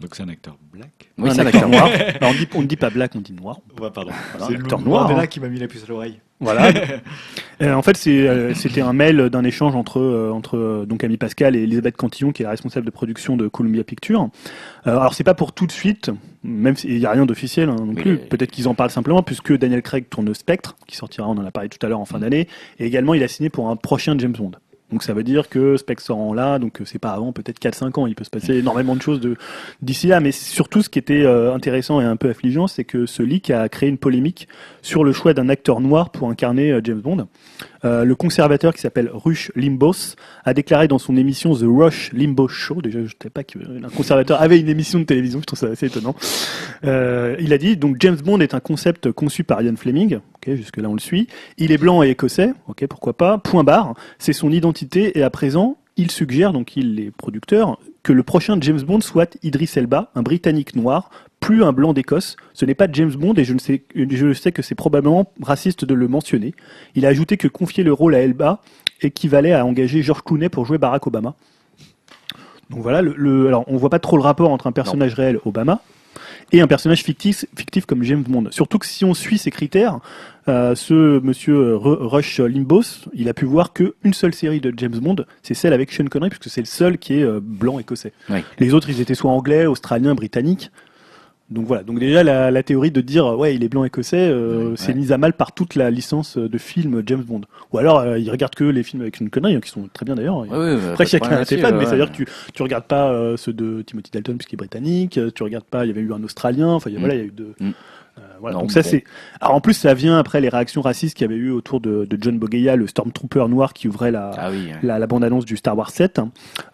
Donc, 0.00 0.14
c'est 0.14 0.22
un 0.22 0.28
acteur 0.28 0.58
black. 0.72 1.10
Oui, 1.16 1.30
un 1.30 1.34
c'est 1.34 1.40
un 1.40 1.46
acteur 1.46 1.68
noir. 1.68 1.86
Alors, 1.86 2.30
on, 2.30 2.34
dit, 2.34 2.48
on 2.54 2.62
ne 2.62 2.66
dit 2.66 2.76
pas 2.76 2.90
black, 2.90 3.12
on 3.14 3.20
dit 3.20 3.32
noir. 3.32 3.60
Ouais, 3.80 3.90
pardon. 3.90 4.12
Voilà, 4.32 4.46
c'est 4.46 4.54
un 4.54 4.60
acteur 4.60 4.78
le 4.78 4.84
noir, 4.84 5.02
Mandela 5.04 5.22
hein. 5.22 5.26
qui 5.26 5.40
m'a 5.40 5.48
mis 5.48 5.58
la 5.58 5.68
puce 5.68 5.84
à 5.84 5.86
l'oreille. 5.86 6.20
Voilà. 6.40 6.70
Euh, 7.62 7.72
en 7.72 7.80
fait, 7.80 7.96
c'est, 7.96 8.28
euh, 8.28 8.52
c'était 8.52 8.82
un 8.82 8.92
mail 8.92 9.30
d'un 9.30 9.42
échange 9.42 9.74
entre, 9.74 9.98
euh, 9.98 10.30
entre 10.30 10.58
euh, 10.58 10.84
donc 10.84 11.02
Ami 11.02 11.16
Pascal 11.16 11.56
et 11.56 11.62
Elisabeth 11.62 11.96
Cantillon, 11.96 12.30
qui 12.30 12.42
est 12.42 12.44
la 12.44 12.50
responsable 12.50 12.84
de 12.84 12.90
production 12.90 13.38
de 13.38 13.48
Columbia 13.48 13.82
Pictures. 13.82 14.28
Euh, 14.86 14.90
alors, 14.90 15.14
c'est 15.14 15.24
pas 15.24 15.32
pour 15.32 15.54
tout 15.54 15.66
de 15.66 15.72
suite, 15.72 16.10
même 16.42 16.76
s'il 16.76 16.98
n'y 16.98 17.06
a 17.06 17.12
rien 17.12 17.24
d'officiel 17.24 17.70
hein, 17.70 17.76
non 17.78 17.94
Mais 17.94 18.02
plus. 18.02 18.18
Peut-être 18.18 18.50
qu'ils 18.50 18.68
en 18.68 18.74
parlent 18.74 18.90
simplement, 18.90 19.22
puisque 19.22 19.56
Daniel 19.56 19.80
Craig 19.80 20.06
tourne 20.10 20.34
Spectre, 20.34 20.76
qui 20.86 20.96
sortira, 20.96 21.26
on 21.26 21.38
en 21.38 21.46
a 21.46 21.50
parlé 21.50 21.70
tout 21.70 21.78
à 21.80 21.88
l'heure 21.88 22.00
en 22.00 22.04
fin 22.04 22.18
d'année, 22.18 22.46
et 22.78 22.84
également 22.84 23.14
il 23.14 23.22
a 23.22 23.28
signé 23.28 23.48
pour 23.48 23.70
un 23.70 23.76
prochain 23.76 24.14
James 24.18 24.32
Bond. 24.32 24.50
Donc 24.92 25.02
ça 25.02 25.14
veut 25.14 25.24
dire 25.24 25.48
que 25.48 25.76
Spectre 25.76 26.04
sort 26.04 26.18
en 26.18 26.32
là, 26.32 26.60
donc 26.60 26.80
euh, 26.80 26.84
c'est 26.84 27.00
pas 27.00 27.10
avant 27.10 27.32
peut-être 27.32 27.58
4-5 27.60 28.00
ans. 28.00 28.06
Il 28.06 28.14
peut 28.14 28.22
se 28.22 28.30
passer 28.30 28.54
énormément 28.54 28.94
de 28.94 29.02
choses 29.02 29.20
d'ici 29.82 30.06
là. 30.06 30.20
Mais 30.20 30.30
surtout, 30.30 30.80
ce 30.82 30.88
qui 30.88 31.00
était 31.00 31.24
euh, 31.24 31.52
intéressant 31.52 32.00
et 32.00 32.04
un 32.04 32.16
peu 32.16 32.30
affligeant, 32.30 32.68
c'est 32.68 32.84
que 32.84 33.04
ce 33.04 33.22
leak 33.22 33.50
a 33.50 33.68
créé 33.68 33.88
une 33.88 33.98
polémique 33.98 34.46
sur 34.82 35.02
le 35.02 35.12
choix 35.12 35.34
d'un 35.34 35.48
acteur 35.48 35.80
noir 35.80 36.10
pour 36.10 36.30
incarner 36.30 36.70
euh, 36.70 36.80
James 36.84 37.00
Bond. 37.00 37.26
Euh, 37.86 38.04
le 38.04 38.14
conservateur 38.16 38.74
qui 38.74 38.80
s'appelle 38.80 39.10
Rush 39.12 39.52
Limbaugh's 39.54 40.16
a 40.44 40.54
déclaré 40.54 40.88
dans 40.88 40.98
son 40.98 41.16
émission 41.16 41.54
The 41.54 41.64
Rush 41.66 42.12
Limbaugh 42.12 42.48
Show, 42.48 42.82
déjà 42.82 42.98
je 42.98 43.04
ne 43.04 43.10
savais 43.10 43.30
pas 43.30 43.44
qu'un 43.44 43.88
conservateur 43.94 44.42
avait 44.42 44.58
une 44.58 44.68
émission 44.68 44.98
de 44.98 45.04
télévision, 45.04 45.40
je 45.40 45.44
trouve 45.44 45.58
ça 45.58 45.68
assez 45.68 45.86
étonnant. 45.86 46.16
Euh, 46.84 47.36
il 47.38 47.52
a 47.52 47.58
dit 47.58 47.76
donc 47.76 47.96
James 48.00 48.16
Bond 48.16 48.40
est 48.40 48.54
un 48.54 48.60
concept 48.60 49.12
conçu 49.12 49.44
par 49.44 49.62
Ian 49.62 49.76
Fleming, 49.76 50.16
ok 50.16 50.56
jusque 50.56 50.78
là 50.78 50.88
on 50.88 50.94
le 50.94 51.00
suit. 51.00 51.28
Il 51.58 51.70
est 51.70 51.78
blanc 51.78 52.02
et 52.02 52.10
écossais, 52.10 52.52
ok 52.66 52.86
pourquoi 52.88 53.16
pas. 53.16 53.38
Point 53.38 53.62
barre, 53.62 53.94
c'est 54.18 54.32
son 54.32 54.50
identité 54.50 55.16
et 55.18 55.22
à 55.22 55.30
présent 55.30 55.78
il 55.96 56.10
suggère 56.10 56.52
donc 56.52 56.76
il 56.76 56.98
est 57.00 57.10
producteur 57.10 57.78
que 58.02 58.12
le 58.12 58.22
prochain 58.22 58.56
James 58.60 58.80
Bond 58.82 59.00
soit 59.00 59.36
Idris 59.42 59.70
Elba, 59.76 60.10
un 60.14 60.22
Britannique 60.22 60.76
noir, 60.76 61.10
plus 61.40 61.62
un 61.62 61.72
blanc 61.72 61.92
d'Écosse. 61.92 62.36
Ce 62.54 62.64
n'est 62.64 62.74
pas 62.74 62.88
James 62.92 63.12
Bond 63.14 63.34
et 63.34 63.44
je 63.44 63.52
ne 63.54 63.58
sais, 63.58 63.82
je 63.94 64.32
sais 64.32 64.52
que 64.52 64.62
c'est 64.62 64.74
probablement 64.74 65.30
raciste 65.42 65.84
de 65.84 65.94
le 65.94 66.08
mentionner. 66.08 66.54
Il 66.94 67.06
a 67.06 67.08
ajouté 67.10 67.36
que 67.36 67.48
confier 67.48 67.84
le 67.84 67.92
rôle 67.92 68.14
à 68.14 68.20
Elba 68.20 68.60
équivalait 69.02 69.52
à 69.52 69.64
engager 69.64 70.02
George 70.02 70.22
Clooney 70.22 70.48
pour 70.48 70.64
jouer 70.64 70.78
Barack 70.78 71.06
Obama. 71.06 71.34
Donc 72.70 72.80
voilà, 72.80 73.00
le, 73.02 73.14
le- 73.16 73.46
alors 73.46 73.64
on 73.68 73.76
voit 73.76 73.90
pas 73.90 73.98
trop 74.00 74.16
le 74.16 74.22
rapport 74.22 74.50
entre 74.50 74.66
un 74.66 74.72
personnage 74.72 75.14
réel 75.14 75.38
Obama 75.44 75.80
et 76.52 76.60
un 76.60 76.66
personnage 76.66 77.02
fictif, 77.02 77.44
fictif 77.56 77.86
comme 77.86 78.02
James 78.02 78.22
Bond. 78.26 78.46
Surtout 78.50 78.78
que 78.78 78.86
si 78.86 79.04
on 79.04 79.14
suit 79.14 79.38
ces 79.38 79.50
critères, 79.50 79.98
euh, 80.48 80.74
ce 80.74 81.20
monsieur 81.20 81.54
euh, 81.54 81.76
Ru- 81.76 81.96
Rush 82.00 82.40
Limbaugh's, 82.40 83.04
il 83.14 83.28
a 83.28 83.34
pu 83.34 83.44
voir 83.44 83.72
qu'une 83.72 84.12
seule 84.14 84.32
série 84.34 84.60
de 84.60 84.72
James 84.76 84.96
Bond, 84.98 85.16
c'est 85.42 85.54
celle 85.54 85.72
avec 85.72 85.92
Sean 85.92 86.06
Connery, 86.06 86.30
puisque 86.30 86.48
c'est 86.48 86.60
le 86.60 86.66
seul 86.66 86.98
qui 86.98 87.14
est 87.18 87.22
euh, 87.22 87.40
blanc 87.42 87.78
écossais. 87.78 88.12
Oui. 88.30 88.38
Les 88.58 88.74
autres, 88.74 88.88
ils 88.90 89.00
étaient 89.00 89.14
soit 89.14 89.30
anglais, 89.30 89.66
australiens, 89.66 90.14
britanniques. 90.14 90.70
Donc 91.48 91.64
voilà. 91.66 91.84
Donc 91.84 92.00
déjà 92.00 92.24
la, 92.24 92.50
la 92.50 92.62
théorie 92.64 92.90
de 92.90 93.00
dire 93.00 93.24
euh, 93.26 93.36
ouais 93.36 93.54
il 93.54 93.62
est 93.62 93.68
blanc 93.68 93.84
écossais, 93.84 94.16
euh, 94.28 94.70
Ouais. 94.70 94.74
c'est 94.76 94.94
mise 94.94 95.12
à 95.12 95.18
mal 95.18 95.32
par 95.32 95.52
toute 95.52 95.76
la 95.76 95.90
licence 95.92 96.36
de 96.38 96.58
films 96.58 97.02
James 97.06 97.22
Bond. 97.22 97.42
Ou 97.72 97.78
alors 97.78 98.00
euh, 98.00 98.18
ils 98.18 98.30
regardent 98.30 98.56
que 98.56 98.64
les 98.64 98.82
films 98.82 99.02
avec 99.02 99.16
Sean 99.16 99.26
Connery, 99.30 99.54
hein, 99.54 99.60
qui 99.60 99.70
sont 99.70 99.88
très 99.92 100.04
bien 100.04 100.16
d'ailleurs. 100.16 100.38
Ouais, 100.38 100.48
ouais, 100.48 100.74
bah, 100.76 100.82
Après, 100.92 101.06
chacun 101.06 101.36
a 101.36 101.44
ses 101.44 101.58
fans, 101.58 101.70
mais 101.70 101.78
ouais, 101.78 101.84
c'est-à-dire 101.86 102.06
ouais. 102.06 102.10
que 102.10 102.16
tu, 102.16 102.26
tu 102.52 102.62
regardes 102.64 102.86
pas 102.86 103.12
euh, 103.12 103.36
ceux 103.36 103.52
de 103.52 103.82
Timothy 103.82 104.10
Dalton 104.10 104.36
puisqu'il 104.38 104.56
est 104.56 104.58
britannique, 104.58 105.18
euh, 105.18 105.30
tu 105.32 105.44
regardes 105.44 105.64
pas, 105.66 105.84
il 105.84 105.88
y 105.88 105.90
avait 105.92 106.00
eu 106.00 106.12
un 106.12 106.22
Australien, 106.24 106.68
enfin 106.70 106.90
il 106.90 106.96
Mm. 106.96 107.00
voilà, 107.00 107.14
il 107.14 107.18
y 107.18 107.22
a 107.22 107.26
eu 107.26 107.30
deux. 107.32 107.54
Mm. 107.60 107.70
Voilà. 108.40 108.54
Non, 108.56 108.62
Donc 108.62 108.72
ça 108.72 108.82
bon. 108.82 108.88
c'est. 108.90 109.04
Alors 109.40 109.54
en 109.54 109.60
plus 109.60 109.74
ça 109.74 109.94
vient 109.94 110.18
après 110.18 110.40
les 110.40 110.48
réactions 110.48 110.80
racistes 110.82 111.16
qu'il 111.16 111.24
y 111.28 111.30
avait 111.32 111.40
eu 111.40 111.50
autour 111.50 111.80
de, 111.80 112.04
de 112.04 112.18
John 112.20 112.38
Bogeya, 112.38 112.76
le 112.76 112.86
Stormtrooper 112.86 113.46
noir 113.48 113.72
qui 113.72 113.88
ouvrait 113.88 114.10
la, 114.10 114.30
Ah 114.38 114.50
oui. 114.50 114.66
ouais. 114.66 114.78
la, 114.82 114.98
la 114.98 115.06
bande-annonce 115.06 115.44
du 115.44 115.56
Star 115.56 115.76
Wars 115.76 115.90
7. 115.90 116.20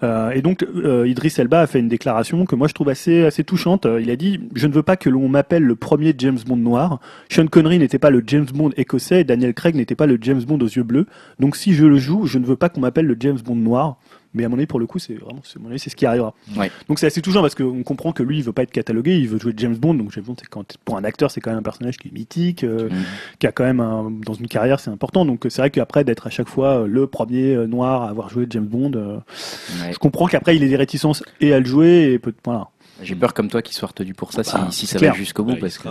Euh, 0.02 0.30
et 0.30 0.42
donc, 0.42 0.62
euh, 0.62 1.06
Idris 1.08 1.34
Elba 1.38 1.60
a 1.60 1.66
fait 1.66 1.78
une 1.80 1.88
déclaration 1.88 2.44
que 2.46 2.54
moi 2.54 2.68
je 2.68 2.74
trouve 2.74 2.88
assez, 2.88 3.24
assez 3.24 3.44
touchante. 3.44 3.86
Euh, 3.86 4.00
Il 4.00 4.10
a 4.10 4.16
dit 4.16 4.40
Je 4.54 4.66
ne 4.66 4.72
veux 4.72 4.82
pas 4.82 4.96
que 4.96 5.08
l'on 5.10 5.28
m'appelle 5.28 5.62
le 5.62 5.74
premier 5.76 6.14
James 6.18 6.38
Bond 6.46 6.56
noir. 6.56 7.00
Sean 7.30 7.46
Connery 7.46 7.78
n'était 7.78 7.98
pas 7.98 8.10
le 8.10 8.22
James 8.26 8.46
Bond 8.52 8.70
écossais 8.76 9.20
et 9.20 9.24
Daniel 9.24 9.54
Craig 9.54 9.74
n'était 9.74 9.94
pas 9.94 10.06
le 10.06 10.18
James 10.20 10.42
Bond 10.42 10.58
aux 10.60 10.66
yeux 10.68 10.82
bleus. 10.82 11.06
Donc, 11.38 11.56
si 11.56 11.74
je 11.74 11.84
le 11.84 11.96
joue, 11.98 12.26
je 12.26 12.38
ne 12.38 12.44
veux 12.46 12.56
pas 12.56 12.68
qu'on 12.68 12.80
m'appelle 12.80 13.06
le 13.06 13.16
James 13.18 13.38
Bond 13.44 13.56
noir. 13.56 13.96
Mais 14.34 14.44
à 14.44 14.48
mon 14.48 14.56
avis, 14.56 14.66
pour 14.66 14.80
le 14.80 14.86
coup, 14.86 14.98
c'est 14.98 15.14
vraiment, 15.14 15.40
à 15.40 15.58
mon 15.58 15.68
avis, 15.70 15.78
c'est 15.78 15.90
ce 15.90 15.96
qui 15.96 16.06
arrivera. 16.06 16.34
Ouais. 16.56 16.70
Donc 16.88 16.98
c'est 16.98 17.06
assez 17.06 17.20
touchant 17.20 17.42
parce 17.42 17.54
qu'on 17.54 17.82
comprend 17.82 18.12
que 18.12 18.22
lui, 18.22 18.38
il 18.38 18.42
veut 18.44 18.52
pas 18.52 18.62
être 18.62 18.70
catalogué, 18.70 19.16
il 19.18 19.28
veut 19.28 19.38
jouer 19.38 19.52
James 19.56 19.76
Bond. 19.76 19.94
Donc 19.94 20.10
James 20.12 20.24
Bond, 20.24 20.36
c'est 20.38 20.48
quand 20.48 20.64
pour 20.84 20.96
un 20.96 21.04
acteur, 21.04 21.30
c'est 21.30 21.40
quand 21.40 21.50
même 21.50 21.58
un 21.60 21.62
personnage 21.62 21.98
qui 21.98 22.08
est 22.08 22.12
mythique, 22.12 22.64
euh, 22.64 22.88
Mhm. 22.88 22.96
qui 23.38 23.46
a 23.46 23.52
quand 23.52 23.64
même 23.64 23.80
un, 23.80 24.10
dans 24.24 24.34
une 24.34 24.48
carrière, 24.48 24.80
c'est 24.80 24.90
important. 24.90 25.24
Donc 25.24 25.44
c'est 25.48 25.60
vrai 25.60 25.70
qu'après 25.70 26.04
d'être 26.04 26.26
à 26.26 26.30
chaque 26.30 26.48
fois 26.48 26.82
euh, 26.82 26.86
le 26.86 27.06
premier 27.06 27.54
euh, 27.54 27.66
noir 27.66 28.02
à 28.02 28.08
avoir 28.10 28.28
joué 28.30 28.46
James 28.50 28.66
Bond, 28.66 28.92
euh, 28.94 29.16
Ouais. 29.82 29.92
je 29.92 29.98
comprends 29.98 30.26
qu'après 30.26 30.56
il 30.56 30.62
ait 30.62 30.68
des 30.68 30.76
réticences 30.76 31.22
et 31.40 31.52
à 31.52 31.58
le 31.60 31.66
jouer 31.66 32.12
et 32.12 32.18
peut 32.18 32.32
voilà. 32.44 32.68
J'ai 33.02 33.14
peur 33.14 33.34
comme 33.34 33.48
toi 33.48 33.62
qu'il 33.62 33.74
soit 33.74 33.88
retenu 33.88 34.14
pour 34.14 34.32
ça 34.32 34.42
si, 34.44 34.52
Bah, 34.54 34.68
si 34.70 34.86
ça 34.86 34.98
clair. 34.98 35.12
va 35.12 35.18
jusqu'au 35.18 35.44
bout 35.44 35.52
Bah, 35.52 35.58
parce 35.62 35.78
que. 35.78 35.88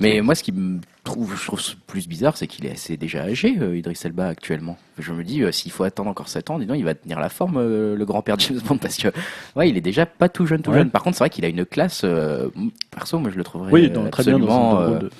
Mais 0.00 0.20
moi, 0.20 0.34
ce 0.34 0.42
qui 0.42 0.52
me 0.52 0.80
trouve, 1.04 1.36
je 1.38 1.46
trouve 1.46 1.60
plus 1.86 2.08
bizarre, 2.08 2.36
c'est 2.36 2.46
qu'il 2.46 2.66
est 2.66 2.72
assez 2.72 2.96
déjà 2.96 3.22
âgé, 3.22 3.56
euh, 3.60 3.76
Idris 3.76 3.98
Elba 4.04 4.26
actuellement. 4.28 4.76
Je 4.98 5.12
me 5.12 5.22
dis, 5.24 5.42
euh, 5.42 5.52
s'il 5.52 5.70
faut 5.72 5.84
attendre 5.84 6.10
encore 6.10 6.28
7 6.28 6.50
ans, 6.50 6.58
dis 6.58 6.66
donc, 6.66 6.78
il 6.78 6.84
va 6.84 6.94
tenir 6.94 7.20
la 7.20 7.28
forme, 7.28 7.56
euh, 7.58 7.94
le 7.96 8.04
grand-père 8.04 8.38
James 8.38 8.58
Bond, 8.66 8.78
parce 8.78 8.96
que, 8.96 9.08
ouais, 9.56 9.68
il 9.70 9.76
est 9.76 9.80
déjà 9.82 10.06
pas 10.06 10.28
tout 10.28 10.46
jeune, 10.46 10.62
tout 10.62 10.70
Ouais. 10.70 10.78
jeune. 10.78 10.90
Par 10.90 11.02
contre, 11.02 11.16
c'est 11.16 11.24
vrai 11.24 11.30
qu'il 11.30 11.44
a 11.44 11.48
une 11.48 11.64
classe, 11.64 12.02
euh, 12.04 12.48
perso, 12.90 13.18
moi, 13.18 13.30
je 13.30 13.36
le 13.36 13.44
trouverais 13.44 13.70
Oui, 13.72 13.90
dans- 13.90 14.08
très 14.10 14.24
bien 14.24 14.38
dans, 14.38 14.90
de- 14.98 15.10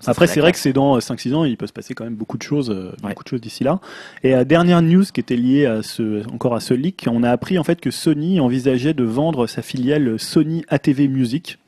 ça 0.00 0.10
Après, 0.12 0.26
c'est 0.26 0.40
vrai 0.40 0.52
que 0.52 0.58
c'est 0.58 0.72
dans 0.72 0.98
5-6 0.98 1.34
ans, 1.34 1.44
il 1.44 1.56
peut 1.56 1.66
se 1.66 1.72
passer 1.72 1.94
quand 1.94 2.04
même 2.04 2.14
beaucoup 2.14 2.38
de 2.38 2.42
choses, 2.42 2.70
euh, 2.70 2.92
Ouais. 3.02 3.10
beaucoup 3.10 3.24
de 3.24 3.28
choses 3.28 3.40
d'ici 3.40 3.64
là. 3.64 3.80
Et 4.22 4.34
euh, 4.34 4.44
dernière 4.44 4.82
news 4.82 5.04
qui 5.12 5.20
était 5.20 5.36
liée 5.36 5.66
à 5.66 5.82
ce, 5.82 6.26
encore 6.32 6.54
à 6.54 6.60
ce 6.60 6.74
leak, 6.74 7.06
on 7.10 7.22
a 7.22 7.30
appris 7.30 7.58
en 7.58 7.64
fait 7.64 7.80
que 7.80 7.90
Sony 7.90 8.40
envisageait 8.40 8.94
de 8.94 9.04
vendre 9.04 9.46
sa 9.46 9.62
filiale 9.62 10.18
Sony 10.18 10.64
ATV 10.68 11.08
Music, 11.08 11.58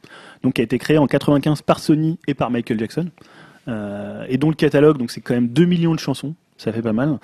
donc 0.43 0.55
qui 0.55 0.61
a 0.61 0.65
été 0.65 0.79
créée 0.79 0.99
en 0.99 1.07
95 1.07 1.63
par 1.63 1.79
Sony 1.81 2.19
et 2.27 2.35
par 2.35 2.51
Michael 2.51 2.79
Jackson, 2.79 3.09
euh, 3.69 4.25
et 4.29 4.39
dont 4.39 4.49
le 4.49 4.55
catalogue, 4.57 4.99
donc 4.99 5.11
c'est 5.11 5.21
quand 5.21 5.35
même 5.35 5.49
2 5.49 5.65
millions 5.67 5.95
de 5.95 6.01
chansons. 6.01 6.35
Ça 6.59 6.73
fait 6.73 6.83
pas 6.83 6.93
mal. 6.93 7.11
Ouais. 7.11 7.19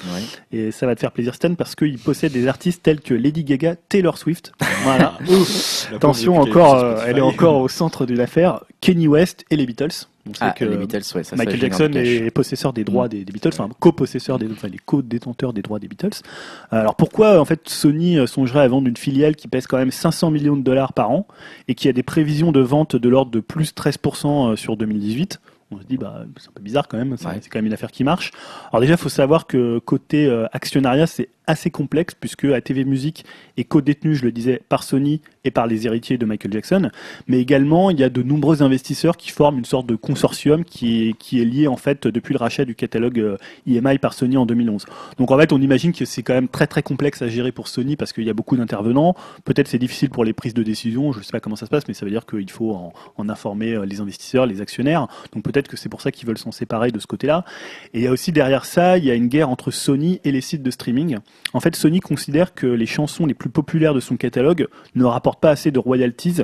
Et 0.52 0.70
ça 0.70 0.86
va 0.86 0.94
te 0.94 1.00
faire 1.00 1.10
plaisir, 1.10 1.34
Stan, 1.34 1.54
parce 1.56 1.74
qu'il 1.74 1.98
possède 1.98 2.32
des 2.32 2.46
artistes 2.46 2.84
tels 2.84 3.00
que 3.00 3.14
Lady 3.14 3.42
Gaga, 3.42 3.74
Taylor 3.74 4.16
Swift. 4.16 4.52
Voilà. 4.84 5.18
Attention, 5.94 6.38
encore, 6.38 6.76
euh, 6.76 7.04
elle 7.04 7.18
est 7.18 7.22
encore 7.22 7.56
au 7.56 7.68
centre 7.68 8.06
de 8.06 8.14
l'affaire. 8.14 8.60
Kenny 8.80 9.08
West 9.08 9.44
et 9.50 9.56
les 9.56 9.66
Beatles. 9.66 10.06
On 10.28 10.32
sait 10.32 10.38
Ah, 10.40 10.52
que 10.52 10.64
les 10.64 10.76
Beatles, 10.76 11.02
ouais, 11.16 11.24
ça, 11.24 11.36
Michael 11.36 11.60
Jackson 11.60 11.90
est 11.94 12.30
possesseur 12.30 12.72
des 12.72 12.84
droits 12.84 13.08
des, 13.08 13.24
des 13.24 13.32
Beatles, 13.32 13.50
enfin 13.52 13.68
copossesseur 13.78 14.38
des, 14.38 14.48
enfin 14.50 14.68
les 14.68 14.78
co-détenteurs 14.78 15.52
des 15.52 15.60
droits 15.62 15.78
des 15.78 15.88
Beatles. 15.88 16.22
Alors 16.70 16.94
pourquoi 16.94 17.38
en 17.40 17.44
fait 17.44 17.68
Sony 17.68 18.18
euh, 18.18 18.26
songerait 18.26 18.60
à 18.60 18.68
vendre 18.68 18.88
une 18.88 18.96
filiale 18.96 19.36
qui 19.36 19.48
pèse 19.48 19.66
quand 19.66 19.76
même 19.76 19.90
500 19.90 20.30
millions 20.30 20.56
de 20.56 20.62
dollars 20.62 20.94
par 20.94 21.10
an 21.10 21.26
et 21.68 21.74
qui 21.74 21.88
a 21.88 21.92
des 21.92 22.02
prévisions 22.02 22.52
de 22.52 22.60
vente 22.60 22.96
de 22.96 23.08
l'ordre 23.08 23.32
de 23.32 23.40
plus 23.40 23.74
13% 23.74 24.52
euh, 24.52 24.56
sur 24.56 24.78
2018 24.78 25.40
on 25.70 25.78
se 25.80 25.84
dit 25.84 25.96
bah 25.96 26.24
c'est 26.38 26.48
un 26.48 26.52
peu 26.52 26.62
bizarre 26.62 26.86
quand 26.88 26.96
même, 26.96 27.16
c'est 27.16 27.26
Ouais. 27.26 27.40
quand 27.50 27.58
même 27.58 27.66
une 27.66 27.72
affaire 27.72 27.90
qui 27.90 28.04
marche. 28.04 28.30
Alors 28.70 28.80
déjà, 28.80 28.94
il 28.94 28.98
faut 28.98 29.08
savoir 29.08 29.46
que 29.46 29.78
côté 29.78 30.26
euh, 30.26 30.46
actionnariat, 30.52 31.06
c'est 31.06 31.28
assez 31.46 31.70
complexe 31.70 32.14
puisque 32.14 32.44
ATV 32.44 32.84
Music 32.84 33.24
est 33.56 33.64
co-détenu, 33.64 34.14
je 34.14 34.24
le 34.24 34.32
disais, 34.32 34.62
par 34.68 34.82
Sony 34.82 35.20
et 35.44 35.50
par 35.50 35.66
les 35.66 35.86
héritiers 35.86 36.18
de 36.18 36.24
Michael 36.24 36.52
Jackson, 36.52 36.90
mais 37.26 37.40
également 37.40 37.90
il 37.90 38.00
y 38.00 38.04
a 38.04 38.08
de 38.08 38.22
nombreux 38.22 38.62
investisseurs 38.62 39.16
qui 39.16 39.30
forment 39.30 39.58
une 39.58 39.64
sorte 39.64 39.86
de 39.86 39.96
consortium 39.96 40.64
qui 40.64 41.08
est, 41.08 41.12
qui 41.18 41.40
est 41.40 41.44
lié 41.44 41.68
en 41.68 41.76
fait 41.76 42.06
depuis 42.06 42.32
le 42.32 42.38
rachat 42.38 42.64
du 42.64 42.74
catalogue 42.74 43.18
euh, 43.18 43.36
EMI 43.66 43.98
par 43.98 44.14
Sony 44.14 44.36
en 44.36 44.46
2011. 44.46 44.86
Donc 45.18 45.30
en 45.30 45.38
fait, 45.38 45.52
on 45.52 45.60
imagine 45.60 45.92
que 45.92 46.04
c'est 46.04 46.22
quand 46.22 46.34
même 46.34 46.48
très 46.48 46.66
très 46.66 46.82
complexe 46.82 47.22
à 47.22 47.28
gérer 47.28 47.52
pour 47.52 47.68
Sony 47.68 47.96
parce 47.96 48.12
qu'il 48.12 48.24
y 48.24 48.30
a 48.30 48.34
beaucoup 48.34 48.56
d'intervenants. 48.56 49.14
Peut-être 49.44 49.68
c'est 49.68 49.78
difficile 49.78 50.10
pour 50.10 50.24
les 50.24 50.32
prises 50.32 50.54
de 50.54 50.62
décision, 50.62 51.12
je 51.12 51.20
sais 51.20 51.32
pas 51.32 51.40
comment 51.40 51.56
ça 51.56 51.66
se 51.66 51.70
passe, 51.70 51.86
mais 51.88 51.94
ça 51.94 52.04
veut 52.04 52.10
dire 52.10 52.26
qu'il 52.26 52.50
faut 52.50 52.72
en, 52.72 52.92
en 53.16 53.28
informer 53.28 53.74
euh, 53.74 53.84
les 53.84 54.00
investisseurs, 54.00 54.46
les 54.46 54.60
actionnaires. 54.60 55.06
Donc 55.32 55.44
peut-être 55.44 55.68
que 55.68 55.76
c'est 55.76 55.88
pour 55.88 56.00
ça 56.00 56.10
qu'ils 56.10 56.26
veulent 56.26 56.38
s'en 56.38 56.52
séparer 56.52 56.90
de 56.90 56.98
ce 56.98 57.06
côté-là. 57.06 57.44
Et 57.92 58.00
il 58.00 58.04
y 58.04 58.06
a 58.06 58.10
aussi 58.10 58.32
derrière 58.32 58.64
ça, 58.64 58.98
il 58.98 59.04
y 59.04 59.10
a 59.10 59.14
une 59.14 59.28
guerre 59.28 59.50
entre 59.50 59.70
Sony 59.70 60.20
et 60.24 60.32
les 60.32 60.40
sites 60.40 60.62
de 60.62 60.70
streaming. 60.70 61.18
En 61.52 61.60
fait, 61.60 61.76
Sony 61.76 62.00
considère 62.00 62.54
que 62.54 62.66
les 62.66 62.86
chansons 62.86 63.26
les 63.26 63.34
plus 63.34 63.50
populaires 63.50 63.94
de 63.94 64.00
son 64.00 64.16
catalogue 64.16 64.66
ne 64.94 65.04
rapportent 65.04 65.40
pas 65.40 65.50
assez 65.50 65.70
de 65.70 65.78
royalties 65.78 66.42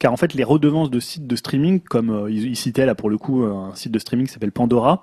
car 0.00 0.12
en 0.12 0.16
fait 0.16 0.34
les 0.34 0.44
redevances 0.44 0.90
de 0.90 0.98
sites 0.98 1.26
de 1.26 1.36
streaming, 1.36 1.78
comme 1.78 2.10
euh, 2.10 2.30
il 2.30 2.56
citait 2.56 2.86
là 2.86 2.94
pour 2.96 3.10
le 3.10 3.18
coup 3.18 3.44
un 3.44 3.74
site 3.74 3.92
de 3.92 3.98
streaming 3.98 4.26
qui 4.26 4.32
s'appelle 4.32 4.50
Pandora, 4.50 5.02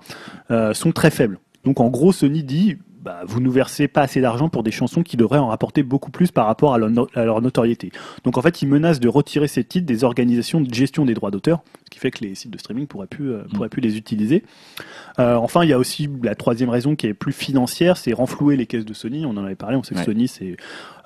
euh, 0.50 0.74
sont 0.74 0.92
très 0.92 1.10
faibles. 1.10 1.38
Donc 1.64 1.80
en 1.80 1.88
gros 1.88 2.12
Sony 2.12 2.42
dit 2.42 2.76
bah, 3.08 3.20
vous 3.26 3.40
nous 3.40 3.50
versez 3.50 3.88
pas 3.88 4.02
assez 4.02 4.20
d'argent 4.20 4.50
pour 4.50 4.62
des 4.62 4.70
chansons 4.70 5.02
qui 5.02 5.16
devraient 5.16 5.38
en 5.38 5.46
rapporter 5.48 5.82
beaucoup 5.82 6.10
plus 6.10 6.30
par 6.30 6.44
rapport 6.44 6.74
à 6.74 6.78
leur, 6.78 6.90
no- 6.90 7.08
à 7.14 7.24
leur 7.24 7.40
notoriété. 7.40 7.90
Donc 8.24 8.36
en 8.36 8.42
fait, 8.42 8.60
ils 8.60 8.68
menacent 8.68 9.00
de 9.00 9.08
retirer 9.08 9.48
ces 9.48 9.64
titres 9.64 9.86
des 9.86 10.04
organisations 10.04 10.60
de 10.60 10.74
gestion 10.74 11.06
des 11.06 11.14
droits 11.14 11.30
d'auteur, 11.30 11.62
ce 11.86 11.90
qui 11.90 12.00
fait 12.00 12.10
que 12.10 12.22
les 12.22 12.34
sites 12.34 12.50
de 12.50 12.58
streaming 12.58 12.86
pourraient 12.86 13.06
plus, 13.06 13.32
euh, 13.32 13.44
pourraient 13.54 13.70
plus 13.70 13.80
les 13.80 13.96
utiliser. 13.96 14.42
Euh, 15.18 15.36
enfin, 15.36 15.64
il 15.64 15.70
y 15.70 15.72
a 15.72 15.78
aussi 15.78 16.06
la 16.22 16.34
troisième 16.34 16.68
raison 16.68 16.96
qui 16.96 17.06
est 17.06 17.14
plus 17.14 17.32
financière, 17.32 17.96
c'est 17.96 18.12
renflouer 18.12 18.56
les 18.56 18.66
caisses 18.66 18.84
de 18.84 18.92
Sony. 18.92 19.24
On 19.24 19.30
en 19.30 19.44
avait 19.44 19.54
parlé, 19.54 19.76
on 19.76 19.82
sait 19.82 19.94
que 19.94 20.00
Ouais. 20.00 20.04
Sony 20.04 20.28
c'est 20.28 20.56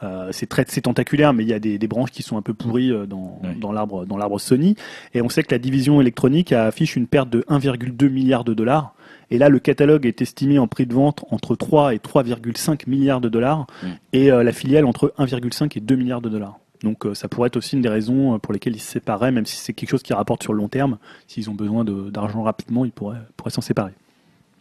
euh, 0.02 0.30
c'est 0.32 0.80
tentaculaire, 0.80 1.32
mais 1.32 1.44
il 1.44 1.48
y 1.48 1.52
a 1.54 1.60
des, 1.60 1.78
des 1.78 1.86
branches 1.86 2.10
qui 2.10 2.24
sont 2.24 2.36
un 2.36 2.42
peu 2.42 2.52
pourries 2.52 2.90
euh, 2.90 3.02
Ouais. 3.04 3.54
dans 3.60 3.70
l'arbre 3.72 4.40
Sony. 4.40 4.74
Et 5.14 5.22
on 5.22 5.28
sait 5.28 5.44
que 5.44 5.54
la 5.54 5.60
division 5.60 6.00
électronique 6.00 6.50
affiche 6.52 6.96
une 6.96 7.06
perte 7.06 7.30
de 7.30 7.42
1,2 7.48 8.08
milliard 8.08 8.42
de 8.42 8.54
dollars. 8.54 8.94
Et 9.32 9.38
là, 9.38 9.48
le 9.48 9.58
catalogue 9.58 10.06
est 10.06 10.20
estimé 10.22 10.58
en 10.58 10.66
prix 10.68 10.86
de 10.86 10.94
vente 10.94 11.24
entre 11.30 11.56
3 11.56 11.94
et 11.94 11.98
3,5 11.98 12.88
milliards 12.88 13.20
de 13.20 13.28
dollars, 13.28 13.66
Mm. 13.82 13.86
et 14.12 14.30
euh, 14.30 14.42
la 14.44 14.52
filiale 14.52 14.84
entre 14.84 15.12
1,5 15.18 15.76
et 15.76 15.80
2 15.80 15.96
milliards 15.96 16.20
de 16.20 16.28
dollars. 16.28 16.58
Donc 16.82 17.06
euh, 17.06 17.14
ça 17.14 17.28
pourrait 17.28 17.46
être 17.46 17.56
aussi 17.56 17.76
une 17.76 17.82
des 17.82 17.88
raisons 17.88 18.34
euh, 18.34 18.38
pour 18.38 18.52
lesquelles 18.52 18.74
ils 18.76 18.80
se 18.80 18.90
sépareraient, 18.92 19.30
même 19.32 19.46
si 19.46 19.56
c'est 19.56 19.72
quelque 19.72 19.88
chose 19.90 20.02
qui 20.02 20.12
rapporte 20.12 20.42
sur 20.42 20.52
le 20.52 20.58
long 20.58 20.68
terme. 20.68 20.98
S'ils 21.28 21.48
ont 21.48 21.54
besoin 21.54 21.84
d'argent 21.84 22.42
rapidement, 22.42 22.84
ils 22.84 22.90
pourraient, 22.92 23.22
pourraient 23.36 23.50
s'en 23.52 23.60
séparer. 23.60 23.92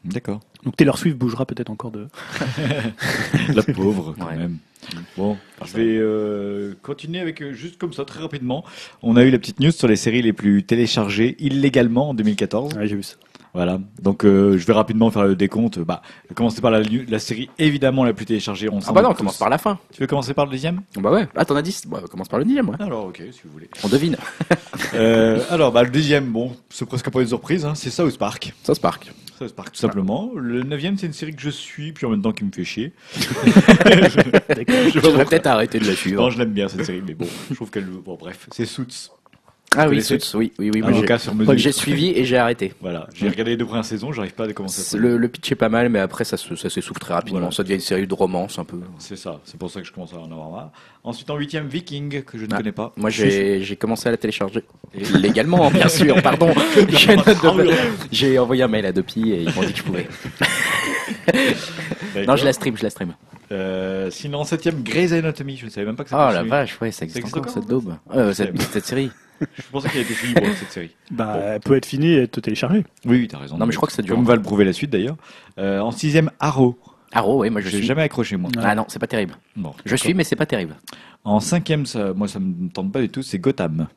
D'accord. 0.06 0.40
Donc 0.64 0.76
Taylor 0.78 0.98
Swift 0.98 1.16
bougera 1.18 1.46
peut-être 1.46 1.70
encore 1.70 1.92
de. 1.92 2.08
La 3.56 3.64
pauvre, 3.64 4.16
quand 4.18 4.28
Ouais. 4.28 4.38
même. 4.38 4.58
Bon, 5.16 5.38
je 5.64 5.74
vais 5.78 5.98
euh, 6.00 6.74
continuer 6.82 7.20
avec 7.20 7.44
juste 7.54 7.78
comme 7.78 7.94
ça 7.94 8.04
très 8.04 8.20
rapidement. 8.20 8.64
On 9.04 9.16
a 9.16 9.24
eu 9.24 9.30
la 9.30 9.38
petite 9.38 9.60
news 9.60 9.72
sur 9.72 9.88
les 9.88 9.96
séries 9.96 10.22
les 10.24 10.34
plus 10.34 10.64
téléchargées 10.64 11.36
illégalement 11.40 12.10
en 12.10 12.14
2014. 12.16 12.74
Ouais, 12.76 12.88
j'ai 12.88 12.96
vu 12.96 13.04
ça. 13.04 13.16
Voilà. 13.54 13.80
Donc 14.02 14.24
euh, 14.24 14.58
je 14.58 14.66
vais 14.66 14.74
rapidement 14.74 15.12
faire 15.12 15.24
le 15.24 15.36
décompte. 15.36 15.80
Bah, 15.80 16.02
commencer 16.36 16.62
par 16.62 16.72
la, 16.72 16.82
la 16.82 17.20
série 17.20 17.50
évidemment 17.60 18.04
la 18.04 18.14
plus 18.14 18.26
téléchargée. 18.26 18.70
On 18.70 18.80
Ah 18.88 18.92
bah 18.94 19.02
non, 19.02 19.10
on 19.10 19.14
commence 19.14 19.38
par 19.38 19.50
la 19.50 19.58
fin. 19.58 19.78
Tu 19.94 20.02
veux 20.02 20.08
commencer 20.08 20.34
par 20.34 20.46
le 20.46 20.52
deuxième? 20.52 20.82
Bah 20.98 21.12
ouais. 21.12 21.28
Ah, 21.36 21.44
t'en 21.46 21.56
as 21.56 21.62
10 21.62 21.88
Bah, 21.88 22.00
on 22.04 22.08
commence 22.08 22.30
par 22.30 22.40
le 22.40 22.46
dixième, 22.46 22.70
ouais. 22.70 22.78
Alors 22.80 23.06
ok, 23.06 23.22
si 23.32 23.42
vous 23.46 23.52
voulez. 23.52 23.70
On 23.84 23.88
devine. 23.88 24.18
Euh, 24.94 25.40
alors 25.50 25.72
bah 25.72 25.84
le 25.84 25.90
deuxième, 25.90 26.26
bon, 26.32 26.54
c'est 26.70 26.86
presque 26.86 27.10
pas 27.10 27.22
une 27.22 27.28
surprise. 27.28 27.66
Hein, 27.66 27.76
c'est 27.76 27.90
South 27.90 28.18
Park. 28.18 28.54
Ça 28.64 28.76
se 28.76 28.80
parque. 28.80 29.12
South 29.40 29.54
Park 29.56 29.72
tout 29.72 29.80
simplement. 29.80 30.32
Le 30.36 30.64
neuvième, 30.64 30.98
c'est 30.98 31.06
une 31.08 31.14
série 31.14 31.34
que 31.34 31.42
je 31.42 31.50
suis, 31.50 31.94
puis 31.94 32.06
en 32.06 32.10
même 32.10 32.22
temps 32.22 32.34
qui 32.34 32.44
me 32.44 32.52
fait 32.52 32.66
chier. 32.66 32.92
Je 33.16 35.00
devrais 35.00 35.26
peut-être 35.26 35.48
arrêter 35.48 35.80
de 35.80 35.88
la 35.88 35.96
suivre. 35.96 36.22
Non, 36.22 36.30
je 36.30 36.40
l'aime 36.40 36.52
bien 36.52 36.68
cette 36.68 36.86
série, 36.86 37.02
mais 37.06 37.14
bon, 37.14 37.28
je 37.50 37.56
trouve 37.56 37.70
qu'elle. 37.70 37.86
Bon, 37.86 38.16
bref, 38.20 38.48
c'est 38.52 38.66
Suits. 38.66 39.10
Ah 39.78 39.88
oui, 39.88 40.04
Suits, 40.04 40.20
oui, 40.34 40.52
oui, 40.60 40.70
oui. 40.74 40.82
moi, 40.82 40.92
j'ai- 40.92 40.98
Avocat 40.98 41.18
sur 41.18 41.34
mesure. 41.34 41.58
J'ai 41.58 41.72
suivi 41.72 42.10
et 42.10 42.26
j'ai 42.26 42.36
arrêté. 42.36 42.74
Voilà, 42.82 43.08
j'ai 43.16 43.30
regardé 43.30 43.52
les 43.52 43.58
deux 43.58 43.66
premières 43.66 43.86
saisons, 43.86 44.12
j'arrive 44.12 44.34
pas 44.34 44.44
à 44.46 44.52
commencer. 44.52 44.98
Le, 44.98 45.16
le 45.16 45.28
pitch 45.30 45.50
est 45.54 45.56
pas 45.56 45.70
mal, 45.70 45.88
mais 45.88 46.00
après 46.00 46.26
ça, 46.26 46.36
se- 46.36 46.56
ça 46.58 46.70
s'essouffle 46.70 47.00
très 47.00 47.14
rapidement. 47.14 47.40
Voilà. 47.40 47.52
Ça 47.56 47.64
devient 47.64 47.76
une 47.76 47.80
série 47.80 48.06
de 48.06 48.14
romance 48.14 48.60
un 48.60 48.66
peu. 48.66 48.78
C'est 49.00 49.16
ça, 49.16 49.40
c'est 49.46 49.58
pour 49.58 49.72
ça 49.72 49.80
que 49.80 49.88
je 49.88 49.94
commence 49.94 50.14
à 50.14 50.18
en 50.18 50.26
avoir 50.30 50.50
marre. 50.52 50.72
Ensuite, 51.06 51.30
en 51.30 51.38
huitième, 51.38 51.68
Viking, 51.68 52.22
que 52.24 52.38
je 52.38 52.46
ne 52.46 52.54
Ah, 52.54 52.58
connais 52.58 52.74
pas. 52.74 52.92
Moi, 52.98 53.10
j'ai 53.10 53.76
commencé 53.80 54.10
à 54.10 54.12
la 54.12 54.18
télécharger. 54.18 54.64
Légalement, 55.16 55.72
bien 55.72 55.88
sûr, 55.88 56.22
pardon. 56.22 56.54
J'ai 58.12 58.38
envoyé 58.40 58.64
un 58.64 58.68
mail 58.68 58.86
à 58.86 58.92
Dopi 58.92 59.32
et 59.32 59.44
ils 59.44 59.56
m'ont 59.56 59.64
dit 59.64 59.72
que 59.72 59.78
je 59.78 59.84
pouvais. 59.84 60.08
Non, 62.28 62.36
je 62.36 62.46
la 62.46 62.54
stream, 62.54 62.78
je 62.78 62.84
la 62.84 62.90
stream. 62.90 63.14
Euh, 63.52 64.10
sinon, 64.10 64.40
en 64.40 64.44
septième, 64.44 64.82
Grey's 64.84 65.12
Anatomy, 65.12 65.58
je 65.58 65.66
ne 65.66 65.70
savais 65.70 65.86
même 65.86 65.96
pas 65.96 66.04
que 66.04 66.10
ça 66.10 66.28
Oh 66.30 66.34
la 66.34 66.44
vache, 66.44 66.80
ouais, 66.82 66.92
ça 66.92 67.04
existe 67.04 67.20
existe 67.20 67.36
encore, 67.38 67.50
encore 67.50 67.62
cette 67.62 67.70
daube. 67.70 67.96
Euh, 68.14 68.34
cette, 68.34 68.86
série. 68.86 69.12
Je 69.42 69.64
pensais 69.72 69.90
qu'elle 69.90 70.02
était 70.02 70.14
finie 70.14 70.34
pour 70.34 70.56
cette 70.56 70.72
série. 70.72 70.96
Bah, 71.12 71.34
Bon. 71.34 71.42
elle 71.46 71.60
peut 71.60 71.76
être 71.76 71.86
finie 71.86 72.14
et 72.14 72.22
être 72.24 72.40
téléchargée. 72.40 72.86
Oui, 73.06 73.20
oui, 73.20 73.28
t'as 73.28 73.40
raison. 73.40 73.58
Non, 73.58 73.66
mais 73.66 73.72
je 73.74 73.78
crois 73.78 73.88
que 73.88 73.94
ça 73.94 74.02
dure 74.02 74.16
Comme 74.16 74.24
va 74.24 74.36
le 74.36 74.42
prouver 74.42 74.64
la 74.64 74.72
suite 74.74 74.92
d'ailleurs. 74.92 75.18
Euh, 75.58 75.80
en 75.80 75.92
sixième, 75.92 76.32
Arrow. 76.40 76.78
Arrow, 77.12 77.40
ouais, 77.40 77.50
moi 77.50 77.60
je 77.60 77.68
suis. 77.70 77.84
jamais 77.84 78.04
accroché, 78.04 78.38
moi. 78.38 78.52
Ah 78.58 78.76
non, 78.76 78.86
c'est 78.88 79.00
pas 79.00 79.08
terrible. 79.08 79.36
Bon, 79.58 79.74
Je 79.84 79.96
suis, 79.96 80.14
mais 80.14 80.24
c'est 80.24 80.38
pas 80.38 80.46
terrible. 80.46 80.76
En 81.26 81.40
cinquième, 81.40 81.86
ça, 81.86 82.14
moi, 82.14 82.28
ça 82.28 82.40
me 82.40 82.70
tente 82.70 82.92
pas 82.92 83.02
du 83.02 83.10
tout, 83.10 83.22
c'est 83.22 83.40
Gotham. 83.40 83.88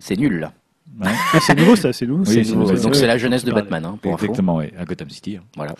C'est 0.00 0.16
nul 0.16 0.40
là. 0.40 0.52
Ouais, 1.00 1.08
Ah, 1.32 1.38
c'est 1.40 1.56
nouveau 1.58 1.74
ça, 1.74 1.92
c'est 1.92 2.06
nouveau. 2.06 2.24
Oui, 2.30 2.46
nouveau. 2.48 2.70
Donc 2.72 2.84
Ouais. 2.92 2.94
c'est 2.94 3.06
la 3.06 3.18
jeunesse 3.18 3.44
de. 3.44 3.50
Batman, 3.52 3.84
hein, 3.84 3.98
pour 4.00 4.12
exactement, 4.12 4.56
oui, 4.56 4.66
à 4.78 4.84
Gotham 4.84 5.10
City. 5.10 5.36
hein. 5.38 5.42
Voilà. 5.56 5.74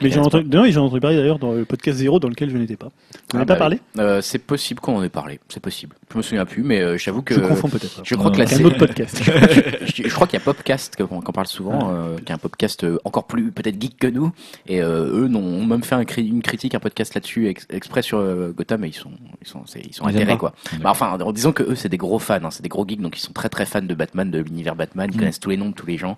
Mais 0.00 0.10
j'ai 0.10 0.18
entendu, 0.20 0.48
non, 0.48 0.64
j'en 0.70 0.82
ai 0.82 0.84
entendu 0.86 1.00
parler 1.00 1.16
d'ailleurs 1.16 1.38
dans 1.38 1.52
le 1.52 1.64
podcast 1.66 1.98
Zéro 1.98 2.18
dans 2.18 2.28
lequel 2.28 2.48
je 2.50 2.56
n'étais 2.56 2.76
pas. 2.76 2.86
Vous 2.86 2.90
n'en 2.90 2.94
Ah, 3.34 3.36
avez 3.38 3.46
pas 3.46 3.54
bah 3.54 3.58
parlé. 3.58 3.80
Euh, 3.98 4.20
C'est 4.22 4.38
possible 4.38 4.80
qu'on 4.80 4.96
en 4.96 5.02
ait 5.02 5.08
parlé. 5.10 5.38
C'est 5.48 5.60
possible. 5.60 5.96
Je 6.14 6.18
me 6.18 6.22
souviens 6.22 6.44
plus, 6.46 6.62
mais 6.62 6.80
euh, 6.80 6.96
j'avoue 6.96 7.22
que. 7.22 7.34
Je 7.34 7.40
confonds 7.40 7.68
peut-être. 7.68 8.02
Je 8.04 8.14
crois 8.14 8.30
que 8.30 8.38
la 8.38 8.46
C'est 8.46 8.62
un 8.62 8.66
autre 8.66 8.78
podcast. 8.78 9.20
je, 9.84 10.08
crois 10.14 10.28
qu'il 10.28 10.38
y 10.38 10.42
a 10.42 10.44
Popcast 10.44 10.94
qu'on 10.94 11.20
qu'on 11.20 11.32
parle 11.32 11.48
souvent, 11.48 11.92
euh, 11.92 12.16
qui 12.18 12.30
est 12.30 12.34
un 12.34 12.38
podcast 12.38 12.84
euh, 12.84 13.00
encore 13.04 13.26
plus 13.26 13.50
peut-être 13.50 13.80
geek 13.82 13.98
que 13.98 14.06
nous, 14.06 14.30
et 14.68 14.80
eux 14.80 15.28
ont 15.34 15.66
même 15.66 15.82
fait 15.82 16.00
une 16.20 16.40
critique, 16.40 16.76
un 16.76 16.78
podcast 16.78 17.14
là-dessus 17.14 17.48
ex- 17.48 17.66
exprès 17.68 18.02
sur 18.02 18.22
Gotham, 18.54 18.84
et 18.84 18.88
ils 18.88 18.94
sont 18.94 19.10
ils 19.42 19.48
sont 19.48 19.64
ils 19.74 19.92
sont 19.92 20.04
quoi. 20.38 20.54
Bah, 20.80 20.90
enfin, 20.90 21.18
en 21.20 21.32
disant 21.32 21.50
que 21.50 21.64
eux 21.64 21.74
c'est 21.74 21.88
des 21.88 21.96
gros 21.96 22.20
fans, 22.20 22.38
hein, 22.44 22.50
c'est 22.52 22.62
des 22.62 22.68
gros 22.68 22.86
geeks, 22.86 23.00
donc 23.00 23.16
ils 23.18 23.20
sont 23.20 23.32
très 23.32 23.48
très 23.48 23.66
fans 23.66 23.82
de 23.82 23.94
Batman, 23.94 24.30
de 24.30 24.38
l'univers 24.38 24.76
Batman, 24.76 25.10
ils 25.10 25.16
Mm. 25.16 25.18
connaissent 25.18 25.40
tous 25.40 25.50
les 25.50 25.56
noms 25.56 25.70
de 25.70 25.74
tous 25.74 25.86
les 25.86 25.98
gens, 25.98 26.16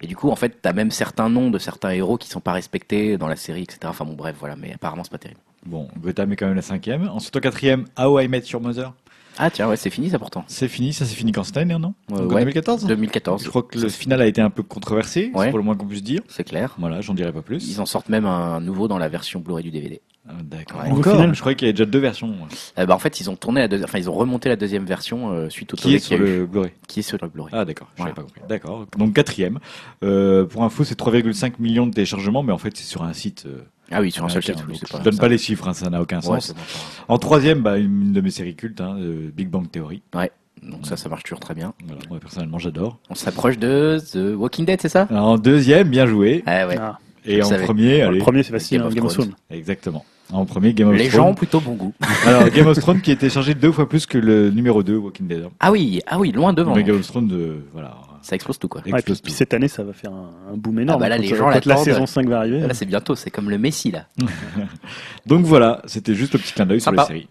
et 0.00 0.06
du 0.06 0.16
coup 0.16 0.30
en 0.30 0.36
fait 0.36 0.56
t'as 0.62 0.72
même 0.72 0.90
certains 0.90 1.28
noms 1.28 1.50
de 1.50 1.58
certains 1.58 1.90
héros 1.90 2.16
qui 2.16 2.28
sont 2.30 2.40
pas 2.40 2.52
respectés 2.52 3.18
dans 3.18 3.28
la 3.28 3.36
série, 3.36 3.64
etc. 3.64 3.80
Enfin 3.84 4.06
bon 4.06 4.14
bref 4.14 4.36
voilà, 4.40 4.56
mais 4.56 4.72
apparemment 4.72 5.04
c'est 5.04 5.12
pas 5.12 5.18
terrible. 5.18 5.40
Bon, 5.66 5.88
Gotham 5.98 6.30
est 6.32 6.36
quand 6.36 6.46
même 6.46 6.56
la 6.56 6.62
cinquième. 6.62 7.08
Ensuite, 7.08 7.34
en 7.36 7.40
quatrième, 7.40 7.86
How 7.98 8.20
I 8.20 8.28
Met 8.28 8.42
Your 8.52 8.60
Mother. 8.60 8.92
Ah 9.38 9.50
tiens 9.50 9.68
ouais 9.68 9.76
c'est 9.76 9.90
fini 9.90 10.10
ça 10.10 10.18
pourtant. 10.18 10.44
C'est 10.46 10.68
fini, 10.68 10.92
ça 10.92 11.04
c'est 11.04 11.14
fini 11.14 11.32
quand 11.32 11.44
année, 11.56 11.76
non 11.78 11.94
Euh, 12.12 12.16
Donc 12.18 12.32
en 12.32 12.34
ouais. 12.34 12.40
2014 12.42 12.86
2014. 12.86 13.44
Je 13.44 13.48
crois 13.48 13.62
que 13.62 13.78
le 13.78 13.88
final 13.88 14.20
a 14.22 14.26
été 14.26 14.40
un 14.40 14.50
peu 14.50 14.62
controversé, 14.62 15.30
Ouais. 15.34 15.44
c'est 15.46 15.50
pour 15.50 15.58
le 15.58 15.64
moins 15.64 15.76
qu'on 15.76 15.86
puisse 15.86 16.02
dire. 16.02 16.20
C'est 16.28 16.44
clair. 16.44 16.74
Voilà, 16.78 17.00
j'en 17.00 17.14
dirai 17.14 17.32
pas 17.32 17.42
plus. 17.42 17.68
Ils 17.68 17.80
en 17.80 17.86
sortent 17.86 18.08
même 18.08 18.26
un 18.26 18.60
nouveau 18.60 18.88
dans 18.88 18.98
la 18.98 19.08
version 19.08 19.40
Blu-ray 19.40 19.64
du 19.64 19.70
DVD. 19.70 20.00
Ah, 20.28 20.32
D'accord. 20.42 20.80
Ouais. 20.82 20.90
Encore 20.90 21.12
final 21.16 21.34
Je 21.34 21.40
croyais 21.40 21.54
qu'il 21.56 21.66
y 21.66 21.68
avait 21.68 21.74
déjà 21.74 21.84
deux 21.84 21.98
versions. 21.98 22.34
Euh, 22.78 22.86
bah, 22.86 22.94
en 22.94 22.98
fait, 22.98 23.20
ils 23.20 23.28
ont 23.28 23.36
tourné 23.36 23.60
la 23.60 23.68
deuxième, 23.68 23.84
enfin, 23.88 23.98
ils 23.98 24.08
ont 24.08 24.14
remonté 24.14 24.48
la 24.48 24.56
deuxième 24.56 24.84
version 24.86 25.32
euh, 25.32 25.50
suite 25.50 25.74
au 25.74 25.76
Qui 25.76 25.94
est 25.96 25.98
sur 25.98 26.16
le 26.16 26.46
Blu-ray 26.46 26.70
qui 26.88 27.00
est 27.00 27.02
sur 27.02 27.18
le 27.20 27.28
Blu-ray. 27.28 27.50
Ah 27.52 27.64
d'accord, 27.64 27.88
je 27.96 28.02
Voilà. 28.02 28.14
pas 28.14 28.22
compris. 28.22 28.40
D'accord. 28.48 28.86
Donc 28.96 29.12
quatrième. 29.14 29.58
Euh, 30.02 30.46
pour 30.46 30.64
info, 30.64 30.84
c'est 30.84 30.98
3,5 30.98 31.54
millions 31.58 31.86
de 31.86 31.92
téléchargements, 31.92 32.42
mais 32.42 32.52
en 32.52 32.58
fait 32.58 32.74
c'est 32.76 32.84
sur 32.84 33.02
un 33.02 33.12
site. 33.12 33.46
Euh, 33.92 33.96
Ah 33.96 34.00
oui, 34.00 34.10
sur 34.10 34.24
un 34.24 34.28
seul 34.28 34.42
oui, 34.46 34.54
donc 34.54 34.76
c'est 34.80 34.92
je 34.92 34.96
ne 34.98 35.02
donne 35.04 35.12
ça- 35.14 35.20
pas 35.20 35.28
les 35.28 35.38
chiffres, 35.38 35.68
hein, 35.68 35.72
ça 35.74 35.90
n'a 35.90 36.00
aucun 36.00 36.16
Ouais, 36.18 36.40
sens. 36.40 36.54
bon, 36.54 37.14
En 37.14 37.18
troisième, 37.18 37.60
bah, 37.60 37.78
une 37.78 38.12
de 38.12 38.20
mes 38.20 38.30
séries 38.30 38.54
cultes, 38.56 38.80
hein, 38.80 38.96
euh, 38.98 39.30
Big 39.34 39.48
Bang 39.48 39.70
Theory. 39.70 40.02
Ouais. 40.14 40.30
Donc 40.62 40.86
ça, 40.86 40.96
ça 40.96 41.08
marche 41.10 41.24
toujours 41.24 41.40
très 41.40 41.54
bien. 41.54 41.74
Voilà, 41.86 42.00
moi 42.08 42.18
personnellement 42.20 42.58
j'adore. 42.58 42.98
On 43.10 43.14
s'approche 43.14 43.58
de 43.58 43.98
The 44.12 44.34
Walking 44.38 44.64
Dead, 44.64 44.80
c'est 44.80 44.88
ça? 44.88 45.06
Alors, 45.10 45.26
En 45.26 45.38
deuxième, 45.38 45.88
bien 45.88 46.06
joué. 46.06 46.42
Ah 46.46 46.66
ouais. 46.66 46.76
Ah. 46.80 46.98
Et 47.26 47.42
en 47.42 47.46
savais. 47.46 47.64
premier, 47.64 48.02
allez, 48.02 48.18
le 48.18 48.22
premier, 48.22 48.42
c'est 48.42 48.52
facile, 48.52 48.78
Game 48.78 48.84
hein, 48.86 48.88
of 48.88 48.94
Game 48.94 49.04
of 49.06 49.12
Thrones. 49.12 49.28
Thrones. 49.30 49.58
exactement. 49.58 50.04
En 50.32 50.46
premier, 50.46 50.72
Game 50.72 50.88
of 50.88 50.96
Les 50.96 51.10
gens 51.10 51.20
ont 51.20 51.22
Thrones. 51.24 51.34
plutôt 51.36 51.60
bon 51.60 51.74
goût. 51.74 51.92
Alors 52.26 52.48
Game 52.48 52.66
of 52.66 52.78
Thrones 52.78 53.00
qui 53.02 53.10
a 53.10 53.14
été 53.14 53.28
chargé 53.28 53.54
deux 53.54 53.72
fois 53.72 53.88
plus 53.88 54.06
que 54.06 54.16
le 54.16 54.50
numéro 54.50 54.82
2 54.82 54.96
Walking 54.96 55.26
Dead. 55.26 55.46
Ah 55.60 55.70
oui, 55.70 56.00
ah 56.06 56.18
oui, 56.18 56.32
loin 56.32 56.52
devant. 56.54 56.74
Mais 56.74 56.82
Game 56.82 56.96
of 56.96 57.06
Thrones, 57.06 57.30
euh, 57.32 57.58
voilà. 57.72 57.94
Ça 58.24 58.34
explose 58.36 58.58
tout 58.58 58.68
quoi. 58.68 58.80
Ouais, 58.86 58.92
explose 58.94 59.20
puis 59.20 59.32
tout. 59.32 59.38
cette 59.38 59.52
année, 59.54 59.68
ça 59.68 59.82
va 59.84 59.92
faire 59.92 60.10
un, 60.12 60.30
un 60.52 60.56
boom 60.56 60.80
énorme. 60.80 60.98
bah 61.00 61.08
là, 61.08 61.16
Quand, 61.16 61.22
les 61.22 61.28
gens 61.28 61.50
quand 61.52 61.66
la 61.66 61.76
saison 61.76 62.06
5 62.06 62.26
va 62.28 62.38
arriver. 62.38 62.60
Là, 62.60 62.72
c'est 62.72 62.86
bientôt, 62.86 63.14
c'est 63.14 63.30
comme 63.30 63.50
le 63.50 63.58
Messi 63.58 63.90
là. 63.90 64.06
Donc 65.26 65.44
voilà, 65.44 65.82
c'était 65.86 66.14
juste 66.14 66.32
le 66.32 66.38
petit 66.38 66.52
clin 66.54 66.66
d'œil 66.66 66.80
sur 66.80 66.92
les 66.92 67.04
séries. 67.04 67.28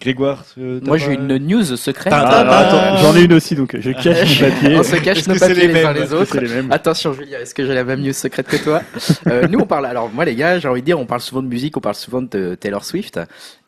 Grégoire, 0.00 0.44
euh, 0.56 0.78
Moi, 0.84 0.98
j'ai 0.98 1.14
une 1.14 1.36
news 1.36 1.64
secrète. 1.64 2.12
Ah, 2.16 2.94
Euh, 2.94 2.96
J'en 3.02 3.16
ai 3.16 3.22
une 3.24 3.32
aussi, 3.32 3.56
donc 3.56 3.76
je 3.76 3.90
cache 4.02 4.40
mon 4.40 4.48
papier. 4.50 4.76
On 4.78 4.82
se 4.84 4.96
cache 4.96 5.26
nos 5.26 5.34
papiers 5.34 5.54
les 5.54 5.66
les 5.72 5.84
uns 5.84 5.92
mêmes 5.92 6.02
les 6.04 6.12
autres. 6.12 6.32
C'est 6.32 6.40
les 6.42 6.48
mêmes? 6.48 6.70
Attention 6.70 7.12
Julien, 7.12 7.38
est-ce 7.40 7.56
que 7.56 7.66
j'ai 7.66 7.74
la 7.74 7.82
même 7.82 8.00
news 8.00 8.12
secrète 8.12 8.46
que 8.46 8.56
toi? 8.56 8.82
Euh, 9.26 9.48
Nous 9.48 9.58
on 9.58 9.66
parle, 9.66 9.86
alors 9.86 10.10
moi 10.12 10.24
les 10.24 10.36
gars, 10.36 10.60
j'ai 10.60 10.68
envie 10.68 10.80
de 10.82 10.86
dire, 10.86 11.00
on 11.00 11.06
parle 11.06 11.22
souvent 11.22 11.42
de 11.42 11.48
musique, 11.48 11.76
on 11.76 11.80
parle 11.80 11.96
souvent 11.96 12.22
de 12.22 12.54
Taylor 12.54 12.84
Swift, 12.84 13.18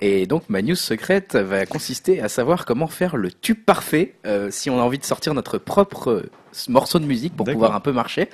et 0.00 0.26
donc 0.26 0.44
ma 0.48 0.62
news 0.62 0.76
secrète 0.76 1.34
va 1.34 1.66
consister 1.66 2.20
à 2.22 2.28
savoir 2.28 2.66
comment 2.66 2.86
faire 2.86 3.16
le 3.16 3.32
tube 3.32 3.58
parfait 3.66 4.14
euh, 4.26 4.46
si 4.52 4.70
on 4.70 4.78
a 4.78 4.82
envie 4.82 4.98
de 4.98 5.04
sortir 5.04 5.34
notre 5.34 5.58
propre 5.58 6.22
euh, 6.68 6.72
morceau 6.72 6.98
de 6.98 7.04
musique 7.06 7.34
pour 7.36 7.46
pouvoir 7.54 7.74
un 7.76 7.80
peu 7.80 7.92
marcher. 7.92 8.28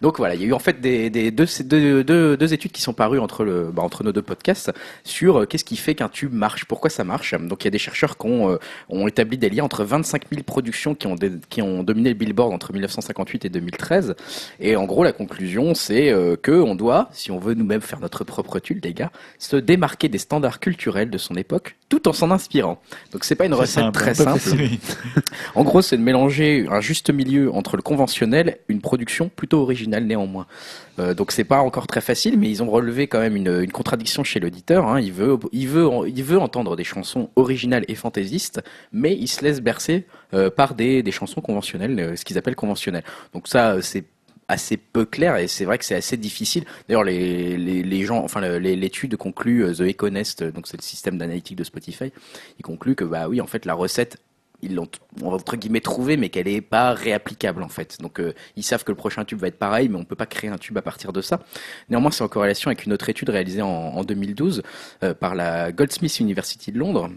Donc 0.00 0.18
voilà, 0.18 0.34
il 0.34 0.40
y 0.40 0.44
a 0.44 0.48
eu 0.48 0.52
en 0.52 0.58
fait 0.58 0.80
des, 0.80 1.10
des 1.10 1.30
deux, 1.30 1.46
deux, 1.64 2.02
deux, 2.02 2.36
deux 2.36 2.52
études 2.54 2.72
qui 2.72 2.82
sont 2.82 2.92
parues 2.92 3.20
entre, 3.20 3.44
le, 3.44 3.70
bah, 3.72 3.82
entre 3.84 4.02
nos 4.02 4.10
deux 4.10 4.20
podcasts 4.22 4.72
sur 5.04 5.42
euh, 5.42 5.46
qu'est-ce 5.46 5.64
qui 5.64 5.76
fait 5.76 5.94
qu'un 5.94 6.08
tube 6.08 6.32
marche, 6.32 6.64
pourquoi 6.64 6.90
ça 6.90 7.04
marche. 7.04 7.34
Donc 7.34 7.62
il 7.62 7.66
y 7.66 7.68
a 7.68 7.70
des 7.70 7.78
chercheurs 7.78 8.18
qui 8.18 8.26
ont, 8.26 8.50
euh, 8.50 8.56
ont 8.88 9.06
établi 9.06 9.38
des 9.38 9.48
liens 9.48 9.62
entre 9.62 9.84
25 9.84 10.22
000 10.30 10.42
productions 10.42 10.96
qui 10.96 11.06
ont, 11.06 11.14
dé- 11.14 11.30
qui 11.50 11.62
ont 11.62 11.84
dominé 11.84 12.08
le 12.08 12.16
Billboard 12.16 12.52
entre 12.52 12.72
1958 12.72 13.44
et 13.44 13.48
2013. 13.48 14.16
Et 14.58 14.74
en 14.74 14.86
gros, 14.86 15.04
la 15.04 15.12
conclusion, 15.12 15.72
c'est 15.74 16.10
euh, 16.10 16.34
que 16.34 16.50
on 16.50 16.74
doit, 16.74 17.08
si 17.12 17.30
on 17.30 17.38
veut 17.38 17.54
nous-mêmes 17.54 17.80
faire 17.80 18.00
notre 18.00 18.24
propre 18.24 18.58
tube, 18.58 18.80
les 18.84 18.94
gars, 18.94 19.12
se 19.38 19.54
démarquer 19.54 20.08
des 20.08 20.18
standards 20.18 20.58
culturels 20.58 21.10
de 21.10 21.18
son 21.18 21.36
époque, 21.36 21.76
tout 21.92 22.08
en 22.08 22.14
s'en 22.14 22.30
inspirant. 22.30 22.80
Donc 23.12 23.22
c'est 23.22 23.34
pas 23.34 23.44
une 23.44 23.52
recette 23.52 23.84
simple, 23.84 23.98
très 23.98 24.14
simple. 24.14 24.38
facile. 24.40 24.78
En 25.54 25.62
gros, 25.62 25.82
c'est 25.82 25.98
de 25.98 26.02
mélanger 26.02 26.66
un 26.70 26.80
juste 26.80 27.10
milieu 27.10 27.52
entre 27.52 27.76
le 27.76 27.82
conventionnel 27.82 28.56
une 28.68 28.80
production 28.80 29.28
plutôt 29.28 29.60
originale 29.60 30.04
néanmoins. 30.04 30.46
Euh, 30.98 31.12
donc 31.12 31.32
c'est 31.32 31.44
pas 31.44 31.58
encore 31.58 31.86
très 31.86 32.00
facile, 32.00 32.38
mais 32.38 32.48
ils 32.48 32.62
ont 32.62 32.70
relevé 32.70 33.08
quand 33.08 33.20
même 33.20 33.36
une, 33.36 33.60
une 33.60 33.72
contradiction 33.72 34.24
chez 34.24 34.40
l'auditeur. 34.40 34.86
Hein. 34.86 35.00
Il 35.00 35.12
veut, 35.12 35.38
il 35.52 35.68
veut, 35.68 35.86
il 36.06 36.24
veut 36.24 36.38
entendre 36.38 36.76
des 36.76 36.84
chansons 36.84 37.28
originales 37.36 37.84
et 37.88 37.94
fantaisistes, 37.94 38.62
mais 38.90 39.14
il 39.14 39.28
se 39.28 39.44
laisse 39.44 39.60
bercer 39.60 40.06
euh, 40.34 40.48
par 40.48 40.74
des, 40.74 41.02
des 41.02 41.10
chansons 41.10 41.42
conventionnelles, 41.42 42.00
euh, 42.00 42.16
ce 42.16 42.24
qu'ils 42.24 42.38
appellent 42.38 42.56
conventionnelles. 42.56 43.04
Donc 43.34 43.48
ça, 43.48 43.72
euh, 43.72 43.80
c'est 43.82 44.04
assez 44.52 44.76
peu 44.76 45.04
clair 45.04 45.36
et 45.36 45.48
c'est 45.48 45.64
vrai 45.64 45.78
que 45.78 45.84
c'est 45.84 45.94
assez 45.94 46.16
difficile. 46.16 46.64
D'ailleurs, 46.88 47.04
les, 47.04 47.56
les, 47.56 48.04
gens, 48.04 48.22
enfin 48.22 48.40
l'étude 48.40 49.16
conclut 49.16 49.64
euh, 49.64 49.74
The 49.74 49.80
Econest, 49.80 50.42
donc 50.42 50.66
c'est 50.66 50.76
le 50.76 50.82
système 50.82 51.18
d'analytique 51.18 51.56
de 51.56 51.64
Spotify, 51.64 52.12
il 52.58 52.62
conclut 52.62 52.94
que 52.94 53.04
bah 53.04 53.28
oui, 53.28 53.40
en 53.40 53.46
fait, 53.46 53.64
la 53.64 53.74
recette 53.74 54.18
ils 54.62 54.76
l'ont 54.76 54.88
entre 55.22 55.56
guillemets 55.56 55.80
trouvé, 55.80 56.16
mais 56.16 56.28
qu'elle 56.28 56.48
est 56.48 56.60
pas 56.60 56.94
réapplicable 56.94 57.62
en 57.62 57.68
fait. 57.68 58.00
Donc 58.00 58.20
euh, 58.20 58.32
ils 58.56 58.62
savent 58.62 58.84
que 58.84 58.92
le 58.92 58.96
prochain 58.96 59.24
tube 59.24 59.38
va 59.38 59.48
être 59.48 59.58
pareil, 59.58 59.88
mais 59.88 59.98
on 59.98 60.04
peut 60.04 60.16
pas 60.16 60.26
créer 60.26 60.50
un 60.50 60.58
tube 60.58 60.78
à 60.78 60.82
partir 60.82 61.12
de 61.12 61.20
ça. 61.20 61.40
Néanmoins, 61.88 62.12
c'est 62.12 62.22
en 62.22 62.28
corrélation 62.28 62.68
avec 62.68 62.86
une 62.86 62.92
autre 62.92 63.08
étude 63.08 63.28
réalisée 63.28 63.62
en, 63.62 63.68
en 63.68 64.04
2012 64.04 64.62
euh, 65.02 65.14
par 65.14 65.34
la 65.34 65.72
Goldsmiths 65.72 66.20
University 66.20 66.70
de 66.72 66.78
Londres 66.78 67.10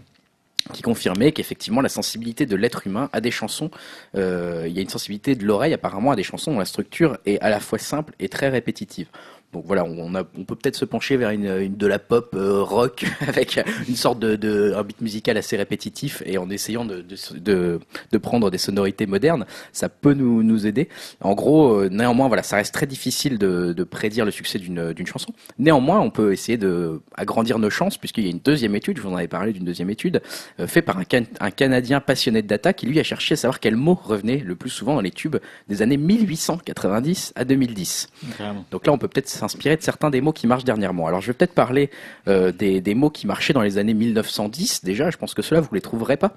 qui 0.72 0.82
confirmait 0.82 1.32
qu'effectivement 1.32 1.80
la 1.80 1.88
sensibilité 1.88 2.46
de 2.46 2.56
l'être 2.56 2.86
humain 2.86 3.08
à 3.12 3.20
des 3.20 3.30
chansons, 3.30 3.70
euh, 4.16 4.64
il 4.66 4.74
y 4.74 4.78
a 4.78 4.82
une 4.82 4.88
sensibilité 4.88 5.34
de 5.34 5.44
l'oreille 5.44 5.74
apparemment 5.74 6.10
à 6.10 6.16
des 6.16 6.22
chansons 6.22 6.52
dont 6.52 6.58
la 6.58 6.64
structure 6.64 7.18
est 7.26 7.38
à 7.40 7.50
la 7.50 7.60
fois 7.60 7.78
simple 7.78 8.14
et 8.18 8.28
très 8.28 8.48
répétitive. 8.48 9.08
Donc 9.56 9.64
voilà, 9.66 9.84
on, 9.86 10.14
a, 10.14 10.22
on 10.38 10.44
peut 10.44 10.54
peut-être 10.54 10.76
se 10.76 10.84
pencher 10.84 11.16
vers 11.16 11.30
une, 11.30 11.46
une 11.46 11.76
de 11.76 11.86
la 11.86 11.98
pop 11.98 12.34
euh, 12.34 12.62
rock 12.62 13.06
avec 13.26 13.58
une 13.88 13.96
sorte 13.96 14.18
de, 14.18 14.36
de 14.36 14.74
un 14.76 14.82
beat 14.82 15.00
musical 15.00 15.38
assez 15.38 15.56
répétitif 15.56 16.22
et 16.26 16.36
en 16.36 16.50
essayant 16.50 16.84
de, 16.84 17.00
de, 17.00 17.16
de, 17.38 17.80
de 18.12 18.18
prendre 18.18 18.50
des 18.50 18.58
sonorités 18.58 19.06
modernes, 19.06 19.46
ça 19.72 19.88
peut 19.88 20.12
nous, 20.12 20.42
nous 20.42 20.66
aider. 20.66 20.90
En 21.22 21.34
gros, 21.34 21.72
euh, 21.80 21.88
néanmoins, 21.88 22.28
voilà, 22.28 22.42
ça 22.42 22.56
reste 22.56 22.74
très 22.74 22.86
difficile 22.86 23.38
de, 23.38 23.72
de 23.72 23.84
prédire 23.84 24.26
le 24.26 24.30
succès 24.30 24.58
d'une 24.58 25.06
chanson. 25.06 25.32
Néanmoins, 25.58 26.00
on 26.00 26.10
peut 26.10 26.32
essayer 26.34 26.58
de 26.58 27.00
agrandir 27.16 27.58
nos 27.58 27.70
chances 27.70 27.96
puisqu'il 27.96 28.24
y 28.24 28.26
a 28.28 28.30
une 28.30 28.40
deuxième 28.44 28.74
étude, 28.76 28.98
je 28.98 29.02
vous 29.02 29.08
en 29.08 29.16
avais 29.16 29.26
parlé 29.26 29.54
d'une 29.54 29.64
deuxième 29.64 29.88
étude, 29.88 30.20
euh, 30.60 30.66
fait 30.66 30.82
par 30.82 30.98
un, 30.98 31.04
Can- 31.04 31.24
un 31.40 31.50
Canadien 31.50 32.00
passionné 32.00 32.42
de 32.42 32.46
data 32.46 32.74
qui 32.74 32.84
lui 32.84 33.00
a 33.00 33.02
cherché 33.04 33.32
à 33.32 33.36
savoir 33.36 33.58
quel 33.58 33.76
mot 33.76 33.94
revenait 33.94 34.36
le 34.44 34.54
plus 34.54 34.68
souvent 34.68 34.96
dans 34.96 35.00
les 35.00 35.12
tubes 35.12 35.36
des 35.68 35.80
années 35.80 35.96
1890 35.96 37.32
à 37.36 37.44
2010. 37.46 38.08
Carrément. 38.36 38.64
Donc 38.70 38.86
là, 38.86 38.92
on 38.92 38.98
peut 38.98 39.08
peut-être 39.08 39.28
s'inspirer 39.48 39.76
de 39.76 39.82
certains 39.82 40.10
des 40.10 40.20
mots 40.20 40.32
qui 40.32 40.46
marchent 40.46 40.64
dernièrement. 40.64 41.06
Alors, 41.06 41.20
je 41.20 41.28
vais 41.28 41.32
peut-être 41.34 41.54
parler 41.54 41.90
euh, 42.28 42.52
des, 42.52 42.80
des 42.80 42.94
mots 42.94 43.10
qui 43.10 43.26
marchaient 43.26 43.52
dans 43.52 43.62
les 43.62 43.78
années 43.78 43.94
1910. 43.94 44.84
Déjà, 44.84 45.10
je 45.10 45.16
pense 45.16 45.34
que 45.34 45.42
cela 45.42 45.60
vous 45.60 45.74
les 45.74 45.80
trouverez 45.80 46.16
pas. 46.16 46.34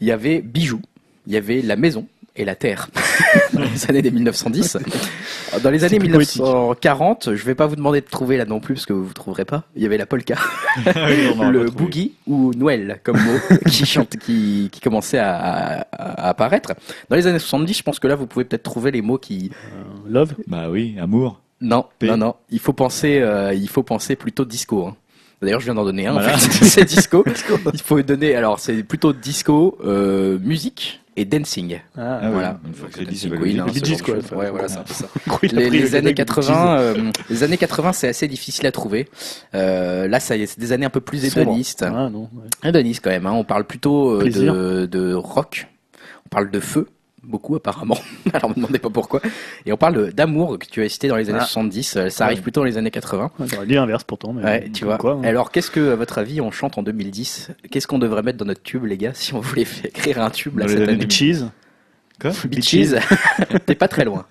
Il 0.00 0.06
y 0.06 0.10
avait 0.12 0.40
bijoux, 0.40 0.80
il 1.26 1.32
y 1.32 1.36
avait 1.36 1.62
la 1.62 1.76
maison 1.76 2.06
et 2.34 2.46
la 2.46 2.54
terre 2.54 2.88
dans 3.52 3.60
les 3.60 3.90
années 3.90 4.00
des 4.00 4.10
1910. 4.10 4.78
Dans 5.62 5.70
les 5.70 5.84
années 5.84 5.98
plus 5.98 6.08
poétique. 6.08 6.40
1940, 6.40 7.34
je 7.34 7.44
vais 7.44 7.54
pas 7.54 7.66
vous 7.66 7.76
demander 7.76 8.00
de 8.00 8.06
trouver 8.06 8.38
là 8.38 8.46
non 8.46 8.58
plus 8.58 8.72
parce 8.74 8.86
que 8.86 8.94
vous 8.94 9.08
ne 9.08 9.12
trouverez 9.12 9.44
pas. 9.44 9.64
Il 9.76 9.82
y 9.82 9.86
avait 9.86 9.98
la 9.98 10.06
polka, 10.06 10.36
le 10.86 11.68
boogie 11.70 12.14
ou 12.26 12.52
Noël 12.54 13.00
comme 13.02 13.18
mot 13.20 13.38
qui 13.68 13.84
chante, 13.84 14.16
qui, 14.16 14.70
qui 14.72 14.80
commençait 14.80 15.18
à, 15.18 15.34
à- 15.36 15.80
à 15.92 16.28
apparaître. 16.30 16.72
Dans 17.10 17.16
les 17.16 17.26
années 17.26 17.38
70, 17.38 17.74
je 17.76 17.82
pense 17.82 17.98
que 17.98 18.06
là, 18.08 18.14
vous 18.16 18.26
pouvez 18.26 18.46
peut-être 18.46 18.62
trouver 18.62 18.90
les 18.92 19.02
mots 19.02 19.18
qui, 19.18 19.50
Euh, 19.54 20.10
Love. 20.10 20.34
Bah 20.46 20.68
oui, 20.70 20.96
amour. 20.98 21.40
Non, 21.62 21.86
P. 21.98 22.06
non, 22.08 22.16
non. 22.16 22.34
Il 22.50 22.58
faut 22.58 22.72
penser, 22.74 23.20
euh, 23.20 23.54
il 23.54 23.68
faut 23.68 23.82
penser 23.82 24.16
plutôt 24.16 24.44
disco. 24.44 24.86
hein. 24.86 24.96
D'ailleurs, 25.40 25.60
je 25.60 25.64
viens 25.64 25.74
d'en 25.74 25.84
donner 25.84 26.06
un. 26.06 26.10
en 26.12 26.20
Voilà. 26.20 26.36
fait. 26.38 26.64
c'est 26.64 26.84
disco. 26.88 27.24
il 27.72 27.80
faut 27.80 28.00
donner. 28.02 28.34
Alors, 28.34 28.60
c'est 28.60 28.82
plutôt 28.82 29.12
disco, 29.12 29.78
euh, 29.84 30.38
musique 30.38 31.00
et 31.16 31.24
dancing. 31.24 31.80
Ah, 31.98 32.20
Ah 32.22 32.30
voilà. 32.30 32.60
une 32.66 32.72
fois 32.74 32.88
que 32.88 32.94
c'est 32.94 33.04
Dancing 33.04 33.30
Queen, 33.38 33.60
hein, 33.60 33.66
Les 33.74 33.96
ce 33.96 34.02
quoi, 34.02 34.14
Ouais, 34.38 34.50
voilà, 34.50 34.68
c'est 34.68 34.78
un 34.78 34.82
peu 34.82 34.94
ça. 34.94 35.06
Années 35.42 36.00
mec 36.02 36.04
du 36.06 36.14
80, 36.14 36.78
euh, 36.78 37.10
les 37.28 37.42
années 37.42 37.58
80, 37.58 37.92
c'est 37.92 38.08
assez 38.08 38.28
difficile 38.28 38.66
à 38.66 38.72
trouver. 38.72 39.08
Euh, 39.54 40.08
là, 40.08 40.20
ça 40.20 40.36
y 40.36 40.42
est, 40.42 40.46
c'est 40.46 40.58
des 40.60 40.72
années 40.72 40.86
un 40.86 40.90
peu 40.90 41.00
plus 41.02 41.24
hédonistes. 41.24 41.82
Ah, 41.82 42.08
non, 42.08 42.30
ouais. 42.32 42.68
Hédonistes 42.68 43.02
quand 43.04 43.10
même. 43.10 43.26
Hein. 43.26 43.32
On 43.32 43.44
parle 43.44 43.64
plutôt 43.64 44.22
euh, 44.22 44.24
de, 44.30 44.86
de 44.86 45.12
rock. 45.12 45.66
On 46.24 46.28
parle 46.30 46.50
de 46.50 46.60
feu. 46.60 46.86
Beaucoup 47.24 47.54
apparemment. 47.54 47.96
Alors, 48.32 48.50
me 48.50 48.54
demandez 48.56 48.78
pas 48.80 48.90
pourquoi. 48.90 49.20
Et 49.64 49.72
on 49.72 49.76
parle 49.76 50.12
d'amour 50.12 50.58
que 50.58 50.66
tu 50.66 50.82
as 50.82 50.88
cité 50.88 51.06
dans 51.08 51.16
les 51.16 51.30
années 51.30 51.38
Ah. 51.40 51.44
70. 51.44 51.96
Euh, 51.96 52.08
Ça 52.08 52.24
arrive 52.24 52.38
Ouais. 52.38 52.42
plutôt 52.42 52.60
dans 52.60 52.64
les 52.66 52.78
années 52.78 52.90
80. 52.90 53.30
Ouais, 53.38 53.46
J'aurais 53.48 53.66
dit 53.66 53.74
l'inverse 53.74 54.02
pourtant. 54.04 54.32
Mais 54.32 54.42
Ouais, 54.42 54.70
tu 54.72 54.84
vois. 54.84 54.98
Quoi, 54.98 55.12
hein. 55.12 55.22
Alors, 55.24 55.52
qu'est-ce 55.52 55.70
que, 55.70 55.92
à 55.92 55.96
votre 55.96 56.18
avis, 56.18 56.40
on 56.40 56.50
chante 56.50 56.78
en 56.78 56.82
2010 56.82 57.50
Qu'est-ce 57.70 57.86
qu'on 57.86 58.00
devrait 58.00 58.22
mettre 58.22 58.38
dans 58.38 58.44
notre 58.44 58.62
tube, 58.62 58.84
les 58.84 58.96
gars, 58.98 59.12
si 59.14 59.34
on 59.34 59.40
voulait 59.40 59.62
écrire 59.84 60.20
un 60.20 60.30
tube 60.30 60.58
là, 60.58 60.64
Dans 60.66 60.72
les 60.72 60.78
cette 60.78 60.88
années 60.88 61.00
année? 61.02 61.10
Cheese? 61.10 61.44
Quoi? 62.20 62.32
Bitches. 62.46 62.94
T'es 63.66 63.74
pas 63.76 63.88
très 63.88 64.04
loin. 64.04 64.26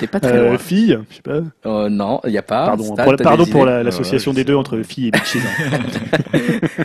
T'es 0.00 0.06
pas 0.06 0.20
très 0.20 0.32
Euh, 0.32 0.48
loin. 0.50 0.58
fille, 0.58 0.98
je 1.10 1.16
sais 1.16 1.22
pas. 1.22 1.40
Euh, 1.66 1.88
non, 1.90 2.20
il 2.26 2.32
y 2.32 2.38
a 2.38 2.42
pas. 2.42 2.66
Pardon, 2.66 2.84
pour, 2.96 3.16
t'as 3.16 3.24
pardon 3.24 3.44
des 3.44 3.50
pour 3.50 3.62
idées 3.62 3.70
la- 3.70 3.82
l'association 3.82 4.32
des 4.32 4.44
deux 4.44 4.54
entre 4.54 4.80
filles 4.82 5.08
et 5.08 5.10
bitches. 5.10 5.36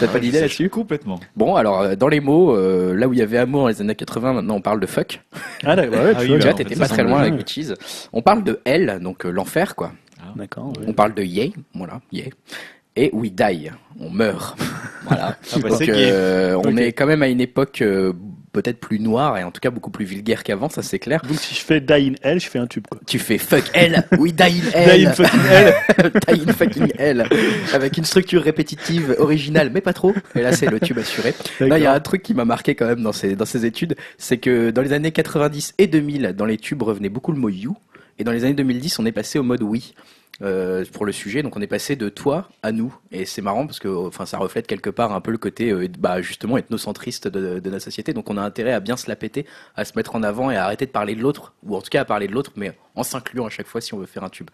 T'as 0.00 0.06
pas 0.06 0.12
Ah, 0.14 0.18
d'idée 0.18 0.40
là-dessus 0.40 0.70
Complètement. 0.70 1.20
Bon, 1.36 1.56
alors, 1.56 1.80
euh, 1.82 1.94
dans 1.94 2.08
les 2.08 2.20
mots, 2.20 2.56
euh, 2.56 2.94
là 2.94 3.06
où 3.06 3.12
il 3.12 3.18
y 3.18 3.22
avait 3.22 3.36
amour 3.38 3.62
dans 3.62 3.68
les 3.68 3.80
années 3.82 3.94
80, 3.94 4.32
maintenant 4.32 4.54
on 4.56 4.60
parle 4.62 4.80
de 4.80 4.86
fuck. 4.86 5.20
Ah, 5.64 5.76
d'accord, 5.76 6.02
ouais, 6.02 6.12
Ah 6.16 6.24
tu 6.24 6.32
oui, 6.32 6.38
vois, 6.38 6.50
en 6.50 6.54
t'étais 6.54 6.74
pas 6.76 6.88
très 6.88 7.02
loin 7.04 7.20
avec 7.20 7.36
Bitches. 7.36 7.74
On 8.12 8.22
parle 8.22 8.42
de 8.44 8.60
hell, 8.64 8.98
donc 9.02 9.26
euh, 9.26 9.30
l'enfer, 9.30 9.74
quoi. 9.74 9.92
D'accord. 10.36 10.68
ouais. 10.78 10.84
On 10.86 10.92
parle 10.94 11.12
de 11.14 11.22
yay, 11.22 11.52
voilà, 11.74 12.00
yay. 12.12 12.30
Et 12.96 13.10
we 13.12 13.30
die, 13.30 13.70
on 14.00 14.10
meurt. 14.10 14.58
voilà. 15.06 15.36
Ah 15.52 15.56
bah, 15.62 15.68
Donc, 15.68 15.78
c'est 15.78 15.90
euh, 15.90 16.56
on 16.64 16.76
est 16.76 16.92
quand 16.92 17.06
même 17.06 17.22
à 17.22 17.28
une 17.28 17.40
époque 17.40 17.82
euh, 17.82 18.12
peut-être 18.52 18.78
plus 18.78 19.00
noire 19.00 19.38
et 19.38 19.44
en 19.44 19.50
tout 19.50 19.60
cas 19.60 19.70
beaucoup 19.70 19.90
plus 19.90 20.04
vulgaire 20.04 20.42
qu'avant, 20.42 20.68
ça 20.68 20.82
c'est 20.82 20.98
clair. 20.98 21.22
Donc 21.26 21.38
si 21.38 21.54
je 21.54 21.60
fais 21.60 21.80
Die 21.80 21.92
in 21.92 22.14
Hell, 22.22 22.40
je 22.40 22.48
fais 22.48 22.58
un 22.58 22.66
tube. 22.66 22.84
Quoi. 22.88 23.00
Tu 23.06 23.18
fais 23.18 23.38
fuck 23.38 23.64
hell, 23.74 24.04
we 24.18 24.32
die 24.32 24.42
in 24.42 24.70
hell. 24.72 24.98
Die 24.98 25.06
in 25.06 25.12
fucking 25.12 25.40
hell. 25.40 25.74
Die 26.28 26.42
in 26.48 26.52
fucking 26.52 26.92
hell. 26.98 27.26
Avec 27.72 27.96
une 27.96 28.04
structure 28.04 28.42
répétitive 28.42 29.14
originale, 29.18 29.70
mais 29.72 29.80
pas 29.80 29.92
trop. 29.92 30.14
Et 30.34 30.42
là, 30.42 30.52
c'est 30.52 30.66
le 30.66 30.80
tube 30.80 30.98
assuré. 30.98 31.34
Là, 31.60 31.78
il 31.78 31.82
y 31.84 31.86
a 31.86 31.92
un 31.92 32.00
truc 32.00 32.22
qui 32.22 32.34
m'a 32.34 32.44
marqué 32.44 32.74
quand 32.74 32.86
même 32.86 33.02
dans 33.02 33.12
ces, 33.12 33.36
dans 33.36 33.44
ces 33.44 33.66
études, 33.66 33.96
c'est 34.18 34.38
que 34.38 34.70
dans 34.70 34.82
les 34.82 34.92
années 34.92 35.12
90 35.12 35.74
et 35.78 35.86
2000, 35.86 36.34
dans 36.36 36.46
les 36.46 36.56
tubes 36.56 36.82
revenait 36.82 37.08
beaucoup 37.08 37.32
le 37.32 37.38
mot 37.38 37.48
you, 37.48 37.76
et 38.20 38.24
dans 38.24 38.32
les 38.32 38.44
années 38.44 38.54
2010, 38.54 38.98
on 38.98 39.06
est 39.06 39.12
passé 39.12 39.38
au 39.38 39.42
mode 39.42 39.62
oui. 39.62 39.94
euh, 40.42 40.84
pour 40.92 41.06
le 41.06 41.12
sujet, 41.12 41.42
donc 41.42 41.56
on 41.56 41.60
est 41.60 41.66
passé 41.66 41.96
de 41.96 42.08
toi 42.08 42.48
à 42.62 42.70
nous, 42.70 42.94
et 43.12 43.24
c'est 43.24 43.42
marrant 43.42 43.66
parce 43.66 43.78
que, 43.78 43.88
enfin, 43.88 44.26
ça 44.26 44.38
reflète 44.38 44.66
quelque 44.66 44.90
part 44.90 45.12
un 45.12 45.20
peu 45.20 45.30
le 45.30 45.38
côté, 45.38 45.70
euh, 45.70 45.88
bah, 45.98 46.20
justement, 46.22 46.56
ethnocentriste 46.56 47.28
de, 47.28 47.60
de 47.60 47.70
notre 47.70 47.84
société. 47.84 48.12
Donc 48.12 48.30
on 48.30 48.36
a 48.36 48.42
intérêt 48.42 48.72
à 48.72 48.80
bien 48.80 48.96
se 48.96 49.08
la 49.08 49.16
péter, 49.16 49.46
à 49.74 49.84
se 49.84 49.92
mettre 49.96 50.14
en 50.16 50.22
avant 50.22 50.50
et 50.50 50.56
à 50.56 50.64
arrêter 50.64 50.86
de 50.86 50.90
parler 50.90 51.14
de 51.14 51.22
l'autre, 51.22 51.54
ou 51.62 51.76
en 51.76 51.80
tout 51.80 51.90
cas 51.90 52.02
à 52.02 52.04
parler 52.04 52.26
de 52.28 52.32
l'autre, 52.32 52.52
mais 52.56 52.72
en 52.94 53.02
s'incluant 53.02 53.46
à 53.46 53.50
chaque 53.50 53.66
fois 53.66 53.80
si 53.80 53.94
on 53.94 53.98
veut 53.98 54.06
faire 54.06 54.24
un 54.24 54.28
tube. 54.30 54.50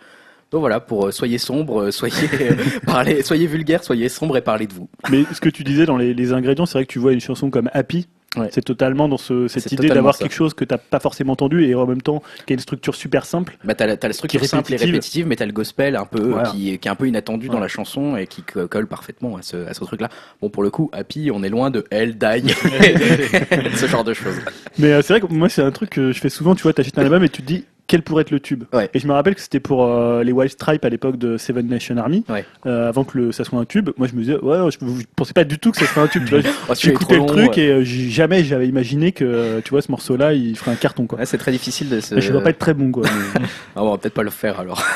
Donc 0.53 0.61
voilà, 0.61 0.79
pour 0.79 1.07
euh, 1.07 1.11
soyez 1.11 1.39
sombre, 1.39 1.91
soyez 1.91 2.29
parlez, 2.87 3.23
soyez 3.23 3.47
vulgaire, 3.47 3.83
soyez 3.83 4.09
sombre 4.09 4.37
et 4.37 4.43
parlez 4.43 4.67
de 4.69 4.75
vous. 4.75 4.89
Mais 5.11 5.25
ce 5.33 5.41
que 5.41 5.49
tu 5.49 5.65
disais 5.65 5.87
dans 5.87 5.97
les, 5.97 6.15
les 6.15 6.33
ingrédients, 6.33 6.67
c'est 6.67 6.79
vrai 6.79 6.87
que 6.87 6.93
tu 6.93 7.01
vois 7.01 7.13
une 7.13 7.21
chanson 7.21 7.51
comme 7.51 7.69
Happy. 7.73 8.07
Ouais. 8.37 8.49
C'est 8.53 8.63
totalement 8.65 9.09
dans 9.09 9.17
ce, 9.17 9.49
cette 9.49 9.73
idée 9.73 9.89
d'avoir 9.89 10.19
quelque 10.19 10.35
chose 10.35 10.53
que 10.53 10.65
t'as 10.67 10.77
pas 10.77 11.01
forcément 11.01 11.33
entendu 11.33 11.65
et 11.65 11.75
en 11.75 11.87
même 11.87 12.03
temps 12.03 12.23
qui 12.47 12.53
a 12.53 12.55
une 12.55 12.61
structure 12.61 12.95
super 12.95 13.25
simple. 13.25 13.57
Bah 13.65 13.75
t'as 13.75 13.87
la, 13.87 13.97
la 14.01 14.13
structure 14.13 14.45
simple 14.45 14.75
et 14.75 14.77
répétitive. 14.77 15.27
mais 15.27 15.37
t'as 15.37 15.47
le 15.47 15.53
gospel 15.53 15.97
un 15.97 16.05
peu 16.05 16.21
Voilà. 16.33 16.51
qui, 16.51 16.71
est- 16.75 16.79
qui 16.79 16.87
est 16.89 16.91
un 16.91 16.97
peu 16.97 17.09
inattendu 17.09 17.49
dans 17.49 17.61
la 17.61 17.69
chanson 17.69 18.15
et 18.17 18.27
qui 18.27 18.43
co- 18.43 18.69
colle 18.69 18.89
parfaitement 18.89 19.37
à 19.39 19.43
ce, 19.43 19.67
à 19.67 19.73
ce 19.73 19.83
truc-là. 19.85 20.11
Bon 20.43 20.51
pour 20.51 20.63
le 20.63 20.69
coup, 20.71 20.91
Happy, 20.93 21.31
on 21.33 21.43
est 21.43 21.49
loin 21.49 21.71
de 21.71 21.85
Elle 21.91 22.19
Die, 22.19 22.53
ce 23.77 23.87
genre 23.89 24.05
de 24.05 24.13
choses. 24.13 24.37
Mais 24.79 24.93
euh, 24.93 25.03
c'est 25.03 25.15
vrai 25.19 25.27
que 25.27 25.33
moi 25.33 25.49
c'est 25.49 25.63
un 25.63 25.71
truc 25.71 25.91
que 25.91 26.13
je 26.13 26.21
fais 26.21 26.29
souvent. 26.29 26.55
Tu 26.55 26.63
vois, 26.63 26.73
t'achètes 26.75 26.99
un 26.99 27.03
album 27.05 27.25
et 27.25 27.29
tu 27.31 27.41
te 27.43 27.47
dis 27.47 27.65
quel 27.87 28.03
pourrait 28.03 28.23
être 28.23 28.31
le 28.31 28.41
tube. 28.41 28.65
Ouais. 28.73 28.91
Et 28.95 28.99
je 28.99 29.07
me 29.07 29.13
rappelle 29.13 29.35
que 29.35 29.41
c'était 29.41 29.61
pour 29.61 29.85
euh, 29.85 30.23
les 30.25 30.33
Wild 30.33 30.51
Stripes 30.51 30.85
à 30.85 30.89
l'époque 30.89 31.17
de 31.19 31.37
Seven 31.37 31.67
Nation 31.69 31.97
Army, 31.99 32.25
Ouais. 32.29 32.45
euh, 32.67 32.89
avant 32.89 33.05
que 33.05 33.17
le, 33.19 33.33
ça 33.33 33.45
soit 33.45 33.59
un 33.59 33.65
tube. 33.65 33.91
Moi 33.97 34.09
je 34.09 34.15
me 34.15 34.21
disais 34.21 34.37
ouais, 34.39 34.59
je, 34.71 34.79
je 34.85 35.05
pensais 35.15 35.33
pas 35.33 35.45
du 35.45 35.59
tout 35.59 35.71
que 35.71 35.79
ça 35.79 35.87
serait 35.87 36.01
un 36.01 36.09
tube. 36.09 36.25
Tu 36.25 36.39
vois, 36.39 36.51
Oh, 36.69 36.73
j'ai 36.79 36.91
écouté 36.91 37.17
le 37.19 37.27
truc 37.27 37.57
ouais. 37.57 37.63
et 37.63 37.71
euh, 37.71 37.83
jamais 37.85 38.43
j'avais 38.45 38.69
imaginé 38.69 39.13
que 39.13 39.61
tu 39.65 39.71
vois 39.71 39.83
ce 39.83 39.91
morceau-là 39.91 40.33
il 40.33 40.57
ferait 40.57 40.73
un 40.73 40.77
carton 40.77 41.07
quoi. 41.07 41.19
Ouais, 41.21 41.27
c'est 41.27 41.39
très 41.39 41.53
difficile 41.53 41.89
de 41.89 42.01
se. 42.01 42.15
Mais 42.15 42.21
je 42.21 42.33
dois 42.33 42.43
pas 42.43 42.51
être 42.51 42.59
très 42.59 42.75
bon 42.75 42.91
quoi. 42.91 43.05
mais- 43.05 43.47
Ah, 43.77 43.85
on 43.85 43.91
va 43.91 43.99
peut-être 43.99 44.15
pas 44.15 44.23
le 44.23 44.31
faire 44.31 44.59
alors. 44.61 44.83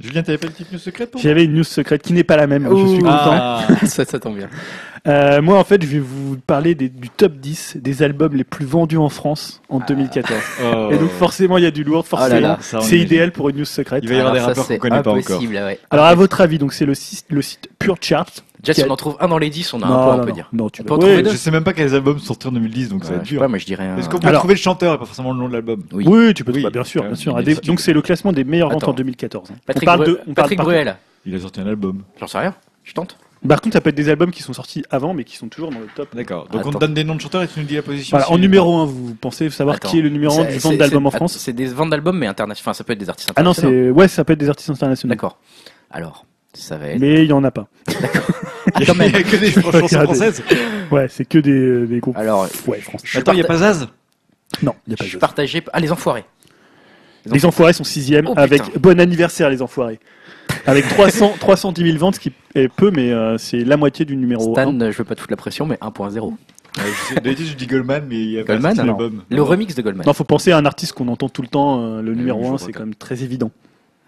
Julien, 0.00 0.22
t'avais 0.22 0.38
pas 0.38 0.46
une 0.46 0.52
petite 0.52 0.72
news 0.72 0.78
secrète 0.78 1.10
pour 1.10 1.20
J'avais 1.20 1.44
une 1.44 1.52
news 1.54 1.64
secrète 1.64 2.02
qui 2.02 2.12
n'est 2.12 2.24
pas 2.24 2.36
la 2.36 2.46
même. 2.46 2.66
Je 2.70 2.86
suis 2.86 2.98
content. 3.00 3.10
Ah, 3.10 3.66
ça, 3.86 4.04
ça 4.04 4.18
tombe 4.18 4.36
bien. 4.36 4.48
Euh, 5.06 5.40
moi, 5.42 5.58
en 5.58 5.64
fait, 5.64 5.82
je 5.82 5.86
vais 5.86 5.98
vous 5.98 6.36
parler 6.46 6.74
des- 6.74 6.88
du 6.88 7.08
top 7.10 7.34
10 7.36 7.76
des 7.80 8.02
albums 8.02 8.34
les 8.34 8.44
plus 8.44 8.66
vendus 8.66 8.96
en 8.98 9.08
France 9.08 9.62
en 9.68 9.80
2014. 9.80 10.38
oh. 10.62 10.88
Et 10.92 10.98
donc, 10.98 11.10
forcément, 11.10 11.58
il 11.58 11.64
y 11.64 11.66
a 11.66 11.70
du 11.70 11.84
lourd, 11.84 12.00
Oh 12.06 12.16
forcément. 12.16 12.56
c'est 12.60 12.98
idéal 12.98 13.32
pour 13.32 13.48
une 13.50 13.58
news 13.58 13.64
secrète. 13.64 14.02
Il 14.04 14.08
va 14.08 14.14
y 14.14 14.18
avoir 14.18 14.32
des 14.34 14.40
Alors, 14.40 14.54
ça, 14.54 14.60
rappeurs 14.62 14.76
qu'on 14.78 14.88
connaît 14.88 15.02
pas 15.02 15.12
encore. 15.12 15.40
ouais. 15.40 15.78
Alors, 15.90 16.04
à 16.06 16.14
votre 16.14 16.40
avis, 16.40 16.58
donc 16.58 16.72
c'est 16.72 16.86
le 16.86 16.94
site, 16.94 17.26
le 17.30 17.42
site 17.42 17.68
Pure 17.78 17.96
Chart. 18.00 18.30
Déjà, 18.62 18.74
si 18.74 18.82
a- 18.82 18.86
on 18.86 18.90
en 18.90 18.96
trouve 18.96 19.16
un 19.20 19.28
dans 19.28 19.38
les 19.38 19.50
10, 19.50 19.72
on 19.74 19.82
a 19.82 19.86
un 19.86 19.88
point, 19.88 19.96
non, 19.98 20.12
on 20.12 20.20
peut 20.24 20.28
non, 20.28 20.34
dire. 20.34 20.48
non, 20.52 20.68
tu 20.70 20.82
On 20.82 20.84
peux 20.84 20.88
peut 20.88 20.94
en 20.94 20.96
ouais, 20.98 21.06
trouver 21.06 21.22
deux 21.22 21.30
Je 21.32 21.36
sais 21.36 21.50
même 21.50 21.64
pas 21.64 21.72
quels 21.72 21.94
albums 21.94 22.18
sont 22.18 22.26
sortis 22.26 22.46
en 22.48 22.52
2010, 22.52 22.88
donc 22.90 23.04
ça 23.04 23.10
va 23.10 23.16
Ouais, 23.16 23.20
être 23.22 23.26
dur. 23.28 23.40
pas, 23.40 23.48
moi 23.48 23.58
je 23.58 23.64
dirais 23.66 23.86
un. 23.86 23.96
Est-ce 23.96 24.08
qu'on 24.08 24.18
peut 24.18 24.28
Alors- 24.28 24.40
trouver 24.40 24.54
le 24.54 24.60
chanteur 24.60 24.94
et 24.94 24.98
pas 24.98 25.04
forcément 25.06 25.32
le 25.32 25.38
nom 25.38 25.48
de 25.48 25.52
l'album 25.54 25.82
Oui. 25.92 26.04
Oui, 26.06 26.34
tu 26.34 26.44
peux. 26.44 26.52
Oui, 26.52 26.62
bah, 26.62 26.70
bien 26.70 26.84
sûr, 26.84 27.02
bien 27.02 27.14
sûr. 27.14 27.42
des- 27.42 27.54
donc, 27.56 27.80
c'est 27.80 27.92
le 27.92 28.02
classement 28.02 28.32
des 28.32 28.44
meilleures 28.44 28.70
ventes 28.70 28.84
en 28.84 28.92
2014. 28.92 29.50
hein. 29.50 29.56
Patrick, 29.66 29.82
on 29.88 29.92
parle 29.92 30.06
de, 30.06 30.12
on 30.12 30.16
parle 30.16 30.34
Patrick 30.34 30.56
par- 30.58 30.66
Bruel. 30.66 30.96
Il 31.26 31.34
a 31.34 31.38
sorti 31.40 31.60
un 31.60 31.66
album. 31.66 32.02
J'en 32.18 32.26
sais 32.26 32.38
rien. 32.38 32.54
Je 32.84 32.92
tente. 32.94 33.16
Par 33.48 33.62
contre, 33.62 33.72
ça 33.72 33.80
peut 33.80 33.88
être 33.88 33.96
des 33.96 34.10
albums 34.10 34.30
qui 34.32 34.42
sont 34.42 34.52
sortis 34.52 34.82
avant, 34.90 35.14
mais 35.14 35.24
qui 35.24 35.36
sont 35.38 35.48
toujours 35.48 35.70
dans 35.70 35.78
le 35.78 35.86
top. 35.94 36.14
D'accord. 36.14 36.46
Donc 36.48 36.66
on 36.66 36.72
te 36.72 36.78
donne 36.78 36.92
des 36.92 37.04
noms 37.04 37.14
de 37.14 37.20
chanteurs 37.22 37.42
et 37.42 37.48
tu 37.48 37.58
nous 37.60 37.64
dis 37.66 37.74
la 37.76 37.80
position. 37.82 38.14
Voilà, 38.18 38.30
en 38.30 38.36
numéro 38.36 38.76
1, 38.76 38.84
vous 38.84 39.14
pensez 39.14 39.48
savoir 39.48 39.76
Attends. 39.76 39.88
qui 39.88 39.98
est 39.98 40.02
le 40.02 40.10
numéro 40.10 40.38
1 40.38 40.44
C'est- 40.44 40.52
du 40.52 40.58
vente 40.58 40.76
d'albums 40.76 41.06
en 41.06 41.10
France 41.10 41.38
C'est 41.38 41.54
des 41.54 41.64
ventes 41.66 41.88
d'albums, 41.88 42.18
mais 42.18 42.26
internationaux. 42.26 42.64
Enfin, 42.70 42.74
ça 42.74 42.84
peut 42.84 42.92
être 42.92 42.98
des 42.98 43.08
artistes 43.08 43.30
Ah 43.36 43.42
non, 43.42 43.52
internationaux. 43.52 43.84
c'est 43.94 43.98
ouais, 43.98 44.08
ça 44.08 44.24
peut 44.24 44.34
être 44.34 44.38
des 44.40 44.48
artistes 44.50 44.68
internationaux. 44.68 45.14
D'accord. 45.14 45.38
Alors, 45.90 46.26
ça 46.52 46.76
va 46.76 46.88
être. 46.88 47.00
Mais 47.00 47.24
il 47.24 47.30
y 47.30 47.32
en 47.32 47.42
a 47.44 47.50
pas. 47.50 47.68
Ah, 47.88 47.92
quand 48.70 48.94
même. 48.94 49.08
Il 49.10 49.14
y 49.14 49.16
a 49.16 49.22
que 49.22 49.36
des 49.36 49.50
chansons 49.50 49.88
françaises. 50.04 50.42
Ouais, 50.90 51.06
c'est 51.08 51.24
que 51.24 51.38
des, 51.38 51.86
des 51.86 52.00
groupes. 52.00 52.16
Alors, 52.16 52.48
ouais, 52.66 52.80
je 52.80 53.06
suis 53.08 53.18
Attends, 53.18 53.32
il 53.32 53.38
y 53.38 53.42
a 53.42 53.44
pas 53.44 53.58
Zaz? 53.58 53.88
Non, 54.62 54.74
il 54.86 54.90
y 54.90 54.94
a 54.94 54.96
je 54.96 54.96
pas 54.96 55.04
suis 55.04 55.14
de 55.14 55.20
partagé. 55.20 55.62
Ah, 55.72 55.80
les 55.80 55.92
enfoirés. 55.92 56.24
Les 57.26 57.44
Enfoirés 57.44 57.74
sont 57.74 57.84
sixième 57.84 58.26
Oh, 58.26 58.30
putain. 58.30 58.42
avec 58.42 58.78
bon 58.78 58.98
anniversaire 58.98 59.50
les 59.50 59.60
Enfoirés. 59.60 60.00
Avec 60.66 60.88
300, 60.88 61.34
310 61.38 61.82
000 61.84 61.98
ventes, 61.98 62.14
ce 62.14 62.20
qui 62.20 62.32
est 62.54 62.68
peu, 62.68 62.90
mais 62.90 63.12
euh, 63.12 63.36
c'est 63.36 63.62
la 63.62 63.76
moitié 63.76 64.04
du 64.06 64.16
numéro 64.16 64.54
Stan, 64.54 64.70
1. 64.72 64.80
euh, 64.80 64.90
je 64.90 64.96
veux 64.98 65.04
pas 65.04 65.14
te 65.14 65.20
foutre 65.20 65.30
la 65.32 65.36
pression, 65.36 65.66
mais 65.66 65.76
1.0. 65.82 66.18
Ouais, 66.28 66.34
je 66.76 67.14
sais- 67.14 67.20
D'habitude, 67.20 67.46
je 67.46 67.54
dis 67.56 67.66
Goldman, 67.66 68.04
mais 68.08 68.16
il 68.16 68.30
y 68.30 68.38
a 68.40 68.44
pas 68.44 68.54
Goldman, 68.54 68.74
non. 68.78 68.84
l'album. 68.86 69.22
Le 69.28 69.42
remix 69.42 69.74
de 69.74 69.82
Goldman. 69.82 70.06
Non, 70.06 70.14
faut 70.14 70.24
penser 70.24 70.50
à 70.50 70.56
un 70.56 70.64
artiste 70.64 70.94
qu'on 70.94 71.08
entend 71.08 71.28
tout 71.28 71.42
le 71.42 71.48
temps. 71.48 71.82
euh, 71.84 72.00
le 72.02 72.14
numéro 72.14 72.40
je 72.40 72.46
1, 72.46 72.48
vois 72.48 72.58
c'est 72.58 72.66
pas. 72.66 72.72
quand 72.72 72.80
même 72.86 72.94
très 72.94 73.22
évident. 73.22 73.50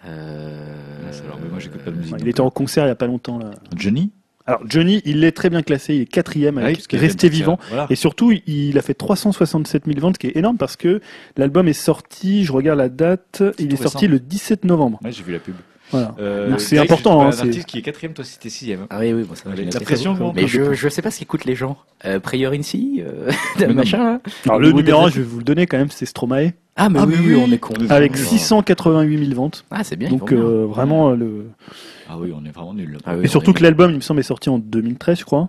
Euh, 0.07 0.75
Ah, 1.05 1.09
c'est 1.13 1.23
alors, 1.25 1.39
mais 1.43 1.49
moi, 1.51 1.59
j'écoute 1.59 1.83
pas 1.83 1.91
de 1.91 1.97
musique. 1.97 2.13
Ouais, 2.15 2.19
donc. 2.19 2.27
il 2.27 2.31
était 2.31 2.41
en 2.41 2.51
concert 2.51 2.85
il 2.87 2.89
y 2.89 2.93
a 2.93 2.95
pas 2.97 3.07
longtemps 3.07 3.39
là. 3.39 3.51
Johnny? 3.77 4.11
Alors 4.53 4.69
Johnny, 4.69 5.01
il 5.07 5.25
est 5.25 5.33
très 5.33 5.49
bien 5.49 5.63
classé, 5.63 5.95
il 5.95 6.03
est 6.03 6.07
quatrième 6.07 6.59
avec 6.59 6.87
Resté 6.93 7.31
vivant. 7.31 7.59
Voilà. 7.69 7.87
Et 7.89 7.95
surtout, 7.95 8.33
il 8.47 8.77
a 8.77 8.83
fait 8.83 8.93
367 8.93 9.85
000 9.87 9.99
ventes, 9.99 10.17
ce 10.17 10.19
qui 10.19 10.27
est 10.27 10.37
énorme 10.37 10.59
parce 10.59 10.77
que 10.77 11.01
l'album 11.39 11.69
est 11.69 11.73
sorti, 11.73 12.45
je 12.45 12.53
regarde 12.53 12.79
la 12.79 12.91
date, 12.91 13.43
il 13.59 13.73
est 13.73 13.77
sorti 13.77 14.09
le 14.09 14.21
17 14.21 14.65
novembre. 14.65 15.01
Ouais, 15.03 15.11
j'ai 15.11 15.23
vu 15.23 15.33
la 15.33 15.39
pub. 15.39 15.55
Voilà. 15.93 16.15
Euh, 16.19 16.51
Donc 16.51 16.61
c'est 16.61 16.79
important, 16.79 17.21
hein, 17.23 17.27
Un 17.33 17.39
artiste 17.47 17.67
qui 17.67 17.79
est 17.79 17.83
quatrième, 17.83 18.13
toi 18.15 18.25
c'était 18.25 18.49
sixième. 18.49 18.87
Ah 18.91 18.99
oui, 19.01 19.13
oui, 19.13 19.23
bon, 19.23 19.35
ça 19.35 19.49
va, 19.49 19.55
la 19.55 19.81
pression, 19.81 20.33
Mais 20.35 20.47
je, 20.49 20.73
je 20.75 20.89
sais 20.89 21.03
pas 21.03 21.11
ce 21.11 21.19
qu'écoutent 21.21 21.45
les 21.45 21.55
gens. 21.55 21.77
Euh, 22.05 22.19
Prayer 22.19 22.47
in 22.47 22.63
Sea, 22.63 23.05
euh, 23.07 23.31
machin. 23.75 24.19
Alors 24.47 24.59
le 24.59 24.73
numéro 24.73 25.01
des- 25.03 25.07
1, 25.07 25.11
je 25.11 25.17
vais 25.21 25.23
vous 25.27 25.39
le 25.39 25.45
donner 25.45 25.67
quand 25.67 25.79
même, 25.79 25.91
c'est 25.91 26.07
Stromae, 26.07 26.53
Ah, 26.77 26.89
mais 26.89 26.99
Ah, 27.01 27.07
oui, 27.07 27.37
on 27.37 27.53
est 27.53 27.59
con. 27.59 27.75
avec 27.91 28.13
Oh. 28.15 28.19
688 28.19 29.19
000 29.27 29.35
ventes. 29.35 29.65
Ah, 29.71 29.85
c'est 29.85 29.97
bien. 29.97 30.09
Donc 30.09 30.33
bien. 30.33 30.43
euh, 30.43 30.67
vraiment 30.67 31.11
euh, 31.11 31.17
le. 31.17 31.47
Ah 32.09 32.17
oui, 32.19 32.33
on 32.35 32.45
est 32.45 32.51
vraiment 32.53 32.75
nuls. 32.75 32.99
Ah 33.05 33.15
oui, 33.17 33.25
Et 33.25 33.29
surtout 33.29 33.53
que 33.53 33.63
l'album, 33.63 33.91
il 33.91 33.97
me 33.97 34.01
semble, 34.01 34.21
est 34.21 34.25
sorti 34.25 34.49
en 34.51 34.59
2013, 34.59 35.19
je 35.21 35.25
crois. 35.25 35.49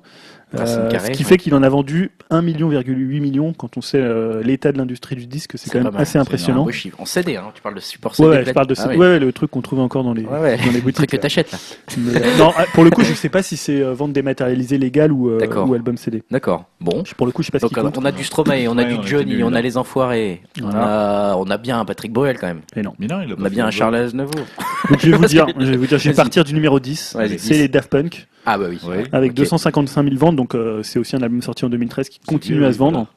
Euh, 0.55 0.89
ce 0.99 1.11
qui 1.11 1.23
ouais. 1.23 1.29
fait 1.29 1.37
qu'il 1.37 1.55
en 1.55 1.63
a 1.63 1.69
vendu 1.69 2.11
1,8 2.29 3.19
million 3.21 3.53
quand 3.53 3.77
on 3.77 3.81
sait 3.81 3.97
euh, 3.99 4.41
l'état 4.43 4.71
de 4.71 4.77
l'industrie 4.77 5.15
du 5.15 5.25
disque, 5.25 5.53
c'est 5.57 5.69
quand 5.71 5.81
même 5.83 5.91
mal, 5.93 6.01
assez 6.01 6.17
impressionnant. 6.19 6.67
Suis 6.71 6.91
en 6.97 7.05
CD, 7.05 7.37
hein. 7.37 7.45
Tu 7.55 7.61
parles 7.61 7.75
de 7.75 7.79
support 7.79 8.15
CD. 8.15 8.29
ouais, 8.29 8.37
je 8.37 8.41
plate. 8.43 8.53
parle 8.55 8.67
de 8.67 8.75
Ah 8.77 8.87
ouais. 8.87 8.95
ouais, 8.97 9.07
ouais, 9.07 9.19
le 9.19 9.31
truc 9.31 9.51
qu'on 9.51 9.61
trouve 9.61 9.79
encore 9.79 10.03
dans 10.03 10.13
les, 10.13 10.23
Ouais, 10.25 10.39
ouais. 10.39 10.57
dans 10.57 10.63
les 10.65 10.71
Le 10.73 10.79
truc 10.81 10.83
boutiques. 10.83 11.09
que 11.09 11.17
t'achètes 11.17 11.51
là. 11.51 11.57
Mais, 11.97 12.17
euh, 12.21 12.37
non, 12.37 12.51
ah, 12.55 12.65
pour 12.73 12.83
le 12.83 12.89
coup, 12.91 13.03
je 13.03 13.13
sais 13.13 13.29
pas 13.29 13.41
si 13.41 13.57
c'est 13.57 13.81
euh, 13.81 13.93
vente 13.93 14.13
dématérialisée 14.13 14.77
légale 14.77 15.11
ou, 15.11 15.29
euh, 15.29 15.47
ou 15.65 15.73
album 15.73 15.97
CD. 15.97 16.23
D'accord. 16.29 16.65
Bon. 16.79 17.03
Pour 17.17 17.25
le 17.25 17.31
coup, 17.31 17.41
je 17.41 17.47
sais 17.47 17.51
pas 17.51 17.59
ce 17.59 17.63
Donc 17.65 17.73
compte. 17.73 17.97
on 17.97 18.05
a 18.05 18.11
du 18.11 18.23
Stromae, 18.23 18.67
on 18.67 18.77
a 18.77 18.83
Ouais, 18.83 18.97
du 18.97 19.07
Johnny, 19.07 19.41
on 19.43 19.53
a 19.53 19.61
les 19.61 19.77
Enfoirés, 19.77 20.41
on 20.61 20.69
a, 20.71 21.35
on 21.37 21.45
a 21.49 21.57
bien 21.57 21.79
un 21.79 21.85
Patrick 21.85 22.11
Bruel 22.13 22.37
quand 22.37 22.47
même. 22.47 22.61
Mais 22.75 22.81
non. 22.83 22.93
Mais 22.99 23.07
non, 23.07 23.21
il 23.25 23.31
a 23.31 23.35
On 23.39 23.45
a 23.45 23.49
bien 23.49 23.63
un 23.63 23.67
le 23.67 23.71
Charles. 23.71 23.95
Aznavour. 23.95 24.33
Je 24.99 25.09
vais 25.11 25.17
vous 25.17 25.25
dire, 25.25 25.45
je 25.57 25.65
vais 25.65 25.77
vous 25.77 25.85
dire, 25.87 25.97
je 25.97 26.09
vais 26.09 26.15
partir 26.15 26.43
du 26.43 26.53
numéro 26.53 26.79
10. 26.79 27.15
Vas-y, 27.15 27.39
C'est 27.39 27.53
10. 27.53 27.59
les 27.61 27.67
Daft 27.69 27.89
Punk 27.89 28.27
Ah 28.45 28.57
bah 28.57 28.65
oui. 28.69 28.79
Ouais. 28.87 29.05
avec 29.11 29.31
Ok. 29.31 29.37
255 29.37 30.03
000 30.03 30.15
ventes. 30.17 30.35
Donc 30.35 30.55
euh, 30.55 30.83
c'est 30.83 30.99
aussi 30.99 31.15
un 31.15 31.21
album 31.21 31.41
sorti 31.41 31.65
en 31.65 31.69
2013 31.69 32.09
qui 32.09 32.19
continue 32.19 32.65
à 32.65 32.73
se 32.73 32.77
vendre. 32.77 33.07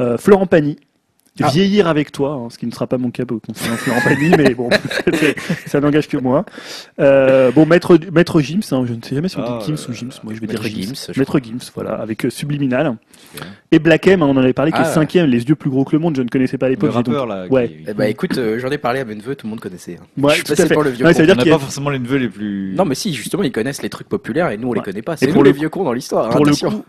Euh, 0.00 0.18
Florent 0.18 0.46
Pagny. 0.46 0.76
Vieillir 1.46 1.86
avec 1.88 2.12
toi, 2.12 2.32
hein, 2.32 2.48
ce 2.50 2.58
qui 2.58 2.66
ne 2.66 2.70
sera 2.72 2.86
pas 2.86 2.98
mon 2.98 3.10
cas 3.10 3.24
pour 3.24 3.38
Florent 3.54 4.00
Pagny, 4.02 4.30
mais 4.36 4.54
bon, 4.54 4.68
ça 5.66 5.80
n'engage 5.80 6.08
que 6.08 6.16
moi. 6.16 6.44
Euh, 7.00 7.50
bon, 7.52 7.66
Maître, 7.66 7.98
Maître 8.12 8.40
Gims, 8.40 8.60
hein, 8.72 8.84
je 8.86 8.92
ne 8.94 9.00
sais 9.02 9.14
jamais 9.14 9.28
si 9.28 9.38
on 9.38 9.42
Ah, 9.46 9.58
dit 9.60 9.66
Gims 9.66 9.86
ou 9.88 9.90
euh, 9.90 9.94
Gims, 9.94 10.08
moi 10.24 10.34
je 10.34 10.40
vais 10.40 10.46
Maître 10.46 10.62
dire 10.62 10.70
Gims. 10.82 10.94
Gims, 10.94 11.12
Maître 11.16 11.40
Gims, 11.42 11.70
voilà, 11.74 11.92
avec 11.94 12.24
euh, 12.24 12.30
Subliminal. 12.30 12.96
Super. 13.32 13.46
Et 13.70 13.78
Black 13.78 14.06
M, 14.06 14.22
hein, 14.22 14.26
on 14.28 14.32
en 14.36 14.36
avait 14.38 14.52
parlé, 14.52 14.72
qui 14.72 14.78
Ah, 14.80 14.82
est 14.84 14.86
ouais. 14.88 14.92
cinquième, 14.94 15.26
les 15.26 15.42
yeux 15.44 15.54
plus 15.54 15.70
gros 15.70 15.84
que 15.84 15.92
le 15.94 15.98
monde, 16.00 16.16
je 16.16 16.22
ne 16.22 16.28
connaissais 16.28 16.58
pas 16.58 16.66
à 16.66 16.68
Le 16.70 16.74
l'époque. 16.74 17.02
donc- 17.02 17.28
là. 17.28 17.46
Ouais. 17.48 17.68
qui- 17.68 17.74
Eh 17.88 17.94
bah 17.94 18.08
écoute, 18.08 18.36
euh, 18.38 18.58
j'en 18.58 18.70
ai 18.70 18.78
parlé 18.78 19.00
à 19.00 19.04
mes 19.04 19.14
neveux, 19.14 19.34
tout 19.34 19.46
le 19.46 19.50
monde 19.50 19.60
connaissait. 19.60 19.98
hein. 20.00 20.06
Ouais, 20.22 20.30
je 20.30 20.34
suis 20.36 20.44
passé 20.44 20.68
pour 20.74 20.82
le 20.82 20.90
vieux 20.90 21.04
Ouais, 21.04 21.12
con. 21.12 21.16
ça 21.16 21.22
veut 21.22 21.26
dire 21.26 21.36
On 21.38 21.44
n'a 21.44 21.50
pas 21.52 21.58
forcément 21.58 21.90
les 21.90 21.98
neveux 21.98 22.16
les 22.18 22.28
plus. 22.28 22.74
Non 22.74 22.84
mais 22.84 22.94
si, 22.94 23.12
justement, 23.14 23.42
ils 23.42 23.52
connaissent 23.52 23.82
les 23.82 23.90
trucs 23.90 24.08
populaires 24.08 24.50
et 24.50 24.56
nous 24.56 24.68
on 24.68 24.72
les 24.72 24.80
connaît 24.80 25.02
pas. 25.02 25.16
C'est 25.16 25.28
pour 25.28 25.44
les 25.44 25.52
vieux 25.52 25.68
cons 25.68 25.84
dans 25.84 25.92
l'histoire. 25.92 26.28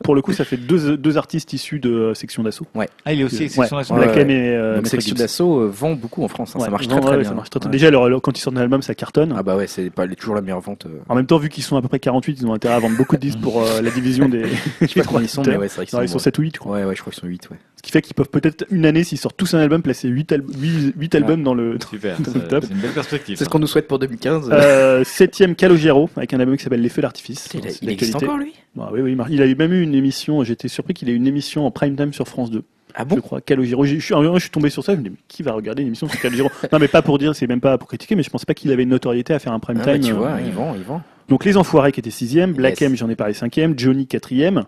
pour, 0.04 0.16
le 0.16 0.22
coup, 0.22 0.34
ça 0.34 0.46
fait 0.46 0.58
deux, 0.58 0.98
deux 0.98 1.18
artistes 1.18 1.54
issus 1.54 1.80
de 1.80 2.14
Section 2.16 2.44
d'Assaut. 2.44 2.66
Ah, 3.06 3.14
il 3.14 3.22
est 3.22 3.24
aussi 3.24 3.50
section. 3.50 3.96
Black 3.96 4.18
M 4.18 4.30
et 4.40 4.56
euh, 4.56 4.76
Donc 4.78 4.88
Section 4.88 5.16
d'assaut 5.16 5.60
euh, 5.62 5.68
vend 5.72 5.94
beaucoup 5.94 6.24
en 6.24 6.28
France, 6.28 6.54
hein, 6.56 6.60
Ouais, 6.60 6.66
ça 6.66 6.72
marche 6.72 6.88
non, 6.88 6.96
très 6.98 7.02
très 7.02 7.12
ouais, 7.12 7.18
bien. 7.22 7.30
ça 7.30 7.36
marche 7.36 7.50
très, 7.50 7.60
très- 7.60 7.68
Ouais. 7.68 7.72
Déjà, 7.72 7.92
leur- 7.92 8.10
leur- 8.10 8.22
quand 8.22 8.38
ils 8.38 8.42
sortent 8.42 8.58
un 8.58 8.62
album, 8.62 8.82
ça 8.82 8.96
cartonne. 8.96 9.34
Ah 9.38 9.44
bah 9.44 9.56
ouais, 9.56 9.68
c'est 9.68 9.90
pas 9.90 10.08
toujours 10.08 10.36
la 10.36 10.42
meilleure 10.42 10.62
vente. 10.62 10.86
euh. 10.86 11.00
En 11.10 11.16
même 11.16 11.26
temps, 11.26 11.38
vu 11.38 11.50
qu'ils 11.50 11.64
sont 11.64 11.78
à 11.78 11.82
peu 11.82 11.88
près 11.88 12.00
48, 12.00 12.38
ils 12.42 12.48
ont 12.48 12.54
intérêt 12.54 12.74
à 12.76 12.80
vendre 12.80 12.98
beaucoup 12.98 13.16
de 13.16 13.22
disques 13.22 13.40
pour 13.42 13.62
euh, 13.62 13.82
la 13.82 13.92
division 13.92 14.28
des. 14.30 14.46
Je 14.82 14.88
sais 14.88 15.00
pas 15.02 15.06
combien 15.06 15.24
ils 15.24 15.30
sont, 15.30 15.44
mais 15.46 15.58
ouais, 15.58 15.68
c'est 15.68 15.76
vrai 15.78 15.86
qu'ils 15.86 15.98
Non, 15.98 16.04
ils 16.04 16.08
sont, 16.10 16.14
sont 16.20 16.24
7 16.24 16.38
ou 16.40 16.42
8, 16.42 16.56
je 16.56 16.60
crois. 16.60 16.78
Ouais, 16.78 16.84
ouais, 16.86 16.96
je 16.96 17.02
crois 17.02 17.12
qu'ils 17.14 17.22
sont 17.22 17.28
8, 17.28 17.50
ouais. 17.52 17.58
Ce 17.78 17.82
qui 17.82 17.92
fait 17.92 18.02
qu'ils 18.02 18.14
peuvent 18.16 18.30
peut-être 18.30 18.66
une 18.72 18.86
année, 18.86 19.04
s'ils 19.06 19.18
sortent 19.18 19.38
tous 19.38 19.54
un 19.54 19.60
album, 19.60 19.82
placer 19.82 20.08
8, 20.10 20.34
albums 21.16 21.44
dans 21.44 21.54
le. 21.54 21.78
Super, 21.90 22.18
Dans 22.20 22.32
ça- 22.32 22.40
le 22.40 22.48
top. 22.48 22.64
c'est 22.68 22.74
une 22.74 22.80
belle 22.82 22.92
perspective. 22.92 23.38
C'est 23.38 23.46
ce 23.46 23.50
qu'on 23.50 23.60
nous 23.60 23.68
souhaite 23.68 23.88
pour 23.88 24.00
2015. 24.00 24.50
Euh, 24.52 25.04
septième 25.06 25.56
Calogero, 25.56 26.10
avec 26.18 26.34
un 26.34 26.40
album 26.40 26.58
qui 26.58 26.64
s'appelle 26.64 26.82
Les 26.82 26.90
Feux 26.90 27.02
d'artifice. 27.02 27.48
il 27.82 27.90
existe 27.90 28.16
encore 28.16 28.38
lui? 28.38 28.54
Bah 28.76 28.90
oui, 28.94 29.02
oui, 29.02 29.18
il 29.30 29.42
a 29.42 29.46
eu 29.48 29.56
même 29.56 29.74
eu 29.74 29.82
une 29.82 29.96
émission, 29.96 30.44
j'étais 30.44 30.68
surpris 30.68 30.94
qu'il 30.94 31.10
ait 31.10 31.14
eu 31.14 31.16
une 31.16 31.26
émission 31.28 31.66
en 31.66 31.72
prime 31.72 31.96
time 31.96 32.14
sur 32.14 32.28
France 32.28 32.52
2. 32.52 32.64
Ah 32.96 33.04
je 33.08 33.16
bon 33.16 33.22
crois, 33.22 33.42
Calogero. 33.42 33.86
Je 33.86 34.00
suis, 34.00 34.14
je 34.16 34.40
suis 34.40 34.50
tombé 34.50 34.70
sur 34.70 34.84
ça, 34.84 34.94
je 34.94 35.00
me 35.00 35.04
dis, 35.04 35.10
mais 35.12 35.18
qui 35.28 35.44
va 35.44 35.54
regarder 35.54 35.82
une 35.82 35.88
émission 35.90 36.08
sur 36.08 36.20
Calogero? 36.20 36.50
Non, 36.72 36.80
mais 36.80 36.88
pas 36.88 37.02
pour 37.02 37.18
dire, 37.18 37.36
c'est 37.36 37.48
même 37.48 37.62
pas 37.62 37.78
pour 37.78 37.88
critiquer, 37.88 38.16
mais 38.16 38.24
je 38.24 38.30
pense 38.30 38.46
pas 38.46 38.54
qu'il 38.54 38.72
avait 38.72 38.84
une 38.84 38.90
notoriété 38.90 39.34
à 39.34 39.40
faire 39.40 39.54
un 39.54 39.60
prime 39.60 39.78
Ah 39.82 39.86
bah, 39.86 39.94
time. 39.94 40.04
Tu 40.04 40.12
euh, 40.12 40.16
vois, 40.16 40.34
ouais. 40.34 40.44
ils 40.46 40.52
vendent, 40.52 40.76
ils 40.78 40.84
vendent. 40.84 41.02
Donc 41.28 41.46
Les 41.46 41.58
Enfoirés 41.58 41.92
qui 41.92 42.00
était 42.00 42.10
sixième, 42.10 42.54
Black 42.54 42.82
Yes. 42.82 42.90
M, 42.90 42.98
j'en 42.98 43.10
ai 43.10 43.16
parlé 43.16 43.34
cinquième, 43.34 43.78
Johnny 43.78 44.08
quatrième, 44.08 44.64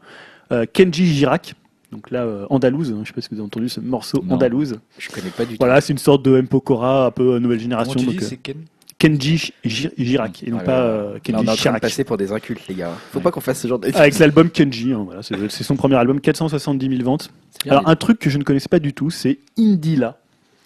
euh, 0.52 0.66
Kenji 0.72 1.08
Girac. 1.08 1.56
Donc 1.92 2.10
là, 2.12 2.24
euh, 2.24 2.46
Andalouse, 2.50 2.92
hein, 2.92 3.02
je 3.04 3.08
sais 3.10 3.14
pas 3.14 3.22
si 3.22 3.30
vous 3.32 3.36
avez 3.36 3.46
entendu 3.46 3.68
ce 3.68 3.80
morceau 3.82 4.24
Non. 4.26 4.36
Andalouse. 4.36 4.80
Je 4.98 5.10
connais 5.10 5.30
pas 5.30 5.44
du 5.44 5.54
tout. 5.54 5.58
Voilà, 5.60 5.82
c'est 5.82 5.92
une 5.92 6.00
sorte 6.00 6.24
de 6.24 6.38
M. 6.38 6.48
Pokora, 6.48 7.08
un 7.08 7.12
peu 7.12 7.34
euh, 7.34 7.40
nouvelle 7.40 7.58
Comment 7.58 7.64
génération. 7.64 7.94
tu 7.96 8.06
donc, 8.06 8.16
dis, 8.16 8.24
euh, 8.24 8.28
c'est 8.28 8.38
Ken? 8.38 8.58
Kenji 9.02 9.52
Gi- 9.66 9.90
Girac, 9.98 10.44
et 10.44 10.52
non 10.52 10.58
Voilà. 10.58 10.64
pas 10.72 10.80
euh, 10.82 11.18
Kenji 11.24 11.40
on 11.40 11.40
est 11.40 11.42
en 11.42 11.44
train 11.46 11.54
de 11.54 11.58
Chirac. 11.60 11.82
passer 11.82 12.04
pour 12.04 12.18
des 12.18 12.32
incultes, 12.32 12.62
les 12.70 12.76
gars. 12.76 12.92
Faut 13.12 13.18
Ouais. 13.18 13.24
pas 13.24 13.32
qu'on 13.32 13.42
fasse 13.42 13.60
ce 13.62 13.68
genre 13.68 13.80
de. 13.80 13.90
Avec 13.96 14.20
l'album 14.20 14.50
Kenji, 14.50 14.94
hein, 14.94 15.02
voilà, 15.06 15.22
c'est 15.24 15.64
son 15.64 15.76
premier 15.76 15.96
album, 15.96 16.22
470 16.22 16.88
000 16.90 17.04
ventes. 17.04 17.32
Bien, 17.64 17.74
Alors 17.74 17.90
un 17.90 17.96
truc 17.96 18.20
que 18.20 18.30
je 18.30 18.38
ne 18.38 18.44
connaissais 18.44 18.70
pas 18.70 18.80
du 18.80 18.94
tout, 18.94 19.10
c'est 19.10 19.40
Indila. 19.58 20.18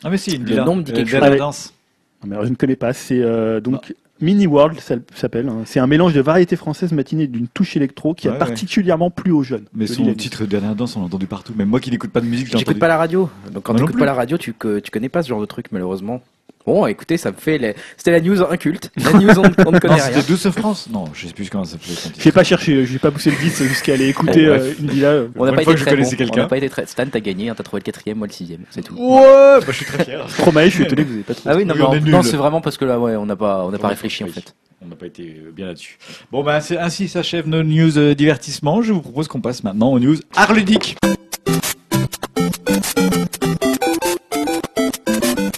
Ah, 0.04 0.10
mais 0.10 0.18
si, 0.18 0.38
Le 0.38 0.64
nom 0.64 0.76
me 0.76 0.84
dit 0.84 0.92
quelque 0.92 1.10
chose. 1.10 1.20
Ah 1.24 1.30
ouais. 1.30 1.38
danse. 1.38 1.74
Non, 2.22 2.30
mais 2.30 2.36
alors, 2.36 2.46
je 2.46 2.52
ne 2.52 2.56
connais 2.56 2.76
pas. 2.76 2.92
C'est 2.94 3.22
euh, 3.22 3.60
donc 3.62 3.94
Mini 4.22 4.48
World, 4.48 4.80
ça 4.80 4.96
s'appelle. 5.16 5.48
hein. 5.50 5.62
C'est 5.66 5.80
un 5.80 5.88
mélange 5.88 6.14
de 6.14 6.22
variété 6.22 6.56
française 6.56 6.92
matinée 6.92 7.28
d'une 7.28 7.48
touche 7.48 7.76
électro 7.76 8.14
qui 8.14 8.28
a 8.28 8.32
Ouais, 8.32 8.36
ouais. 8.36 8.40
particulièrement 8.40 9.10
plu 9.10 9.32
aux 9.32 9.44
jeunes. 9.44 9.66
Mais 9.74 9.88
son 9.88 10.14
titre 10.14 10.46
Dernière 10.46 10.76
danse, 10.76 10.96
on 10.96 11.00
l'a 11.00 11.06
entendu 11.06 11.28
partout. 11.28 11.54
Même 11.56 11.70
moi 11.70 11.80
qui 11.80 11.90
n'écoute 11.92 12.12
pas 12.12 12.22
de 12.22 12.26
musique, 12.26 12.48
J'écoute 12.48 12.64
entendu. 12.68 12.80
pas 12.80 12.88
la 12.88 12.98
radio. 12.98 13.30
Donc 13.52 13.64
quand 13.64 13.74
t'écoutes 13.76 13.92
plus. 13.94 14.00
pas 14.00 14.06
la 14.06 14.14
radio, 14.14 14.38
tu, 14.38 14.54
que, 14.54 14.80
tu 14.80 14.92
connais 14.92 15.10
pas 15.10 15.24
ce 15.24 15.30
genre 15.30 15.42
de 15.42 15.46
truc, 15.46 15.68
malheureusement. 15.72 16.22
Bon, 16.66 16.88
écoutez, 16.88 17.18
ça 17.18 17.30
me 17.30 17.36
fait. 17.38 17.60
les- 17.60 17.76
C'était 17.96 18.10
la 18.10 18.20
news 18.20 18.42
inculte. 18.42 18.92
La 18.98 19.14
news, 19.14 19.30
on, 19.38 19.44
on 19.44 19.44
ne 19.44 19.72
Non, 19.74 19.80
connaît 19.80 19.94
rien. 19.96 20.04
c'était 20.06 20.24
Douce 20.24 20.50
France 20.50 20.88
Non, 20.92 21.06
je 21.14 21.28
sais 21.28 21.34
plus 21.34 21.48
comment 21.48 21.64
ça 21.64 21.74
s'appelait. 21.74 21.94
J'ai 22.18 22.32
pas 22.32 22.44
cherché, 22.44 22.88
j'ai 22.88 22.98
pas 22.98 23.12
poussé 23.12 23.30
le 23.30 23.38
10 23.38 23.64
jusqu'à 23.66 23.94
aller 23.94 24.08
écouter 24.10 24.48
euh, 24.48 24.58
bref. 24.58 24.78
Indila. 24.82 25.08
euh. 25.10 25.28
On 25.36 25.46
n'a 25.46 25.52
Une 25.52 25.58
pas 25.58 25.62
fois 25.64 25.74
été 25.74 25.74
que 25.74 25.78
je 25.78 25.86
très 25.86 25.92
connaissais 25.92 26.12
bon. 26.16 26.18
quelqu'un. 26.18 26.40
On 26.40 26.44
n'a 26.46 26.50
pas 26.50 26.58
été 26.58 26.70
très. 26.70 26.88
Stan, 26.88 27.06
t'as 27.06 27.20
gagné, 27.20 27.50
hein, 27.50 27.54
t'as 27.56 27.62
trouvé 27.62 27.82
le 27.82 27.84
quatrième, 27.84 28.18
moi 28.18 28.26
le 28.26 28.34
sixième, 28.34 28.62
c'est 28.72 28.82
tout. 28.82 28.96
Ouais, 28.96 29.60
bah, 29.60 29.66
je 29.68 29.72
suis 29.74 29.86
très 29.86 30.04
fier. 30.06 30.26
Stromae, 30.30 30.66
je 30.66 30.70
suis 30.70 30.84
étonné 30.86 31.04
que 31.04 31.08
vous 31.10 31.14
ayez 31.14 31.24
pas 31.24 31.36
trouvé. 31.36 31.54
Ah 31.54 31.58
oui, 31.58 31.66
non, 31.66 31.76
Oui, 31.92 32.02
non, 32.10 32.24
c'est 32.24 32.36
vraiment 32.38 32.62
parce 32.62 32.78
que 32.78 32.86
là, 32.86 33.00
ouais, 33.00 33.16
on 33.16 33.28
n'a 33.28 33.36
pas, 33.36 33.64
on 33.64 33.70
n'a 33.70 33.78
pas 33.78 33.90
réfléchi 33.90 34.24
en 34.24 34.28
fait. 34.28 34.56
On 34.84 34.88
n'a 34.88 34.96
pas 34.96 35.06
été 35.06 35.36
bien 35.56 35.68
là-dessus. 35.68 36.00
Bon, 36.32 36.44
bah, 36.44 36.62
c'est 36.62 36.80
ainsi 36.80 37.08
s'achève 37.08 37.48
nos 37.48 37.62
news 37.62 37.96
euh, 38.00 38.16
divertissement. 38.16 38.82
Je 38.82 38.92
vous 38.92 39.02
propose 39.02 39.28
qu'on 39.28 39.40
passe 39.42 39.64
maintenant 39.64 39.92
aux 39.92 40.00
news 40.00 40.18
art 40.36 40.54
ludique. 40.54 40.96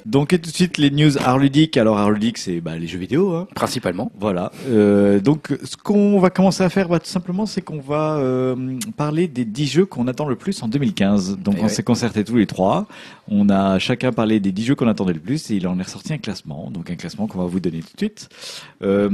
Donc, 0.08 0.32
et 0.32 0.40
tout 0.40 0.50
de 0.50 0.56
suite, 0.56 0.78
les 0.78 0.90
news 0.90 1.18
art 1.18 1.38
ludique. 1.38 1.76
Alors, 1.76 1.98
art 1.98 2.12
ludique, 2.12 2.38
c'est 2.38 2.62
bah, 2.62 2.78
les 2.78 2.88
jeux 2.88 2.98
vidéo. 2.98 3.36
Hein. 3.36 3.46
Principalement. 3.54 4.10
Voilà. 4.18 4.54
Euh, 4.70 5.20
donc, 5.20 5.54
ce 5.66 5.76
qu'on 5.76 6.18
va 6.20 6.30
commencer 6.30 6.64
à 6.64 6.70
faire, 6.70 6.88
bah, 6.88 7.00
tout 7.00 7.10
simplement, 7.10 7.46
c'est 7.46 7.60
qu'on 7.60 7.82
va 7.82 8.16
euh, 8.16 8.56
parler 8.96 9.28
des 9.28 9.44
10 9.44 9.68
jeux 9.68 9.86
qu'on 9.86 10.08
attend 10.08 10.30
le 10.30 10.38
plus 10.38 10.64
en 10.64 10.70
2015. 10.70 11.40
Donc, 11.40 11.56
Eh 11.58 11.60
on 11.60 11.64
ouais. 11.64 11.70
s'est 11.70 11.84
concertés 11.84 12.24
tous 12.24 12.38
les 12.38 12.46
trois. 12.46 12.88
On 13.28 13.50
a 13.50 13.80
chacun 13.80 14.14
parlé 14.14 14.40
des 14.40 14.54
10 14.54 14.64
jeux 14.64 14.76
qu'on 14.76 14.88
attendait 14.88 15.12
le 15.12 15.20
plus 15.20 15.52
et 15.52 15.56
il 15.56 15.68
en 15.68 15.78
est 15.78 15.84
ressorti 15.84 16.14
un 16.14 16.20
classement. 16.20 16.72
Donc, 16.72 16.90
un 16.90 16.96
classement 16.96 17.28
qu'on 17.28 17.40
va 17.40 17.46
vous 17.46 17.60
donner 17.60 17.80
tout 17.82 17.92
de 17.94 17.98
suite. 18.00 18.30
Euh, 18.84 19.10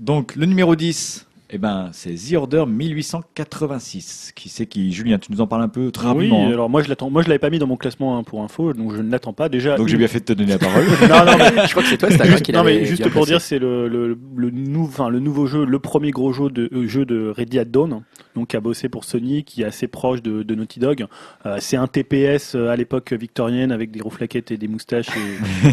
donc, 0.00 0.34
le 0.34 0.46
numéro 0.46 0.74
10, 0.74 1.24
eh 1.54 1.58
ben, 1.58 1.90
c'est 1.92 2.14
The 2.14 2.34
Order 2.34 2.64
1886. 2.66 4.32
Qui 4.34 4.48
c'est 4.48 4.66
qui 4.66 4.92
Julien, 4.92 5.18
tu 5.18 5.30
nous 5.32 5.40
en 5.40 5.46
parles 5.46 5.62
un 5.62 5.68
peu 5.68 5.90
très 5.90 6.06
Oui, 6.08 6.14
rapidement. 6.14 6.46
hein. 6.46 6.52
alors 6.52 6.70
moi 6.70 6.82
je 6.82 6.88
l'attends. 6.88 7.10
Moi 7.10 7.22
je 7.22 7.28
l'avais 7.28 7.38
pas 7.38 7.50
mis 7.50 7.58
dans 7.58 7.66
mon 7.66 7.76
classement 7.76 8.16
hein, 8.18 8.22
pour 8.22 8.42
info, 8.42 8.72
donc 8.72 8.94
je 8.94 9.02
ne 9.02 9.10
l'attends 9.10 9.32
pas. 9.32 9.48
Déjà. 9.48 9.76
Donc, 9.76 9.88
j'ai 9.88 9.96
bien 9.96 10.08
fait 10.08 10.20
de 10.20 10.24
te 10.24 10.32
donner 10.32 10.52
la 10.52 10.58
parole. 10.66 10.84
Non, 11.08 11.24
non, 11.30 11.38
mais 11.38 11.66
Je 11.66 11.70
crois 11.70 11.82
que 11.82 11.88
c'est 11.88 11.98
toi, 11.98 12.10
Stan, 12.10 12.24
Juste- 12.24 12.42
qui 12.42 12.52
non 12.52 12.64
mais 12.64 12.84
juste 12.84 13.02
pour 13.04 13.12
placé. 13.12 13.30
dire 13.32 13.40
c'est 13.40 13.58
le 13.58 13.88
le, 13.88 14.18
le, 14.36 14.50
nou- 14.50 14.84
enfin, 14.84 15.08
le 15.08 15.20
nouveau 15.20 15.46
jeu 15.46 15.64
le 15.64 15.78
premier 15.78 16.10
gros 16.10 16.32
jeu 16.32 16.48
de 16.50 16.68
euh, 16.72 16.86
jeu 16.86 17.04
de 17.04 17.32
Ready 17.36 17.58
at 17.58 17.64
Dawn 17.66 18.02
donc 18.36 18.48
qui 18.48 18.56
a 18.56 18.60
bossé 18.60 18.88
pour 18.88 19.04
Sony 19.04 19.44
qui 19.44 19.62
est 19.62 19.66
assez 19.66 19.88
proche 19.88 20.22
de, 20.22 20.42
de 20.42 20.54
Naughty 20.54 20.80
Dog 20.80 21.06
Euh, 21.46 21.56
c'est 21.60 21.76
un 21.76 21.86
TPS 21.86 22.54
euh, 22.54 22.68
à 22.70 22.76
l'époque 22.76 23.12
victorienne 23.12 23.72
avec 23.72 23.90
des 23.90 24.00
rouflaquettes 24.00 24.50
et 24.50 24.56
des 24.56 24.68
moustaches 24.68 25.08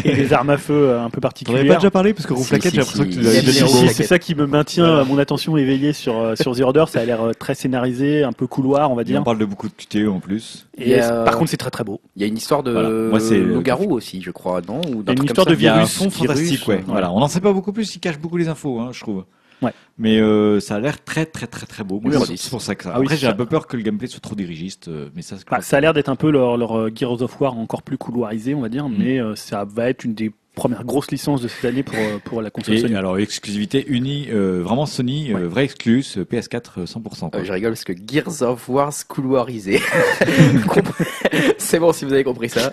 et, 0.04 0.08
et 0.10 0.14
des 0.14 0.32
armes 0.32 0.50
à 0.50 0.58
feu 0.58 0.74
euh, 0.74 1.02
un 1.02 1.08
peu 1.10 1.20
T'en 1.20 1.28
avais 1.28 1.28
pas 1.28 1.28
particulières 1.28 1.76
déjà 1.78 1.90
parlé 1.90 2.12
parce 2.14 2.26
que 2.26 2.34
Si, 2.34 2.38
Rouflaquette, 2.40 2.70
si, 2.70 2.74
j'ai 2.76 2.80
l'impression 2.80 3.04
si. 3.04 3.08
que. 3.10 3.22
Si, 3.52 3.62
Rouflaquettes. 3.64 3.96
c'est 3.96 4.04
ça 4.04 4.18
qui 4.18 4.34
me 4.34 4.46
maintient 4.46 5.04
mon 5.04 5.18
attention 5.18 5.56
éveillée 5.56 5.92
sur 5.92 6.32
sur 6.36 6.54
The 6.56 6.60
Order 6.60 6.84
ça 6.88 7.00
a 7.00 7.04
l'air 7.04 7.20
très 7.38 7.54
scénarisé 7.54 8.22
un 8.24 8.32
peu 8.32 8.46
couloir 8.46 8.90
on 8.90 8.94
va 8.94 9.02
Et 9.02 9.04
dire 9.06 9.20
on 9.20 9.24
parle 9.24 9.38
de 9.38 9.44
beaucoup 9.44 9.68
de 9.68 9.74
QTE 9.74 10.08
en 10.08 10.20
plus. 10.20 10.66
et 10.78 10.82
Il 10.84 10.88
y 10.90 10.94
a- 10.94 11.12
euh, 11.20 11.24
par 11.24 11.36
contre 11.38 11.50
c'est 11.50 11.56
très 11.56 11.70
très 11.70 11.84
beau 11.84 12.00
Il 12.16 12.22
y 12.22 12.24
a 12.24 12.28
une 12.28 12.36
histoire 12.36 12.62
de 12.62 12.72
Voilà. 12.72 12.88
Moi, 12.90 13.20
c'est 13.20 13.38
le- 13.38 13.54
loup-garou 13.54 13.92
aussi, 13.92 14.20
je 14.22 14.30
crois, 14.30 14.60
non? 14.66 14.80
Ou 14.94 15.02
d'un 15.02 15.14
une 15.14 15.24
histoire 15.24 15.46
comme 15.46 15.54
de 15.54 15.58
virus, 15.58 15.92
fond 15.96 16.08
virus, 16.08 16.26
fantastique, 16.28 16.68
ouais. 16.68 16.76
ouais. 16.76 16.84
Voilà, 16.86 17.12
on 17.12 17.20
n'en 17.20 17.28
sait 17.28 17.40
pas 17.40 17.52
beaucoup 17.52 17.72
plus, 17.72 17.94
il 17.94 18.00
cache 18.00 18.18
beaucoup 18.18 18.36
les 18.36 18.48
infos, 18.48 18.78
hein, 18.80 18.90
je 18.92 19.00
trouve. 19.00 19.24
Ouais. 19.62 19.72
Mais 19.98 20.18
euh, 20.20 20.60
ça 20.60 20.76
a 20.76 20.80
l'air 20.80 21.02
très 21.04 21.26
très 21.26 21.46
très 21.46 21.66
très 21.66 21.84
beau. 21.84 21.96
Moi, 21.96 22.04
Numéro 22.10 22.24
c'est 22.24 22.32
10. 22.32 22.40
c'est 22.40 22.50
pour 22.50 22.62
ça 22.62 22.74
que 22.74 22.84
ça. 22.84 22.92
Ah 22.94 22.98
oui, 22.98 23.04
Après, 23.06 23.16
c'est 23.16 23.20
j'ai 23.22 23.26
un 23.28 23.34
peu 23.34 23.46
peur 23.46 23.66
que 23.66 23.76
le 23.76 23.82
gameplay 23.82 24.06
soit 24.06 24.20
trop 24.20 24.34
dirigiste, 24.34 24.88
euh, 24.88 25.08
mais 25.14 25.22
ça. 25.22 25.36
Bah, 25.50 25.60
ça 25.60 25.76
a 25.76 25.80
l'air 25.80 25.92
d'être 25.94 26.08
un 26.08 26.16
peu 26.16 26.30
leur, 26.30 26.56
leur 26.56 26.78
euh, 26.78 26.90
Gears 26.94 27.20
of 27.22 27.40
War 27.40 27.56
encore 27.58 27.82
plus 27.82 27.98
couloirisé, 27.98 28.54
on 28.54 28.60
va 28.60 28.68
dire, 28.68 28.88
Mm. 28.88 28.94
mais 28.98 29.20
euh, 29.20 29.34
ça 29.36 29.64
va 29.64 29.90
être 29.90 30.04
une 30.04 30.14
des 30.14 30.32
premières 30.56 30.84
grosses 30.84 31.10
licences 31.10 31.40
de 31.42 31.48
cette 31.48 31.64
année 31.64 31.82
pour, 31.82 31.96
pour 32.24 32.42
la 32.42 32.50
console 32.50 32.74
Et 32.74 32.80
Sony. 32.80 32.94
alors 32.96 33.18
exclusivité 33.18 33.84
unie, 33.88 34.26
euh, 34.30 34.60
vraiment 34.62 34.84
Sony, 34.84 35.32
euh, 35.32 35.48
vrai 35.48 35.64
exclus, 35.64 36.04
euh, 36.18 36.24
PS4 36.24 36.80
euh, 36.80 36.84
100%. 36.86 37.30
quoi. 37.30 37.40
Euh, 37.40 37.44
je 37.44 37.52
rigole 37.52 37.70
parce 37.72 37.84
que 37.84 37.92
Gears 37.94 38.42
of 38.42 38.68
War 38.68 38.90
couloirisé. 39.08 39.80
c'est 41.58 41.78
bon 41.78 41.92
si 41.92 42.04
vous 42.04 42.12
avez 42.12 42.24
compris 42.24 42.48
ça. 42.48 42.72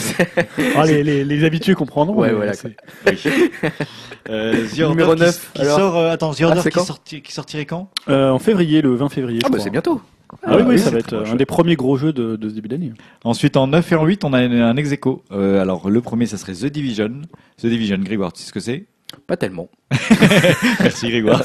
Ah, 0.76 0.86
les, 0.86 1.02
les, 1.02 1.24
les 1.24 1.44
habitués 1.44 1.74
comprendront. 1.74 2.16
Ouais, 2.16 2.32
voilà, 2.32 2.52
Euh, 4.28 4.66
The 4.68 4.80
Numéro 4.80 5.14
qui- 5.14 5.20
9, 5.22 5.50
Qui, 5.54 5.62
alors. 5.62 5.78
sort, 5.78 5.96
euh, 5.96 6.10
attends, 6.12 6.34
The 6.34 6.42
Order 6.42 6.60
Ah, 6.60 6.68
qui, 6.68 6.70
quand 6.70 6.84
sorti- 6.84 7.22
qui 7.22 7.32
sortirait 7.32 7.64
quand? 7.66 7.90
Euh, 8.08 8.30
en 8.30 8.38
février, 8.38 8.82
le 8.82 8.94
20 8.94 9.08
février. 9.08 9.40
Ah 9.44 9.48
bah 9.48 9.58
c'est 9.58 9.70
bientôt. 9.70 10.00
Ah 10.32 10.36
oui, 10.36 10.48
Ah 10.52 10.56
oui, 10.58 10.62
oui, 10.68 10.78
ça 10.78 10.90
va 10.90 10.98
être 10.98 11.14
un 11.26 11.34
des 11.34 11.46
premiers 11.46 11.74
gros 11.74 11.96
jeux 11.96 12.12
de, 12.12 12.36
de 12.36 12.48
ce 12.48 12.54
début 12.54 12.68
d'année. 12.68 12.92
Ensuite, 13.24 13.56
en 13.56 13.66
9 13.66 13.90
et 13.90 13.94
en 13.96 14.04
8, 14.04 14.24
on 14.24 14.32
a 14.32 14.38
un, 14.38 14.52
un 14.52 14.76
ex 14.76 14.92
aequo. 14.92 15.24
Euh, 15.32 15.60
alors, 15.60 15.90
le 15.90 16.00
premier, 16.00 16.26
ça 16.26 16.36
serait 16.36 16.52
The 16.52 16.66
Division. 16.66 17.22
The 17.60 17.66
Division, 17.66 17.98
Grégoire, 17.98 18.32
tu 18.32 18.42
sais 18.42 18.48
ce 18.48 18.52
que 18.52 18.60
c'est? 18.60 18.84
Pas 19.30 19.36
tellement. 19.36 19.68
Merci, 20.80 21.08
Grégoire. 21.08 21.40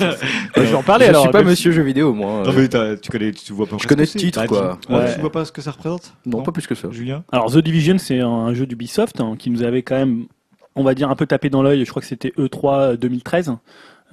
je 0.55 0.61
vais 0.61 0.73
en 0.73 0.81
parler 0.81 1.05
je 1.05 1.09
alors. 1.11 1.21
suis 1.21 1.31
pas 1.31 1.43
monsieur 1.43 1.71
jeu 1.71 1.83
vidéo 1.83 2.15
moi. 2.15 2.41
non, 2.43 2.51
mais 2.51 2.67
t'as- 2.67 2.97
tu 2.97 3.11
connais, 3.11 3.31
tu 3.31 3.53
vois 3.53 3.67
pas 3.67 3.77
Je 3.77 3.83
ce 3.83 3.87
connais 3.87 4.07
c'est. 4.07 4.17
titre, 4.17 4.39
Bah, 4.41 4.47
quoi. 4.47 4.79
Tu, 4.83 4.91
ouais, 4.91 4.99
Ouais. 5.01 5.13
tu 5.13 5.21
vois 5.21 5.31
pas 5.31 5.45
ce 5.45 5.51
que 5.51 5.61
ça 5.61 5.69
représente 5.69 6.15
non, 6.25 6.41
pas 6.41 6.51
plus 6.51 6.65
que 6.65 6.73
ça. 6.73 6.87
Julien 6.89 7.23
Alors 7.31 7.51
The 7.51 7.59
Division, 7.59 7.99
c'est 7.99 8.21
un, 8.21 8.55
jeu 8.55 8.65
d'Ubisoft 8.65 9.21
hein, 9.21 9.35
qui 9.37 9.51
nous 9.51 9.61
avait 9.61 9.83
quand 9.83 9.97
même, 9.97 10.25
on 10.73 10.81
va 10.83 10.95
dire, 10.95 11.11
un 11.11 11.15
peu 11.15 11.27
tapé 11.27 11.51
dans 11.51 11.61
l'œil. 11.61 11.85
Je 11.85 11.89
crois 11.91 12.01
que 12.01 12.07
c'était 12.07 12.33
E3 12.39 12.97
2013. 12.97 13.53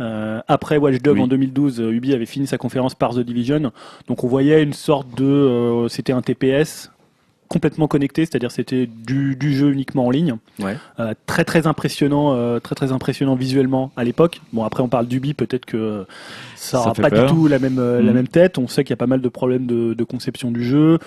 Euh, 0.01 0.40
après 0.49 0.77
Watch 0.77 1.01
Dogs 1.01 1.16
Oui. 1.16 1.23
en 1.23 1.27
2012, 1.28 1.81
euh, 1.81 1.93
Ubi 1.93 2.12
avait 2.12 2.27
fini 2.27 2.47
sa 2.47 2.59
conférence 2.59 2.94
par 2.94 3.15
The 3.15 3.20
Division. 3.20 3.73
Donc 4.07 4.23
on 4.23 4.28
voyait 4.28 4.62
une 4.62 4.74
sorte 4.74 5.07
de, 5.16 5.24
euh, 5.24 5.89
c'était 5.89 6.12
un 6.12 6.20
TPS 6.20 6.91
complètement 7.53 7.89
connecté, 7.89 8.24
c'est-à-dire 8.24 8.51
c'était 8.51 8.87
du, 8.87 9.37
du 9.37 9.55
jeu 9.55 9.73
uniquement 9.73 10.07
en 10.07 10.11
ligne. 10.11 10.37
Ouais. 10.61 10.77
Euh, 11.01 11.15
très 11.27 11.45
très 11.45 11.66
impressionnant, 11.66 12.35
euh, 12.35 12.59
très 12.61 12.74
très 12.74 12.93
impressionnant 12.93 13.35
visuellement 13.35 13.93
à 13.97 14.05
l'époque. 14.05 14.41
Bon 14.53 14.65
après 14.65 14.83
on 14.83 14.89
parle 14.89 15.07
d'Ubi, 15.07 15.35
peut-être 15.35 15.65
que 15.66 16.07
ça 16.57 16.79
Ça 16.79 16.81
aura 16.81 16.95
fait 16.95 17.03
pas 17.03 17.11
peur. 17.11 17.27
du 17.27 17.33
tout 17.35 17.49
la 17.49 17.59
même 17.59 17.79
euh, 17.79 17.99
la 18.01 18.11
Mhm. 18.11 18.15
même 18.15 18.29
tête. 18.29 18.59
On 18.59 18.69
sait 18.69 18.85
qu'il 18.85 18.91
y 18.91 18.95
a 18.95 18.97
pas 18.97 19.07
mal 19.07 19.20
de 19.20 19.29
problèmes 19.29 19.66
de, 19.66 19.95
de 19.95 20.05
conception 20.05 20.51
du 20.51 20.62
jeu. 20.65 20.99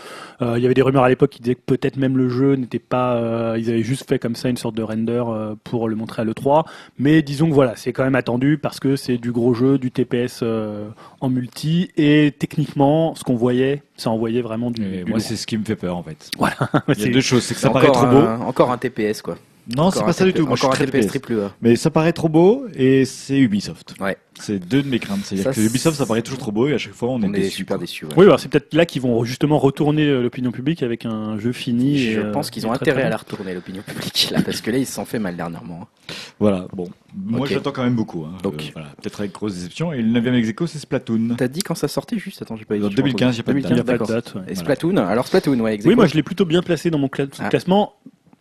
Euh, 0.42 0.56
il 0.58 0.62
y 0.64 0.66
avait 0.66 0.74
des 0.74 0.82
rumeurs 0.82 1.04
à 1.04 1.10
l'époque 1.10 1.30
qui 1.32 1.42
disaient 1.42 1.56
que 1.56 1.62
peut-être 1.66 1.98
même 1.98 2.18
le 2.18 2.30
jeu 2.30 2.56
n'était 2.56 2.80
pas, 2.80 3.16
euh, 3.16 3.56
ils 3.58 3.70
avaient 3.70 3.84
juste 3.84 4.08
fait 4.08 4.20
comme 4.20 4.36
ça 4.36 4.50
une 4.50 4.58
sorte 4.58 4.76
de 4.76 4.84
render 4.84 5.24
euh, 5.28 5.56
pour 5.64 5.88
le 5.90 5.96
montrer 5.96 6.22
à 6.22 6.26
l'E3. 6.26 6.66
Mais 7.00 7.22
disons 7.22 7.48
que 7.50 7.54
voilà, 7.54 7.74
c'est 7.76 7.94
quand 7.94 8.04
même 8.04 8.16
attendu 8.16 8.58
parce 8.58 8.80
que 8.80 8.96
c'est 8.96 9.18
du 9.18 9.32
gros 9.32 9.54
jeu, 9.54 9.78
du 9.78 9.92
TPS 9.92 10.42
euh, 10.44 10.88
en 11.22 11.30
multi 11.30 11.90
et 11.98 12.34
techniquement, 12.38 13.16
ce 13.16 13.24
qu'on 13.24 13.36
voyait, 13.36 13.82
ça 13.98 14.10
envoyait 14.10 14.42
vraiment 14.42 14.72
du. 14.72 14.82
Du 14.86 15.06
Moi, 15.06 15.20
c'est 15.20 15.36
ce 15.38 15.48
qui 15.48 15.58
me 15.58 15.64
fait 15.64 15.76
peur, 15.78 15.96
en 15.98 16.04
fait. 16.04 16.30
Voilà. 16.38 16.56
Il 16.90 17.00
y 17.02 17.08
a 17.10 17.14
deux 17.14 17.22
choses. 17.22 17.44
C'est 17.44 17.54
que 17.54 17.60
ça 17.60 17.70
paraît 17.70 17.88
trop 17.92 18.06
beau. 18.08 18.18
un- 18.18 18.42
Encore 18.42 18.72
un 18.72 18.78
TPS 18.78 19.22
quoi. 19.22 19.38
Non, 19.76 19.90
c'est 19.92 20.04
pas 20.04 20.14
ça 20.14 20.26
du 20.26 20.34
tout. 20.34 20.46
Moi, 20.46 20.56
je 20.56 20.62
suis 20.62 20.70
très 21.12 21.36
A. 21.44 21.52
Mais 21.62 21.76
ça 21.76 21.90
paraît 21.90 22.14
trop 22.14 22.30
beau 22.30 22.66
et 22.76 23.06
c'est 23.06 23.38
Ubisoft. 23.40 23.96
Ouais. 24.00 24.18
C'est 24.40 24.60
deux 24.60 24.84
de 24.84 24.90
mes 24.90 25.00
craintes. 25.00 25.22
C'est-à-dire 25.24 25.52
que 25.54 25.62
Ubisoft, 25.62 25.98
ça 25.98 26.06
paraît 26.06 26.22
toujours 26.22 26.40
trop 26.40 26.52
beau 26.52 26.68
et 26.68 26.74
à 26.74 26.78
chaque 26.78 26.94
fois, 26.94 27.10
on, 27.10 27.22
est, 27.22 27.28
est 27.28 27.32
déçu. 27.32 27.58
super 27.58 27.80
déçus. 27.80 28.06
Oui, 28.18 28.26
alors 28.26 28.40
c'est 28.40 28.50
peut-être 28.50 28.74
là 28.74 28.86
qu'ils 28.86 29.02
vont 29.02 29.24
justement 29.24 29.58
retourner 29.58 30.06
euh, 30.08 30.22
l'opinion 30.22 30.52
publique 30.52 30.84
avec 30.84 31.06
un 31.06 31.40
jeu 31.40 31.52
fini. 31.54 31.98
Je 32.00 32.20
euh, 32.20 32.32
pense 32.32 32.50
qu'ils 32.52 32.68
ont 32.68 32.72
intérêt 32.74 33.04
à 33.04 33.10
la 33.10 33.18
retourner 33.18 33.54
l'opinion 33.54 33.82
publique 33.82 34.28
là 34.32 34.42
parce 34.44 34.60
que 34.62 34.72
là 34.72 34.78
ils 34.78 34.86
se 34.86 34.94
sont 34.94 35.06
fait 35.06 35.20
mal 35.20 35.36
dernièrement. 35.38 35.82
hein. 35.84 36.14
Voilà, 36.40 36.68
bon. 36.74 36.90
Moi, 37.16 37.48
j'attends 37.48 37.72
quand 37.72 37.84
même 37.84 37.96
beaucoup. 37.96 38.26
hein. 38.26 38.38
Donc. 38.44 38.56
Euh, 38.62 38.72
voilà. 38.74 38.90
Peut-être 39.02 39.22
avec 39.22 39.32
grosse 39.32 39.56
déception. 39.56 39.94
Et 39.94 40.02
le 40.02 40.20
9ème 40.20 40.34
ex 40.36 40.50
aequo, 40.50 40.68
c'est 40.68 40.80
Splatoon. 40.80 41.36
T'as 41.38 41.48
dit 41.48 41.62
quand 41.62 41.76
ça 41.76 41.88
sortait 41.88 42.20
juste 42.20 42.42
Attends, 42.42 42.58
j'ai 42.58 42.66
pas 42.66 42.76
j'ai 42.76 42.82
pas 42.82 42.90
2015, 42.90 43.28
entendu. 43.30 43.38
y 43.38 43.40
a 43.40 43.44
pas 43.44 43.54
de 43.54 43.60
date. 43.62 43.70
2015, 43.70 43.72
il 43.72 43.74
n'y 43.74 43.80
a 43.80 43.84
pas 43.84 43.92
d'accord. 43.94 44.08
de 44.08 44.14
date. 44.14 44.36
ouais. 44.36 44.42
Et. 44.52 44.56
Splatoon, 44.56 44.98
alors 44.98 45.28
Splatoon, 45.28 45.60
ouais, 45.62 45.80
Oui, 45.86 45.96
moi 45.96 46.08
je 46.08 46.14
l'ai 46.14 46.24
plutôt 46.24 46.46
bien 46.46 46.62
placé 46.62 46.92
dans 46.92 47.00
mon 47.00 47.08
cla- 47.08 47.30
Ah. 47.40 47.48
classement 47.50 47.94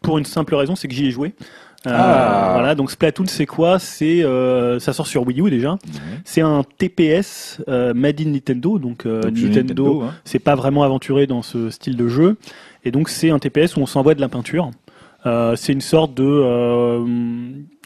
pour 0.04 0.18
une 0.18 0.24
simple 0.24 0.54
raison, 0.54 0.76
c'est 0.76 0.86
que 0.88 0.94
j'y 0.94 1.06
ai 1.06 1.10
joué. 1.10 1.34
Euh, 1.86 1.90
Ah. 1.92 2.50
Voilà, 2.54 2.74
donc 2.74 2.90
Splatoon, 2.90 3.26
c'est 3.26 3.44
quoi? 3.44 3.78
C'est 3.78 4.24
euh, 4.24 4.78
ça 4.78 4.92
sort 4.94 5.06
sur 5.06 5.26
Wii 5.26 5.40
U 5.42 5.50
déjà. 5.50 5.72
Ouais. 5.72 5.78
C'est 6.24 6.40
un 6.40 6.62
TPS 6.78 7.60
euh, 7.68 7.92
made 7.92 8.20
in 8.22 8.30
Nintendo, 8.30 8.78
donc, 8.78 9.04
euh, 9.04 9.20
Donc, 9.22 9.36
jeu 9.36 9.48
Nintendo, 9.48 10.02
hein. 10.02 10.14
c'est 10.24 10.38
pas 10.38 10.54
vraiment 10.54 10.82
aventuré 10.82 11.26
dans 11.26 11.42
ce 11.42 11.68
style 11.70 11.96
de 11.96 12.08
jeu. 12.08 12.36
Et 12.84 12.90
donc 12.90 13.08
c'est 13.10 13.28
un 13.30 13.38
TPS 13.38 13.76
où 13.76 13.80
on 13.80 13.86
s'envoie 13.86 14.14
de 14.14 14.20
la 14.22 14.28
peinture. 14.28 14.70
Euh, 15.26 15.56
c'est 15.56 15.72
une 15.74 15.80
sorte 15.82 16.14
de 16.14 16.22
euh, 16.24 17.04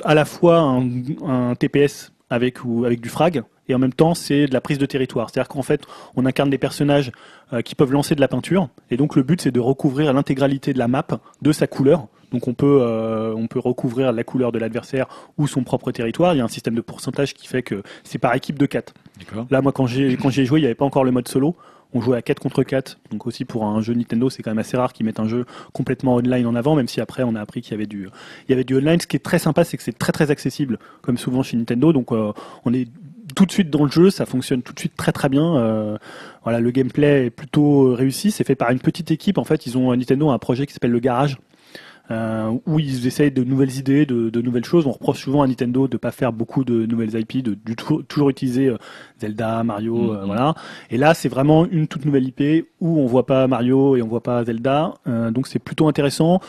à 0.04 0.14
la 0.14 0.24
fois 0.24 0.58
un, 0.58 0.82
un 1.26 1.54
TPS 1.56 2.12
avec 2.30 2.64
ou 2.64 2.84
avec 2.84 3.00
du 3.00 3.08
frag 3.08 3.42
et 3.68 3.74
en 3.74 3.78
même 3.78 3.92
temps 3.92 4.14
c'est 4.14 4.46
de 4.46 4.54
la 4.54 4.60
prise 4.60 4.78
de 4.78 4.86
territoire. 4.86 5.30
C'est-à-dire 5.30 5.48
qu'en 5.48 5.62
fait 5.62 5.82
on 6.16 6.26
incarne 6.26 6.50
des 6.50 6.58
personnages 6.58 7.12
euh, 7.52 7.62
qui 7.62 7.74
peuvent 7.74 7.92
lancer 7.92 8.14
de 8.14 8.20
la 8.20 8.28
peinture 8.28 8.68
et 8.90 8.96
donc 8.96 9.16
le 9.16 9.22
but 9.22 9.40
c'est 9.40 9.50
de 9.52 9.60
recouvrir 9.60 10.12
l'intégralité 10.12 10.72
de 10.72 10.78
la 10.78 10.88
map 10.88 11.06
de 11.42 11.52
sa 11.52 11.66
couleur. 11.66 12.08
Donc 12.32 12.48
on 12.48 12.54
peut 12.54 12.80
euh, 12.82 13.34
on 13.34 13.46
peut 13.46 13.58
recouvrir 13.58 14.12
la 14.12 14.24
couleur 14.24 14.52
de 14.52 14.58
l'adversaire 14.58 15.06
ou 15.38 15.46
son 15.46 15.64
propre 15.64 15.92
territoire. 15.92 16.34
Il 16.34 16.38
y 16.38 16.40
a 16.40 16.44
un 16.44 16.48
système 16.48 16.74
de 16.74 16.80
pourcentage 16.80 17.34
qui 17.34 17.46
fait 17.46 17.62
que 17.62 17.82
c'est 18.04 18.18
par 18.18 18.34
équipe 18.34 18.58
de 18.58 18.66
4. 18.66 18.92
D'accord. 19.18 19.46
Là, 19.50 19.62
moi, 19.62 19.72
quand 19.72 19.86
j'ai 19.86 20.12
ai 20.12 20.44
joué, 20.44 20.60
il 20.60 20.62
n'y 20.62 20.66
avait 20.66 20.74
pas 20.74 20.84
encore 20.84 21.04
le 21.04 21.10
mode 21.10 21.28
solo. 21.28 21.56
On 21.94 22.02
jouait 22.02 22.18
à 22.18 22.22
4 22.22 22.38
contre 22.38 22.62
4. 22.62 22.98
Donc 23.10 23.26
aussi 23.26 23.46
pour 23.46 23.64
un 23.64 23.80
jeu 23.80 23.94
Nintendo, 23.94 24.28
c'est 24.28 24.42
quand 24.42 24.50
même 24.50 24.58
assez 24.58 24.76
rare 24.76 24.92
qu'ils 24.92 25.06
mettent 25.06 25.20
un 25.20 25.28
jeu 25.28 25.46
complètement 25.72 26.16
online 26.16 26.46
en 26.46 26.54
avant, 26.54 26.76
même 26.76 26.88
si 26.88 27.00
après 27.00 27.22
on 27.22 27.34
a 27.34 27.40
appris 27.40 27.62
qu'il 27.62 27.72
y 27.72 27.74
avait 27.74 27.86
du 27.86 28.08
il 28.46 28.50
y 28.50 28.52
avait 28.52 28.64
du 28.64 28.76
online. 28.76 29.00
Ce 29.00 29.06
qui 29.06 29.16
est 29.16 29.20
très 29.20 29.38
sympa, 29.38 29.64
c'est 29.64 29.78
que 29.78 29.82
c'est 29.82 29.98
très 29.98 30.12
très 30.12 30.30
accessible, 30.30 30.78
comme 31.00 31.16
souvent 31.16 31.42
chez 31.42 31.56
Nintendo. 31.56 31.94
Donc 31.94 32.12
euh, 32.12 32.32
on 32.66 32.74
est 32.74 32.88
tout 33.38 33.46
de 33.46 33.52
suite 33.52 33.70
dans 33.70 33.84
le 33.84 33.90
jeu, 33.90 34.10
ça 34.10 34.26
fonctionne 34.26 34.62
tout 34.62 34.72
de 34.72 34.80
suite 34.80 34.96
très 34.96 35.12
très 35.12 35.28
bien. 35.28 35.56
Euh, 35.56 35.96
voilà, 36.42 36.58
le 36.60 36.70
gameplay 36.72 37.26
est 37.26 37.30
plutôt 37.30 37.94
réussi. 37.94 38.30
C'est 38.32 38.42
fait 38.44 38.56
par 38.56 38.70
une 38.70 38.80
petite 38.80 39.10
équipe. 39.12 39.38
En 39.38 39.44
fait, 39.44 39.64
ils 39.66 39.78
ont 39.78 39.94
Nintendo 39.94 40.30
a 40.30 40.34
un 40.34 40.38
projet 40.38 40.66
qui 40.66 40.72
s'appelle 40.72 40.90
le 40.90 40.98
Garage. 41.00 41.36
euh, 42.10 42.50
où 42.66 42.78
ils 42.78 43.06
essayent 43.06 43.30
de 43.30 43.44
nouvelles 43.44 43.76
idées, 43.76 44.06
de, 44.06 44.30
de 44.30 44.40
nouvelles 44.40 44.64
choses. 44.64 44.86
On 44.86 44.92
reproche 44.92 45.20
souvent 45.24 45.42
à 45.42 45.46
Nintendo 45.46 45.86
de 45.88 45.98
pas 45.98 46.10
faire 46.10 46.32
beaucoup 46.32 46.64
de 46.64 46.86
nouvelles 46.86 47.14
IP, 47.20 47.42
de, 47.42 47.54
tout- 47.74 48.02
toujours 48.02 48.30
utiliser 48.30 48.68
euh, 48.68 48.78
Zelda, 49.20 49.62
Mario, 49.62 50.14
euh, 50.14 50.20
Mhm. 50.20 50.26
voilà. 50.26 50.54
Et 50.90 50.96
là, 50.96 51.12
c'est 51.12 51.28
vraiment 51.28 51.66
une 51.66 51.86
toute 51.86 52.06
nouvelle 52.06 52.26
IP 52.26 52.66
où 52.80 52.98
on 52.98 53.06
voit 53.06 53.26
pas 53.26 53.46
Mario 53.46 53.94
et 53.96 54.00
on 54.02 54.08
voit 54.08 54.22
pas 54.22 54.42
Zelda, 54.44 54.94
Euh, 55.06 55.30
donc 55.30 55.46
c'est 55.48 55.58
plutôt 55.58 55.86
intéressant. 55.86 56.40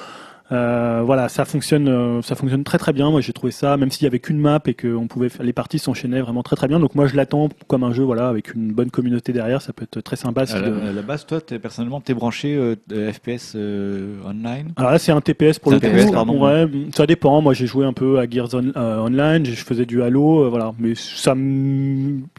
Euh, 0.52 1.04
voilà, 1.06 1.30
ça 1.30 1.46
fonctionne, 1.46 1.88
euh, 1.88 2.22
ça 2.24 2.34
fonctionne 2.36 2.64
très 2.64 2.78
très 2.80 2.92
bien. 2.92 3.12
Moi, 3.12 3.22
j'ai 3.22 3.34
trouvé 3.34 3.52
ça, 3.52 3.78
même 3.78 3.92
s'il 3.92 4.04
y 4.06 4.08
avait 4.08 4.20
qu'une 4.20 4.40
map 4.40 4.60
et 4.66 4.74
que 4.74 4.88
on 4.96 5.08
pouvait 5.08 5.30
faire, 5.30 5.46
les 5.46 5.54
parties 5.54 5.78
s'enchaînaient 5.78 6.22
vraiment 6.22 6.42
très 6.42 6.56
très 6.56 6.68
bien. 6.68 6.80
Donc 6.80 6.96
moi, 6.96 7.06
je 7.08 7.16
l'attends 7.16 7.50
comme 7.68 7.84
un 7.84 7.94
jeu, 7.94 8.04
voilà, 8.04 8.30
avec 8.30 8.54
une 8.56 8.72
bonne 8.72 8.90
communauté 8.90 9.32
derrière. 9.32 9.62
Ça 9.62 9.74
peut 9.74 9.84
être 9.84 10.02
très 10.02 10.16
sympa. 10.16 10.46
si 10.48 10.54
À 10.56 10.62
la, 10.62 10.68
à 10.90 10.92
la 10.92 11.02
base, 11.04 11.26
toi, 11.28 11.40
t'es, 11.40 11.60
personnellement, 11.60 12.02
t'es 12.02 12.14
branché 12.16 12.56
euh, 12.56 12.76
de 12.88 13.12
FPS 13.12 13.54
euh, 13.56 14.16
online? 14.26 14.72
Alors 14.76 14.92
là, 14.92 14.98
c'est 15.00 15.12
un 15.12 15.22
TPS 15.22 15.60
pour 15.60 15.72
le 15.72 15.78
un 15.78 15.80
coup. 15.80 15.86
TPS, 15.86 16.12
pardon. 16.12 16.44
Ouais, 16.44 16.68
ça 16.96 17.06
dépend. 17.06 17.42
Moi, 17.42 17.54
j'ai 17.54 17.68
joué 17.68 17.86
un 17.86 17.94
peu 17.94 18.18
à 18.20 18.28
Gears 18.30 18.50
On- 18.54 18.72
euh, 18.76 19.00
Online, 19.02 19.46
je 19.46 19.54
faisais 19.64 19.86
du 19.86 20.02
Halo, 20.02 20.46
euh, 20.46 20.50
voilà. 20.50 20.74
Mais 20.80 20.96
ça, 20.96 21.36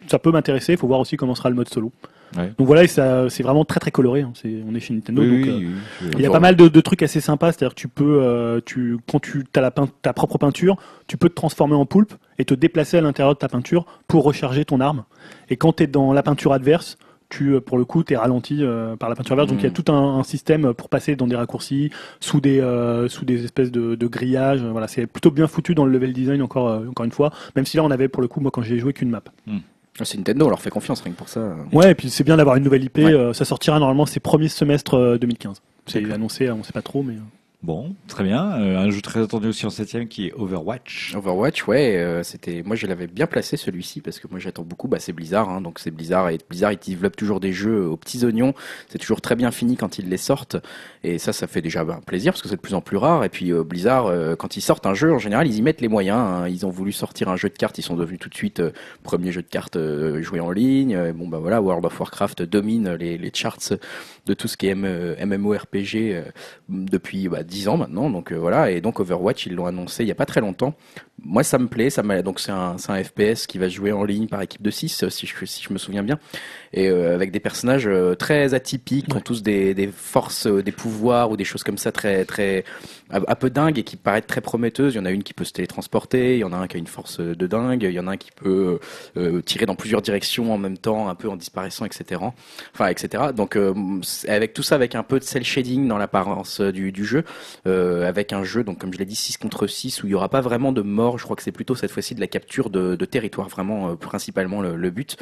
ça 0.09 0.19
peut 0.19 0.32
m'intéresser. 0.32 0.73
Il 0.73 0.78
faut 0.78 0.87
voir 0.89 1.01
aussi 1.01 1.16
comment 1.16 1.35
sera 1.37 1.49
le 1.49 1.55
mode 1.57 1.69
solo. 1.69 1.93
Ouais. 2.36 2.52
Donc 2.59 2.66
voilà, 2.66 2.86
c'est 2.86 3.43
vraiment 3.43 3.65
très 3.65 3.81
très 3.81 3.90
coloré. 3.90 4.20
hein. 4.23 4.32
On 4.69 4.74
est 4.74 4.81
chez 4.81 4.94
Nintendo, 4.94 5.23
Oui, 5.23 5.28
donc. 5.28 5.39
oui, 5.47 5.48
euh, 5.51 5.59
oui, 6.02 6.11
il 6.16 6.20
y 6.20 6.27
a 6.27 6.31
pas 6.31 6.40
mal 6.40 6.57
de, 6.57 6.69
de 6.69 6.81
trucs 6.81 7.02
assez 7.02 7.20
sympas, 7.20 7.52
c'est-à-dire 7.52 7.74
que 7.74 7.81
tu 7.81 7.89
peux, 7.89 8.23
euh, 8.23 8.61
tu, 8.65 8.98
quand 9.11 9.19
tu 9.20 9.44
as 9.57 9.61
la 9.61 9.70
pein- 9.70 9.89
ta 10.02 10.12
propre 10.12 10.39
peinture, 10.39 10.77
tu 11.09 11.16
peux 11.16 11.28
te 11.28 11.35
transformer 11.35 11.74
en 11.74 11.86
poulpe 11.86 12.15
et 12.39 12.44
te 12.44 12.55
déplacer 12.55 12.98
à 12.98 13.01
l'intérieur 13.01 13.35
de 13.35 13.39
ta 13.39 13.48
peinture 13.48 13.85
pour 14.09 14.24
recharger 14.24 14.65
ton 14.65 14.81
arme. 14.81 15.05
Et 15.48 15.57
quand 15.57 15.73
tu 15.74 15.82
es 15.82 15.86
dans 15.86 16.12
la 16.12 16.23
peinture 16.23 16.52
adverse, 16.52 16.97
tu, 17.28 17.55
euh, 17.55 17.61
pour 17.61 17.78
le 17.78 17.85
coup, 17.85 18.02
tu 18.02 18.12
es 18.12 18.16
ralenti 18.16 18.59
euh, 18.61 18.97
par 18.97 19.09
la 19.09 19.15
peinture 19.15 19.32
adverse. 19.35 19.51
Donc 19.51 19.61
il 19.61 19.65
y 19.65 19.66
a 19.66 19.70
Mhm. 19.70 19.74
tout 19.85 19.93
un, 19.93 20.19
un 20.19 20.23
système 20.24 20.74
pour 20.74 20.89
passer 20.89 21.15
dans 21.16 21.27
des 21.28 21.36
raccourcis, 21.36 21.90
sous 22.19 22.40
des, 22.40 22.61
euh, 22.61 23.09
sous 23.09 23.24
des 23.24 23.44
espèces 23.44 23.70
de, 23.70 23.94
de 23.94 24.07
grillages. 24.09 24.62
Voilà, 24.62 24.89
c'est 24.89 25.07
plutôt 25.07 25.31
bien 25.31 25.47
foutu 25.47 25.74
dans 25.77 25.85
le 25.85 25.93
level 25.93 26.12
design, 26.12 26.43
encore, 26.43 26.69
euh, 26.69 26.86
encore 26.89 27.05
une 27.07 27.12
fois. 27.12 27.31
Même 27.57 27.66
si 27.66 27.77
là, 27.77 27.85
on 27.85 27.90
avait 27.93 28.09
pour 28.09 28.20
le 28.23 28.27
coup, 28.28 28.40
moi, 28.40 28.51
quand 28.51 28.62
j'ai 28.62 28.78
joué 28.78 28.93
qu'une 28.93 29.11
map. 29.11 29.23
Ah, 29.48 29.52
C'est 30.05 30.18
Nintendo, 30.18 30.47
on 30.47 30.51
leur 30.51 30.60
fait 30.60 30.70
confiance 30.70 31.01
rien 31.02 31.12
que 31.12 31.18
pour 31.18 31.28
ça. 31.28 31.56
Ouais, 31.72 31.93
et 31.93 31.94
puis 31.94 32.10
c'est 32.10 32.24
bien 32.24 32.36
d'avoir 32.36 32.56
une 32.56 32.64
nouvelle 32.64 32.85
IP. 32.85 32.98
Ouais. 32.98 33.12
euh, 33.12 33.32
ça 33.32 33.44
sortira 33.44 33.78
normalement 33.78 34.06
ces 34.06 34.20
premiers 34.20 34.48
semestres 34.48 34.94
euh, 34.94 35.18
2015. 35.18 35.60
C'est 35.86 36.01
D'accord. 36.01 36.14
annoncé, 36.14 36.51
on 36.51 36.62
sait 36.62 36.72
pas 36.72 36.82
trop, 36.82 37.02
mais. 37.02 37.14
Bon, 37.62 37.95
très 38.09 38.24
bien. 38.24 38.59
Euh, 38.59 38.78
un 38.78 38.89
jeu 38.89 39.03
très 39.03 39.20
attendu 39.20 39.49
aussi 39.49 39.66
en 39.66 39.70
septième 39.70 40.09
qui 40.09 40.28
est 40.28 40.32
Overwatch. 40.32 41.15
Overwatch, 41.15 41.69
ouais, 41.69 41.99
euh, 41.99 42.23
c'était. 42.23 42.62
Moi, 42.65 42.74
je 42.74 42.87
l'avais 42.87 43.07
bien 43.07 43.27
placé 43.27 43.59
celui-ci 43.59 44.01
parce 44.01 44.19
que 44.19 44.27
moi, 44.31 44.39
j'attends 44.39 44.62
beaucoup. 44.62 44.89
Bah, 44.89 44.97
c'est 44.99 45.12
Blizzard, 45.12 45.51
hein, 45.51 45.61
donc 45.61 45.78
c'est 45.78 45.91
Blizzard 45.91 46.31
et 46.31 46.39
Blizzard, 46.49 46.73
ils 46.73 46.78
développent 46.78 47.16
toujours 47.16 47.39
des 47.39 47.53
jeux 47.53 47.87
aux 47.87 47.99
petits 47.99 48.24
oignons. 48.24 48.55
C'est 48.89 48.97
toujours 48.97 49.20
très 49.20 49.37
bien 49.37 49.51
fini 49.51 49.77
quand 49.77 49.99
ils 49.99 50.09
les 50.09 50.16
sortent, 50.16 50.57
et 51.05 51.19
ça, 51.19 51.35
ça 51.35 51.47
fait 51.47 51.61
déjà 51.61 51.85
bah, 51.85 52.01
plaisir 52.07 52.32
parce 52.32 52.41
que 52.41 52.49
c'est 52.49 52.57
de 52.57 52.62
plus 52.62 52.73
en 52.73 52.81
plus 52.81 52.97
rare. 52.97 53.24
Et 53.24 53.28
puis 53.28 53.53
euh, 53.53 53.62
Blizzard, 53.62 54.11
quand 54.39 54.57
ils 54.57 54.62
sortent 54.62 54.87
un 54.87 54.95
jeu, 54.95 55.12
en 55.12 55.19
général, 55.19 55.47
ils 55.47 55.57
y 55.57 55.61
mettent 55.61 55.82
les 55.82 55.89
moyens. 55.89 56.19
hein. 56.19 56.49
Ils 56.49 56.65
ont 56.65 56.70
voulu 56.70 56.93
sortir 56.93 57.28
un 57.28 57.37
jeu 57.37 57.51
de 57.51 57.59
cartes, 57.59 57.77
ils 57.77 57.82
sont 57.82 57.97
devenus 57.97 58.20
tout 58.20 58.31
de 58.31 58.35
suite 58.35 58.62
premier 59.03 59.32
jeu 59.32 59.43
de 59.43 59.49
cartes 59.49 59.77
joué 60.23 60.41
en 60.41 60.51
ligne. 60.51 61.12
Bon, 61.12 61.28
bah 61.28 61.39
voilà, 61.39 61.61
World 61.61 61.85
of 61.85 62.01
Warcraft 62.01 62.43
domine 62.43 62.95
les, 62.95 63.31
charts 63.35 63.74
de 64.27 64.35
tout 64.35 64.49
ce 64.49 64.57
qui 64.57 64.69
est 64.69 64.74
MMORPG 64.74 66.24
depuis 66.70 67.28
bah, 67.28 67.43
10 67.51 67.68
ans 67.68 67.77
maintenant. 67.77 68.09
Donc 68.09 68.32
euh, 68.32 68.36
voilà, 68.36 68.70
et 68.70 68.81
donc 68.81 69.01
Overwatch, 69.01 69.47
ils 69.47 69.55
l'ont 69.55 69.66
annoncé 69.66 70.05
il 70.05 70.09
y 70.09 70.12
a 70.12 70.14
pas 70.14 70.27
très 70.27 70.40
longtemps. 70.40 70.74
Moi, 71.24 71.42
ça 71.42 71.59
me 71.59 71.68
plaît. 71.68 71.90
Ça 71.90 72.02
m'a- 72.02 72.22
donc 72.22 72.40
c'est 72.40 72.52
un, 72.52 72.78
c'est 72.78 72.90
un 72.92 73.02
FPS 73.02 73.47
qui 73.47 73.59
va 73.59 73.68
jouer 73.68 73.92
en 73.92 74.05
ligne 74.05 74.26
par 74.28 74.40
équipe 74.42 74.62
de 74.62 74.70
6, 74.70 75.09
si 75.09 75.26
je, 75.26 75.44
si 75.44 75.62
je 75.62 75.72
me 75.72 75.78
souviens 75.78 76.02
bien, 76.02 76.18
et 76.72 76.88
euh, 76.88 77.14
avec 77.14 77.30
des 77.32 77.40
personnages 77.40 77.86
euh, 77.86 78.14
très 78.14 78.55
atypiques, 78.55 79.09
qui 79.09 79.16
ont 79.16 79.20
tous 79.20 79.42
des, 79.42 79.74
des 79.74 79.88
forces, 79.88 80.47
euh, 80.47 80.62
des 80.62 80.72
pouvoirs 80.72 81.30
ou 81.30 81.36
des 81.36 81.44
choses 81.44 81.62
comme 81.62 81.78
ça 81.78 81.92
très 81.92 82.24
très 82.24 82.64
un 83.12 83.34
peu 83.34 83.51
dingues 83.51 83.78
et 83.78 83.82
qui 83.82 83.97
paraissent 83.97 84.26
très 84.28 84.40
prometteuses. 84.40 84.94
Il 84.94 84.98
y 84.98 85.01
en 85.01 85.05
a 85.05 85.10
une 85.10 85.24
qui 85.24 85.34
peut 85.34 85.44
se 85.44 85.52
télétransporter, 85.52 86.36
il 86.36 86.38
y 86.40 86.44
en 86.44 86.52
a 86.52 86.56
un 86.56 86.68
qui 86.68 86.76
a 86.76 86.78
une 86.78 86.86
force 86.86 87.18
de 87.20 87.47
dingue, 87.47 87.82
il 87.82 87.90
y 87.92 87.98
en 88.01 88.06
a 88.06 88.12
un 88.12 88.16
qui 88.16 88.30
peut 88.30 88.78
euh, 89.16 89.40
tirer 89.42 89.66
dans 89.66 89.74
plusieurs 89.74 90.01
directions 90.02 90.52
en 90.55 90.59
même 90.59 90.78
temps, 90.78 91.09
un 91.09 91.14
peu 91.16 91.28
en 91.28 91.36
disparaissant, 91.36 91.84
etc. 91.84 92.20
Enfin, 92.72 92.86
etc. 92.86 93.32
Donc 93.34 93.56
euh, 93.56 93.74
avec 94.28 94.52
tout 94.55 94.62
ça, 94.62 94.76
avec 94.76 94.94
un 94.94 95.02
peu 95.02 95.18
de 95.18 95.24
cel 95.24 95.44
shading 95.44 95.88
dans 95.88 95.98
l'apparence 95.98 96.60
euh, 96.60 96.70
du, 96.72 96.92
du 96.92 97.05
jeu, 97.05 97.24
euh, 97.66 98.09
avec 98.09 98.32
un 98.32 98.44
jeu, 98.44 98.62
donc 98.62 98.78
comme 98.78 98.92
je 98.92 98.98
l'ai 98.98 99.05
dit, 99.05 99.16
6 99.16 99.36
contre 99.38 99.66
6, 99.66 100.02
où 100.02 100.06
il 100.06 100.10
n'y 100.10 100.14
aura 100.14 100.28
pas 100.28 100.40
vraiment 100.40 100.72
de 100.72 100.82
mort. 100.82 101.10
Je 101.19 101.24
crois 101.24 101.37
que 101.37 101.43
c'est 101.43 101.53
plutôt 101.53 101.74
cette 101.74 101.91
fois-ci 101.91 102.15
de 102.15 102.20
la 102.20 102.27
capture 102.27 102.70
de, 102.70 102.97
de 102.97 103.05
territoire, 103.05 103.49
vraiment 103.49 103.91
euh, 103.91 103.95
principalement 103.95 104.61
le, 104.61 104.77
le 104.77 104.91
but. 104.91 105.16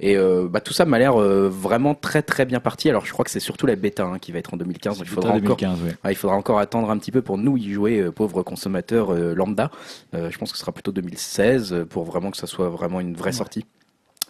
Et 0.00 0.16
euh, 0.16 0.48
bah, 0.50 0.60
tout 0.60 0.72
ça 0.72 0.84
m'a 0.84 0.98
l'air 0.98 1.20
euh, 1.20 1.48
vraiment 1.48 1.94
très 1.94 2.22
très 2.22 2.44
bien 2.44 2.60
parti. 2.60 2.88
Alors 2.88 3.06
je 3.06 3.12
crois 3.12 3.24
que 3.24 3.30
c'est 3.30 3.40
surtout 3.40 3.66
la 3.66 3.76
bêta 3.76 4.04
hein, 4.04 4.18
qui 4.18 4.32
va 4.32 4.38
être 4.38 4.52
en 4.52 4.56
2015. 4.56 4.98
donc 4.98 5.06
il 5.06 5.10
faudra 5.10 5.30
encore 5.30 5.56
2015, 5.56 5.82
ouais. 5.82 5.96
ah, 6.02 6.10
il 6.10 6.16
faudra 6.16 6.36
encore 6.36 6.58
attendre 6.58 6.90
un 6.90 6.98
petit 6.98 7.12
peu 7.12 7.22
pour 7.22 7.38
nous 7.38 7.56
y 7.56 7.72
jouer, 7.72 8.00
euh, 8.00 8.10
pauvres 8.10 8.42
consommateurs 8.42 9.12
euh, 9.12 9.34
lambda. 9.34 9.70
Euh, 10.14 10.30
je 10.30 10.38
pense 10.38 10.50
que 10.50 10.58
ce 10.58 10.62
sera 10.62 10.72
plutôt 10.72 10.92
2016 10.92 11.72
euh, 11.72 11.84
pour 11.84 12.04
vraiment 12.04 12.30
que 12.30 12.36
ça 12.36 12.46
soit 12.46 12.68
vraiment 12.68 13.00
une 13.00 13.14
vraie 13.14 13.32
sortie. 13.32 13.64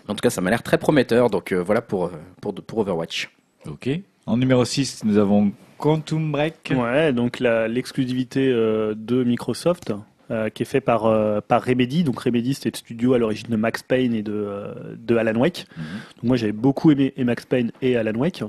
En 0.08 0.14
tout 0.14 0.20
cas, 0.20 0.30
ça 0.30 0.40
m'a 0.40 0.50
l'air 0.50 0.62
très 0.62 0.78
prometteur. 0.78 1.30
Donc 1.30 1.52
euh, 1.52 1.62
voilà 1.62 1.80
pour, 1.80 2.10
pour, 2.40 2.52
pour 2.54 2.78
Overwatch. 2.80 3.30
Ok. 3.66 3.88
En 4.26 4.36
numéro 4.36 4.64
6, 4.64 5.04
nous 5.04 5.18
avons 5.18 5.52
Quantum 5.78 6.30
Break. 6.30 6.72
Ouais, 6.76 7.12
donc 7.12 7.40
l'exclusivité 7.40 8.48
euh, 8.48 8.94
de 8.96 9.24
Microsoft 9.24 9.92
euh, 10.30 10.48
qui 10.50 10.62
est 10.62 10.66
fait 10.66 10.80
par, 10.80 11.06
euh, 11.06 11.40
par 11.40 11.64
Remedy. 11.64 12.04
Donc 12.04 12.20
Remedy, 12.20 12.54
c'était 12.54 12.70
le 12.70 12.76
studio 12.76 13.14
à 13.14 13.18
l'origine 13.18 13.48
de 13.50 13.56
Max 13.56 13.82
Payne 13.82 14.14
et 14.14 14.22
de, 14.22 14.32
euh, 14.32 14.72
de 14.96 15.16
Alan 15.16 15.38
Wake. 15.38 15.66
Mhm. 15.76 15.84
Donc 16.16 16.24
moi, 16.24 16.36
j'avais 16.36 16.52
beaucoup 16.52 16.90
aimé 16.90 17.12
et 17.16 17.24
Max 17.24 17.44
Payne 17.44 17.72
et 17.82 17.96
Alan 17.96 18.14
Wake. 18.14 18.42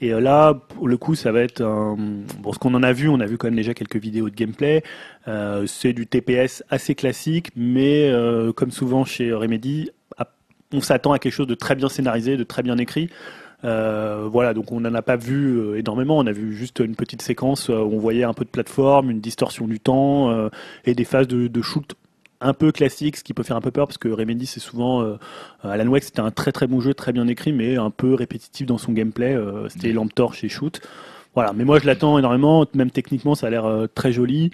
Et 0.00 0.10
là, 0.10 0.54
pour 0.54 0.88
le 0.88 0.96
coup, 0.96 1.14
ça 1.14 1.30
va 1.30 1.40
être 1.40 1.62
un... 1.62 1.96
Bon, 2.40 2.52
ce 2.52 2.58
qu'on 2.58 2.74
en 2.74 2.82
a 2.82 2.92
vu, 2.92 3.08
on 3.08 3.20
a 3.20 3.26
vu 3.26 3.38
quand 3.38 3.46
même 3.46 3.56
déjà 3.56 3.72
quelques 3.72 3.96
vidéos 3.96 4.28
de 4.30 4.34
gameplay. 4.34 4.82
C'est 5.66 5.92
du 5.92 6.08
TPS 6.08 6.64
assez 6.70 6.96
classique, 6.96 7.50
mais 7.54 8.12
comme 8.56 8.72
souvent 8.72 9.04
chez 9.04 9.32
Remedy, 9.32 9.90
on 10.72 10.80
s'attend 10.80 11.12
à 11.12 11.18
quelque 11.18 11.32
chose 11.32 11.46
de 11.46 11.54
très 11.54 11.76
bien 11.76 11.88
scénarisé, 11.88 12.36
de 12.36 12.44
très 12.44 12.62
bien 12.62 12.78
écrit. 12.78 13.10
Euh, 13.64 14.28
voilà, 14.30 14.54
donc 14.54 14.72
on 14.72 14.80
n'en 14.80 14.94
a 14.94 15.02
pas 15.02 15.16
vu 15.16 15.56
euh, 15.58 15.78
énormément. 15.78 16.18
On 16.18 16.26
a 16.26 16.32
vu 16.32 16.54
juste 16.54 16.80
une 16.80 16.96
petite 16.96 17.22
séquence 17.22 17.70
euh, 17.70 17.78
où 17.78 17.94
on 17.94 17.98
voyait 17.98 18.24
un 18.24 18.34
peu 18.34 18.44
de 18.44 18.50
plateforme, 18.50 19.10
une 19.10 19.20
distorsion 19.20 19.66
du 19.66 19.78
temps 19.80 20.30
euh, 20.30 20.48
et 20.84 20.94
des 20.94 21.04
phases 21.04 21.28
de, 21.28 21.46
de 21.46 21.62
shoot 21.62 21.94
un 22.40 22.54
peu 22.54 22.72
classiques, 22.72 23.16
ce 23.16 23.22
qui 23.24 23.34
peut 23.34 23.44
faire 23.44 23.56
un 23.56 23.60
peu 23.60 23.70
peur 23.70 23.86
parce 23.86 23.98
que 23.98 24.08
Remedy 24.08 24.46
c'est 24.46 24.58
souvent 24.58 25.02
euh, 25.02 25.16
Alan 25.62 25.86
Wake 25.86 26.02
c'était 26.02 26.20
un 26.20 26.32
très 26.32 26.50
très 26.50 26.66
bon 26.66 26.80
jeu, 26.80 26.92
très 26.92 27.12
bien 27.12 27.28
écrit, 27.28 27.52
mais 27.52 27.76
un 27.76 27.90
peu 27.90 28.14
répétitif 28.14 28.66
dans 28.66 28.78
son 28.78 28.92
gameplay. 28.92 29.32
euh, 29.34 29.68
c'était 29.68 29.92
lampe 29.92 30.12
torche 30.14 30.42
et 30.42 30.48
shoot. 30.48 30.80
Voilà, 31.34 31.52
mais 31.54 31.64
moi 31.64 31.78
je 31.78 31.86
l'attends 31.86 32.18
énormément, 32.18 32.66
même 32.74 32.90
techniquement 32.90 33.34
ça 33.34 33.46
a 33.46 33.50
l'air 33.50 33.64
euh, 33.64 33.86
très 33.86 34.12
joli. 34.12 34.50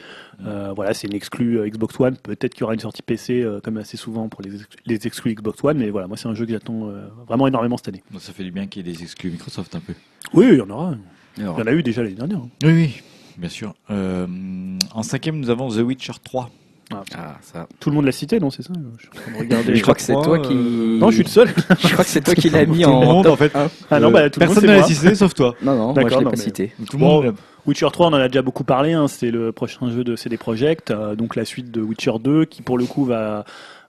Euh, 0.46 0.72
voilà, 0.76 0.94
c'est 0.94 1.08
une 1.08 1.14
exclue 1.14 1.58
euh, 1.58 1.68
Xbox 1.68 1.98
One, 1.98 2.16
peut-être 2.16 2.54
qu'il 2.54 2.60
y 2.60 2.64
aura 2.64 2.74
une 2.74 2.80
sortie 2.80 3.02
PC 3.02 3.44
comme 3.64 3.78
assez 3.78 3.96
souvent 3.96 4.28
pour 4.28 4.42
les, 4.42 4.54
ex- 4.54 4.66
les 4.86 5.06
exclus 5.06 5.34
Xbox 5.34 5.62
One, 5.64 5.78
mais 5.78 5.90
voilà, 5.90 6.06
moi 6.06 6.16
c'est 6.16 6.28
un 6.28 6.34
jeu 6.34 6.46
que 6.46 6.52
j'attends 6.52 6.90
vraiment 7.26 7.48
énormément 7.48 7.76
cette 7.76 7.88
année. 7.88 8.02
Bon, 8.10 8.18
ça 8.20 8.32
fait 8.32 8.44
du 8.44 8.52
bien 8.52 8.66
qu'il 8.66 8.86
y 8.86 8.90
ait 8.90 8.92
des 8.94 9.02
exclus 9.02 9.30
Microsoft 9.30 9.74
un 9.74 9.80
peu. 9.80 9.94
Oui, 10.34 10.46
il 10.52 10.58
y 10.58 10.60
en 10.60 10.70
aura. 10.70 10.94
Il 11.36 11.44
y 11.44 11.46
en 11.46 11.66
a 11.66 11.72
eu 11.72 11.82
déjà 11.82 12.02
l'année 12.02 12.14
dernière. 12.14 12.40
Oui, 12.62 12.72
oui, 12.72 13.02
bien 13.36 13.48
sûr. 13.48 13.74
En 13.90 15.02
cinquième, 15.02 15.38
nous 15.40 15.50
avons 15.50 15.68
The 15.68 15.78
Witcher 15.80 16.12
3. 16.22 16.48
Ah, 16.90 17.36
ça. 17.42 17.66
Tout 17.80 17.90
le 17.90 17.96
monde 17.96 18.06
l'a 18.06 18.12
cité, 18.12 18.40
non 18.40 18.50
C'est 18.50 18.62
ça 18.62 18.72
Je 18.96 19.02
suis 19.02 19.10
en 19.10 19.20
train 19.20 19.32
de 19.32 19.38
regarder. 19.40 19.76
Je 19.76 19.82
crois 19.82 19.94
que 19.94 20.00
c'est 20.00 20.12
toi 20.14 20.38
qui. 20.38 20.54
euh, 20.54 20.98
Non, 20.98 21.10
je 21.10 21.16
suis 21.16 21.24
le 21.24 21.28
seul. 21.28 21.48
Je 21.80 21.88
crois 21.92 22.04
que 22.04 22.10
c'est 22.10 22.22
toi 22.22 22.34
qui 22.34 22.48
l'as 22.48 22.64
mis 22.64 22.82
Tout 22.82 22.88
le 22.90 22.94
en 22.96 23.04
monde, 23.04 23.24
top 23.24 23.32
en 23.34 23.36
fait. 23.36 23.52
Ah 23.90 24.00
non, 24.00 24.08
Euh, 24.08 24.10
bah, 24.10 24.30
tout 24.30 24.40
personne 24.40 24.64
n'a 24.66 24.74
moi. 24.76 24.84
assisté 24.84 25.14
sauf 25.14 25.34
toi. 25.34 25.54
Non, 25.62 25.76
non, 25.76 25.84
moi 25.86 25.94
je 25.96 26.02
D'accord, 26.02 26.18
l'ai 26.20 26.24
pas 26.24 26.30
mais- 26.30 26.36
cité. 26.36 26.72
Tout 26.90 26.96
le 26.96 27.04
monde. 27.04 27.34
Witcher 27.66 27.88
3, 27.92 28.06
on 28.06 28.10
en 28.10 28.14
a 28.14 28.28
déjà 28.28 28.40
beaucoup 28.42 28.64
parlé. 28.64 28.92
hein, 28.94 29.08
c'est 29.08 29.30
le 29.30 29.52
prochain 29.52 29.90
jeu 29.90 30.02
de 30.02 30.16
CD 30.16 30.38
Projekt, 30.38 30.90
euh, 30.90 31.14
donc 31.14 31.36
la 31.36 31.44
suite 31.44 31.70
de 31.70 31.82
Witcher 31.82 32.12
2, 32.22 32.46
qui 32.46 32.62
pour 32.62 32.78
le 32.78 32.86
coup 32.86 33.04
va. 33.04 33.44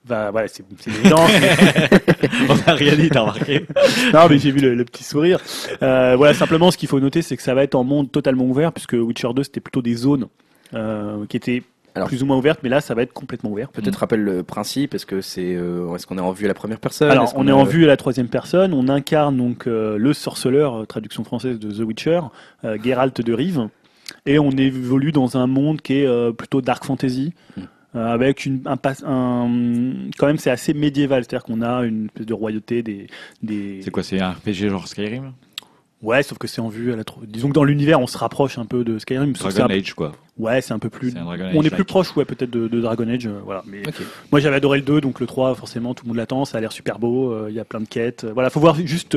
Va, 0.06 0.32
voilà, 0.32 0.48
c'est 0.48 0.64
c'est 0.80 0.90
évident. 0.92 1.18
On 2.50 2.56
n'a 2.56 2.74
rien 2.74 2.96
dit, 2.96 3.10
t'as 3.10 3.20
remarqué. 3.22 3.66
non, 4.14 4.28
mais 4.30 4.40
j'ai 4.40 4.52
vu 4.52 4.60
le, 4.62 4.74
le 4.76 4.86
petit 4.86 5.04
sourire. 5.04 5.40
Euh, 5.84 6.16
voilà, 6.18 6.34
simplement, 6.34 6.72
ce 6.72 6.78
qu'il 6.78 6.88
faut 6.90 7.00
noter, 7.00 7.22
c'est 7.22 7.36
que 7.38 7.44
ça 7.44 7.54
va 7.54 7.64
être 7.64 7.76
en 7.76 7.84
monde 7.84 8.12
totalement 8.12 8.46
ouvert, 8.46 8.72
puisque 8.72 8.94
Witcher 8.94 9.30
2, 9.36 9.44
c'était 9.44 9.60
plutôt 9.60 9.82
des 9.82 9.96
zones 9.96 10.28
euh, 10.74 11.26
qui 11.28 11.38
étaient 11.38 11.64
Alors- 11.96 12.08
plus 12.08 12.24
ou 12.24 12.26
moins 12.26 12.38
ouvertes, 12.38 12.60
mais 12.64 12.70
là, 12.70 12.82
ça 12.82 12.94
va 12.94 13.02
être 13.02 13.14
complètement 13.14 13.52
ouvert. 13.52 13.70
Peut-être 13.70 13.98
rappelle 13.98 14.22
le 14.24 14.44
principe. 14.44 14.94
Est-ce 14.96 15.06
que 15.06 15.22
c'est, 15.22 15.56
euh, 15.56 15.94
est-ce 15.96 16.06
qu'on 16.08 16.18
est 16.18 16.22
en 16.22 16.32
vue 16.32 16.46
à 16.46 16.48
la 16.48 16.54
première 16.54 16.80
personne? 16.80 17.10
Alors, 17.12 17.26
Est-ce 17.26 17.34
qu'on 17.34 17.46
on 17.46 17.48
est 17.48 17.52
en 17.52 17.64
vue 17.64 17.84
à 17.84 17.88
la 17.88 17.98
troisième 17.98 18.28
personne. 18.28 18.74
On 18.74 18.88
incarne 18.90 19.38
donc 19.38 19.68
euh, 19.68 19.98
le 19.98 20.14
sorceleur, 20.14 20.82
euh, 20.82 20.86
traduction 20.86 21.24
française 21.24 21.60
de 21.60 21.72
The 21.72 21.80
Witcher, 21.86 22.22
euh, 22.66 22.78
Geralt 22.84 23.22
de 23.22 23.34
Rive, 23.34 23.68
et 24.26 24.40
on 24.40 24.52
évolue 24.52 25.12
dans 25.12 25.38
un 25.38 25.48
monde 25.48 25.82
qui 25.82 25.94
est 26.02 26.06
euh, 26.08 26.32
plutôt 26.32 26.62
dark 26.62 26.84
fantasy. 26.86 27.34
Mm. 27.58 27.62
euh, 27.96 28.06
avec 28.14 28.46
une, 28.46 28.62
un- 28.68 28.78
quand 30.18 30.28
même 30.28 30.38
c'est 30.38 30.52
assez 30.52 30.74
médiéval, 30.74 31.24
c'est-à-dire 31.24 31.44
qu'on 31.44 31.62
a 31.62 31.84
une 31.86 32.06
espèce 32.06 32.26
de 32.28 32.34
royauté 32.34 32.84
des, 32.84 33.08
des 33.42 33.82
C'est 33.84 33.92
quoi, 33.92 34.04
c'est 34.04 34.20
un 34.20 34.32
RPG 34.32 34.70
genre 34.70 34.88
Skyrim? 34.88 35.32
Ouais, 36.02 36.24
sauf 36.24 36.38
que 36.38 36.48
c'est 36.48 36.62
en 36.62 36.70
vue 36.70 36.94
à 36.94 36.96
la 36.96 37.04
disons 37.28 37.50
que 37.50 37.54
dans 37.54 37.64
l'univers 37.64 38.00
on 38.00 38.08
se 38.08 38.18
rapproche 38.18 38.58
un 38.58 38.66
peu 38.66 38.84
de 38.84 39.00
Skyrim, 39.00 39.34
Dragon 39.34 39.64
un- 39.66 39.70
Age, 39.70 39.94
quoi. 39.94 40.14
ouais 40.38 40.62
c'est 40.62 40.74
un 40.74 40.80
peu 40.80 40.90
plus, 40.90 41.12
C'est 41.12 41.18
un 41.18 41.26
on 41.26 41.62
est 41.64 41.70
plus 41.70 41.84
proche 41.84 42.16
ouais 42.16 42.26
peut-être 42.26 42.50
de, 42.50 42.68
de 42.68 42.82
Dragon 42.82 43.08
Age, 43.10 43.28
euh, 43.28 43.40
voilà, 43.44 43.64
mais 43.68 43.82
moi 44.32 44.40
j'avais 44.40 44.56
adoré 44.58 44.78
le 44.80 44.86
2, 44.86 45.02
donc 45.02 45.20
le 45.20 45.28
3 45.28 45.56
forcément 45.56 45.94
tout 45.94 46.06
le 46.06 46.10
monde 46.10 46.18
l'attend, 46.18 46.46
ça 46.46 46.58
a 46.58 46.62
l'air 46.62 46.72
super 46.72 47.00
beau, 47.00 47.32
euh, 47.34 47.48
il 47.50 47.56
y 47.56 47.60
a 47.60 47.66
plein 47.66 47.82
de 47.82 47.88
quêtes. 47.88 48.24
euh, 48.24 48.32
Voilà, 48.34 48.50
faut 48.50 48.60
voir 48.60 48.76
juste 48.76 49.16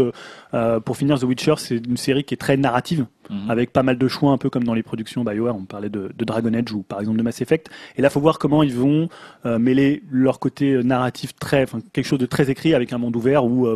euh, 0.55 0.81
pour 0.81 0.97
finir 0.97 1.19
The 1.19 1.25
Witcher, 1.25 1.55
c'est 1.59 1.77
une 1.77 1.97
série 1.97 2.25
qui 2.25 2.35
est 2.35 2.39
très 2.39 2.57
narrative, 2.57 3.07
Mhm. 3.31 3.51
avec 3.51 3.73
pas 3.73 3.85
mal 3.85 3.97
de 3.99 4.09
choix, 4.09 4.33
un 4.33 4.37
peu 4.39 4.51
comme 4.51 4.65
dans 4.65 4.75
les 4.75 4.83
productions 4.83 5.23
BioWare, 5.25 5.55
on 5.55 5.65
parlait 5.65 5.89
de, 5.89 6.11
de 6.17 6.25
Dragon 6.25 6.53
Age 6.55 6.73
ou 6.73 6.83
par 6.83 6.99
exemple 7.01 7.19
de 7.19 7.23
Mass 7.23 7.41
Effect. 7.41 7.71
Et 7.97 8.03
là, 8.03 8.11
faut 8.11 8.19
voir 8.21 8.39
comment 8.41 8.65
ils 8.65 8.75
vont 8.75 9.09
mêler 9.45 10.03
leur 10.11 10.41
côté 10.41 10.83
narratif 10.83 11.35
très, 11.37 11.63
enfin 11.63 11.79
quelque 11.93 12.05
chose 12.07 12.19
de 12.19 12.27
très 12.27 12.51
écrit 12.51 12.75
avec 12.75 12.93
un 12.93 12.99
monde 12.99 13.15
ouvert 13.15 13.45
où 13.45 13.69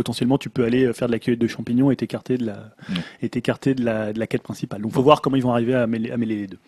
potentiellement 0.00 0.38
tu 0.38 0.48
peux 0.48 0.64
aller 0.64 0.84
euh, 0.86 0.92
faire 0.94 1.08
de 1.08 1.12
la 1.12 1.18
cueillette 1.18 1.40
de 1.40 1.46
champignons 1.46 1.90
et 1.90 1.96
t'écarter 1.96 2.38
de 2.38 2.46
la, 2.46 2.70
et 3.20 3.28
t'écarter 3.28 3.74
de 3.74 3.84
la, 3.84 4.12
de 4.14 4.18
la 4.18 4.26
quête 4.26 4.42
principale. 4.42 4.80
Donc 4.80 4.92
faut 4.92 5.02
voir 5.02 5.20
comment 5.20 5.36
ils 5.36 5.42
vont 5.42 5.52
arriver 5.52 5.74
à 5.74 5.86
mêler, 5.86 6.10
à 6.10 6.16
mêler 6.16 6.36
les 6.36 6.46
deux. 6.46 6.58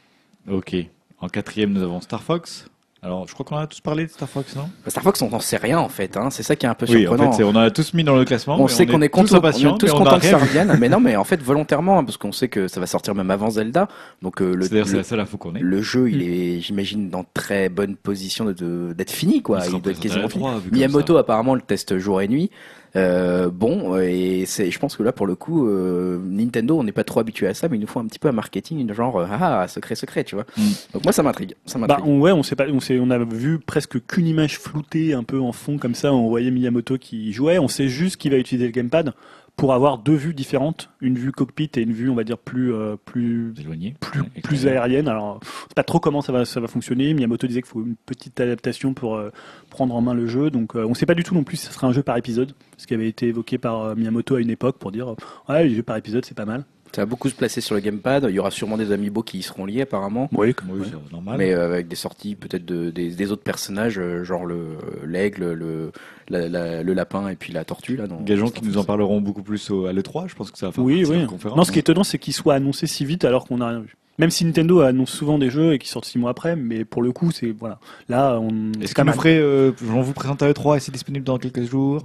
Ok. 0.51 0.77
En 1.21 1.29
quatrième, 1.29 1.73
nous 1.73 1.83
avons 1.83 2.01
Star 2.03 2.23
Fox. 2.23 2.67
Alors, 3.05 3.27
je 3.27 3.35
crois 3.35 3.45
qu'on 3.45 3.57
en 3.57 3.61
a 3.61 3.67
tous 3.67 3.81
parlé 3.81 4.05
de 4.07 4.11
Star 4.11 4.29
Fox, 4.29 4.55
non? 4.55 4.63
Bah, 4.85 4.91
Star 4.93 5.03
Fox, 5.03 5.21
on 5.23 5.31
n'en 5.31 5.41
sait 5.41 5.57
rien 5.57 5.79
en 5.81 5.89
fait. 5.89 6.17
Hein. 6.17 6.31
C'est 6.31 6.45
ça 6.45 6.55
qui 6.55 6.67
est 6.67 6.69
un 6.69 6.75
peu 6.75 6.87
Oui, 6.89 6.99
en 6.99 7.11
surprenant. 7.11 7.33
fait, 7.33 7.39
c'est- 7.39 7.43
on 7.43 7.49
en 7.51 7.57
a 7.57 7.71
tous 7.73 7.95
mis 7.95 8.05
dans 8.05 8.15
le 8.15 8.25
classement. 8.25 8.55
on 8.61 8.63
mais 8.63 8.69
sait 8.69 8.87
qu'on 8.87 9.03
est, 9.03 9.09
tous 9.09 9.23
content, 9.33 9.41
on 9.43 9.49
est 9.75 9.79
tous 9.79 9.91
contents 9.93 10.21
que 10.21 10.27
ça 10.27 10.39
revienne, 10.39 10.77
mais 10.81 10.89
non, 10.89 11.01
mais 11.01 11.17
en 11.17 11.25
fait 11.25 11.43
volontairement, 11.43 11.99
hein, 11.99 12.05
parce 12.05 12.17
qu'on 12.17 12.31
sait 12.31 12.47
que 12.49 12.69
ça 12.69 12.79
va 12.79 12.87
sortir 12.87 13.17
même 13.17 13.31
avant 13.33 13.51
Zelda. 13.51 13.89
Donc 14.21 14.41
euh, 14.41 14.55
le, 14.55 14.67
le, 14.69 14.97
la 14.99 15.03
seule 15.03 15.19
info 15.19 15.37
qu'on 15.37 15.57
ait. 15.57 15.61
le 15.61 15.83
jeu, 15.83 16.11
il 16.13 16.23
est, 16.23 16.61
j'imagine, 16.61 17.11
dans 17.11 17.25
très 17.35 17.69
bonne 17.69 17.97
position 17.97 18.45
de- 18.45 18.53
de- 18.53 18.93
d'être 18.97 19.11
fini, 19.11 19.43
quoi. 19.43 19.61
Il 19.67 19.81
doit 19.83 19.91
être 19.93 19.99
quasiment 20.01 20.29
fini. 20.29 20.43
3, 20.45 20.59
vu 20.59 20.69
comme 20.71 20.79
Miyamoto 20.79 21.17
apparemment 21.17 21.57
le 21.57 21.63
teste 21.63 21.99
jour 21.99 22.21
et 22.21 22.29
nuit. 22.29 22.51
Euh, 22.95 23.49
bon, 23.51 23.97
et 23.99 24.45
c'est, 24.47 24.71
je 24.71 24.79
pense 24.79 24.97
que 24.97 25.03
là 25.03 25.13
pour 25.13 25.27
le 25.27 25.35
coup, 25.35 25.67
euh, 25.67 26.21
Nintendo, 26.25 26.79
on 26.79 26.85
n'est 26.85 26.93
pas 26.93 27.05
trop 27.05 27.21
habitué 27.21 27.47
à 27.47 27.55
ça, 27.55 27.69
mais 27.69 27.79
il 27.79 27.81
nous 27.81 27.87
faut 27.87 28.01
un 28.01 28.07
petit 28.07 28.19
peu 28.19 28.29
un 28.29 28.33
marketing, 28.33 28.93
genre 28.93 29.19
euh, 29.21 29.27
ah 29.31 29.67
secret 29.69 29.95
secret, 29.95 30.25
tu 30.25 30.35
vois. 30.35 30.45
Mm. 30.57 30.63
Donc 30.95 31.05
moi 31.05 31.13
ça 31.13 31.23
m'intrigue, 31.23 31.55
ça 31.65 31.79
Bah, 31.79 31.87
m'intrigue. 31.89 32.07
on, 32.07 32.21
ouais, 32.21 32.33
on 32.33 32.43
sait 32.43 32.57
pas, 32.57 32.67
on 32.69 32.81
sait, 32.81 32.99
on 33.01 33.11
a 33.11 33.19
vu 33.19 33.59
presque 33.59 34.05
qu'une 34.07 34.27
image 34.27 34.59
floutée 34.59 35.15
un 35.15 35.25
peu 35.25 35.41
en 35.41 35.53
fond 35.53 35.79
comme 35.79 35.95
ça. 35.95 36.13
On 36.13 36.29
voyait 36.29 36.51
Miyamoto 36.51 36.99
qui 36.99 37.33
jouait. 37.33 37.59
On 37.59 37.69
sait 37.69 37.89
juste 37.89 38.17
qu'il 38.19 38.33
va 38.33 38.37
utiliser 38.39 38.67
le 38.67 38.73
gamepad 38.73 39.15
pour 39.57 39.75
avoir 39.75 39.99
deux 39.99 40.15
vues 40.15 40.35
différentes, 40.35 40.91
une 41.01 41.17
vue 41.17 41.31
cockpit 41.31 41.71
et 41.77 41.83
une 41.83 41.93
vue, 41.93 42.09
on 42.09 42.15
va 42.15 42.25
dire 42.25 42.39
plus 42.39 42.73
euh, 42.73 42.97
plus 42.97 43.55
Éloigné. 43.61 43.95
plus, 44.01 44.23
plus 44.43 44.67
aérienne. 44.67 45.09
Alors, 45.09 45.41
pas 45.77 45.85
trop 45.85 46.01
comment 46.01 46.23
ça 46.23 46.33
va 46.33 46.45
ça 46.45 46.61
va 46.61 46.69
fonctionner. 46.69 47.15
Miyamoto 47.15 47.47
disait 47.47 47.63
qu'il 47.63 47.71
faut 47.71 47.83
une 47.83 47.97
petite 47.97 48.41
adaptation 48.41 48.95
pour 48.95 49.17
euh, 49.17 49.31
prendre 49.71 49.95
en 49.95 50.01
main 50.01 50.15
le 50.15 50.27
jeu. 50.27 50.51
Donc, 50.51 50.75
euh, 50.75 50.87
on 50.87 50.95
sait 50.95 51.07
pas 51.07 51.15
du 51.15 51.23
tout 51.23 51.35
non 51.35 51.45
plus 51.45 51.59
si 51.59 51.67
ce 51.67 51.73
sera 51.73 51.87
un 51.87 51.93
jeu 51.93 52.03
par 52.03 52.17
épisode, 52.17 52.55
ce 52.77 52.87
qui 52.87 52.95
avait 52.95 53.09
été 53.09 53.29
évoqué 53.29 53.59
par 53.59 53.83
euh, 53.83 53.95
Miyamoto 53.95 54.37
à 54.37 54.41
une 54.41 54.51
époque 54.51 54.79
pour 54.79 54.91
dire 54.91 55.15
ouais, 55.49 55.65
les 55.65 55.75
jeux 55.75 55.83
par 55.83 55.97
épisode 55.97 56.25
c'est 56.25 56.37
pas 56.37 56.47
mal. 56.47 56.65
Ça 56.95 57.03
va 57.03 57.07
beaucoup 57.07 57.29
se 57.29 57.35
placer 57.35 57.61
sur 57.61 57.75
le 57.75 57.81
gamepad. 57.81 58.27
Il 58.29 58.35
y 58.35 58.39
aura 58.39 58.51
sûrement 58.51 58.77
des 58.77 58.93
amiibo 58.93 59.23
qui 59.23 59.39
y 59.39 59.43
seront 59.43 59.65
liés 59.65 59.81
apparemment. 59.83 60.29
Oui, 60.33 60.55
Oui, 60.69 60.87
c'est 60.91 61.13
normal. 61.13 61.39
Mais 61.39 61.53
euh, 61.55 61.65
avec 61.65 61.89
des 61.89 61.97
sorties 61.97 62.35
peut-être 62.35 62.65
de, 62.67 62.91
des, 62.91 63.11
des 63.11 63.33
autres 63.33 63.43
personnages, 63.43 63.99
euh, 63.99 64.25
genre 64.25 64.45
le 64.45 64.77
l'aigle, 65.07 65.53
le, 65.53 65.93
la- 66.29 66.49
la- 66.49 66.83
le 66.83 66.93
lapin 66.93 67.29
et 67.29 67.37
puis 67.37 67.53
la 67.53 67.65
tortue 67.65 67.97
là. 67.97 68.07
Dans 68.07 68.21
Gageons 68.21 68.51
qui 68.51 68.65
nous 68.65 68.77
en 68.79 68.85
parleront 68.85 69.21
beaucoup 69.21 69.43
plus 69.43 69.71
au, 69.71 69.87
à 69.87 69.93
l'E3. 69.93 70.29
Je 70.29 70.35
pense 70.35 70.51
que 70.51 70.59
ça 70.59 70.67
va 70.67 70.73
faire 70.73 70.85
Oui, 70.85 71.05
oui. 71.09 71.27
conférence. 71.27 71.57
Non, 71.57 71.65
ce 71.65 71.73
qui 71.73 71.79
est 71.79 71.81
étonnant, 71.81 72.05
c'est 72.05 72.19
qu'il 72.19 72.35
soit 72.35 72.55
annoncé 72.55 72.87
si 72.87 73.05
vite 73.05 73.25
alors 73.25 73.47
qu'on 73.47 73.59
n'a 73.59 73.69
rien 73.69 73.81
vu. 73.81 73.97
Même 74.19 74.31
si 74.31 74.45
Nintendo 74.45 74.81
annonce 74.81 75.11
souvent 75.11 75.39
des 75.39 75.49
jeux 75.49 75.73
et 75.73 75.79
qu'ils 75.79 75.89
sortent 75.89 76.05
six 76.05 76.19
mois 76.19 76.31
après, 76.31 76.55
mais 76.55 76.85
pour 76.85 77.03
le 77.03 77.13
coup, 77.13 77.31
c'est 77.31 77.51
voilà. 77.59 77.79
Là, 78.11 78.39
on. 78.39 78.71
Est-ce 78.73 78.89
c'est 78.89 78.95
qu'on 79.03 79.11
ferait, 79.13 79.39
euh, 79.39 79.73
on 79.91 80.03
vous 80.03 80.13
présente 80.13 80.43
à 80.43 80.49
l'E3 80.53 80.77
et 80.77 80.81
c'est 80.81 80.93
disponible 80.93 81.25
dans 81.25 81.39
quelques 81.39 81.63
jours? 81.65 82.03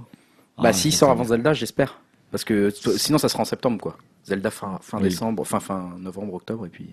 Bah 0.56 0.64
Ah, 0.68 0.72
s'il 0.72 0.92
ça 0.92 1.00
sort 1.00 1.10
avant 1.10 1.24
Zelda, 1.24 1.52
j'espère. 1.52 2.00
Parce 2.30 2.44
que 2.44 2.70
sinon, 2.96 3.18
ça 3.18 3.28
sera 3.28 3.42
en 3.42 3.46
septembre, 3.46 3.78
quoi. 3.80 3.96
Zelda 4.24 4.50
fin, 4.50 4.78
fin 4.82 4.98
Oui. 4.98 5.04
décembre, 5.04 5.46
fin, 5.46 5.60
fin 5.60 5.90
novembre, 5.98 6.34
octobre, 6.34 6.66
et 6.66 6.68
puis. 6.68 6.90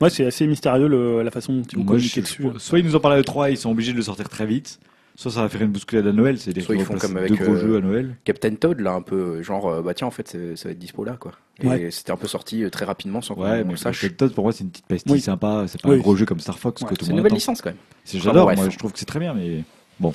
Ouais, 0.00 0.08
c'est 0.10 0.24
assez 0.24 0.46
mystérieux 0.46 0.88
le- 0.88 1.22
la 1.22 1.30
façon 1.30 1.52
dont 1.52 1.62
ils 1.70 1.78
vont 1.78 1.84
communiquer 1.84 2.22
dessus. 2.22 2.46
soit 2.58 2.78
ils 2.78 2.84
nous 2.86 2.96
en 2.96 3.00
parlent 3.00 3.14
à 3.14 3.20
E3 3.20 3.50
ils 3.50 3.58
sont 3.58 3.70
obligés 3.70 3.92
de 3.92 3.98
le 3.98 4.02
sortir 4.02 4.28
très 4.30 4.46
vite, 4.46 4.80
soit 5.14 5.30
ça 5.30 5.42
va 5.42 5.50
faire 5.50 5.60
une 5.60 5.72
bousculade 5.72 6.06
à 6.06 6.12
Noël, 6.12 6.38
c'est-à-dire 6.38 6.62
Soit 6.64 6.74
qu'ils 6.76 6.84
ils 6.84 6.86
font 6.86 6.96
comme 6.96 7.18
avec, 7.18 7.28
deux 7.32 7.36
gros 7.44 7.52
euh, 7.52 7.60
jeux 7.60 7.76
à 7.76 7.80
Noël. 7.82 8.16
Captain 8.24 8.54
Toad, 8.54 8.80
là, 8.80 8.92
un 8.92 9.02
peu, 9.02 9.42
genre, 9.42 9.68
euh, 9.68 9.82
bah 9.82 9.92
tiens, 9.92 10.06
en 10.06 10.10
fait, 10.10 10.26
c'est- 10.28 10.56
ça 10.56 10.68
va 10.68 10.72
être 10.72 10.78
dispo 10.78 11.04
là, 11.04 11.18
quoi. 11.20 11.32
Et 11.62 11.66
Ouais. 11.66 11.90
c'était 11.90 12.12
un 12.12 12.16
peu 12.16 12.26
sorti 12.28 12.64
euh, 12.64 12.70
très 12.70 12.86
rapidement 12.86 13.20
sans 13.20 13.34
qu'on 13.34 13.42
Ouais, 13.42 13.60
on 13.62 13.66
mais 13.66 13.72
le 13.72 13.76
sache. 13.76 14.00
Captain 14.00 14.16
Toad, 14.28 14.34
pour 14.34 14.44
moi, 14.44 14.52
c'est 14.54 14.64
une 14.64 14.70
petite 14.70 14.86
pastille 14.86 15.12
Oui. 15.12 15.20
sympa, 15.20 15.66
c'est 15.68 15.82
pas 15.82 15.90
Oui. 15.90 15.96
un 15.96 15.98
gros 15.98 16.16
jeu 16.16 16.24
comme 16.24 16.40
Star 16.40 16.58
Fox 16.58 16.80
Ouais, 16.80 16.88
que 16.88 16.94
tout 16.94 17.04
C'est 17.04 17.10
une 17.10 17.18
nouvelle 17.18 17.34
licence, 17.34 17.60
quand 17.60 17.68
même. 17.68 17.76
C'est- 18.04 18.16
Enfin, 18.16 18.24
J'adore, 18.30 18.50
moi, 18.56 18.68
je 18.70 18.78
trouve 18.78 18.92
que 18.94 18.98
c'est 18.98 19.04
très 19.04 19.20
bien, 19.20 19.34
mais 19.34 19.64
bon. 19.98 20.14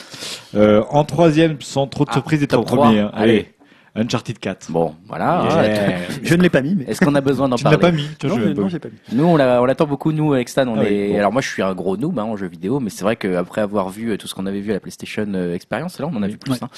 Euh, 0.55 0.81
en 0.89 1.03
troisième, 1.03 1.61
sans 1.61 1.85
trop 1.85 2.05
de 2.05 2.09
Ah, 2.09 2.13
surprise, 2.13 2.41
était 2.41 2.55
en 2.55 2.63
premier. 2.63 3.01
hein. 3.01 3.11
Allez, 3.13 3.31
Allez. 3.33 3.51
Uncharted 3.95 4.37
4. 4.39 4.71
Bon, 4.71 4.93
voilà. 5.07 5.47
Yeah. 5.63 5.97
Je 6.21 6.35
ne 6.35 6.41
l'ai 6.41 6.49
pas 6.49 6.61
mis, 6.61 6.75
mais. 6.75 6.83
Est-ce 6.85 6.99
qu'on 7.03 7.15
a 7.15 7.21
besoin 7.21 7.47
d'en 7.47 7.55
Tu 7.55 7.65
ne 7.65 7.71
l'as 7.71 7.77
parler 7.77 7.95
pas 7.95 8.01
mis, 8.03 8.09
tu 8.19 8.27
Non, 8.27 8.35
je 8.35 8.41
pas 8.41 8.53
non, 8.53 8.63
vu. 8.65 8.69
j'ai 8.69 8.79
pas 8.79 8.89
mis. 8.89 8.95
Nous, 9.17 9.23
on 9.23 9.37
l'a- 9.37 9.61
on 9.61 9.65
l'attend 9.65 9.85
beaucoup, 9.87 10.11
nous, 10.11 10.33
avec 10.33 10.49
Stan. 10.49 10.67
On 10.67 10.75
Ah 10.77 10.81
oui, 10.83 10.87
est... 10.93 11.09
bon. 11.13 11.19
Alors, 11.19 11.31
moi, 11.31 11.41
je 11.41 11.47
suis 11.47 11.61
un 11.61 11.73
gros 11.73 11.95
noob 11.95 12.19
hein, 12.19 12.23
en 12.23 12.35
jeu 12.35 12.47
vidéo, 12.47 12.79
mais 12.79 12.89
c'est 12.89 13.03
vrai 13.03 13.15
qu'après 13.15 13.61
avoir 13.61 13.89
vu 13.89 14.11
euh, 14.11 14.17
tout 14.17 14.27
ce 14.27 14.35
qu'on 14.35 14.45
avait 14.47 14.59
vu 14.59 14.71
à 14.71 14.73
la 14.73 14.79
PlayStation 14.81 15.25
euh, 15.33 15.53
Experience, 15.55 15.99
là, 15.99 16.07
on 16.11 16.15
en 16.17 16.23
a 16.23 16.27
vu 16.27 16.37
plus. 16.37 16.51
Ouais. 16.51 16.57
hein. 16.61 16.69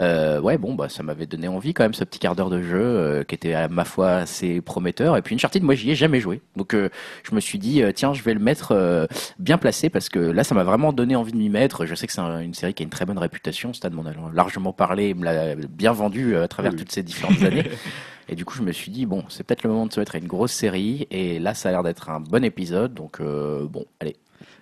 Euh, 0.00 0.40
ouais, 0.40 0.58
bon, 0.58 0.74
bah, 0.74 0.88
ça 0.88 1.02
m'avait 1.04 1.26
donné 1.26 1.46
envie 1.46 1.74
quand 1.74 1.84
même, 1.84 1.94
ce 1.94 2.02
petit 2.04 2.18
quart 2.18 2.34
d'heure 2.34 2.50
de 2.50 2.60
jeu 2.62 2.80
euh, 2.80 3.22
qui 3.24 3.34
était, 3.36 3.54
à 3.54 3.68
ma 3.68 3.84
foi, 3.84 4.10
assez 4.10 4.60
prometteur. 4.60 5.16
Et 5.16 5.22
puis, 5.22 5.34
Uncharted, 5.36 5.62
moi, 5.62 5.74
j'y 5.76 5.92
ai 5.92 5.94
jamais 5.94 6.18
joué. 6.20 6.40
Donc, 6.56 6.74
euh, 6.74 6.88
je 7.22 7.34
me 7.36 7.40
suis 7.40 7.58
dit, 7.60 7.82
tiens, 7.94 8.12
je 8.14 8.22
vais 8.24 8.34
le 8.34 8.40
mettre 8.40 8.72
euh, 8.72 9.06
bien 9.38 9.58
placé 9.58 9.90
parce 9.90 10.08
que 10.08 10.18
là, 10.18 10.42
ça 10.42 10.54
m'a 10.56 10.64
vraiment 10.64 10.92
donné 10.92 11.14
envie 11.14 11.32
de 11.32 11.38
m'y 11.38 11.50
mettre. 11.50 11.86
Je 11.86 11.94
sais 11.94 12.06
que 12.08 12.12
c'est 12.12 12.20
un- 12.20 12.40
une 12.40 12.54
série 12.54 12.74
qui 12.74 12.82
a 12.82 12.84
une 12.84 12.90
très 12.90 13.04
bonne 13.04 13.18
réputation. 13.18 13.72
Stan 13.72 13.90
m'en 13.92 14.02
a 14.06 14.12
largement 14.34 14.72
parlé, 14.72 15.10
il 15.10 15.14
me 15.16 15.24
l'a 15.24 15.54
bien 15.54 15.92
vendu 15.92 16.36
à 16.36 16.48
travers 16.48 16.63
Oui. 16.70 16.76
toutes 16.76 16.92
ces 16.92 17.02
différentes 17.02 17.42
années. 17.42 17.64
Et 18.28 18.34
du 18.36 18.44
coup, 18.44 18.54
je 18.56 18.62
me 18.62 18.72
suis 18.72 18.90
dit, 18.90 19.04
bon, 19.06 19.22
c'est 19.28 19.44
peut-être 19.44 19.64
le 19.64 19.70
moment 19.70 19.86
de 19.86 19.92
se 19.92 20.00
mettre 20.00 20.14
à 20.14 20.18
une 20.18 20.26
grosse 20.26 20.52
série. 20.52 21.06
Et 21.10 21.38
là, 21.38 21.52
ça 21.54 21.68
a 21.68 21.72
l'air 21.72 21.82
d'être 21.82 22.08
un 22.10 22.20
bon 22.20 22.42
épisode. 22.44 22.94
Donc, 22.94 23.20
euh, 23.20 23.66
bon, 23.66 23.84
allez. 24.00 24.16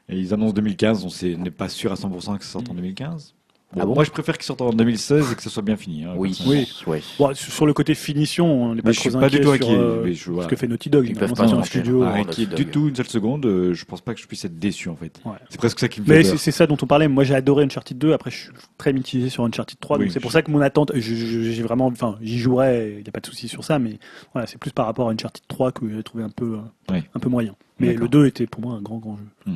Et 0.09 0.17
ils 0.19 0.35
annoncent 0.35 0.53
2015, 0.55 1.05
on 1.05 1.09
sait- 1.09 1.37
on 1.39 1.43
n'est 1.43 1.51
pas 1.53 1.69
sûr 1.69 1.93
à 1.93 1.95
100% 1.97 2.37
que 2.39 2.45
ça 2.45 2.51
sorte 2.53 2.69
en 2.71 2.75
2015. 2.75 3.35
Bon, 3.75 3.81
Ah 3.81 3.87
bon 3.87 3.95
moi, 3.95 4.05
je 4.05 4.11
préfère 4.11 4.37
qu'il 4.37 4.45
sorte 4.45 4.61
en 4.61 4.71
2016 4.71 5.33
et 5.33 5.35
que 5.35 5.43
ça 5.43 5.49
soit 5.49 5.63
bien 5.63 5.77
fini. 5.77 6.05
hein, 6.05 6.13
Oui. 6.17 6.39
Oui. 6.47 7.03
Bon, 7.19 7.33
sur 7.35 7.65
le 7.65 7.73
côté 7.73 7.95
finition, 7.95 8.65
on 8.65 8.75
n'est 8.75 8.83
pas 8.83 8.93
je 8.93 9.01
trop 9.01 9.09
suis 9.11 9.19
pas 9.19 9.31
du 9.31 9.37
inquiet 9.37 9.41
tout 9.41 9.55
sur 9.57 9.71
inquiet. 9.71 9.79
euh, 9.81 10.03
mais 10.05 10.13
je- 10.13 10.31
voilà. 10.31 10.45
ce 10.45 10.49
que 10.51 10.57
fait 10.57 10.69
Naughty 10.69 10.91
Dog. 10.91 11.07
Ils 11.09 11.15
peuvent 11.17 11.33
pas 11.33 11.47
plus. 11.49 11.65
studio. 11.67 12.03
Ah, 12.03 12.15
inquiet 12.17 12.45
Dog. 12.47 12.57
du 12.57 12.67
tout 12.67 12.89
une 12.89 12.95
seule 12.97 13.09
seconde, 13.09 13.47
euh, 13.47 13.73
je 13.73 13.85
pense 13.87 14.03
pas 14.03 14.13
que 14.15 14.21
je 14.21 14.27
puisse 14.27 14.45
être 14.45 14.59
déçu 14.59 14.91
en 14.91 14.97
fait. 14.97 15.19
Ouais. 15.25 15.33
C'est 15.49 15.57
presque 15.59 15.79
ça 15.81 15.89
qui 15.89 16.01
me 16.03 16.07
fait 16.07 16.19
Mais 16.19 16.25
c'est 16.37 16.51
ça 16.51 16.67
dont 16.67 16.77
on 16.83 16.87
parlait. 16.87 17.09
Moi, 17.09 17.25
j'ai 17.25 17.35
adoré 17.35 17.65
Uncharted 17.65 17.97
2. 17.97 18.13
Après, 18.13 18.31
je 18.31 18.37
suis 18.37 18.49
très 18.77 18.93
mitigé 18.93 19.31
sur 19.31 19.45
Uncharted 19.45 19.79
3. 19.81 19.97
Oui, 19.97 20.05
donc 20.05 20.13
c'est 20.13 20.21
pour 20.21 20.33
ça 20.33 20.43
que 20.43 20.51
mon 20.51 20.61
attente, 20.61 20.93
j'ai 20.95 21.63
vraiment, 21.63 21.87
enfin, 21.87 22.17
j'y 22.21 22.39
jouerai. 22.39 22.97
Il 22.99 23.03
n'y 23.03 23.09
a 23.09 23.13
pas 23.13 23.21
de 23.21 23.27
souci 23.27 23.49
sur 23.49 23.65
ça. 23.65 23.79
Mais 23.79 23.99
voilà, 24.35 24.47
c'est 24.47 24.59
plus 24.59 24.73
par 24.73 24.85
rapport 24.85 25.09
à 25.09 25.13
Uncharted 25.13 25.45
3 25.49 25.73
que 25.73 25.89
j'ai 25.89 26.03
trouvé 26.03 26.25
un 26.25 26.31
peu, 26.31 26.59
euh, 26.91 27.01
un 27.15 27.19
peu 27.21 27.31
moyen. 27.31 27.55
Mais 27.81 27.95
le 27.95 28.07
2 28.07 28.27
était 28.27 28.47
pour 28.47 28.61
moi 28.61 28.75
un 28.75 28.83
grand, 28.83 28.99
grand 28.99 29.17
jeu. 29.17 29.53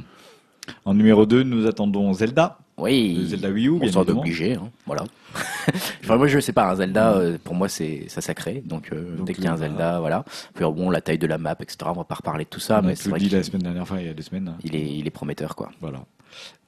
En 0.86 0.94
numéro 0.94 1.26
2, 1.26 1.42
nous 1.42 1.66
attendons 1.66 2.12
Zelda. 2.14 2.58
Oui. 2.78 3.14
Le 3.18 3.24
Zelda 3.26 3.50
Wii 3.50 3.68
U, 3.68 3.70
On 3.72 3.78
bien 3.78 4.16
obligé, 4.16 4.54
hein, 4.54 4.70
voilà. 4.84 5.04
enfin, 6.04 6.16
moi, 6.16 6.26
je 6.26 6.38
sais 6.40 6.52
pas, 6.52 6.70
un 6.70 6.74
Zelda, 6.76 7.14
euh, 7.14 7.38
pour 7.42 7.54
moi, 7.54 7.68
c'est 7.68 8.04
ça 8.08 8.20
sacré. 8.20 8.62
Donc, 8.64 8.90
euh, 8.92 9.16
Donc, 9.16 9.26
dès 9.26 9.34
qu'il 9.34 9.44
y 9.44 9.46
a 9.46 9.52
un 9.52 9.56
Zelda, 9.56 10.00
voilà. 10.00 10.24
Puis, 10.54 10.62
alors, 10.62 10.72
bon, 10.74 10.90
la 10.90 11.00
taille 11.00 11.18
de 11.18 11.26
la 11.26 11.38
map, 11.38 11.56
etc. 11.60 11.78
On 11.86 11.92
va 11.92 12.04
pas 12.04 12.16
reparler 12.16 12.44
de 12.44 12.50
tout 12.50 12.60
ça, 12.60 12.80
on 12.82 12.86
mais 12.86 12.94
c'est 12.94 13.08
vrai 13.08 13.18
dit 13.18 13.28
la 13.30 13.42
semaine 13.42 13.62
dernière, 13.62 13.82
enfin 13.82 13.98
il 13.98 14.06
y 14.06 14.08
a 14.08 14.14
deux 14.14 14.22
semaines. 14.22 14.48
hein. 14.48 14.58
il 14.62 14.76
est, 14.76 14.86
il 14.98 15.06
est 15.06 15.10
prometteur, 15.10 15.56
quoi. 15.56 15.70
Voilà. 15.80 16.04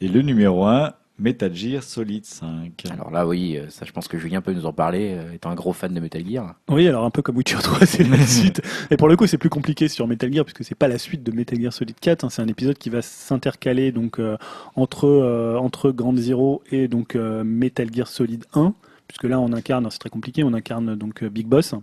Et 0.00 0.08
le 0.08 0.22
numéro 0.22 0.64
1, 0.64 0.92
Metal 1.18 1.52
Gear 1.54 1.82
Solid 1.82 2.24
5. 2.24 2.84
Alors 2.92 3.10
là, 3.10 3.26
oui, 3.26 3.56
euh, 3.56 3.66
ça, 3.70 3.84
je 3.84 3.92
pense 3.92 4.06
que 4.06 4.18
Julien 4.18 4.40
peut 4.40 4.52
nous 4.52 4.66
en 4.66 4.72
parler, 4.72 5.14
euh, 5.18 5.32
étant 5.32 5.50
un 5.50 5.54
gros 5.56 5.72
fan 5.72 5.92
de 5.92 6.00
Metal 6.00 6.24
Gear. 6.24 6.54
Oui, 6.68 6.86
alors 6.86 7.04
un 7.04 7.10
peu 7.10 7.22
comme 7.22 7.36
Witcher 7.36 7.58
3, 7.60 7.80
c'est 7.86 8.04
la 8.04 8.24
suite. 8.26 8.62
Et 8.90 8.96
pour 8.96 9.08
le 9.08 9.16
coup, 9.16 9.26
c'est 9.26 9.38
plus 9.38 9.50
compliqué 9.50 9.88
sur 9.88 10.06
Metal 10.06 10.32
Gear 10.32 10.44
puisque 10.44 10.64
c'est 10.64 10.76
pas 10.76 10.88
la 10.88 10.98
suite 10.98 11.22
de 11.24 11.32
Metal 11.32 11.60
Gear 11.60 11.72
Solid 11.72 11.98
4. 11.98 12.24
hein. 12.24 12.28
C'est 12.30 12.42
un 12.42 12.48
épisode 12.48 12.78
qui 12.78 12.90
va 12.90 13.02
s'intercaler 13.02 13.90
donc 13.92 14.20
euh, 14.20 14.36
entre 14.76 15.06
euh, 15.06 15.56
entre 15.58 15.90
Grand 15.90 16.16
Zero 16.16 16.62
et 16.70 16.86
donc 16.88 17.16
euh, 17.16 17.42
Metal 17.44 17.88
Gear 17.92 18.06
Solid 18.06 18.44
1. 18.54 18.74
Puisque 19.08 19.24
là, 19.24 19.40
on 19.40 19.54
incarne, 19.54 19.88
c'est 19.90 19.98
très 19.98 20.10
compliqué, 20.10 20.44
on 20.44 20.52
incarne 20.52 20.94
donc 20.94 21.22
euh, 21.22 21.30
Big 21.30 21.46
Boss. 21.46 21.74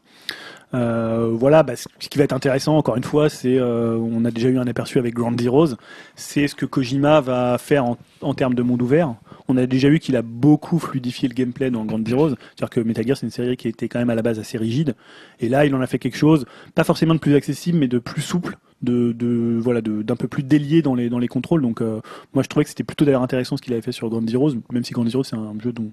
Euh, 0.76 1.32
voilà, 1.34 1.64
bah, 1.64 1.76
ce 1.76 1.88
ce 2.00 2.08
qui 2.08 2.20
va 2.20 2.24
être 2.24 2.34
intéressant, 2.34 2.78
encore 2.78 2.98
une 2.98 3.04
fois, 3.04 3.30
c'est, 3.30 3.58
euh, 3.58 3.98
on 3.98 4.26
a 4.26 4.32
déjà 4.32 4.50
eu 4.50 4.60
un 4.60 4.68
aperçu 4.68 5.00
avec 5.00 5.16
Grand 5.16 5.36
Zeroes, 5.40 5.76
c'est 6.16 6.48
ce 6.48 6.54
que 6.54 6.68
Kojima 6.68 7.22
va 7.22 7.58
faire 7.58 7.84
en, 7.86 7.98
en 8.22 8.34
termes 8.36 8.54
de 8.54 8.62
monde 8.62 8.82
ouvert. 8.84 9.16
On 9.48 9.58
a 9.58 9.66
déjà 9.68 9.90
vu 9.90 10.00
qu'il 10.00 10.16
a 10.16 10.22
beaucoup 10.22 10.80
fluidifié 10.80 11.28
le 11.30 11.34
gameplay 11.34 11.70
dans 11.70 11.86
Grand 11.86 12.06
Zeroes, 12.08 12.30
c'est-à-dire 12.30 12.70
que 12.70 12.80
Metal 12.80 13.06
Gear 13.06 13.16
c'est 13.18 13.26
une 13.26 13.32
série 13.32 13.56
qui 13.58 13.68
était 13.68 13.88
quand 13.88 14.00
même 14.00 14.10
à 14.10 14.16
la 14.16 14.22
base 14.22 14.40
assez 14.40 14.58
rigide, 14.58 14.96
et 15.40 15.50
là 15.50 15.66
il 15.66 15.76
en 15.76 15.82
a 15.82 15.88
fait 15.88 16.00
quelque 16.00 16.18
chose, 16.18 16.46
pas 16.74 16.84
forcément 16.84 17.14
de 17.14 17.20
plus 17.20 17.36
accessible, 17.36 17.78
mais 17.78 17.88
de 17.88 18.00
plus 18.00 18.22
souple, 18.22 18.58
de, 18.82 19.12
de 19.14 19.58
voilà, 19.62 19.82
d'un 19.82 20.16
peu 20.16 20.28
plus 20.28 20.44
délié 20.44 20.82
dans 20.82 20.96
les 20.96 21.10
dans 21.10 21.20
les 21.20 21.28
contrôles. 21.28 21.62
Donc 21.62 21.82
euh, 21.82 22.02
moi 22.34 22.44
je 22.44 22.50
trouvais 22.50 22.64
que 22.64 22.70
c'était 22.70 22.84
plutôt 22.84 23.06
d'ailleurs 23.06 23.22
intéressant 23.24 23.56
ce 23.58 23.62
qu'il 23.62 23.74
avait 23.74 23.82
fait 23.82 23.92
sur 23.92 24.10
Grand 24.10 24.28
Zeroes, 24.28 24.54
même 24.72 24.84
si 24.84 24.94
Grand 24.94 25.08
Zeroes 25.08 25.24
c'est 25.24 25.36
un 25.36 25.54
jeu 25.64 25.72
dont 25.72 25.92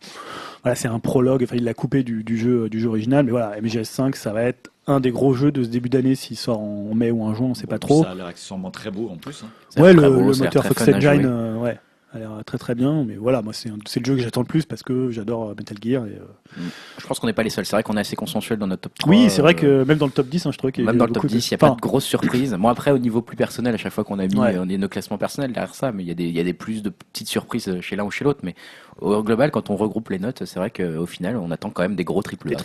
voilà 0.62 0.74
c'est 0.74 0.88
un 0.88 0.98
prologue, 0.98 1.42
enfin 1.44 1.56
il 1.56 1.64
l'a 1.64 1.74
coupé 1.74 2.02
du, 2.02 2.24
du 2.24 2.36
jeu 2.38 2.68
du 2.68 2.80
jeu 2.80 2.88
original, 2.88 3.24
mais 3.24 3.30
voilà 3.32 3.58
MGS5 3.60 4.14
ça 4.16 4.32
va 4.32 4.42
être 4.42 4.70
un 4.86 4.98
des 4.98 5.10
gros 5.12 5.32
jeux 5.32 5.52
de 5.52 5.62
ce 5.62 5.68
début 5.68 5.88
d'année 5.88 6.14
s'il 6.16 6.36
sort 6.36 6.58
en 6.60 6.92
mai 6.94 7.10
ou 7.12 7.22
en 7.22 7.34
juin, 7.34 7.48
on 7.50 7.54
sait 7.54 7.68
pas 7.68 7.78
trop. 7.78 8.02
Ça 8.02 8.10
a 8.10 8.14
l'air 8.16 8.26
accessoirement 8.26 8.70
très 8.72 8.90
beau 8.90 9.08
en 9.10 9.16
plus. 9.16 9.44
hein. 9.44 9.80
Ouais, 9.80 9.92
le, 9.92 10.02
beau, 10.02 10.34
moteur 10.34 10.64
Fox 10.66 10.82
Engine, 10.88 11.22
euh, 11.24 11.56
ouais, 11.58 11.78
a 12.12 12.18
l'air 12.18 12.30
très 12.44 12.58
très 12.58 12.74
bien. 12.74 13.04
Mais 13.04 13.16
voilà, 13.16 13.42
moi 13.42 13.52
c'est 13.52 13.68
le 13.70 14.04
jeu 14.04 14.16
que 14.16 14.20
j'attends 14.22 14.40
le 14.42 14.46
plus 14.46 14.64
parce 14.66 14.82
que 14.82 15.10
j'adore 15.10 15.50
euh, 15.50 15.54
Metal 15.56 15.76
Gear. 15.82 16.06
Et, 16.06 16.10
euh, 16.10 16.62
Je 16.98 17.06
pense 17.06 17.18
qu'on 17.18 17.26
n'est 17.26 17.32
pas 17.32 17.42
les 17.42 17.50
seuls. 17.50 17.64
C'est 17.66 17.76
vrai 17.76 17.82
qu'on 17.82 17.96
est 17.96 18.00
assez 18.00 18.16
consensuel 18.16 18.58
dans 18.58 18.66
notre 18.66 18.82
top 18.82 18.94
3. 18.98 19.10
Oui, 19.10 19.30
c'est 19.30 19.42
vrai 19.42 19.54
euh, 19.64 19.82
que 19.82 19.84
même 19.88 19.98
dans 19.98 20.06
le 20.06 20.12
top 20.12 20.28
10, 20.28 20.46
hein, 20.46 20.50
je 20.52 20.58
trouvais 20.58 20.72
qu'il 20.72 20.82
y 20.82 20.86
Même 20.86 20.90
avait 20.90 20.98
dans 20.98 21.04
le 21.06 21.12
top 21.12 21.22
beaucoup 21.22 21.34
10, 21.34 21.50
il 21.50 21.52
n'y 21.52 21.54
a 21.54 21.58
pas 21.58 21.70
de 21.70 21.80
grosses 21.80 22.04
surprises. 22.04 22.54
Moi, 22.58 22.70
après, 22.70 22.90
au 22.90 22.98
niveau 22.98 23.22
plus 23.22 23.36
personnel, 23.36 23.74
à 23.74 23.78
chaque 23.78 23.92
fois 23.92 24.04
qu'on 24.04 24.18
a 24.18 24.26
mis 24.26 24.36
Ouais. 24.38 24.56
on 24.58 24.68
est 24.68 24.78
nos 24.78 24.88
classements 24.88 25.18
personnels 25.18 25.52
derrière 25.52 25.74
ça, 25.74 25.92
mais 25.92 26.02
il 26.02 26.08
y, 26.08 26.12
a 26.12 26.14
des- 26.14 26.28
y 26.30 26.40
a 26.40 26.44
des 26.44 26.52
plus 26.54 26.82
de 26.82 26.90
petites 26.90 27.28
surprises 27.28 27.80
chez 27.80 27.96
l'un 27.96 28.04
ou 28.04 28.10
chez 28.10 28.24
l'autre. 28.24 28.40
Mais 28.42 28.54
au 29.00 29.22
global, 29.22 29.50
quand 29.50 29.70
on 29.70 29.76
regroupe 29.76 30.10
les 30.10 30.18
notes, 30.18 30.44
c'est 30.44 30.58
vrai 30.58 30.70
qu'au 30.70 31.06
final, 31.06 31.36
on 31.36 31.50
attend 31.50 31.70
quand 31.70 31.82
même 31.82 31.96
des 31.96 32.04
gros 32.04 32.22
triple 32.22 32.54
A. 32.54 32.58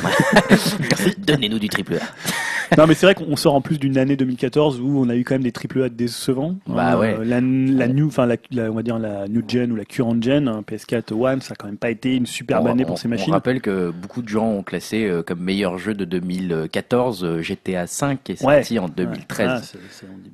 Merci, 0.80 1.14
donnez-nous 1.18 1.58
du 1.58 1.68
triple 1.68 1.94
A. 1.94 1.98
Non, 2.78 2.86
mais 2.86 2.94
c'est 2.94 3.04
vrai 3.04 3.14
qu'on 3.14 3.36
sort 3.36 3.54
en 3.54 3.60
plus 3.60 3.78
d'une 3.78 3.98
année 3.98 4.16
2014 4.16 4.80
où 4.80 4.96
on 4.98 5.10
a 5.10 5.14
eu 5.14 5.24
quand 5.24 5.34
même 5.34 5.42
des 5.42 5.52
triple 5.52 5.82
A 5.82 5.88
décevants. 5.90 6.54
Bah 6.66 6.92
Hein, 6.94 6.98
ouais. 6.98 7.16
euh, 7.18 7.24
La, 7.24 7.42
la 7.42 7.86
new, 7.92 8.06
enfin 8.06 8.24
la, 8.24 8.36
la- 8.50 8.70
on 8.70 8.74
va 8.76 8.82
dire 8.82 8.98
la 8.98 9.28
new 9.28 9.42
gen 9.46 9.72
ou 9.72 9.76
la 9.76 9.84
current 9.84 10.16
gen, 10.22 10.48
hein, 10.48 10.62
PS4 10.66 11.12
One, 11.12 11.42
ça 11.42 11.52
a 11.52 11.56
quand 11.56 11.66
même 11.66 11.76
pas 11.76 11.90
été 11.90 12.16
une 12.16 12.24
superbe 12.24 12.64
On- 12.66 12.70
année 12.70 12.84
on- 12.84 12.88
pour 12.88 12.98
ces 12.98 13.08
On 13.08 13.10
machines. 13.10 13.30
rappelle 13.34 13.60
que 13.60 13.90
beaucoup 13.90 14.22
de 14.22 14.28
gens 14.28 14.46
ont 14.46 14.62
classé 14.62 15.04
euh, 15.06 15.22
comme 15.22 15.40
meilleur 15.40 15.76
jeu 15.76 15.92
de 15.92 16.06
2014 16.06 17.24
euh, 17.24 17.42
GTA 17.42 17.86
5 17.86 18.20
qui 18.24 18.32
est 18.32 18.42
Ouais. 18.42 18.62
sorti 18.62 18.78
en 18.78 18.88
2013. 18.88 19.74
Ah, 19.74 19.78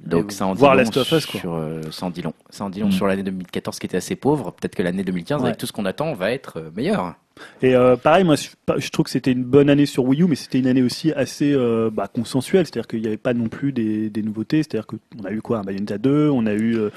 on. 0.07 0.09
Donc 0.09 0.31
ça 0.31 0.47
en 0.47 0.55
dit 0.55 0.61
Voir 0.61 0.75
long 0.77 0.79
Last 0.83 0.97
of 0.97 1.11
Us, 1.11 1.27
quoi. 1.27 1.41
sur 1.41 1.55
euh, 1.55 1.81
ça 1.91 2.07
en 2.07 2.11
dit 2.11 2.23
long. 2.23 2.35
Ça 2.51 2.65
en 2.65 2.71
dit 2.71 2.79
long 2.79 2.89
Mm. 2.89 2.93
sur 2.93 3.09
l'année 3.09 3.25
2014 3.25 3.81
qui 3.81 3.87
était 3.87 3.97
assez 3.97 4.15
pauvre. 4.15 4.53
Peut-être 4.53 4.77
que 4.77 4.85
l'année 4.85 5.03
2015 5.03 5.38
Ouais. 5.41 5.49
avec 5.49 5.59
tout 5.59 5.67
ce 5.67 5.73
qu'on 5.73 5.85
attend 5.85 6.15
va 6.15 6.31
être 6.33 6.59
euh, 6.59 6.71
meilleure. 6.77 7.15
Et 7.63 7.77
euh, 7.77 7.97
pareil, 7.97 8.25
moi, 8.25 8.35
je, 8.35 8.49
je 8.79 8.91
trouve 8.91 9.05
que 9.05 9.11
c'était 9.11 9.31
une 9.31 9.45
bonne 9.45 9.71
année 9.71 9.87
sur 9.87 10.05
Wii 10.05 10.23
U, 10.23 10.27
mais 10.27 10.35
c'était 10.35 10.59
une 10.59 10.67
année 10.67 10.83
aussi 10.83 11.13
assez 11.13 11.53
euh, 11.55 11.89
bah, 11.93 12.09
consensuelle. 12.13 12.67
C'est-à-dire 12.67 12.89
qu'il 12.89 13.01
n'y 13.01 13.07
avait 13.07 13.17
pas 13.17 13.33
non 13.35 13.49
plus 13.49 13.71
des, 13.73 14.11
des 14.11 14.23
nouveautés. 14.23 14.65
C'est-à-dire 14.65 14.87
qu'on 14.87 15.25
a 15.25 15.31
eu 15.31 15.41
quoi? 15.41 15.59
Un 15.59 15.63
Bayonetta 15.63 15.99
2, 15.99 16.31
on 16.31 16.47
a 16.47 16.53
eu, 16.55 16.77
euh, 16.77 16.91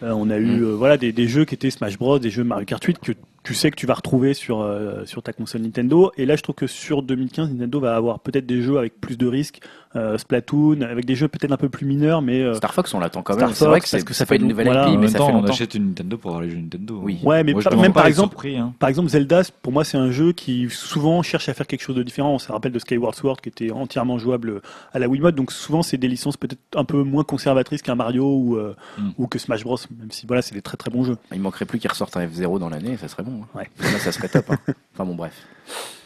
on 0.00 0.30
a 0.30 0.38
eu 0.38 0.60
Mm. 0.60 0.70
voilà, 0.72 0.96
des, 0.96 1.12
des 1.12 1.28
jeux 1.28 1.44
qui 1.44 1.54
étaient 1.54 1.70
Smash 1.70 1.98
Bros, 1.98 2.18
des 2.18 2.30
jeux 2.30 2.44
Mario 2.44 2.64
Kart 2.64 2.82
8 2.82 2.98
que 2.98 3.12
tu 3.48 3.54
sais 3.54 3.70
que 3.70 3.76
tu 3.76 3.86
vas 3.86 3.94
retrouver 3.94 4.34
sur, 4.34 4.60
euh, 4.60 5.06
sur 5.06 5.22
ta 5.22 5.32
console 5.32 5.62
Nintendo. 5.62 6.12
Et 6.18 6.26
là, 6.26 6.36
je 6.36 6.42
trouve 6.42 6.54
que 6.54 6.66
sur 6.66 7.02
2015, 7.02 7.48
Nintendo 7.50 7.80
va 7.80 7.96
avoir 7.96 8.20
peut-être 8.20 8.44
des 8.44 8.60
jeux 8.60 8.76
avec 8.76 9.00
plus 9.00 9.16
de 9.16 9.26
risques. 9.26 9.60
Euh, 9.96 10.18
Splatoon, 10.18 10.82
avec 10.82 11.06
des 11.06 11.14
jeux 11.14 11.28
peut-être 11.28 11.50
un 11.50 11.56
peu 11.56 11.70
plus 11.70 11.86
mineurs, 11.86 12.20
mais 12.20 12.42
euh, 12.42 12.52
Star 12.52 12.74
Fox 12.74 12.92
on 12.92 13.00
l'attend 13.00 13.22
quand 13.22 13.34
même. 13.36 13.48
C'est 13.54 13.64
vrai 13.64 13.78
Fox, 13.80 13.90
que 13.90 13.96
parce 13.96 14.04
que 14.04 14.12
ça 14.12 14.26
fait 14.26 14.36
une 14.36 14.46
nouvelle 14.46 14.66
voilà, 14.66 14.86
IP, 14.88 14.90
mais 14.96 14.96
même 14.98 15.08
ça 15.08 15.16
temps, 15.16 15.26
fait 15.28 15.32
on 15.32 15.36
longtemps. 15.36 15.52
achète 15.54 15.74
une 15.74 15.86
Nintendo 15.88 16.18
pour 16.18 16.30
avoir 16.32 16.42
les 16.44 16.50
jeux 16.50 16.58
Nintendo. 16.58 17.00
Oui. 17.02 17.18
Ouais, 17.24 17.42
mais 17.42 17.54
Moi, 17.54 17.62
même 17.74 17.94
par 17.94 18.04
exemple, 18.06 18.32
surpris, 18.32 18.58
hein. 18.58 18.74
Par 18.78 18.90
exemple, 18.90 19.08
Zelda, 19.08 19.40
pour 19.62 19.72
moi, 19.72 19.84
c'est 19.84 19.96
un 19.96 20.10
jeu 20.10 20.32
qui 20.32 20.68
souvent 20.68 21.22
cherche 21.22 21.48
à 21.48 21.54
faire 21.54 21.66
quelque 21.66 21.80
chose 21.80 21.96
de 21.96 22.02
différent. 22.02 22.34
On 22.34 22.38
se 22.38 22.52
rappelle 22.52 22.72
de 22.72 22.78
Skyward 22.78 23.14
Sword 23.14 23.38
qui 23.40 23.48
était 23.48 23.70
entièrement 23.70 24.18
jouable 24.18 24.60
à 24.92 24.98
la 24.98 25.08
Wiimote. 25.08 25.34
Donc 25.34 25.52
souvent, 25.52 25.82
c'est 25.82 25.96
des 25.96 26.08
licences 26.08 26.36
peut-être 26.36 26.60
un 26.76 26.84
peu 26.84 27.02
moins 27.02 27.24
conservatrices 27.24 27.80
qu'un 27.80 27.94
Mario 27.94 28.26
ou, 28.26 28.56
euh, 28.56 28.76
Mm. 28.98 29.10
ou 29.16 29.26
que 29.26 29.38
Smash 29.38 29.64
Bros. 29.64 29.78
Même 29.98 30.10
si 30.10 30.26
voilà, 30.26 30.42
c'est 30.42 30.54
des 30.54 30.60
très 30.60 30.76
très 30.76 30.90
bons 30.90 31.04
jeux. 31.04 31.16
Il 31.32 31.40
manquerait 31.40 31.64
plus 31.64 31.78
qu'il 31.78 31.88
ressorte 31.88 32.14
un 32.18 32.26
F0 32.26 32.58
dans 32.58 32.68
l'année, 32.68 32.98
ça 32.98 33.08
serait 33.08 33.22
bon. 33.22 33.37
Ouais. 33.54 33.68
Là, 33.80 33.98
ça 33.98 34.12
serait 34.12 34.28
top. 34.28 34.50
hein. 34.50 34.58
Enfin 34.98 35.04
bon, 35.04 35.14
bref. 35.14 35.46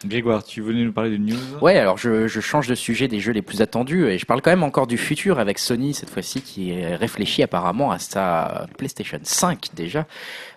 Grégoire, 0.05 0.43
tu 0.43 0.61
venais 0.61 0.83
nous 0.85 0.93
parler 0.93 1.11
de 1.11 1.17
news? 1.17 1.37
Ouais, 1.61 1.79
alors 1.79 1.97
je, 1.97 2.27
je 2.27 2.41
change 2.41 2.67
de 2.67 2.75
sujet 2.75 3.07
des 3.07 3.21
jeux 3.21 3.33
les 3.33 3.41
plus 3.41 3.63
attendus 3.63 4.09
et 4.09 4.19
je 4.19 4.27
parle 4.27 4.43
quand 4.43 4.51
même 4.51 4.65
encore 4.65 4.89
du 4.89 4.99
futur 4.99 5.39
avec 5.39 5.61
Sony 5.61 5.95
cette 5.95 6.11
fois-ci 6.11 6.43
qui 6.43 6.85
réfléchit 6.85 7.45
apparemment 7.45 7.93
à 7.93 8.01
sa 8.01 8.67
PlayStation 8.77 9.21
5 9.23 9.69
déjà 9.75 10.07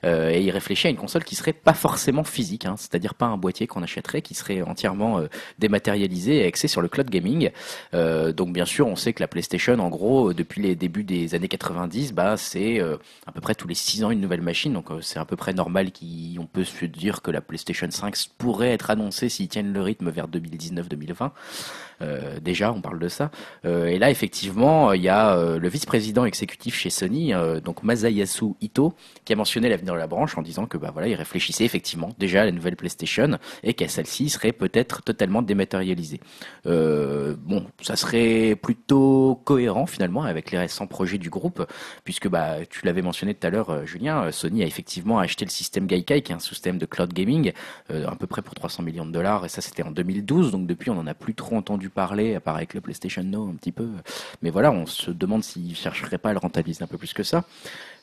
Euh, 0.03 0.29
et 0.29 0.41
il 0.41 0.51
réfléchit 0.51 0.85
à 0.85 0.91
une 0.91 0.97
console 0.97 1.23
qui 1.23 1.33
serait 1.35 1.53
pas 1.53 1.73
forcément 1.73 2.23
physique, 2.23 2.65
hein, 2.65 2.75
c'est-à-dire 2.77 3.15
pas 3.15 3.25
un 3.25 3.37
boîtier 3.37 3.65
qu'on 3.65 3.81
achèterait, 3.81 4.21
qui 4.21 4.35
serait 4.35 4.61
entièrement 4.61 5.17
euh, 5.17 5.27
dématérialisé 5.57 6.43
et 6.43 6.45
axé 6.45 6.67
sur 6.67 6.81
le 6.83 6.87
cloud 6.87 7.09
gaming. 7.09 7.49
Euh, 7.95 8.31
donc 8.31 8.53
bien 8.53 8.65
sûr, 8.65 8.85
on 8.85 8.95
sait 8.95 9.13
que 9.13 9.23
la 9.23 9.27
PlayStation, 9.27 9.79
en 9.79 9.89
gros, 9.89 10.31
depuis 10.33 10.61
les 10.61 10.75
débuts 10.75 11.03
des 11.03 11.33
années 11.33 11.47
90, 11.47 12.13
bah 12.13 12.37
c'est 12.37 12.79
à 13.25 13.31
peu 13.31 13.41
près 13.41 13.55
tous 13.55 13.67
les 13.67 13.73
6 13.73 14.03
ans 14.03 14.11
une 14.11 14.21
nouvelle 14.21 14.41
machine, 14.41 14.73
donc 14.73 14.89
c'est 15.01 15.17
à 15.17 15.25
peu 15.25 15.35
près 15.35 15.53
normal 15.53 15.91
qu'on 15.91 16.45
peut 16.45 16.63
se 16.65 16.85
dire 16.85 17.23
que 17.23 17.31
la 17.31 17.41
PlayStation 17.41 17.89
5 17.89 18.15
pourrait 18.29 18.71
être 18.71 18.89
annoncée 18.89 19.29
s'ils 19.29 19.47
tiennent 19.47 19.73
le 19.73 19.81
rythme 19.81 20.09
vers 20.09 20.27
2019-2020. 20.27 21.31
Euh, 22.01 22.39
déjà, 22.39 22.71
on 22.71 22.81
parle 22.81 22.99
de 22.99 23.07
ça. 23.07 23.31
Euh, 23.65 23.87
et 23.87 23.97
là, 23.97 24.09
effectivement, 24.09 24.93
il 24.93 25.01
y 25.01 25.09
a 25.09 25.35
euh, 25.35 25.59
le 25.59 25.67
vice-président 25.67 26.25
exécutif 26.25 26.75
chez 26.75 26.89
Sony, 26.89 27.33
donc 27.63 27.83
Masayasu 27.83 28.53
Ito, 28.61 28.93
qui 29.23 29.33
a 29.33 29.35
mentionné 29.35 29.69
l'avenir 29.69 29.93
de 29.93 29.99
la 29.99 30.07
branche 30.07 30.37
en 30.37 30.41
disant 30.41 30.65
que 30.65 30.77
bah 30.77 30.91
voilà, 30.91 31.07
il 31.07 31.15
réfléchissait 31.15 31.65
effectivement 31.65 32.09
déjà 32.19 32.41
à 32.41 32.45
la 32.45 32.51
nouvelle 32.51 32.75
PlayStation 32.75 33.37
et 33.63 33.73
qu'à 33.73 33.87
celle-ci 33.87 34.29
serait 34.29 34.51
peut-être 34.51 35.01
totalement 35.03 35.41
dématérialisée. 35.41 36.19
bon, 36.65 37.65
ça 37.81 37.95
serait 37.95 38.55
plutôt 38.55 39.41
cohérent 39.43 39.85
finalement 39.85 40.23
avec 40.23 40.51
les 40.51 40.57
récents 40.57 40.87
projets 40.87 41.17
du 41.17 41.29
groupe, 41.29 41.65
puisque 42.03 42.27
bah 42.27 42.57
tu 42.69 42.85
l'avais 42.85 43.01
mentionné 43.01 43.33
tout 43.33 43.47
à 43.47 43.49
l'heure, 43.49 43.85
Julien, 43.85 44.31
Sony 44.31 44.63
a 44.63 44.65
effectivement 44.65 45.19
acheté 45.19 45.45
le 45.45 45.51
système 45.51 45.87
Gaikai, 45.87 46.21
qui 46.21 46.31
est 46.31 46.35
un 46.35 46.39
système 46.39 46.77
de 46.77 46.85
cloud 46.85 47.13
gaming, 47.13 47.51
à 47.89 48.15
peu 48.15 48.27
près 48.27 48.41
pour 48.41 48.55
300 48.55 48.83
millions 48.83 49.05
de 49.05 49.11
dollars, 49.11 49.45
et 49.45 49.49
ça 49.49 49.61
c'était 49.61 49.83
en 49.83 49.91
2012, 49.91 50.51
donc 50.51 50.67
depuis 50.67 50.89
on 50.89 50.95
n'en 50.95 51.07
a 51.07 51.13
plus 51.13 51.33
trop 51.33 51.55
entendu 51.55 51.84
parler, 51.89 52.35
à 52.35 52.39
part 52.39 52.55
avec 52.55 52.73
le 52.73 52.81
PlayStation 52.81 53.23
Now 53.23 53.49
un 53.49 53.55
petit 53.55 53.71
peu. 53.71 53.89
Mais 54.41 54.49
voilà, 54.49 54.71
on 54.71 54.85
se 54.85 55.11
demande 55.11 55.43
s'ils 55.43 55.75
chercheraient 55.75 56.17
pas 56.17 56.29
à 56.29 56.33
le 56.33 56.39
rentabiliser 56.39 56.83
un 56.83 56.87
peu 56.87 56.97
plus 56.97 57.13
que 57.13 57.23
ça. 57.23 57.45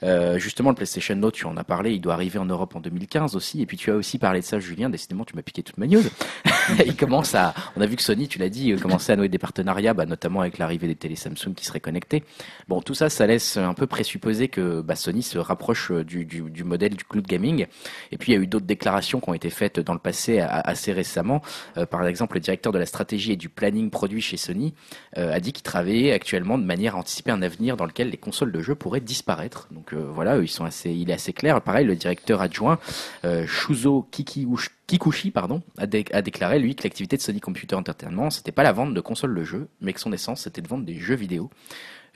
Euh, 0.02 0.38
justement, 0.38 0.70
le 0.70 0.74
PlayStation 0.74 1.14
Note, 1.14 1.34
tu 1.34 1.46
en 1.46 1.56
as 1.56 1.64
parlé, 1.64 1.92
il 1.92 2.00
doit 2.00 2.14
arriver 2.14 2.38
en 2.38 2.44
Europe 2.44 2.74
en 2.76 2.80
2015 2.80 3.36
aussi. 3.36 3.62
Et 3.62 3.66
puis 3.66 3.76
tu 3.76 3.90
as 3.90 3.94
aussi 3.94 4.18
parlé 4.18 4.40
de 4.40 4.44
ça, 4.44 4.58
Julien. 4.58 4.90
Décidément, 4.90 5.24
tu 5.24 5.36
m'as 5.36 5.42
piqué 5.42 5.62
toute 5.62 5.78
ma 5.78 5.86
news. 5.86 6.02
il 6.86 6.96
commence 6.96 7.34
à, 7.34 7.54
on 7.76 7.80
a 7.80 7.86
vu 7.86 7.96
que 7.96 8.02
Sony, 8.02 8.28
tu 8.28 8.38
l'as 8.38 8.48
dit, 8.48 8.74
commençait 8.76 9.12
à 9.12 9.16
nouer 9.16 9.28
des 9.28 9.38
partenariats, 9.38 9.94
bah, 9.94 10.06
notamment 10.06 10.40
avec 10.40 10.58
l'arrivée 10.58 10.86
des 10.86 10.96
télé 10.96 11.16
Samsung 11.16 11.54
qui 11.54 11.64
seraient 11.64 11.80
connectés. 11.80 12.24
Bon, 12.68 12.80
tout 12.80 12.94
ça, 12.94 13.08
ça 13.10 13.26
laisse 13.26 13.56
un 13.56 13.74
peu 13.74 13.86
présupposer 13.86 14.48
que 14.48 14.80
bah, 14.80 14.96
Sony 14.96 15.22
se 15.22 15.38
rapproche 15.38 15.92
du, 15.92 16.24
du, 16.24 16.42
du, 16.42 16.64
modèle 16.64 16.94
du 16.94 17.04
cloud 17.04 17.26
gaming. 17.26 17.66
Et 18.10 18.18
puis 18.18 18.32
il 18.32 18.34
y 18.36 18.38
a 18.38 18.42
eu 18.42 18.46
d'autres 18.46 18.66
déclarations 18.66 19.20
qui 19.20 19.28
ont 19.28 19.34
été 19.34 19.50
faites 19.50 19.80
dans 19.80 19.94
le 19.94 19.98
passé 19.98 20.40
assez 20.40 20.92
récemment. 20.92 21.42
Euh, 21.76 21.86
par 21.86 22.06
exemple, 22.06 22.34
le 22.34 22.40
directeur 22.40 22.72
de 22.72 22.78
la 22.78 22.86
stratégie 22.86 23.32
et 23.32 23.36
du 23.36 23.48
planning 23.48 23.90
produit 23.90 24.20
chez 24.20 24.36
Sony 24.36 24.74
euh, 25.18 25.32
a 25.32 25.40
dit 25.40 25.52
qu'il 25.52 25.62
travaillait 25.62 26.12
actuellement 26.12 26.58
de 26.58 26.64
manière 26.64 26.96
à 26.96 26.98
anticiper 26.98 27.30
un 27.30 27.42
avenir 27.42 27.76
dans 27.76 27.86
lequel 27.86 28.10
les 28.10 28.16
consoles 28.16 28.52
de 28.52 28.60
jeux 28.60 28.74
pourraient 28.74 29.00
disparaître. 29.00 29.68
Voilà, 29.98 30.44
sont 30.46 30.64
assez, 30.64 30.90
il 30.90 31.10
est 31.10 31.14
assez 31.14 31.32
clair. 31.32 31.60
Pareil, 31.60 31.86
le 31.86 31.96
directeur 31.96 32.40
adjoint 32.40 32.78
euh, 33.24 33.46
Shuzo 33.46 34.08
Kikuchi 34.10 35.30
pardon, 35.30 35.62
a, 35.78 35.86
déclaré 35.86 36.58
lui 36.58 36.74
que 36.74 36.82
l'activité 36.84 37.16
de 37.16 37.22
Sony 37.22 37.40
Computer 37.40 37.74
Entertainment 37.76 38.30
c'était 38.30 38.52
pas 38.52 38.62
la 38.62 38.72
vente 38.72 38.94
de 38.94 39.00
consoles 39.00 39.34
de 39.34 39.44
jeux, 39.44 39.68
mais 39.80 39.92
que 39.92 40.00
son 40.00 40.12
essence 40.12 40.42
c'était 40.42 40.60
de 40.60 40.68
vendre 40.68 40.84
des 40.84 40.98
jeux 40.98 41.14
vidéo. 41.14 41.50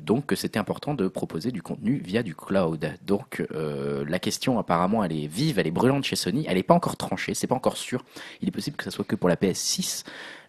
Donc 0.00 0.32
c'était 0.36 0.58
important 0.58 0.94
de 0.94 1.08
proposer 1.08 1.50
du 1.50 1.62
contenu 1.62 2.00
via 2.04 2.22
du 2.22 2.34
cloud. 2.34 2.92
Donc 3.06 3.44
euh, 3.52 4.04
la 4.06 4.18
question 4.18 4.58
apparemment 4.58 5.02
elle 5.02 5.12
est 5.12 5.26
vive, 5.26 5.58
elle 5.58 5.66
est 5.66 5.70
brûlante 5.72 6.04
chez 6.04 6.16
Sony, 6.16 6.44
elle 6.48 6.56
n'est 6.56 6.62
pas 6.62 6.74
encore 6.74 6.96
tranchée, 6.96 7.34
c'est 7.34 7.46
pas 7.46 7.54
encore 7.54 7.76
sûr. 7.76 8.04
Il 8.42 8.48
est 8.48 8.52
possible 8.52 8.76
que 8.76 8.84
ça 8.84 8.90
soit 8.90 9.04
que 9.04 9.16
pour 9.16 9.28
la 9.28 9.36
PS6, 9.36 10.04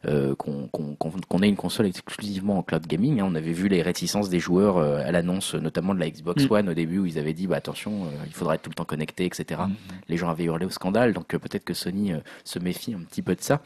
euh, 0.05 0.35
qu'on 0.35 1.41
ait 1.41 1.49
une 1.49 1.55
console 1.55 1.87
exclusivement 1.87 2.59
en 2.59 2.63
cloud 2.63 2.85
gaming. 2.85 3.19
Hein. 3.19 3.25
On 3.27 3.35
avait 3.35 3.51
vu 3.51 3.67
les 3.67 3.81
réticences 3.81 4.29
des 4.29 4.39
joueurs 4.39 4.77
euh, 4.77 4.99
à 5.03 5.11
l'annonce, 5.11 5.55
notamment 5.55 5.95
de 5.95 5.99
la 5.99 6.09
Xbox 6.09 6.45
mm. 6.45 6.51
One 6.51 6.69
au 6.69 6.73
début, 6.73 6.99
où 6.99 7.05
ils 7.05 7.17
avaient 7.17 7.33
dit 7.33 7.47
bah, 7.47 7.57
attention, 7.57 8.05
euh, 8.05 8.25
il 8.27 8.33
faudra 8.33 8.55
être 8.55 8.61
tout 8.61 8.69
le 8.69 8.75
temps 8.75 8.85
connecté, 8.85 9.25
etc. 9.25 9.61
Mm. 9.67 9.73
Les 10.07 10.17
gens 10.17 10.29
avaient 10.29 10.43
hurlé 10.43 10.65
au 10.65 10.69
scandale, 10.69 11.13
donc 11.13 11.27
peut-être 11.27 11.65
que 11.65 11.73
Sony 11.73 12.13
se 12.43 12.59
méfie 12.59 12.93
un 12.93 12.99
petit 12.99 13.21
peu 13.21 13.35
de 13.35 13.41
ça. 13.41 13.61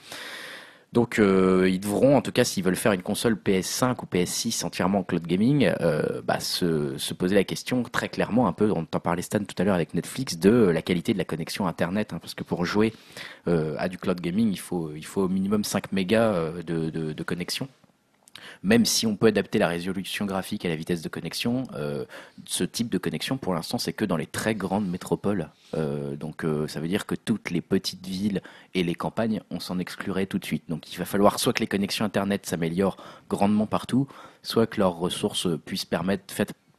Donc 0.94 1.20
euh, 1.20 1.70
ils 1.70 1.80
devront, 1.80 2.18
en 2.18 2.22
tout 2.22 2.34
cas 2.34 2.44
s'ils 2.44 2.66
veulent 2.66 2.76
faire 2.76 2.92
une 2.92 3.02
console 3.02 3.36
PS5 3.36 3.96
ou 4.04 4.06
PS6 4.06 4.66
entièrement 4.66 5.00
en 5.00 5.04
cloud 5.04 5.26
gaming, 5.26 5.72
euh, 5.80 6.22
bah, 6.22 6.42
se, 6.42 6.98
se, 6.98 7.14
poser 7.14 7.36
la 7.36 7.46
question 7.46 7.84
très 7.84 8.10
clairement, 8.10 8.46
un 8.48 8.52
peu, 8.52 8.70
on 8.72 8.84
t'en 8.84 9.00
parlait 9.00 9.22
Stan 9.22 9.40
tout 9.40 9.56
à 9.58 9.64
l'heure 9.64 9.76
avec 9.76 9.94
Netflix, 9.94 10.38
de 10.38 10.50
la 10.50 10.82
qualité 10.82 11.14
de 11.14 11.18
la 11.18 11.24
connexion 11.24 11.66
Internet, 11.66 12.12
hein, 12.12 12.20
parce 12.20 12.34
que 12.34 12.44
pour 12.44 12.66
jouer 12.66 12.92
euh, 13.48 13.76
à 13.80 13.88
du 13.88 13.98
cloud 13.98 14.20
gaming, 14.20 14.52
il 14.52 14.60
faut, 14.60 14.92
il 14.94 15.06
faut 15.06 15.22
au 15.22 15.30
minimum 15.30 15.64
5 15.64 15.94
mégas 15.94 16.34
euh, 16.34 16.62
de 16.62 17.24
connexion 17.24 17.70
même 18.64 18.86
si 18.86 19.06
on 19.08 19.16
peut 19.16 19.28
adapter 19.28 19.60
la 19.60 19.68
résolution 19.68 20.26
graphique 20.26 20.66
à 20.66 20.70
la 20.70 20.76
vitesse 20.76 21.02
de 21.02 21.10
connexion, 21.10 21.64
euh, 21.76 22.06
ce 22.46 22.64
type 22.64 22.90
de 22.90 22.98
connexion, 22.98 23.38
pour 23.38 23.54
l'instant, 23.54 23.78
c'est 23.78 23.94
que 23.94 24.06
dans 24.06 24.18
les 24.18 24.26
très 24.26 24.56
grandes 24.56 24.88
métropoles. 24.88 25.50
Euh, 25.74 26.16
donc, 26.16 26.44
euh, 26.44 26.68
ça 26.68 26.80
veut 26.80 26.88
dire 26.88 27.06
que 27.06 27.16
toutes 27.16 27.50
les 27.50 27.62
petites 27.62 28.06
villes 28.06 28.42
et 28.74 28.84
les 28.84 28.96
campagnes, 28.96 29.42
on 29.50 29.60
s'en 29.60 29.80
exclurait 29.80 30.26
tout 30.26 30.40
de 30.40 30.46
suite. 30.46 30.64
Donc, 30.70 30.92
il 30.92 30.98
va 30.98 31.06
falloir 31.06 31.40
soit 31.40 31.54
que 31.54 31.60
les 31.60 31.68
connexions 31.68 32.06
Internet 32.06 32.46
s'améliorent 32.46 32.98
grandement 33.30 33.68
partout, 33.68 34.08
soit 34.44 34.68
que 34.68 34.80
leurs 34.80 34.98
ressources 34.98 35.48
puissent 35.66 35.86
permettre, 35.86 36.34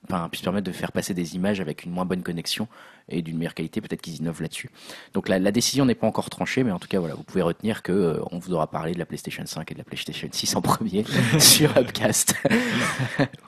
enfin, 0.05 0.29
puissent 0.29 0.43
permettre 0.43 0.67
de 0.67 0.73
faire 0.73 0.93
passer 0.93 1.15
des 1.15 1.37
images 1.37 1.61
avec 1.61 1.85
une 1.85 1.93
moins 1.93 2.05
bonne 2.05 2.23
connexion 2.23 2.69
et 3.09 3.23
d'une 3.23 3.37
meilleure 3.37 3.55
qualité. 3.55 3.81
Peut-être 3.81 4.01
qu'ils 4.01 4.17
innovent 4.17 4.43
là-dessus. 4.43 4.71
Donc 5.15 5.29
la, 5.29 5.39
la 5.39 5.53
décision 5.53 5.85
n'est 5.85 5.95
pas 5.95 6.07
encore 6.07 6.31
tranchée, 6.31 6.65
mais 6.65 6.73
en 6.73 6.79
tout 6.79 6.89
cas, 6.89 6.99
voilà, 6.99 7.15
vous 7.15 7.23
pouvez 7.23 7.43
retenir 7.43 7.83
que 7.83 7.93
euh, 7.93 8.21
on 8.31 8.39
vous 8.39 8.53
aura 8.53 8.69
parlé 8.69 8.93
de 8.93 8.99
la 8.99 9.07
PlayStation 9.07 9.45
5 9.45 9.71
et 9.71 9.75
de 9.75 9.79
la 9.79 9.85
PlayStation 9.85 10.29
6 10.31 10.57
en 10.57 10.63
premier 10.63 11.05
sur 11.39 11.77
Upcast. 11.77 12.35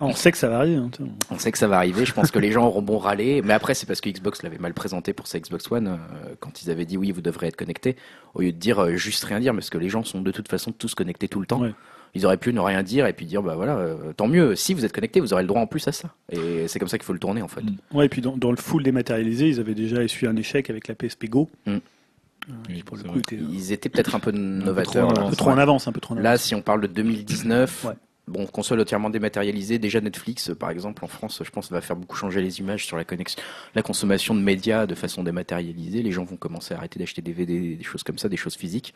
on 0.01 0.15
sait 0.15 0.33
que 0.33 0.39
ça 0.39 0.49
va 0.49 0.59
arriver. 0.59 0.77
Hein, 0.77 0.91
on 1.31 1.39
sait 1.39 1.53
que 1.53 1.59
ça 1.59 1.69
va 1.69 1.77
arriver. 1.77 2.05
Je 2.05 2.13
pense 2.13 2.31
que 2.31 2.39
les 2.39 2.53
gens 2.53 2.67
auront 2.67 2.83
bon 2.83 2.99
râler, 2.99 3.43
mais 3.43 3.55
après 3.55 3.75
c'est 3.75 3.87
parce 3.87 4.01
que 4.01 4.11
Xbox 4.11 4.43
l'avait 4.43 4.59
mal 4.59 4.75
présenté 4.75 5.13
pour 5.13 5.27
sa 5.27 5.39
Xbox 5.39 5.71
One 5.71 5.89
euh, 5.89 6.35
quand 6.41 6.63
ils 6.63 6.71
avaient 6.71 6.87
dit 6.87 6.97
oui, 6.97 7.11
vous 7.11 7.23
devrez 7.23 7.49
être 7.49 7.57
connecté, 7.57 7.97
au 8.35 8.41
lieu 8.41 8.53
de 8.53 8.59
dire 8.59 8.83
euh, 8.83 8.97
juste 8.97 9.25
rien 9.25 9.41
dire, 9.41 9.53
parce 9.53 9.71
que 9.71 9.79
les 9.79 9.89
gens 9.89 10.05
sont 10.05 10.21
de 10.21 10.31
toute 10.31 10.49
façon 10.49 10.73
tous 10.73 10.95
connectés 10.95 11.29
tout 11.29 11.41
le 11.41 11.47
temps. 11.47 11.63
Ils 12.15 12.25
auraient 12.27 12.37
pu 12.37 12.53
ne 12.53 12.61
rien 12.61 12.83
dire 12.83 13.07
et 13.07 13.13
puis 13.13 13.27
dire 13.27 13.43
bah 13.43 13.57
voilà, 13.57 13.77
euh, 13.77 14.13
tant 14.13 14.29
mieux. 14.29 14.55
Si 14.55 14.73
vous 14.73 14.85
êtes 14.85 14.93
connecté, 14.93 15.21
vous 15.21 15.33
aurez 15.33 15.43
le 15.43 15.49
droit 15.49 15.61
en 15.61 15.67
plus 15.67 15.87
à 15.89 15.93
ça. 15.93 16.11
Et 16.31 16.69
c'est 16.69 16.79
comme 16.79 16.89
ça 16.89 16.97
qu'il 16.97 17.05
faut 17.05 17.13
le 17.13 17.19
tourner 17.19 17.43
en 17.43 17.49
fait. 17.49 17.63
Mm. 17.63 17.77
Ouais, 17.93 18.07
et 18.07 18.09
puis 18.09 18.23
dans, 18.23 18.51
le 18.51 18.57
full 18.57 18.83
dématérialisé, 18.83 19.49
ils 19.49 19.61
avaient 19.61 19.75
déjà 19.75 20.03
essuyé 20.03 20.31
un 20.31 20.37
échec 20.37 20.71
avec 20.71 20.87
la 20.89 20.95
PSP 20.95 21.27
Go. 21.27 21.51
Mm. 21.67 21.77
Euh, 22.51 22.81
pour 22.85 22.97
le 22.97 23.03
coup, 23.05 23.21
ils 23.31 23.73
étaient 23.73 23.89
peut-être 23.89 24.15
un 24.15 24.21
peu 24.21 24.31
novateurs. 24.31 25.19
Un 25.19 25.31
peu 25.31 25.37
trop, 25.37 25.51
en 25.51 25.59
avance, 25.59 25.89
un 25.89 25.93
peu 25.93 26.01
trop 26.01 26.15
en 26.15 26.19
avance. 26.19 26.25
Là, 26.25 26.39
si 26.39 26.55
on 26.55 26.63
parle 26.63 26.83
de 26.83 26.87
2019, 26.87 27.87
Bon, 28.27 28.47
console 28.47 28.81
entièrement 28.81 29.11
dématérialisée. 29.11 29.79
Déjà 29.79 30.01
Netflix, 30.01 30.51
par 30.59 30.71
exemple, 30.71 31.05
en 31.05 31.09
France, 31.09 31.43
je 31.45 31.51
pense, 31.51 31.71
va 31.71 31.83
faire 31.83 31.97
beaucoup 31.97 32.17
changer 32.17 32.41
les 32.41 32.59
images 32.59 32.87
sur 32.87 32.97
la 32.97 33.05
connexion, 33.05 33.43
la 33.75 33.83
consommation 33.83 34.35
de 34.35 34.41
médias 34.41 34.87
de 34.87 34.95
façon 34.95 35.23
dématérialisée. 35.23 36.03
Les 36.03 36.11
gens 36.11 36.25
vont 36.25 36.37
commencer 36.37 36.73
à 36.73 36.79
arrêter 36.79 36.99
d'acheter 36.99 37.21
des 37.21 37.35
DVD, 37.35 37.77
des 37.77 37.85
choses 37.85 38.03
comme 38.03 38.17
ça, 38.17 38.31
des 38.31 38.39
choses 38.39 38.57
physiques 38.57 38.95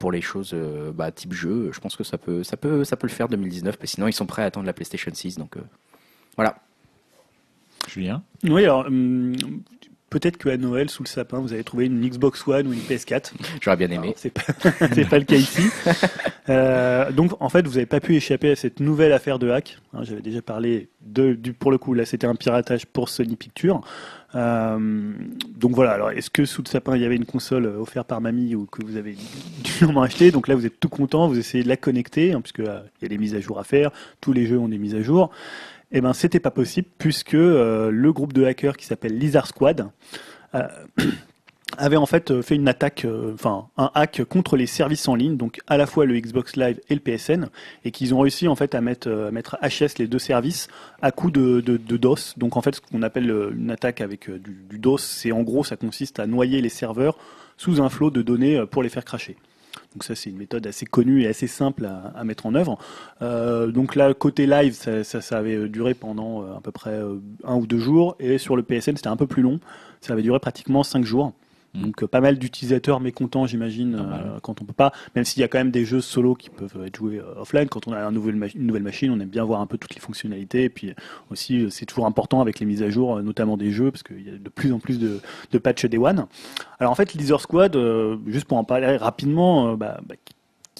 pour 0.00 0.10
les 0.10 0.22
choses 0.22 0.52
euh, 0.54 0.92
bah, 0.92 1.12
type 1.12 1.34
jeu, 1.34 1.70
je 1.72 1.78
pense 1.78 1.94
que 1.94 2.02
ça 2.02 2.16
peut, 2.18 2.42
ça 2.42 2.56
peut, 2.56 2.84
ça 2.84 2.96
peut 2.96 3.06
le 3.06 3.12
faire 3.12 3.28
2019. 3.28 3.76
Mais 3.80 3.86
sinon, 3.86 4.08
ils 4.08 4.14
sont 4.14 4.26
prêts 4.26 4.42
à 4.42 4.46
attendre 4.46 4.66
la 4.66 4.72
PlayStation 4.72 5.12
6. 5.14 5.36
Donc 5.36 5.56
euh, 5.56 5.60
voilà. 6.36 6.56
Julien? 7.86 8.22
Oui, 8.44 8.64
alors 8.64 8.86
hum, 8.86 9.34
peut-être 10.10 10.36
qu'à 10.36 10.56
Noël, 10.56 10.90
sous 10.90 11.04
le 11.04 11.08
sapin, 11.08 11.38
vous 11.38 11.52
avez 11.52 11.64
trouvé 11.64 11.86
une 11.86 12.00
Xbox 12.06 12.46
One 12.46 12.66
ou 12.66 12.72
une 12.72 12.80
PS4. 12.80 13.32
J'aurais 13.60 13.76
bien 13.76 13.90
aimé. 13.90 14.12
C'est 14.16 14.30
pas, 14.30 14.42
pas 15.10 15.18
le 15.18 15.24
cas 15.24 15.36
ici. 15.36 15.62
Euh, 16.48 17.12
donc, 17.12 17.32
en 17.40 17.48
fait, 17.48 17.66
vous 17.66 17.74
n'avez 17.74 17.86
pas 17.86 18.00
pu 18.00 18.16
échapper 18.16 18.50
à 18.50 18.56
cette 18.56 18.80
nouvelle 18.80 19.12
affaire 19.12 19.38
de 19.38 19.50
hack. 19.50 19.78
Hein, 19.94 20.00
j'avais 20.02 20.20
déjà 20.20 20.42
parlé 20.42 20.88
de, 21.00 21.34
du, 21.34 21.52
pour 21.52 21.70
le 21.70 21.78
coup, 21.78 21.94
là, 21.94 22.04
c'était 22.04 22.26
un 22.26 22.34
piratage 22.34 22.86
pour 22.86 23.08
Sony 23.08 23.36
Pictures. 23.36 23.82
Euh, 24.34 25.12
donc 25.56 25.74
voilà, 25.74 25.92
alors 25.92 26.10
est-ce 26.12 26.30
que 26.30 26.44
sous 26.44 26.62
le 26.62 26.68
sapin 26.68 26.94
il 26.94 27.02
y 27.02 27.04
avait 27.04 27.16
une 27.16 27.24
console 27.24 27.66
offerte 27.66 28.06
par 28.06 28.20
mamie 28.20 28.54
ou 28.54 28.66
que 28.66 28.84
vous 28.84 28.96
avez 28.96 29.16
durement 29.64 30.02
acheté 30.02 30.30
Donc 30.30 30.46
là 30.46 30.54
vous 30.54 30.66
êtes 30.66 30.78
tout 30.78 30.88
content, 30.88 31.26
vous 31.26 31.38
essayez 31.38 31.64
de 31.64 31.68
la 31.68 31.76
connecter, 31.76 32.32
hein, 32.32 32.40
puisque 32.40 32.60
euh, 32.60 32.80
il 33.00 33.02
y 33.02 33.06
a 33.06 33.08
des 33.08 33.18
mises 33.18 33.34
à 33.34 33.40
jour 33.40 33.58
à 33.58 33.64
faire, 33.64 33.90
tous 34.20 34.32
les 34.32 34.46
jeux 34.46 34.58
ont 34.58 34.68
des 34.68 34.78
mises 34.78 34.94
à 34.94 35.02
jour. 35.02 35.30
Eh 35.92 36.00
ben 36.00 36.12
c'était 36.12 36.40
pas 36.40 36.50
possible 36.50 36.88
puisque 36.98 37.34
euh, 37.34 37.90
le 37.90 38.12
groupe 38.12 38.32
de 38.32 38.44
hackers 38.44 38.76
qui 38.76 38.86
s'appelle 38.86 39.18
Lizard 39.18 39.46
Squad 39.46 39.90
avait 41.78 41.96
en 41.96 42.06
fait 42.06 42.30
euh, 42.30 42.42
fait 42.42 42.56
une 42.56 42.68
attaque, 42.68 43.04
euh, 43.04 43.34
un 43.44 43.90
hack 43.94 44.24
contre 44.24 44.56
les 44.56 44.66
services 44.66 45.08
en 45.08 45.14
ligne, 45.14 45.36
donc 45.36 45.60
à 45.66 45.76
la 45.76 45.86
fois 45.86 46.04
le 46.04 46.18
Xbox 46.18 46.56
Live 46.56 46.80
et 46.88 46.94
le 46.94 47.00
PSN, 47.00 47.48
et 47.84 47.90
qu'ils 47.90 48.14
ont 48.14 48.20
réussi 48.20 48.48
en 48.48 48.54
fait 48.54 48.74
à 48.74 48.80
mettre, 48.80 49.08
euh, 49.08 49.28
à 49.28 49.30
mettre 49.30 49.56
HS 49.62 49.98
les 49.98 50.06
deux 50.06 50.18
services 50.18 50.68
à 51.02 51.10
coup 51.12 51.30
de, 51.30 51.60
de, 51.60 51.96
DOS. 51.96 52.34
Donc 52.36 52.56
en 52.56 52.62
fait, 52.62 52.76
ce 52.76 52.80
qu'on 52.80 53.02
appelle 53.02 53.30
une 53.56 53.70
attaque 53.70 54.00
avec 54.00 54.30
du 54.30 54.78
DOS, 54.78 54.98
c'est 54.98 55.32
en 55.32 55.42
gros 55.42 55.64
ça 55.64 55.76
consiste 55.76 56.20
à 56.20 56.26
noyer 56.26 56.60
les 56.60 56.68
serveurs 56.68 57.16
sous 57.56 57.80
un 57.80 57.88
flot 57.88 58.10
de 58.10 58.22
données 58.22 58.64
pour 58.70 58.82
les 58.82 58.88
faire 58.88 59.04
cracher. 59.04 59.36
Donc 59.94 60.04
ça, 60.04 60.14
c'est 60.14 60.30
une 60.30 60.36
méthode 60.36 60.66
assez 60.66 60.86
connue 60.86 61.22
et 61.22 61.26
assez 61.26 61.46
simple 61.48 61.88
à, 62.14 62.22
mettre 62.24 62.46
en 62.46 62.54
œuvre. 62.54 62.78
Euh, 63.22 63.68
donc 63.68 63.96
là, 63.96 64.14
côté 64.14 64.46
live, 64.46 64.74
ça, 64.74 65.36
avait 65.36 65.68
duré 65.68 65.94
pendant 65.94 66.42
à 66.56 66.60
peu 66.60 66.70
près 66.70 67.00
un 67.44 67.56
ou 67.56 67.66
deux 67.66 67.78
jours, 67.78 68.14
et 68.20 68.38
sur 68.38 68.54
le 68.54 68.62
PSN, 68.62 68.96
c'était 68.96 69.08
un 69.08 69.16
peu 69.16 69.26
plus 69.26 69.42
long. 69.42 69.58
Ça 70.00 70.12
avait 70.12 70.22
duré 70.22 70.38
pratiquement 70.38 70.84
cinq 70.84 71.04
jours. 71.04 71.32
Mm. 71.74 71.82
Donc 71.82 72.02
euh, 72.02 72.08
pas 72.08 72.20
mal 72.20 72.38
d'utilisateurs 72.38 73.00
mécontents, 73.00 73.46
j'imagine, 73.46 73.94
euh, 73.94 74.38
quand 74.42 74.60
on 74.60 74.64
peut 74.64 74.72
pas. 74.72 74.92
Même 75.14 75.24
s'il 75.24 75.40
y 75.40 75.44
a 75.44 75.48
quand 75.48 75.58
même 75.58 75.70
des 75.70 75.84
jeux 75.84 76.00
solo 76.00 76.34
qui 76.34 76.50
peuvent 76.50 76.76
être 76.84 76.96
joués 76.96 77.18
euh, 77.18 77.40
offline. 77.40 77.68
Quand 77.68 77.86
on 77.86 77.92
a 77.92 78.00
un 78.00 78.12
nouvel 78.12 78.36
une 78.54 78.66
nouvelle 78.66 78.82
machine, 78.82 79.10
on 79.10 79.20
aime 79.20 79.28
bien 79.28 79.44
voir 79.44 79.60
un 79.60 79.66
peu 79.66 79.78
toutes 79.78 79.94
les 79.94 80.00
fonctionnalités. 80.00 80.64
Et 80.64 80.68
puis 80.70 80.94
aussi, 81.30 81.70
c'est 81.70 81.86
toujours 81.86 82.06
important 82.06 82.40
avec 82.40 82.58
les 82.60 82.66
mises 82.66 82.82
à 82.82 82.90
jour, 82.90 83.22
notamment 83.22 83.56
des 83.56 83.70
jeux, 83.70 83.90
parce 83.90 84.02
qu'il 84.02 84.22
y 84.22 84.30
a 84.30 84.38
de 84.38 84.48
plus 84.48 84.72
en 84.72 84.78
plus 84.78 84.98
de, 84.98 85.20
de 85.52 85.58
patchs 85.58 85.86
Day 85.86 85.98
One. 85.98 86.26
Alors 86.78 86.92
en 86.92 86.94
fait, 86.94 87.14
Lizard 87.14 87.40
Squad, 87.40 87.76
juste 88.26 88.46
pour 88.46 88.58
en 88.58 88.64
parler 88.64 88.96
rapidement, 88.96 89.74
bah, 89.74 90.00
bah, 90.06 90.14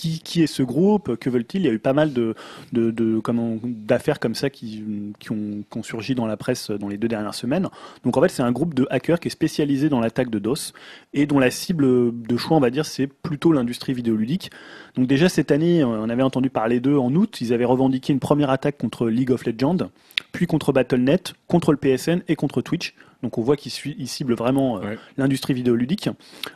qui, 0.01 0.43
est 0.43 0.47
ce 0.47 0.63
groupe, 0.63 1.17
que 1.17 1.29
veulent-ils? 1.29 1.61
Il 1.61 1.67
y 1.67 1.69
a 1.69 1.73
eu 1.73 1.79
pas 1.79 1.93
mal 1.93 2.13
de, 2.13 2.35
d'affaires 2.73 4.21
comme 4.21 4.35
ça 4.35 4.51
qui, 4.51 4.85
qui, 5.19 5.33
ont, 5.33 5.65
qui 5.71 5.79
ont 5.79 5.83
surgi 5.83 6.15
dans 6.15 6.27
la 6.27 6.37
presse 6.37 6.71
dans 6.71 6.89
les 6.89 6.97
deux 6.97 7.09
dernières 7.09 7.35
semaines. 7.35 7.69
Donc 8.05 8.17
en 8.17 8.23
fait, 8.23 8.29
c'est 8.29 8.43
un 8.43 8.53
groupe 8.53 8.75
de 8.75 8.87
hackers 8.91 9.21
qui 9.21 9.29
est 9.29 9.31
spécialisé 9.31 9.89
dans 9.89 10.01
l'attaque 10.01 10.31
de 10.31 10.39
DOS 10.39 10.73
et 11.13 11.27
dont 11.27 11.39
la 11.39 11.51
cible 11.51 11.87
de 12.13 12.37
choix, 12.37 12.57
on 12.57 12.61
va 12.61 12.71
dire, 12.71 12.87
c'est 12.87 13.07
plutôt 13.07 13.53
l'industrie 13.53 13.93
vidéoludique. 13.93 14.51
Donc 14.97 15.07
déjà 15.07 15.29
cette 15.29 15.51
année, 15.51 15.85
on 15.85 16.09
avait 16.09 16.23
entendu 16.23 16.51
parler 16.51 16.81
d'eux 16.81 16.97
en 16.97 17.15
août. 17.15 17.41
Ils 17.41 17.53
avaient 17.53 17.65
revendiqué 17.65 18.13
une 18.13 18.21
première 18.21 18.51
attaque 18.51 18.79
contre 18.79 19.09
League 19.09 19.31
of 19.31 19.45
Legends, 19.45 19.91
puis 20.33 20.47
contre 20.47 20.73
Battle.net, 20.73 21.35
contre 21.47 21.73
le 21.73 21.79
PSN 21.79 22.23
et 22.29 22.37
contre 22.37 22.63
Twitch. 22.63 22.95
Donc 23.23 23.39
on 23.39 23.43
voit 23.43 23.57
qu'ils 23.57 24.09
ciblent 24.09 24.35
vraiment 24.35 24.79
euh, 24.79 24.81
Ouais. 24.81 24.99
l'industrie 25.19 25.53
vidéoludique. 25.53 26.09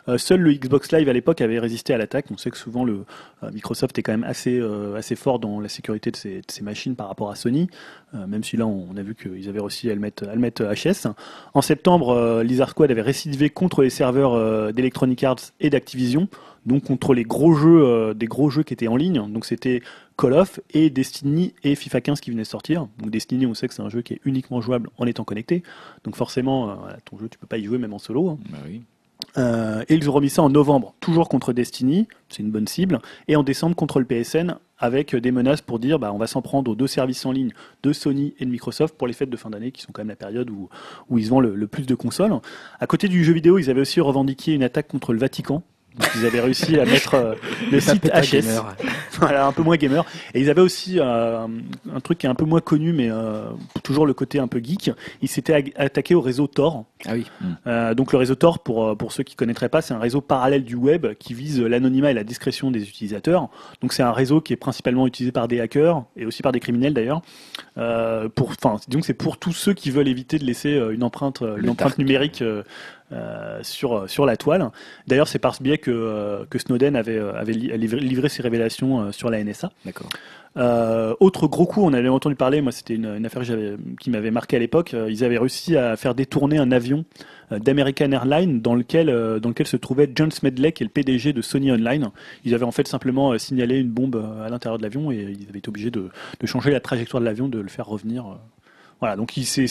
Euh, 0.08 0.18
seul 0.18 0.40
le 0.40 0.52
Xbox 0.52 0.92
Live 0.92 1.08
à 1.08 1.12
l'époque 1.12 1.40
avait 1.40 1.58
résisté 1.58 1.92
à 1.92 1.98
l'attaque. 1.98 2.26
On 2.30 2.36
sait 2.36 2.50
que 2.50 2.56
souvent 2.56 2.84
le 2.84 3.04
euh, 3.42 3.50
Microsoft 3.52 3.98
est 3.98 4.02
quand 4.02 4.12
même 4.12 4.24
assez 4.24 4.60
assez 4.96 5.16
fort 5.16 5.38
dans 5.38 5.60
la 5.60 5.68
sécurité 5.68 6.10
de 6.10 6.16
ses, 6.16 6.36
de 6.38 6.50
ses 6.50 6.62
machines 6.62 6.96
par 6.96 7.08
rapport 7.08 7.30
à 7.30 7.34
Sony. 7.34 7.68
Même 8.12 8.44
si 8.44 8.56
là 8.56 8.64
on, 8.66 8.96
a 8.96 9.02
vu 9.02 9.16
qu'ils 9.16 9.48
avaient 9.48 9.60
réussi 9.60 9.90
à 9.90 9.94
le 9.94 10.00
mettre 10.00 10.28
à 10.28 10.34
le 10.34 10.40
mettre 10.40 10.62
HS. 10.62 11.08
En 11.52 11.62
septembre, 11.62 12.42
Lizard 12.44 12.70
Squad 12.70 12.90
avait 12.90 13.02
récidivé 13.02 13.50
contre 13.50 13.82
les 13.82 13.90
serveurs 13.90 14.72
d'Electronic 14.72 15.24
Arts 15.24 15.40
et 15.58 15.68
d'Activision, 15.68 16.28
donc 16.66 16.84
contre 16.84 17.14
les 17.14 17.24
gros 17.24 17.54
jeux 17.54 17.82
euh, 17.84 18.14
des 18.14 18.26
gros 18.26 18.50
jeux 18.50 18.62
qui 18.62 18.72
étaient 18.72 18.88
en 18.88 18.96
ligne. 18.96 19.22
Donc 19.32 19.44
c'était 19.44 19.82
Call 20.18 20.32
of 20.34 20.60
et 20.70 20.90
Destiny 20.90 21.54
et 21.62 21.74
FIFA 21.74 22.00
15 22.00 22.20
qui 22.20 22.30
venaient 22.30 22.42
de 22.42 22.46
sortir. 22.48 22.88
Donc 22.98 23.10
Destiny, 23.10 23.46
on 23.46 23.54
sait 23.54 23.68
que 23.68 23.74
c'est 23.74 23.82
un 23.82 23.88
jeu 23.90 24.02
qui 24.02 24.14
est 24.14 24.20
uniquement 24.24 24.60
jouable 24.60 24.88
en 24.98 25.06
étant 25.06 25.24
connecté. 25.24 25.62
Donc 26.04 26.16
forcément, 26.16 26.70
euh, 26.70 26.74
voilà, 26.80 26.96
ton 27.04 27.18
jeu, 27.18 27.28
tu 27.28 27.38
peux 27.38 27.46
pas 27.46 27.58
y 27.58 27.64
jouer 27.64 27.78
même 27.78 27.92
en 27.94 27.98
solo. 27.98 28.30
hein. 28.30 28.38
Bah 28.50 28.58
oui. 28.66 28.82
Euh, 29.38 29.82
et 29.88 29.94
ils 29.94 30.08
ont 30.08 30.12
remis 30.12 30.28
ça 30.30 30.42
en 30.42 30.50
novembre, 30.50 30.94
toujours 31.00 31.28
contre 31.28 31.52
Destiny, 31.52 32.06
c'est 32.28 32.42
une 32.42 32.50
bonne 32.50 32.68
cible, 32.68 33.00
et 33.26 33.36
en 33.36 33.42
décembre 33.42 33.74
contre 33.74 33.98
le 33.98 34.04
PSN, 34.04 34.56
avec 34.78 35.16
des 35.16 35.32
menaces 35.32 35.60
pour 35.60 35.78
dire 35.78 35.98
bah, 35.98 36.12
on 36.12 36.18
va 36.18 36.26
s'en 36.26 36.42
prendre 36.42 36.70
aux 36.70 36.74
deux 36.74 36.86
services 36.86 37.24
en 37.24 37.32
ligne 37.32 37.52
de 37.82 37.92
Sony 37.92 38.34
et 38.38 38.44
de 38.44 38.50
Microsoft 38.50 38.96
pour 38.96 39.06
les 39.06 39.12
fêtes 39.12 39.30
de 39.30 39.36
fin 39.36 39.50
d'année, 39.50 39.72
qui 39.72 39.82
sont 39.82 39.92
quand 39.92 40.02
même 40.02 40.08
la 40.08 40.16
période 40.16 40.50
où, 40.50 40.68
où 41.08 41.18
ils 41.18 41.28
vendent 41.28 41.44
le, 41.44 41.54
le 41.54 41.66
plus 41.66 41.86
de 41.86 41.94
consoles. 41.94 42.34
À 42.78 42.86
côté 42.86 43.08
du 43.08 43.24
jeu 43.24 43.32
vidéo, 43.32 43.58
ils 43.58 43.70
avaient 43.70 43.80
aussi 43.80 44.00
revendiqué 44.00 44.52
une 44.52 44.62
attaque 44.62 44.88
contre 44.88 45.12
le 45.12 45.18
Vatican. 45.18 45.62
Donc, 45.98 46.10
ils 46.16 46.26
avaient 46.26 46.40
réussi 46.40 46.78
à 46.80 46.84
mettre 46.84 47.14
euh, 47.14 47.34
le 47.70 47.78
site 47.78 48.04
HS 48.06 48.42
gamer. 48.42 48.76
voilà, 49.12 49.46
un 49.46 49.52
peu 49.52 49.62
moins 49.62 49.76
gamer. 49.76 50.04
Et 50.34 50.40
ils 50.40 50.50
avaient 50.50 50.60
aussi 50.60 50.98
euh, 50.98 51.46
un 51.94 52.00
truc 52.00 52.18
qui 52.18 52.26
est 52.26 52.28
un 52.28 52.34
peu 52.34 52.44
moins 52.44 52.60
connu, 52.60 52.92
mais 52.92 53.10
euh, 53.10 53.44
toujours 53.84 54.04
le 54.04 54.12
côté 54.12 54.40
un 54.40 54.48
peu 54.48 54.60
geek. 54.62 54.90
Ils 55.22 55.28
s'étaient 55.28 55.72
attaqués 55.76 56.16
au 56.16 56.20
réseau 56.20 56.48
Tor. 56.48 56.84
Ah 57.06 57.12
oui. 57.12 57.26
Donc 57.96 58.12
le 58.12 58.18
réseau 58.18 58.34
Tor, 58.34 58.58
pour, 58.60 58.96
pour 58.96 59.12
ceux 59.12 59.22
qui 59.22 59.36
connaîtraient 59.36 59.68
pas, 59.68 59.82
c'est 59.82 59.94
un 59.94 59.98
réseau 59.98 60.20
parallèle 60.20 60.64
du 60.64 60.74
web 60.74 61.06
qui 61.18 61.34
vise 61.34 61.60
l'anonymat 61.60 62.10
et 62.10 62.14
la 62.14 62.24
discrétion 62.24 62.70
des 62.70 62.82
utilisateurs. 62.82 63.48
Donc 63.80 63.92
c'est 63.92 64.02
un 64.02 64.12
réseau 64.12 64.40
qui 64.40 64.52
est 64.52 64.56
principalement 64.56 65.06
utilisé 65.06 65.30
par 65.30 65.48
des 65.48 65.60
hackers 65.60 66.04
et 66.16 66.26
aussi 66.26 66.42
par 66.42 66.52
des 66.52 66.60
criminels 66.60 66.94
d'ailleurs. 66.94 67.22
Pour, 68.34 68.50
enfin, 68.50 68.76
que 68.90 69.00
c'est 69.02 69.14
pour 69.14 69.38
tous 69.38 69.52
ceux 69.52 69.74
qui 69.74 69.90
veulent 69.90 70.08
éviter 70.08 70.38
de 70.38 70.44
laisser 70.44 70.80
une 70.90 71.02
empreinte, 71.02 71.40
une 71.42 71.62
Le 71.62 71.70
empreinte 71.70 71.90
dark. 71.90 71.98
numérique 71.98 72.42
euh, 73.12 73.14
euh, 73.14 73.58
sur 73.62 74.08
sur 74.08 74.26
la 74.26 74.36
toile. 74.36 74.70
D'ailleurs, 75.06 75.28
c'est 75.28 75.38
par 75.38 75.54
ce 75.54 75.62
biais 75.62 75.78
que 75.78 75.90
euh, 75.90 76.44
que 76.48 76.58
Snowden 76.58 76.96
avait 76.96 77.18
avait 77.18 77.52
li- 77.52 77.70
livré, 77.78 78.28
ses 78.28 78.42
révélations 78.42 79.12
sur 79.12 79.30
la 79.30 79.42
NSA. 79.42 79.70
D'accord. 79.84 80.08
Euh, 80.56 81.14
autre 81.20 81.48
gros 81.48 81.66
coup, 81.66 81.82
on 81.84 81.92
avait 81.92 82.08
entendu 82.08 82.36
parler, 82.36 82.60
moi 82.60 82.70
c'était 82.70 82.94
une, 82.94 83.06
une 83.06 83.26
affaire 83.26 83.42
que 83.42 83.76
qui 84.00 84.10
m'avait 84.10 84.30
marqué 84.30 84.56
à 84.56 84.60
l'époque, 84.60 84.94
ils 85.08 85.24
avaient 85.24 85.38
réussi 85.38 85.76
à 85.76 85.96
faire 85.96 86.14
détourner 86.14 86.58
un 86.58 86.70
avion 86.70 87.04
d'American 87.50 88.10
Airlines 88.12 88.60
dans 88.60 88.74
lequel, 88.76 89.06
dans 89.40 89.48
lequel 89.48 89.66
se 89.66 89.76
trouvait 89.76 90.08
John 90.14 90.30
Smedley, 90.30 90.70
qui 90.72 90.84
est 90.84 90.86
le 90.86 90.90
PDG 90.92 91.32
de 91.32 91.42
Sony 91.42 91.72
Online. 91.72 92.10
Ils 92.44 92.54
avaient 92.54 92.64
en 92.64 92.70
fait 92.70 92.86
simplement 92.86 93.36
signalé 93.36 93.78
une 93.80 93.90
bombe 93.90 94.24
à 94.44 94.48
l'intérieur 94.48 94.78
de 94.78 94.82
l'avion 94.84 95.10
et 95.10 95.16
ils 95.38 95.48
avaient 95.48 95.58
été 95.58 95.68
obligés 95.68 95.90
de, 95.90 96.08
de 96.40 96.46
changer 96.46 96.70
la 96.70 96.80
trajectoire 96.80 97.20
de 97.20 97.26
l'avion, 97.26 97.48
de 97.48 97.58
le 97.58 97.68
faire 97.68 97.86
revenir. 97.86 98.24
Voilà, 99.00 99.16
donc 99.16 99.32
c'est 99.42 99.66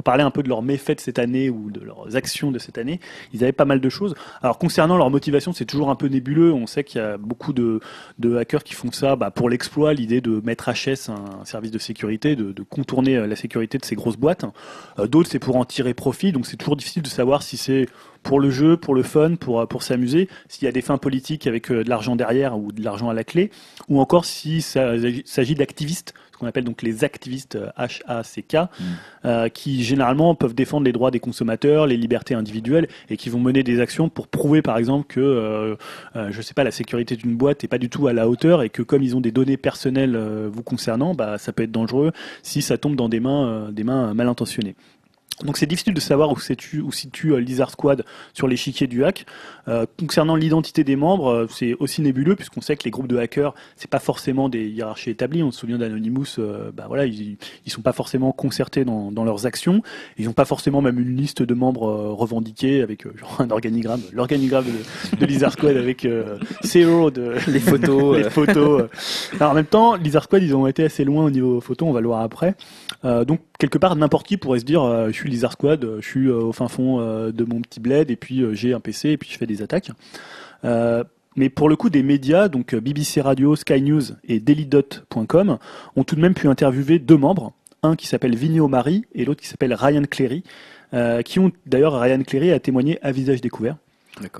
pour 0.00 0.04
parler 0.04 0.24
un 0.24 0.30
peu 0.30 0.42
de 0.42 0.48
leurs 0.48 0.62
méfaits 0.62 0.96
de 0.96 1.00
cette 1.00 1.18
année 1.18 1.50
ou 1.50 1.70
de 1.70 1.80
leurs 1.80 2.16
actions 2.16 2.50
de 2.50 2.58
cette 2.58 2.78
année, 2.78 3.00
ils 3.34 3.42
avaient 3.42 3.52
pas 3.52 3.66
mal 3.66 3.82
de 3.82 3.88
choses. 3.90 4.14
Alors 4.40 4.56
concernant 4.56 4.96
leur 4.96 5.10
motivation, 5.10 5.52
c'est 5.52 5.66
toujours 5.66 5.90
un 5.90 5.94
peu 5.94 6.06
nébuleux. 6.06 6.54
On 6.54 6.66
sait 6.66 6.84
qu'il 6.84 7.02
y 7.02 7.04
a 7.04 7.18
beaucoup 7.18 7.52
de, 7.52 7.80
hackers 8.38 8.64
qui 8.64 8.72
font 8.72 8.92
ça 8.92 9.14
bah, 9.14 9.30
pour 9.30 9.50
l'exploit, 9.50 9.92
l'idée 9.92 10.22
de 10.22 10.40
mettre 10.42 10.70
HS, 10.70 11.10
un, 11.10 11.44
service 11.44 11.70
de 11.70 11.78
sécurité, 11.78 12.34
de, 12.34 12.50
de 12.50 12.62
contourner 12.62 13.16
euh, 13.16 13.26
la 13.26 13.36
sécurité 13.36 13.76
de 13.76 13.84
ces 13.84 13.94
grosses 13.94 14.16
boîtes. 14.16 14.46
Euh, 14.98 15.06
D'autres, 15.06 15.28
c'est 15.30 15.38
pour 15.38 15.56
en 15.56 15.66
tirer 15.66 15.92
profit. 15.92 16.32
Donc 16.32 16.46
c'est 16.46 16.56
toujours 16.56 16.76
difficile 16.76 17.02
de 17.02 17.08
savoir 17.08 17.42
si 17.42 17.58
c'est 17.58 17.86
pour 18.22 18.40
le 18.40 18.50
jeu, 18.50 18.76
pour 18.76 18.94
le 18.94 19.02
fun, 19.02 19.36
pour, 19.36 19.60
euh, 19.60 19.66
pour 19.66 19.82
s'amuser, 19.82 20.28
s'il 20.48 20.64
y 20.64 20.68
a 20.68 20.72
des 20.72 20.82
fins 20.82 20.98
politiques 20.98 21.46
avec 21.46 21.70
euh, 21.70 21.84
de 21.84 21.88
l'argent 21.88 22.16
derrière 22.16 22.58
ou 22.58 22.72
de 22.72 22.82
l'argent 22.82 23.08
à 23.08 23.14
la 23.14 23.24
clé, 23.24 23.50
ou 23.88 24.00
encore 24.00 24.24
si 24.24 24.62
ça 24.62 24.94
s'agit 25.24 25.54
d'activistes, 25.54 26.14
ce 26.32 26.38
qu'on 26.38 26.46
appelle 26.46 26.64
donc 26.64 26.82
les 26.82 27.04
activistes 27.04 27.58
HACK, 27.76 28.56
euh, 29.24 29.48
qui 29.50 29.84
généralement 29.84 30.34
peuvent 30.34 30.54
défendre 30.54 30.86
les 30.86 30.92
droits 30.92 31.10
des 31.10 31.20
consommateurs, 31.20 31.86
les 31.86 31.98
libertés 31.98 32.34
individuelles, 32.34 32.88
et 33.10 33.18
qui 33.18 33.28
vont 33.28 33.40
mener 33.40 33.62
des 33.62 33.80
actions 33.80 34.08
pour 34.08 34.26
prouver 34.26 34.62
par 34.62 34.78
exemple 34.78 35.06
que, 35.06 35.20
euh, 35.20 35.76
euh, 36.16 36.28
je 36.30 36.40
sais 36.40 36.54
pas, 36.54 36.64
la 36.64 36.70
sécurité 36.70 37.16
d'une 37.16 37.36
boîte 37.36 37.62
n'est 37.62 37.68
pas 37.68 37.78
du 37.78 37.90
tout 37.90 38.06
à 38.06 38.12
la 38.12 38.28
hauteur, 38.28 38.62
et 38.62 38.70
que 38.70 38.82
comme 38.82 39.02
ils 39.02 39.16
ont 39.16 39.20
des 39.20 39.32
données 39.32 39.58
personnelles 39.58 40.16
vous 40.50 40.62
concernant, 40.62 41.14
bah, 41.14 41.36
ça 41.36 41.52
peut 41.52 41.64
être 41.64 41.70
dangereux 41.70 42.12
si 42.42 42.62
ça 42.62 42.78
tombe 42.78 42.96
dans 42.96 43.08
des 43.08 43.20
mains, 43.20 43.70
des 43.70 43.84
mains 43.84 44.14
mal 44.14 44.28
intentionnées. 44.28 44.76
Donc 45.44 45.56
c'est 45.56 45.66
difficile 45.66 45.94
de 45.94 46.00
savoir 46.00 46.30
où 46.30 46.38
situe, 46.38 46.80
où 46.80 46.92
situe 46.92 47.32
euh, 47.32 47.40
Lizard 47.40 47.70
Squad 47.70 48.04
sur 48.34 48.46
l'échiquier 48.46 48.86
du 48.86 49.04
hack. 49.04 49.24
Euh, 49.68 49.86
concernant 49.98 50.36
l'identité 50.36 50.84
des 50.84 50.96
membres, 50.96 51.30
euh, 51.30 51.46
c'est 51.48 51.74
aussi 51.74 52.02
nébuleux 52.02 52.36
puisqu'on 52.36 52.60
sait 52.60 52.76
que 52.76 52.84
les 52.84 52.90
groupes 52.90 53.06
de 53.06 53.16
hackers, 53.16 53.54
c'est 53.76 53.90
pas 53.90 53.98
forcément 53.98 54.48
des 54.48 54.68
hiérarchies 54.68 55.10
établies. 55.10 55.42
On 55.42 55.50
se 55.50 55.60
souvient 55.60 55.78
d'Anonymous, 55.78 56.38
euh, 56.38 56.70
bah 56.74 56.84
voilà, 56.88 57.06
ils, 57.06 57.36
ils 57.64 57.72
sont 57.72 57.82
pas 57.82 57.92
forcément 57.92 58.32
concertés 58.32 58.84
dans, 58.84 59.10
dans 59.12 59.24
leurs 59.24 59.46
actions. 59.46 59.82
Ils 60.18 60.26
n'ont 60.26 60.32
pas 60.32 60.44
forcément 60.44 60.82
même 60.82 60.98
une 60.98 61.16
liste 61.16 61.42
de 61.42 61.54
membres 61.54 61.88
euh, 61.88 62.12
revendiqués 62.12 62.82
avec 62.82 63.04
genre 63.16 63.36
un 63.40 63.50
organigramme, 63.50 64.02
l'organigramme 64.12 64.64
de, 64.64 65.16
de 65.16 65.26
Lizard 65.26 65.52
Squad 65.52 65.76
avec 65.76 66.04
euh, 66.04 66.38
zero 66.64 67.10
de 67.10 67.34
Les 67.48 67.60
photos. 67.60 68.16
les 68.22 68.30
photos. 68.30 68.88
Alors, 69.38 69.52
en 69.52 69.54
même 69.54 69.64
temps, 69.64 69.94
Lizard 69.96 70.24
Squad, 70.24 70.42
ils 70.42 70.54
ont 70.54 70.66
été 70.66 70.84
assez 70.84 71.04
loin 71.04 71.24
au 71.24 71.30
niveau 71.30 71.60
photo, 71.60 71.86
on 71.86 71.92
va 71.92 72.00
le 72.00 72.08
voir 72.08 72.20
après. 72.20 72.54
Euh, 73.04 73.24
donc, 73.24 73.40
quelque 73.58 73.78
part, 73.78 73.96
n'importe 73.96 74.26
qui 74.26 74.36
pourrait 74.36 74.60
se 74.60 74.64
dire, 74.64 74.82
euh, 74.82 75.10
suis 75.20 75.30
Lizard 75.30 75.52
Squad, 75.52 75.84
euh, 75.84 76.00
je 76.00 76.06
suis 76.06 76.26
euh, 76.26 76.40
au 76.40 76.52
fin 76.52 76.68
fond 76.68 77.00
euh, 77.00 77.32
de 77.32 77.44
mon 77.44 77.60
petit 77.60 77.80
bled, 77.80 78.10
et 78.10 78.16
puis 78.16 78.44
j'ai 78.52 78.72
un 78.72 78.80
PC, 78.80 79.10
et 79.10 79.16
puis 79.16 79.30
je 79.30 79.38
fais 79.38 79.46
des 79.46 79.62
attaques. 79.62 79.90
Mais 81.36 81.48
pour 81.48 81.68
le 81.68 81.76
coup, 81.76 81.90
des 81.90 82.02
médias, 82.02 82.48
donc 82.48 82.74
BBC 82.74 83.20
Radio, 83.20 83.54
Sky 83.54 83.80
News 83.80 84.02
et 84.24 84.40
dailydot.com, 84.40 85.58
ont 85.94 86.04
tout 86.04 86.16
de 86.16 86.20
même 86.20 86.34
pu 86.34 86.48
interviewer 86.48 86.98
deux 86.98 87.16
membres, 87.16 87.52
un 87.82 87.94
qui 87.94 88.08
s'appelle 88.08 88.34
Vinny 88.34 88.58
O'Mari 88.60 89.04
et 89.14 89.24
l'autre 89.24 89.40
qui 89.40 89.48
s'appelle 89.48 89.72
Ryan 89.72 90.02
Cleary, 90.10 90.42
euh, 90.92 91.22
qui 91.22 91.38
ont 91.38 91.52
d'ailleurs 91.66 91.98
Ryan 92.00 92.22
Cleary 92.22 92.50
a 92.50 92.58
témoigné 92.58 92.98
à 93.02 93.12
visage 93.12 93.40
découvert. 93.40 93.76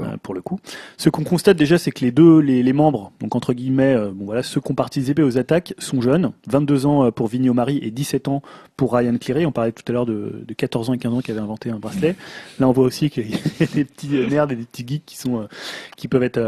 Euh, 0.01 0.17
pour 0.23 0.35
le 0.35 0.43
coup. 0.43 0.61
Ce 0.97 1.09
qu'on 1.09 1.25
constate 1.25 1.57
déjà, 1.57 1.79
c'est 1.79 1.91
que 1.91 2.05
les 2.05 2.11
deux, 2.11 2.39
les, 2.39 2.63
les 2.63 2.73
membres, 2.73 3.13
donc 3.21 3.35
entre 3.35 3.53
guillemets, 3.53 3.95
euh, 3.95 4.11
bon 4.13 4.27
voilà, 4.27 4.43
ceux 4.43 4.61
qui 4.61 4.71
ont 4.71 4.75
participé 4.75 5.23
aux 5.23 5.39
attaques 5.39 5.75
sont 5.79 6.01
jeunes, 6.01 6.33
22 6.49 6.87
ans 6.87 7.05
euh, 7.05 7.11
pour 7.11 7.29
Vinny 7.29 7.49
O'Mari 7.49 7.79
et 7.83 7.91
17 7.91 8.29
ans 8.29 8.43
pour 8.77 8.95
Ryan 8.95 9.17
Cleary. 9.19 9.47
On 9.47 9.53
parlait 9.53 9.73
tout 9.73 9.85
à 9.89 9.93
l'heure 9.93 10.07
de, 10.07 10.45
de 10.47 10.55
14 10.55 10.91
ans 10.91 10.95
et 10.95 10.99
15 10.99 11.15
ans 11.15 11.21
qui 11.21 11.31
avaient 11.31 11.41
inventé 11.41 11.71
un 11.71 11.79
bracelet. 11.79 12.17
Là, 12.59 12.69
on 12.69 12.73
voit 12.73 12.85
aussi 12.85 13.11
qu'il 13.11 13.31
y 13.31 13.35
a 13.35 13.67
des 13.75 13.85
petits 13.85 14.09
nerds 14.09 14.51
et 14.51 14.57
des 14.57 14.65
petits 14.65 14.87
geeks 14.87 15.07
qui 15.07 15.17
sont, 15.17 15.49
qui 15.97 16.09
peuvent 16.09 16.23
être 16.23 16.41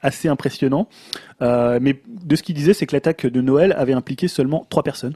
assez 0.00 0.28
impressionnants. 0.28 0.88
Mais 1.40 2.00
de 2.06 2.36
ce 2.36 2.42
qu'il 2.42 2.54
disait, 2.54 2.74
c'est 2.74 2.86
que 2.86 2.94
l'attaque 2.94 3.26
de 3.26 3.40
Noël 3.40 3.74
avait 3.76 3.92
impliqué 3.92 4.28
seulement 4.28 4.66
trois 4.68 4.82
personnes. 4.82 5.14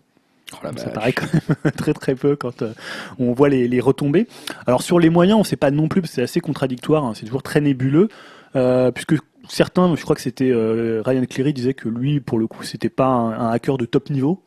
Oh 0.52 0.66
Ça 0.76 0.90
paraît 0.90 1.12
quand 1.12 1.26
même 1.32 1.72
très 1.76 1.94
très 1.94 2.14
peu 2.14 2.36
quand 2.36 2.62
euh, 2.62 2.72
on 3.18 3.32
voit 3.32 3.48
les, 3.48 3.66
les 3.66 3.80
retombées. 3.80 4.26
Alors 4.66 4.82
sur 4.82 4.98
les 4.98 5.10
moyens, 5.10 5.36
on 5.36 5.40
ne 5.40 5.46
sait 5.46 5.56
pas 5.56 5.70
non 5.70 5.88
plus, 5.88 6.00
parce 6.00 6.10
que 6.12 6.16
c'est 6.16 6.22
assez 6.22 6.40
contradictoire, 6.40 7.04
hein, 7.04 7.12
c'est 7.14 7.24
toujours 7.24 7.42
très 7.42 7.60
nébuleux, 7.60 8.08
euh, 8.56 8.90
puisque 8.90 9.16
certains, 9.48 9.94
je 9.96 10.02
crois 10.02 10.14
que 10.16 10.22
c'était 10.22 10.50
euh, 10.50 11.02
Ryan 11.04 11.24
Cleary 11.24 11.52
disait 11.52 11.74
que 11.74 11.88
lui, 11.88 12.20
pour 12.20 12.38
le 12.38 12.46
coup, 12.46 12.62
c'était 12.62 12.88
pas 12.88 13.06
un, 13.06 13.32
un 13.32 13.50
hacker 13.50 13.78
de 13.78 13.86
top 13.86 14.10
niveau. 14.10 14.42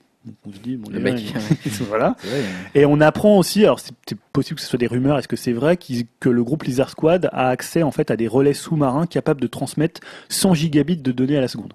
On 0.45 0.51
se 0.51 0.59
dit, 0.59 0.75
bon, 0.75 0.89
Le 0.89 0.97
les 0.97 1.03
mec. 1.03 1.33
voilà. 1.87 2.15
Vrai. 2.21 2.43
Et 2.75 2.85
on 2.85 2.99
apprend 2.99 3.37
aussi, 3.37 3.63
alors 3.63 3.79
c'est 3.79 3.95
possible 4.33 4.57
que 4.57 4.61
ce 4.61 4.69
soit 4.69 4.79
des 4.79 4.87
rumeurs, 4.87 5.17
est-ce 5.17 5.27
que 5.27 5.35
c'est 5.35 5.53
vrai, 5.53 5.77
que 6.19 6.29
le 6.29 6.43
groupe 6.43 6.63
Lizard 6.63 6.89
Squad 6.89 7.29
a 7.31 7.47
accès 7.49 7.83
en 7.83 7.91
fait 7.91 8.11
à 8.11 8.17
des 8.17 8.27
relais 8.27 8.53
sous-marins 8.53 9.07
capables 9.07 9.41
de 9.41 9.47
transmettre 9.47 10.01
100 10.29 10.53
gigabits 10.53 10.97
de 10.97 11.11
données 11.11 11.37
à 11.37 11.41
la 11.41 11.47
seconde. 11.47 11.73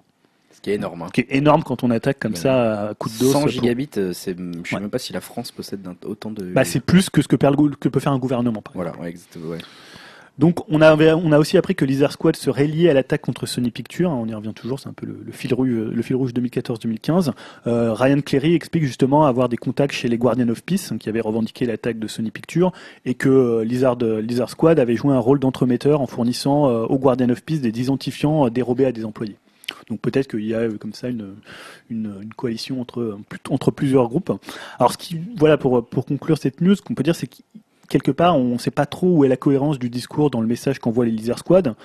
Qui 0.63 0.71
est 0.71 0.75
énorme. 0.75 1.03
hein. 1.03 1.07
Qui 1.13 1.21
est 1.21 1.27
énorme 1.29 1.61
quand 1.61 1.83
on 1.83 1.91
attaque 1.91 2.17
comme 2.19 2.31
Ouais. 2.31 2.37
ça 2.39 2.87
à 2.89 2.93
coup 2.95 3.09
de 3.09 3.19
dos. 3.19 3.31
100 3.31 3.39
pour- 3.41 3.49
gigabits, 3.49 3.89
euh, 3.97 4.13
c'est, 4.13 4.35
je 4.35 4.69
sais 4.69 4.75
Ouais. 4.75 4.81
même 4.81 4.89
pas 4.89 4.97
si 4.97 5.13
la 5.13 5.21
France 5.21 5.51
possède 5.51 5.87
autant 6.05 6.31
de. 6.31 6.45
Bah, 6.45 6.63
c'est 6.63 6.79
plus 6.79 7.09
que 7.11 7.21
ce 7.21 7.27
que, 7.27 7.35
peut 7.35 7.99
faire 7.99 8.11
un 8.13 8.17
gouvernement. 8.17 8.61
par. 8.63 8.73
Voilà, 8.73 8.97
ouais, 8.99 9.09
exactement. 9.09 9.49
Ouais. 9.51 9.59
Donc 10.39 10.67
on 10.67 10.81
a, 10.81 10.95
on 10.95 11.31
a 11.31 11.37
aussi 11.37 11.57
appris 11.59 11.75
que 11.75 11.85
Lizard 11.85 12.11
Squad 12.11 12.35
serait 12.35 12.65
lié 12.65 12.89
à 12.89 12.93
l'attaque 12.95 13.21
contre 13.21 13.45
Sony 13.45 13.69
Pictures. 13.69 14.09
hein, 14.09 14.17
On 14.19 14.27
y 14.27 14.33
revient 14.33 14.53
toujours, 14.55 14.79
c'est 14.79 14.89
un 14.89 14.93
peu 14.93 15.05
le, 15.05 15.19
le 15.23 15.31
fil 15.31 15.53
rouge, 15.53 15.69
le 15.69 16.01
fil 16.01 16.15
rouge 16.15 16.33
2014-2015. 16.33 17.33
Euh, 17.67 17.93
Ryan 17.93 18.19
Cleary 18.21 18.55
explique 18.55 18.83
justement 18.85 19.25
avoir 19.25 19.47
des 19.47 19.57
contacts 19.57 19.93
chez 19.93 20.07
les 20.07 20.17
Guardian 20.17 20.49
of 20.49 20.63
Peace, 20.63 20.91
hein, 20.91 20.97
qui 20.97 21.07
avaient 21.09 21.21
revendiqué 21.21 21.65
l'attaque 21.67 21.99
de 21.99 22.07
Sony 22.07 22.31
Pictures, 22.31 22.71
et 23.05 23.13
que 23.13 23.29
euh, 23.29 23.63
Lizard, 23.63 23.97
Lizard 23.97 24.49
Squad 24.49 24.79
avait 24.79 24.95
joué 24.95 25.13
un 25.13 25.19
rôle 25.19 25.39
d'entremetteur 25.39 26.01
en 26.01 26.07
fournissant 26.07 26.67
euh, 26.67 26.85
aux 26.85 26.97
Guardian 26.97 27.29
of 27.29 27.43
Peace 27.43 27.59
des 27.59 27.69
identifiants 27.81 28.49
dérobés 28.49 28.85
à 28.85 28.91
des 28.91 29.05
employés. 29.05 29.35
Donc 29.89 30.01
peut-être 30.01 30.27
qu'il 30.27 30.45
y 30.45 30.53
a 30.53 30.59
euh, 30.59 30.77
comme 30.77 30.93
ça 30.93 31.09
une, 31.09 31.35
une, 31.89 32.29
coalition 32.35 32.81
entre, 32.81 33.17
entre 33.49 33.71
plusieurs 33.71 34.07
groupes. 34.07 34.31
Alors 34.79 34.93
ce 34.93 34.97
qui, 34.97 35.19
voilà, 35.37 35.57
pour, 35.57 35.85
pour 35.85 36.05
conclure 36.05 36.37
cette 36.37 36.61
news, 36.61 36.75
ce 36.75 36.81
qu'on 36.81 36.95
peut 36.95 37.03
dire, 37.03 37.15
c'est 37.15 37.27
que 37.27 37.37
quelque 37.89 38.11
part, 38.11 38.37
on 38.37 38.53
ne 38.53 38.57
sait 38.57 38.71
pas 38.71 38.85
trop 38.85 39.17
où 39.17 39.25
est 39.25 39.27
la 39.27 39.37
cohérence 39.37 39.77
du 39.77 39.89
discours 39.89 40.29
dans 40.29 40.41
le 40.41 40.47
message 40.47 40.79
qu'envoient 40.79 41.05
les 41.05 41.11
Lizard 41.11 41.39
Squad. 41.39 41.75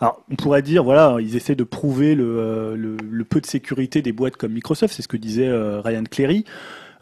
Alors, 0.00 0.22
on 0.30 0.36
pourrait 0.36 0.62
dire, 0.62 0.82
voilà, 0.82 1.16
ils 1.20 1.36
essaient 1.36 1.56
de 1.56 1.64
prouver 1.64 2.14
le, 2.14 2.38
euh, 2.38 2.76
le, 2.76 2.96
le 2.96 3.24
peu 3.24 3.40
de 3.40 3.46
sécurité 3.46 4.00
des 4.00 4.12
boîtes 4.12 4.36
comme 4.36 4.52
Microsoft, 4.52 4.94
c'est 4.94 5.02
ce 5.02 5.08
que 5.08 5.16
disait 5.16 5.48
euh, 5.48 5.80
Ryan 5.80 6.04
Cleary. 6.10 6.44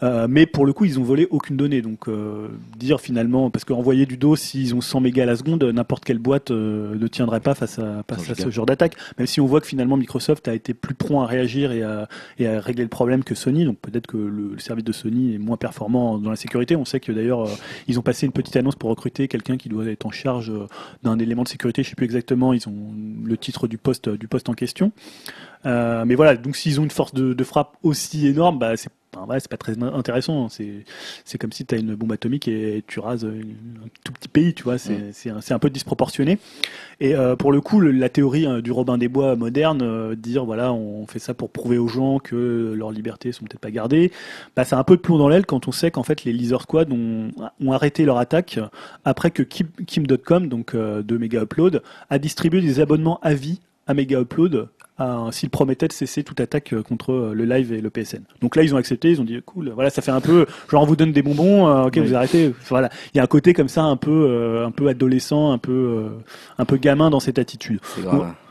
Euh, 0.03 0.27
mais 0.29 0.47
pour 0.47 0.67
le 0.67 0.73
coup, 0.73 0.85
ils 0.85 0.99
ont 0.99 1.03
volé 1.03 1.27
aucune 1.31 1.57
donnée. 1.57 1.83
Donc, 1.83 2.09
euh, 2.09 2.49
dire 2.77 3.01
finalement, 3.01 3.51
parce 3.51 3.65
qu'envoyer 3.65 4.07
du 4.07 4.17
dos, 4.17 4.37
s'ils 4.37 4.75
ont 4.75 4.81
100 4.81 5.01
mégas 5.01 5.23
à 5.23 5.27
la 5.27 5.37
seconde, 5.37 5.65
n'importe 5.65 6.05
quelle 6.05 6.19
boîte 6.19 6.51
euh, 6.51 6.95
ne 6.97 7.07
tiendrait 7.07 7.41
pas 7.41 7.55
face 7.55 7.79
à, 7.79 8.05
face 8.09 8.31
à 8.31 8.35
ce 8.35 8.51
genre 8.51 8.67
d'attaque. 8.67 8.97
Même 9.19 9.27
si 9.27 9.41
on 9.41 9.47
voit 9.47 9.61
que 9.61 9.67
finalement 9.67 9.97
Microsoft 9.97 10.49
a 10.49 10.55
été 10.55 10.75
plus 10.75 10.95
prompt 10.95 11.23
à 11.23 11.27
réagir 11.27 11.73
et 11.73 11.83
à, 11.83 12.09
et 12.39 12.47
à 12.47 12.61
régler 12.61 12.83
le 12.83 12.89
problème 12.89 13.25
que 13.25 13.35
Sony. 13.35 13.65
Donc, 13.65 13.79
peut-être 13.79 14.07
que 14.07 14.17
le, 14.17 14.53
le, 14.53 14.59
service 14.59 14.85
de 14.85 14.93
Sony 14.93 15.35
est 15.35 15.39
moins 15.39 15.57
performant 15.57 16.19
dans 16.19 16.31
la 16.31 16.37
sécurité. 16.37 16.77
On 16.77 16.85
sait 16.85 17.01
que 17.01 17.13
d'ailleurs, 17.13 17.47
euh, 17.47 17.51
ils 17.89 17.99
ont 17.99 18.03
passé 18.03 18.27
une 18.27 18.33
petite 18.33 18.57
annonce 18.57 18.77
pour 18.77 18.91
recruter 18.91 19.29
quelqu'un 19.29 19.57
qui 19.57 19.69
doit 19.69 19.87
être 19.87 20.07
en 20.07 20.11
charge 20.11 20.51
euh, 20.51 20.67
d'un 21.03 21.19
élément 21.19 21.43
de 21.43 21.49
sécurité. 21.49 21.83
Je 21.83 21.91
sais 21.91 21.97
plus 21.97 22.05
exactement. 22.05 22.53
Ils 22.53 22.69
ont 22.69 22.93
le 23.25 23.37
titre 23.37 23.67
du 23.67 23.79
poste 23.79 24.09
du 24.09 24.29
poste 24.29 24.49
en 24.49 24.55
question. 24.55 24.93
Euh, 25.67 26.05
mais 26.07 26.15
voilà, 26.15 26.37
donc 26.37 26.57
s'ils 26.57 26.81
ont 26.81 26.85
une 26.85 26.91
force 26.91 27.13
de, 27.13 27.35
de 27.35 27.45
frappe 27.45 27.77
aussi 27.83 28.27
énorme, 28.27 28.59
bah, 28.59 28.77
c'est 28.77 28.91
Enfin, 29.17 29.27
ouais, 29.27 29.41
c'est 29.41 29.51
pas 29.51 29.57
très 29.57 29.83
intéressant. 29.83 30.49
C'est, 30.49 30.85
c'est 31.25 31.39
comme 31.39 31.53
si 31.53 31.65
tu 31.65 31.75
as 31.75 31.79
une 31.79 31.95
bombe 31.95 32.13
atomique 32.13 32.49
et 32.49 32.85
tu 32.87 33.01
rases 33.01 33.25
un 33.25 33.89
tout 34.05 34.13
petit 34.13 34.29
pays, 34.29 34.55
tu 34.55 34.65
vois. 34.65 34.79
C'est, 34.79 34.95
mmh. 35.27 35.31
un, 35.31 35.55
un 35.55 35.59
peu 35.59 35.71
disproportionné. 35.71 36.39
Et 37.01 37.15
euh, 37.15 37.37
pour 37.37 37.53
le 37.53 37.61
coup, 37.61 37.81
le, 37.81 37.91
la 37.93 38.09
théorie 38.09 38.47
hein, 38.47 38.61
du 38.61 38.73
Robin 38.73 38.99
des 38.99 39.09
Bois 39.09 39.37
moderne, 39.37 39.81
euh, 39.83 40.15
dire 40.15 40.45
voilà, 40.45 40.73
on 40.73 41.07
fait 41.07 41.19
ça 41.19 41.35
pour 41.35 41.51
prouver 41.51 41.79
aux 41.79 41.89
gens 41.89 42.19
que 42.19 42.75
leurs 42.77 42.91
libertés 42.91 43.33
sont 43.33 43.45
peut-être 43.45 43.61
pas 43.61 43.71
gardées, 43.71 44.13
bah, 44.55 44.65
c'est 44.65 44.77
un 44.77 44.85
peu 44.85 44.97
de 44.97 45.03
plomb 45.03 45.19
dans 45.19 45.29
l'aile 45.29 45.47
quand 45.47 45.69
on 45.69 45.73
sait 45.73 45.91
qu'en 45.91 46.03
fait 46.03 46.25
les 46.25 46.33
Lizard 46.33 46.63
Squad 46.63 46.91
ont, 46.93 47.31
ont 47.61 47.73
arrêté 47.73 48.05
leur 48.05 48.19
attaque 48.19 48.59
après 49.05 49.31
que 49.31 49.43
Kim, 49.43 49.69
Kim.com, 49.87 50.49
donc 50.49 50.75
euh, 50.75 51.03
de 51.03 51.17
Mega 51.17 51.43
Upload, 51.43 51.83
a 52.11 52.19
distribué 52.19 52.61
des 52.61 52.81
abonnements 52.81 53.19
à 53.23 53.35
vie 53.35 53.61
à 53.87 53.95
Mega 53.95 54.21
Upload 54.21 54.69
s'ils 55.31 55.51
promettaient 55.51 55.89
de 55.89 55.93
cesser 55.93 56.25
toute 56.25 56.41
attaque 56.41 56.73
euh, 56.73 56.83
contre 56.83 57.13
euh, 57.13 57.35
le 57.35 57.45
live 57.45 57.73
et 57.73 57.81
le 57.81 57.91
PSN. 57.91 58.23
Donc 58.41 58.57
là, 58.57 58.63
ils 58.63 58.75
ont 58.75 58.79
accepté, 58.79 59.11
ils 59.11 59.21
ont 59.21 59.25
dit 59.25 59.41
cool, 59.45 59.71
voilà, 59.71 59.91
ça 59.91 60.03
fait 60.03 60.11
un 60.11 60.21
peu 60.21 60.47
genre 60.71 60.83
on 60.83 60.87
vous 60.87 60.97
donne 60.97 61.13
des 61.13 61.23
bonbons, 61.23 61.69
euh, 61.69 61.85
ok, 61.85 61.95
oui. 61.97 62.07
vous 62.07 62.15
arrêtez. 62.15 62.53
Voilà, 62.69 62.91
il 63.13 63.19
y 63.19 63.21
a 63.21 63.25
un 63.25 63.29
côté 63.29 63.53
comme 63.53 63.69
ça, 63.69 63.83
un 63.83 63.97
peu, 63.97 64.27
euh, 64.29 64.67
un 64.67 64.71
peu 64.71 64.89
adolescent, 64.89 65.53
un 65.53 65.59
peu, 65.59 65.73
euh, 65.73 66.09
un 66.59 66.65
peu 66.65 66.77
gamin 66.77 67.11
dans 67.11 67.21
cette 67.21 67.39
attitude. 67.39 67.81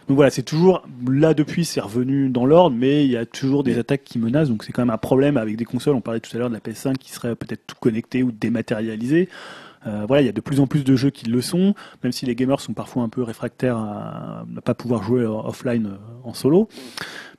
Donc, 0.08 0.18
voilà, 0.18 0.30
c'est 0.30 0.44
toujours 0.44 0.84
là 1.10 1.34
depuis, 1.34 1.66
c'est 1.66 1.82
revenu 1.82 2.30
dans 2.30 2.46
l'ordre, 2.46 2.76
mais 2.80 3.06
il 3.06 3.12
y 3.12 3.18
a 3.18 3.26
toujours 3.26 3.64
des 3.64 3.80
attaques 3.80 4.04
qui 4.04 4.20
menacent. 4.20 4.50
Donc 4.50 4.64
c'est 4.64 4.72
quand 4.72 4.84
même 4.84 4.94
un 4.94 5.00
problème 5.00 5.36
avec 5.36 5.56
des 5.56 5.66
consoles. 5.66 5.96
On 5.96 6.02
parlait 6.02 6.20
tout 6.20 6.30
à 6.36 6.38
l'heure 6.38 6.50
de 6.50 6.54
la 6.54 6.60
PS5 6.60 6.98
qui 6.98 7.12
serait 7.12 7.36
peut-être 7.36 7.66
tout 7.66 7.76
connectée 7.80 8.22
ou 8.22 8.32
dématérialisée. 8.32 9.30
Euh, 9.86 10.06
voilà, 10.08 10.22
il 10.22 10.26
y 10.26 10.30
a 10.30 10.34
de 10.34 10.42
plus 10.42 10.60
en 10.60 10.68
plus 10.68 10.84
de 10.84 10.96
jeux 10.96 11.10
qui 11.10 11.26
le 11.26 11.42
sont, 11.42 11.74
même 12.04 12.12
si 12.12 12.26
les 12.26 12.36
gamers 12.36 12.60
sont 12.60 12.74
parfois 12.74 13.04
un 13.04 13.10
peu 13.10 13.22
réfractaires 13.24 13.78
à 13.78 14.46
ne 14.48 14.60
pas 14.60 14.74
pouvoir 14.74 15.04
jouer 15.04 15.26
offline 15.26 15.88
euh, 15.88 15.98
en 16.24 16.34
solo. 16.34 16.68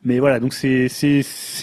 Mais 0.05 0.19
voilà, 0.19 0.41
donc 0.41 0.55
c'est 0.55 0.89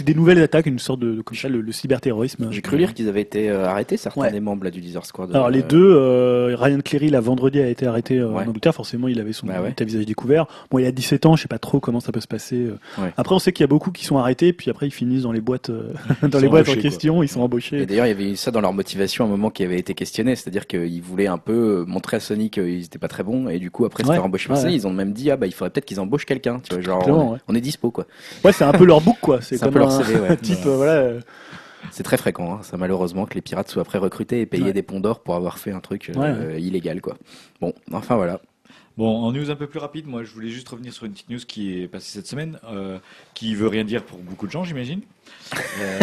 des 0.04 0.14
nouvelles 0.14 0.42
attaques, 0.42 0.66
une 0.66 0.80
sorte 0.80 1.00
de, 1.00 1.22
comme 1.22 1.38
ça, 1.38 1.50
le, 1.50 1.62
le 1.62 1.72
cyberterrorisme. 1.72 2.48
J'ai 2.52 2.62
cru 2.62 2.78
lire 2.78 2.94
qu'ils 2.94 3.08
avaient 3.08 3.22
été 3.22 3.50
euh, 3.50 3.66
arrêtés, 3.66 3.98
certains 3.98 4.22
ouais. 4.22 4.32
des 4.32 4.40
membres 4.40 4.66
là, 4.66 4.72
du 4.72 4.80
Lizard 4.80 5.06
Squad. 5.06 5.34
Alors 5.34 5.50
les 5.50 5.62
euh... 5.62 5.68
deux, 5.68 5.94
euh, 5.96 6.56
Ryan 6.60 6.80
Cleary, 6.84 7.10
la 7.10 7.22
vendredi, 7.22 7.60
a 7.60 7.68
été 7.68 7.86
arrêté 7.86 8.18
euh, 8.18 8.30
ouais. 8.30 8.44
en 8.44 8.48
Angleterre. 8.48 8.76
Forcément, 8.76 9.08
il 9.08 9.20
avait 9.20 9.34
son 9.34 9.48
bah 9.48 9.62
ouais. 9.62 9.74
visage 9.86 10.06
découvert. 10.06 10.48
Bon, 10.72 10.80
il 10.80 10.86
a 10.86 10.92
17 10.92 11.26
ans, 11.26 11.36
je 11.36 11.44
sais 11.44 11.48
pas 11.48 11.60
trop 11.60 11.80
comment 11.80 12.00
ça 12.00 12.12
peut 12.12 12.22
se 12.22 12.28
passer. 12.28 12.68
Ouais. 12.98 13.14
Après, 13.18 13.36
on 13.36 13.40
sait 13.40 13.52
qu'il 13.54 13.64
y 13.64 13.66
a 13.66 13.68
beaucoup 13.68 13.92
qui 13.92 14.06
sont 14.06 14.18
arrêtés, 14.18 14.54
puis 14.54 14.70
après, 14.70 14.88
ils 14.88 14.92
finissent 14.92 15.24
dans 15.24 15.32
les 15.32 15.42
boîtes, 15.42 15.72
dans 16.22 16.40
les 16.40 16.48
boîtes 16.48 16.70
en 16.70 16.76
question, 16.76 17.16
quoi. 17.16 17.26
ils 17.26 17.30
sont 17.30 17.42
embauchés. 17.42 17.82
Et 17.82 17.86
d'ailleurs, 17.86 18.06
il 18.06 18.10
y 18.10 18.12
avait 18.14 18.36
ça 18.36 18.52
dans 18.52 18.62
leur 18.62 18.74
motivation 18.74 19.26
à 19.26 19.28
un 19.28 19.32
moment 19.32 19.50
qui 19.50 19.64
avait 19.64 19.80
été 19.80 19.94
questionné, 19.94 20.36
c'est-à-dire 20.36 20.68
qu'ils 20.68 21.02
voulaient 21.02 21.28
un 21.28 21.38
peu 21.38 21.86
montrer 21.88 22.18
à 22.18 22.20
Sony 22.20 22.50
qu'ils 22.50 22.86
étaient 22.86 23.00
pas 23.00 23.08
très 23.08 23.24
bons, 23.24 23.50
et 23.50 23.60
du 23.60 23.72
coup, 23.72 23.86
après 23.86 24.04
se 24.04 24.12
faire 24.12 24.26
embaucher 24.26 24.50
par 24.50 24.58
Sony, 24.58 24.76
ils 24.76 24.88
ont 24.88 24.94
même 24.94 25.14
dit, 25.14 25.32
ah 25.32 25.38
bah, 25.38 25.48
il 25.48 25.54
faudrait 25.54 25.70
peut-être 25.70 25.86
qu'ils 25.86 26.00
embauchent 26.00 26.26
quelqu'un, 26.26 26.60
tu 26.60 26.74
vois, 26.74 26.82
genre, 26.82 27.08
on, 27.08 27.38
on, 27.48 27.56
est 27.56 27.62
dispo, 27.62 27.92
quoi. 27.92 28.06
Ouais, 28.44 28.52
c'est 28.52 28.64
un 28.64 28.74
peu 28.74 28.86
leur 28.86 29.02
book, 29.02 29.18
quoi. 29.22 29.42
C'est 29.42 29.60
comme 29.60 29.78
un, 29.78 29.90
CV, 29.90 30.20
ouais. 30.20 30.38
type, 30.42 30.66
voilà. 30.66 31.20
C'est 31.92 32.04
très 32.04 32.18
fréquent, 32.18 32.56
hein, 32.56 32.60
ça 32.64 32.78
malheureusement 32.78 33.26
que 33.26 33.36
les 33.36 33.42
pirates 33.42 33.70
soient 33.70 33.82
après 33.82 33.98
recrutés 33.98 34.42
et 34.42 34.46
payés 34.46 34.66
ouais. 34.66 34.74
des 34.74 34.84
ponts 34.84 35.00
d'or 35.00 35.20
pour 35.20 35.36
avoir 35.36 35.60
fait 35.60 35.72
un 35.72 35.82
truc 35.82 36.12
euh, 36.16 36.58
illégal, 36.60 37.02
quoi. 37.02 37.18
Bon, 37.60 37.74
enfin 37.92 38.16
voilà. 38.16 38.40
Bon, 38.96 39.24
en 39.24 39.32
news 39.32 39.50
un 39.50 39.56
peu 39.56 39.66
plus 39.66 39.80
rapide, 39.80 40.06
moi 40.06 40.24
je 40.24 40.32
voulais 40.32 40.50
juste 40.50 40.70
revenir 40.70 40.94
sur 40.94 41.06
une 41.06 41.14
petite 41.14 41.30
news 41.30 41.40
qui 41.40 41.82
est 41.82 41.88
passée 41.88 42.12
cette 42.12 42.28
semaine, 42.28 42.60
euh, 42.66 43.00
qui 43.34 43.56
veut 43.56 43.68
rien 43.68 43.84
dire 43.84 44.04
pour 44.04 44.20
beaucoup 44.20 44.46
de 44.46 44.52
gens, 44.52 44.64
j'imagine. 44.64 45.02
Euh, 45.80 46.00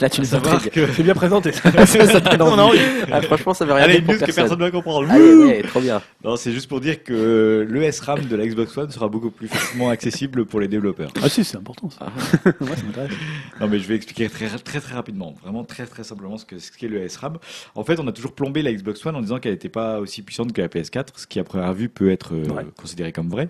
Là, 0.00 0.08
tu 0.08 0.20
nous 0.20 0.34
as 0.34 0.40
que... 0.40 0.92
C'est 0.92 1.02
bien 1.02 1.14
présenté. 1.14 1.52
ça, 1.52 1.86
ça 1.86 2.36
non, 2.36 2.56
non, 2.56 2.70
oui. 2.70 2.78
ah, 3.10 3.20
franchement, 3.22 3.54
ça 3.54 3.64
veut 3.64 3.72
rien 3.72 3.84
Allez, 3.84 4.00
dire 4.00 4.02
news 4.02 4.18
personne. 4.18 4.28
que 4.28 4.34
personne 4.34 4.58
ne 4.58 4.64
va 4.64 4.70
comprendre. 4.70 5.10
Allez, 5.10 5.34
ouais, 5.34 5.62
trop 5.62 5.80
bien. 5.80 6.02
Non, 6.24 6.36
c'est 6.36 6.52
juste 6.52 6.68
pour 6.68 6.80
dire 6.80 7.02
que 7.04 7.66
le 7.68 7.92
SRAM 7.92 8.24
de 8.24 8.36
la 8.36 8.46
Xbox 8.46 8.76
One 8.76 8.90
sera 8.90 9.08
beaucoup 9.08 9.30
plus 9.30 9.48
facilement 9.48 9.90
accessible 9.90 10.44
pour 10.44 10.60
les 10.60 10.68
développeurs. 10.68 11.12
Ah 11.22 11.28
si, 11.28 11.44
c'est 11.44 11.56
important 11.56 11.90
ça. 11.90 12.06
Ah. 12.06 12.50
Moi, 12.60 12.76
ça 12.76 12.82
m'intéresse. 12.84 13.12
Non, 13.60 13.68
mais 13.68 13.78
je 13.78 13.86
vais 13.86 13.94
expliquer 13.94 14.28
très, 14.28 14.48
très 14.48 14.80
très 14.80 14.94
rapidement, 14.94 15.34
vraiment 15.42 15.64
très 15.64 15.86
très 15.86 16.04
simplement 16.04 16.36
ce 16.36 16.44
qu'est 16.44 16.58
ce 16.58 16.72
qu 16.72 16.88
le 16.88 17.08
SRAM. 17.08 17.38
En 17.74 17.84
fait, 17.84 18.00
on 18.00 18.06
a 18.08 18.12
toujours 18.12 18.32
plombé 18.34 18.62
la 18.62 18.72
Xbox 18.72 19.04
One 19.06 19.16
en 19.16 19.20
disant 19.20 19.38
qu'elle 19.38 19.52
n'était 19.52 19.68
pas 19.68 20.00
aussi 20.00 20.22
puissante 20.22 20.52
que 20.52 20.60
la 20.60 20.68
PS4, 20.68 21.08
ce 21.16 21.26
qui 21.26 21.38
à 21.38 21.44
première 21.44 21.72
vue 21.74 21.88
peut 21.88 22.10
être 22.10 22.34
euh, 22.34 22.48
ouais. 22.48 22.66
considéré 22.76 23.12
comme 23.12 23.28
vrai. 23.28 23.48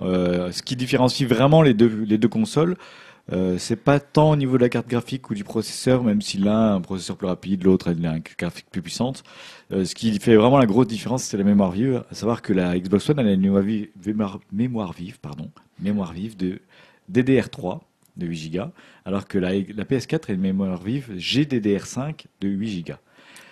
Euh, 0.00 0.52
ce 0.52 0.62
qui 0.62 0.76
différencie 0.76 1.28
vraiment 1.28 1.62
les 1.62 1.74
deux, 1.74 2.04
les 2.06 2.18
deux 2.18 2.28
consoles, 2.28 2.76
euh, 3.32 3.56
c'est 3.58 3.76
pas 3.76 4.00
tant 4.00 4.32
au 4.32 4.36
niveau 4.36 4.58
de 4.58 4.62
la 4.62 4.68
carte 4.68 4.86
graphique 4.86 5.30
ou 5.30 5.34
du 5.34 5.44
processeur, 5.44 6.04
même 6.04 6.20
si 6.20 6.36
l'un 6.36 6.72
a 6.72 6.72
un 6.74 6.80
processeur 6.80 7.16
plus 7.16 7.26
rapide, 7.26 7.64
l'autre 7.64 7.88
a 7.88 7.92
une 7.92 8.02
carte 8.02 8.38
graphique 8.38 8.66
plus 8.70 8.82
puissante. 8.82 9.22
Euh, 9.72 9.84
ce 9.84 9.94
qui 9.94 10.18
fait 10.18 10.36
vraiment 10.36 10.58
la 10.58 10.66
grosse 10.66 10.88
différence, 10.88 11.24
c'est 11.24 11.38
la 11.38 11.44
mémoire 11.44 11.70
vive. 11.70 12.04
À 12.10 12.14
savoir 12.14 12.42
que 12.42 12.52
la 12.52 12.78
Xbox 12.78 13.08
One 13.08 13.18
a 13.20 13.22
une 13.22 13.40
mémoire 13.40 13.62
vive, 13.62 13.88
mémoire, 14.04 14.40
mémoire 14.52 14.92
vive, 14.92 15.18
pardon, 15.20 15.50
mémoire 15.80 16.12
vive 16.12 16.36
de 16.36 16.60
DDR3 17.10 17.80
de 18.16 18.26
8 18.26 18.50
Go, 18.50 18.64
alors 19.04 19.26
que 19.26 19.38
la, 19.38 19.54
la 19.54 19.84
PS4 19.84 20.30
a 20.30 20.32
une 20.34 20.40
mémoire 20.40 20.80
vive 20.82 21.16
GDDR5 21.16 22.26
de 22.40 22.48
8 22.48 22.86
Go. 22.86 22.94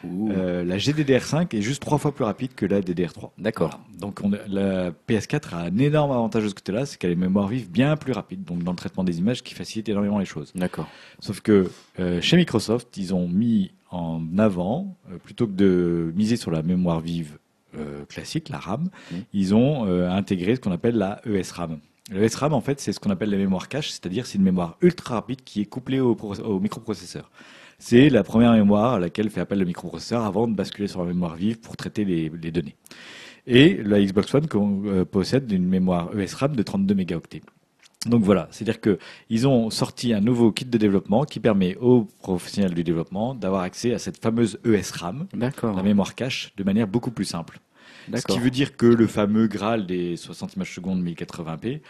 Euh, 0.05 0.65
la 0.65 0.77
GDDR5 0.77 1.55
est 1.57 1.63
juste 1.63 1.83
trois 1.83 1.99
fois 1.99 2.15
plus 2.15 2.25
rapide 2.25 2.55
que 2.55 2.67
la 2.67 2.81
DDR3. 2.81 3.31
D'accord. 3.39 3.71
Voilà. 3.71 3.99
Donc 3.99 4.21
on 4.23 4.31
la 4.49 4.91
PS4 5.09 5.55
a 5.55 5.59
un 5.65 5.79
énorme 5.79 6.11
avantage 6.11 6.45
de 6.45 6.49
ce 6.49 6.55
côté-là, 6.55 6.87
c'est 6.87 6.99
qu'elle 6.99 7.11
a 7.11 7.13
une 7.15 7.21
mémoire 7.21 7.49
vive 7.49 7.71
bien 7.71 7.97
plus 7.97 8.13
rapide, 8.13 8.45
donc 8.45 8.63
dans 8.63 8.73
le 8.73 8.77
traitement 8.77 9.05
des 9.05 9.19
images, 9.19 9.43
qui 9.43 9.55
facilite 9.55 9.89
énormément 9.89 10.19
les 10.19 10.25
choses. 10.25 10.53
D'accord. 10.55 10.89
Sauf 11.21 11.41
que 11.41 11.71
euh, 12.01 12.21
chez 12.21 12.37
Microsoft, 12.37 12.97
ils 12.97 13.15
ont 13.15 13.29
mis 13.29 13.73
en 13.91 14.23
avant, 14.39 14.97
euh, 15.11 15.19
plutôt 15.19 15.47
que 15.47 15.53
de 15.53 16.13
miser 16.17 16.37
sur 16.37 16.51
la 16.51 16.63
mémoire 16.63 17.01
vive 17.01 17.39
classique, 18.11 18.51
la 18.51 18.59
RAM, 18.59 18.83
mmh. 18.83 19.17
ils 19.33 19.55
ont 19.55 19.85
intégré 19.85 20.57
ce 20.57 20.61
qu'on 20.61 20.73
appelle 20.73 20.95
la 20.95 21.23
ESRAM. 21.25 21.79
Le 22.11 22.29
SRAM, 22.29 22.53
en 22.53 22.61
fait, 22.61 22.81
c'est 22.81 22.93
ce 22.93 23.01
qu'on 23.01 23.09
appelle 23.09 23.31
la 23.31 23.39
mémoire 23.39 23.69
cache, 23.69 23.91
c'est-à-dire 23.91 24.27
c'est 24.27 24.37
une 24.37 24.45
mémoire 24.45 24.77
ultra 24.83 25.15
rapide 25.15 25.43
qui 25.43 25.63
est 25.63 25.65
couplée 25.65 25.99
au, 25.99 26.15
au 26.15 26.61
microprocesseur 26.61 27.31
c'est 27.83 28.11
la 28.11 28.23
première 28.23 28.53
mémoire 28.53 28.95
à 28.95 29.01
laquelle 29.01 29.29
fait 29.29 29.41
appel 29.41 29.59
le 29.59 29.65
microprocesseur 29.65 30.25
avant 30.25 30.47
de 30.47 30.55
basculer 30.55 30.87
sur 30.87 31.01
la 31.01 31.07
mémoire 31.07 31.35
vive 31.35 31.59
pour 31.59 31.77
traiter 31.77 32.05
les, 32.05 32.31
les 32.31 32.53
données. 32.53 32.77
Et 33.49 33.83
la 33.83 34.01
Xbox 34.01 34.33
One 34.33 34.47
euh, 34.55 35.05
possède 35.05 35.51
une 35.51 35.67
mémoire 35.67 36.17
ESRAM 36.17 36.55
de 36.55 36.63
32 36.63 36.95
mégaoctets. 36.95 37.43
Donc 38.07 38.23
voilà, 38.23 38.47
c'est-à-dire 38.53 38.81
qu'ils 38.81 39.49
ont 39.49 39.69
sorti 39.71 40.13
un 40.13 40.21
nouveau 40.21 40.53
kit 40.53 40.65
de 40.65 40.79
développement 40.79 41.25
qui 41.25 41.41
permet 41.41 41.77
aux 41.77 42.05
professionnels 42.21 42.75
du 42.75 42.85
développement 42.85 43.35
d'avoir 43.35 43.63
accès 43.63 43.93
à 43.93 43.99
cette 43.99 44.23
fameuse 44.23 44.61
ESRAM, 44.65 45.27
la 45.35 45.83
mémoire 45.83 46.15
cache, 46.15 46.53
de 46.57 46.63
manière 46.63 46.87
beaucoup 46.87 47.11
plus 47.11 47.25
simple. 47.25 47.59
Ce 48.15 48.27
qui 48.27 48.39
veut 48.39 48.51
dire 48.51 48.77
que 48.77 48.87
le 48.87 49.07
fameux 49.07 49.47
Graal 49.49 49.87
des 49.87 50.17
60 50.17 50.55
images 50.55 50.75
secondes 50.75 51.03
1080p 51.05 51.81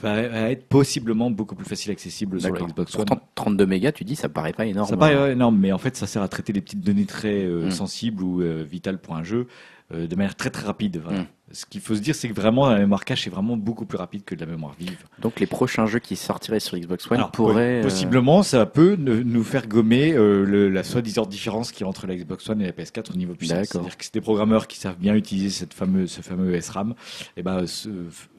va 0.00 0.18
être 0.50 0.66
possiblement 0.68 1.30
beaucoup 1.30 1.54
plus 1.54 1.66
facile 1.66 1.92
accessible 1.92 2.40
sur 2.40 2.52
la 2.52 2.60
Xbox 2.60 2.94
One. 2.96 3.06
32 3.34 3.66
mégas, 3.66 3.92
tu 3.92 4.04
dis, 4.04 4.16
ça 4.16 4.28
paraît 4.28 4.52
pas 4.52 4.66
énorme. 4.66 4.88
Ça 4.88 4.96
paraît 4.96 5.32
énorme, 5.32 5.58
mais 5.58 5.72
en 5.72 5.78
fait, 5.78 5.96
ça 5.96 6.06
sert 6.06 6.22
à 6.22 6.28
traiter 6.28 6.52
des 6.52 6.60
petites 6.60 6.80
données 6.80 7.04
très 7.04 7.44
euh, 7.44 7.66
mm. 7.66 7.70
sensibles 7.70 8.22
ou 8.22 8.40
euh, 8.40 8.64
vitales 8.68 8.98
pour 8.98 9.16
un 9.16 9.24
jeu 9.24 9.46
euh, 9.92 10.06
de 10.06 10.16
manière 10.16 10.34
très 10.34 10.50
très 10.50 10.66
rapide. 10.66 11.00
Voilà. 11.02 11.22
Mm. 11.22 11.26
Ce 11.52 11.66
qu'il 11.66 11.82
faut 11.82 11.94
se 11.94 12.00
dire, 12.00 12.14
c'est 12.14 12.28
que 12.28 12.34
vraiment 12.34 12.70
la 12.70 12.78
mémoire 12.78 13.04
cache 13.04 13.26
est 13.26 13.30
vraiment 13.30 13.58
beaucoup 13.58 13.84
plus 13.84 13.98
rapide 13.98 14.24
que 14.24 14.34
de 14.34 14.40
la 14.40 14.50
mémoire 14.50 14.74
vive. 14.78 15.04
Donc 15.20 15.38
les 15.38 15.46
prochains 15.46 15.84
jeux 15.86 15.98
qui 15.98 16.16
sortiraient 16.16 16.60
sur 16.60 16.78
Xbox 16.78 17.10
One 17.10 17.18
Alors, 17.18 17.30
pourraient... 17.30 17.82
Possiblement, 17.82 18.42
ça 18.42 18.64
peut 18.64 18.96
nous 18.96 19.44
faire 19.44 19.66
gommer 19.66 20.12
euh, 20.12 20.44
le, 20.44 20.70
la 20.70 20.82
soi-disant 20.82 21.26
différence 21.26 21.70
qui 21.70 21.82
est 21.82 21.86
entre 21.86 22.06
la 22.06 22.16
Xbox 22.16 22.48
One 22.48 22.62
et 22.62 22.66
la 22.66 22.72
PS4 22.72 23.12
au 23.12 23.16
niveau 23.16 23.34
puissance. 23.34 23.68
C'est-à-dire 23.68 23.98
que 23.98 24.04
c'est 24.04 24.14
des 24.14 24.22
programmeurs 24.22 24.66
qui 24.66 24.78
savent 24.78 24.96
bien 24.98 25.14
utiliser 25.14 25.50
cette 25.50 25.74
fameuse, 25.74 26.10
ce 26.10 26.22
fameux 26.22 26.58
SRAM, 26.58 26.94
et 27.36 27.42
ben, 27.42 27.66
se, 27.66 27.90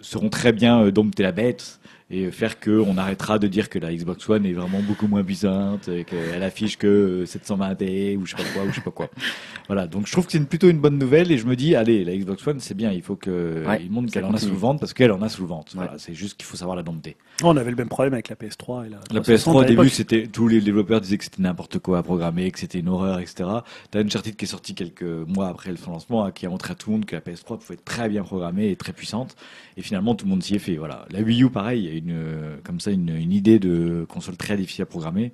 seront 0.02 0.30
très 0.30 0.52
bien 0.52 0.82
euh, 0.82 0.92
dompter 0.92 1.22
la 1.22 1.32
bête 1.32 1.80
et 2.14 2.32
faire 2.32 2.60
que 2.60 2.72
on 2.80 2.98
arrêtera 2.98 3.40
de 3.40 3.48
dire 3.48 3.70
que 3.70 3.80
la 3.80 3.94
Xbox 3.94 4.30
One 4.30 4.46
est 4.46 4.54
vraiment 4.54 4.82
beaucoup 4.82 5.08
moins 5.08 5.24
puissante, 5.24 5.88
et 5.88 6.04
qu'elle 6.04 6.44
affiche 6.44 6.78
que 6.78 7.26
720p 7.26 8.18
ou 8.18 8.26
je 8.26 8.32
sais 8.36 8.38
pas 8.44 8.50
quoi 8.54 8.64
ou 8.64 8.70
je 8.70 8.76
sais 8.76 8.82
pas 8.82 8.92
quoi. 8.92 9.10
Voilà, 9.68 9.88
donc 9.88 10.08
je 10.08 10.12
trouve 10.12 10.26
que 10.26 10.34
c'est 10.34 10.38
une- 10.38 10.46
plutôt 10.46 10.70
une 10.70 10.80
bonne 10.80 10.98
nouvelle 10.98 11.32
et 11.32 11.38
je 11.38 11.46
me 11.46 11.56
dis 11.56 11.74
allez, 11.74 12.04
la 12.04 12.14
Xbox 12.18 12.46
One 12.46 12.60
c'est 12.60 12.74
bien, 12.74 12.92
il 12.92 13.02
faut 13.02 13.16
que 13.16 13.64
Ouais, 13.66 13.82
il 13.82 13.90
montre 13.90 14.12
qu'elle 14.12 14.26
en 14.26 14.34
a 14.34 14.38
sous 14.38 14.50
le 14.50 14.56
ventre 14.58 14.82
parce 14.82 14.94
qu'elle 14.94 15.12
en 15.14 15.22
a 15.22 15.30
sous 15.30 15.42
le 15.42 15.48
ventre. 15.48 15.72
Ouais. 15.78 15.84
Voilà, 15.86 15.98
c'est 15.98 16.14
juste 16.14 16.36
qu'il 16.38 16.46
faut 16.46 16.58
savoir 16.58 16.76
la 16.76 16.84
dompter. 16.84 17.16
On 17.44 17.56
avait 17.56 17.70
le 17.72 17.78
même 17.78 17.88
problème 17.88 18.14
avec 18.14 18.28
la 18.28 18.36
PS3 18.36 18.88
et 18.88 18.90
la, 18.90 18.98
La 19.12 19.22
360 19.22 19.56
PS3 19.56 19.58
au 19.58 19.64
début, 19.64 19.90
c'était 19.90 20.28
tous 20.28 20.50
les 20.50 20.60
développeurs 20.60 21.00
disaient 21.00 21.18
que 21.18 21.24
c'était 21.24 21.42
n'importe 21.42 21.80
quoi 21.80 22.00
à 22.00 22.04
programmer, 22.04 22.52
que 22.52 22.60
c'était 22.60 22.80
une 22.80 22.90
horreur, 22.90 23.20
etc. 23.20 23.46
T'as 23.90 24.02
Uncharted 24.04 24.36
qui 24.36 24.44
est 24.44 24.48
sorti 24.50 24.76
quelques 24.76 25.04
mois 25.04 25.48
après 25.48 25.74
son 25.78 25.92
lancement, 25.92 26.26
hein, 26.26 26.32
qui 26.32 26.46
a 26.46 26.50
montré 26.50 26.74
à 26.74 26.76
tout 26.76 26.90
le 26.92 26.98
monde 26.98 27.06
que 27.06 27.16
la 27.16 27.22
PS3 27.22 27.58
pouvait 27.60 27.76
être 27.76 27.86
très 27.86 28.10
bien 28.10 28.24
programmée 28.24 28.70
et 28.70 28.76
très 28.76 28.92
puissante. 28.92 29.36
Et 29.78 29.82
finalement, 29.82 30.14
tout 30.14 30.26
le 30.26 30.32
monde 30.32 30.44
s'y 30.44 30.56
est 30.56 30.60
fait. 30.60 30.76
Voilà. 30.76 31.06
La 31.10 31.22
Wii 31.22 31.44
U, 31.44 31.50
pareil, 31.50 31.80
il 31.86 31.86
y 31.86 31.96
a 31.96 31.98
une 32.04 32.12
euh, 32.12 32.58
comme 32.64 32.80
ça 32.80 32.92
une, 32.92 33.10
une 33.10 33.32
idée 33.32 33.60
de 33.60 34.06
console 34.10 34.38
très 34.38 34.58
difficile 34.58 34.84
à 34.84 34.86
programmer. 34.86 35.32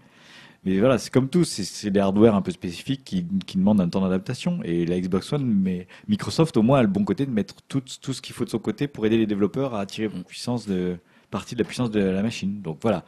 Mais 0.65 0.77
voilà, 0.79 0.97
c'est 0.97 1.09
comme 1.11 1.29
tout, 1.29 1.45
c'est- 1.45 1.89
des 1.89 1.99
hardware 2.01 2.35
un 2.35 2.41
peu 2.41 2.51
spécifiques 2.51 3.03
qui, 3.05 3.25
qui 3.45 3.57
demandent 3.57 3.79
un 3.81 3.87
temps 3.89 4.01
d'adaptation. 4.01 4.59
Et 4.63 4.85
la 4.85 4.99
Xbox 4.99 5.31
One, 5.31 5.45
mais 5.45 5.87
Microsoft 6.09 6.57
au 6.57 6.61
moins 6.63 6.79
a 6.79 6.81
le 6.81 6.89
bon 6.89 7.05
côté 7.05 7.25
de 7.25 7.31
mettre 7.31 7.55
tout, 7.69 7.81
tout 8.01 8.13
ce 8.13 8.21
qu'il 8.21 8.35
faut 8.35 8.43
de 8.45 8.49
son 8.49 8.59
côté 8.59 8.87
pour 8.87 9.05
aider 9.05 9.17
les 9.17 9.25
développeurs 9.25 9.73
à 9.75 9.85
tirer 9.85 10.09
puissance 10.27 10.67
de, 10.67 10.97
partie 11.31 11.55
de 11.55 11.61
la 11.61 11.65
puissance 11.65 11.91
de 11.91 12.01
la 12.01 12.21
machine. 12.21 12.61
Donc 12.61 12.79
voilà. 12.81 13.05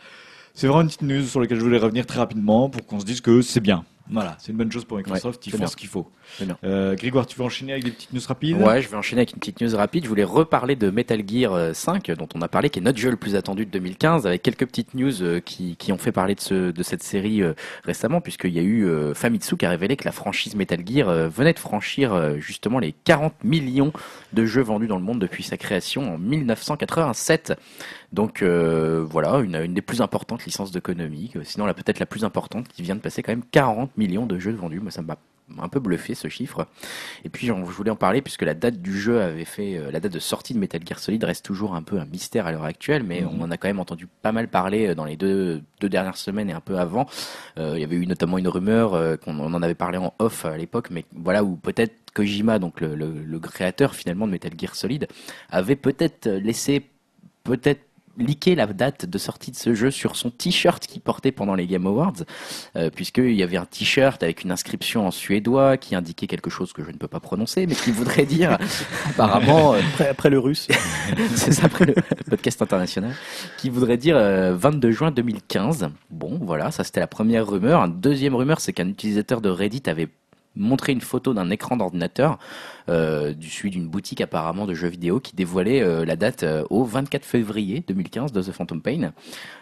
C'est 0.53 0.67
vraiment 0.67 0.81
une 0.81 0.87
petite 0.87 1.01
news 1.03 1.23
sur 1.23 1.39
laquelle 1.41 1.57
je 1.59 1.63
voulais 1.63 1.77
revenir 1.77 2.05
très 2.05 2.19
rapidement 2.19 2.69
pour 2.69 2.85
qu'on 2.85 2.99
se 2.99 3.05
dise 3.05 3.21
que 3.21 3.41
c'est 3.41 3.61
bien. 3.61 3.83
Voilà, 4.11 4.35
c'est 4.39 4.51
une 4.51 4.57
bonne 4.57 4.71
chose 4.71 4.83
pour 4.85 4.97
Microsoft, 4.97 5.47
ils 5.47 5.51
font 5.51 5.57
bien. 5.59 5.67
ce 5.67 5.75
qu'il 5.77 5.87
faut. 5.87 6.09
Euh, 6.65 6.95
Grégoire, 6.95 7.25
tu 7.25 7.37
veux 7.37 7.45
enchaîner 7.45 7.71
avec 7.71 7.85
des 7.85 7.91
petites 7.91 8.11
news 8.11 8.21
rapides? 8.27 8.57
Ouais, 8.61 8.81
je 8.81 8.89
vais 8.89 8.97
enchaîner 8.97 9.21
avec 9.21 9.31
une 9.33 9.39
petite 9.39 9.61
news 9.61 9.75
rapide. 9.75 10.03
Je 10.03 10.09
voulais 10.09 10.25
reparler 10.25 10.75
de 10.75 10.89
Metal 10.89 11.21
Gear 11.25 11.53
euh, 11.53 11.73
5, 11.73 12.11
dont 12.11 12.27
on 12.35 12.41
a 12.41 12.47
parlé, 12.49 12.69
qui 12.69 12.79
est 12.79 12.81
notre 12.81 12.99
jeu 12.99 13.09
le 13.09 13.15
plus 13.15 13.35
attendu 13.35 13.65
de 13.65 13.71
2015, 13.71 14.27
avec 14.27 14.43
quelques 14.43 14.65
petites 14.65 14.93
news 14.95 15.21
euh, 15.23 15.39
qui, 15.39 15.77
qui 15.77 15.91
ont 15.93 15.97
fait 15.97 16.11
parler 16.11 16.35
de, 16.35 16.41
ce, 16.41 16.71
de 16.71 16.83
cette 16.83 17.03
série 17.03 17.41
euh, 17.41 17.53
récemment, 17.85 18.19
puisqu'il 18.21 18.51
y 18.53 18.59
a 18.59 18.63
eu 18.63 18.85
euh, 18.85 19.13
Famitsu 19.13 19.55
qui 19.55 19.65
a 19.65 19.69
révélé 19.69 19.95
que 19.95 20.05
la 20.05 20.11
franchise 20.11 20.55
Metal 20.55 20.81
Gear 20.85 21.07
euh, 21.07 21.29
venait 21.29 21.53
de 21.53 21.59
franchir 21.59 22.13
euh, 22.13 22.37
justement 22.37 22.79
les 22.79 22.91
40 22.91 23.43
millions 23.45 23.93
de 24.33 24.45
jeux 24.45 24.61
vendus 24.61 24.87
dans 24.87 24.97
le 24.97 25.03
monde 25.03 25.19
depuis 25.19 25.43
sa 25.43 25.55
création 25.55 26.15
en 26.15 26.17
1987. 26.17 27.53
Donc 28.11 28.41
euh, 28.41 29.05
voilà, 29.09 29.39
une, 29.39 29.55
une 29.55 29.73
des 29.73 29.81
plus 29.81 30.01
importantes 30.01 30.45
licences 30.45 30.71
de 30.71 30.79
Konami, 30.79 31.31
euh, 31.35 31.41
sinon 31.43 31.65
la 31.65 31.73
peut-être 31.73 31.99
la 31.99 32.05
plus 32.05 32.25
importante, 32.25 32.67
qui 32.67 32.81
vient 32.81 32.95
de 32.95 32.99
passer 33.01 33.23
quand 33.23 33.31
même 33.31 33.43
40 33.51 33.97
millions 33.97 34.25
de 34.25 34.37
jeux 34.37 34.51
vendus. 34.51 34.79
Moi, 34.81 34.91
ça 34.91 35.01
m'a 35.01 35.17
un 35.59 35.67
peu 35.69 35.79
bluffé 35.81 36.15
ce 36.15 36.29
chiffre. 36.29 36.67
Et 37.25 37.29
puis 37.29 37.47
je 37.47 37.51
voulais 37.53 37.89
en 37.91 37.95
parler 37.97 38.21
puisque 38.21 38.43
la 38.43 38.53
date 38.53 38.81
du 38.81 38.97
jeu 38.99 39.21
avait 39.21 39.45
fait, 39.45 39.77
euh, 39.77 39.91
la 39.91 39.99
date 39.99 40.13
de 40.13 40.19
sortie 40.19 40.53
de 40.53 40.59
Metal 40.59 40.81
Gear 40.85 40.99
Solid 40.99 41.23
reste 41.23 41.43
toujours 41.45 41.75
un 41.75 41.83
peu 41.83 41.99
un 41.99 42.05
mystère 42.05 42.47
à 42.47 42.51
l'heure 42.51 42.63
actuelle, 42.63 43.03
mais 43.03 43.21
Mhm. 43.21 43.29
on 43.39 43.43
en 43.43 43.51
a 43.51 43.57
quand 43.57 43.67
même 43.67 43.79
entendu 43.79 44.07
pas 44.21 44.31
mal 44.31 44.47
parler 44.47 44.87
euh, 44.89 44.95
dans 44.95 45.05
les 45.05 45.17
deux, 45.17 45.61
deux 45.79 45.89
dernières 45.89 46.17
semaines 46.17 46.49
et 46.49 46.53
un 46.53 46.61
peu 46.61 46.77
avant. 46.79 47.05
Euh, 47.57 47.73
il 47.75 47.81
y 47.81 47.83
avait 47.83 47.95
eu 47.97 48.07
notamment 48.07 48.37
une 48.37 48.47
rumeur 48.47 48.93
euh, 48.93 49.15
qu'on 49.17 49.39
on 49.39 49.53
en 49.53 49.61
avait 49.61 49.75
parlé 49.75 49.97
en 49.97 50.13
off 50.19 50.45
à 50.45 50.57
l'époque, 50.57 50.89
mais 50.89 51.05
voilà 51.15 51.43
où 51.43 51.55
peut-être 51.57 51.93
Kojima, 52.13 52.59
donc 52.59 52.81
le, 52.81 52.95
le, 52.95 53.11
le 53.23 53.39
créateur 53.39 53.95
finalement 53.95 54.27
de 54.27 54.31
Metal 54.31 54.51
Gear 54.57 54.75
Solid, 54.75 55.07
avait 55.49 55.75
peut-être 55.77 56.29
laissé 56.29 56.85
peut-être 57.43 57.81
leaker 58.17 58.55
la 58.55 58.67
date 58.67 59.05
de 59.05 59.17
sortie 59.17 59.51
de 59.51 59.55
ce 59.55 59.73
jeu 59.73 59.91
sur 59.91 60.15
son 60.15 60.29
t-shirt 60.29 60.85
qu'il 60.85 61.01
portait 61.01 61.31
pendant 61.31 61.55
les 61.55 61.67
Game 61.67 61.85
Awards, 61.87 62.23
euh, 62.75 62.89
puisqu'il 62.89 63.33
y 63.33 63.43
avait 63.43 63.57
un 63.57 63.65
t-shirt 63.65 64.21
avec 64.23 64.43
une 64.43 64.51
inscription 64.51 65.07
en 65.07 65.11
suédois 65.11 65.77
qui 65.77 65.95
indiquait 65.95 66.27
quelque 66.27 66.49
chose 66.49 66.73
que 66.73 66.83
je 66.83 66.89
ne 66.89 66.97
peux 66.97 67.07
pas 67.07 67.19
prononcer, 67.19 67.67
mais 67.67 67.75
qui 67.75 67.91
voudrait 67.91 68.25
dire 68.25 68.57
apparemment, 69.09 69.73
euh, 69.73 69.79
Après, 69.93 70.09
après 70.09 70.29
le 70.29 70.39
russe. 70.39 70.67
c'est 71.35 71.53
ça 71.53 71.65
après 71.65 71.85
le 71.85 71.95
podcast 72.29 72.61
international, 72.61 73.13
qui 73.57 73.69
voudrait 73.69 73.97
dire 73.97 74.17
euh, 74.17 74.55
22 74.55 74.91
juin 74.91 75.11
2015. 75.11 75.89
Bon, 76.09 76.39
voilà, 76.41 76.71
ça 76.71 76.83
c'était 76.83 76.99
la 76.99 77.07
première 77.07 77.47
rumeur. 77.47 77.81
Une 77.81 77.99
deuxième 77.99 78.35
rumeur, 78.35 78.59
c'est 78.59 78.73
qu'un 78.73 78.87
utilisateur 78.87 79.41
de 79.41 79.49
Reddit 79.49 79.83
avait 79.87 80.09
montré 80.55 80.91
une 80.91 81.01
photo 81.01 81.33
d'un 81.33 81.49
écran 81.49 81.77
d'ordinateur 81.77 82.37
euh, 82.80 82.80
du 82.87 83.49
celui 83.49 83.69
d'une 83.71 83.87
boutique 83.87 84.21
apparemment 84.21 84.65
de 84.65 84.73
jeux 84.73 84.87
vidéo 84.87 85.19
qui 85.19 85.35
dévoilait 85.35 85.81
euh, 85.81 86.05
la 86.05 86.15
date 86.15 86.43
euh, 86.43 86.63
au 86.69 86.83
24 86.83 87.23
février 87.25 87.83
2015 87.87 88.31
de 88.31 88.41
The 88.41 88.51
Phantom 88.51 88.81
Pain 88.81 89.13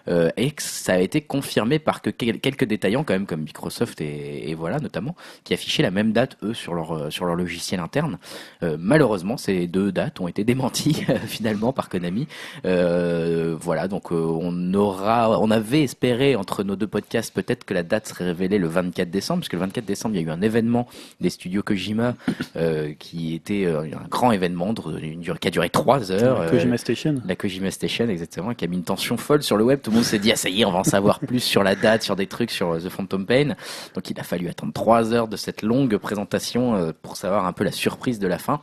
euh, 0.08 0.30
et 0.38 0.52
que 0.52 0.62
ça 0.64 0.94
a 0.94 1.00
été 1.00 1.22
confirmé 1.22 1.80
par 1.80 2.02
que 2.02 2.10
quel- 2.10 2.40
quelques 2.40 2.66
détaillants 2.66 3.04
quand 3.04 3.14
même 3.14 3.26
comme 3.26 3.42
Microsoft 3.42 4.02
et, 4.02 4.50
et 4.50 4.56
voilà 4.56 4.80
notamment 4.80 5.16
qui 5.44 5.54
affichaient 5.54 5.84
la 5.84 5.92
même 5.92 6.12
date 6.14 6.38
eux 6.44 6.54
sur 6.54 6.74
leur 6.74 6.92
euh, 6.94 7.10
sur 7.10 7.26
leur 7.26 7.36
logiciel 7.36 7.80
interne 7.80 8.18
euh, 8.64 8.78
malheureusement, 8.80 9.38
ces 9.38 9.68
deux 9.68 9.92
dates 9.92 10.20
ont 10.20 10.28
été 10.28 10.44
démenties 10.44 11.06
finalement 11.28 11.74
par 11.74 11.90
Konami. 11.90 12.28
Euh, 12.66 13.56
voilà, 13.60 13.88
donc 13.88 14.12
euh, 14.12 14.16
on 14.16 14.74
aura, 14.74 15.40
on 15.40 15.52
avait 15.52 15.84
espéré 15.84 16.36
entre 16.36 16.64
nos 16.64 16.76
deux 16.76 16.88
podcasts 16.88 17.34
peut-être 17.34 17.64
que 17.66 17.74
la 17.74 17.84
date 17.84 18.08
serait 18.08 18.26
révélée 18.26 18.58
le 18.58 18.68
24 18.68 19.10
décembre, 19.10 19.42
parce 19.42 19.50
que 19.50 19.56
le 19.56 19.62
24 19.62 19.86
décembre 19.86 20.16
il 20.16 20.22
y 20.22 20.26
a 20.26 20.28
eu 20.28 20.32
un 20.32 20.42
événement 20.42 20.88
des 21.20 21.30
studios 21.30 21.64
Kojima 21.64 22.16
euh, 22.56 22.94
était 23.16 23.66
euh, 23.66 23.82
un 23.84 24.08
grand 24.10 24.32
événement 24.32 24.74
qui 24.74 25.48
a 25.48 25.52
duré 25.52 25.70
trois 25.70 26.12
heures. 26.12 26.42
euh, 26.42 26.50
Kojima 26.50 26.78
Station. 26.78 27.16
la 27.26 27.36
Kojima 27.36 27.72
Station, 27.72 28.08
exactement, 28.10 28.54
qui 28.54 28.66
a 28.66 28.68
mis 28.68 28.78
une 28.78 28.84
tension 28.84 29.18
folle 29.18 29.44
sur 29.44 29.58
le 29.58 29.64
web. 29.64 29.80
Tout 29.82 29.92
le 29.92 29.98
monde 29.98 30.06
s'est 30.06 30.20
dit, 30.20 30.32
ah, 30.32 30.36
ça 30.36 30.50
y 30.50 30.62
est, 30.62 30.66
on 30.66 30.72
va 30.72 30.80
en 30.80 30.84
savoir 30.84 31.20
plus 31.28 31.40
sur 31.40 31.64
la 31.64 31.76
date, 31.76 32.04
sur 32.04 32.16
des 32.16 32.28
trucs, 32.28 32.52
sur 32.52 32.72
euh, 32.72 32.80
The 32.80 32.90
Phantom 32.90 33.26
Pain. 33.26 33.56
Donc, 33.96 34.10
il 34.10 34.20
a 34.20 34.24
fallu 34.24 34.48
attendre 34.50 34.74
trois 34.74 35.14
heures 35.14 35.28
de 35.28 35.38
cette 35.38 35.62
longue 35.62 35.98
présentation 35.98 36.94
pour 37.02 37.18
savoir 37.18 37.46
un 37.46 37.54
peu 37.54 37.64
la 37.64 37.72
surprise 37.72 38.20
de 38.20 38.28
la 38.28 38.38
fin. 38.38 38.62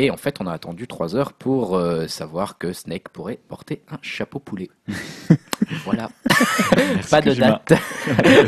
Et 0.00 0.12
en 0.12 0.16
fait, 0.16 0.36
on 0.40 0.46
a 0.46 0.52
attendu 0.52 0.86
trois 0.86 1.16
heures 1.16 1.32
pour 1.32 1.76
euh, 1.76 2.06
savoir 2.06 2.56
que 2.56 2.72
Snake 2.72 3.08
pourrait 3.08 3.40
porter 3.48 3.82
un 3.90 3.98
chapeau 4.00 4.38
poulet. 4.38 4.68
voilà. 5.84 6.08
Pas 7.10 7.20
de 7.20 7.34
date 7.34 7.72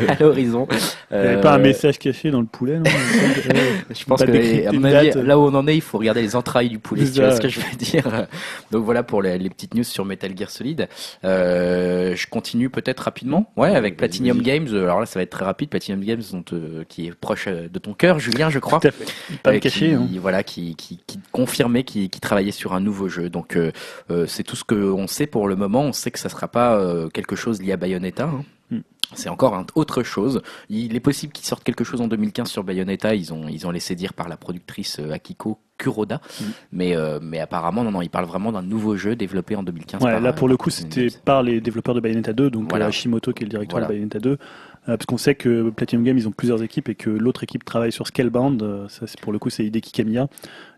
à 0.07 0.15
l'horizon. 0.21 0.65
Il 0.71 1.17
n'y 1.17 1.23
avait 1.23 1.35
Euh, 1.35 1.41
pas 1.41 1.53
un 1.55 1.57
message 1.57 1.99
caché 1.99 2.31
dans 2.31 2.39
le 2.39 2.47
poulet, 2.47 2.77
non 2.79 2.85
je 3.89 4.05
pense 4.05 4.21
que, 4.23 4.31
décrypter 4.31 4.67
à 4.67 4.71
une 4.71 4.79
mon 4.79 4.85
avis, 4.85 5.09
date. 5.09 5.17
là 5.17 5.37
où 5.37 5.41
on 5.41 5.53
en 5.53 5.67
est, 5.67 5.75
il 5.75 5.81
faut 5.81 5.97
regarder 5.97 6.21
les 6.21 6.37
entrailles 6.37 6.69
du 6.69 6.79
poulet, 6.79 7.05
si 7.05 7.11
tu 7.11 7.19
vois 7.19 7.35
ce 7.35 7.41
que 7.41 7.49
je 7.49 7.59
veux 7.59 7.75
dire. 7.77 8.27
Donc 8.71 8.85
voilà 8.85 9.03
pour 9.03 9.21
les, 9.21 9.37
les 9.37 9.49
petites 9.49 9.73
news 9.75 9.83
sur 9.83 10.05
Metal 10.05 10.31
Gear 10.37 10.49
Solid. 10.49 10.87
Euh, 11.25 12.15
je 12.15 12.27
continue 12.27 12.69
peut-être 12.69 13.01
rapidement, 13.01 13.51
ouais, 13.57 13.75
avec 13.75 13.97
Platinum. 13.97 14.41
Games. 14.41 14.67
Alors 14.73 15.01
là, 15.01 15.05
ça 15.05 15.19
va 15.19 15.23
être 15.23 15.31
très 15.31 15.43
rapide. 15.43 15.69
Platinum 15.69 15.99
Games, 16.03 16.21
dont, 16.31 16.45
euh, 16.53 16.85
qui 16.87 17.07
est 17.07 17.13
proche 17.13 17.45
euh, 17.47 17.67
de 17.67 17.77
ton 17.79 17.93
cœur, 17.93 18.19
Julien, 18.19 18.49
je 18.49 18.59
crois. 18.59 18.79
Tout 18.79 18.87
à 18.87 18.91
fait. 18.91 19.05
Pas 19.43 19.49
Euh, 19.49 19.53
le 19.55 19.59
cacher. 19.59 19.87
qui, 19.89 19.93
hein. 19.95 20.07
voilà, 20.21 20.43
qui, 20.43 20.75
qui, 20.75 20.99
qui 21.05 21.19
confirmait 21.41 21.83
qui, 21.83 22.09
qui 22.09 22.19
travaillait 22.19 22.51
sur 22.51 22.73
un 22.73 22.79
nouveau 22.79 23.07
jeu. 23.09 23.29
Donc 23.29 23.55
euh, 23.55 23.71
euh, 24.11 24.25
c'est 24.27 24.43
tout 24.43 24.55
ce 24.55 24.63
qu'on 24.63 25.07
sait 25.07 25.27
pour 25.27 25.47
le 25.47 25.55
moment. 25.55 25.81
On 25.81 25.93
sait 25.93 26.11
que 26.11 26.19
ça 26.19 26.29
sera 26.29 26.47
pas 26.47 26.75
euh, 26.75 27.09
quelque 27.09 27.35
chose 27.35 27.61
lié 27.61 27.71
à 27.73 27.77
Bayonetta. 27.77 28.25
hein. 28.25 28.43
Mm. 28.69 28.79
C'est 29.13 29.29
encore 29.29 29.65
autre 29.75 30.03
chose. 30.03 30.41
Il 30.69 30.95
est 30.95 31.01
possible 31.01 31.33
qu'ils 31.33 31.45
sortent 31.45 31.63
quelque 31.63 31.83
chose 31.83 31.99
en 31.99 32.07
2015 32.07 32.47
sur 32.49 32.63
Bayonetta. 32.63 33.13
Ils 33.15 33.33
ont, 33.33 33.47
ils 33.49 33.65
ont 33.67 33.71
laissé 33.71 33.95
dire 33.95 34.13
par 34.13 34.29
la 34.29 34.37
productrice 34.37 34.99
Akiko 35.11 35.57
Kuroda. 35.77 36.21
Mm. 36.39 36.43
Mais, 36.71 36.95
euh, 36.95 37.19
mais 37.21 37.39
apparemment, 37.39 37.83
non, 37.83 37.91
non, 37.91 38.01
ils 38.03 38.09
parlent 38.09 38.27
vraiment 38.27 38.51
d'un 38.51 38.61
nouveau 38.61 38.95
jeu 38.95 39.15
développé 39.15 39.55
en 39.55 39.63
2015. 39.63 40.01
Ouais, 40.03 40.11
par, 40.11 40.21
là 40.21 40.31
pour 40.31 40.47
le 40.47 40.55
coup 40.57 40.69
c'était 40.69 41.07
par 41.25 41.41
les 41.43 41.59
développeurs 41.59 41.95
de 41.95 41.99
Bayonetta 41.99 42.33
2, 42.33 42.49
donc 42.51 42.69
Voilà. 42.69 42.85
Hashimoto 42.85 43.33
qui 43.33 43.43
est 43.43 43.47
le 43.47 43.49
directeur 43.49 43.79
Voilà. 43.79 43.87
de 43.87 43.93
Bayonetta 43.93 44.19
2, 44.19 44.29
euh, 44.29 44.37
parce 44.85 45.05
qu'on 45.05 45.17
sait 45.17 45.35
que 45.35 45.69
Platinum 45.69 46.03
Games 46.05 46.17
ils 46.17 46.27
ont 46.27 46.31
plusieurs 46.31 46.63
équipes 46.63 46.89
et 46.89 46.95
que 46.95 47.09
l'autre 47.09 47.43
équipe 47.43 47.63
travaille 47.63 47.91
sur 47.91 48.07
Scalebound, 48.07 48.61
euh, 48.63 48.87
ça 48.87 49.07
c'est 49.07 49.19
pour 49.19 49.31
le 49.31 49.39
coup 49.39 49.49
c'est 49.49 49.65
Hideki 49.65 49.91
Kamiya, 49.91 50.27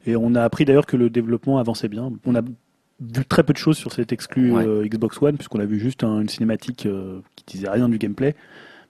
et 0.06 0.16
on 0.16 0.36
a 0.36 0.42
appris 0.44 0.66
d'ailleurs 0.66 0.86
que 0.86 0.98
le 0.98 1.10
développement 1.10 1.58
avançait 1.58 1.88
bien. 1.88 2.12
On 2.26 2.36
a 2.36 2.42
vu 2.42 3.26
très 3.28 3.44
peu 3.44 3.54
de 3.54 3.58
choses 3.58 3.78
sur 3.78 3.92
cet 3.94 4.12
exclu 4.12 4.52
Ouais. 4.52 4.66
euh, 4.68 4.86
Xbox 4.88 5.22
One 5.22 5.36
puisqu'on 5.36 5.60
a 5.60 5.66
vu 5.66 5.80
juste 5.80 6.04
un- 6.04 6.22
une 6.22 6.30
cinématique 6.30 6.86
euh, 6.86 7.20
qui 7.36 7.44
disait 7.58 7.70
rien 7.70 7.90
du 7.90 7.98
gameplay. 7.98 8.36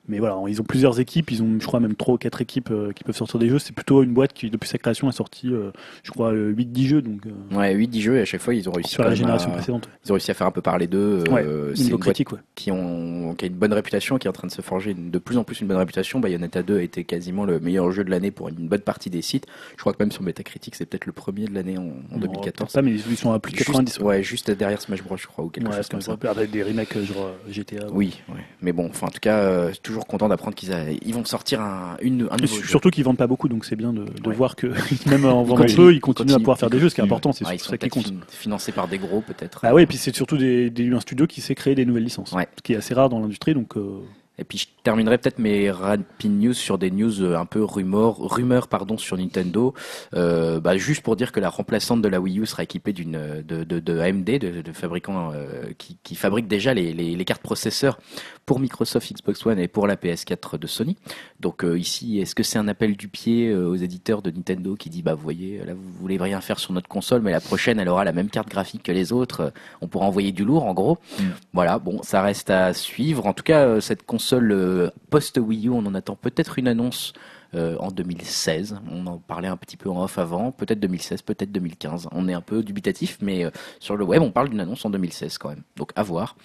Mais 0.10 0.20
voilà, 0.20 0.38
ils 0.50 0.60
ont 0.60 0.66
plusieurs 0.66 1.00
équipes, 1.00 1.32
ils 1.32 1.42
ont, 1.42 1.58
je 1.62 1.66
crois, 1.66 1.80
même 1.80 1.96
trois 1.96 2.16
ou 2.16 2.18
quatre 2.18 2.42
équipes 2.42 2.72
euh, 2.72 2.92
qui 2.92 3.06
peuvent 3.06 3.16
sortir 3.16 3.40
des 3.40 3.48
jeux. 3.48 3.58
C'est 3.58 3.74
plutôt 3.74 4.04
une 4.04 4.14
boîte 4.14 4.34
qui, 4.34 4.50
depuis 4.50 4.68
sa 4.68 4.78
création, 4.78 5.08
a 5.08 5.14
sorti, 5.14 5.48
euh, 5.48 5.72
je 6.04 6.12
crois, 6.12 6.34
8-10 6.34 6.86
jeux, 6.88 7.02
donc 7.02 7.22
euh, 7.26 7.56
Ouais, 7.58 7.74
8-10 7.74 8.02
jeux 8.02 8.18
et 8.18 8.22
à 8.22 8.26
chaque 8.26 8.42
fois, 8.42 8.54
ils 8.54 8.68
ont 8.68 8.74
réussi, 8.74 8.92
sur 8.92 9.04
la 9.04 9.16
génération 9.16 9.50
à, 9.52 9.54
précédente. 9.54 9.88
ils 10.06 10.12
ont 10.12 10.16
réussi 10.16 10.30
à 10.32 10.34
faire 10.34 10.46
un 10.48 10.52
peu 10.52 10.62
parler 10.62 10.88
d'eux. 10.88 11.24
Ouais, 11.32 11.44
Euh, 11.46 11.72
c'est 11.74 11.84
Niveau 11.86 11.96
une 11.96 12.04
boîte 12.04 12.16
critique, 12.16 12.34
ouais. 12.34 12.40
qui, 12.54 12.70
ont, 12.72 13.34
qui 13.38 13.46
a 13.46 13.48
une 13.48 13.54
bonne 13.54 13.72
réputation, 13.72 14.18
qui 14.18 14.28
est 14.28 14.30
en 14.30 14.34
train 14.34 14.48
de 14.50 14.52
se 14.52 14.62
forger 14.62 14.92
une- 14.92 15.10
de 15.10 15.20
plus 15.20 15.38
en 15.38 15.46
plus 15.46 15.62
une 15.62 15.68
bonne 15.68 15.78
réputation. 15.78 16.20
Bayonetta 16.20 16.64
2 16.64 16.80
a 16.80 16.82
été 16.82 17.06
quasiment 17.06 17.46
le 17.46 17.62
meilleur 17.62 17.90
jeu 17.94 18.04
de 18.04 18.10
l'année 18.10 18.32
pour 18.32 18.50
une 18.50 18.68
bonne 18.68 18.82
partie 18.82 19.10
des 19.10 19.22
sites. 19.22 19.46
Je 19.78 19.80
crois 19.82 19.94
que 19.94 20.04
même 20.04 20.12
sur 20.12 20.22
Metacritic, 20.22 20.76
c'est 20.76 20.86
peut-être 20.86 21.06
le 21.06 21.14
premier 21.14 21.46
de 21.46 21.54
l'année 21.54 21.78
en, 21.78 21.84
en 21.84 22.16
Non, 22.16 22.18
2014. 22.20 22.74
Pas, 22.74 22.82
mais 22.82 22.92
ils 22.92 23.16
sont 23.18 23.32
à 23.32 23.40
plus 23.40 23.54
de 23.54 23.58
Juste- 23.58 23.70
90. 23.70 24.00
ouais, 24.00 24.22
juste 24.22 24.52
derrière 24.52 24.82
Smash 24.82 25.02
Bros, 25.02 25.16
je 25.16 25.28
crois, 25.28 25.46
ou 25.46 25.50
quelque 25.50 25.70
Ouais, 25.70 25.78
chose 25.78 25.88
comme 25.88 26.02
ça. 26.02 26.18
Avec 26.30 26.52
des 26.52 26.62
remakes 26.64 26.98
euh, 26.98 27.06
genre 27.06 27.28
euh, 27.28 27.52
GTA. 27.52 27.88
Oui, 27.94 28.22
ouais. 28.28 28.42
mais 28.62 28.74
bon, 28.74 28.88
enfin, 28.90 29.08
en 29.08 29.12
tout 29.12 29.22
cas, 29.22 29.38
euh, 29.38 29.72
toujours 29.94 30.08
content 30.08 30.28
d'apprendre 30.28 30.56
qu'ils 30.56 30.74
a- 30.74 30.90
ils 30.92 31.14
vont 31.14 31.24
sortir 31.26 31.62
un, 31.62 31.98
une, 32.02 32.28
un 32.32 32.38
nouveau. 32.38 32.64
Surtout 32.64 32.90
qu'ils 32.90 33.04
vendent 33.04 33.18
pas 33.18 33.28
beaucoup, 33.28 33.48
donc 33.48 33.66
c'est 33.66 33.76
bien 33.76 33.94
de, 33.94 34.06
de 34.06 34.30
Ouais. 34.30 34.36
voir 34.36 34.56
que 34.56 34.68
même 35.10 35.26
en 35.26 35.44
vendant 35.44 35.66
peu, 35.76 35.94
ils 35.94 36.02
continuent 36.02 36.34
à 36.34 36.38
pouvoir 36.40 36.58
faire 36.58 36.70
des 36.70 36.80
jeux. 36.80 36.90
Ce 36.90 36.96
qui 36.96 37.02
est 37.02 37.04
important, 37.04 37.32
c'est 37.32 37.46
Ouais, 37.46 37.58
ça 37.58 37.78
qui 37.78 37.90
compte. 37.90 38.12
financés 38.30 38.72
par 38.72 38.88
des 38.88 38.98
gros, 38.98 39.22
peut-être. 39.22 39.60
Ah 39.64 39.74
ouais, 39.74 39.84
et 39.84 39.88
puis 39.88 39.98
c'est 39.98 40.16
surtout 40.16 40.38
des, 40.38 40.70
des- 40.70 40.92
un 40.92 41.00
studio 41.00 41.28
qui 41.28 41.42
sait 41.42 41.56
créer 41.56 41.76
des 41.76 41.86
nouvelles 41.86 42.04
licences, 42.04 42.32
Ouais. 42.34 42.48
ce 42.58 42.62
qui 42.62 42.74
est 42.74 42.78
assez 42.78 42.94
rare 42.94 43.10
dans 43.10 43.20
l'industrie. 43.20 43.54
Donc 43.54 43.78
euh, 43.78 44.00
Et 44.40 44.44
puis 44.44 44.58
je 44.58 44.66
terminerai 44.84 45.18
peut-être 45.20 45.38
mes 45.40 45.70
rapid 45.70 46.32
news 46.32 46.54
sur 46.54 46.78
des 46.80 46.90
news 46.92 47.22
euh, 47.22 47.38
un 47.38 47.46
peu 47.46 47.64
rumeurs, 47.64 48.18
rumeurs 48.18 48.68
pardon, 48.68 48.98
sur 48.98 49.16
Nintendo. 49.18 49.74
Euh, 50.16 50.60
bah, 50.60 50.76
juste 50.78 51.02
pour 51.04 51.16
dire 51.16 51.32
que 51.32 51.40
la 51.40 51.50
remplaçante 51.50 52.02
de 52.02 52.08
la 52.08 52.20
Wii 52.20 52.40
U 52.40 52.46
sera 52.48 52.64
équipée 52.64 52.94
d'une 52.94 53.44
de, 53.48 53.64
de, 53.64 53.80
de 53.80 54.00
AMD, 54.00 54.26
de, 54.26 54.64
euh, 55.10 55.64
qui, 55.78 55.98
qui 56.04 56.16
fabriquent 56.16 56.48
déjà 56.48 56.74
les, 56.74 56.94
les, 56.94 57.16
les, 57.16 57.26
cartes 57.26 57.44
processeurs 57.44 58.00
pour 58.46 58.60
Microsoft 58.60 59.14
Xbox 59.14 59.46
One 59.46 59.60
et 59.60 59.68
pour 59.68 59.88
la 59.88 59.96
PS4 59.96 60.58
de 60.58 60.68
Sony. 60.68 60.98
Donc 61.40 61.64
euh, 61.64 61.78
ici, 61.78 62.20
est-ce 62.20 62.36
que 62.36 62.44
c'est 62.44 62.60
un 62.60 62.68
appel 62.68 62.96
du 62.96 63.08
pied 63.08 63.50
euh, 63.50 63.68
aux 63.68 63.76
éditeurs 63.76 64.22
de 64.22 64.32
Nintendo 64.32 64.76
qui 64.76 64.90
dit 64.90 65.02
bah 65.02 65.14
vous 65.14 65.24
voyez 65.24 65.64
là 65.66 65.74
vous 65.74 65.92
voulez 66.00 66.18
rien 66.18 66.42
faire 66.42 66.60
sur 66.60 66.74
notre 66.74 66.88
console, 66.88 67.22
mais 67.22 67.32
la 67.32 67.42
prochaine 67.42 67.80
elle 67.80 67.90
aura 67.90 68.04
la 68.04 68.14
même 68.14 68.30
carte 68.30 68.50
graphique 68.50 68.84
que 68.84 68.92
les 68.92 69.12
autres, 69.12 69.54
on 69.82 69.88
pourra 69.88 70.06
envoyer 70.06 70.32
du 70.32 70.46
lourd 70.46 70.66
en 70.66 70.74
gros. 70.74 70.98
Mm. 71.20 71.24
Voilà, 71.54 71.80
bon 71.80 72.02
ça 72.04 72.22
reste 72.22 72.50
à 72.50 72.74
suivre. 72.74 73.26
En 73.26 73.34
tout 73.34 73.44
cas 73.44 73.82
cette 73.82 74.04
console 74.06 74.52
euh, 74.52 74.90
post-Wii 75.10 75.68
U, 75.68 75.70
on 75.72 75.86
en 75.86 75.96
attend 75.96 76.16
peut-être 76.16 76.60
une 76.60 76.68
annonce 76.68 77.14
euh, 77.56 77.78
en 77.78 77.92
2016. 77.92 78.80
On 78.90 79.06
en 79.06 79.18
parlait 79.18 79.48
un 79.48 79.58
petit 79.58 79.78
peu 79.78 79.90
en 79.90 80.04
off 80.04 80.18
avant, 80.18 80.52
peut-être 80.52 80.80
2016, 80.80 81.22
peut-être 81.22 81.52
2015. 81.52 82.10
On 82.12 82.28
est 82.28 82.34
un 82.34 82.42
peu 82.42 82.64
dubitatif, 82.64 83.18
mais 83.22 83.46
euh, 83.46 83.52
sur 83.80 83.96
le 83.96 84.04
web, 84.06 84.22
on 84.22 84.32
parle 84.32 84.50
d'une 84.50 84.60
annonce 84.60 84.86
en 84.86 84.90
2016 84.90 85.38
quand 85.38 85.50
même. 85.50 85.64
Donc 85.76 85.92
à 85.96 86.04
voir. 86.04 86.36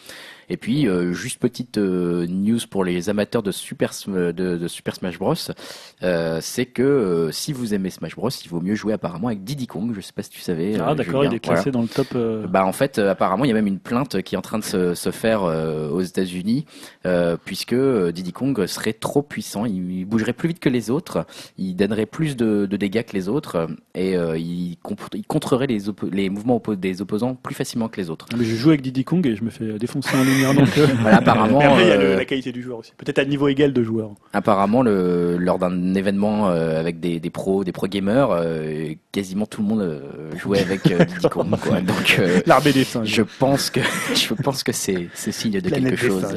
Et 0.50 0.56
puis, 0.56 0.88
euh, 0.88 1.12
juste 1.12 1.38
petite 1.38 1.78
euh, 1.78 2.26
news 2.26 2.58
pour 2.70 2.84
les 2.84 3.10
amateurs 3.10 3.42
de 3.42 3.50
Super, 3.50 3.92
de, 4.06 4.32
de 4.32 4.68
Super 4.68 4.94
Smash 4.94 5.18
Bros. 5.18 5.34
Euh, 6.02 6.38
c'est 6.40 6.66
que 6.66 7.28
si 7.32 7.52
vous 7.52 7.74
aimez 7.74 7.90
Smash 7.90 8.16
Bros, 8.16 8.30
il 8.30 8.48
vaut 8.48 8.60
mieux 8.60 8.74
jouer 8.74 8.94
apparemment 8.94 9.28
avec 9.28 9.44
Diddy 9.44 9.66
Kong. 9.66 9.92
Je 9.94 10.00
sais 10.00 10.12
pas 10.12 10.22
si 10.22 10.30
tu 10.30 10.40
savais. 10.40 10.78
Ah 10.80 10.94
d'accord, 10.94 11.24
il 11.24 11.34
est 11.34 11.40
classé 11.40 11.70
dans 11.70 11.82
le 11.82 11.88
top. 11.88 12.16
Bah 12.48 12.64
en 12.64 12.72
fait, 12.72 12.98
apparemment, 12.98 13.44
il 13.44 13.48
y 13.48 13.50
a 13.50 13.54
même 13.54 13.66
une 13.66 13.78
plainte 13.78 14.22
qui 14.22 14.34
est 14.34 14.38
en 14.38 14.42
train 14.42 14.58
de 14.58 14.64
se, 14.64 14.94
se 14.94 15.10
faire 15.10 15.42
aux 15.42 16.00
États-Unis, 16.00 16.64
puisque 17.44 17.74
Diddy 17.74 18.32
Kong 18.32 18.66
serait 18.66 18.94
trop 18.94 19.22
puissant. 19.22 19.64
Il, 19.66 20.06
bougerait 20.08 20.32
plus 20.32 20.48
vite 20.48 20.60
que 20.60 20.68
les 20.68 20.90
autres. 20.90 21.26
Il 21.58 21.74
donnerait 21.74 22.06
plus 22.06 22.36
de, 22.36 22.66
de 22.66 22.76
dégâts 22.76 23.02
que 23.02 23.12
les 23.12 23.28
autres, 23.28 23.68
et 23.94 24.12
il, 24.14 24.76
il, 25.14 25.26
contrerait 25.26 25.66
les, 25.66 25.78
les 26.10 26.30
mouvements 26.30 26.56
oppo 26.56 26.74
des 26.74 27.02
opposants 27.02 27.34
plus 27.34 27.54
facilement 27.54 27.88
que 27.88 28.00
les 28.00 28.10
autres. 28.10 28.26
Mais 28.36 28.44
je 28.44 28.54
joue 28.56 28.70
avec 28.70 28.80
Diddy 28.80 29.04
Kong 29.04 29.26
et 29.26 29.36
je 29.36 29.44
me 29.44 29.50
fais 29.50 29.78
défoncer 29.78 30.16
en 30.46 30.52
ligne 30.52 30.64
donc, 30.64 30.78
euh, 30.78 30.86
voilà, 31.00 31.18
apparemment. 31.18 31.60
après, 31.60 31.84
il 31.84 31.88
y 31.88 31.92
a 31.92 31.96
le, 31.96 32.16
la 32.16 32.24
qualité 32.24 32.52
du 32.52 32.62
joueur 32.62 32.78
aussi. 32.78 32.92
Peut-être 32.96 33.18
à 33.18 33.24
niveau 33.24 33.48
égal 33.48 33.72
de 33.72 33.82
joueurs. 33.82 34.10
Apparemment, 34.32 34.82
le, 34.82 35.36
lors 35.36 35.58
d'un 35.58 35.94
événement 35.94 36.48
euh, 36.48 36.78
avec 36.78 37.00
des, 37.00 37.20
des 37.20 37.30
pros, 37.30 37.64
des 37.64 37.72
pro 37.72 37.86
gamers, 37.86 38.30
euh, 38.30 38.92
quasiment 39.12 39.46
tout 39.46 39.62
le 39.62 39.68
monde 39.68 40.02
jouait 40.36 40.60
avec 40.60 40.82
Diddy 40.86 41.28
Kong. 41.28 41.48
Quoi. 41.60 41.80
Donc, 41.80 42.20
l'armée 42.46 42.72
des 42.72 42.84
singes. 42.84 43.08
Je 43.08 43.22
pense 43.22 43.70
que 43.70 43.80
je 44.14 44.34
pense 44.34 44.62
que 44.62 44.72
c'est 44.72 45.08
c'est 45.14 45.32
signe 45.32 45.60
de 45.60 45.70
quelque 45.70 45.96
chose. 45.96 46.36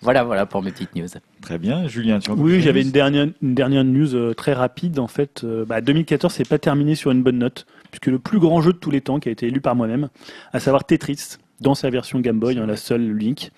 Voilà, 0.00 0.24
voilà 0.24 0.46
pour 0.46 0.62
mes 0.62 0.70
petites 0.70 0.94
news. 0.94 1.06
Très 1.40 1.58
bien, 1.58 1.86
Julien. 1.88 2.18
Tu 2.18 2.30
oui, 2.32 2.60
j'avais 2.60 2.82
une 2.82 2.90
dernière 2.90 3.28
une 3.42 3.54
dernière 3.54 3.84
news 3.84 4.34
très 4.34 4.52
rapide. 4.52 4.98
En 4.98 5.08
fait, 5.08 5.44
bah, 5.66 5.80
2014, 5.80 6.32
c'est 6.32 6.48
pas 6.48 6.58
terminé 6.58 6.94
sur 6.94 7.10
une 7.10 7.22
bonne 7.22 7.38
note 7.38 7.66
puisque 7.94 8.06
le 8.06 8.18
plus 8.18 8.40
grand 8.40 8.60
jeu 8.60 8.72
de 8.72 8.78
tous 8.78 8.90
les 8.90 9.00
temps 9.00 9.20
qui 9.20 9.28
a 9.28 9.32
été 9.32 9.46
élu 9.46 9.60
par 9.60 9.76
moi-même, 9.76 10.08
à 10.52 10.58
savoir 10.58 10.84
Tetris, 10.84 11.38
dans 11.60 11.74
sa 11.74 11.90
version 11.90 12.20
Game 12.20 12.38
Boy, 12.38 12.58
hein, 12.58 12.66
la 12.66 12.76
seule 12.76 13.16
Link, 13.16 13.50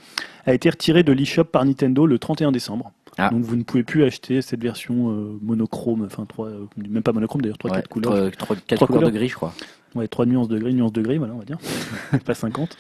a 0.45 0.55
été 0.55 0.71
retiré 0.71 1.03
de 1.03 1.13
l'eShop 1.13 1.45
par 1.45 1.65
Nintendo 1.65 2.07
le 2.07 2.19
31 2.19 2.53
décembre. 2.53 2.93
Ah. 3.19 3.31
Donc 3.31 3.43
vous 3.43 3.57
ne 3.57 3.63
pouvez 3.63 3.83
plus 3.83 4.05
acheter 4.05 4.43
cette 4.43 4.63
version 4.63 5.11
euh, 5.11 5.39
monochrome, 5.41 6.05
enfin 6.05 6.27
trois, 6.27 6.49
euh, 6.49 6.67
même 6.77 7.03
pas 7.03 7.13
monochrome 7.13 7.41
d'ailleurs, 7.41 7.59
trois 7.59 7.71
quatre 7.71 7.89
couleurs, 7.89 8.31
trois, 8.33 8.57
quatre 8.67 8.87
couleurs 8.87 9.11
de 9.11 9.17
gris, 9.17 9.29
je 9.29 9.35
crois. 9.35 9.55
Ouais, 9.95 10.09
trois 10.09 10.27
nuances 10.27 10.49
de 10.49 10.59
gris, 10.59 10.75
nuances 10.75 10.93
de 10.93 11.01
gris, 11.01 11.17
voilà, 11.17 11.33
on 11.33 11.39
va 11.39 11.45
dire, 11.47 11.57
pas 12.27 12.35
50. 12.35 12.77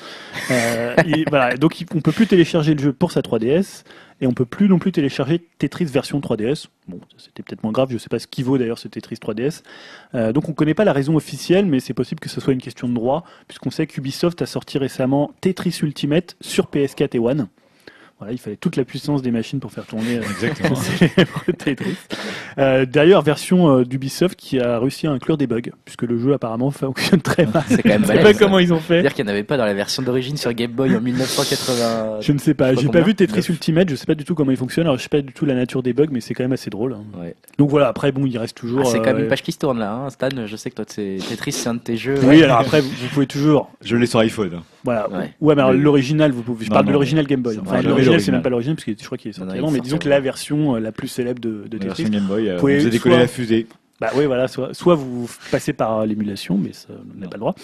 Euh, 0.50 0.94
et, 1.06 1.24
voilà, 1.30 1.56
donc 1.56 1.82
on 1.94 2.02
peut 2.02 2.12
plus 2.12 2.26
télécharger 2.26 2.74
le 2.74 2.80
jeu 2.80 2.92
pour 2.92 3.10
sa 3.10 3.22
3DS 3.22 3.84
et 4.20 4.26
on 4.26 4.32
peut 4.32 4.44
plus 4.44 4.68
non 4.68 4.78
plus 4.78 4.92
télécharger 4.92 5.42
Tetris 5.58 5.86
version 5.86 6.20
3DS. 6.20 6.66
Bon, 6.88 7.00
c'était 7.16 7.42
peut-être 7.42 7.62
moins 7.62 7.72
grave, 7.72 7.88
je 7.90 7.96
sais 7.96 8.10
pas 8.10 8.18
ce 8.18 8.26
qui 8.26 8.42
vaut 8.42 8.58
d'ailleurs 8.58 8.78
ce 8.78 8.88
Tetris 8.88 9.16
3DS. 9.16 9.62
Euh, 10.14 10.34
donc 10.34 10.50
on 10.50 10.52
connaît 10.52 10.74
pas 10.74 10.84
la 10.84 10.92
raison 10.92 11.16
officielle, 11.16 11.64
mais 11.64 11.80
c'est 11.80 11.94
possible 11.94 12.20
que 12.20 12.28
ce 12.28 12.38
soit 12.38 12.52
une 12.52 12.60
question 12.60 12.86
de 12.86 12.94
droit, 12.94 13.24
puisqu'on 13.48 13.70
sait 13.70 13.86
qu'Ubisoft 13.86 14.42
a 14.42 14.46
sorti 14.46 14.76
récemment 14.76 15.30
Tetris 15.40 15.78
Ultimate 15.82 16.36
sur 16.42 16.66
PS4 16.66 17.16
et 17.16 17.18
One. 17.18 17.48
Voilà, 18.18 18.32
il 18.32 18.38
fallait 18.38 18.56
toute 18.56 18.76
la 18.76 18.86
puissance 18.86 19.20
des 19.20 19.30
machines 19.30 19.60
pour 19.60 19.70
faire 19.70 19.84
tourner 19.84 20.20
euh, 20.20 21.52
Tetris. 21.58 21.96
Euh, 22.56 22.86
D'ailleurs, 22.86 23.20
version 23.20 23.80
euh, 23.80 23.84
d'Ubisoft 23.84 24.36
qui 24.38 24.58
a 24.58 24.78
réussi 24.78 25.06
à 25.06 25.10
inclure 25.10 25.36
des 25.36 25.46
bugs, 25.46 25.60
puisque 25.84 26.04
le 26.04 26.18
jeu 26.18 26.32
apparemment 26.32 26.70
fonctionne 26.70 27.20
très 27.20 27.44
mal. 27.44 27.62
C'est 27.68 27.82
quand 27.82 27.90
même 27.90 28.04
Je 28.04 28.12
sais 28.12 28.22
pas 28.22 28.32
comment 28.32 28.58
ils 28.58 28.72
ont 28.72 28.80
fait. 28.80 28.94
C'est-à-dire 28.94 29.12
qu'il 29.12 29.26
n'y 29.26 29.30
en 29.30 29.34
avait 29.34 29.44
pas 29.44 29.58
dans 29.58 29.66
la 29.66 29.74
version 29.74 30.02
d'origine 30.02 30.38
sur 30.38 30.50
Game 30.54 30.70
Boy 30.72 30.96
en 30.96 31.02
1980. 31.02 32.20
Je 32.22 32.32
ne 32.32 32.38
sais 32.38 32.54
pas. 32.54 32.74
J'ai 32.74 32.88
pas 32.88 33.02
vu 33.02 33.14
Tetris 33.14 33.44
Ultimate. 33.50 33.90
Je 33.90 33.96
sais 33.96 34.06
pas 34.06 34.14
du 34.14 34.24
tout 34.24 34.34
comment 34.34 34.50
il 34.50 34.56
fonctionne. 34.56 34.86
Alors 34.86 34.96
je 34.96 35.02
sais 35.02 35.10
pas 35.10 35.20
du 35.20 35.34
tout 35.34 35.44
la 35.44 35.54
nature 35.54 35.82
des 35.82 35.92
bugs, 35.92 36.08
mais 36.10 36.22
c'est 36.22 36.32
quand 36.32 36.44
même 36.44 36.52
assez 36.52 36.70
drôle. 36.70 36.94
Hein. 36.94 37.20
Ouais. 37.20 37.34
Donc 37.58 37.68
voilà. 37.68 37.88
Après, 37.88 38.12
bon, 38.12 38.24
il 38.24 38.38
reste 38.38 38.56
toujours. 38.56 38.80
Ah, 38.86 38.90
c'est 38.90 38.98
quand 38.98 39.12
même 39.12 39.24
une 39.24 39.28
page 39.28 39.42
qui 39.42 39.52
se 39.52 39.58
tourne 39.58 39.78
là, 39.78 39.92
hein. 39.92 40.08
Stan. 40.08 40.28
Je 40.46 40.56
sais 40.56 40.70
que 40.70 40.76
toi, 40.76 40.86
Tetris, 40.86 41.52
c'est 41.52 41.68
un 41.68 41.74
de 41.74 41.80
tes 41.80 41.98
jeux. 41.98 42.18
Oui. 42.22 42.42
Alors 42.42 42.60
après, 42.60 42.80
vous, 42.80 42.88
vous 42.88 43.08
pouvez 43.08 43.26
toujours. 43.26 43.70
Je 43.84 43.94
l'ai 43.94 44.06
sur 44.06 44.20
iPhone. 44.20 44.62
Voilà. 44.86 45.10
Ouais, 45.10 45.34
ouais 45.40 45.54
mais 45.56 45.72
l'original, 45.76 46.30
vous 46.30 46.42
pouvez. 46.42 46.64
Je 46.64 46.70
parle 46.70 46.86
de 46.86 46.92
l'original 46.92 47.26
Game 47.26 47.42
Boy. 47.42 47.58
Enfin, 47.60 47.82
l'original, 47.82 48.20
c'est 48.20 48.30
même 48.32 48.42
pas 48.42 48.50
l'original, 48.50 48.76
parce 48.76 48.84
que 48.84 48.92
je 48.98 49.04
crois 49.04 49.18
qu'il 49.18 49.30
est 49.30 49.34
sorti 49.34 49.58
avant. 49.58 49.70
Mais 49.70 49.80
disons 49.80 49.98
que 49.98 50.08
la 50.08 50.20
version 50.20 50.76
euh, 50.76 50.78
la 50.78 50.92
plus 50.92 51.08
célèbre 51.08 51.40
de, 51.40 51.64
de 51.68 51.78
Tetris. 51.78 52.08
Game 52.08 52.26
Boy, 52.26 52.48
euh, 52.48 52.58
vous 52.58 52.68
avez 52.68 52.88
décollé 52.90 53.16
la 53.16 53.26
fusée. 53.26 53.66
Bah 53.98 54.10
oui, 54.14 54.26
voilà, 54.26 54.46
soit, 54.46 54.74
soit 54.74 54.94
vous 54.94 55.26
passez 55.50 55.72
par 55.72 56.04
l'émulation, 56.04 56.58
mais 56.58 56.72
ça 56.74 56.88
n'a 57.14 57.28
pas 57.28 57.36
le 57.36 57.40
droit. 57.40 57.54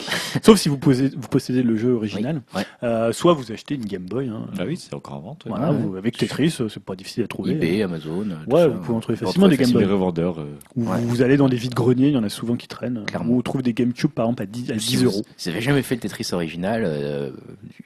Sauf 0.43 0.59
si 0.59 0.71
vous 0.71 0.79
possédez, 0.79 1.15
vous 1.15 1.29
possédez 1.29 1.63
le 1.63 1.77
jeu 1.77 1.93
original. 1.93 2.41
Oui, 2.55 2.61
ouais. 2.61 2.67
euh, 2.85 3.13
soit 3.13 3.35
vous 3.35 3.53
achetez 3.53 3.75
une 3.75 3.85
Game 3.85 4.05
Boy. 4.05 4.29
Hein. 4.29 4.47
Ah 4.59 4.63
oui, 4.67 4.79
c'est 4.79 4.95
encore 4.95 5.17
en 5.17 5.21
vente. 5.21 5.45
Voilà, 5.47 5.73
vous, 5.73 5.95
avec 5.97 6.17
Tetris, 6.17 6.51
c'est 6.51 6.83
pas 6.83 6.97
difficile 6.97 7.25
à 7.25 7.27
trouver. 7.27 7.53
eBay, 7.53 7.83
Amazon. 7.83 8.27
Ouais, 8.47 8.67
vous 8.67 8.79
pouvez 8.81 8.97
en 8.97 9.01
trouver 9.01 9.17
facilement 9.19 9.49
des 9.49 9.59
Game 9.59 9.73
Boy. 9.73 9.85
revendeurs. 9.85 10.41
Euh... 10.41 10.57
Ou 10.77 10.85
vous 10.85 11.21
allez 11.21 11.37
dans 11.37 11.51
des 11.51 11.57
vides 11.57 11.75
greniers, 11.75 12.09
il 12.09 12.15
y 12.15 12.19
en 12.19 12.25
a 12.25 12.31
souvent 12.31 12.57
qui 12.57 12.67
traînent. 12.67 13.05
Clairement. 13.07 13.31
Ou 13.33 13.35
vous 13.37 13.43
trouvez 13.43 13.63
des 13.63 13.75
GameCube 13.75 14.11
par 14.11 14.25
exemple 14.27 14.43
à 14.45 14.47
10, 14.47 14.71
à 14.71 14.75
10 14.75 14.81
si 14.81 15.05
euros. 15.05 15.23
Si 15.37 15.49
vous 15.49 15.53
n'avez 15.53 15.63
jamais 15.65 15.83
fait 15.83 15.97
le 15.97 16.01
Tetris 16.01 16.29
original, 16.33 16.83
euh, 16.87 17.31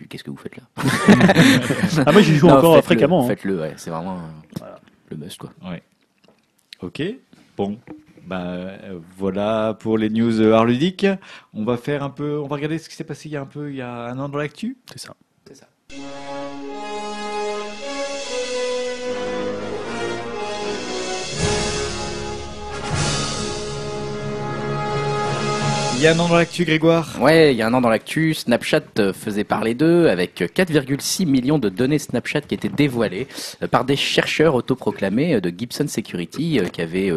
qu'est-ce 0.08 0.22
que 0.22 0.30
vous 0.30 0.36
faites 0.36 0.56
là? 0.56 0.62
Ah 2.06 2.12
moi 2.12 2.20
j'y 2.22 2.36
joue 2.36 2.46
non, 2.46 2.54
encore 2.58 2.76
faites 2.76 2.84
fréquemment. 2.84 3.22
Le, 3.22 3.28
Faites-le, 3.28 3.60
ouais, 3.60 3.72
c'est 3.76 3.90
vraiment 3.90 4.18
voilà. 4.58 4.78
le 5.10 5.16
must 5.16 5.38
quoi. 5.38 5.50
Ouais. 5.68 5.82
Ok, 6.82 7.02
bon. 7.56 7.78
Bah, 8.26 8.72
voilà 9.16 9.76
pour 9.78 9.98
les 9.98 10.10
news 10.10 10.52
art 10.52 10.64
ludique. 10.64 11.06
On 11.54 11.64
va 11.64 11.76
faire 11.76 12.02
un 12.02 12.10
peu, 12.10 12.38
on 12.38 12.48
va 12.48 12.56
regarder 12.56 12.78
ce 12.78 12.88
qui 12.88 12.96
s'est 12.96 13.04
passé 13.04 13.28
il 13.28 13.32
y 13.32 13.36
a 13.36 13.40
un 13.40 13.46
peu, 13.46 13.70
il 13.70 13.76
y 13.76 13.82
a 13.82 13.92
un 13.92 14.18
an 14.18 14.28
dans 14.28 14.38
l'actu. 14.38 14.76
C'est 14.90 14.98
ça. 14.98 15.14
C'est 15.46 15.54
ça. 15.54 15.68
Il 25.98 26.02
y 26.02 26.08
a 26.08 26.12
un 26.12 26.18
an 26.18 26.28
dans 26.28 26.36
l'actu, 26.36 26.66
Grégoire 26.66 27.16
Ouais, 27.22 27.54
il 27.54 27.56
y 27.56 27.62
a 27.62 27.66
un 27.66 27.72
an 27.72 27.80
dans 27.80 27.88
l'actu, 27.88 28.34
Snapchat 28.34 28.82
faisait 29.14 29.44
parler 29.44 29.72
d'eux 29.74 30.08
avec 30.08 30.38
4,6 30.40 31.24
millions 31.24 31.58
de 31.58 31.70
données 31.70 31.98
Snapchat 31.98 32.42
qui 32.42 32.54
étaient 32.54 32.68
dévoilées 32.68 33.26
par 33.70 33.86
des 33.86 33.96
chercheurs 33.96 34.54
autoproclamés 34.54 35.40
de 35.40 35.48
Gibson 35.48 35.88
Security 35.88 36.60
qui 36.70 36.82
avaient 36.82 37.10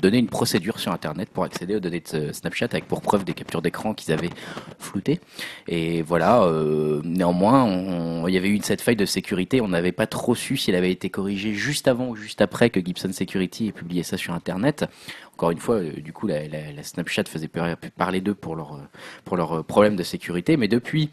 donné 0.00 0.16
une 0.16 0.28
procédure 0.28 0.80
sur 0.80 0.90
Internet 0.90 1.28
pour 1.28 1.44
accéder 1.44 1.76
aux 1.76 1.80
données 1.80 2.02
de 2.12 2.32
Snapchat 2.32 2.68
avec 2.72 2.88
pour 2.88 3.02
preuve 3.02 3.26
des 3.26 3.34
captures 3.34 3.60
d'écran 3.60 3.92
qu'ils 3.92 4.14
avaient 4.14 4.30
floutées. 4.78 5.20
Et 5.68 6.00
voilà, 6.00 6.44
euh, 6.44 7.02
néanmoins, 7.04 8.24
il 8.26 8.32
y 8.32 8.38
avait 8.38 8.48
eu 8.48 8.58
cette 8.62 8.80
faille 8.80 8.96
de 8.96 9.04
sécurité, 9.04 9.60
on 9.60 9.68
n'avait 9.68 9.92
pas 9.92 10.06
trop 10.06 10.34
su 10.34 10.56
si 10.56 10.70
elle 10.70 10.76
avait 10.76 10.92
été 10.92 11.10
corrigée 11.10 11.52
juste 11.52 11.88
avant 11.88 12.08
ou 12.08 12.16
juste 12.16 12.40
après 12.40 12.70
que 12.70 12.80
Gibson 12.80 13.12
Security 13.12 13.68
ait 13.68 13.72
publié 13.72 14.02
ça 14.02 14.16
sur 14.16 14.32
Internet. 14.32 14.86
Encore 15.34 15.50
une 15.50 15.58
fois, 15.58 15.80
du 15.80 16.12
coup, 16.12 16.26
la, 16.26 16.46
la, 16.48 16.72
la 16.72 16.82
Snapchat 16.82 17.24
faisait 17.24 17.50
parler 17.96 18.20
d'eux 18.20 18.34
pour 18.34 18.56
leur 18.56 18.78
pour 19.24 19.36
leurs 19.36 19.64
problèmes 19.64 19.96
de 19.96 20.02
sécurité. 20.02 20.56
Mais 20.56 20.68
depuis, 20.68 21.10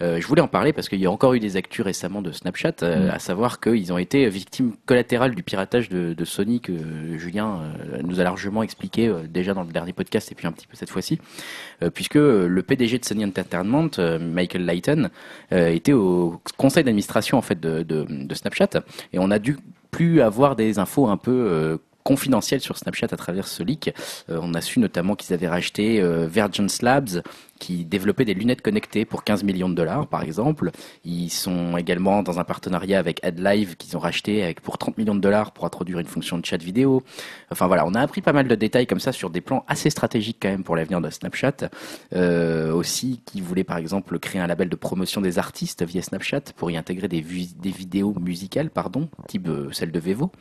euh, 0.00 0.20
je 0.20 0.26
voulais 0.26 0.42
en 0.42 0.48
parler 0.48 0.72
parce 0.72 0.88
qu'il 0.88 1.00
y 1.00 1.06
a 1.06 1.10
encore 1.10 1.34
eu 1.34 1.40
des 1.40 1.56
actus 1.56 1.84
récemment 1.84 2.22
de 2.22 2.32
Snapchat, 2.32 2.74
euh, 2.82 3.06
mmh. 3.06 3.10
à 3.10 3.18
savoir 3.18 3.60
qu'ils 3.60 3.92
ont 3.92 3.98
été 3.98 4.28
victimes 4.28 4.74
collatérales 4.86 5.34
du 5.34 5.42
piratage 5.42 5.88
de, 5.88 6.14
de 6.14 6.24
Sony 6.24 6.60
que 6.60 6.72
Julien 7.18 7.60
euh, 7.62 8.00
nous 8.02 8.20
a 8.20 8.24
largement 8.24 8.62
expliqué 8.62 9.08
euh, 9.08 9.22
déjà 9.28 9.54
dans 9.54 9.62
le 9.62 9.72
dernier 9.72 9.92
podcast 9.92 10.30
et 10.32 10.34
puis 10.34 10.46
un 10.46 10.52
petit 10.52 10.66
peu 10.66 10.76
cette 10.76 10.90
fois-ci, 10.90 11.18
euh, 11.82 11.90
puisque 11.90 12.14
le 12.14 12.62
PDG 12.62 12.98
de 12.98 13.04
Sony 13.04 13.24
Entertainment, 13.24 13.90
Michael 14.20 14.64
Lighton, 14.64 15.10
était 15.50 15.92
au 15.92 16.40
conseil 16.56 16.84
d'administration 16.84 17.38
en 17.38 17.42
fait 17.42 17.60
de, 17.60 17.82
de, 17.82 18.06
de, 18.08 18.34
Snapchat 18.34 18.70
et 19.12 19.18
on 19.18 19.30
a 19.30 19.38
dû 19.38 19.56
plus 19.90 20.20
avoir 20.20 20.56
des 20.56 20.78
infos 20.78 21.08
un 21.08 21.16
peu 21.16 21.78
confidentielles 22.02 22.60
sur 22.60 22.76
Snapchat 22.76 23.08
à 23.10 23.16
travers 23.16 23.46
ce 23.46 23.62
leak. 23.62 23.92
Euh, 24.30 24.38
on 24.42 24.54
a 24.54 24.60
su 24.60 24.80
notamment 24.80 25.16
qu'ils 25.16 25.34
avaient 25.34 25.48
racheté 25.48 26.00
euh, 26.00 26.26
Virgin 26.26 26.68
Labs, 26.82 27.22
qui 27.62 27.84
développait 27.84 28.24
des 28.24 28.34
lunettes 28.34 28.60
connectées 28.60 29.04
pour 29.04 29.22
15 29.22 29.44
millions 29.44 29.68
de 29.68 29.74
dollars, 29.74 30.08
par 30.08 30.24
exemple. 30.24 30.72
Ils 31.04 31.30
sont 31.30 31.76
également 31.76 32.24
dans 32.24 32.40
un 32.40 32.44
partenariat 32.44 32.98
avec 32.98 33.24
AdLive 33.24 33.76
qu'ils 33.76 33.96
ont 33.96 34.00
racheté 34.00 34.52
pour 34.64 34.78
30 34.78 34.98
millions 34.98 35.14
de 35.14 35.20
dollars 35.20 35.52
pour 35.52 35.64
introduire 35.64 36.00
une 36.00 36.06
fonction 36.06 36.38
de 36.38 36.44
chat 36.44 36.60
vidéo. 36.60 37.04
Enfin 37.52 37.68
voilà, 37.68 37.86
on 37.86 37.94
a 37.94 38.00
appris 38.00 38.20
pas 38.20 38.32
mal 38.32 38.48
de 38.48 38.54
détails 38.56 38.88
comme 38.88 38.98
ça 38.98 39.12
sur 39.12 39.30
des 39.30 39.40
plans 39.40 39.64
assez 39.68 39.90
stratégiques 39.90 40.38
quand 40.42 40.48
même 40.48 40.64
pour 40.64 40.74
l'avenir 40.74 41.00
de 41.00 41.08
Snapchat. 41.08 41.70
Euh, 42.14 42.72
aussi, 42.72 43.20
qui 43.26 43.40
voulait 43.40 43.62
par 43.62 43.76
exemple 43.76 44.18
créer 44.18 44.40
un 44.40 44.48
label 44.48 44.68
de 44.68 44.76
promotion 44.76 45.20
des 45.20 45.38
artistes 45.38 45.84
via 45.84 46.02
Snapchat 46.02 46.52
pour 46.56 46.68
y 46.72 46.76
intégrer 46.76 47.06
des, 47.06 47.20
des 47.20 47.70
vidéos 47.70 48.12
musicales, 48.20 48.70
pardon, 48.70 49.08
type 49.28 49.46
euh, 49.46 49.68
celle 49.70 49.92
de 49.92 50.00
Vevo. 50.00 50.32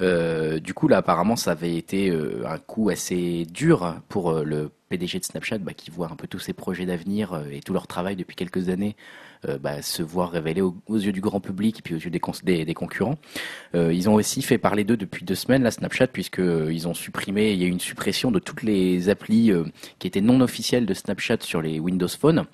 Euh, 0.00 0.58
du 0.58 0.74
coup, 0.74 0.88
là, 0.88 0.98
apparemment, 0.98 1.36
ça 1.36 1.52
avait 1.52 1.76
été 1.76 2.10
euh, 2.10 2.42
un 2.46 2.58
coup 2.58 2.88
assez 2.90 3.46
dur 3.46 3.96
pour 4.08 4.30
euh, 4.30 4.44
le 4.44 4.70
PDG 4.88 5.18
de 5.18 5.24
Snapchat, 5.24 5.58
bah, 5.58 5.72
qui 5.74 5.90
voit 5.90 6.08
un 6.10 6.16
peu 6.16 6.28
tous 6.28 6.38
ses 6.38 6.52
projets 6.52 6.86
d'avenir 6.86 7.42
et 7.50 7.60
tout 7.60 7.72
leur 7.72 7.88
travail 7.88 8.14
depuis 8.14 8.36
quelques 8.36 8.68
années 8.68 8.94
bah, 9.60 9.82
se 9.82 10.02
voir 10.02 10.30
révélé 10.30 10.60
aux, 10.60 10.74
yeux 10.88 11.12
du 11.12 11.20
grand 11.20 11.40
public 11.40 11.78
et 11.78 11.82
puis 11.82 11.94
aux 11.94 11.98
yeux 11.98 12.10
des, 12.10 12.64
des, 12.64 12.74
concurrents. 12.74 13.16
Ils 13.74 14.08
ont 14.08 14.14
aussi 14.14 14.42
fait 14.42 14.58
parler 14.58 14.84
d'eux 14.84 14.96
depuis 14.96 15.24
deux 15.24 15.34
semaines, 15.34 15.64
là, 15.64 15.72
Snapchat, 15.72 16.08
puisque 16.08 16.38
euh, 16.38 16.72
ils 16.72 16.86
ont 16.86 16.94
supprimé, 16.94 17.52
il 17.52 17.60
y 17.60 17.64
a 17.64 17.66
eu 17.66 17.70
une 17.70 17.80
suppression 17.80 18.30
de 18.30 18.38
toutes 18.38 18.62
les 18.62 19.08
applis 19.08 19.52
qui 19.98 20.06
étaient 20.06 20.20
non 20.20 20.40
officielles 20.40 20.86
de 20.86 20.94
Snapchat 20.94 21.38
sur 21.40 21.62
les 21.62 21.80
Windows 21.80 22.08
Phone. 22.08 22.46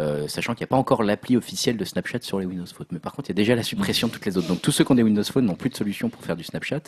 Euh, 0.00 0.28
sachant 0.28 0.54
qu'il 0.54 0.62
n'y 0.62 0.68
a 0.68 0.68
pas 0.68 0.76
encore 0.76 1.02
l'appli 1.02 1.36
officielle 1.36 1.76
de 1.76 1.84
Snapchat 1.84 2.20
sur 2.22 2.38
les 2.38 2.46
Windows 2.46 2.66
Phone. 2.66 2.86
Mais 2.92 2.98
par 2.98 3.12
contre, 3.12 3.28
il 3.28 3.32
y 3.32 3.36
a 3.36 3.40
déjà 3.40 3.54
la 3.54 3.62
suppression 3.62 4.08
de 4.08 4.12
toutes 4.12 4.26
les 4.26 4.36
autres. 4.38 4.48
Donc 4.48 4.62
tous 4.62 4.70
ceux 4.70 4.84
qui 4.84 4.92
ont 4.92 4.94
des 4.94 5.02
Windows 5.02 5.24
Phone 5.24 5.44
n'ont 5.46 5.54
plus 5.54 5.70
de 5.70 5.76
solution 5.76 6.08
pour 6.08 6.22
faire 6.22 6.36
du 6.36 6.44
Snapchat. 6.44 6.82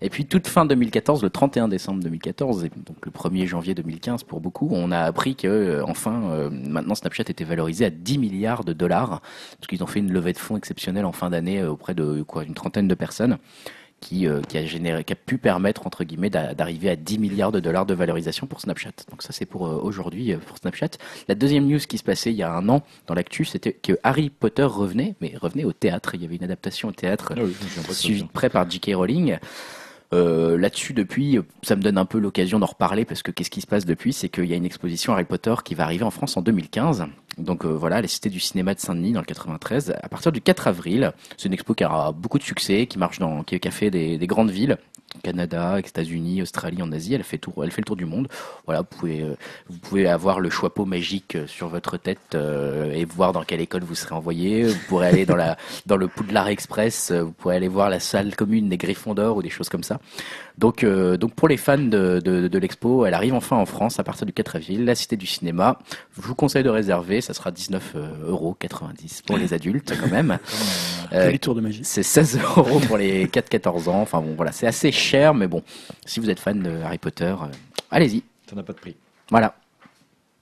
Et 0.00 0.10
puis 0.10 0.26
toute 0.26 0.46
fin 0.46 0.66
2014, 0.66 1.22
le 1.22 1.30
31 1.30 1.68
décembre 1.68 2.02
2014, 2.02 2.64
et 2.64 2.70
donc 2.84 3.04
le 3.04 3.10
1er 3.10 3.46
janvier 3.46 3.74
2015 3.74 4.24
pour 4.24 4.40
beaucoup, 4.40 4.68
on 4.72 4.90
a 4.90 5.00
appris 5.00 5.36
que 5.36 5.46
euh, 5.48 5.84
enfin 5.84 6.22
euh, 6.30 6.50
maintenant 6.50 6.94
Snapchat 6.94 7.24
était 7.28 7.44
valorisé 7.44 7.84
à 7.84 7.90
10 7.90 8.18
milliards 8.18 8.64
de 8.64 8.72
dollars 8.72 9.20
parce 9.58 9.68
qu'ils 9.68 9.82
ont 9.82 9.86
fait 9.86 10.00
une 10.00 10.12
levée 10.12 10.32
de 10.32 10.38
fonds 10.38 10.56
exceptionnelle 10.56 11.04
en 11.04 11.12
fin 11.12 11.30
d'année 11.30 11.60
euh, 11.60 11.70
auprès 11.70 11.94
de 11.94 12.22
quoi 12.22 12.44
une 12.44 12.54
trentaine 12.54 12.88
de 12.88 12.94
personnes 12.94 13.38
qui, 14.02 14.26
euh, 14.26 14.42
qui 14.42 14.58
a 14.58 14.66
généré, 14.66 15.04
qui 15.04 15.12
a 15.14 15.16
pu 15.16 15.38
permettre 15.38 15.86
entre 15.86 16.04
guillemets 16.04 16.28
d'a- 16.28 16.52
d'arriver 16.52 16.90
à 16.90 16.96
10 16.96 17.18
milliards 17.18 17.52
de 17.52 17.60
dollars 17.60 17.86
de 17.86 17.94
valorisation 17.94 18.46
pour 18.46 18.60
Snapchat. 18.60 18.90
Donc 19.10 19.22
ça 19.22 19.32
c'est 19.32 19.46
pour 19.46 19.66
euh, 19.66 19.78
aujourd'hui 19.82 20.32
euh, 20.34 20.38
pour 20.38 20.58
Snapchat. 20.58 20.90
La 21.28 21.34
deuxième 21.34 21.66
news 21.66 21.78
qui 21.78 21.96
se 21.96 22.02
passait 22.02 22.30
il 22.32 22.36
y 22.36 22.42
a 22.42 22.52
un 22.52 22.68
an 22.68 22.82
dans 23.06 23.14
l'actu, 23.14 23.44
c'était 23.46 23.72
que 23.72 23.98
Harry 24.02 24.28
Potter 24.28 24.64
revenait, 24.64 25.14
mais 25.22 25.32
revenait 25.40 25.64
au 25.64 25.72
théâtre. 25.72 26.14
Il 26.14 26.22
y 26.22 26.24
avait 26.26 26.36
une 26.36 26.44
adaptation 26.44 26.88
au 26.88 26.92
théâtre 26.92 27.32
Ah 27.36 27.40
oui, 27.42 27.54
je 27.58 27.64
me 27.64 27.68
souviens 27.68 27.82
pas 27.84 27.88
de 27.88 27.94
ça, 27.94 28.00
suivi 28.00 28.18
tiens. 28.18 28.26
de 28.26 28.32
près 28.32 28.50
par 28.50 28.68
J.K. 28.68 28.90
Rowling. 28.94 29.38
Euh, 30.12 30.58
Là-dessus, 30.58 30.92
depuis, 30.92 31.38
ça 31.62 31.76
me 31.76 31.82
donne 31.82 31.98
un 31.98 32.04
peu 32.04 32.18
l'occasion 32.18 32.58
d'en 32.58 32.66
reparler 32.66 33.04
parce 33.04 33.22
que 33.22 33.30
qu'est-ce 33.30 33.50
qui 33.50 33.60
se 33.60 33.66
passe 33.66 33.84
depuis 33.84 34.12
C'est 34.12 34.28
qu'il 34.28 34.44
y 34.44 34.52
a 34.52 34.56
une 34.56 34.64
exposition 34.64 35.12
Harry 35.12 35.24
Potter 35.24 35.54
qui 35.64 35.74
va 35.74 35.84
arriver 35.84 36.04
en 36.04 36.10
France 36.10 36.36
en 36.36 36.42
2015. 36.42 37.06
Donc 37.38 37.64
euh, 37.64 37.68
voilà, 37.68 38.02
la 38.02 38.08
Cité 38.08 38.28
du 38.28 38.40
cinéma 38.40 38.74
de 38.74 38.80
Saint-Denis 38.80 39.12
dans 39.12 39.20
le 39.20 39.26
93, 39.26 39.94
à 40.02 40.08
partir 40.08 40.32
du 40.32 40.40
4 40.40 40.68
avril. 40.68 41.12
C'est 41.36 41.48
une 41.48 41.54
expo 41.54 41.74
qui 41.74 41.84
a 41.84 42.12
beaucoup 42.12 42.38
de 42.38 42.42
succès, 42.42 42.86
qui 42.86 42.98
marche 42.98 43.18
dans, 43.18 43.42
qui, 43.42 43.58
a 43.66 43.70
fait 43.70 43.90
des 43.90 44.26
grandes 44.26 44.50
villes. 44.50 44.78
Canada, 45.22 45.78
États-Unis, 45.78 46.40
Australie, 46.42 46.82
en 46.82 46.90
Asie, 46.90 47.14
elle 47.14 47.22
fait 47.22 47.40
elle 47.62 47.70
fait 47.70 47.82
le 47.82 47.84
tour 47.84 47.96
du 47.96 48.06
monde. 48.06 48.28
Voilà, 48.64 48.80
vous 48.80 48.86
pouvez, 48.98 49.20
euh, 49.20 49.36
vous 49.68 49.78
pouvez 49.78 50.08
avoir 50.08 50.40
le 50.40 50.48
chapeau 50.48 50.84
magique 50.86 51.36
euh, 51.36 51.46
sur 51.46 51.68
votre 51.68 51.96
tête 51.98 52.34
euh, 52.34 52.92
et 52.92 53.04
voir 53.04 53.32
dans 53.32 53.42
quelle 53.44 53.60
école 53.60 53.82
vous 53.84 53.94
serez 53.94 54.14
envoyé. 54.14 54.64
Vous 54.64 54.78
pourrez 54.88 55.08
aller 55.08 55.26
dans 55.26 55.36
la, 55.36 55.56
dans 55.86 55.96
le 55.96 56.08
Poudlard 56.08 56.48
Express. 56.48 57.10
euh, 57.10 57.22
Vous 57.24 57.32
pourrez 57.32 57.56
aller 57.56 57.68
voir 57.68 57.90
la 57.90 58.00
salle 58.00 58.34
commune 58.34 58.68
des 58.70 58.78
Griffons 58.78 59.14
d'Or 59.14 59.36
ou 59.36 59.42
des 59.42 59.50
choses 59.50 59.68
comme 59.68 59.84
ça. 59.84 60.00
Donc, 60.58 60.84
euh, 60.84 61.16
donc 61.16 61.34
pour 61.34 61.48
les 61.48 61.56
fans 61.56 61.78
de, 61.78 62.20
de, 62.24 62.48
de 62.48 62.58
l'expo, 62.58 63.06
elle 63.06 63.14
arrive 63.14 63.34
enfin 63.34 63.56
en 63.56 63.66
France 63.66 63.98
à 63.98 64.04
partir 64.04 64.26
du 64.26 64.32
4 64.32 64.56
avril, 64.56 64.84
la 64.84 64.94
Cité 64.94 65.16
du 65.16 65.26
Cinéma. 65.26 65.78
Je 66.16 66.22
vous 66.22 66.34
conseille 66.34 66.62
de 66.62 66.68
réserver, 66.68 67.20
ça 67.20 67.34
sera 67.34 67.50
19,90 67.50 68.26
euros 68.26 68.56
pour 69.26 69.38
les 69.38 69.54
adultes 69.54 69.94
quand 70.00 70.10
même. 70.10 70.38
Euh, 71.12 71.26
Joli 71.26 71.38
tour 71.40 71.54
de 71.54 71.60
magie. 71.60 71.82
c'est 71.84 72.02
16 72.02 72.38
euros 72.56 72.80
pour 72.80 72.96
les 72.96 73.26
4-14 73.26 73.90
ans. 73.90 74.00
Enfin 74.00 74.22
bon, 74.22 74.32
voilà, 74.34 74.50
c'est 74.50 74.66
assez 74.66 74.90
cher, 74.90 75.34
mais 75.34 75.46
bon, 75.46 75.62
si 76.06 76.20
vous 76.20 76.30
êtes 76.30 76.40
fan 76.40 76.62
de 76.62 76.80
Harry 76.82 76.96
Potter, 76.96 77.26
euh, 77.26 77.46
allez-y. 77.90 78.22
Ça 78.48 78.56
n'a 78.56 78.62
pas 78.62 78.72
de 78.72 78.78
prix. 78.78 78.96
Voilà, 79.30 79.54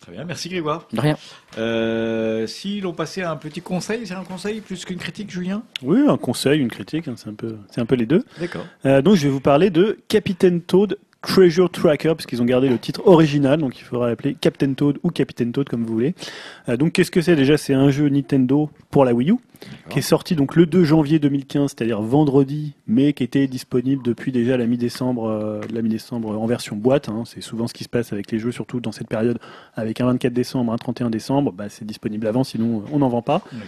Très 0.00 0.12
bien, 0.12 0.24
merci 0.24 0.48
Grégoire. 0.48 0.88
de 0.92 1.00
rien. 1.00 1.16
Euh, 1.58 2.46
si 2.46 2.80
l'on 2.80 2.94
passait 2.94 3.22
à 3.22 3.30
un 3.30 3.36
petit 3.36 3.60
conseil, 3.60 4.06
c'est 4.06 4.14
un 4.14 4.24
conseil 4.24 4.60
plus 4.62 4.84
qu'une 4.86 4.98
critique, 4.98 5.30
Julien? 5.30 5.62
Oui, 5.82 5.98
un 6.08 6.16
conseil, 6.16 6.58
une 6.58 6.70
critique, 6.70 7.06
hein, 7.06 7.14
c'est 7.16 7.28
un 7.28 7.34
peu, 7.34 7.56
c'est 7.70 7.82
un 7.82 7.86
peu 7.86 7.96
les 7.96 8.06
deux. 8.06 8.24
D'accord. 8.38 8.64
Euh, 8.86 9.02
donc 9.02 9.16
je 9.16 9.24
vais 9.24 9.28
vous 9.32 9.40
parler 9.40 9.68
de 9.68 9.98
Captain 10.08 10.58
Toad 10.60 10.96
Treasure 11.22 11.70
Tracker, 11.70 12.14
puisqu'ils 12.16 12.40
ont 12.40 12.46
gardé 12.46 12.68
le 12.68 12.78
titre 12.78 13.02
original, 13.06 13.60
donc 13.60 13.78
il 13.78 13.82
faudra 13.84 14.08
l'appeler 14.08 14.34
Captain 14.40 14.72
Toad 14.72 14.98
ou 15.02 15.10
Captain 15.10 15.50
Toad 15.50 15.68
comme 15.68 15.84
vous 15.84 15.92
voulez. 15.92 16.14
Euh, 16.68 16.76
donc 16.76 16.92
qu'est-ce 16.92 17.10
que 17.10 17.20
c'est 17.20 17.36
déjà? 17.36 17.58
C'est 17.58 17.74
un 17.74 17.90
jeu 17.90 18.08
Nintendo 18.08 18.70
pour 18.90 19.04
la 19.04 19.12
Wii 19.12 19.30
U, 19.32 19.36
qui 19.90 19.98
est 19.98 20.02
sorti 20.02 20.34
donc 20.34 20.56
le 20.56 20.64
2 20.64 20.82
janvier 20.84 21.18
2015, 21.18 21.70
c'est-à-dire 21.76 22.00
vendredi, 22.00 22.74
mais 22.86 23.12
qui 23.12 23.22
était 23.22 23.46
disponible 23.46 24.02
depuis 24.02 24.32
déjà 24.32 24.56
la 24.56 24.66
mi-décembre, 24.66 25.28
euh, 25.28 25.60
la 25.72 25.82
mi-décembre 25.82 26.30
en 26.40 26.46
version 26.46 26.76
boîte. 26.76 27.10
hein. 27.10 27.24
C'est 27.26 27.42
souvent 27.42 27.66
ce 27.66 27.74
qui 27.74 27.84
se 27.84 27.90
passe 27.90 28.12
avec 28.14 28.30
les 28.32 28.38
jeux, 28.38 28.52
surtout 28.52 28.80
dans 28.80 28.92
cette 28.92 29.08
période, 29.08 29.38
avec 29.74 30.00
un 30.00 30.06
24 30.06 30.32
décembre, 30.32 30.72
un 30.72 30.78
31 30.78 31.10
décembre, 31.10 31.52
bah, 31.52 31.68
c'est 31.68 31.84
disponible 31.84 32.26
avant, 32.26 32.44
sinon 32.44 32.78
euh, 32.80 32.90
on 32.92 33.00
n'en 33.00 33.08
vend 33.08 33.22
pas. 33.22 33.42
Oui. 33.52 33.58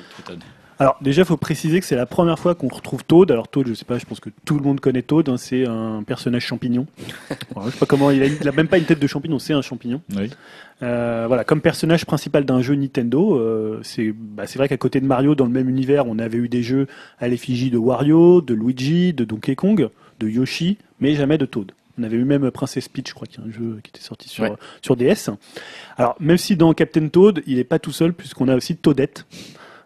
Alors 0.78 0.96
déjà, 1.00 1.22
il 1.22 1.24
faut 1.24 1.36
préciser 1.36 1.78
que 1.80 1.86
c'est 1.86 1.94
la 1.96 2.06
première 2.06 2.38
fois 2.38 2.54
qu'on 2.54 2.68
retrouve 2.68 3.04
Toad. 3.04 3.30
Alors 3.30 3.48
Toad, 3.48 3.68
je 3.68 3.74
sais 3.74 3.84
pas, 3.84 3.98
je 3.98 4.04
pense 4.06 4.20
que 4.20 4.30
tout 4.44 4.56
le 4.56 4.62
monde 4.62 4.80
connaît 4.80 5.02
Toad. 5.02 5.28
hein, 5.28 5.36
c'est 5.36 5.66
un 5.66 6.02
personnage 6.02 6.44
champignon. 6.44 6.86
Je 7.30 7.70
sais 7.70 7.78
pas 7.78 7.86
comment 7.86 8.10
il 8.10 8.22
a, 8.22 8.26
il 8.26 8.48
a 8.48 8.52
même 8.52 8.66
pas 8.68 8.78
une 8.78 8.84
tête 8.84 8.98
de 8.98 9.06
champignon, 9.06 9.38
c'est 9.38 9.52
un 9.52 9.62
champignon. 9.62 10.00
Oui. 10.16 10.30
Euh, 10.82 11.26
voilà, 11.28 11.44
comme 11.44 11.60
personnage 11.60 12.04
principal 12.06 12.44
d'un 12.44 12.60
jeu 12.62 12.74
Nintendo, 12.74 13.36
euh, 13.38 13.78
c'est 13.84 14.12
bah, 14.12 14.46
c'est 14.48 14.58
vrai 14.58 14.68
qu'à 14.68 14.76
côté 14.78 15.00
de 15.00 15.06
Mario, 15.06 15.34
dans 15.36 15.44
le 15.44 15.52
même 15.52 15.68
univers, 15.68 16.06
on 16.08 16.18
avait 16.18 16.38
eu 16.38 16.48
des 16.48 16.62
jeux 16.62 16.88
à 17.20 17.28
l'effigie 17.28 17.70
de 17.70 17.78
Wario, 17.78 18.40
de 18.40 18.54
Luigi, 18.54 19.12
de 19.12 19.24
Donkey 19.24 19.54
Kong, 19.54 19.88
de 20.18 20.28
Yoshi, 20.28 20.78
mais 20.98 21.14
jamais 21.14 21.38
de 21.38 21.46
Toad. 21.46 21.70
On 22.00 22.02
avait 22.04 22.16
eu 22.16 22.24
même 22.24 22.50
Princess 22.50 22.88
Peach, 22.88 23.10
je 23.10 23.14
crois, 23.14 23.26
qui 23.28 23.38
est 23.38 23.44
un 23.44 23.50
jeu 23.52 23.78
qui 23.84 23.90
était 23.90 24.00
sorti 24.00 24.28
sur, 24.28 24.44
Ouais. 24.44 24.52
sur 24.80 24.96
DS. 24.96 25.28
Alors, 25.98 26.16
même 26.18 26.38
si 26.38 26.56
dans 26.56 26.72
Captain 26.72 27.06
Toad, 27.08 27.42
il 27.46 27.56
n'est 27.58 27.64
pas 27.64 27.78
tout 27.78 27.92
seul, 27.92 28.12
puisqu'on 28.14 28.48
a 28.48 28.56
aussi 28.56 28.76
Toadette. 28.76 29.26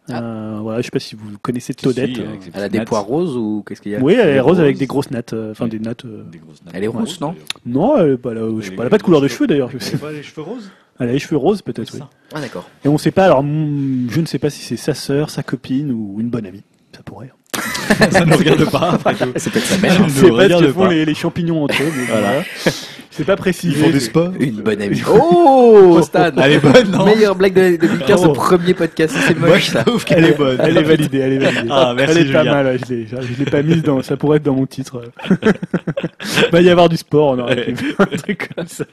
Ah. 0.09 0.23
Euh, 0.23 0.59
voilà, 0.63 0.81
je 0.81 0.85
sais 0.85 0.91
pas 0.91 0.99
si 1.01 1.17
vous 1.17 1.37
connaissez 1.43 1.75
Toadette. 1.75 2.15
Si, 2.15 2.15
ses 2.17 2.51
Elle 2.55 2.63
a 2.63 2.69
des 2.69 2.79
nattes. 2.79 2.89
pois 2.89 3.01
roses 3.01 3.37
ou 3.37 3.65
qu'est-ce 3.67 3.81
qu'il 3.81 3.93
y 3.93 3.97
a 3.97 4.01
Oui, 4.01 4.15
elle 4.15 4.29
est 4.29 4.41
rose 4.41 4.61
avec 4.61 4.79
des 4.79 4.87
grosses 4.87 5.11
nattes, 5.11 5.33
euh, 5.33 5.51
enfin 5.51 5.67
des 5.67 5.79
nattes. 5.81 6.05
euh, 6.05 6.23
Des 6.31 6.39
nattes. 6.39 6.75
Elle 6.75 6.85
est 6.85 6.89
rousse, 6.89 7.21
non. 7.21 7.35
Non, 7.65 7.97
elle, 7.99 8.17
je 8.23 8.65
sais 8.67 8.71
pas, 8.73 8.83
elle 8.83 8.87
a 8.87 8.91
pas 8.91 8.99
de 8.99 9.03
couleur 9.03 9.21
de 9.21 9.29
cheveux 9.29 9.47
d'ailleurs. 9.47 9.71
Elle 9.73 9.95
a 9.95 9.99
pas 9.99 10.13
les 10.13 10.23
cheveux 10.23 10.43
roses 10.43 10.71
Elle 11.01 11.09
a 11.09 11.13
les 11.13 11.19
cheveux 11.19 11.37
roses 11.37 11.63
peut-être. 11.63 11.93
Oui. 11.95 12.01
Ah 12.35 12.41
d'accord. 12.41 12.69
Et 12.85 12.89
on 12.89 12.99
sait 12.99 13.11
pas. 13.11 13.25
Alors, 13.25 13.43
hmm, 13.43 14.07
je 14.11 14.21
ne 14.21 14.27
sais 14.27 14.39
pas 14.39 14.51
si 14.51 14.63
c'est 14.63 14.77
sa 14.77 14.95
sœur, 14.95 15.31
sa 15.31 15.43
copine 15.43 15.91
ou 15.91 16.17
une 16.21 16.29
bonne 16.29 16.47
amie. 16.47 16.63
Ça 16.95 17.03
pourrait. 17.03 17.31
hein. 17.33 17.61
Ça 18.11 18.25
ne 18.25 18.35
regarde 18.37 18.71
pas. 18.71 18.99
C'est 19.37 19.51
peut-être 19.51 19.65
sa 19.65 19.77
Je 19.77 19.81
mère. 19.81 20.03
ne 20.03 20.09
Je 20.09 20.15
sais 20.15 20.31
pas 20.31 20.49
ce 20.49 20.65
que 20.65 20.73
font 20.73 20.87
les, 20.87 21.05
les 21.05 21.15
champignons 21.15 21.65
entre 21.65 21.83
eux. 21.83 21.91
Mais 21.97 22.05
Voilà. 22.05 22.43
C'est 23.17 23.25
pas 23.25 23.37
précisé. 23.37 23.79
Ils 23.79 23.85
font 23.85 23.91
des 23.91 24.01
spas. 24.01 24.31
Une 24.39 24.61
bonne 24.63 24.83
amie. 24.83 25.01
Oh, 25.11 26.01
Stan. 26.03 26.31
Elle 26.37 26.53
est 26.53 26.59
bonne, 26.59 26.91
non 26.91 27.07
Meilleure 27.07 27.35
blague 27.35 27.55
de 27.55 27.77
2015 27.77 28.21
Oh. 28.25 28.29
au 28.29 28.33
premier 28.33 28.75
podcast. 28.75 29.17
C'est 29.27 29.39
moche 29.39 29.71
ça. 29.71 29.85
Elle 30.11 30.25
est 30.27 30.37
bonne. 30.37 30.59
Elle 30.61 30.77
est 30.77 30.83
validée, 30.83 31.19
elle 31.19 31.33
est 31.35 31.39
validée. 31.39 31.69
Ah, 31.71 31.95
merci, 31.97 32.19
elle 32.19 32.29
est 32.29 32.33
pas 32.33 32.39
Julien. 32.41 32.53
mal, 32.63 32.79
je 32.87 32.95
l'ai, 32.95 33.07
je 33.07 33.39
l'ai 33.39 33.51
pas 33.51 33.63
mise 33.63 33.83
dans, 33.83 34.03
ça 34.03 34.17
pourrait 34.17 34.37
être 34.37 34.43
dans 34.43 34.55
mon 34.55 34.67
titre. 34.67 35.03
Va 36.53 36.61
y 36.61 36.69
avoir 36.69 36.89
du 36.89 36.97
sport, 36.99 37.29
on 37.33 37.39
aurait 37.39 37.73
un 37.99 38.17
truc 38.17 38.51
comme 38.55 38.67
ça. 38.67 38.85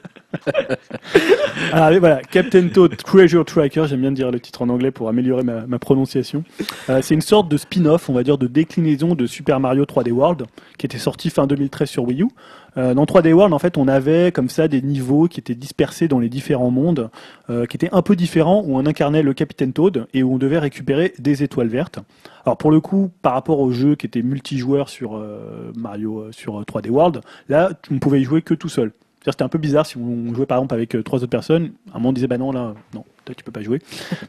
Alors, 1.72 1.86
allez, 1.86 1.98
voilà, 1.98 2.20
Captain 2.30 2.68
Toad 2.68 2.96
Treasure 2.96 3.44
Tracker, 3.44 3.84
j'aime 3.88 4.00
bien 4.00 4.12
dire 4.12 4.30
le 4.30 4.40
titre 4.40 4.62
en 4.62 4.68
anglais 4.68 4.90
pour 4.90 5.08
améliorer 5.08 5.42
ma, 5.42 5.66
ma 5.66 5.78
prononciation. 5.78 6.44
Euh, 6.90 7.00
c'est 7.02 7.14
une 7.14 7.20
sorte 7.20 7.48
de 7.48 7.56
spin-off, 7.56 8.08
on 8.08 8.12
va 8.12 8.22
dire, 8.22 8.38
de 8.38 8.46
déclinaison 8.46 9.14
de 9.14 9.26
Super 9.26 9.60
Mario 9.60 9.84
3D 9.84 10.10
World, 10.10 10.44
qui 10.78 10.86
était 10.86 10.98
sorti 10.98 11.30
fin 11.30 11.46
2013 11.46 11.88
sur 11.88 12.04
Wii 12.04 12.22
U. 12.22 12.26
Euh, 12.76 12.94
dans 12.94 13.04
3D 13.04 13.32
World, 13.32 13.52
en 13.54 13.58
fait, 13.58 13.78
on 13.78 13.88
avait 13.88 14.32
comme 14.32 14.48
ça 14.48 14.68
des 14.68 14.82
niveaux 14.82 15.28
qui 15.28 15.40
étaient 15.40 15.54
dispersés 15.54 16.08
dans 16.08 16.18
les 16.18 16.28
différents 16.28 16.70
mondes, 16.70 17.10
euh, 17.50 17.66
qui 17.66 17.76
étaient 17.76 17.92
un 17.92 18.02
peu 18.02 18.16
différents, 18.16 18.62
où 18.64 18.76
on 18.76 18.86
incarnait 18.86 19.22
le 19.22 19.34
Capitaine 19.34 19.72
Toad 19.72 20.06
et 20.14 20.22
où 20.22 20.34
on 20.34 20.38
devait 20.38 20.58
récupérer 20.58 21.14
des 21.18 21.42
étoiles 21.42 21.68
vertes. 21.68 22.00
Alors 22.44 22.58
pour 22.58 22.70
le 22.70 22.80
coup, 22.80 23.10
par 23.22 23.32
rapport 23.32 23.60
au 23.60 23.72
jeu 23.72 23.94
qui 23.94 24.06
était 24.06 24.22
multijoueur 24.22 24.88
sur 24.88 25.16
euh, 25.16 25.72
Mario, 25.76 26.20
euh, 26.20 26.32
sur 26.32 26.60
euh, 26.60 26.64
3D 26.64 26.90
World, 26.90 27.20
là, 27.48 27.70
on 27.90 27.98
pouvait 27.98 28.20
y 28.20 28.24
jouer 28.24 28.42
que 28.42 28.54
tout 28.54 28.68
seul. 28.68 28.92
C'était 29.32 29.42
un 29.42 29.48
peu 29.48 29.58
bizarre 29.58 29.86
si 29.86 29.96
on 29.96 30.34
jouait 30.34 30.44
par 30.44 30.58
exemple 30.58 30.74
avec 30.74 30.94
euh, 30.94 31.02
trois 31.02 31.18
autres 31.18 31.28
personnes. 31.28 31.72
À 31.92 31.96
un 31.96 31.98
moment, 31.98 32.10
on 32.10 32.12
disait 32.12 32.26
bah 32.26 32.36
non 32.36 32.52
là, 32.52 32.74
non, 32.92 33.04
toi 33.24 33.34
tu 33.34 33.42
peux 33.42 33.52
pas 33.52 33.62
jouer, 33.62 33.80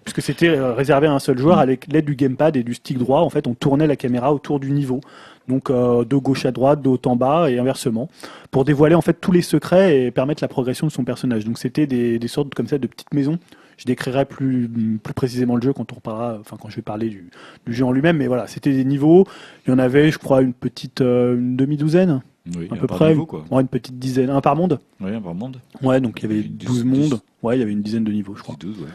puisque 0.04 0.22
c'était 0.22 0.48
euh, 0.48 0.74
réservé 0.74 1.08
à 1.08 1.14
un 1.14 1.20
seul 1.20 1.38
joueur 1.38 1.60
avec 1.60 1.92
l'aide 1.92 2.06
du 2.06 2.16
gamepad 2.16 2.56
et 2.56 2.64
du 2.64 2.74
stick 2.74 2.98
droit. 2.98 3.20
En 3.20 3.30
fait, 3.30 3.46
on 3.48 3.56
tournait 3.56 3.88
la 3.88 3.98
caméra 3.98 4.34
autour 4.34 4.60
du 4.60 4.72
niveau, 4.72 5.02
donc 5.50 5.70
euh, 5.70 6.06
de 6.06 6.16
gauche 6.16 6.46
à 6.46 6.52
droite, 6.52 6.82
de 6.82 6.88
haut 6.88 7.02
en 7.06 7.18
bas 7.18 7.52
et 7.52 7.60
inversement, 7.60 8.10
pour 8.52 8.64
dévoiler 8.64 8.96
en 8.96 9.02
fait 9.02 9.20
tous 9.20 9.34
les 9.34 9.42
secrets 9.42 10.06
et 10.06 10.12
permettre 10.12 10.42
la 10.42 10.48
progression 10.48 10.88
de 10.88 10.92
son 10.92 11.04
personnage. 11.04 11.44
Donc 11.44 11.58
c'était 11.58 11.88
des, 11.88 12.28
sortes 12.28 12.54
comme 12.56 12.68
ça 12.68 12.78
de 12.78 12.88
petites 12.88 13.14
maisons. 13.14 13.38
Je 13.78 13.84
décrirai 13.84 14.24
plus, 14.24 14.70
plus 15.04 15.14
précisément 15.14 15.58
le 15.58 15.62
jeu 15.62 15.74
quand 15.74 15.92
on 15.92 16.00
parlera, 16.00 16.38
enfin 16.40 16.56
quand 16.58 16.70
je 16.70 16.78
vais 16.78 16.82
parler 16.82 17.10
du, 17.10 17.30
jeu 17.68 17.84
en 17.84 17.92
lui-même. 17.92 18.16
Mais 18.16 18.28
voilà, 18.28 18.48
c'était 18.48 18.72
des 18.72 18.86
niveaux. 18.86 19.26
Il 19.68 19.72
y 19.72 19.74
en 19.74 19.80
avait, 19.80 20.12
je 20.12 20.18
crois, 20.18 20.42
une 20.42 20.54
petite, 20.54 21.02
une 21.02 21.58
demi-douzaine 21.58 22.22
Oui, 22.56 22.68
à 22.70 22.76
un 22.76 22.78
peu 22.78 22.88
près, 22.88 23.10
niveau, 23.10 23.26
quoi. 23.26 23.44
ouais, 23.50 23.62
une 23.62 23.68
petite 23.68 23.98
dizaine, 23.98 24.30
un 24.30 24.42
par 24.42 24.56
monde. 24.56 24.80
Oui, 25.02 25.14
un 25.14 25.22
par 25.22 25.34
monde. 25.34 25.58
Ouais, 25.82 26.00
donc 26.00 26.20
il 26.20 26.24
y 26.24 26.26
avait 26.34 26.42
Une 26.42 26.58
12 26.58 26.68
douze- 26.68 26.84
mondes. 26.86 27.20
Ouais, 27.42 27.58
il 27.58 27.60
y 27.60 27.64
avait 27.64 27.72
une 27.72 27.82
dizaine 27.82 28.04
de 28.04 28.12
niveaux, 28.12 28.36
je 28.36 28.44
crois. 28.44 28.56
C'est 28.60 28.68
12, 28.68 28.80
ouais. 28.82 28.88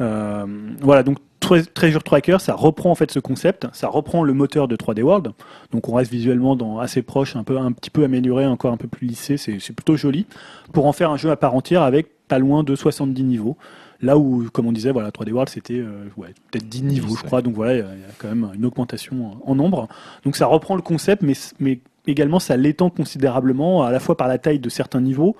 Euh, 0.00 0.46
voilà, 0.80 1.02
donc 1.02 1.18
Tre- 1.40 1.66
Treasure 1.74 2.02
Tracker, 2.02 2.38
ça 2.40 2.54
reprend 2.54 2.90
en 2.90 2.94
fait 2.94 3.10
ce 3.10 3.18
concept, 3.18 3.66
ça 3.74 3.88
reprend 3.88 4.22
le 4.24 4.32
moteur 4.32 4.66
de 4.66 4.76
3D 4.76 5.02
World, 5.02 5.32
donc 5.72 5.88
on 5.90 5.94
reste 5.94 6.10
visuellement 6.10 6.56
dans 6.56 6.78
assez 6.78 7.02
proche, 7.02 7.36
un 7.36 7.44
peu 7.44 7.58
un 7.58 7.70
petit 7.72 7.90
peu 7.90 8.02
amélioré, 8.02 8.46
encore 8.46 8.72
un 8.72 8.78
peu 8.78 8.88
plus 8.88 9.06
lissé, 9.06 9.36
c'est 9.36 9.58
plutôt 9.74 9.96
joli, 9.96 10.26
pour 10.72 10.86
en 10.86 10.92
faire 10.92 11.10
un 11.10 11.18
jeu 11.18 11.30
à 11.30 11.36
part 11.36 11.54
entière 11.54 11.82
avec 11.82 12.08
pas 12.28 12.38
loin 12.38 12.64
de 12.64 12.74
70 12.74 13.22
niveaux. 13.24 13.56
Là 14.00 14.18
où, 14.18 14.44
comme 14.52 14.66
on 14.66 14.72
disait, 14.72 14.90
voilà, 14.90 15.10
3D 15.10 15.30
World 15.32 15.48
c'était 15.50 15.78
euh, 15.78 16.04
ouais, 16.16 16.34
peut-être 16.50 16.68
10 16.68 16.82
niveaux, 16.82 17.14
je 17.16 17.22
crois, 17.22 17.42
donc 17.42 17.54
voilà, 17.54 17.74
il 17.74 17.78
y, 17.78 17.82
a 17.82 18.12
quand 18.18 18.28
même 18.28 18.50
une 18.54 18.64
augmentation 18.64 19.32
en 19.46 19.50
en 19.52 19.54
nombre. 19.54 19.86
Donc 20.24 20.36
ça 20.36 20.46
reprend 20.46 20.74
le 20.76 20.82
concept, 20.82 21.22
mais, 21.22 21.34
mais 21.60 21.78
également 22.06 22.38
ça 22.38 22.56
l'étend 22.56 22.90
considérablement, 22.90 23.84
à 23.84 23.90
la 23.90 24.00
fois 24.00 24.16
par 24.16 24.28
la 24.28 24.38
taille 24.38 24.58
de 24.58 24.68
certains 24.68 25.00
niveaux, 25.00 25.36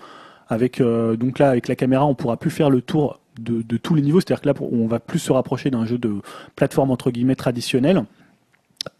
avec 0.48 0.80
euh, 0.80 1.16
donc 1.16 1.38
là 1.38 1.50
avec 1.50 1.68
la 1.68 1.76
caméra 1.76 2.04
on 2.06 2.14
pourra 2.14 2.36
plus 2.36 2.50
faire 2.50 2.70
le 2.70 2.80
tour 2.80 3.20
de, 3.38 3.62
de 3.62 3.76
tous 3.76 3.94
les 3.94 4.02
niveaux. 4.02 4.20
C'est 4.20 4.32
à 4.32 4.36
dire 4.36 4.42
que 4.42 4.48
là 4.48 4.54
on 4.60 4.86
va 4.86 5.00
plus 5.00 5.18
se 5.18 5.32
rapprocher 5.32 5.70
d'un 5.70 5.86
jeu 5.86 5.98
de 5.98 6.20
plateforme 6.56 6.90
entre 6.90 7.10
guillemets 7.10 7.36
traditionnel. 7.36 8.04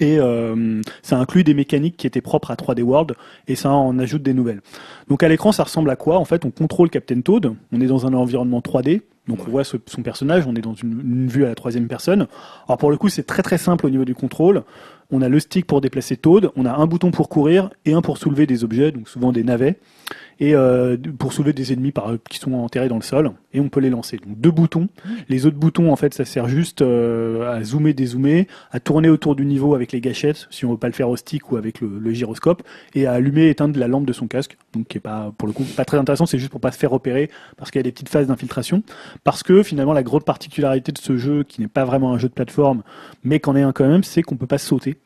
Et 0.00 0.18
euh, 0.18 0.80
ça 1.02 1.18
inclut 1.18 1.44
des 1.44 1.52
mécaniques 1.52 1.98
qui 1.98 2.06
étaient 2.06 2.22
propres 2.22 2.50
à 2.50 2.54
3D 2.54 2.80
World 2.80 3.14
et 3.48 3.54
ça 3.54 3.70
en 3.70 3.98
ajoute 3.98 4.22
des 4.22 4.32
nouvelles. 4.32 4.62
Donc 5.08 5.22
à 5.22 5.28
l'écran 5.28 5.52
ça 5.52 5.64
ressemble 5.64 5.90
à 5.90 5.96
quoi? 5.96 6.18
En 6.18 6.24
fait 6.24 6.44
on 6.44 6.50
contrôle 6.50 6.88
Captain 6.88 7.20
Toad, 7.20 7.54
on 7.70 7.80
est 7.80 7.86
dans 7.86 8.06
un 8.06 8.14
environnement 8.14 8.60
3D, 8.60 9.02
donc 9.28 9.46
on 9.46 9.50
voit 9.50 9.64
ce- 9.64 9.76
son 9.86 10.02
personnage, 10.02 10.46
on 10.46 10.54
est 10.54 10.60
dans 10.60 10.74
une, 10.74 11.00
une 11.00 11.28
vue 11.28 11.44
à 11.44 11.48
la 11.48 11.54
troisième 11.54 11.86
personne. 11.88 12.26
Alors 12.68 12.78
pour 12.78 12.90
le 12.90 12.96
coup 12.96 13.08
c'est 13.08 13.22
très 13.24 13.42
très 13.42 13.58
simple 13.58 13.86
au 13.86 13.90
niveau 13.90 14.04
du 14.04 14.14
contrôle. 14.14 14.62
On 15.10 15.20
a 15.22 15.28
le 15.28 15.38
stick 15.38 15.66
pour 15.66 15.80
déplacer 15.80 16.16
Toad, 16.16 16.50
on 16.56 16.64
a 16.64 16.72
un 16.72 16.86
bouton 16.86 17.10
pour 17.10 17.28
courir 17.28 17.70
et 17.84 17.92
un 17.92 18.02
pour 18.02 18.18
soulever 18.18 18.46
des 18.46 18.64
objets, 18.64 18.90
donc 18.90 19.08
souvent 19.08 19.32
des 19.32 19.44
navets, 19.44 19.78
et 20.40 20.54
euh, 20.54 20.96
pour 21.18 21.32
soulever 21.32 21.52
des 21.52 21.72
ennemis 21.72 21.92
par, 21.92 22.12
qui 22.28 22.38
sont 22.38 22.52
enterrés 22.54 22.88
dans 22.88 22.96
le 22.96 23.02
sol, 23.02 23.32
et 23.52 23.60
on 23.60 23.68
peut 23.68 23.80
les 23.80 23.90
lancer. 23.90 24.16
Donc 24.16 24.38
deux 24.38 24.50
boutons. 24.50 24.88
Les 25.28 25.46
autres 25.46 25.56
boutons, 25.56 25.92
en 25.92 25.96
fait, 25.96 26.14
ça 26.14 26.24
sert 26.24 26.48
juste 26.48 26.82
euh, 26.82 27.50
à 27.50 27.62
zoomer, 27.62 27.94
dézoomer, 27.94 28.46
à 28.70 28.80
tourner 28.80 29.08
autour 29.08 29.36
du 29.36 29.44
niveau 29.44 29.74
avec 29.74 29.92
les 29.92 30.00
gâchettes, 30.00 30.46
si 30.50 30.64
on 30.64 30.72
veut 30.72 30.78
pas 30.78 30.88
le 30.88 30.92
faire 30.92 31.08
au 31.08 31.16
stick 31.16 31.50
ou 31.50 31.56
avec 31.56 31.80
le, 31.80 32.12
gyroscope, 32.12 32.62
et 32.94 33.06
à 33.06 33.12
allumer 33.12 33.42
et 33.42 33.50
éteindre 33.50 33.78
la 33.78 33.88
lampe 33.88 34.06
de 34.06 34.12
son 34.12 34.26
casque, 34.26 34.56
donc 34.72 34.88
qui 34.88 34.98
est 34.98 35.00
pas, 35.00 35.32
pour 35.38 35.48
le 35.48 35.54
coup, 35.54 35.64
pas 35.76 35.84
très 35.84 35.98
intéressant, 35.98 36.26
c'est 36.26 36.38
juste 36.38 36.50
pour 36.50 36.60
pas 36.60 36.72
se 36.72 36.78
faire 36.78 36.90
repérer, 36.90 37.30
parce 37.56 37.70
qu'il 37.70 37.78
y 37.78 37.80
a 37.80 37.84
des 37.84 37.92
petites 37.92 38.08
phases 38.08 38.26
d'infiltration. 38.26 38.82
Parce 39.22 39.42
que 39.42 39.62
finalement, 39.62 39.92
la 39.92 40.02
grosse 40.02 40.24
particularité 40.24 40.92
de 40.92 40.98
ce 40.98 41.16
jeu, 41.16 41.44
qui 41.44 41.60
n'est 41.60 41.68
pas 41.68 41.84
vraiment 41.84 42.12
un 42.12 42.18
jeu 42.18 42.28
de 42.28 42.34
plateforme, 42.34 42.82
mais 43.22 43.40
qu'en 43.40 43.56
est 43.56 43.62
un 43.62 43.72
quand 43.72 43.88
même, 43.88 44.04
c'est 44.04 44.22
qu'on 44.22 44.36
peut 44.36 44.46
pas 44.46 44.58
sauter. 44.58 44.96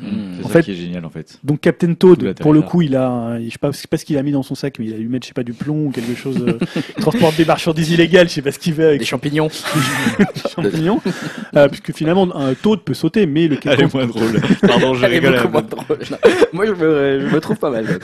C'est 0.00 0.44
En 0.44 0.48
ça 0.48 0.52
fait- 0.54 0.62
qui 0.64 0.70
est 0.72 0.74
génial, 0.74 1.04
en 1.06 1.10
fait. 1.10 1.38
Donc 1.42 1.60
Captain 1.60 1.94
Toad, 1.94 2.38
pour 2.40 2.52
le 2.52 2.60
coup, 2.62 2.82
il 2.82 2.94
a, 2.96 3.38
je 3.42 3.48
sais 3.50 3.58
pas, 3.58 3.70
je 3.72 3.76
sais 3.78 3.88
pas 3.88 3.96
ce 3.96 4.04
qu'il 4.04 4.18
a 4.18 4.22
mis 4.22 4.32
dans 4.32 4.42
son 4.42 4.54
sac, 4.54 4.78
mais 4.78 4.84
il 4.86 4.94
a 4.94 4.98
dû 4.98 5.08
mettre, 5.08 5.24
je 5.24 5.28
sais 5.28 5.34
pas, 5.34 5.42
du 5.42 5.52
plomb 5.54 5.86
ou 5.86 5.90
quelque 5.90 6.14
chose. 6.14 6.36
euh, 6.46 6.58
il 6.76 6.94
transporte 7.02 7.36
des 7.36 7.44
marchandises 7.46 7.90
illégales, 7.90 8.28
je 8.28 8.34
sais 8.34 8.42
pas 8.42 8.52
ce 8.52 8.58
qu'il 8.58 8.74
fait 8.74 8.84
avec 8.84 8.98
Des 9.00 9.06
champignons. 9.06 9.48
des 10.18 10.50
champignons. 10.50 11.00
Euh, 11.56 11.68
puisque 11.68 11.92
finalement, 11.94 12.28
un 12.36 12.54
Toad 12.54 12.80
peut 12.80 12.94
sauter, 12.94 13.26
mais 13.26 13.48
le 13.48 13.56
Elle 13.64 13.80
est 13.82 13.94
moins 13.94 14.06
drôle. 14.06 14.40
Pardon, 14.60 14.94
je 14.94 15.04
Elle 15.06 15.14
est 15.14 15.18
rigole. 15.28 15.50
moins 15.50 15.62
drôle. 15.62 15.98
Moi, 16.52 16.66
je 16.66 16.72
me, 16.72 17.28
je 17.28 17.34
me 17.34 17.40
trouve 17.40 17.56
pas 17.56 17.70
mal. 17.70 17.98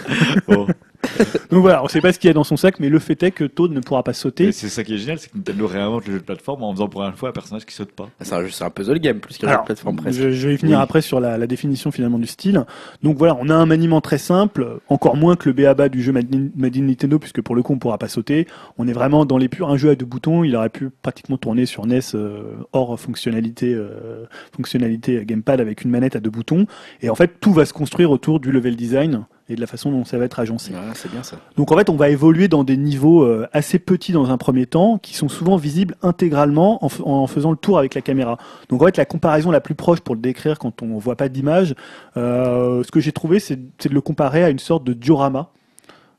Bon. 0.48 0.66
Donc 1.50 1.60
voilà, 1.62 1.82
on 1.84 1.88
sait 1.88 2.00
pas 2.00 2.12
ce 2.12 2.18
qu'il 2.18 2.28
y 2.28 2.30
a 2.30 2.34
dans 2.34 2.44
son 2.44 2.56
sac, 2.56 2.78
mais 2.80 2.88
le 2.88 2.98
fait 2.98 3.22
est 3.22 3.30
que 3.32 3.44
Toad 3.44 3.72
ne 3.72 3.80
pourra 3.80 4.02
pas 4.02 4.12
sauter. 4.12 4.44
Et 4.48 4.52
c'est 4.52 4.68
ça 4.68 4.84
qui 4.84 4.94
est 4.94 4.98
génial, 4.98 5.18
c'est 5.18 5.30
que 5.30 5.36
Nintendo 5.36 5.66
réinvente 5.66 6.06
le 6.06 6.12
jeu 6.14 6.18
de 6.20 6.24
plateforme 6.24 6.62
en 6.62 6.72
faisant 6.72 6.88
pour 6.88 7.02
une 7.02 7.12
fois 7.14 7.30
un 7.30 7.32
personnage 7.32 7.66
qui 7.66 7.74
saute 7.74 7.92
pas. 7.92 8.08
C'est 8.20 8.34
un, 8.34 8.42
jeu- 8.42 8.50
c'est 8.50 8.64
un 8.64 8.70
puzzle 8.70 8.98
game 9.00 9.18
plus 9.18 9.36
qu'un 9.36 9.50
jeu 9.50 9.56
de 9.58 9.64
plateforme 9.64 9.96
presque. 9.96 10.18
je, 10.18 10.30
je 10.30 10.48
vais 10.48 10.54
y 10.54 10.56
venir 10.56 10.78
Oui. 10.78 10.82
après 10.82 11.02
sur 11.02 11.20
la, 11.20 11.36
la 11.38 11.46
définition 11.46 11.90
finalement 11.90 12.18
du 12.18 12.26
style. 12.26 12.64
Donc 13.02 13.16
voilà, 13.18 13.36
on 13.40 13.48
a 13.50 13.54
un 13.54 13.66
maniement 13.66 14.00
très 14.00 14.18
simple, 14.18 14.78
encore 14.88 15.16
moins 15.16 15.36
que 15.36 15.48
le 15.48 15.52
BABA 15.54 15.88
du 15.88 16.02
jeu 16.02 16.12
Made 16.12 16.34
in, 16.34 16.48
Made 16.56 16.76
in 16.76 16.82
Nintendo, 16.82 17.18
puisque 17.18 17.42
pour 17.42 17.54
le 17.56 17.62
coup 17.62 17.72
on 17.74 17.78
pourra 17.78 17.98
pas 17.98 18.08
sauter. 18.08 18.46
On 18.78 18.86
est 18.88 18.92
vraiment 18.92 19.26
dans 19.26 19.38
les 19.38 19.48
purs 19.48 19.68
un 19.70 19.76
jeu 19.76 19.90
à 19.90 19.94
deux 19.94 20.06
boutons. 20.06 20.44
Il 20.44 20.54
aurait 20.56 20.68
pu 20.70 20.88
pratiquement 21.02 21.36
tourner 21.36 21.66
sur 21.66 21.84
NES 21.86 22.00
euh, 22.14 22.42
hors 22.72 22.98
fonctionnalité 22.98 23.74
euh, 23.74 24.24
fonctionnalité 24.56 25.24
gamepad 25.26 25.60
avec 25.60 25.82
une 25.84 25.90
manette 25.90 26.16
à 26.16 26.20
deux 26.20 26.30
boutons. 26.30 26.66
Et 27.00 27.10
en 27.10 27.14
fait 27.14 27.32
tout 27.40 27.52
va 27.52 27.64
se 27.64 27.72
construire 27.72 28.10
autour 28.10 28.40
du 28.40 28.52
level 28.52 28.76
design 28.76 29.24
et 29.48 29.56
de 29.56 29.60
la 29.60 29.66
façon 29.66 29.90
dont 29.90 30.04
ça 30.04 30.18
va 30.18 30.24
être 30.24 30.38
agencé. 30.38 30.72
C'est 30.94 31.10
bien 31.10 31.22
ça. 31.22 31.36
Donc 31.56 31.72
en 31.72 31.76
fait, 31.76 31.90
on 31.90 31.96
va 31.96 32.08
évoluer 32.08 32.48
dans 32.48 32.64
des 32.64 32.76
niveaux 32.76 33.22
euh, 33.22 33.48
assez 33.52 33.78
petits 33.78 34.12
dans 34.12 34.30
un 34.30 34.38
premier 34.38 34.66
temps, 34.66 34.98
qui 34.98 35.14
sont 35.14 35.28
souvent 35.28 35.56
visibles 35.56 35.96
intégralement 36.02 36.78
en, 36.82 37.26
faisant 37.26 37.50
le 37.50 37.56
tour 37.56 37.78
avec 37.78 37.94
la 37.94 38.00
caméra. 38.00 38.38
Donc 38.68 38.82
en 38.82 38.86
fait, 38.86 38.96
la 38.96 39.04
comparaison 39.04 39.50
la 39.50 39.60
plus 39.60 39.74
proche 39.74 40.00
pour 40.00 40.14
le 40.14 40.20
décrire 40.20 40.58
quand 40.58 40.82
on 40.82 40.98
voit 40.98 41.16
pas 41.16 41.28
d'image, 41.28 41.74
euh, 42.16 42.82
ce 42.82 42.90
que 42.90 43.00
j'ai 43.00 43.12
trouvé, 43.12 43.40
c'est 43.40 43.56
de 43.56 43.94
le 43.94 44.00
comparer 44.00 44.44
à 44.44 44.50
une 44.50 44.58
sorte 44.58 44.84
de 44.84 44.92
diorama. 44.92 45.50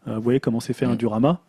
Euh, 0.08 0.16
vous 0.16 0.22
voyez 0.22 0.40
comment 0.40 0.60
c'est 0.60 0.74
fait 0.74 0.86
un 0.86 0.96
diorama? 0.96 1.40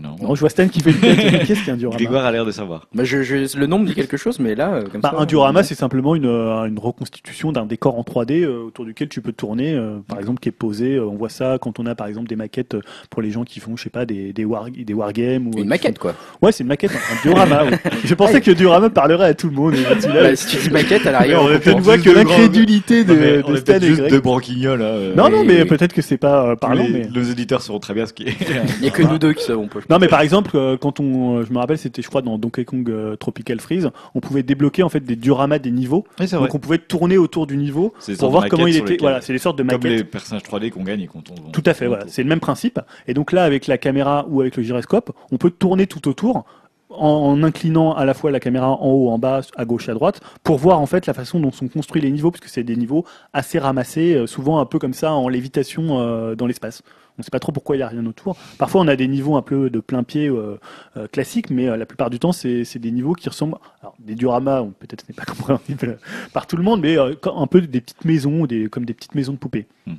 Non. 0.00 0.16
Non, 0.22 0.34
je 0.34 0.40
vois 0.40 0.48
Stan 0.48 0.68
qui 0.68 0.80
fait 0.80 0.92
le 0.92 0.98
tête. 0.98 1.46
Qu'est-ce 1.46 1.66
qu'un 1.66 1.76
diorama 1.76 1.98
Grégoire 1.98 2.24
a 2.24 2.32
l'air 2.32 2.46
de 2.46 2.50
savoir. 2.50 2.86
Bah, 2.94 3.04
je, 3.04 3.22
je- 3.22 3.58
le 3.58 3.66
nom 3.66 3.78
me 3.78 3.86
dit 3.86 3.94
quelque 3.94 4.16
chose, 4.16 4.38
mais 4.38 4.54
là, 4.54 4.72
euh, 4.72 4.82
comme 4.90 5.02
Bah, 5.02 5.12
ça. 5.14 5.20
un 5.20 5.26
diorama, 5.26 5.62
c'est 5.62 5.74
simplement 5.74 6.14
une, 6.14 6.24
euh, 6.26 6.64
une 6.64 6.78
reconstitution 6.78 7.52
d'un 7.52 7.66
décor 7.66 7.98
en 7.98 8.02
3D 8.02 8.42
euh, 8.42 8.64
autour 8.66 8.86
duquel 8.86 9.08
tu 9.10 9.20
peux 9.20 9.32
tourner, 9.32 9.74
euh, 9.74 9.98
par 10.08 10.18
exemple, 10.18 10.40
qui 10.40 10.48
est 10.48 10.52
posé. 10.52 10.98
on 10.98 11.14
voit 11.14 11.28
ça 11.28 11.58
quand 11.60 11.78
on 11.78 11.84
a, 11.84 11.94
par 11.94 12.06
exemple, 12.06 12.26
des 12.28 12.36
maquettes 12.36 12.74
pour 13.10 13.20
les 13.20 13.30
gens 13.30 13.44
qui 13.44 13.60
font, 13.60 13.76
je 13.76 13.82
sais 13.82 13.90
pas, 13.90 14.06
des, 14.06 14.32
des, 14.32 14.46
war, 14.46 14.66
des 14.70 14.94
wargames. 14.94 15.48
Ou, 15.48 15.58
Une 15.58 15.68
maquette, 15.68 15.98
quoi. 15.98 16.14
Ouais, 16.40 16.52
c'est 16.52 16.62
une 16.64 16.68
maquette, 16.68 16.92
un 16.92 17.22
diorama. 17.22 17.64
ouais. 17.66 17.78
Je 18.04 18.14
pensais 18.14 18.40
que 18.40 18.50
diorama 18.50 18.88
parlerait 18.88 19.26
à 19.28 19.34
tout 19.34 19.48
le 19.48 19.54
monde. 19.54 19.74
Bah, 19.74 20.34
si 20.36 20.46
tu 20.46 20.56
dis 20.56 20.70
maquette, 20.70 21.06
à 21.06 21.12
l'arrière, 21.12 21.42
on 21.42 21.48
on 21.74 21.78
vois 21.80 21.96
juste 21.96 22.06
que 22.08 22.14
l'incrédulité 22.14 23.04
de, 23.04 23.14
de 23.14 23.54
est 23.54 23.56
Stan 23.58 23.78
juste 23.80 24.00
Greg. 24.00 24.10
deux 24.10 24.20
branquignoles. 24.20 24.82
Non, 25.16 25.28
non, 25.28 25.44
mais 25.44 25.66
peut-être 25.66 25.92
que 25.92 26.00
c'est 26.02 26.16
pas 26.16 26.56
parlant. 26.56 26.84
les, 26.84 26.90
Mais... 26.90 27.08
les 27.14 27.30
éditeurs 27.30 27.60
sauront 27.60 27.78
très 27.78 27.92
bien 27.92 28.06
ce 28.06 28.14
qui 28.14 28.22
est. 28.24 28.34
Il 28.76 28.82
n'y 28.82 28.88
a 28.88 28.90
que 28.90 29.02
nous 29.02 29.18
deux 29.18 29.34
qui 29.34 29.44
savons 29.44 29.66
pas. 29.68 29.80
Non, 29.90 29.98
mais 29.98 30.08
par 30.08 30.20
exemple, 30.20 30.56
euh, 30.56 30.76
quand 30.76 31.00
on, 31.00 31.38
euh, 31.38 31.44
je 31.44 31.52
me 31.52 31.58
rappelle, 31.58 31.78
c'était, 31.78 32.02
je 32.02 32.08
crois, 32.08 32.22
dans 32.22 32.38
Donkey 32.38 32.64
Kong 32.64 32.88
euh, 32.88 33.16
Tropical 33.16 33.60
Freeze, 33.60 33.90
on 34.14 34.20
pouvait 34.20 34.42
débloquer 34.42 34.82
en 34.82 34.88
fait 34.88 35.00
des 35.00 35.16
dioramas 35.16 35.58
des 35.58 35.70
niveaux. 35.70 36.04
Oui, 36.20 36.28
c'est 36.28 36.36
vrai. 36.36 36.46
Donc 36.46 36.54
on 36.54 36.58
pouvait 36.58 36.78
tourner 36.78 37.18
autour 37.18 37.46
du 37.46 37.56
niveau 37.56 37.92
pour 38.18 38.30
voir 38.30 38.48
comment 38.48 38.66
il 38.66 38.76
était. 38.76 38.96
Voilà, 39.00 39.20
c'est 39.20 39.32
des 39.32 39.38
sortes 39.38 39.58
de 39.58 39.62
Comme 39.62 39.82
maquettes. 39.82 39.98
les 39.98 40.04
personnages 40.04 40.42
3D 40.42 40.70
qu'on 40.70 40.84
gagne 40.84 41.00
et 41.00 41.06
qu'on 41.06 41.20
tombe. 41.20 41.52
Tout 41.52 41.62
à 41.66 41.74
fait, 41.74 41.86
voilà. 41.86 42.04
C'est 42.08 42.22
le 42.22 42.28
même 42.28 42.40
principe. 42.40 42.80
Et 43.06 43.14
donc 43.14 43.32
là, 43.32 43.44
avec 43.44 43.66
la 43.66 43.78
caméra 43.78 44.26
ou 44.28 44.40
avec 44.40 44.56
le 44.56 44.62
gyroscope, 44.62 45.12
on 45.30 45.36
peut 45.36 45.50
tourner 45.50 45.86
tout 45.86 46.08
autour 46.08 46.44
en, 46.90 47.08
en 47.08 47.42
inclinant 47.42 47.94
à 47.94 48.04
la 48.04 48.14
fois 48.14 48.30
la 48.30 48.40
caméra 48.40 48.70
en 48.70 48.86
haut, 48.86 49.10
en 49.10 49.18
bas, 49.18 49.40
à 49.56 49.64
gauche, 49.64 49.88
à 49.88 49.94
droite, 49.94 50.20
pour 50.42 50.58
voir 50.58 50.80
en 50.80 50.86
fait 50.86 51.06
la 51.06 51.14
façon 51.14 51.40
dont 51.40 51.50
sont 51.50 51.68
construits 51.68 52.02
les 52.02 52.10
niveaux, 52.10 52.30
parce 52.30 52.40
que 52.40 52.50
c'est 52.50 52.64
des 52.64 52.76
niveaux 52.76 53.04
assez 53.32 53.58
ramassés, 53.58 54.26
souvent 54.26 54.58
un 54.58 54.66
peu 54.66 54.78
comme 54.78 54.94
ça 54.94 55.12
en 55.12 55.28
lévitation 55.28 56.00
euh, 56.00 56.34
dans 56.34 56.46
l'espace. 56.46 56.82
On 57.18 57.20
ne 57.20 57.24
sait 57.24 57.30
pas 57.30 57.40
trop 57.40 57.52
pourquoi 57.52 57.76
il 57.76 57.80
n'y 57.80 57.82
a 57.82 57.88
rien 57.88 58.06
autour. 58.06 58.36
Parfois, 58.58 58.80
on 58.80 58.88
a 58.88 58.96
des 58.96 59.06
niveaux 59.06 59.36
un 59.36 59.42
peu 59.42 59.68
de 59.68 59.80
plein 59.80 60.02
pied 60.02 60.28
euh, 60.28 60.58
euh, 60.96 61.06
classiques, 61.08 61.50
mais 61.50 61.68
euh, 61.68 61.76
la 61.76 61.84
plupart 61.84 62.08
du 62.08 62.18
temps, 62.18 62.32
c'est 62.32 62.78
des 62.78 62.90
niveaux 62.90 63.12
qui 63.12 63.28
ressemblent. 63.28 63.58
Alors, 63.82 63.94
des 63.98 64.14
dioramas, 64.14 64.64
peut-être 64.78 65.04
n'est 65.08 65.14
pas 65.14 65.24
compréhensible 65.26 65.98
par 66.32 66.46
tout 66.46 66.56
le 66.56 66.62
monde, 66.62 66.80
mais 66.80 66.96
un 66.96 67.46
peu 67.46 67.60
des 67.60 67.80
petites 67.80 68.04
maisons, 68.04 68.46
comme 68.70 68.86
des 68.86 68.94
petites 68.94 69.14
maisons 69.14 69.32
de 69.32 69.38
poupées. 69.38 69.66
Hmm. 69.86 69.94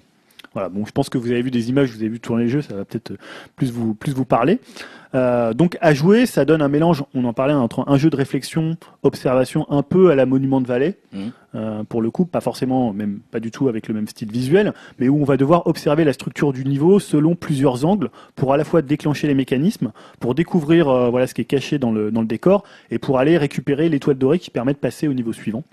Voilà, 0.54 0.70
bon, 0.70 0.86
je 0.86 0.92
pense 0.92 1.10
que 1.10 1.18
vous 1.18 1.32
avez 1.32 1.42
vu 1.42 1.50
des 1.52 1.70
images, 1.70 1.90
vous 1.92 1.98
avez 2.00 2.10
vu 2.10 2.20
tourner 2.20 2.44
le 2.44 2.50
jeu, 2.50 2.62
ça 2.62 2.76
va 2.76 2.86
peut-être 2.86 3.12
euh, 3.12 3.18
plus 3.56 3.72
vous, 3.72 3.94
plus 3.96 4.14
vous 4.14 4.26
parler. 4.26 4.60
Euh, 5.16 5.54
donc, 5.54 5.78
à 5.82 5.94
jouer, 5.94 6.26
ça 6.26 6.46
donne 6.46 6.62
un 6.62 6.68
mélange, 6.68 7.04
on 7.14 7.24
en 7.26 7.34
parlait, 7.34 7.54
entre 7.54 7.84
un 7.88 7.98
jeu 7.98 8.10
de 8.10 8.16
réflexion, 8.16 8.78
observation, 9.04 9.66
un 9.72 9.84
peu 9.84 10.10
à 10.12 10.16
la 10.16 10.26
Monument 10.26 10.62
de 10.62 10.68
Vallée, 10.68 10.96
Mhm. 11.12 11.32
euh, 11.56 11.84
pour 11.84 12.02
le 12.02 12.10
coup, 12.12 12.26
pas 12.26 12.42
forcément, 12.42 12.94
même 12.94 13.20
pas 13.32 13.40
du 13.40 13.52
tout 13.52 13.68
avec 13.68 13.88
le 13.88 13.94
même 13.94 14.08
style 14.08 14.32
visuel, 14.32 14.74
mais 15.00 15.10
où 15.10 15.22
on 15.22 15.24
va 15.24 15.38
devoir 15.38 15.68
observer 15.68 16.04
la 16.04 16.14
structure 16.14 16.52
du 16.54 16.66
niveau 16.66 17.00
selon 17.00 17.36
plusieurs 17.36 17.86
angles, 17.86 18.10
pour 18.36 18.54
à 18.54 18.58
la 18.58 18.64
fois 18.64 18.82
déclencher 18.82 19.28
les 19.28 19.36
mécanismes, 19.36 19.92
pour 20.20 20.34
découvrir 20.36 20.88
euh, 20.90 21.10
voilà 21.10 21.28
ce 21.28 21.34
qui 21.34 21.42
est 21.42 21.46
caché 21.46 21.78
dans 21.80 21.92
le, 21.92 22.10
dans 22.12 22.22
le 22.22 22.28
décor, 22.28 22.64
et 22.92 22.98
pour 23.00 23.20
aller 23.20 23.38
récupérer 23.38 23.90
l'étoile 23.90 24.18
dorée 24.18 24.40
qui 24.40 24.50
permet 24.50 24.74
de 24.74 24.80
passer 24.80 25.08
au 25.08 25.14
niveau 25.14 25.34
suivant. 25.34 25.64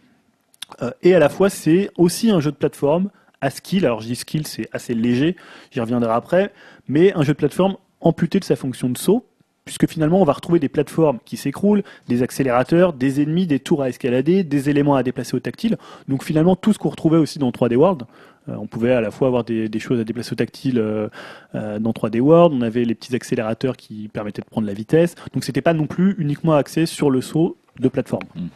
Euh, 0.83 0.91
et 1.02 1.15
à 1.15 1.18
la 1.18 1.28
fois, 1.28 1.50
c'est 1.50 1.91
aussi 1.97 2.31
un 2.31 2.41
jeu 2.41 2.50
de 2.50 2.57
plateforme 2.57 3.10
à 3.40 3.50
skill. 3.50 3.86
Alors, 3.86 4.00
je 4.00 4.06
dis 4.06 4.16
skill, 4.16 4.46
c'est 4.46 4.68
assez 4.72 4.94
léger, 4.94 5.36
j'y 5.70 5.80
reviendrai 5.80 6.12
après, 6.12 6.52
mais 6.88 7.12
un 7.14 7.22
jeu 7.22 7.32
de 7.32 7.38
plateforme 7.38 7.76
amputé 8.00 8.40
de 8.40 8.44
sa 8.44 8.56
fonction 8.56 8.88
de 8.88 8.98
saut, 8.98 9.26
puisque 9.64 9.88
finalement, 9.88 10.20
on 10.20 10.24
va 10.24 10.32
retrouver 10.32 10.58
des 10.58 10.68
plateformes 10.68 11.18
qui 11.24 11.36
s'écroulent, 11.36 11.82
des 12.08 12.22
accélérateurs, 12.22 12.92
des 12.92 13.22
ennemis, 13.22 13.46
des 13.46 13.60
tours 13.60 13.82
à 13.82 13.88
escalader, 13.88 14.42
des 14.42 14.70
éléments 14.70 14.96
à 14.96 15.02
déplacer 15.02 15.36
au 15.36 15.40
tactile. 15.40 15.76
Donc, 16.08 16.24
finalement, 16.24 16.56
tout 16.56 16.72
ce 16.72 16.78
qu'on 16.78 16.88
retrouvait 16.88 17.18
aussi 17.18 17.38
dans 17.38 17.50
3D 17.50 17.76
World. 17.76 18.02
Euh, 18.48 18.54
on 18.58 18.66
pouvait 18.66 18.92
à 18.92 19.00
la 19.00 19.10
fois 19.10 19.28
avoir 19.28 19.44
des, 19.44 19.70
choses 19.78 20.00
à 20.00 20.04
déplacer 20.04 20.32
au 20.32 20.36
tactile 20.36 20.78
euh, 20.78 21.08
euh, 21.54 21.78
dans 21.78 21.92
3D 21.92 22.20
World, 22.20 22.54
on 22.54 22.62
avait 22.62 22.84
les 22.84 22.94
petits 22.94 23.14
accélérateurs 23.14 23.76
qui 23.76 24.08
permettaient 24.08 24.42
de 24.42 24.46
prendre 24.46 24.66
la 24.66 24.72
vitesse. 24.72 25.14
Donc, 25.34 25.44
c'était 25.44 25.62
pas 25.62 25.74
non 25.74 25.86
plus 25.86 26.14
uniquement 26.18 26.54
axé 26.54 26.86
sur 26.86 27.10
le 27.10 27.20
saut 27.20 27.56
de 27.78 27.88
plateforme. 27.88 28.24
Mm. 28.34 28.46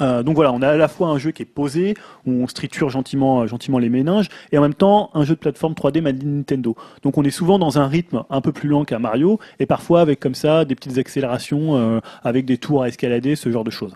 Euh, 0.00 0.22
donc 0.22 0.34
voilà, 0.34 0.52
on 0.52 0.62
a 0.62 0.68
à 0.68 0.76
la 0.76 0.88
fois 0.88 1.08
un 1.08 1.18
jeu 1.18 1.30
qui 1.30 1.42
est 1.42 1.46
posé, 1.46 1.94
où 2.26 2.32
on 2.32 2.46
striture 2.46 2.90
gentiment, 2.90 3.42
euh, 3.42 3.46
gentiment 3.46 3.78
les 3.78 3.88
méninges, 3.88 4.28
et 4.52 4.58
en 4.58 4.62
même 4.62 4.74
temps 4.74 5.10
un 5.14 5.24
jeu 5.24 5.34
de 5.34 5.40
plateforme 5.40 5.74
3D 5.74 6.00
made 6.00 6.22
in 6.22 6.28
Nintendo. 6.28 6.76
Donc 7.02 7.18
on 7.18 7.22
est 7.24 7.30
souvent 7.30 7.58
dans 7.58 7.78
un 7.78 7.86
rythme 7.86 8.24
un 8.30 8.40
peu 8.40 8.52
plus 8.52 8.68
lent 8.68 8.84
qu'un 8.84 8.98
Mario, 8.98 9.38
et 9.58 9.66
parfois 9.66 10.00
avec 10.00 10.20
comme 10.20 10.34
ça 10.34 10.64
des 10.64 10.74
petites 10.74 10.98
accélérations, 10.98 11.76
euh, 11.76 12.00
avec 12.22 12.44
des 12.44 12.58
tours 12.58 12.82
à 12.82 12.88
escalader, 12.88 13.36
ce 13.36 13.50
genre 13.50 13.64
de 13.64 13.70
choses. 13.70 13.94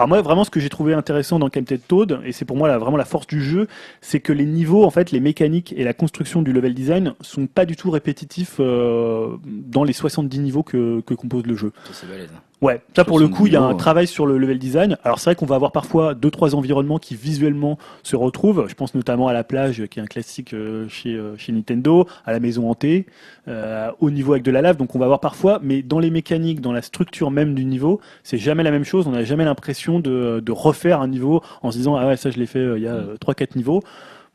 Alors 0.00 0.08
moi, 0.08 0.22
vraiment, 0.22 0.44
ce 0.44 0.50
que 0.50 0.60
j'ai 0.60 0.70
trouvé 0.70 0.94
intéressant 0.94 1.38
dans 1.38 1.50
Captain 1.50 1.76
Toad, 1.76 2.20
et 2.24 2.32
c'est 2.32 2.46
pour 2.46 2.56
moi 2.56 2.68
la, 2.68 2.78
vraiment 2.78 2.96
la 2.96 3.04
force 3.04 3.26
du 3.26 3.42
jeu, 3.42 3.66
c'est 4.00 4.20
que 4.20 4.32
les 4.32 4.46
niveaux, 4.46 4.84
en 4.84 4.90
fait, 4.90 5.10
les 5.10 5.20
mécaniques 5.20 5.74
et 5.76 5.84
la 5.84 5.92
construction 5.92 6.40
du 6.40 6.54
level 6.54 6.72
design 6.72 7.12
sont 7.20 7.46
pas 7.46 7.66
du 7.66 7.76
tout 7.76 7.90
répétitifs 7.90 8.56
euh, 8.60 9.36
dans 9.44 9.84
les 9.84 9.92
70 9.92 10.38
niveaux 10.38 10.62
que, 10.62 11.00
que 11.00 11.12
compose 11.12 11.44
le 11.44 11.54
jeu. 11.54 11.72
Ça, 11.84 11.92
c'est 11.92 12.06
hein. 12.06 12.40
Ouais, 12.62 12.82
ça 12.94 13.04
pour 13.06 13.18
le 13.18 13.24
70 13.24 13.38
coup, 13.38 13.46
il 13.46 13.54
y 13.54 13.56
a 13.56 13.62
un 13.62 13.74
travail 13.74 14.06
sur 14.06 14.26
le 14.26 14.36
level 14.36 14.58
design. 14.58 14.98
Alors 15.02 15.18
c'est 15.18 15.30
vrai 15.30 15.34
qu'on 15.34 15.46
va 15.46 15.54
avoir 15.54 15.72
parfois 15.72 16.14
deux 16.14 16.30
trois 16.30 16.54
environnements 16.54 16.98
qui 16.98 17.16
visuellement 17.16 17.78
se 18.02 18.16
retrouvent. 18.16 18.66
Je 18.68 18.74
pense 18.74 18.94
notamment 18.94 19.28
à 19.28 19.32
la 19.32 19.44
plage, 19.44 19.86
qui 19.86 19.98
est 19.98 20.02
un 20.02 20.06
classique 20.06 20.52
euh, 20.52 20.86
chez 20.88 21.14
euh, 21.14 21.38
chez 21.38 21.52
Nintendo, 21.52 22.06
à 22.26 22.32
la 22.32 22.40
maison 22.40 22.68
hantée, 22.70 23.06
euh, 23.48 23.90
au 24.00 24.10
niveau 24.10 24.32
avec 24.32 24.42
de 24.42 24.50
la 24.50 24.60
lave. 24.60 24.76
Donc 24.76 24.94
on 24.94 24.98
va 24.98 25.06
avoir 25.06 25.20
parfois, 25.20 25.58
mais 25.62 25.80
dans 25.80 25.98
les 26.00 26.10
mécaniques, 26.10 26.60
dans 26.60 26.72
la 26.72 26.82
structure 26.82 27.30
même 27.30 27.54
du 27.54 27.64
niveau, 27.64 27.98
c'est 28.24 28.36
jamais 28.36 28.62
la 28.62 28.70
même 28.70 28.84
chose. 28.84 29.06
On 29.06 29.12
n'a 29.12 29.24
jamais 29.24 29.46
l'impression 29.46 29.98
de 29.98 30.40
de 30.44 30.52
refaire 30.52 31.00
un 31.00 31.08
niveau 31.08 31.42
en 31.62 31.70
se 31.70 31.78
disant 31.78 31.96
ah 31.96 32.08
ouais 32.08 32.18
ça 32.18 32.30
je 32.30 32.38
l'ai 32.38 32.46
fait 32.46 32.58
euh, 32.58 32.76
il 32.78 32.84
y 32.84 32.88
a 32.88 32.92
Mm. 32.94 32.96
euh, 33.10 33.16
trois 33.18 33.32
quatre 33.34 33.56
niveaux. 33.56 33.82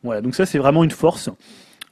Voilà, 0.04 0.22
donc 0.22 0.34
ça 0.34 0.48
c'est 0.48 0.58
vraiment 0.58 0.84
une 0.84 0.92
force. 0.92 1.30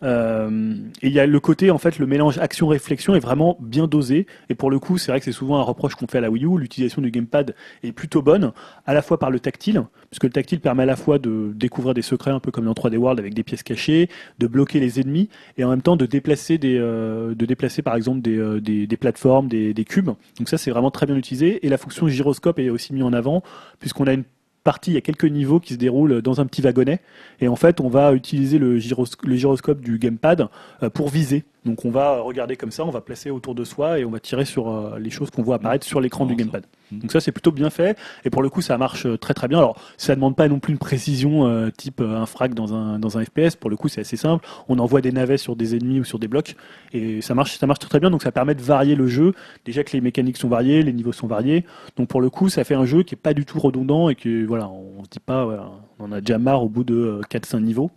Euh, 0.03 0.75
et 1.01 1.07
il 1.07 1.13
y 1.13 1.19
a 1.19 1.25
le 1.25 1.39
côté, 1.39 1.71
en 1.71 1.77
fait, 1.77 1.99
le 1.99 2.05
mélange 2.05 2.37
action-réflexion 2.37 3.15
est 3.15 3.19
vraiment 3.19 3.57
bien 3.59 3.87
dosé. 3.87 4.27
Et 4.49 4.55
pour 4.55 4.69
le 4.69 4.79
coup, 4.79 4.97
c'est 4.97 5.11
vrai 5.11 5.19
que 5.19 5.25
c'est 5.25 5.31
souvent 5.31 5.57
un 5.57 5.61
reproche 5.61 5.95
qu'on 5.95 6.07
fait 6.07 6.17
à 6.17 6.21
la 6.21 6.29
Wii 6.29 6.45
U. 6.45 6.57
L'utilisation 6.57 7.01
du 7.01 7.11
gamepad 7.11 7.55
est 7.83 7.91
plutôt 7.91 8.21
bonne, 8.21 8.51
à 8.85 8.93
la 8.93 9.01
fois 9.01 9.19
par 9.19 9.31
le 9.31 9.39
tactile, 9.39 9.83
puisque 10.09 10.25
le 10.25 10.29
tactile 10.29 10.59
permet 10.59 10.83
à 10.83 10.87
la 10.87 10.95
fois 10.95 11.19
de 11.19 11.51
découvrir 11.55 11.93
des 11.93 12.01
secrets, 12.01 12.31
un 12.31 12.39
peu 12.39 12.51
comme 12.51 12.65
dans 12.65 12.73
3D 12.73 12.97
World 12.97 13.19
avec 13.19 13.33
des 13.33 13.43
pièces 13.43 13.63
cachées, 13.63 14.09
de 14.39 14.47
bloquer 14.47 14.79
les 14.79 14.99
ennemis, 14.99 15.29
et 15.57 15.63
en 15.63 15.69
même 15.69 15.81
temps 15.81 15.95
de 15.95 16.05
déplacer 16.05 16.57
des, 16.57 16.77
euh, 16.77 17.33
de 17.35 17.45
déplacer 17.45 17.81
par 17.81 17.95
exemple 17.95 18.21
des, 18.21 18.37
euh, 18.37 18.59
des, 18.59 18.87
des 18.87 18.97
plateformes, 18.97 19.47
des, 19.47 19.73
des 19.73 19.85
cubes. 19.85 20.11
Donc 20.37 20.49
ça, 20.49 20.57
c'est 20.57 20.71
vraiment 20.71 20.91
très 20.91 21.05
bien 21.05 21.15
utilisé. 21.15 21.65
Et 21.65 21.69
la 21.69 21.77
fonction 21.77 22.07
gyroscope 22.07 22.59
est 22.59 22.69
aussi 22.69 22.93
mise 22.93 23.03
en 23.03 23.13
avant, 23.13 23.43
puisqu'on 23.79 24.07
a 24.07 24.13
une 24.13 24.23
partie, 24.63 24.91
il 24.91 24.93
y 24.95 24.97
a 24.97 25.01
quelques 25.01 25.25
niveaux 25.25 25.59
qui 25.59 25.73
se 25.73 25.79
déroulent 25.79 26.21
dans 26.21 26.41
un 26.41 26.45
petit 26.45 26.61
wagonnet. 26.61 26.99
Et 27.39 27.47
en 27.47 27.55
fait, 27.55 27.79
on 27.79 27.89
va 27.89 28.13
utiliser 28.13 28.57
le, 28.57 28.73
le 28.73 29.35
gyroscope 29.35 29.81
du 29.81 29.99
gamepad 29.99 30.47
euh, 30.81 30.89
pour 30.89 31.09
viser. 31.09 31.43
Donc 31.65 31.85
on 31.85 31.91
va 31.91 32.19
regarder 32.19 32.55
comme 32.55 32.71
ça, 32.71 32.85
on 32.85 32.89
va 32.89 33.01
placer 33.01 33.29
autour 33.29 33.55
de 33.55 33.63
soi 33.63 33.99
et 33.99 34.05
on 34.05 34.11
va 34.11 34.19
tirer 34.19 34.45
sur 34.45 34.69
euh, 34.69 34.99
les 34.99 35.09
choses 35.09 35.29
qu'on 35.29 35.43
voit 35.43 35.55
apparaître 35.55 35.85
sur 35.85 36.01
l'écran 36.01 36.25
du 36.25 36.35
gamepad. 36.35 36.65
Mm. 36.93 36.99
Donc 36.99 37.11
ça 37.11 37.19
c'est 37.19 37.31
plutôt 37.31 37.51
bien 37.51 37.69
fait 37.69 37.97
et 38.25 38.29
pour 38.29 38.41
le 38.41 38.49
coup 38.49 38.61
ça 38.61 38.77
marche 38.77 39.05
euh, 39.05 39.17
très 39.17 39.33
très 39.33 39.47
bien. 39.47 39.57
Alors 39.57 39.79
ça 39.97 40.15
demande 40.15 40.35
pas 40.35 40.47
non 40.47 40.59
plus 40.59 40.73
une 40.73 40.79
précision 40.79 41.47
euh, 41.47 41.69
type 41.69 42.01
euh, 42.01 42.17
un 42.17 42.25
frag 42.25 42.53
dans 42.53 42.73
un 42.73 42.99
dans 42.99 43.17
un 43.17 43.23
FPS. 43.23 43.55
Pour 43.55 43.69
le 43.69 43.77
coup 43.77 43.87
c'est 43.87 44.01
assez 44.01 44.17
simple. 44.17 44.45
On 44.67 44.79
envoie 44.79 45.01
des 45.01 45.11
navets 45.11 45.37
sur 45.37 45.55
des 45.55 45.75
ennemis 45.75 45.99
ou 45.99 46.03
sur 46.03 46.19
des 46.19 46.27
blocs 46.27 46.55
et 46.91 47.21
ça 47.21 47.33
marche 47.33 47.57
ça 47.57 47.67
marche 47.67 47.79
très 47.79 47.89
très 47.89 47.99
bien. 47.99 48.11
Donc 48.11 48.23
ça 48.23 48.31
permet 48.31 48.55
de 48.55 48.61
varier 48.61 48.95
le 48.95 49.07
jeu. 49.07 49.33
Déjà 49.65 49.83
que 49.83 49.91
les 49.93 50.01
mécaniques 50.01 50.37
sont 50.37 50.49
variées, 50.49 50.83
les 50.83 50.93
niveaux 50.93 51.13
sont 51.13 51.27
variés. 51.27 51.65
Donc 51.97 52.07
pour 52.07 52.21
le 52.21 52.29
coup 52.29 52.49
ça 52.49 52.63
fait 52.63 52.75
un 52.75 52.85
jeu 52.85 53.03
qui 53.03 53.15
est 53.15 53.17
pas 53.17 53.33
du 53.33 53.45
tout 53.45 53.59
redondant 53.59 54.09
et 54.09 54.15
que 54.15 54.45
voilà 54.45 54.69
on 54.69 55.03
se 55.03 55.09
dit 55.09 55.19
pas 55.19 55.45
voilà, 55.45 55.71
on 55.99 56.05
en 56.05 56.11
a 56.11 56.21
déjà 56.21 56.37
marre 56.37 56.63
au 56.63 56.69
bout 56.69 56.83
de 56.83 57.21
4-5 57.29 57.59
niveaux. 57.61 57.91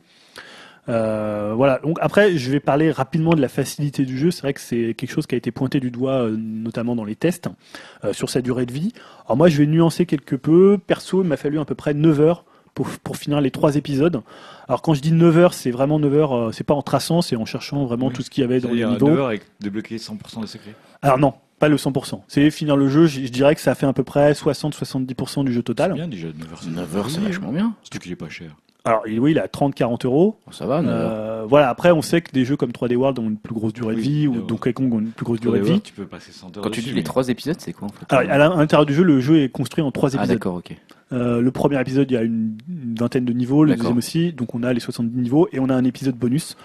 Euh, 0.89 1.53
voilà. 1.55 1.79
Donc 1.83 1.99
après, 2.01 2.37
je 2.37 2.51
vais 2.51 2.61
parler 2.61 2.91
rapidement 2.91 3.35
de 3.35 3.41
la 3.41 3.49
facilité 3.49 4.05
du 4.05 4.17
jeu. 4.17 4.31
C'est 4.31 4.43
vrai 4.43 4.55
que 4.55 4.61
c'est 4.61 4.95
quelque 4.95 5.11
chose 5.11 5.27
qui 5.27 5.35
a 5.35 5.39
été 5.39 5.51
pointé 5.51 5.81
du 5.81 5.91
doigt, 5.91 6.23
euh, 6.25 6.37
notamment 6.39 6.95
dans 6.97 7.05
les 7.05 7.17
tests, 7.17 7.49
euh, 8.05 8.13
sur 8.13 8.31
sa 8.31 8.41
durée 8.41 8.67
de 8.67 8.73
vie. 8.73 8.93
Alors 9.27 9.37
moi, 9.37 9.49
je 9.49 9.59
vais 9.59 9.67
nuancer 9.67 10.07
quelque 10.07 10.37
peu. 10.37 10.79
Perso, 10.79 11.23
il 11.23 11.29
m'a 11.29 11.37
fallu 11.37 11.59
à 11.59 11.65
peu 11.65 11.75
près 11.75 11.95
9 11.95 12.21
heures 12.21 12.45
pour, 12.75 12.89
pour 13.03 13.17
finir 13.17 13.41
les 13.41 13.51
trois 13.51 13.77
épisodes. 13.77 14.21
Alors 14.69 14.83
quand 14.83 14.95
je 14.95 15.01
dis 15.01 15.13
9 15.13 15.37
heures, 15.39 15.55
c'est 15.55 15.71
vraiment 15.71 15.99
9 15.99 16.15
heures, 16.15 16.37
euh, 16.37 16.53
c'est 16.53 16.65
pas 16.65 16.75
en 16.75 16.83
traçant, 16.83 17.23
c'est 17.23 17.37
en 17.37 17.45
cherchant 17.47 17.85
vraiment 17.87 18.09
Oui. 18.09 18.13
tout 18.13 18.23
ce 18.23 18.31
qu'il 18.31 18.43
y 18.43 18.45
avait 18.45 18.61
dans 18.61 18.71
les 18.71 18.85
niveaux. 18.85 19.09
9 19.09 19.19
heures 19.19 19.27
avec 19.29 19.43
débloquer 19.61 19.97
100% 19.97 20.41
des 20.43 20.47
secrets. 20.47 20.75
Alors 21.03 21.19
non, 21.19 21.33
pas 21.59 21.69
le 21.69 21.77
100%. 21.77 22.21
C'est 22.29 22.51
finir 22.51 22.77
le 22.77 22.89
jeu, 22.89 23.07
je, 23.07 23.23
je 23.23 23.29
dirais 23.33 23.55
que 23.55 23.61
ça 23.63 23.75
fait 23.75 23.87
à 23.87 23.93
peu 23.95 24.05
près 24.05 24.33
60-70% 24.33 25.45
du 25.45 25.53
jeu 25.53 25.61
C'est 25.61 25.63
total. 25.65 25.95
bien 25.95 26.07
déjà 26.09 26.29
9 26.29 26.53
heures. 26.53 26.61
9 26.69 26.97
heures, 26.97 27.11
c'est 27.11 27.21
vachement 27.21 27.51
bien. 27.53 27.75
Surtout 27.83 27.99
qu'il 27.99 28.13
est 28.13 28.17
pas 28.17 28.29
cher. 28.29 28.55
Alors 28.87 29.03
il- 29.07 29.21
oui, 29.21 29.33
il 29.33 29.39
a 29.39 29.49
30-40 29.49 30.07
euros. 30.07 30.39
Bon, 30.47 30.53
ça 30.53 30.65
va, 30.67 30.81
9 30.81 30.91
heures. 30.91 31.11
Euh, 31.13 31.45
voilà, 31.49 31.69
après 31.69 31.91
on 31.91 32.01
sait 32.03 32.21
que 32.23 32.33
des 32.33 32.45
jeux 32.45 32.57
comme 32.57 32.71
3D 32.73 32.97
World 32.97 33.19
ont 33.19 33.29
une 33.29 33.37
plus 33.37 33.55
grosse 33.55 33.73
durée 33.73 33.95
de 33.97 34.01
vie, 34.01 34.27
ou 34.27 34.41
Donkey 34.41 34.73
Kong 34.73 34.93
ont 34.95 35.01
une 35.01 35.11
plus 35.11 35.25
grosse 35.25 35.41
durée 35.41 35.59
de 35.61 35.65
vie. 35.65 35.81
Tu 35.81 35.93
peux 35.93 36.07
passer 36.07 36.33
100 36.33 36.57
heures. 36.57 36.63
Quand 36.65 36.71
tu 36.71 36.81
dis 36.81 36.89
les 36.91 36.95
mais- 36.97 37.03
trois 37.03 37.29
épisodes, 37.29 37.57
c'est 37.59 37.73
quoi 37.73 37.89
en 37.89 37.91
fait 37.93 38.07
Alors, 38.09 38.31
à 38.31 38.39
l'in- 38.39 38.51
à 38.53 38.57
l'intérieur 38.57 38.87
du 38.87 38.95
jeu, 38.95 39.03
le 39.03 39.21
jeu 39.21 39.43
est 39.43 39.49
construit 39.49 39.83
en 39.85 39.91
trois 39.91 40.11
Ah 40.15 40.17
épisodes. 40.19 40.37
d'accord, 40.37 40.55
ok. 40.57 40.75
Euh, 41.13 41.41
le 41.41 41.51
premier 41.53 41.81
épisode, 41.81 42.11
il 42.11 42.15
y 42.15 42.17
a 42.17 42.23
une, 42.23 42.57
une 42.69 42.95
vingtaine 42.99 43.25
de 43.25 43.33
niveaux, 43.33 43.65
le 43.65 43.75
deuxième 43.77 43.99
aussi, 43.99 44.33
donc 44.33 44.55
on 44.55 44.63
a 44.63 44.73
les 44.73 44.81
70 44.81 45.17
niveaux, 45.21 45.49
et 45.53 45.61
on 45.61 45.69
a 45.69 45.75
un 45.75 45.85
épisode 45.85 46.17
bonus. 46.17 46.57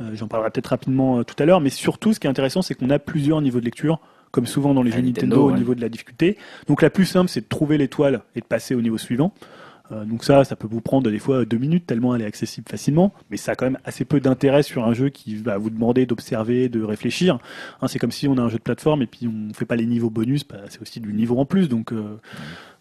Euh, 0.00 0.10
J'en 0.14 0.26
parlerai 0.28 0.50
peut-être 0.50 0.68
rapidement 0.68 1.18
euh, 1.18 1.22
tout 1.24 1.34
à 1.42 1.44
l'heure, 1.44 1.60
mais 1.60 1.68
surtout, 1.70 2.14
ce 2.14 2.20
qui 2.20 2.26
est 2.26 2.30
intéressant, 2.30 2.62
c'est 2.62 2.74
qu'on 2.74 2.88
a 2.90 2.98
plusieurs 2.98 3.42
niveaux 3.42 3.60
de 3.60 3.64
lecture, 3.66 4.00
comme 4.30 4.46
souvent 4.46 4.72
dans 4.72 4.82
les 4.82 4.92
Ah, 4.92 4.96
jeux 4.96 5.02
Nintendo, 5.02 5.36
Nintendo, 5.36 5.54
au 5.54 5.56
niveau 5.58 5.74
de 5.74 5.80
la 5.82 5.88
difficulté. 5.90 6.38
Donc 6.68 6.80
la 6.82 6.88
plus 6.88 7.04
simple, 7.04 7.28
c'est 7.28 7.40
de 7.42 7.48
trouver 7.48 7.76
l'étoile 7.76 8.22
et 8.36 8.40
de 8.40 8.46
passer 8.46 8.74
au 8.74 8.80
niveau 8.80 8.96
suivant. 8.96 9.32
Euh, 9.92 10.04
donc 10.04 10.24
ça, 10.24 10.44
ça 10.44 10.56
peut 10.56 10.68
vous 10.70 10.80
prendre 10.80 11.10
des 11.10 11.18
fois 11.18 11.44
deux 11.44 11.58
minutes, 11.58 11.86
tellement 11.86 12.14
elle 12.14 12.22
est 12.22 12.26
accessible 12.26 12.68
facilement, 12.68 13.12
mais 13.30 13.36
ça 13.36 13.52
a 13.52 13.54
quand 13.54 13.66
même 13.66 13.78
assez 13.84 14.04
peu 14.04 14.20
d'intérêt 14.20 14.62
sur 14.62 14.84
un 14.84 14.94
jeu 14.94 15.08
qui 15.08 15.36
va 15.36 15.58
vous 15.58 15.70
demander 15.70 16.06
d'observer, 16.06 16.68
de 16.68 16.82
réfléchir. 16.82 17.38
Hein, 17.80 17.88
c'est 17.88 17.98
comme 17.98 18.12
si 18.12 18.28
on 18.28 18.36
a 18.38 18.42
un 18.42 18.48
jeu 18.48 18.58
de 18.58 18.62
plateforme 18.62 19.02
et 19.02 19.06
puis 19.06 19.28
on 19.28 19.52
fait 19.54 19.64
pas 19.64 19.76
les 19.76 19.86
niveaux 19.86 20.10
bonus, 20.10 20.46
bah, 20.46 20.58
c'est 20.68 20.80
aussi 20.80 21.00
du 21.00 21.12
niveau 21.12 21.38
en 21.38 21.44
plus, 21.44 21.68
donc 21.68 21.92
euh, 21.92 22.18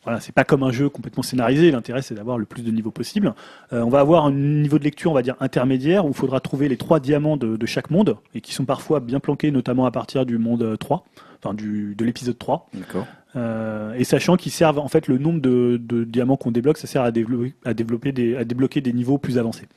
voilà, 0.04 0.20
c'est 0.22 0.32
pas 0.32 0.44
comme 0.44 0.64
un 0.64 0.72
jeu 0.72 0.90
complètement 0.90 1.24
scénarisé. 1.24 1.72
L'intérêt, 1.72 2.02
c'est 2.02 2.16
d'avoir 2.16 2.38
le 2.38 2.46
plus 2.46 2.64
de 2.64 2.72
niveaux 2.72 2.92
possible. 2.92 3.34
Euh, 3.74 3.82
on 3.82 3.90
va 3.90 4.00
avoir 4.00 4.26
un 4.26 4.32
niveau 4.32 4.80
de 4.80 4.84
lecture, 4.84 5.12
on 5.12 5.14
va 5.14 5.22
dire 5.22 5.36
intermédiaire, 5.40 6.06
où 6.06 6.10
il 6.10 6.16
faudra 6.16 6.40
trouver 6.40 6.70
les 6.70 6.78
trois 6.78 7.00
diamants 7.00 7.38
de, 7.38 7.58
de 7.58 7.66
chaque 7.66 7.90
monde, 7.90 8.18
et 8.34 8.42
qui 8.42 8.54
sont 8.54 8.66
parfois 8.66 9.02
bien 9.02 9.20
planqués, 9.20 9.52
notamment 9.52 9.86
à 9.86 9.92
partir 9.92 10.26
du 10.26 10.38
monde 10.38 10.64
euh, 10.64 10.78
3, 10.78 11.06
enfin 11.44 11.54
du, 11.54 11.96
de 11.96 12.06
l'épisode 12.06 12.38
3. 12.38 12.70
D'accord. 12.74 13.06
Euh, 13.36 13.94
et 13.94 14.04
sachant 14.04 14.36
qu'ils 14.38 14.52
servent, 14.52 14.80
en 14.80 14.88
fait, 14.88 15.08
le 15.08 15.18
nombre 15.18 15.40
de, 15.42 15.78
de 15.82 16.04
diamants 16.04 16.38
qu'on 16.38 16.52
débloque, 16.52 16.78
ça 16.78 16.88
sert 16.88 17.04
à 17.04 17.12
développer, 17.12 17.54
à, 17.66 17.74
développer 17.74 18.12
des, 18.12 18.36
à 18.36 18.44
débloquer 18.44 18.82
des 18.82 18.94
niveaux 18.94 19.18
plus 19.18 19.38
avancés. 19.38 19.68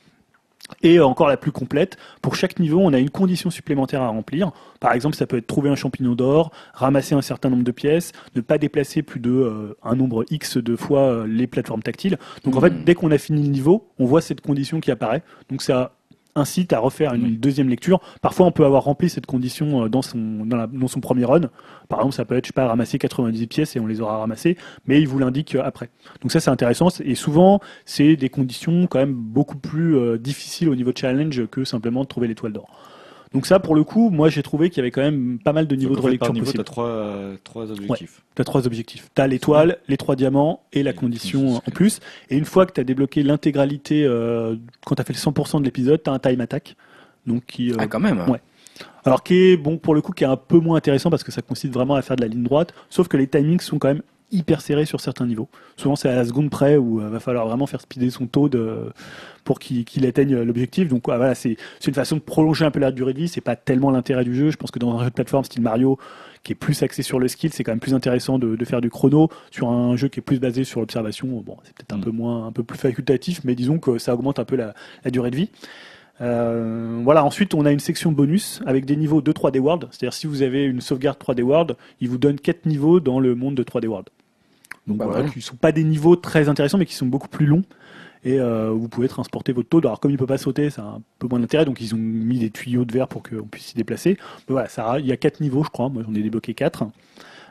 Et 0.81 0.99
encore 0.99 1.27
la 1.27 1.35
plus 1.37 1.51
complète, 1.51 1.97
pour 2.21 2.35
chaque 2.35 2.57
niveau, 2.57 2.79
on 2.79 2.93
a 2.93 2.97
une 2.97 3.09
condition 3.09 3.49
supplémentaire 3.49 4.01
à 4.01 4.07
remplir. 4.07 4.51
Par 4.79 4.93
exemple, 4.93 5.15
ça 5.15 5.27
peut 5.27 5.37
être 5.37 5.45
trouver 5.45 5.69
un 5.69 5.75
champignon 5.75 6.15
d'or, 6.15 6.51
ramasser 6.73 7.15
un 7.15 7.21
certain 7.21 7.49
nombre 7.49 7.63
de 7.65 7.71
pièces, 7.71 8.11
ne 8.35 8.41
pas 8.41 8.57
déplacer 8.57 9.03
plus 9.03 9.19
de 9.19 9.29
euh, 9.29 9.77
un 9.83 9.95
nombre 9.95 10.23
X 10.31 10.57
de 10.57 10.75
fois 10.77 11.01
euh, 11.01 11.27
les 11.27 11.47
plateformes 11.47 11.83
tactiles. 11.83 12.17
Donc 12.45 12.55
en 12.55 12.61
fait, 12.61 12.69
Mhm. 12.71 12.83
dès 12.85 12.95
qu'on 12.95 13.11
a 13.11 13.17
fini 13.17 13.43
le 13.43 13.49
niveau, 13.49 13.89
on 13.99 14.05
voit 14.05 14.21
cette 14.21 14.39
condition 14.41 14.79
qui 14.79 14.89
apparaît. 14.89 15.21
Donc 15.49 15.61
ça 15.61 15.95
incite 16.35 16.73
à 16.73 16.79
refaire 16.79 17.13
une 17.13 17.23
Oui. 17.23 17.37
deuxième 17.37 17.69
lecture. 17.69 17.99
Parfois, 18.21 18.45
on 18.47 18.51
peut 18.51 18.65
avoir 18.65 18.83
rempli 18.83 19.09
cette 19.09 19.25
condition 19.25 19.85
euh, 19.85 19.89
dans 19.89 20.01
son, 20.01 20.17
dans, 20.45 20.57
la- 20.57 20.67
dans 20.67 20.87
son 20.87 20.99
premier 20.99 21.25
run. 21.25 21.41
Par 21.89 21.99
exemple, 21.99 22.15
ça 22.15 22.25
peut 22.25 22.35
être, 22.35 22.45
je 22.45 22.49
sais 22.49 22.53
pas, 22.53 22.67
ramasser 22.67 22.97
90 22.97 23.47
pièces 23.47 23.75
et 23.75 23.79
on 23.79 23.85
les 23.87 24.01
aura 24.01 24.17
ramassées, 24.17 24.57
mais 24.87 24.99
il 25.01 25.07
vous 25.07 25.19
l'indique 25.19 25.55
euh, 25.55 25.61
après. 25.63 25.89
Donc 26.21 26.31
ça, 26.31 26.39
c'est 26.39 26.49
intéressant. 26.49 26.87
Et 27.03 27.15
souvent, 27.15 27.59
c'est 27.85 28.15
des 28.15 28.29
conditions 28.29 28.87
quand 28.87 28.99
même 28.99 29.13
beaucoup 29.13 29.57
plus 29.57 29.95
euh, 29.95 30.17
difficiles 30.17 30.69
au 30.69 30.75
niveau 30.75 30.91
challenge 30.95 31.45
que 31.47 31.63
simplement 31.63 32.01
de 32.01 32.07
trouver 32.07 32.27
l'étoile 32.27 32.53
d'or. 32.53 32.67
Donc 33.33 33.47
ça, 33.47 33.59
pour 33.59 33.73
le 33.73 33.83
coup, 33.83 34.09
moi, 34.11 34.29
j'ai 34.29 34.43
trouvé 34.43 34.69
qu'il 34.69 34.77
y 34.77 34.81
avait 34.81 34.91
quand 34.91 35.01
même 35.01 35.39
pas 35.43 35.53
mal 35.53 35.65
de 35.67 35.75
niveaux 35.75 35.95
de 35.95 36.01
relecture 36.01 36.33
niveau, 36.33 36.45
possibles. 36.45 36.63
t'as 36.63 36.71
trois, 36.71 36.87
euh, 36.87 37.35
trois 37.43 37.71
objectifs. 37.71 38.21
Tu 38.35 38.41
as 38.41 38.45
trois 38.45 38.67
objectifs. 38.67 39.09
Tu 39.15 39.21
as 39.21 39.27
l'étoile, 39.27 39.77
les 39.87 39.97
trois 39.97 40.15
diamants 40.15 40.61
et 40.71 40.83
la 40.83 40.91
Et 40.91 40.93
condition 40.93 41.55
en 41.55 41.71
plus. 41.71 41.99
Et 42.29 42.37
une 42.37 42.45
fois 42.45 42.65
que 42.67 42.73
tu 42.73 42.81
as 42.81 42.83
débloqué 42.83 43.23
l'intégralité, 43.23 44.03
euh, 44.05 44.55
quand 44.85 44.95
tu 44.95 45.01
as 45.01 45.05
fait 45.05 45.13
le 45.13 45.19
100% 45.19 45.59
de 45.59 45.65
l'épisode, 45.65 46.03
tu 46.03 46.09
as 46.09 46.13
un 46.13 46.19
time 46.19 46.41
attack. 46.41 46.75
Donc 47.25 47.45
qui, 47.47 47.71
euh, 47.71 47.75
Ah 47.79 47.87
quand 47.87 47.99
même. 47.99 48.19
ouais. 48.29 48.41
alors 49.05 49.23
qui 49.23 49.35
est 49.35 49.57
bon 49.57 49.77
pour 49.77 49.95
le 49.95 50.01
coup 50.01 50.11
qui 50.11 50.23
est 50.23 50.27
un 50.27 50.35
peu 50.37 50.59
moins 50.59 50.77
intéressant 50.77 51.09
parce 51.09 51.23
que 51.23 51.31
ça 51.31 51.41
consiste 51.41 51.73
vraiment 51.73 51.95
à 51.95 52.01
faire 52.01 52.15
de 52.17 52.21
la 52.21 52.27
ligne 52.27 52.43
droite, 52.43 52.73
sauf 52.89 53.07
que 53.07 53.17
les 53.17 53.27
timings 53.27 53.59
sont 53.61 53.79
quand 53.79 53.87
même 53.87 54.01
hyper 54.33 54.61
serrés 54.61 54.85
sur 54.85 54.99
certains 54.99 55.25
niveaux. 55.27 55.47
Souvent 55.77 55.95
c'est 55.95 56.09
à 56.09 56.15
la 56.15 56.25
seconde 56.25 56.49
près 56.49 56.75
où 56.77 56.99
il 57.01 57.07
va 57.07 57.19
falloir 57.19 57.47
vraiment 57.47 57.67
faire 57.67 57.81
speeder 57.81 58.09
son 58.11 58.27
taux 58.27 58.49
de, 58.49 58.91
pour 59.43 59.59
qu'il 59.59 60.05
atteigne 60.05 60.41
l'objectif. 60.41 60.87
Donc 60.87 61.03
voilà, 61.05 61.35
c'est 61.35 61.57
une 61.85 61.93
façon 61.93 62.15
de 62.17 62.21
prolonger 62.21 62.65
un 62.65 62.71
peu 62.71 62.79
la 62.79 62.91
durée 62.91 63.13
de 63.13 63.19
vie. 63.19 63.27
C'est 63.27 63.41
pas 63.41 63.55
tellement 63.55 63.91
l'intérêt 63.91 64.23
du 64.23 64.35
jeu. 64.35 64.51
Je 64.51 64.57
pense 64.57 64.71
que 64.71 64.79
dans 64.79 64.97
un 64.97 65.03
jeu 65.03 65.09
de 65.09 65.13
plateforme 65.15 65.43
style 65.45 65.61
Mario, 65.61 65.97
qui 66.43 66.51
est 66.51 66.55
plus 66.55 66.83
axé 66.83 67.03
sur 67.03 67.19
le 67.19 67.27
skill, 67.29 67.53
c'est 67.53 67.63
quand 67.63 67.71
même 67.71 67.79
plus 67.79 67.93
intéressant 67.93 68.37
de, 68.39 68.55
de 68.55 68.65
faire 68.65 68.81
du 68.81 68.89
chrono. 68.89 69.29
Sur 69.51 69.69
un 69.69 69.95
jeu 69.95 70.09
qui 70.09 70.19
est 70.19 70.23
plus 70.23 70.39
basé 70.39 70.63
sur 70.65 70.79
l'observation, 70.81 71.27
bon, 71.27 71.57
c'est 71.63 71.73
peut-être 71.73 71.93
un 71.93 71.97
Mm. 71.97 72.01
peu 72.01 72.11
moins, 72.11 72.47
un 72.47 72.51
peu 72.51 72.63
plus 72.63 72.77
facultatif, 72.77 73.41
mais 73.45 73.55
disons 73.55 73.79
que 73.79 73.97
ça 73.97 74.13
augmente 74.13 74.39
un 74.39 74.45
peu 74.45 74.55
la, 74.57 74.73
la 75.05 75.11
durée 75.11 75.31
de 75.31 75.35
vie. 75.37 75.49
Euh, 76.21 76.99
voilà, 77.03 77.25
ensuite 77.25 77.53
on 77.53 77.65
a 77.65 77.71
une 77.71 77.79
section 77.79 78.11
bonus 78.11 78.61
avec 78.65 78.85
des 78.85 78.95
niveaux 78.95 79.21
de 79.21 79.31
3D 79.31 79.59
World. 79.59 79.87
C'est-à-dire 79.91 80.13
si 80.13 80.27
vous 80.27 80.41
avez 80.41 80.63
une 80.63 80.79
sauvegarde 80.81 81.17
3D 81.17 81.41
World, 81.41 81.75
il 82.01 82.09
vous 82.09 82.17
donne 82.17 82.39
4 82.39 82.65
niveaux 82.65 82.99
dans 82.99 83.19
le 83.19 83.35
monde 83.35 83.55
de 83.55 83.63
3D 83.63 83.87
World. 83.87 84.09
Donc 84.87 85.01
voilà, 85.01 85.23
mal. 85.23 85.31
qui 85.31 85.41
sont 85.41 85.55
pas 85.55 85.71
des 85.71 85.83
niveaux 85.83 86.15
très 86.15 86.49
intéressants, 86.49 86.77
mais 86.77 86.85
qui 86.85 86.95
sont 86.95 87.05
beaucoup 87.05 87.29
plus 87.29 87.45
longs. 87.45 87.63
Et 88.25 88.39
euh, 88.39 88.69
vous 88.71 88.87
pouvez 88.87 89.07
transporter 89.09 89.51
votre 89.51 89.67
taux. 89.67 89.79
Alors 89.79 89.99
comme 89.99 90.11
il 90.11 90.17
peut 90.17 90.25
pas 90.25 90.37
sauter, 90.37 90.69
ça 90.69 90.81
a 90.81 90.85
un 90.85 91.01
peu 91.19 91.27
moins 91.27 91.39
d'intérêt, 91.39 91.65
donc 91.65 91.81
ils 91.81 91.93
ont 91.93 91.97
mis 91.97 92.39
des 92.39 92.49
tuyaux 92.49 92.85
de 92.85 92.93
verre 92.93 93.07
pour 93.07 93.21
qu'on 93.23 93.45
puisse 93.47 93.65
s'y 93.67 93.75
déplacer. 93.75 94.17
Mais 94.47 94.53
voilà, 94.53 94.69
ça, 94.69 94.97
il 94.99 95.05
y 95.05 95.11
a 95.11 95.17
quatre 95.17 95.41
niveaux, 95.41 95.63
je 95.63 95.69
crois. 95.69 95.89
Moi, 95.89 96.03
j'en 96.05 96.13
ai 96.13 96.21
débloqué 96.21 96.53
quatre. 96.53 96.85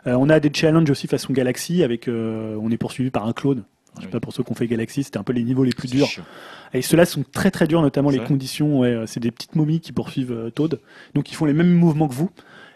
Euh, 0.06 0.14
on 0.18 0.28
a 0.30 0.40
des 0.40 0.50
challenges 0.52 0.90
aussi 0.90 1.06
façon 1.06 1.32
Galaxy, 1.32 1.82
avec 1.82 2.08
euh, 2.08 2.56
on 2.60 2.70
est 2.70 2.78
poursuivi 2.78 3.10
par 3.10 3.26
un 3.26 3.32
clone. 3.32 3.64
Je 3.96 4.00
sais 4.00 4.06
Oui. 4.06 4.12
pas 4.12 4.20
pour 4.20 4.32
ceux 4.32 4.42
qui 4.42 4.50
ont 4.50 4.54
fait 4.54 4.66
Galaxy, 4.66 5.02
c'était 5.04 5.18
un 5.18 5.22
peu 5.22 5.34
les 5.34 5.44
niveaux 5.44 5.64
les 5.64 5.72
plus 5.72 5.90
durs. 5.90 6.06
chiant. 6.06 6.24
Et 6.72 6.80
ceux-là 6.80 7.04
sont 7.04 7.22
très 7.30 7.50
très 7.50 7.66
durs, 7.66 7.82
notamment 7.82 8.08
les 8.08 8.20
conditions. 8.20 8.80
Ouais, 8.80 8.88
euh, 8.88 9.06
c'est 9.06 9.20
des 9.20 9.30
petites 9.30 9.54
momies 9.54 9.80
qui 9.80 9.92
poursuivent 9.92 10.32
euh, 10.32 10.50
Toad, 10.50 10.80
donc 11.14 11.30
ils 11.30 11.34
font 11.34 11.44
les 11.44 11.52
mêmes 11.52 11.72
mouvements 11.74 12.08
que 12.08 12.14
vous. 12.14 12.30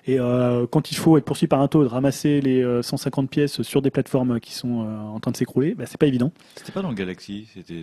Et 0.08 0.20
euh, 0.20 0.66
quand 0.70 0.92
il 0.92 0.96
faut 0.96 1.18
être 1.18 1.24
poursuivi 1.24 1.48
par 1.48 1.60
un 1.60 1.66
taux 1.66 1.82
de 1.82 1.88
ramasser 1.88 2.40
les 2.40 2.62
euh, 2.62 2.80
150 2.80 3.28
pièces 3.28 3.62
sur 3.62 3.82
des 3.82 3.90
plateformes 3.90 4.38
qui 4.38 4.54
sont 4.54 4.82
euh, 4.86 4.98
en 4.98 5.18
train 5.18 5.32
de 5.32 5.36
s'écrouler, 5.36 5.74
bah, 5.74 5.84
c'est 5.86 5.98
pas 5.98 6.06
évident. 6.06 6.30
C'était 6.54 6.70
pas 6.70 6.82
dans 6.82 6.92
Galaxy, 6.92 7.48
c'était 7.52 7.82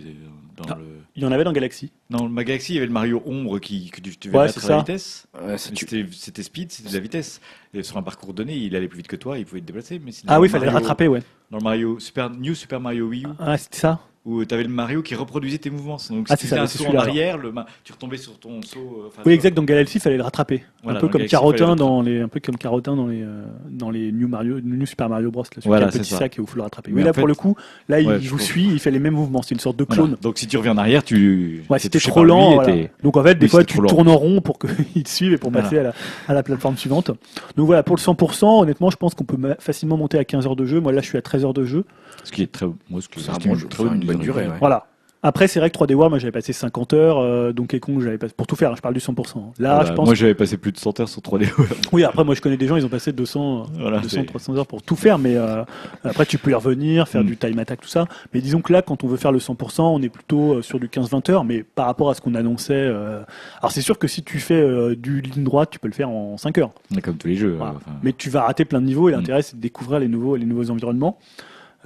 dans 0.56 0.64
Ah. 0.70 0.78
le. 0.78 0.84
Il 1.16 1.22
y 1.22 1.26
en 1.26 1.32
avait 1.32 1.44
dans 1.44 1.52
Galaxy. 1.52 1.92
Dans 2.08 2.26
le 2.26 2.42
Galaxy, 2.42 2.72
il 2.72 2.74
y 2.76 2.78
avait 2.78 2.86
le 2.86 2.92
Mario 2.92 3.22
Ombre 3.26 3.58
qui, 3.58 3.90
que 3.90 4.00
tu 4.00 4.16
tu 4.16 4.28
devais 4.28 4.38
Ouais, 4.38 4.64
à 4.64 4.68
la 4.68 4.78
vitesse. 4.78 5.26
Ouais, 5.34 5.56
tu- 5.74 6.08
C'était 6.12 6.42
speed, 6.42 6.72
c'était 6.72 6.88
de 6.88 6.94
la 6.94 7.00
vitesse. 7.00 7.40
Et 7.74 7.82
sur 7.82 7.98
un 7.98 8.02
parcours 8.02 8.32
donné, 8.32 8.56
il 8.56 8.74
allait 8.74 8.88
plus 8.88 8.98
vite 8.98 9.08
que 9.08 9.16
toi, 9.16 9.38
il 9.38 9.44
pouvait 9.44 9.60
te 9.60 9.66
déplacer. 9.66 10.00
Mais 10.02 10.12
Ah 10.26 10.40
oui, 10.40 10.48
il 10.48 10.50
fallait 10.50 10.64
le 10.64 10.72
Mario- 10.72 10.82
rattraper, 10.86 11.08
ouais. 11.08 11.20
Dans 11.50 11.58
le 11.58 11.64
Mario 11.64 11.98
Super 12.00 12.30
New 12.30 12.54
Super 12.54 12.80
Mario 12.80 13.06
Wii 13.06 13.24
U, 13.24 13.28
Ah, 13.38 13.58
c'était 13.58 13.76
ça 13.78 14.00
où 14.24 14.42
tu 14.44 14.54
avais 14.54 14.62
le 14.62 14.70
Mario 14.70 15.02
qui 15.02 15.14
reproduisait 15.14 15.58
tes 15.58 15.68
mouvements. 15.68 15.98
Donc 16.08 16.26
Ah, 16.30 16.36
si 16.36 16.48
tu 16.48 16.54
un 16.54 16.66
saut 16.66 16.86
en 16.86 16.94
arrière, 16.96 17.36
le 17.36 17.52
tu 17.84 17.92
retombais 17.92 18.16
sur 18.16 18.38
ton 18.38 18.62
saut. 18.62 18.78
euh, 19.02 19.08
enfin, 19.08 19.22
Oui, 19.26 19.32
exact. 19.34 19.54
Dans 19.54 19.64
Galaxy, 19.64 19.98
il 19.98 20.00
fallait 20.00 20.16
le 20.16 20.22
rattraper. 20.22 20.64
Voilà, 20.82 20.98
un 20.98 21.00
peu 21.00 21.08
comme 21.08 21.26
Carotin 21.26 21.76
dans 21.76 22.00
les, 22.00 22.20
un 22.22 22.28
peu 22.28 22.40
comme 22.40 22.56
Carotin 22.56 22.96
dans 22.96 23.06
les, 23.06 23.22
euh, 23.22 23.44
dans 23.70 23.90
les 23.90 24.12
New 24.12 24.26
Mario, 24.26 24.60
New 24.62 24.86
Super 24.86 25.08
Mario 25.10 25.30
Bros. 25.30 25.42
Là, 25.42 25.62
Voilà, 25.66 25.90
c'est 25.90 25.98
petit 26.00 26.10
ça. 26.10 26.18
sac 26.20 26.38
et 26.38 26.40
où 26.40 26.44
il 26.44 26.48
faut 26.50 26.56
le 26.56 26.62
rattraper. 26.62 26.90
Mais 26.90 26.98
oui, 27.00 27.04
là, 27.04 27.12
pour 27.12 27.26
le 27.26 27.34
coup, 27.34 27.54
là, 27.88 28.00
il 28.00 28.08
Ouais, 28.08 28.18
vous 28.18 28.38
suit, 28.38 28.66
il 28.72 28.78
fait 28.78 28.90
les 28.90 28.98
mêmes 28.98 29.14
mouvements. 29.14 29.42
C'est 29.42 29.54
une 29.54 29.60
sorte 29.60 29.76
de 29.76 29.84
Voilà. 29.84 30.02
clone. 30.04 30.16
Donc 30.22 30.38
si 30.38 30.46
tu 30.46 30.56
reviens 30.56 30.72
en 30.72 30.78
arrière, 30.78 31.04
tu. 31.04 31.62
Ouais, 31.68 31.78
touché 31.78 32.10
trop 32.10 32.24
lent, 32.24 32.54
voilà. 32.54 32.86
donc 33.02 33.16
en 33.18 33.22
fait, 33.22 33.34
des 33.34 33.44
Oui, 33.44 33.50
fois, 33.50 33.60
c'était 33.60 33.74
tu 33.74 33.86
tournes 33.86 34.08
en 34.08 34.16
rond 34.16 34.40
pour 34.40 34.58
qu'ils 34.58 35.02
te 35.04 35.08
suivent 35.08 35.32
et 35.34 35.38
pour 35.38 35.52
passer 35.52 35.78
à 35.78 35.82
la, 35.82 35.92
à 36.28 36.32
la 36.34 36.42
plateforme 36.42 36.78
suivante. 36.78 37.10
Donc 37.56 37.66
voilà, 37.66 37.82
pour 37.82 37.96
le 37.96 38.00
100%, 38.00 38.62
honnêtement, 38.62 38.88
je 38.90 38.96
pense 38.96 39.14
qu'on 39.14 39.24
peut 39.24 39.36
facilement 39.58 39.96
monter 39.98 40.18
à 40.18 40.24
15 40.24 40.46
heures 40.46 40.56
de 40.56 40.64
jeu. 40.64 40.80
Moi, 40.80 40.92
là, 40.92 41.02
je 41.02 41.06
suis 41.08 41.18
à 41.18 41.22
13 41.22 41.44
heures 41.44 41.54
de 41.54 41.64
jeu. 41.64 41.84
Ce 42.24 42.32
qui 42.32 42.42
est 42.42 42.50
très. 42.50 42.66
Moi, 42.90 43.00
ce 43.00 43.08
que 43.08 43.20
C'est 43.20 43.30
un 43.30 43.34
bon 43.38 43.54
jeu, 43.54 43.68
très 43.68 43.84
une 43.84 44.00
bonne 44.04 44.18
durée, 44.18 44.48
ouais. 44.48 44.58
Voilà. 44.58 44.86
Après, 45.26 45.48
c'est 45.48 45.58
vrai 45.58 45.70
que 45.70 45.78
3D 45.78 45.94
World, 45.94 46.10
moi, 46.10 46.18
j'avais 46.18 46.32
passé 46.32 46.52
50 46.52 46.92
heures. 46.92 47.16
Euh, 47.18 47.50
Donkey 47.54 47.80
Kong, 47.80 47.98
j'avais 48.02 48.18
passé 48.18 48.34
pour 48.36 48.46
tout 48.46 48.56
faire. 48.56 48.72
hein, 48.72 48.74
je 48.76 48.82
parle 48.82 48.92
du 48.92 49.00
100%. 49.00 49.54
Là, 49.58 49.76
Voilà. 49.76 49.84
je 49.88 49.94
pense. 49.94 50.04
Moi, 50.04 50.14
j'avais 50.14 50.34
passé 50.34 50.58
plus 50.58 50.70
de 50.70 50.76
100 50.76 51.00
heures 51.00 51.08
sur 51.08 51.22
3D. 51.22 51.48
Oui, 51.94 52.04
après, 52.04 52.24
moi, 52.24 52.34
je 52.34 52.42
connais 52.42 52.58
des 52.58 52.66
gens, 52.66 52.76
ils 52.76 52.84
ont 52.84 52.90
passé 52.90 53.10
200, 53.10 53.64
Voilà, 53.80 54.00
200 54.00 54.16
c'est- 54.20 54.26
300 54.26 54.54
heures 54.58 54.66
pour 54.66 54.82
tout 54.82 54.96
faire, 54.96 55.18
mais 55.18 55.34
euh, 55.36 55.64
après, 56.04 56.26
tu 56.26 56.36
peux 56.36 56.50
y 56.50 56.54
revenir, 56.54 57.08
faire 57.08 57.22
Mm. 57.22 57.26
du 57.26 57.36
time 57.38 57.58
attack, 57.58 57.80
tout 57.80 57.88
ça. 57.88 58.04
Mais 58.34 58.42
disons 58.42 58.60
que 58.60 58.70
là, 58.70 58.82
quand 58.82 59.02
on 59.02 59.06
veut 59.06 59.16
faire 59.16 59.32
le 59.32 59.38
100%, 59.38 59.94
on 59.94 60.02
est 60.02 60.10
plutôt 60.10 60.56
euh, 60.56 60.60
sur 60.62 60.78
du 60.78 60.88
15-20 60.90 61.30
heures, 61.30 61.44
mais 61.44 61.62
par 61.62 61.86
rapport 61.86 62.10
à 62.10 62.14
ce 62.14 62.20
qu'on 62.20 62.34
annonçait. 62.34 62.74
euh, 62.74 63.22
Alors, 63.60 63.72
c'est 63.72 63.80
sûr 63.80 63.98
que 63.98 64.08
si 64.08 64.22
tu 64.24 64.40
fais 64.40 64.60
euh, 64.60 64.94
du 64.94 65.22
ligne 65.22 65.42
droite, 65.44 65.70
tu 65.70 65.78
peux 65.78 65.88
le 65.88 65.94
faire 65.94 66.10
en 66.10 66.36
5 66.36 66.58
heures. 66.58 66.72
Comme 67.02 67.16
tous 67.16 67.28
les 67.28 67.36
jeux. 67.36 67.54
Voilà. 67.56 67.72
euh, 67.72 67.76
enfin. 67.76 67.92
Mais 68.02 68.12
tu 68.12 68.28
vas 68.28 68.42
rater 68.42 68.66
plein 68.66 68.82
de 68.82 68.86
niveaux 68.86 69.08
et 69.08 69.12
Mm. 69.12 69.16
l'intérêt, 69.16 69.40
c'est 69.40 69.56
de 69.56 69.62
découvrir 69.62 70.00
les 70.00 70.08
nouveaux, 70.08 70.36
les 70.36 70.44
nouveaux 70.44 70.68
environnements. 70.70 71.16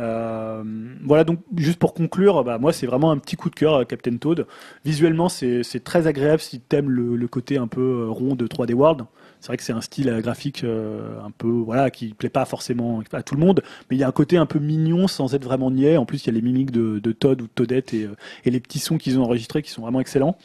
Euh, 0.01 0.62
voilà, 1.05 1.25
donc 1.25 1.41
juste 1.57 1.78
pour 1.78 1.93
conclure, 1.94 2.44
bah, 2.44 2.59
moi 2.59 2.73
c'est 2.73 2.86
vraiment 2.86 3.10
un 3.10 3.18
petit 3.18 3.36
coup 3.36 3.51
de 3.51 3.55
cœur 3.55 3.75
euh, 3.75 3.85
Captain 3.85 4.17
Toad. 4.17 4.47
Visuellement, 4.85 5.28
c'est 5.28 5.62
très 5.85 6.07
agréable 6.07 6.41
si 6.41 6.60
tu 6.60 6.77
aimes 6.77 6.91
le, 6.91 7.17
le 7.17 7.28
côté 7.28 7.59
un 7.59 7.67
peu 7.67 7.81
euh, 7.81 8.07
rond 8.09 8.35
de 8.35 8.47
3D 8.47 8.75
World. 8.75 9.02
C'est 9.41 9.49
vrai 9.49 9.57
que 9.57 9.62
c'est 9.62 9.73
un 9.73 9.81
style 9.81 10.12
graphique 10.20 10.65
euh, 10.65 11.20
un 11.25 11.31
peu 11.31 11.49
voilà 11.49 11.91
qui 11.91 12.12
plaît 12.15 12.28
pas 12.28 12.44
forcément 12.44 13.02
à 13.12 13.23
tout 13.23 13.35
le 13.36 13.41
monde, 13.41 13.62
mais 13.91 13.97
il 13.97 14.01
y 14.01 14.02
a 14.05 14.09
un 14.09 14.12
côté 14.12 14.36
un 14.36 14.47
peu 14.47 14.59
mignon 14.59 15.07
sans 15.07 15.35
être 15.35 15.44
vraiment 15.44 15.70
niais. 15.70 15.97
En 15.97 16.07
plus, 16.07 16.25
il 16.25 16.27
y 16.27 16.31
a 16.31 16.33
les 16.33 16.43
mimiques 16.43 16.73
de, 16.73 16.99
de 16.99 17.12
Toad 17.12 17.41
ou 17.43 17.44
de 17.47 17.51
Toadette 17.55 17.94
et, 17.94 18.09
et 18.44 18.51
les 18.51 18.60
petits 18.60 18.81
sons 18.81 18.99
qu'ils 18.99 19.18
ont 19.18 19.23
enregistrés 19.25 19.62
qui 19.62 19.70
sont 19.70 19.83
vraiment 19.83 20.01
excellents. 20.01 20.36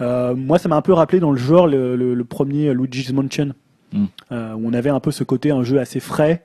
Euh, 0.00 0.36
moi, 0.36 0.58
ça 0.58 0.68
m'a 0.68 0.76
un 0.76 0.82
peu 0.82 0.92
rappelé 0.92 1.18
dans 1.18 1.32
le 1.32 1.36
genre 1.38 1.66
le, 1.66 1.96
le- 1.96 2.14
le 2.14 2.24
premier 2.24 2.72
Luigi's 2.74 3.12
Mansion, 3.12 3.54
Mm. 3.90 4.04
euh, 4.32 4.52
où 4.52 4.68
on 4.68 4.72
avait 4.74 4.90
un 4.90 5.00
peu 5.00 5.10
ce 5.10 5.24
côté 5.24 5.50
un 5.50 5.62
jeu 5.64 5.80
assez 5.80 5.98
frais, 5.98 6.44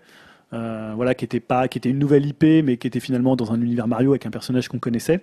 euh, 0.53 0.93
voilà, 0.95 1.15
qui 1.15 1.25
était 1.25 1.39
pas, 1.39 1.67
qui 1.67 1.77
était 1.77 1.89
une 1.89 1.99
nouvelle 1.99 2.25
IP, 2.25 2.43
mais 2.63 2.77
qui 2.77 2.87
était 2.87 2.99
finalement 2.99 3.35
dans 3.35 3.51
un 3.51 3.61
univers 3.61 3.87
Mario 3.87 4.11
avec 4.11 4.25
un 4.25 4.31
personnage 4.31 4.67
qu'on 4.67 4.79
connaissait. 4.79 5.21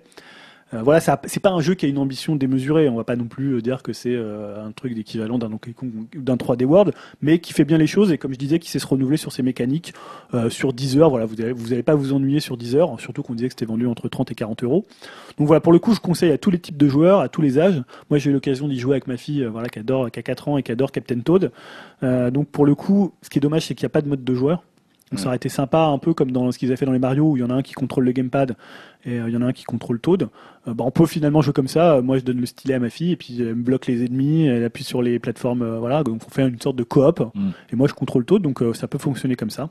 Euh, 0.73 0.81
voilà, 0.83 0.99
c'est 1.01 1.39
pas 1.41 1.49
un 1.49 1.59
jeu 1.59 1.73
qui 1.73 1.85
a 1.85 1.89
une 1.89 1.97
ambition 1.97 2.35
démesurée. 2.35 2.87
On 2.87 2.95
va 2.95 3.03
pas 3.03 3.15
non 3.15 3.25
plus 3.25 3.55
euh, 3.55 3.61
dire 3.61 3.83
que 3.83 3.93
c'est 3.93 4.15
euh, 4.15 4.65
un 4.65 4.71
truc 4.71 4.93
d'équivalent 4.93 5.37
d'un 5.37 5.49
d'un 5.49 6.35
3D 6.35 6.63
World, 6.63 6.93
mais 7.21 7.39
qui 7.39 7.53
fait 7.53 7.65
bien 7.65 7.77
les 7.77 7.87
choses 7.87 8.11
et 8.11 8.17
comme 8.17 8.33
je 8.33 8.39
disais, 8.39 8.59
qui 8.59 8.69
sait 8.69 8.79
se 8.79 8.87
renouveler 8.87 9.17
sur 9.17 9.31
ses 9.31 9.43
mécaniques 9.43 9.93
euh, 10.33 10.49
sur 10.49 10.73
10 10.73 10.97
heures. 10.97 11.09
Voilà, 11.09 11.25
vous 11.25 11.39
allez, 11.41 11.51
vous 11.51 11.73
allez 11.73 11.83
pas 11.83 11.95
vous 11.95 12.13
ennuyer 12.13 12.39
sur 12.39 12.55
10 12.57 12.75
heures, 12.75 12.99
surtout 12.99 13.21
qu'on 13.21 13.33
disait 13.33 13.49
que 13.49 13.53
c'était 13.53 13.65
vendu 13.65 13.85
entre 13.85 14.07
30 14.07 14.31
et 14.31 14.35
40 14.35 14.63
euros. 14.63 14.85
Donc 15.37 15.47
voilà, 15.47 15.59
pour 15.59 15.73
le 15.73 15.79
coup, 15.79 15.93
je 15.93 15.99
conseille 15.99 16.31
à 16.31 16.37
tous 16.37 16.51
les 16.51 16.59
types 16.59 16.77
de 16.77 16.87
joueurs, 16.87 17.19
à 17.19 17.27
tous 17.27 17.41
les 17.41 17.59
âges. 17.59 17.81
Moi, 18.09 18.19
j'ai 18.19 18.29
eu 18.29 18.33
l'occasion 18.33 18.67
d'y 18.67 18.79
jouer 18.79 18.93
avec 18.93 19.07
ma 19.07 19.17
fille, 19.17 19.43
euh, 19.43 19.49
voilà, 19.49 19.67
qui 19.67 19.79
adore, 19.79 20.09
qui 20.09 20.19
a 20.19 20.23
4 20.23 20.47
ans 20.47 20.57
et 20.57 20.63
qui 20.63 20.71
adore 20.71 20.91
Captain 20.91 21.19
Toad. 21.19 21.51
Euh, 22.03 22.31
donc 22.31 22.47
pour 22.47 22.65
le 22.65 22.75
coup, 22.75 23.13
ce 23.21 23.29
qui 23.29 23.39
est 23.39 23.41
dommage, 23.41 23.65
c'est 23.65 23.75
qu'il 23.75 23.83
n'y 23.83 23.91
a 23.91 23.93
pas 23.93 24.01
de 24.01 24.07
mode 24.07 24.23
de 24.23 24.33
joueur. 24.33 24.63
Donc 25.11 25.19
ça 25.19 25.27
aurait 25.27 25.35
été 25.35 25.49
sympa, 25.49 25.79
un 25.87 25.97
peu 25.97 26.13
comme 26.13 26.31
dans 26.31 26.51
ce 26.51 26.57
qu'ils 26.57 26.69
avaient 26.69 26.77
fait 26.77 26.85
dans 26.85 26.91
les 26.93 26.99
Mario, 26.99 27.31
où 27.31 27.37
il 27.37 27.41
y 27.41 27.43
en 27.43 27.49
a 27.49 27.53
un 27.53 27.61
qui 27.61 27.73
contrôle 27.73 28.05
le 28.05 28.11
gamepad 28.13 28.55
et 29.03 29.19
euh, 29.19 29.27
il 29.27 29.33
y 29.33 29.37
en 29.37 29.41
a 29.41 29.45
un 29.47 29.51
qui 29.53 29.65
contrôle 29.65 29.99
Toad. 29.99 30.29
Euh, 30.67 30.73
bah, 30.73 30.83
on 30.87 30.91
peut 30.91 31.05
finalement 31.05 31.41
jouer 31.41 31.53
comme 31.53 31.67
ça. 31.67 31.95
Euh, 31.95 32.01
Moi, 32.01 32.17
je 32.17 32.23
donne 32.23 32.39
le 32.39 32.45
stylet 32.45 32.75
à 32.75 32.79
ma 32.79 32.89
fille 32.89 33.11
et 33.11 33.15
puis 33.17 33.41
elle 33.41 33.55
me 33.55 33.63
bloque 33.63 33.87
les 33.87 34.05
ennemis, 34.05 34.45
elle 34.47 34.63
appuie 34.63 34.83
sur 34.85 35.01
les 35.01 35.19
plateformes. 35.19 35.63
euh, 35.63 35.79
voilà, 35.79 36.03
donc 36.03 36.21
on 36.25 36.29
fait 36.29 36.47
une 36.47 36.61
sorte 36.61 36.75
de 36.77 36.83
coop. 36.83 37.19
Mm. 37.35 37.49
Et 37.73 37.75
moi, 37.75 37.87
je 37.87 37.93
contrôle 37.93 38.23
Toad, 38.25 38.41
donc 38.41 38.63
ça 38.73 38.87
peut 38.87 38.97
fonctionner 38.99 39.35
comme 39.35 39.49
ça. 39.49 39.69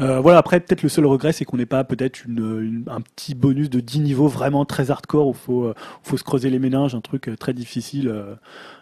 Euh, 0.00 0.20
voilà, 0.20 0.38
après, 0.38 0.60
peut-être 0.60 0.84
le 0.84 0.88
seul 0.88 1.06
regret, 1.06 1.32
c'est 1.32 1.44
qu'on 1.44 1.56
n'ait 1.56 1.66
pas 1.66 1.82
peut-être 1.82 2.24
une, 2.24 2.38
une- 2.38 2.84
un 2.88 3.00
petit 3.00 3.34
bonus 3.34 3.68
de 3.68 3.80
10 3.80 3.98
niveaux 4.00 4.28
vraiment 4.28 4.64
très 4.64 4.92
hardcore 4.92 5.26
où 5.26 5.32
il 5.32 5.36
faut, 5.36 5.64
euh, 5.64 5.74
faut 6.04 6.16
se 6.16 6.22
creuser 6.22 6.50
les 6.50 6.60
méninges, 6.60 6.94
un 6.94 7.00
truc 7.00 7.28
euh, 7.28 7.36
très 7.36 7.52
difficile, 7.52 8.08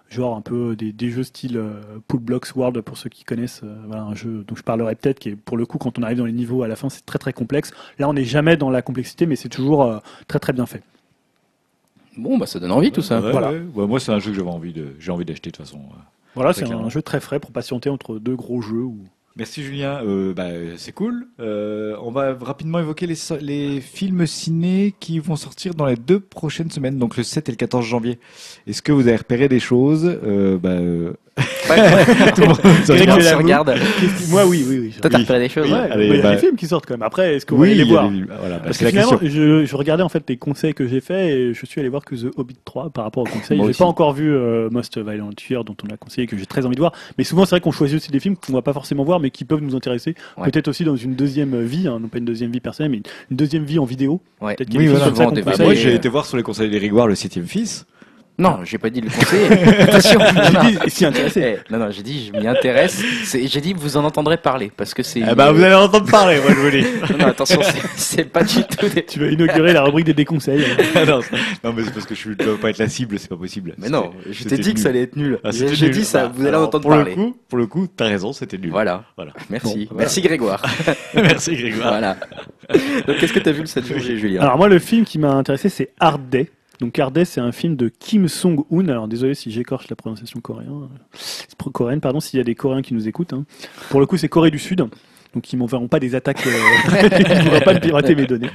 genre 0.08 0.36
un 0.36 0.40
peu 0.40 0.76
des, 0.76 0.92
des 0.92 1.10
jeux 1.10 1.24
style 1.24 1.56
euh, 1.56 1.80
Pool 2.06 2.20
Blocks 2.20 2.54
World 2.54 2.80
pour 2.82 2.96
ceux 2.96 3.08
qui 3.10 3.24
connaissent. 3.24 3.60
euh, 3.64 3.74
voilà, 3.86 4.02
un 4.04 4.14
jeu 4.14 4.44
dont 4.46 4.54
je 4.56 4.62
parlerai 4.62 4.94
peut-être, 4.94 5.18
qui 5.18 5.30
est 5.30 5.36
pour 5.36 5.56
le 5.56 5.66
coup, 5.66 5.78
quand 5.78 5.98
on 5.98 6.02
arrive 6.02 6.18
dans 6.18 6.26
les 6.26 6.32
niveaux 6.32 6.62
à 6.62 6.68
la 6.68 6.76
fin, 6.76 6.88
c'est 6.88 7.04
très 7.04 7.18
très 7.18 7.32
complexe. 7.32 7.72
Là, 7.98 8.08
on 8.08 8.12
n'est 8.14 8.24
jamais 8.24 8.56
dans 8.56 8.70
la 8.70 8.82
complexité, 8.82 9.26
mais 9.26 9.36
c'est 9.36 9.48
toujours 9.48 9.82
euh, 9.82 9.98
très 10.28 10.38
très 10.38 10.52
bien 10.52 10.66
fait. 10.66 10.82
Bon, 12.16 12.38
bah 12.38 12.46
ça 12.46 12.58
donne 12.60 12.72
envie 12.72 12.92
tout 12.92 13.02
ça. 13.02 13.20
Ouais, 13.20 13.30
Voilà. 13.30 13.50
ouais. 13.52 13.62
Ouais, 13.74 13.86
moi, 13.86 14.00
c'est 14.00 14.12
un 14.12 14.18
jeu 14.18 14.30
que 14.30 14.36
j'avais 14.38 14.48
envie 14.50 14.72
de, 14.72 14.94
j'ai 14.98 15.10
envie 15.12 15.24
d'acheter 15.24 15.50
de 15.50 15.56
toute 15.56 15.66
façon. 15.66 15.80
Voilà, 16.34 16.52
c'est 16.52 16.64
un 16.70 16.88
jeu 16.88 17.02
très 17.02 17.20
frais 17.20 17.40
pour 17.40 17.50
patienter 17.50 17.88
entre 17.90 18.18
deux 18.18 18.36
gros 18.36 18.60
jeux. 18.62 18.82
Ou... 18.84 18.98
Merci 19.36 19.62
Julien, 19.62 20.02
euh, 20.02 20.32
bah, 20.32 20.48
c'est 20.78 20.92
cool. 20.92 21.28
Euh, 21.40 21.94
on 22.00 22.10
va 22.10 22.34
rapidement 22.40 22.78
évoquer 22.78 23.06
les, 23.06 23.16
les 23.42 23.82
films 23.82 24.26
ciné 24.26 24.94
qui 24.98 25.18
vont 25.18 25.36
sortir 25.36 25.74
dans 25.74 25.84
les 25.84 25.96
deux 25.96 26.20
prochaines 26.20 26.70
semaines, 26.70 26.98
donc 26.98 27.18
le 27.18 27.22
7 27.22 27.50
et 27.50 27.52
le 27.52 27.56
14 27.56 27.84
janvier. 27.84 28.18
Est-ce 28.66 28.80
que 28.80 28.92
vous 28.92 29.08
avez 29.08 29.16
repéré 29.16 29.48
des 29.48 29.60
choses? 29.60 30.06
Euh, 30.06 30.56
bah, 30.56 30.70
euh, 30.70 31.12
tout 32.34 32.40
le 32.40 32.46
monde 32.46 32.56
se 32.86 32.92
Eric 32.92 33.10
regarde. 33.10 33.18
on 33.18 33.20
se 33.20 33.24
l'avoue. 33.24 33.42
regarde. 33.42 33.74
Moi, 34.30 34.46
oui, 34.46 34.64
oui, 34.66 34.78
oui. 34.80 34.94
Toi, 35.00 35.10
t'as 35.10 35.18
Oui. 35.18 35.24
repéré 35.24 35.40
des 35.40 35.48
choses 35.50 35.66
Oui. 35.66 35.72
ouais. 35.72 35.90
Allez, 35.90 36.08
bah, 36.08 36.14
il 36.14 36.16
y 36.16 36.20
a 36.20 36.22
bah- 36.22 36.34
des 36.34 36.38
films 36.40 36.56
qui 36.56 36.66
sortent 36.66 36.86
quand 36.86 36.94
même. 36.94 37.02
Après, 37.02 37.34
est-ce 37.36 37.44
que 37.44 37.54
vous 37.54 37.60
Oui, 37.62 37.72
allez 37.72 37.84
les 37.84 37.90
voir 37.90 38.08
des- 38.10 38.22
voilà, 38.22 38.56
bah, 38.56 38.62
Parce 38.64 38.78
que 38.78 38.84
la 38.84 38.90
finalement, 38.90 39.18
je, 39.22 39.64
je 39.66 39.76
regardais 39.76 40.02
en 40.02 40.08
fait 40.08 40.22
les 40.28 40.36
conseils 40.38 40.72
que 40.72 40.86
j'ai 40.86 41.00
faits 41.00 41.28
et 41.30 41.52
je 41.54 41.66
suis 41.66 41.80
allé 41.80 41.90
voir 41.90 42.04
que 42.04 42.14
The 42.14 42.32
Hobbit 42.36 42.56
3 42.64 42.90
par 42.90 43.04
rapport 43.04 43.24
aux 43.24 43.26
conseils. 43.30 43.58
J'ai 43.58 43.64
aussi. 43.64 43.78
pas 43.78 43.84
encore 43.84 44.12
vu 44.14 44.32
euh, 44.32 44.70
Most 44.70 44.96
Violent 44.98 45.30
Fear 45.38 45.64
dont 45.64 45.76
on 45.86 45.92
a 45.92 45.96
conseillé 45.98 46.24
et 46.24 46.26
que 46.26 46.38
j'ai 46.38 46.46
très 46.46 46.64
envie 46.64 46.76
de 46.76 46.80
voir. 46.80 46.92
Mais 47.18 47.24
souvent, 47.24 47.44
c'est 47.44 47.50
vrai 47.50 47.60
qu'on 47.60 47.72
choisit 47.72 47.96
aussi 47.98 48.10
des 48.10 48.20
films 48.20 48.36
qu'on 48.36 48.52
va 48.54 48.62
pas 48.62 48.72
forcément 48.72 49.04
voir 49.04 49.20
mais 49.20 49.30
qui 49.30 49.44
peuvent 49.44 49.60
nous 49.62 49.76
intéresser. 49.76 50.14
Ouais. 50.38 50.50
Peut-être 50.50 50.68
aussi 50.68 50.84
dans 50.84 50.96
une 50.96 51.14
deuxième 51.14 51.60
vie, 51.62 51.86
hein, 51.88 51.98
non 52.00 52.08
pas 52.08 52.18
une 52.18 52.24
deuxième 52.24 52.50
vie 52.50 52.60
personnelle, 52.60 52.92
mais 52.92 53.02
une, 53.30 53.36
deuxième 53.36 53.64
vie 53.64 53.78
en 53.78 53.84
vidéo. 53.84 54.22
Ouais. 54.40 54.54
Peut-être 54.54 54.70
qu'il 54.70 54.80
y 54.80 54.84
a 54.84 54.88
des 54.88 54.94
films 54.94 55.04
comme 55.04 55.16
ça 55.16 55.26
qu'on 55.26 55.32
Bah, 55.32 55.52
moi, 55.58 55.74
j'ai 55.74 55.94
été 55.94 56.08
voir 56.08 56.24
sur 56.24 56.36
les 56.38 56.42
conseils 56.42 56.70
d'Érigoire 56.70 57.06
le 57.08 57.14
septième 57.14 57.46
fils. 57.46 57.84
Non, 58.38 58.58
j'ai 58.64 58.76
pas 58.76 58.90
dit 58.90 59.00
le 59.00 59.08
conseiller. 59.08 59.48
Attention. 59.80 60.18
Non, 60.36 60.50
non. 60.52 60.60
J'ai 60.62 60.70
dit, 60.72 60.78
et 60.84 60.90
si 60.90 61.04
intéressé. 61.06 61.56
Eh, 61.68 61.72
non, 61.72 61.78
non, 61.78 61.90
j'ai 61.90 62.02
dit, 62.02 62.30
je 62.32 62.38
m'y 62.38 62.46
intéresse. 62.46 63.02
C'est- 63.24 63.46
J'ai 63.46 63.60
dit, 63.62 63.72
vous 63.72 63.96
en 63.96 64.04
entendrez 64.04 64.36
parler 64.36 64.70
parce 64.76 64.92
que 64.92 65.02
c'est. 65.02 65.20
Eh 65.20 65.34
bah, 65.34 65.52
vous 65.52 65.62
allez 65.62 65.74
entendre 65.74 66.10
parler, 66.10 66.36
moi 66.40 66.50
je 66.50 66.54
vous 66.56 66.66
le 66.66 66.82
dis. 66.82 66.86
Non, 67.12 67.18
non, 67.18 67.26
attention, 67.28 67.60
c'est- 67.62 67.82
c'est 67.96 68.24
pas 68.24 68.42
du 68.44 68.62
tout. 68.64 68.88
Des... 68.88 69.04
Tu 69.06 69.20
vas 69.20 69.26
inaugurer 69.28 69.72
la 69.72 69.82
rubrique 69.82 70.04
des 70.06 70.12
déconseils. 70.14 70.64
non, 71.06 71.20
c'est- 71.22 71.36
non, 71.64 71.72
mais 71.74 71.82
c'est 71.84 71.92
parce 71.94 72.04
que 72.06 72.14
je 72.14 72.28
ne 72.30 72.34
dois 72.34 72.58
pas 72.58 72.70
être 72.70 72.78
la 72.78 72.88
cible, 72.88 73.18
c'est 73.18 73.28
pas 73.28 73.36
possible. 73.36 73.74
Mais 73.78 73.88
non, 73.88 74.10
C'était- 74.18 74.32
je 74.34 74.42
t'ai 74.42 74.48
c'était 74.50 74.62
dit 74.62 74.70
que 74.70 74.74
nul. 74.76 74.82
ça 74.82 74.88
allait 74.90 75.02
être 75.02 75.16
nul. 75.16 75.38
Ah, 75.42 75.50
J'ai 75.50 75.58
c'était 75.60 75.74
j'ai 75.74 75.86
nul. 75.86 75.94
dit 75.94 76.04
ça, 76.04 76.22
Ah, 76.26 76.32
vous 76.34 76.40
allez 76.42 76.48
alors, 76.50 76.62
entendre 76.64 76.82
pour 76.82 76.90
parler. 76.90 77.10
Le 77.12 77.16
coup, 77.16 77.36
pour 77.48 77.58
le 77.58 77.66
coup, 77.66 77.86
t'as 77.86 78.06
raison, 78.06 78.32
c'était 78.34 78.58
nul. 78.58 78.70
Voilà. 78.70 79.04
Voilà. 79.16 79.32
Merci. 79.48 79.86
Bon, 79.90 79.96
Merci 79.96 80.20
Grégoire. 80.20 80.62
Merci 81.14 81.56
Grégoire. 81.56 81.88
voilà. 81.88 82.16
Donc, 83.06 83.16
qu'est-ce 83.18 83.32
que 83.32 83.38
t'as 83.38 83.52
vu 83.52 83.60
le 83.60 83.66
7 83.66 83.86
janvier, 83.86 84.18
Julien 84.18 84.42
Alors 84.42 84.58
moi, 84.58 84.68
le 84.68 84.78
film 84.78 85.04
qui 85.04 85.18
m'a 85.18 85.32
intéressé, 85.32 85.68
c'est 85.70 85.90
Hard 86.00 86.28
Day. 86.28 86.50
Donc 86.80 87.00
Day, 87.12 87.24
c'est 87.24 87.40
un 87.40 87.52
film 87.52 87.76
de 87.76 87.88
Kim 87.88 88.28
Song-hoon. 88.28 88.88
Alors 88.88 89.08
désolé 89.08 89.34
si 89.34 89.50
j'écorche 89.50 89.88
la 89.88 89.96
prononciation 89.96 90.40
coréenne, 90.40 90.88
pro- 91.58 91.70
coréenne, 91.70 92.00
pardon, 92.00 92.20
s'il 92.20 92.38
y 92.38 92.40
a 92.40 92.44
des 92.44 92.54
Coréens 92.54 92.82
qui 92.82 92.94
nous 92.94 93.08
écoutent. 93.08 93.32
hein. 93.32 93.44
Pour 93.90 94.00
le 94.00 94.06
coup, 94.06 94.16
c'est 94.16 94.28
Corée 94.28 94.50
du 94.50 94.58
Sud. 94.58 94.84
Donc 95.34 95.52
ils 95.52 95.56
m'enverront 95.56 95.88
pas 95.88 96.00
des 96.00 96.14
attaques, 96.14 96.46
euh, 96.46 96.50
ils 96.88 97.52
ne 97.52 97.62
pas 97.62 97.78
pirater 97.78 98.14
mes 98.14 98.26
données. 98.26 98.48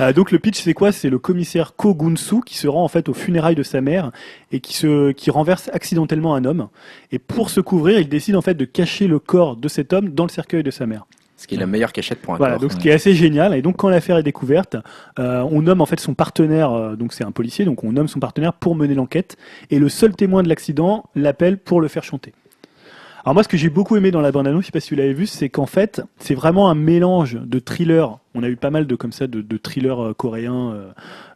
Euh, 0.00 0.12
donc 0.12 0.32
le 0.32 0.38
pitch 0.38 0.60
c'est 0.60 0.74
quoi? 0.74 0.92
C'est 0.92 1.08
le 1.08 1.18
commissaire 1.18 1.74
Ko 1.76 1.94
Gun-soo 1.94 2.40
qui 2.42 2.58
se 2.58 2.68
rend 2.68 2.84
en 2.84 2.88
fait 2.88 3.08
aux 3.08 3.14
funérailles 3.14 3.54
de 3.54 3.62
sa 3.62 3.80
mère 3.80 4.10
et 4.52 4.60
qui 4.60 4.74
se 4.76 5.12
qui 5.12 5.30
renverse 5.30 5.70
accidentellement 5.72 6.34
un 6.34 6.44
homme. 6.44 6.68
Et 7.10 7.18
pour 7.18 7.48
se 7.48 7.60
couvrir, 7.60 8.00
il 8.00 8.08
décide 8.10 8.36
en 8.36 8.42
fait 8.42 8.52
de 8.54 8.66
cacher 8.66 9.06
le 9.06 9.18
corps 9.18 9.56
de 9.56 9.68
cet 9.68 9.94
homme 9.94 10.10
dans 10.10 10.24
le 10.24 10.30
cercueil 10.30 10.62
de 10.62 10.70
sa 10.70 10.84
mère. 10.84 11.06
Ce 11.36 11.46
qui 11.46 11.54
est 11.54 11.58
la 11.58 11.66
meilleure 11.66 11.92
cachette 11.92 12.20
pour 12.20 12.34
un 12.34 12.38
Voilà, 12.38 12.54
corps. 12.54 12.62
donc 12.62 12.72
ce 12.72 12.76
qui 12.78 12.88
est 12.88 12.92
assez 12.92 13.14
génial. 13.14 13.54
Et 13.54 13.62
donc 13.62 13.76
quand 13.76 13.88
l'affaire 13.88 14.16
est 14.16 14.22
découverte, 14.22 14.76
euh, 15.18 15.42
on 15.50 15.62
nomme 15.62 15.80
en 15.80 15.86
fait 15.86 16.00
son 16.00 16.14
partenaire, 16.14 16.72
euh, 16.72 16.96
donc 16.96 17.12
c'est 17.12 17.24
un 17.24 17.30
policier, 17.30 17.64
donc 17.64 17.84
on 17.84 17.92
nomme 17.92 18.08
son 18.08 18.20
partenaire 18.20 18.52
pour 18.54 18.74
mener 18.74 18.94
l'enquête. 18.94 19.36
Et 19.70 19.78
le 19.78 19.88
seul 19.88 20.16
témoin 20.16 20.42
de 20.42 20.48
l'accident 20.48 21.04
l'appelle 21.14 21.58
pour 21.58 21.80
le 21.80 21.88
faire 21.88 22.04
chanter. 22.04 22.32
Alors 23.24 23.34
moi, 23.34 23.42
ce 23.42 23.48
que 23.48 23.56
j'ai 23.56 23.70
beaucoup 23.70 23.96
aimé 23.96 24.12
dans 24.12 24.20
la 24.20 24.30
bande-annonce, 24.30 24.62
je 24.62 24.66
sais 24.66 24.72
pas 24.72 24.80
si 24.80 24.90
vous 24.90 25.00
l'avez 25.00 25.12
vu, 25.12 25.26
c'est 25.26 25.48
qu'en 25.48 25.66
fait, 25.66 26.00
c'est 26.18 26.34
vraiment 26.36 26.70
un 26.70 26.76
mélange 26.76 27.34
de 27.34 27.58
thriller 27.58 28.18
on 28.36 28.42
a 28.42 28.48
eu 28.48 28.56
pas 28.56 28.70
mal 28.70 28.86
de 28.86 28.94
comme 28.94 29.12
ça 29.12 29.26
de, 29.26 29.40
de 29.40 29.56
thrillers 29.56 29.98
euh, 29.98 30.12
coréens 30.14 30.74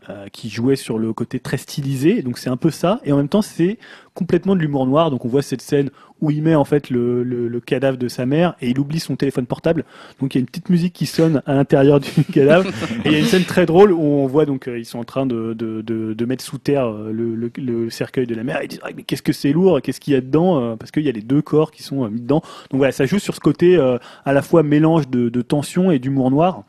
euh, 0.08 0.28
qui 0.32 0.48
jouaient 0.48 0.76
sur 0.76 0.98
le 0.98 1.12
côté 1.12 1.40
très 1.40 1.56
stylisé. 1.56 2.22
Donc 2.22 2.38
c'est 2.38 2.50
un 2.50 2.56
peu 2.56 2.70
ça, 2.70 3.00
et 3.04 3.12
en 3.12 3.16
même 3.16 3.28
temps 3.28 3.42
c'est 3.42 3.78
complètement 4.14 4.56
de 4.56 4.60
l'humour 4.60 4.86
noir. 4.86 5.10
Donc 5.10 5.24
on 5.24 5.28
voit 5.28 5.42
cette 5.42 5.62
scène 5.62 5.90
où 6.20 6.30
il 6.30 6.42
met 6.42 6.54
en 6.54 6.64
fait 6.64 6.90
le, 6.90 7.22
le, 7.22 7.48
le 7.48 7.60
cadavre 7.60 7.96
de 7.96 8.08
sa 8.08 8.26
mère 8.26 8.54
et 8.60 8.70
il 8.70 8.78
oublie 8.78 9.00
son 9.00 9.16
téléphone 9.16 9.46
portable. 9.46 9.84
Donc 10.20 10.34
il 10.34 10.38
y 10.38 10.40
a 10.40 10.42
une 10.42 10.46
petite 10.46 10.68
musique 10.68 10.92
qui 10.92 11.06
sonne 11.06 11.42
à 11.46 11.54
l'intérieur 11.54 12.00
du 12.00 12.10
cadavre. 12.32 12.68
et 13.04 13.08
il 13.08 13.12
y 13.12 13.14
a 13.16 13.18
une 13.18 13.24
scène 13.26 13.44
très 13.44 13.66
drôle 13.66 13.92
où 13.92 14.02
on 14.02 14.26
voit 14.26 14.44
donc 14.46 14.68
euh, 14.68 14.78
ils 14.78 14.84
sont 14.84 14.98
en 14.98 15.04
train 15.04 15.26
de, 15.26 15.54
de, 15.54 15.80
de, 15.80 16.12
de 16.12 16.24
mettre 16.26 16.44
sous 16.44 16.58
terre 16.58 16.86
euh, 16.86 17.12
le, 17.12 17.50
le, 17.56 17.90
cercueil 17.90 18.26
de 18.26 18.34
la 18.34 18.44
mère. 18.44 18.60
Et 18.60 18.64
ils 18.64 18.68
disent 18.68 18.80
Ah, 18.82 18.90
mais 18.94 19.02
qu'est-ce 19.02 19.22
que 19.22 19.32
c'est 19.32 19.52
lourd, 19.52 19.80
qu'est-ce 19.82 20.00
qu'il 20.00 20.12
y 20.12 20.16
a 20.16 20.20
dedans 20.20 20.76
Parce 20.76 20.90
qu'il 20.90 21.04
y 21.04 21.08
a 21.08 21.12
les 21.12 21.22
deux 21.22 21.42
corps 21.42 21.70
qui 21.70 21.82
sont 21.82 22.08
mis 22.08 22.20
dedans. 22.20 22.42
Donc 22.70 22.78
voilà, 22.78 22.92
ça 22.92 23.06
joue 23.06 23.18
sur 23.18 23.34
ce 23.34 23.40
côté 23.40 23.76
euh, 23.76 23.98
à 24.24 24.32
la 24.32 24.42
fois 24.42 24.62
mélange 24.62 25.08
de, 25.08 25.28
de 25.28 25.42
tension 25.42 25.90
et 25.90 25.98
d'humour 25.98 26.30
noir. 26.30 26.64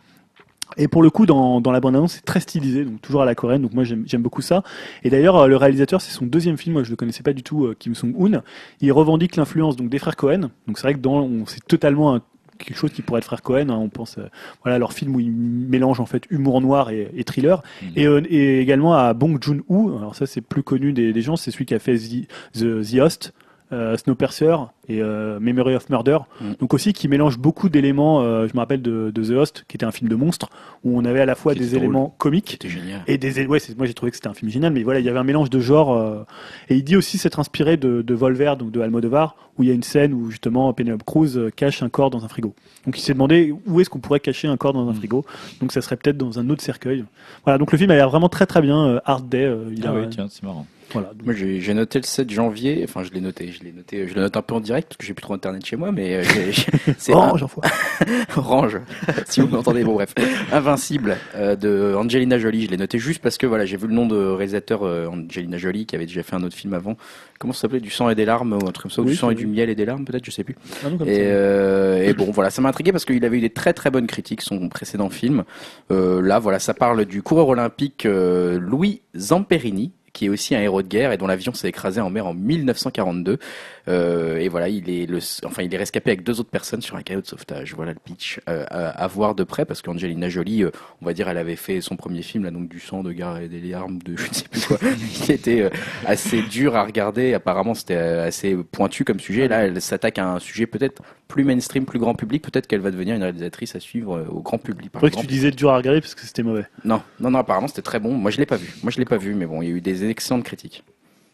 Et 0.78 0.88
pour 0.88 1.04
le 1.04 1.10
coup, 1.10 1.26
dans, 1.26 1.60
dans 1.62 1.72
la 1.72 1.80
bande-annonce, 1.80 2.14
c'est 2.14 2.26
très 2.26 2.40
stylisé, 2.40 2.86
donc 2.86 3.02
toujours 3.02 3.22
à 3.22 3.26
la 3.26 3.36
coréenne. 3.36 3.62
Donc 3.62 3.74
moi, 3.74 3.84
j'aime 3.84 4.22
beaucoup 4.22 4.42
ça. 4.42 4.64
Et 5.04 5.10
d'ailleurs, 5.10 5.36
euh, 5.38 5.48
le 5.48 5.58
réalisateur, 5.58 6.02
c'est 6.02 6.12
son 6.14 6.26
deuxième 6.26 6.58
film. 6.58 6.74
Moi, 6.74 6.84
je 6.84 6.90
le 6.90 6.96
connaissais 6.96 7.24
pas 7.24 7.34
du 7.34 7.44
tout, 7.44 7.66
euh, 7.66 7.76
Kim 7.78 7.94
Sung-hoon. 7.96 8.42
Il 8.80 8.92
revendique 8.92 9.36
l'influence 9.36 9.76
donc 9.76 9.90
des 9.90 10.00
frères 10.00 10.16
Cohen. 10.16 10.50
Donc 10.68 10.78
c'est 10.78 10.84
vrai 10.84 10.94
que 10.94 11.00
dans, 11.00 11.28
c'est 11.46 11.66
totalement 11.68 12.16
un- 12.16 12.22
quelque 12.58 12.78
chose 12.78 12.92
qui 12.92 13.02
pourrait 13.02 13.20
être 13.20 13.26
frères 13.26 13.42
Cohen. 13.42 13.70
hein. 13.70 13.78
On 13.78 13.90
pense, 13.90 14.18
euh, 14.20 14.28
voilà, 14.64 14.78
leur 14.78 14.94
film 14.94 15.16
où 15.16 15.20
ils 15.20 15.32
mélangent 15.32 16.00
en 16.00 16.06
fait 16.06 16.24
humour 16.30 16.62
noir 16.62 16.90
et, 16.92 17.10
et 17.16 17.24
thriller. 17.24 17.64
Mhm. 17.82 17.90
Et, 17.96 18.08
euh, 18.08 18.22
et 18.30 18.60
également 18.62 18.94
à 18.94 19.14
Bong 19.14 19.38
Joon-ho. 19.42 19.98
Alors 19.98 20.16
ça, 20.16 20.26
c'est 20.26 20.42
plus 20.42 20.64
connu 20.64 20.94
des, 20.94 21.12
des 21.12 21.22
gens. 21.22 21.36
C'est 21.36 21.52
celui 21.52 21.66
qui 21.66 21.74
a 21.74 21.80
fait 21.80 21.98
The, 21.98 22.28
The, 22.54 22.82
The 22.90 23.00
Host. 23.00 23.34
Euh, 23.74 23.96
Snowpiercer 23.96 24.54
et 24.90 25.02
euh, 25.02 25.40
Memory 25.40 25.76
of 25.76 25.90
Murder, 25.90 26.18
Mm. 26.42 26.52
donc 26.60 26.74
aussi 26.74 26.92
qui 26.92 27.08
mélange 27.08 27.38
beaucoup 27.38 27.70
d'éléments. 27.70 28.20
euh, 28.22 28.46
je 28.48 28.54
me 28.54 28.60
rappelle 28.60 28.82
de, 28.82 29.12
de 29.16 29.24
The 29.24 29.30
Host, 29.38 29.64
qui 29.70 29.78
était 29.78 29.86
un 29.86 29.92
film 29.92 30.10
de 30.10 30.16
monstre 30.16 30.50
où 30.84 30.98
on 31.00 31.06
avait 31.06 31.22
à 31.22 31.26
la 31.26 31.36
fois 31.36 31.54
des 31.54 31.66
drôle. 31.68 31.78
éléments 31.78 32.14
comiques 32.18 32.60
et 33.08 33.18
des 33.18 33.46
ouais, 33.48 33.60
moi 33.78 33.86
j'ai 33.88 33.94
trouvé 33.94 34.10
que 34.12 34.18
c'était 34.18 34.28
un 34.28 34.34
film 34.34 34.52
génial, 34.52 34.74
mais 34.74 34.84
voilà, 34.84 35.00
il 35.00 35.06
y 35.06 35.10
avait 35.10 35.20
un 35.20 35.24
mélange 35.24 35.50
de 35.50 35.60
genres. 35.62 36.26
et 36.68 36.76
il 36.76 36.84
dit 36.84 36.98
aussi 36.98 37.18
s'être 37.18 37.40
inspiré 37.40 37.78
de, 37.78 38.02
de 38.02 38.14
Volver, 38.14 38.56
donc 38.60 38.72
de 38.72 38.82
Almodovar, 38.82 39.38
où 39.58 39.64
il 39.64 39.70
y 39.70 39.72
a 39.72 39.76
une 39.76 39.84
scène 39.84 40.14
où 40.14 40.30
justement 40.32 40.74
Penelope 40.74 41.04
Cruz 41.04 41.38
cache 41.56 41.82
un 41.82 41.88
corps 41.90 42.10
dans 42.10 42.26
un 42.26 42.28
frigo. 42.28 42.54
Donc 42.86 42.98
il 42.98 43.02
s'est 43.02 43.14
demandé 43.14 43.54
où 43.68 43.80
est-ce 43.80 43.90
qu'on 43.90 44.00
pourrait 44.00 44.20
cacher 44.20 44.50
un 44.50 44.58
corps 44.58 44.74
dans 44.74 44.90
un 44.90 44.92
Mm. 44.92 44.96
frigo. 44.96 45.26
Donc 45.62 45.72
ça 45.72 45.82
serait 45.82 45.96
peut-être 45.96 46.18
dans 46.18 46.40
un 46.40 46.50
autre 46.50 46.62
cercueil. 46.62 47.06
Voilà, 47.46 47.58
donc 47.58 47.72
le 47.72 47.78
film 47.78 47.90
a 47.92 47.96
l'air 47.96 48.10
vraiment 48.10 48.28
très 48.28 48.46
très 48.46 48.62
bien. 48.62 49.00
Hard 49.06 49.30
Day, 49.30 49.50
il 49.72 49.86
Ah 49.88 49.92
a, 49.92 49.94
oui, 49.94 50.10
tiens, 50.10 50.28
c'est 50.30 50.44
marrant. 50.44 50.66
Voilà. 50.94 51.12
Moi, 51.24 51.34
j'ai 51.36 51.74
noté 51.74 52.00
le 52.00 52.06
7 52.06 52.30
janvier. 52.30 52.82
Enfin, 52.84 53.04
je 53.04 53.12
l'ai 53.12 53.22
noté. 53.22 53.52
Je 53.52 53.64
l'ai 53.64 53.72
noté. 53.72 54.08
Je 54.08 54.14
le 54.14 54.22
note 54.22 54.36
un 54.38 54.42
peu 54.42 54.56
en 54.56 54.60
direct 54.60 54.90
parce 54.90 54.98
que 54.98 55.06
j'ai 55.06 55.14
plus 55.14 55.22
trop 55.22 55.34
internet 55.34 55.66
chez 55.66 55.76
moi, 55.76 55.92
mais 55.92 56.16
euh, 56.16 56.24
c'est 56.98 57.14
Oh, 57.14 57.20
un-. 57.20 57.36
Orange, 58.38 58.80
si 59.28 59.42
vous 59.42 59.48
m'entendez. 59.48 59.84
Bon, 59.84 59.94
bref. 59.94 60.14
Invincible 60.52 61.18
euh, 61.36 61.56
de 61.56 61.94
Angelina 61.96 62.38
Jolie. 62.40 62.66
Je 62.66 62.72
l'ai 62.72 62.78
noté 62.78 63.00
juste 63.00 63.22
parce 63.22 63.38
que 63.38 63.46
voilà, 63.48 63.66
j'ai 63.66 63.78
vu 63.78 63.88
le 63.88 63.94
nom 63.94 64.06
de 64.06 64.18
réalisateur 64.18 64.84
euh, 64.84 65.08
Angelina 65.08 65.58
Jolie 65.58 65.86
qui 65.86 65.96
avait 65.96 66.06
déjà 66.06 66.24
fait 66.24 66.36
un 66.36 66.44
autre 66.44 66.56
film 66.56 66.74
avant. 66.74 66.98
Comment 67.40 67.54
ça 67.54 67.62
s'appelait? 67.62 67.80
Du 67.80 67.90
sang 67.90 68.10
et 68.10 68.16
des 68.16 68.26
larmes 68.26 68.54
ou 68.54 68.68
un 68.68 68.72
truc 68.72 68.84
comme 68.84 68.92
ça, 68.92 69.02
ou 69.02 69.06
Oui, 69.06 69.12
du 69.12 69.18
sang 69.18 69.32
et 69.32 69.36
du 69.36 69.48
miel 69.48 69.70
et 69.70 69.76
des 69.76 69.86
larmes, 69.86 70.06
peut-être, 70.06 70.26
je 70.26 70.32
sais 70.32 70.44
plus. 70.44 70.56
Ah 70.86 70.90
non, 70.90 70.98
Et, 71.06 71.22
euh, 71.22 72.04
et 72.04 72.14
bon, 72.14 72.30
voilà, 72.32 72.52
ça 72.52 72.62
m'a 72.62 72.70
intrigué 72.70 72.92
parce 72.92 73.06
qu'il 73.06 73.24
avait 73.26 73.38
eu 73.38 73.42
des 73.42 73.50
très 73.50 73.74
très 73.74 73.90
bonnes 73.90 74.08
critiques 74.08 74.42
son 74.42 74.70
précédent 74.70 75.10
film. 75.10 75.44
Là, 75.90 76.40
voilà, 76.40 76.60
ça 76.60 76.74
parle 76.74 77.06
du 77.06 77.22
coureur 77.24 77.48
olympique 77.48 78.06
Louis 78.06 79.02
Zamperini 79.16 79.92
qui 80.14 80.26
est 80.26 80.30
aussi 80.30 80.56
un 80.56 80.62
héros 80.62 80.82
de 80.82 80.88
guerre 80.88 81.12
et 81.12 81.18
dont 81.18 81.28
l'avion 81.28 81.54
s'est 81.54 81.70
écrasé 81.70 82.02
en 82.02 82.10
mer 82.10 82.28
en 82.28 82.34
1942. 82.34 83.40
Euh, 83.88 84.38
et 84.38 84.50
voilà, 84.50 84.70
il 84.70 84.90
est 84.90 85.06
le, 85.06 85.20
enfin, 85.46 85.64
il 85.64 85.74
est 85.74 85.78
rescapé 85.78 86.12
avec 86.12 86.24
deux 86.24 86.40
autres 86.40 86.50
personnes 86.50 86.82
sur 86.82 86.96
un 86.96 87.02
canot 87.02 87.22
de 87.22 87.28
sauvetage. 87.28 87.74
Voilà 87.76 87.94
le 87.94 88.00
pitch 88.00 88.40
euh, 88.50 88.66
à, 88.70 88.90
à 88.90 89.08
voir 89.08 89.36
de 89.36 89.44
près 89.44 89.66
parce 89.66 89.82
qu'Angelina 89.82 90.30
Jolie, 90.30 90.64
euh, 90.64 90.72
on 91.02 91.06
va 91.06 91.14
dire, 91.14 91.28
elle 91.30 91.38
avait 91.38 91.56
fait 91.56 91.82
son 91.82 91.96
premier 91.96 92.22
film 92.22 92.44
là, 92.44 92.52
donc 92.52 92.70
du 92.70 92.80
sang, 92.80 93.04
de 93.04 93.12
guerre 93.12 93.38
et 93.38 93.48
des 93.48 93.60
larmes, 93.62 94.02
de 94.04 94.16
je 94.18 94.28
ne 94.28 94.34
sais 94.34 94.48
plus 94.48 94.66
quoi. 94.66 94.78
il 94.82 95.32
était 95.32 95.62
euh, 95.62 95.70
assez 96.06 96.42
dur 96.42 96.76
à 96.76 96.84
regarder. 96.84 97.34
Apparemment, 97.34 97.74
c'était 97.74 97.96
assez 97.96 98.56
pointu 98.56 99.04
comme 99.04 99.20
sujet. 99.20 99.48
Là, 99.48 99.66
elle 99.66 99.82
s'attaque 99.82 100.20
à 100.20 100.28
un 100.28 100.40
sujet 100.40 100.68
peut-être 100.68 101.02
plus 101.28 101.44
mainstream, 101.44 101.86
plus 101.86 102.00
grand 102.00 102.14
public. 102.14 102.44
Peut-être 102.44 102.68
qu'elle 102.68 102.82
va 102.82 102.92
devenir 102.92 103.16
une 103.16 103.24
réalisatrice 103.24 103.76
à 103.76 103.80
suivre 103.80 104.18
euh, 104.18 104.26
au 104.30 104.42
grand 104.42 104.58
public. 104.58 104.92
Par 104.92 105.02
C'est 105.02 105.08
vrai 105.08 105.16
que 105.16 105.22
tu 105.22 105.28
disais 105.28 105.52
dur 105.52 105.72
à 105.72 105.78
regarder 105.78 106.02
parce 106.02 106.16
que 106.16 106.22
c'était 106.22 106.44
mauvais. 106.44 106.66
Non, 106.84 107.02
non, 107.20 107.32
non. 107.32 107.40
Apparemment, 107.40 107.68
c'était 107.68 107.82
très 107.82 108.00
bon. 108.00 108.14
Moi, 108.14 108.32
je 108.32 108.38
l'ai 108.38 108.46
pas 108.46 108.58
vu. 108.58 108.74
Moi, 108.84 108.92
je 108.92 109.00
l'ai 109.00 109.06
pas 109.06 109.18
vu, 109.18 109.34
mais 109.34 109.46
bon, 109.46 109.62
il 109.62 109.70
y 109.70 109.72
a 109.72 109.76
eu 109.76 109.82
des 109.82 110.10
excellentes 110.10 110.44
critiques. 110.44 110.84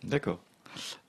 D'accord. 0.03 0.39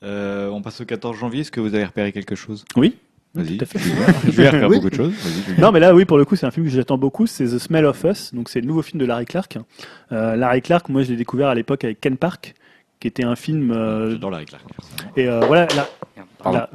Euh, 0.03 0.49
on 0.49 0.63
passe 0.63 0.81
au 0.81 0.85
14 0.85 1.17
janvier. 1.17 1.41
Est-ce 1.43 1.51
que 1.51 1.61
vous 1.61 1.75
avez 1.75 1.85
repéré 1.85 2.13
quelque 2.13 2.35
chose? 2.35 2.65
Oui. 2.77 2.97
Vas-y. 3.35 3.59
Tout 3.59 3.65
à 3.65 3.67
fait. 3.67 3.79
Je 3.79 4.31
vais 4.31 4.49
repérer 4.49 4.69
beaucoup 4.77 4.91
de 4.91 4.95
choses. 4.95 5.13
Vas-y. 5.13 5.61
Non, 5.61 5.71
mais 5.71 5.81
là, 5.81 5.95
oui, 5.95 6.05
pour 6.05 6.17
le 6.19 6.25
coup, 6.25 6.35
c'est 6.37 6.47
un 6.47 6.51
film 6.51 6.67
que 6.67 6.73
j'attends 6.73 6.99
beaucoup. 6.99 7.27
C'est 7.27 7.45
The 7.45 7.59
Smell 7.59 7.85
of 7.85 8.03
Us. 8.05 8.33
Donc, 8.35 8.49
c'est 8.49 8.61
le 8.61 8.67
nouveau 8.67 8.83
film 8.83 9.01
de 9.01 9.05
Larry 9.07 9.27
Clark. 9.27 9.59
Euh, 10.13 10.35
Larry 10.37 10.63
Clark, 10.63 10.89
moi, 10.89 11.03
je 11.03 11.11
l'ai 11.11 11.17
découvert 11.17 11.49
à 11.49 11.55
l'époque 11.55 11.85
avec 11.85 12.01
Ken 12.01 12.17
Park, 12.17 12.55
qui 13.01 13.07
était 13.09 13.25
un 13.25 13.37
film. 13.37 13.71
euh, 13.71 14.13
J'adore 14.13 14.31
Larry 14.31 14.47
Clark. 14.47 14.65
et 15.17 15.29
euh, 15.29 15.41
voilà, 15.47 15.67
là, 15.77 15.89
Pardon. 16.43 16.59
là. 16.59 16.71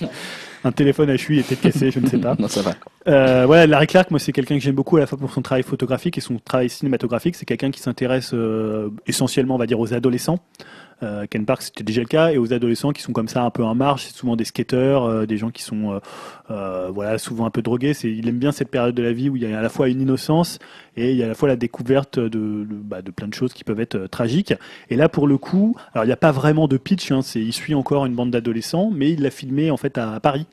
un 0.64 0.72
téléphone 0.72 1.10
à 1.10 1.16
chui 1.16 1.38
était 1.40 1.56
cassé, 1.56 1.90
je 1.90 1.98
ne 2.00 2.06
sais 2.08 2.18
pas. 2.18 2.36
Non, 2.38 2.48
ça 2.48 2.62
va. 2.62 2.74
Euh, 3.08 3.46
voilà, 3.46 3.66
Larry 3.66 3.86
Clark, 3.86 4.10
moi, 4.10 4.18
c'est 4.20 4.32
quelqu'un 4.32 4.56
que 4.58 4.62
j'aime 4.62 4.74
beaucoup 4.74 4.96
à 4.96 5.00
la 5.00 5.06
fois 5.06 5.18
pour 5.18 5.32
son 5.32 5.42
travail 5.42 5.62
photographique 5.62 6.18
et 6.18 6.20
son 6.20 6.38
travail 6.38 6.68
cinématographique. 6.68 7.36
C'est 7.36 7.46
quelqu'un 7.46 7.70
qui 7.70 7.80
s'intéresse 7.80 8.30
euh, 8.34 8.90
essentiellement, 9.06 9.54
on 9.54 9.58
va 9.58 9.66
dire, 9.66 9.78
aux 9.80 9.94
adolescents. 9.94 10.38
Euh, 11.02 11.26
Ken 11.28 11.44
Park, 11.44 11.62
c'était 11.62 11.84
déjà 11.84 12.00
le 12.00 12.06
cas, 12.06 12.30
et 12.30 12.38
aux 12.38 12.52
adolescents 12.52 12.92
qui 12.92 13.02
sont 13.02 13.12
comme 13.12 13.28
ça 13.28 13.42
un 13.42 13.50
peu 13.50 13.64
en 13.64 13.74
marge. 13.74 14.04
C'est 14.04 14.14
souvent 14.14 14.36
des 14.36 14.44
skateurs, 14.44 15.04
euh, 15.04 15.26
des 15.26 15.36
gens 15.36 15.50
qui 15.50 15.62
sont, 15.62 16.00
euh, 16.50 16.90
voilà, 16.90 17.18
souvent 17.18 17.46
un 17.46 17.50
peu 17.50 17.62
drogués. 17.62 17.94
C'est, 17.94 18.10
il 18.10 18.28
aime 18.28 18.38
bien 18.38 18.52
cette 18.52 18.68
période 18.70 18.94
de 18.94 19.02
la 19.02 19.12
vie 19.12 19.28
où 19.28 19.36
il 19.36 19.42
y 19.42 19.52
a 19.52 19.58
à 19.58 19.62
la 19.62 19.68
fois 19.68 19.88
une 19.88 20.00
innocence 20.00 20.58
et 20.96 21.10
il 21.10 21.16
y 21.16 21.22
a 21.22 21.26
à 21.26 21.28
la 21.28 21.34
fois 21.34 21.48
la 21.48 21.56
découverte 21.56 22.18
de, 22.18 22.28
de, 22.28 22.66
bah, 22.70 23.00
plein 23.14 23.28
de 23.28 23.34
choses 23.34 23.52
qui 23.52 23.64
peuvent 23.64 23.80
être 23.80 24.06
tragiques. 24.06 24.54
Et 24.90 24.96
là, 24.96 25.08
pour 25.08 25.26
le 25.26 25.38
coup, 25.38 25.76
alors 25.94 26.04
il 26.04 26.08
n'y 26.08 26.12
a 26.12 26.16
pas 26.16 26.32
vraiment 26.32 26.68
de 26.68 26.76
pitch. 26.76 27.10
Hein, 27.10 27.22
c'est, 27.22 27.40
il 27.40 27.52
suit 27.52 27.74
encore 27.74 28.06
une 28.06 28.14
bande 28.14 28.30
d'adolescents, 28.30 28.90
mais 28.92 29.10
il 29.10 29.22
l'a 29.22 29.30
filmé 29.30 29.70
en 29.70 29.76
fait 29.76 29.98
à 29.98 30.20
Paris. 30.20 30.46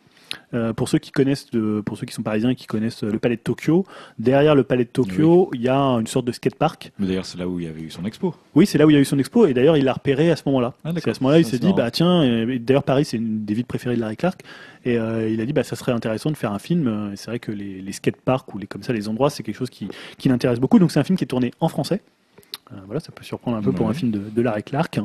Euh, 0.53 0.73
pour 0.73 0.89
ceux 0.89 0.97
qui 0.97 1.11
connaissent, 1.11 1.49
de, 1.51 1.81
pour 1.81 1.97
ceux 1.97 2.05
qui 2.05 2.13
sont 2.13 2.23
parisiens 2.23 2.49
et 2.49 2.55
qui 2.55 2.65
connaissent 2.67 3.03
euh, 3.03 3.11
le 3.11 3.19
Palais 3.19 3.35
de 3.35 3.41
Tokyo, 3.41 3.85
derrière 4.17 4.55
le 4.55 4.63
Palais 4.63 4.85
de 4.85 4.89
Tokyo, 4.89 5.49
il 5.53 5.61
y 5.61 5.69
a 5.69 5.77
une 5.77 6.07
sorte 6.07 6.25
de 6.25 6.31
skatepark. 6.31 6.91
Mais 6.99 7.07
d'ailleurs, 7.07 7.25
c'est 7.25 7.37
là 7.37 7.47
où 7.47 7.59
il 7.59 7.65
y 7.65 7.69
avait 7.69 7.81
eu 7.81 7.91
son 7.91 8.05
expo. 8.05 8.33
Oui, 8.55 8.65
c'est 8.65 8.77
là 8.77 8.85
où 8.85 8.89
il 8.89 8.93
y 8.93 8.97
a 8.97 8.99
eu 8.99 9.05
son 9.05 9.19
expo 9.19 9.45
et 9.45 9.53
d'ailleurs 9.53 9.77
il 9.77 9.83
l'a 9.85 9.93
repéré 9.93 10.31
à 10.31 10.35
ce 10.35 10.43
moment-là. 10.47 10.73
Ah, 10.83 10.89
à 10.89 11.13
ce 11.13 11.19
moment-là 11.21 11.39
il 11.39 11.45
s'est 11.45 11.59
dit 11.59 11.73
bah 11.73 11.91
tiens, 11.91 12.45
d'ailleurs 12.59 12.83
Paris 12.83 13.05
c'est 13.05 13.17
une 13.17 13.45
des 13.45 13.53
villes 13.53 13.65
préférées 13.65 13.95
de 13.95 14.01
Larry 14.01 14.17
Clark 14.17 14.41
et 14.85 14.97
euh, 14.97 15.29
il 15.29 15.39
a 15.41 15.45
dit 15.45 15.53
bah 15.53 15.63
ça 15.63 15.75
serait 15.75 15.91
intéressant 15.91 16.31
de 16.31 16.37
faire 16.37 16.51
un 16.51 16.59
film. 16.59 17.11
C'est 17.15 17.27
vrai 17.27 17.39
que 17.39 17.51
les, 17.51 17.81
les 17.81 17.91
skateparks 17.91 18.53
ou 18.53 18.57
les 18.57 18.67
comme 18.67 18.83
ça 18.83 18.93
les 18.93 19.07
endroits 19.07 19.29
c'est 19.29 19.43
quelque 19.43 19.57
chose 19.57 19.69
qui, 19.69 19.87
qui 20.17 20.29
l'intéresse 20.29 20.59
beaucoup. 20.59 20.79
Donc 20.79 20.91
c'est 20.91 20.99
un 20.99 21.03
film 21.03 21.17
qui 21.17 21.23
est 21.23 21.27
tourné 21.27 21.51
en 21.59 21.69
français. 21.69 22.01
Euh, 22.71 22.75
voilà, 22.85 22.99
ça 22.99 23.11
peut 23.11 23.23
surprendre 23.23 23.57
un 23.57 23.61
peu 23.61 23.71
pour 23.71 23.89
un 23.89 23.93
film 23.93 24.11
de, 24.11 24.19
de 24.19 24.41
Larry 24.43 24.61
Clark. 24.63 24.99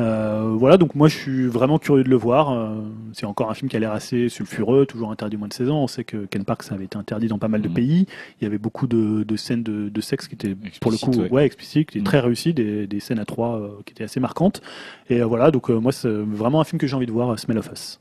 Euh, 0.00 0.52
voilà, 0.56 0.76
donc 0.76 0.94
moi 0.94 1.08
je 1.08 1.16
suis 1.16 1.46
vraiment 1.46 1.78
curieux 1.78 2.04
de 2.04 2.08
le 2.10 2.16
voir. 2.16 2.52
Euh, 2.52 2.76
c'est 3.14 3.24
encore 3.26 3.50
un 3.50 3.54
film 3.54 3.68
qui 3.70 3.76
a 3.76 3.80
l'air 3.80 3.92
assez 3.92 4.28
sulfureux, 4.28 4.84
toujours 4.86 5.10
interdit 5.10 5.36
moins 5.36 5.48
de 5.48 5.52
16 5.54 5.70
ans. 5.70 5.82
On 5.82 5.86
sait 5.86 6.04
que 6.04 6.26
Ken 6.26 6.44
Park 6.44 6.62
ça 6.62 6.74
avait 6.74 6.84
été 6.84 6.96
interdit 6.98 7.26
dans 7.28 7.38
pas 7.38 7.48
mal 7.48 7.62
de 7.62 7.68
Mhm. 7.68 7.74
pays. 7.74 8.06
Il 8.40 8.44
y 8.44 8.46
avait 8.46 8.58
beaucoup 8.58 8.86
de, 8.86 9.24
de 9.24 9.36
scènes 9.36 9.62
de, 9.62 9.88
de 9.88 10.00
sexe 10.00 10.28
qui 10.28 10.34
étaient 10.34 10.54
pour 10.80 10.90
le 10.92 10.98
coup 10.98 11.10
ouais, 11.12 11.30
ouais. 11.30 11.46
explicites, 11.46 11.90
qui 11.90 11.98
étaient 11.98 12.02
Mhm. 12.02 12.04
très 12.04 12.20
réussies, 12.20 12.52
des, 12.54 12.86
des 12.86 13.00
scènes 13.00 13.18
à 13.18 13.24
trois 13.24 13.56
euh, 13.58 13.68
qui 13.86 13.92
étaient 13.92 14.04
assez 14.04 14.20
marquantes. 14.20 14.60
Et 15.08 15.20
euh, 15.20 15.24
voilà, 15.24 15.50
donc 15.50 15.68
moi 15.70 15.92
c'est 15.92 16.08
vraiment 16.10 16.60
un 16.60 16.64
film 16.64 16.78
que 16.78 16.86
j'ai 16.86 16.94
envie 16.94 17.06
de 17.06 17.12
voir, 17.12 17.38
Smell 17.38 17.58
of 17.58 17.70
Us. 17.72 18.00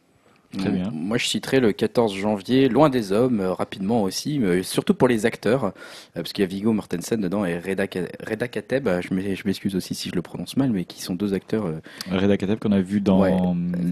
Très 0.58 0.70
bien. 0.70 0.90
Moi, 0.94 1.18
je 1.18 1.26
citerai 1.26 1.60
le 1.60 1.72
14 1.72 2.14
janvier, 2.16 2.70
Loin 2.70 2.90
des 2.90 3.12
hommes, 3.12 3.40
euh, 3.40 3.54
rapidement 3.54 4.04
aussi, 4.04 4.40
mais 4.40 4.64
surtout 4.64 4.94
pour 4.94 5.08
les 5.08 5.26
acteurs, 5.26 5.66
euh, 5.66 5.70
parce 6.16 6.34
qu'il 6.34 6.42
y 6.44 6.46
a 6.46 6.48
Viggo 6.48 6.74
Mortensen 6.74 7.20
dedans 7.22 7.46
et 7.46 7.58
Reda, 7.60 7.86
Reda 8.28 8.48
Kateb, 8.48 8.88
euh, 8.88 9.02
je 9.02 9.14
m'e- 9.14 9.36
je 9.36 9.44
m'excuse 9.46 9.76
aussi 9.76 9.94
si 9.96 10.10
je 10.10 10.16
le 10.16 10.22
prononce 10.22 10.58
mal, 10.58 10.72
mais 10.72 10.86
qui 10.86 11.02
sont 11.02 11.16
deux 11.16 11.34
acteurs, 11.34 11.66
euh, 11.66 11.80
Reda 12.12 12.38
Kateb 12.38 12.60
qu'on 12.60 12.72
a 12.72 12.82
vu 12.82 13.02
dans 13.02 13.22
Ouais, 13.22 13.34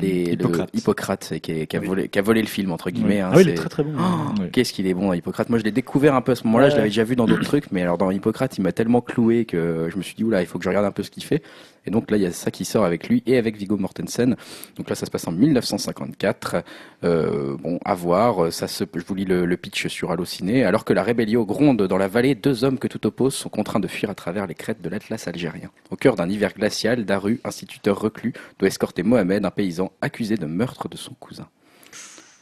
les, 0.02 0.26
le- 0.26 0.32
Hippocrate. 0.34 0.70
Hippocrate, 0.74 1.32
et 1.34 1.40
qui, 1.40 1.52
est- 1.52 1.68
qui 1.68 1.78
a 1.78 1.80
Oui. 1.80 1.88
volé, 1.88 2.08
qui 2.10 2.20
a 2.20 2.22
volé 2.22 2.42
le 2.42 2.48
film, 2.48 2.72
entre 2.72 2.90
guillemets. 2.90 3.20
hein, 3.22 3.30
ah 3.32 3.38
oui, 3.38 3.44
il 3.46 3.50
est 3.50 3.54
très 3.56 3.70
très 3.70 3.84
bon. 3.84 3.94
Oh. 4.00 4.42
Qu'est-ce 4.52 4.74
qu'il 4.74 4.88
est 4.88 4.94
bon, 4.94 5.14
Hippocrate. 5.14 5.50
Moi, 5.50 5.60
je 5.60 5.64
l'ai 5.64 5.72
découvert 5.72 6.16
un 6.16 6.22
peu 6.22 6.32
à 6.34 6.36
ce 6.36 6.44
moment-là. 6.46 6.66
Ouais. 6.66 6.72
Je 6.72 6.76
l'avais 6.78 6.90
déjà 6.90 7.04
vu 7.04 7.16
dans 7.16 7.26
d'autres 7.26 7.44
trucs, 7.46 7.72
mais 7.72 7.82
alors 7.82 7.98
dans 7.98 8.12
Hippocrate, 8.12 8.58
il 8.58 8.62
m'a 8.62 8.72
tellement 8.72 9.02
cloué 9.02 9.46
que 9.46 9.90
je 9.92 9.98
me 9.98 10.02
suis 10.04 10.16
dit, 10.16 10.24
oula, 10.24 10.42
il 10.42 10.48
faut 10.48 10.58
que 10.58 10.64
je 10.64 10.70
regarde 10.70 10.86
un 10.86 10.92
peu 10.92 11.04
ce 11.04 11.12
qu'il 11.12 11.24
fait. 11.24 11.42
Et 11.86 11.92
donc 11.92 12.12
là, 12.12 12.18
il 12.18 12.24
y 12.24 12.26
a 12.26 12.32
ça 12.32 12.52
qui 12.52 12.66
sort 12.66 12.86
avec 12.86 13.08
lui 13.08 13.24
et 13.26 13.38
avec 13.38 13.58
Viggo 13.58 13.78
Mortensen. 13.78 14.36
Donc 14.76 14.90
là, 14.90 14.96
ça 14.96 15.06
se 15.06 15.12
passe 15.12 15.28
en 15.28 15.32
1954. 15.32 16.64
Euh, 17.04 17.58
bon, 17.58 17.80
à 17.86 17.94
voir. 17.94 18.50
Je 18.50 19.06
vous 19.08 19.16
lis 19.16 19.26
le, 19.26 19.46
le 19.46 19.58
pitch 19.58 19.88
sur 19.88 20.12
Allociné. 20.12 20.66
Alors 20.66 20.86
que 20.86 20.94
la 20.94 21.04
rébellion 21.04 21.44
gronde 21.44 21.82
dans 21.82 21.98
la 21.98 22.08
vallée, 22.08 22.36
deux 22.36 22.64
hommes 22.64 22.80
que 22.80 22.88
tout 22.88 23.06
oppose 23.06 23.34
sont 23.34 23.50
contraints 23.50 23.80
de 23.80 23.88
fuir 23.88 24.10
à 24.10 24.16
travers 24.16 24.48
les 24.48 24.56
crêtes 24.56 24.82
de 24.82 24.90
l'Atlas 24.90 25.28
algérien. 25.28 25.70
Au 25.92 25.96
cœur 25.96 26.16
d'un 26.16 26.30
hiver 26.30 26.54
glacial, 26.54 27.06
Daru, 27.06 27.40
instituteur 27.44 28.00
reclus, 28.00 28.34
doit 28.60 28.68
escorter 28.68 29.04
Mohamed, 29.04 29.46
un 29.46 29.52
paysan 29.52 29.92
accusé 30.02 30.36
de 30.36 30.46
meurtre 30.46 30.90
de 30.90 30.98
son 30.98 31.14
cousin. 31.14 31.48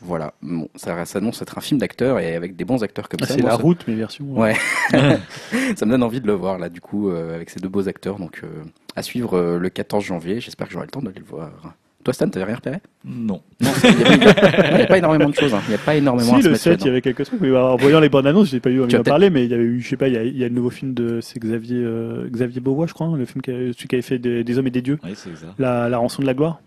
Voilà, 0.03 0.33
bon, 0.41 0.67
ça 0.75 1.05
s'annonce 1.05 1.41
être 1.41 1.57
un 1.57 1.61
film 1.61 1.79
d'acteurs 1.79 2.19
et 2.19 2.35
avec 2.35 2.55
des 2.55 2.65
bons 2.65 2.83
acteurs 2.83 3.07
comme 3.09 3.19
Ah, 3.23 3.25
ça. 3.25 3.35
c'est 3.35 3.41
la 3.41 3.51
ça- 3.51 3.55
route, 3.55 3.83
mais 3.87 3.95
version. 3.95 4.25
euh, 4.35 4.39
Ouais. 4.39 4.55
ça 5.75 5.85
me 5.85 5.91
donne 5.91 6.03
envie 6.03 6.21
de 6.21 6.27
le 6.27 6.33
voir 6.33 6.57
là, 6.57 6.69
du 6.69 6.81
coup, 6.81 7.09
euh, 7.09 7.33
avec 7.35 7.49
ces 7.49 7.59
deux 7.59 7.69
beaux 7.69 7.87
acteurs. 7.87 8.17
Donc, 8.19 8.41
euh, 8.43 8.47
à 8.95 9.01
suivre 9.01 9.37
euh, 9.37 9.57
le 9.59 9.69
14 9.69 10.03
janvier. 10.03 10.39
J'espère 10.39 10.67
que 10.67 10.73
j'aurai 10.73 10.85
le 10.85 10.91
temps 10.91 11.01
d'aller 11.01 11.19
le 11.19 11.25
voir 11.25 11.49
Toi, 12.03 12.13
Stan, 12.13 12.27
t'avais 12.27 12.45
rien 12.45 12.55
repéré? 12.55 12.77
Non. 13.05 13.41
Non, 13.61 13.69
il 13.83 14.75
n'y 14.75 14.81
a, 14.81 14.85
pas 14.87 14.97
énormément 14.97 15.29
de 15.29 15.35
choses. 15.35 15.53
hein. 15.53 15.61
Il 15.67 15.69
n'y 15.69 15.75
a 15.75 15.79
pas 15.79 15.95
énormément 15.95 16.35
Si, 16.37 16.43
le 16.43 16.49
mettre 16.51 16.61
7, 16.61 16.81
il 16.81 16.87
y 16.87 16.89
avait 16.89 17.01
quelques 17.01 17.23
trucs. 17.25 17.39
Mais 17.39 17.55
en 17.55 17.77
voyant 17.77 18.01
les 18.01 18.09
bandes 18.09 18.27
annonces, 18.27 18.49
j'ai 18.49 18.59
pas 18.59 18.69
eu 18.71 18.81
envie 18.83 18.93
d'en 18.93 19.03
parler, 19.03 19.29
mais 19.29 19.45
il 19.45 19.51
y 19.51 19.53
avait 19.53 19.63
eu, 19.63 19.79
je 19.81 19.87
sais 19.87 19.97
pas, 19.97 20.09
il 20.09 20.13
y 20.13 20.17
a, 20.17 20.23
il 20.23 20.37
y 20.37 20.43
a 20.43 20.49
le 20.49 20.53
nouveau 20.53 20.69
film 20.69 20.93
de, 20.93 21.21
c'est 21.21 21.39
Xavier, 21.39 21.77
euh, 21.81 22.27
Xavier 22.29 22.59
Beauvois, 22.59 22.87
je 22.87 22.93
crois, 22.93 23.07
hein, 23.07 23.15
le 23.15 23.25
film 23.25 23.41
qui 23.41 23.51
a- 23.51 23.71
celui 23.73 23.87
qui 23.87 23.95
avait 23.95 24.01
fait 24.01 24.19
des, 24.19 24.43
des 24.43 24.57
hommes 24.57 24.67
et 24.67 24.71
des 24.71 24.81
dieux. 24.81 24.99
Oui, 25.03 25.11
c'est 25.15 25.35
ça. 25.37 25.47
La, 25.57 25.87
la 25.87 25.97
rançon 25.97 26.21
de 26.21 26.27
la 26.27 26.33
gloire. 26.33 26.59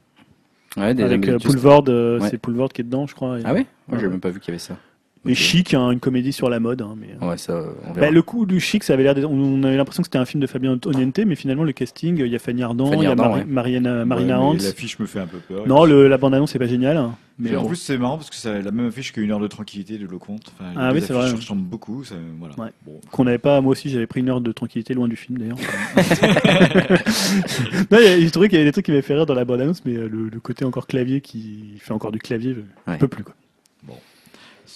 Ouais, 0.76 0.94
des 0.94 1.02
avec 1.02 1.26
euh. 1.28 1.38
Poulvord, 1.38 1.84
euh, 1.88 2.20
Ouais. 2.20 2.28
c'est 2.28 2.38
Poulvord 2.38 2.70
qui 2.72 2.82
est 2.82 2.84
dedans, 2.84 3.06
je 3.06 3.14
crois. 3.14 3.38
Ah 3.44 3.52
ouais? 3.54 3.66
Moi, 3.88 3.98
j'ai 3.98 4.08
même 4.08 4.20
pas 4.20 4.30
vu 4.30 4.40
qu'il 4.40 4.48
y 4.48 4.54
avait 4.54 4.58
ça. 4.58 4.76
Et. 5.28 5.34
Chic, 5.34 5.74
hein, 5.74 5.90
une 5.90 5.98
comédie 5.98 6.32
sur 6.32 6.48
la 6.48 6.60
mode. 6.60 6.82
hein, 6.82 6.94
mais, 6.96 7.08
euh, 7.20 7.28
Ouais, 7.30 7.36
ça, 7.36 7.54
on 7.88 7.92
verra. 7.92 8.06
Bah, 8.06 8.10
le 8.12 8.22
coup 8.22 8.46
du 8.46 8.60
chic, 8.60 8.84
ça 8.84 8.92
avait 8.92 9.02
l'air. 9.02 9.14
On 9.28 9.62
avait 9.64 9.76
l'impression 9.76 10.02
que 10.02 10.06
c'était 10.06 10.18
un 10.18 10.24
film 10.24 10.40
de 10.40 10.46
Fabien 10.46 10.78
Oniente, 10.84 11.18
mais 11.26 11.34
finalement 11.34 11.64
le 11.64 11.72
casting, 11.72 12.18
il 12.20 12.28
y 12.28 12.36
a 12.36 12.38
Fanny 12.38 12.62
Ardant, 12.62 12.86
Fanny 12.90 13.02
il 13.02 13.04
y 13.04 13.06
a 13.08 13.14
ouais. 13.32 13.44
Mariana, 13.44 14.04
Marina 14.04 14.38
Ouais, 14.38 14.44
Hans. 14.44 14.52
L'affiche 14.54 14.98
me 15.00 15.06
fait 15.06 15.18
un 15.20 15.26
peu 15.26 15.38
peur. 15.38 15.66
Non, 15.66 15.84
le, 15.84 16.06
la 16.06 16.16
bande 16.18 16.34
annonce 16.34 16.52
c'est 16.52 16.60
pas 16.60 16.68
génial. 16.68 16.96
hein, 16.96 17.16
Mais 17.40 17.56
en 17.56 17.64
plus, 17.64 17.74
c'est 17.74 17.98
marrant 17.98 18.18
parce 18.18 18.30
que 18.30 18.36
c'est 18.36 18.62
la 18.62 18.70
même 18.70 18.86
affiche 18.86 19.12
qu'une 19.12 19.32
heure 19.32 19.40
de 19.40 19.48
tranquillité 19.48 19.98
de 19.98 20.06
Lecomte. 20.06 20.52
Enfin, 20.60 20.70
Ah 20.76 20.90
oui, 20.94 21.00
c'est 21.04 21.12
vrai. 21.12 21.28
se 21.28 21.34
ressemblent 21.34 21.62
beaucoup. 21.62 22.04
Ça, 22.04 22.14
voilà. 22.38 22.54
Ouais. 22.58 22.68
Bon. 22.86 23.00
qu'on 23.10 23.24
n'avait 23.24 23.38
pas. 23.38 23.60
Moi 23.60 23.72
aussi, 23.72 23.88
j'avais 23.90 24.06
pris 24.06 24.20
une 24.20 24.28
heure 24.28 24.40
de 24.40 24.52
tranquillité 24.52 24.94
loin 24.94 25.08
du 25.08 25.16
film 25.16 25.38
d'ailleurs. 25.38 25.58
non, 27.90 27.98
il 28.00 28.04
y 28.04 28.08
a- 28.08 28.20
je 28.20 28.28
trouvais 28.30 28.48
qu'il 28.48 28.58
y 28.58 28.60
avait 28.60 28.68
des 28.68 28.72
trucs 28.72 28.84
qui 28.86 28.90
m'avaient 28.92 29.02
fait 29.02 29.14
rire 29.14 29.26
dans 29.26 29.34
la 29.34 29.44
bande 29.44 29.60
annonce, 29.60 29.84
mais 29.84 29.96
euh, 29.96 30.08
le, 30.08 30.28
le 30.28 30.40
côté 30.40 30.64
encore 30.64 30.86
clavier 30.86 31.20
qui 31.20 31.74
fait 31.80 31.92
encore 31.92 32.12
du 32.12 32.18
clavier, 32.18 32.52
euh, 32.52 32.64
Ouais. 32.86 32.94
un 32.94 32.98
peu 32.98 33.08
plus 33.08 33.24
quoi. 33.24 33.34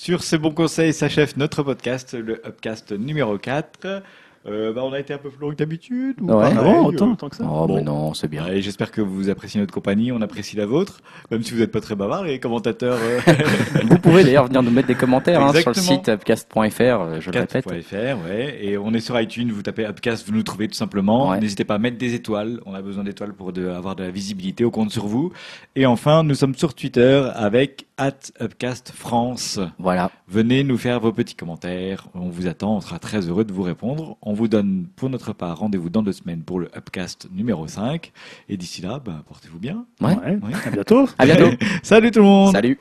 Sur 0.02 0.22
ces 0.22 0.38
bons 0.38 0.54
conseils 0.54 0.94
s'achève 0.94 1.34
notre 1.36 1.62
podcast, 1.62 2.14
le 2.14 2.40
Upcast 2.46 2.92
numéro 2.92 3.36
4. 3.36 4.02
Euh, 4.46 4.72
bah, 4.72 4.80
on 4.84 4.92
a 4.94 4.98
été 4.98 5.12
un 5.12 5.18
peu 5.18 5.28
plus 5.28 5.38
long 5.40 5.50
que 5.50 5.56
d'habitude 5.56 6.16
ou 6.22 6.24
Ouais. 6.26 6.32
pareil, 6.32 6.56
Ah 6.58 6.62
bon, 6.62 6.78
euh, 6.84 6.88
autant, 6.88 7.12
autant 7.12 7.28
que 7.28 7.36
ça. 7.36 7.44
Oh, 7.46 7.66
Bon. 7.66 7.76
mais 7.76 7.82
non, 7.82 8.14
c'est 8.14 8.26
bien. 8.28 8.46
J'espère 8.60 8.90
que 8.90 9.02
vous 9.02 9.28
appréciez 9.28 9.60
notre 9.60 9.74
compagnie, 9.74 10.12
on 10.12 10.22
apprécie 10.22 10.56
la 10.56 10.64
vôtre, 10.64 11.00
même 11.30 11.42
si 11.42 11.52
vous 11.52 11.60
n'êtes 11.60 11.70
pas 11.72 11.82
très 11.82 11.94
bavard, 11.94 12.24
les 12.24 12.40
commentateurs. 12.40 12.96
euh, 13.02 13.20
Vous 13.90 13.98
pouvez 13.98 14.24
d'ailleurs 14.24 14.46
venir 14.46 14.62
nous 14.62 14.70
mettre 14.70 14.88
des 14.88 14.94
commentaires 14.94 15.42
hein, 15.42 15.52
sur 15.52 15.70
le 15.70 15.74
site 15.74 16.08
upcast.fr, 16.08 17.20
je 17.20 17.30
le 17.30 17.40
répète. 17.40 17.66
4.fr, 17.66 18.16
ouais. 18.26 18.58
Et 18.64 18.78
on 18.78 18.94
est 18.94 19.00
sur 19.00 19.20
iTunes, 19.20 19.50
vous 19.52 19.62
tapez 19.62 19.84
Upcast, 19.84 20.26
vous 20.26 20.34
nous 20.34 20.42
trouvez 20.42 20.68
tout 20.68 20.74
simplement. 20.74 21.30
Ouais. 21.30 21.40
N'hésitez 21.40 21.64
pas 21.64 21.74
à 21.74 21.78
mettre 21.78 21.98
des 21.98 22.14
étoiles. 22.14 22.60
On 22.64 22.74
a 22.74 22.80
besoin 22.80 23.04
d'étoiles 23.04 23.34
pour 23.34 23.52
de- 23.52 23.68
avoir 23.68 23.94
de 23.94 24.04
la 24.04 24.10
visibilité. 24.10 24.64
On 24.64 24.70
compte 24.70 24.90
sur 24.90 25.06
vous. 25.06 25.32
Et 25.76 25.84
enfin, 25.84 26.22
nous 26.22 26.34
sommes 26.34 26.54
sur 26.54 26.72
Twitter 26.74 27.28
avec 27.34 27.86
at 27.98 28.12
Upcast 28.40 28.92
France. 28.94 29.60
Voilà. 29.78 30.10
Venez 30.28 30.64
nous 30.64 30.78
faire 30.78 31.00
vos 31.00 31.12
petits 31.12 31.34
commentaires. 31.34 32.06
On 32.14 32.30
vous 32.30 32.46
attend. 32.46 32.76
On 32.76 32.80
sera 32.80 32.98
très 32.98 33.28
heureux 33.28 33.44
de 33.44 33.52
vous 33.52 33.62
répondre. 33.62 34.16
On 34.22 34.29
vous 34.32 34.48
donne 34.48 34.86
pour 34.96 35.10
notre 35.10 35.32
part 35.32 35.58
rendez-vous 35.58 35.90
dans 35.90 36.02
deux 36.02 36.12
semaines 36.12 36.42
pour 36.42 36.60
le 36.60 36.68
Upcast 36.76 37.28
numéro 37.32 37.66
5. 37.66 38.12
Et 38.48 38.56
d'ici 38.56 38.82
là, 38.82 39.00
ben, 39.04 39.22
portez-vous 39.26 39.58
bien. 39.58 39.86
Ouais. 40.00 40.16
Ouais. 40.16 40.38
Ouais. 40.42 40.52
À 40.64 40.70
bientôt. 40.70 41.08
À 41.18 41.26
bientôt. 41.26 41.50
Salut 41.82 42.10
tout 42.10 42.20
le 42.20 42.24
monde! 42.26 42.52
Salut. 42.52 42.78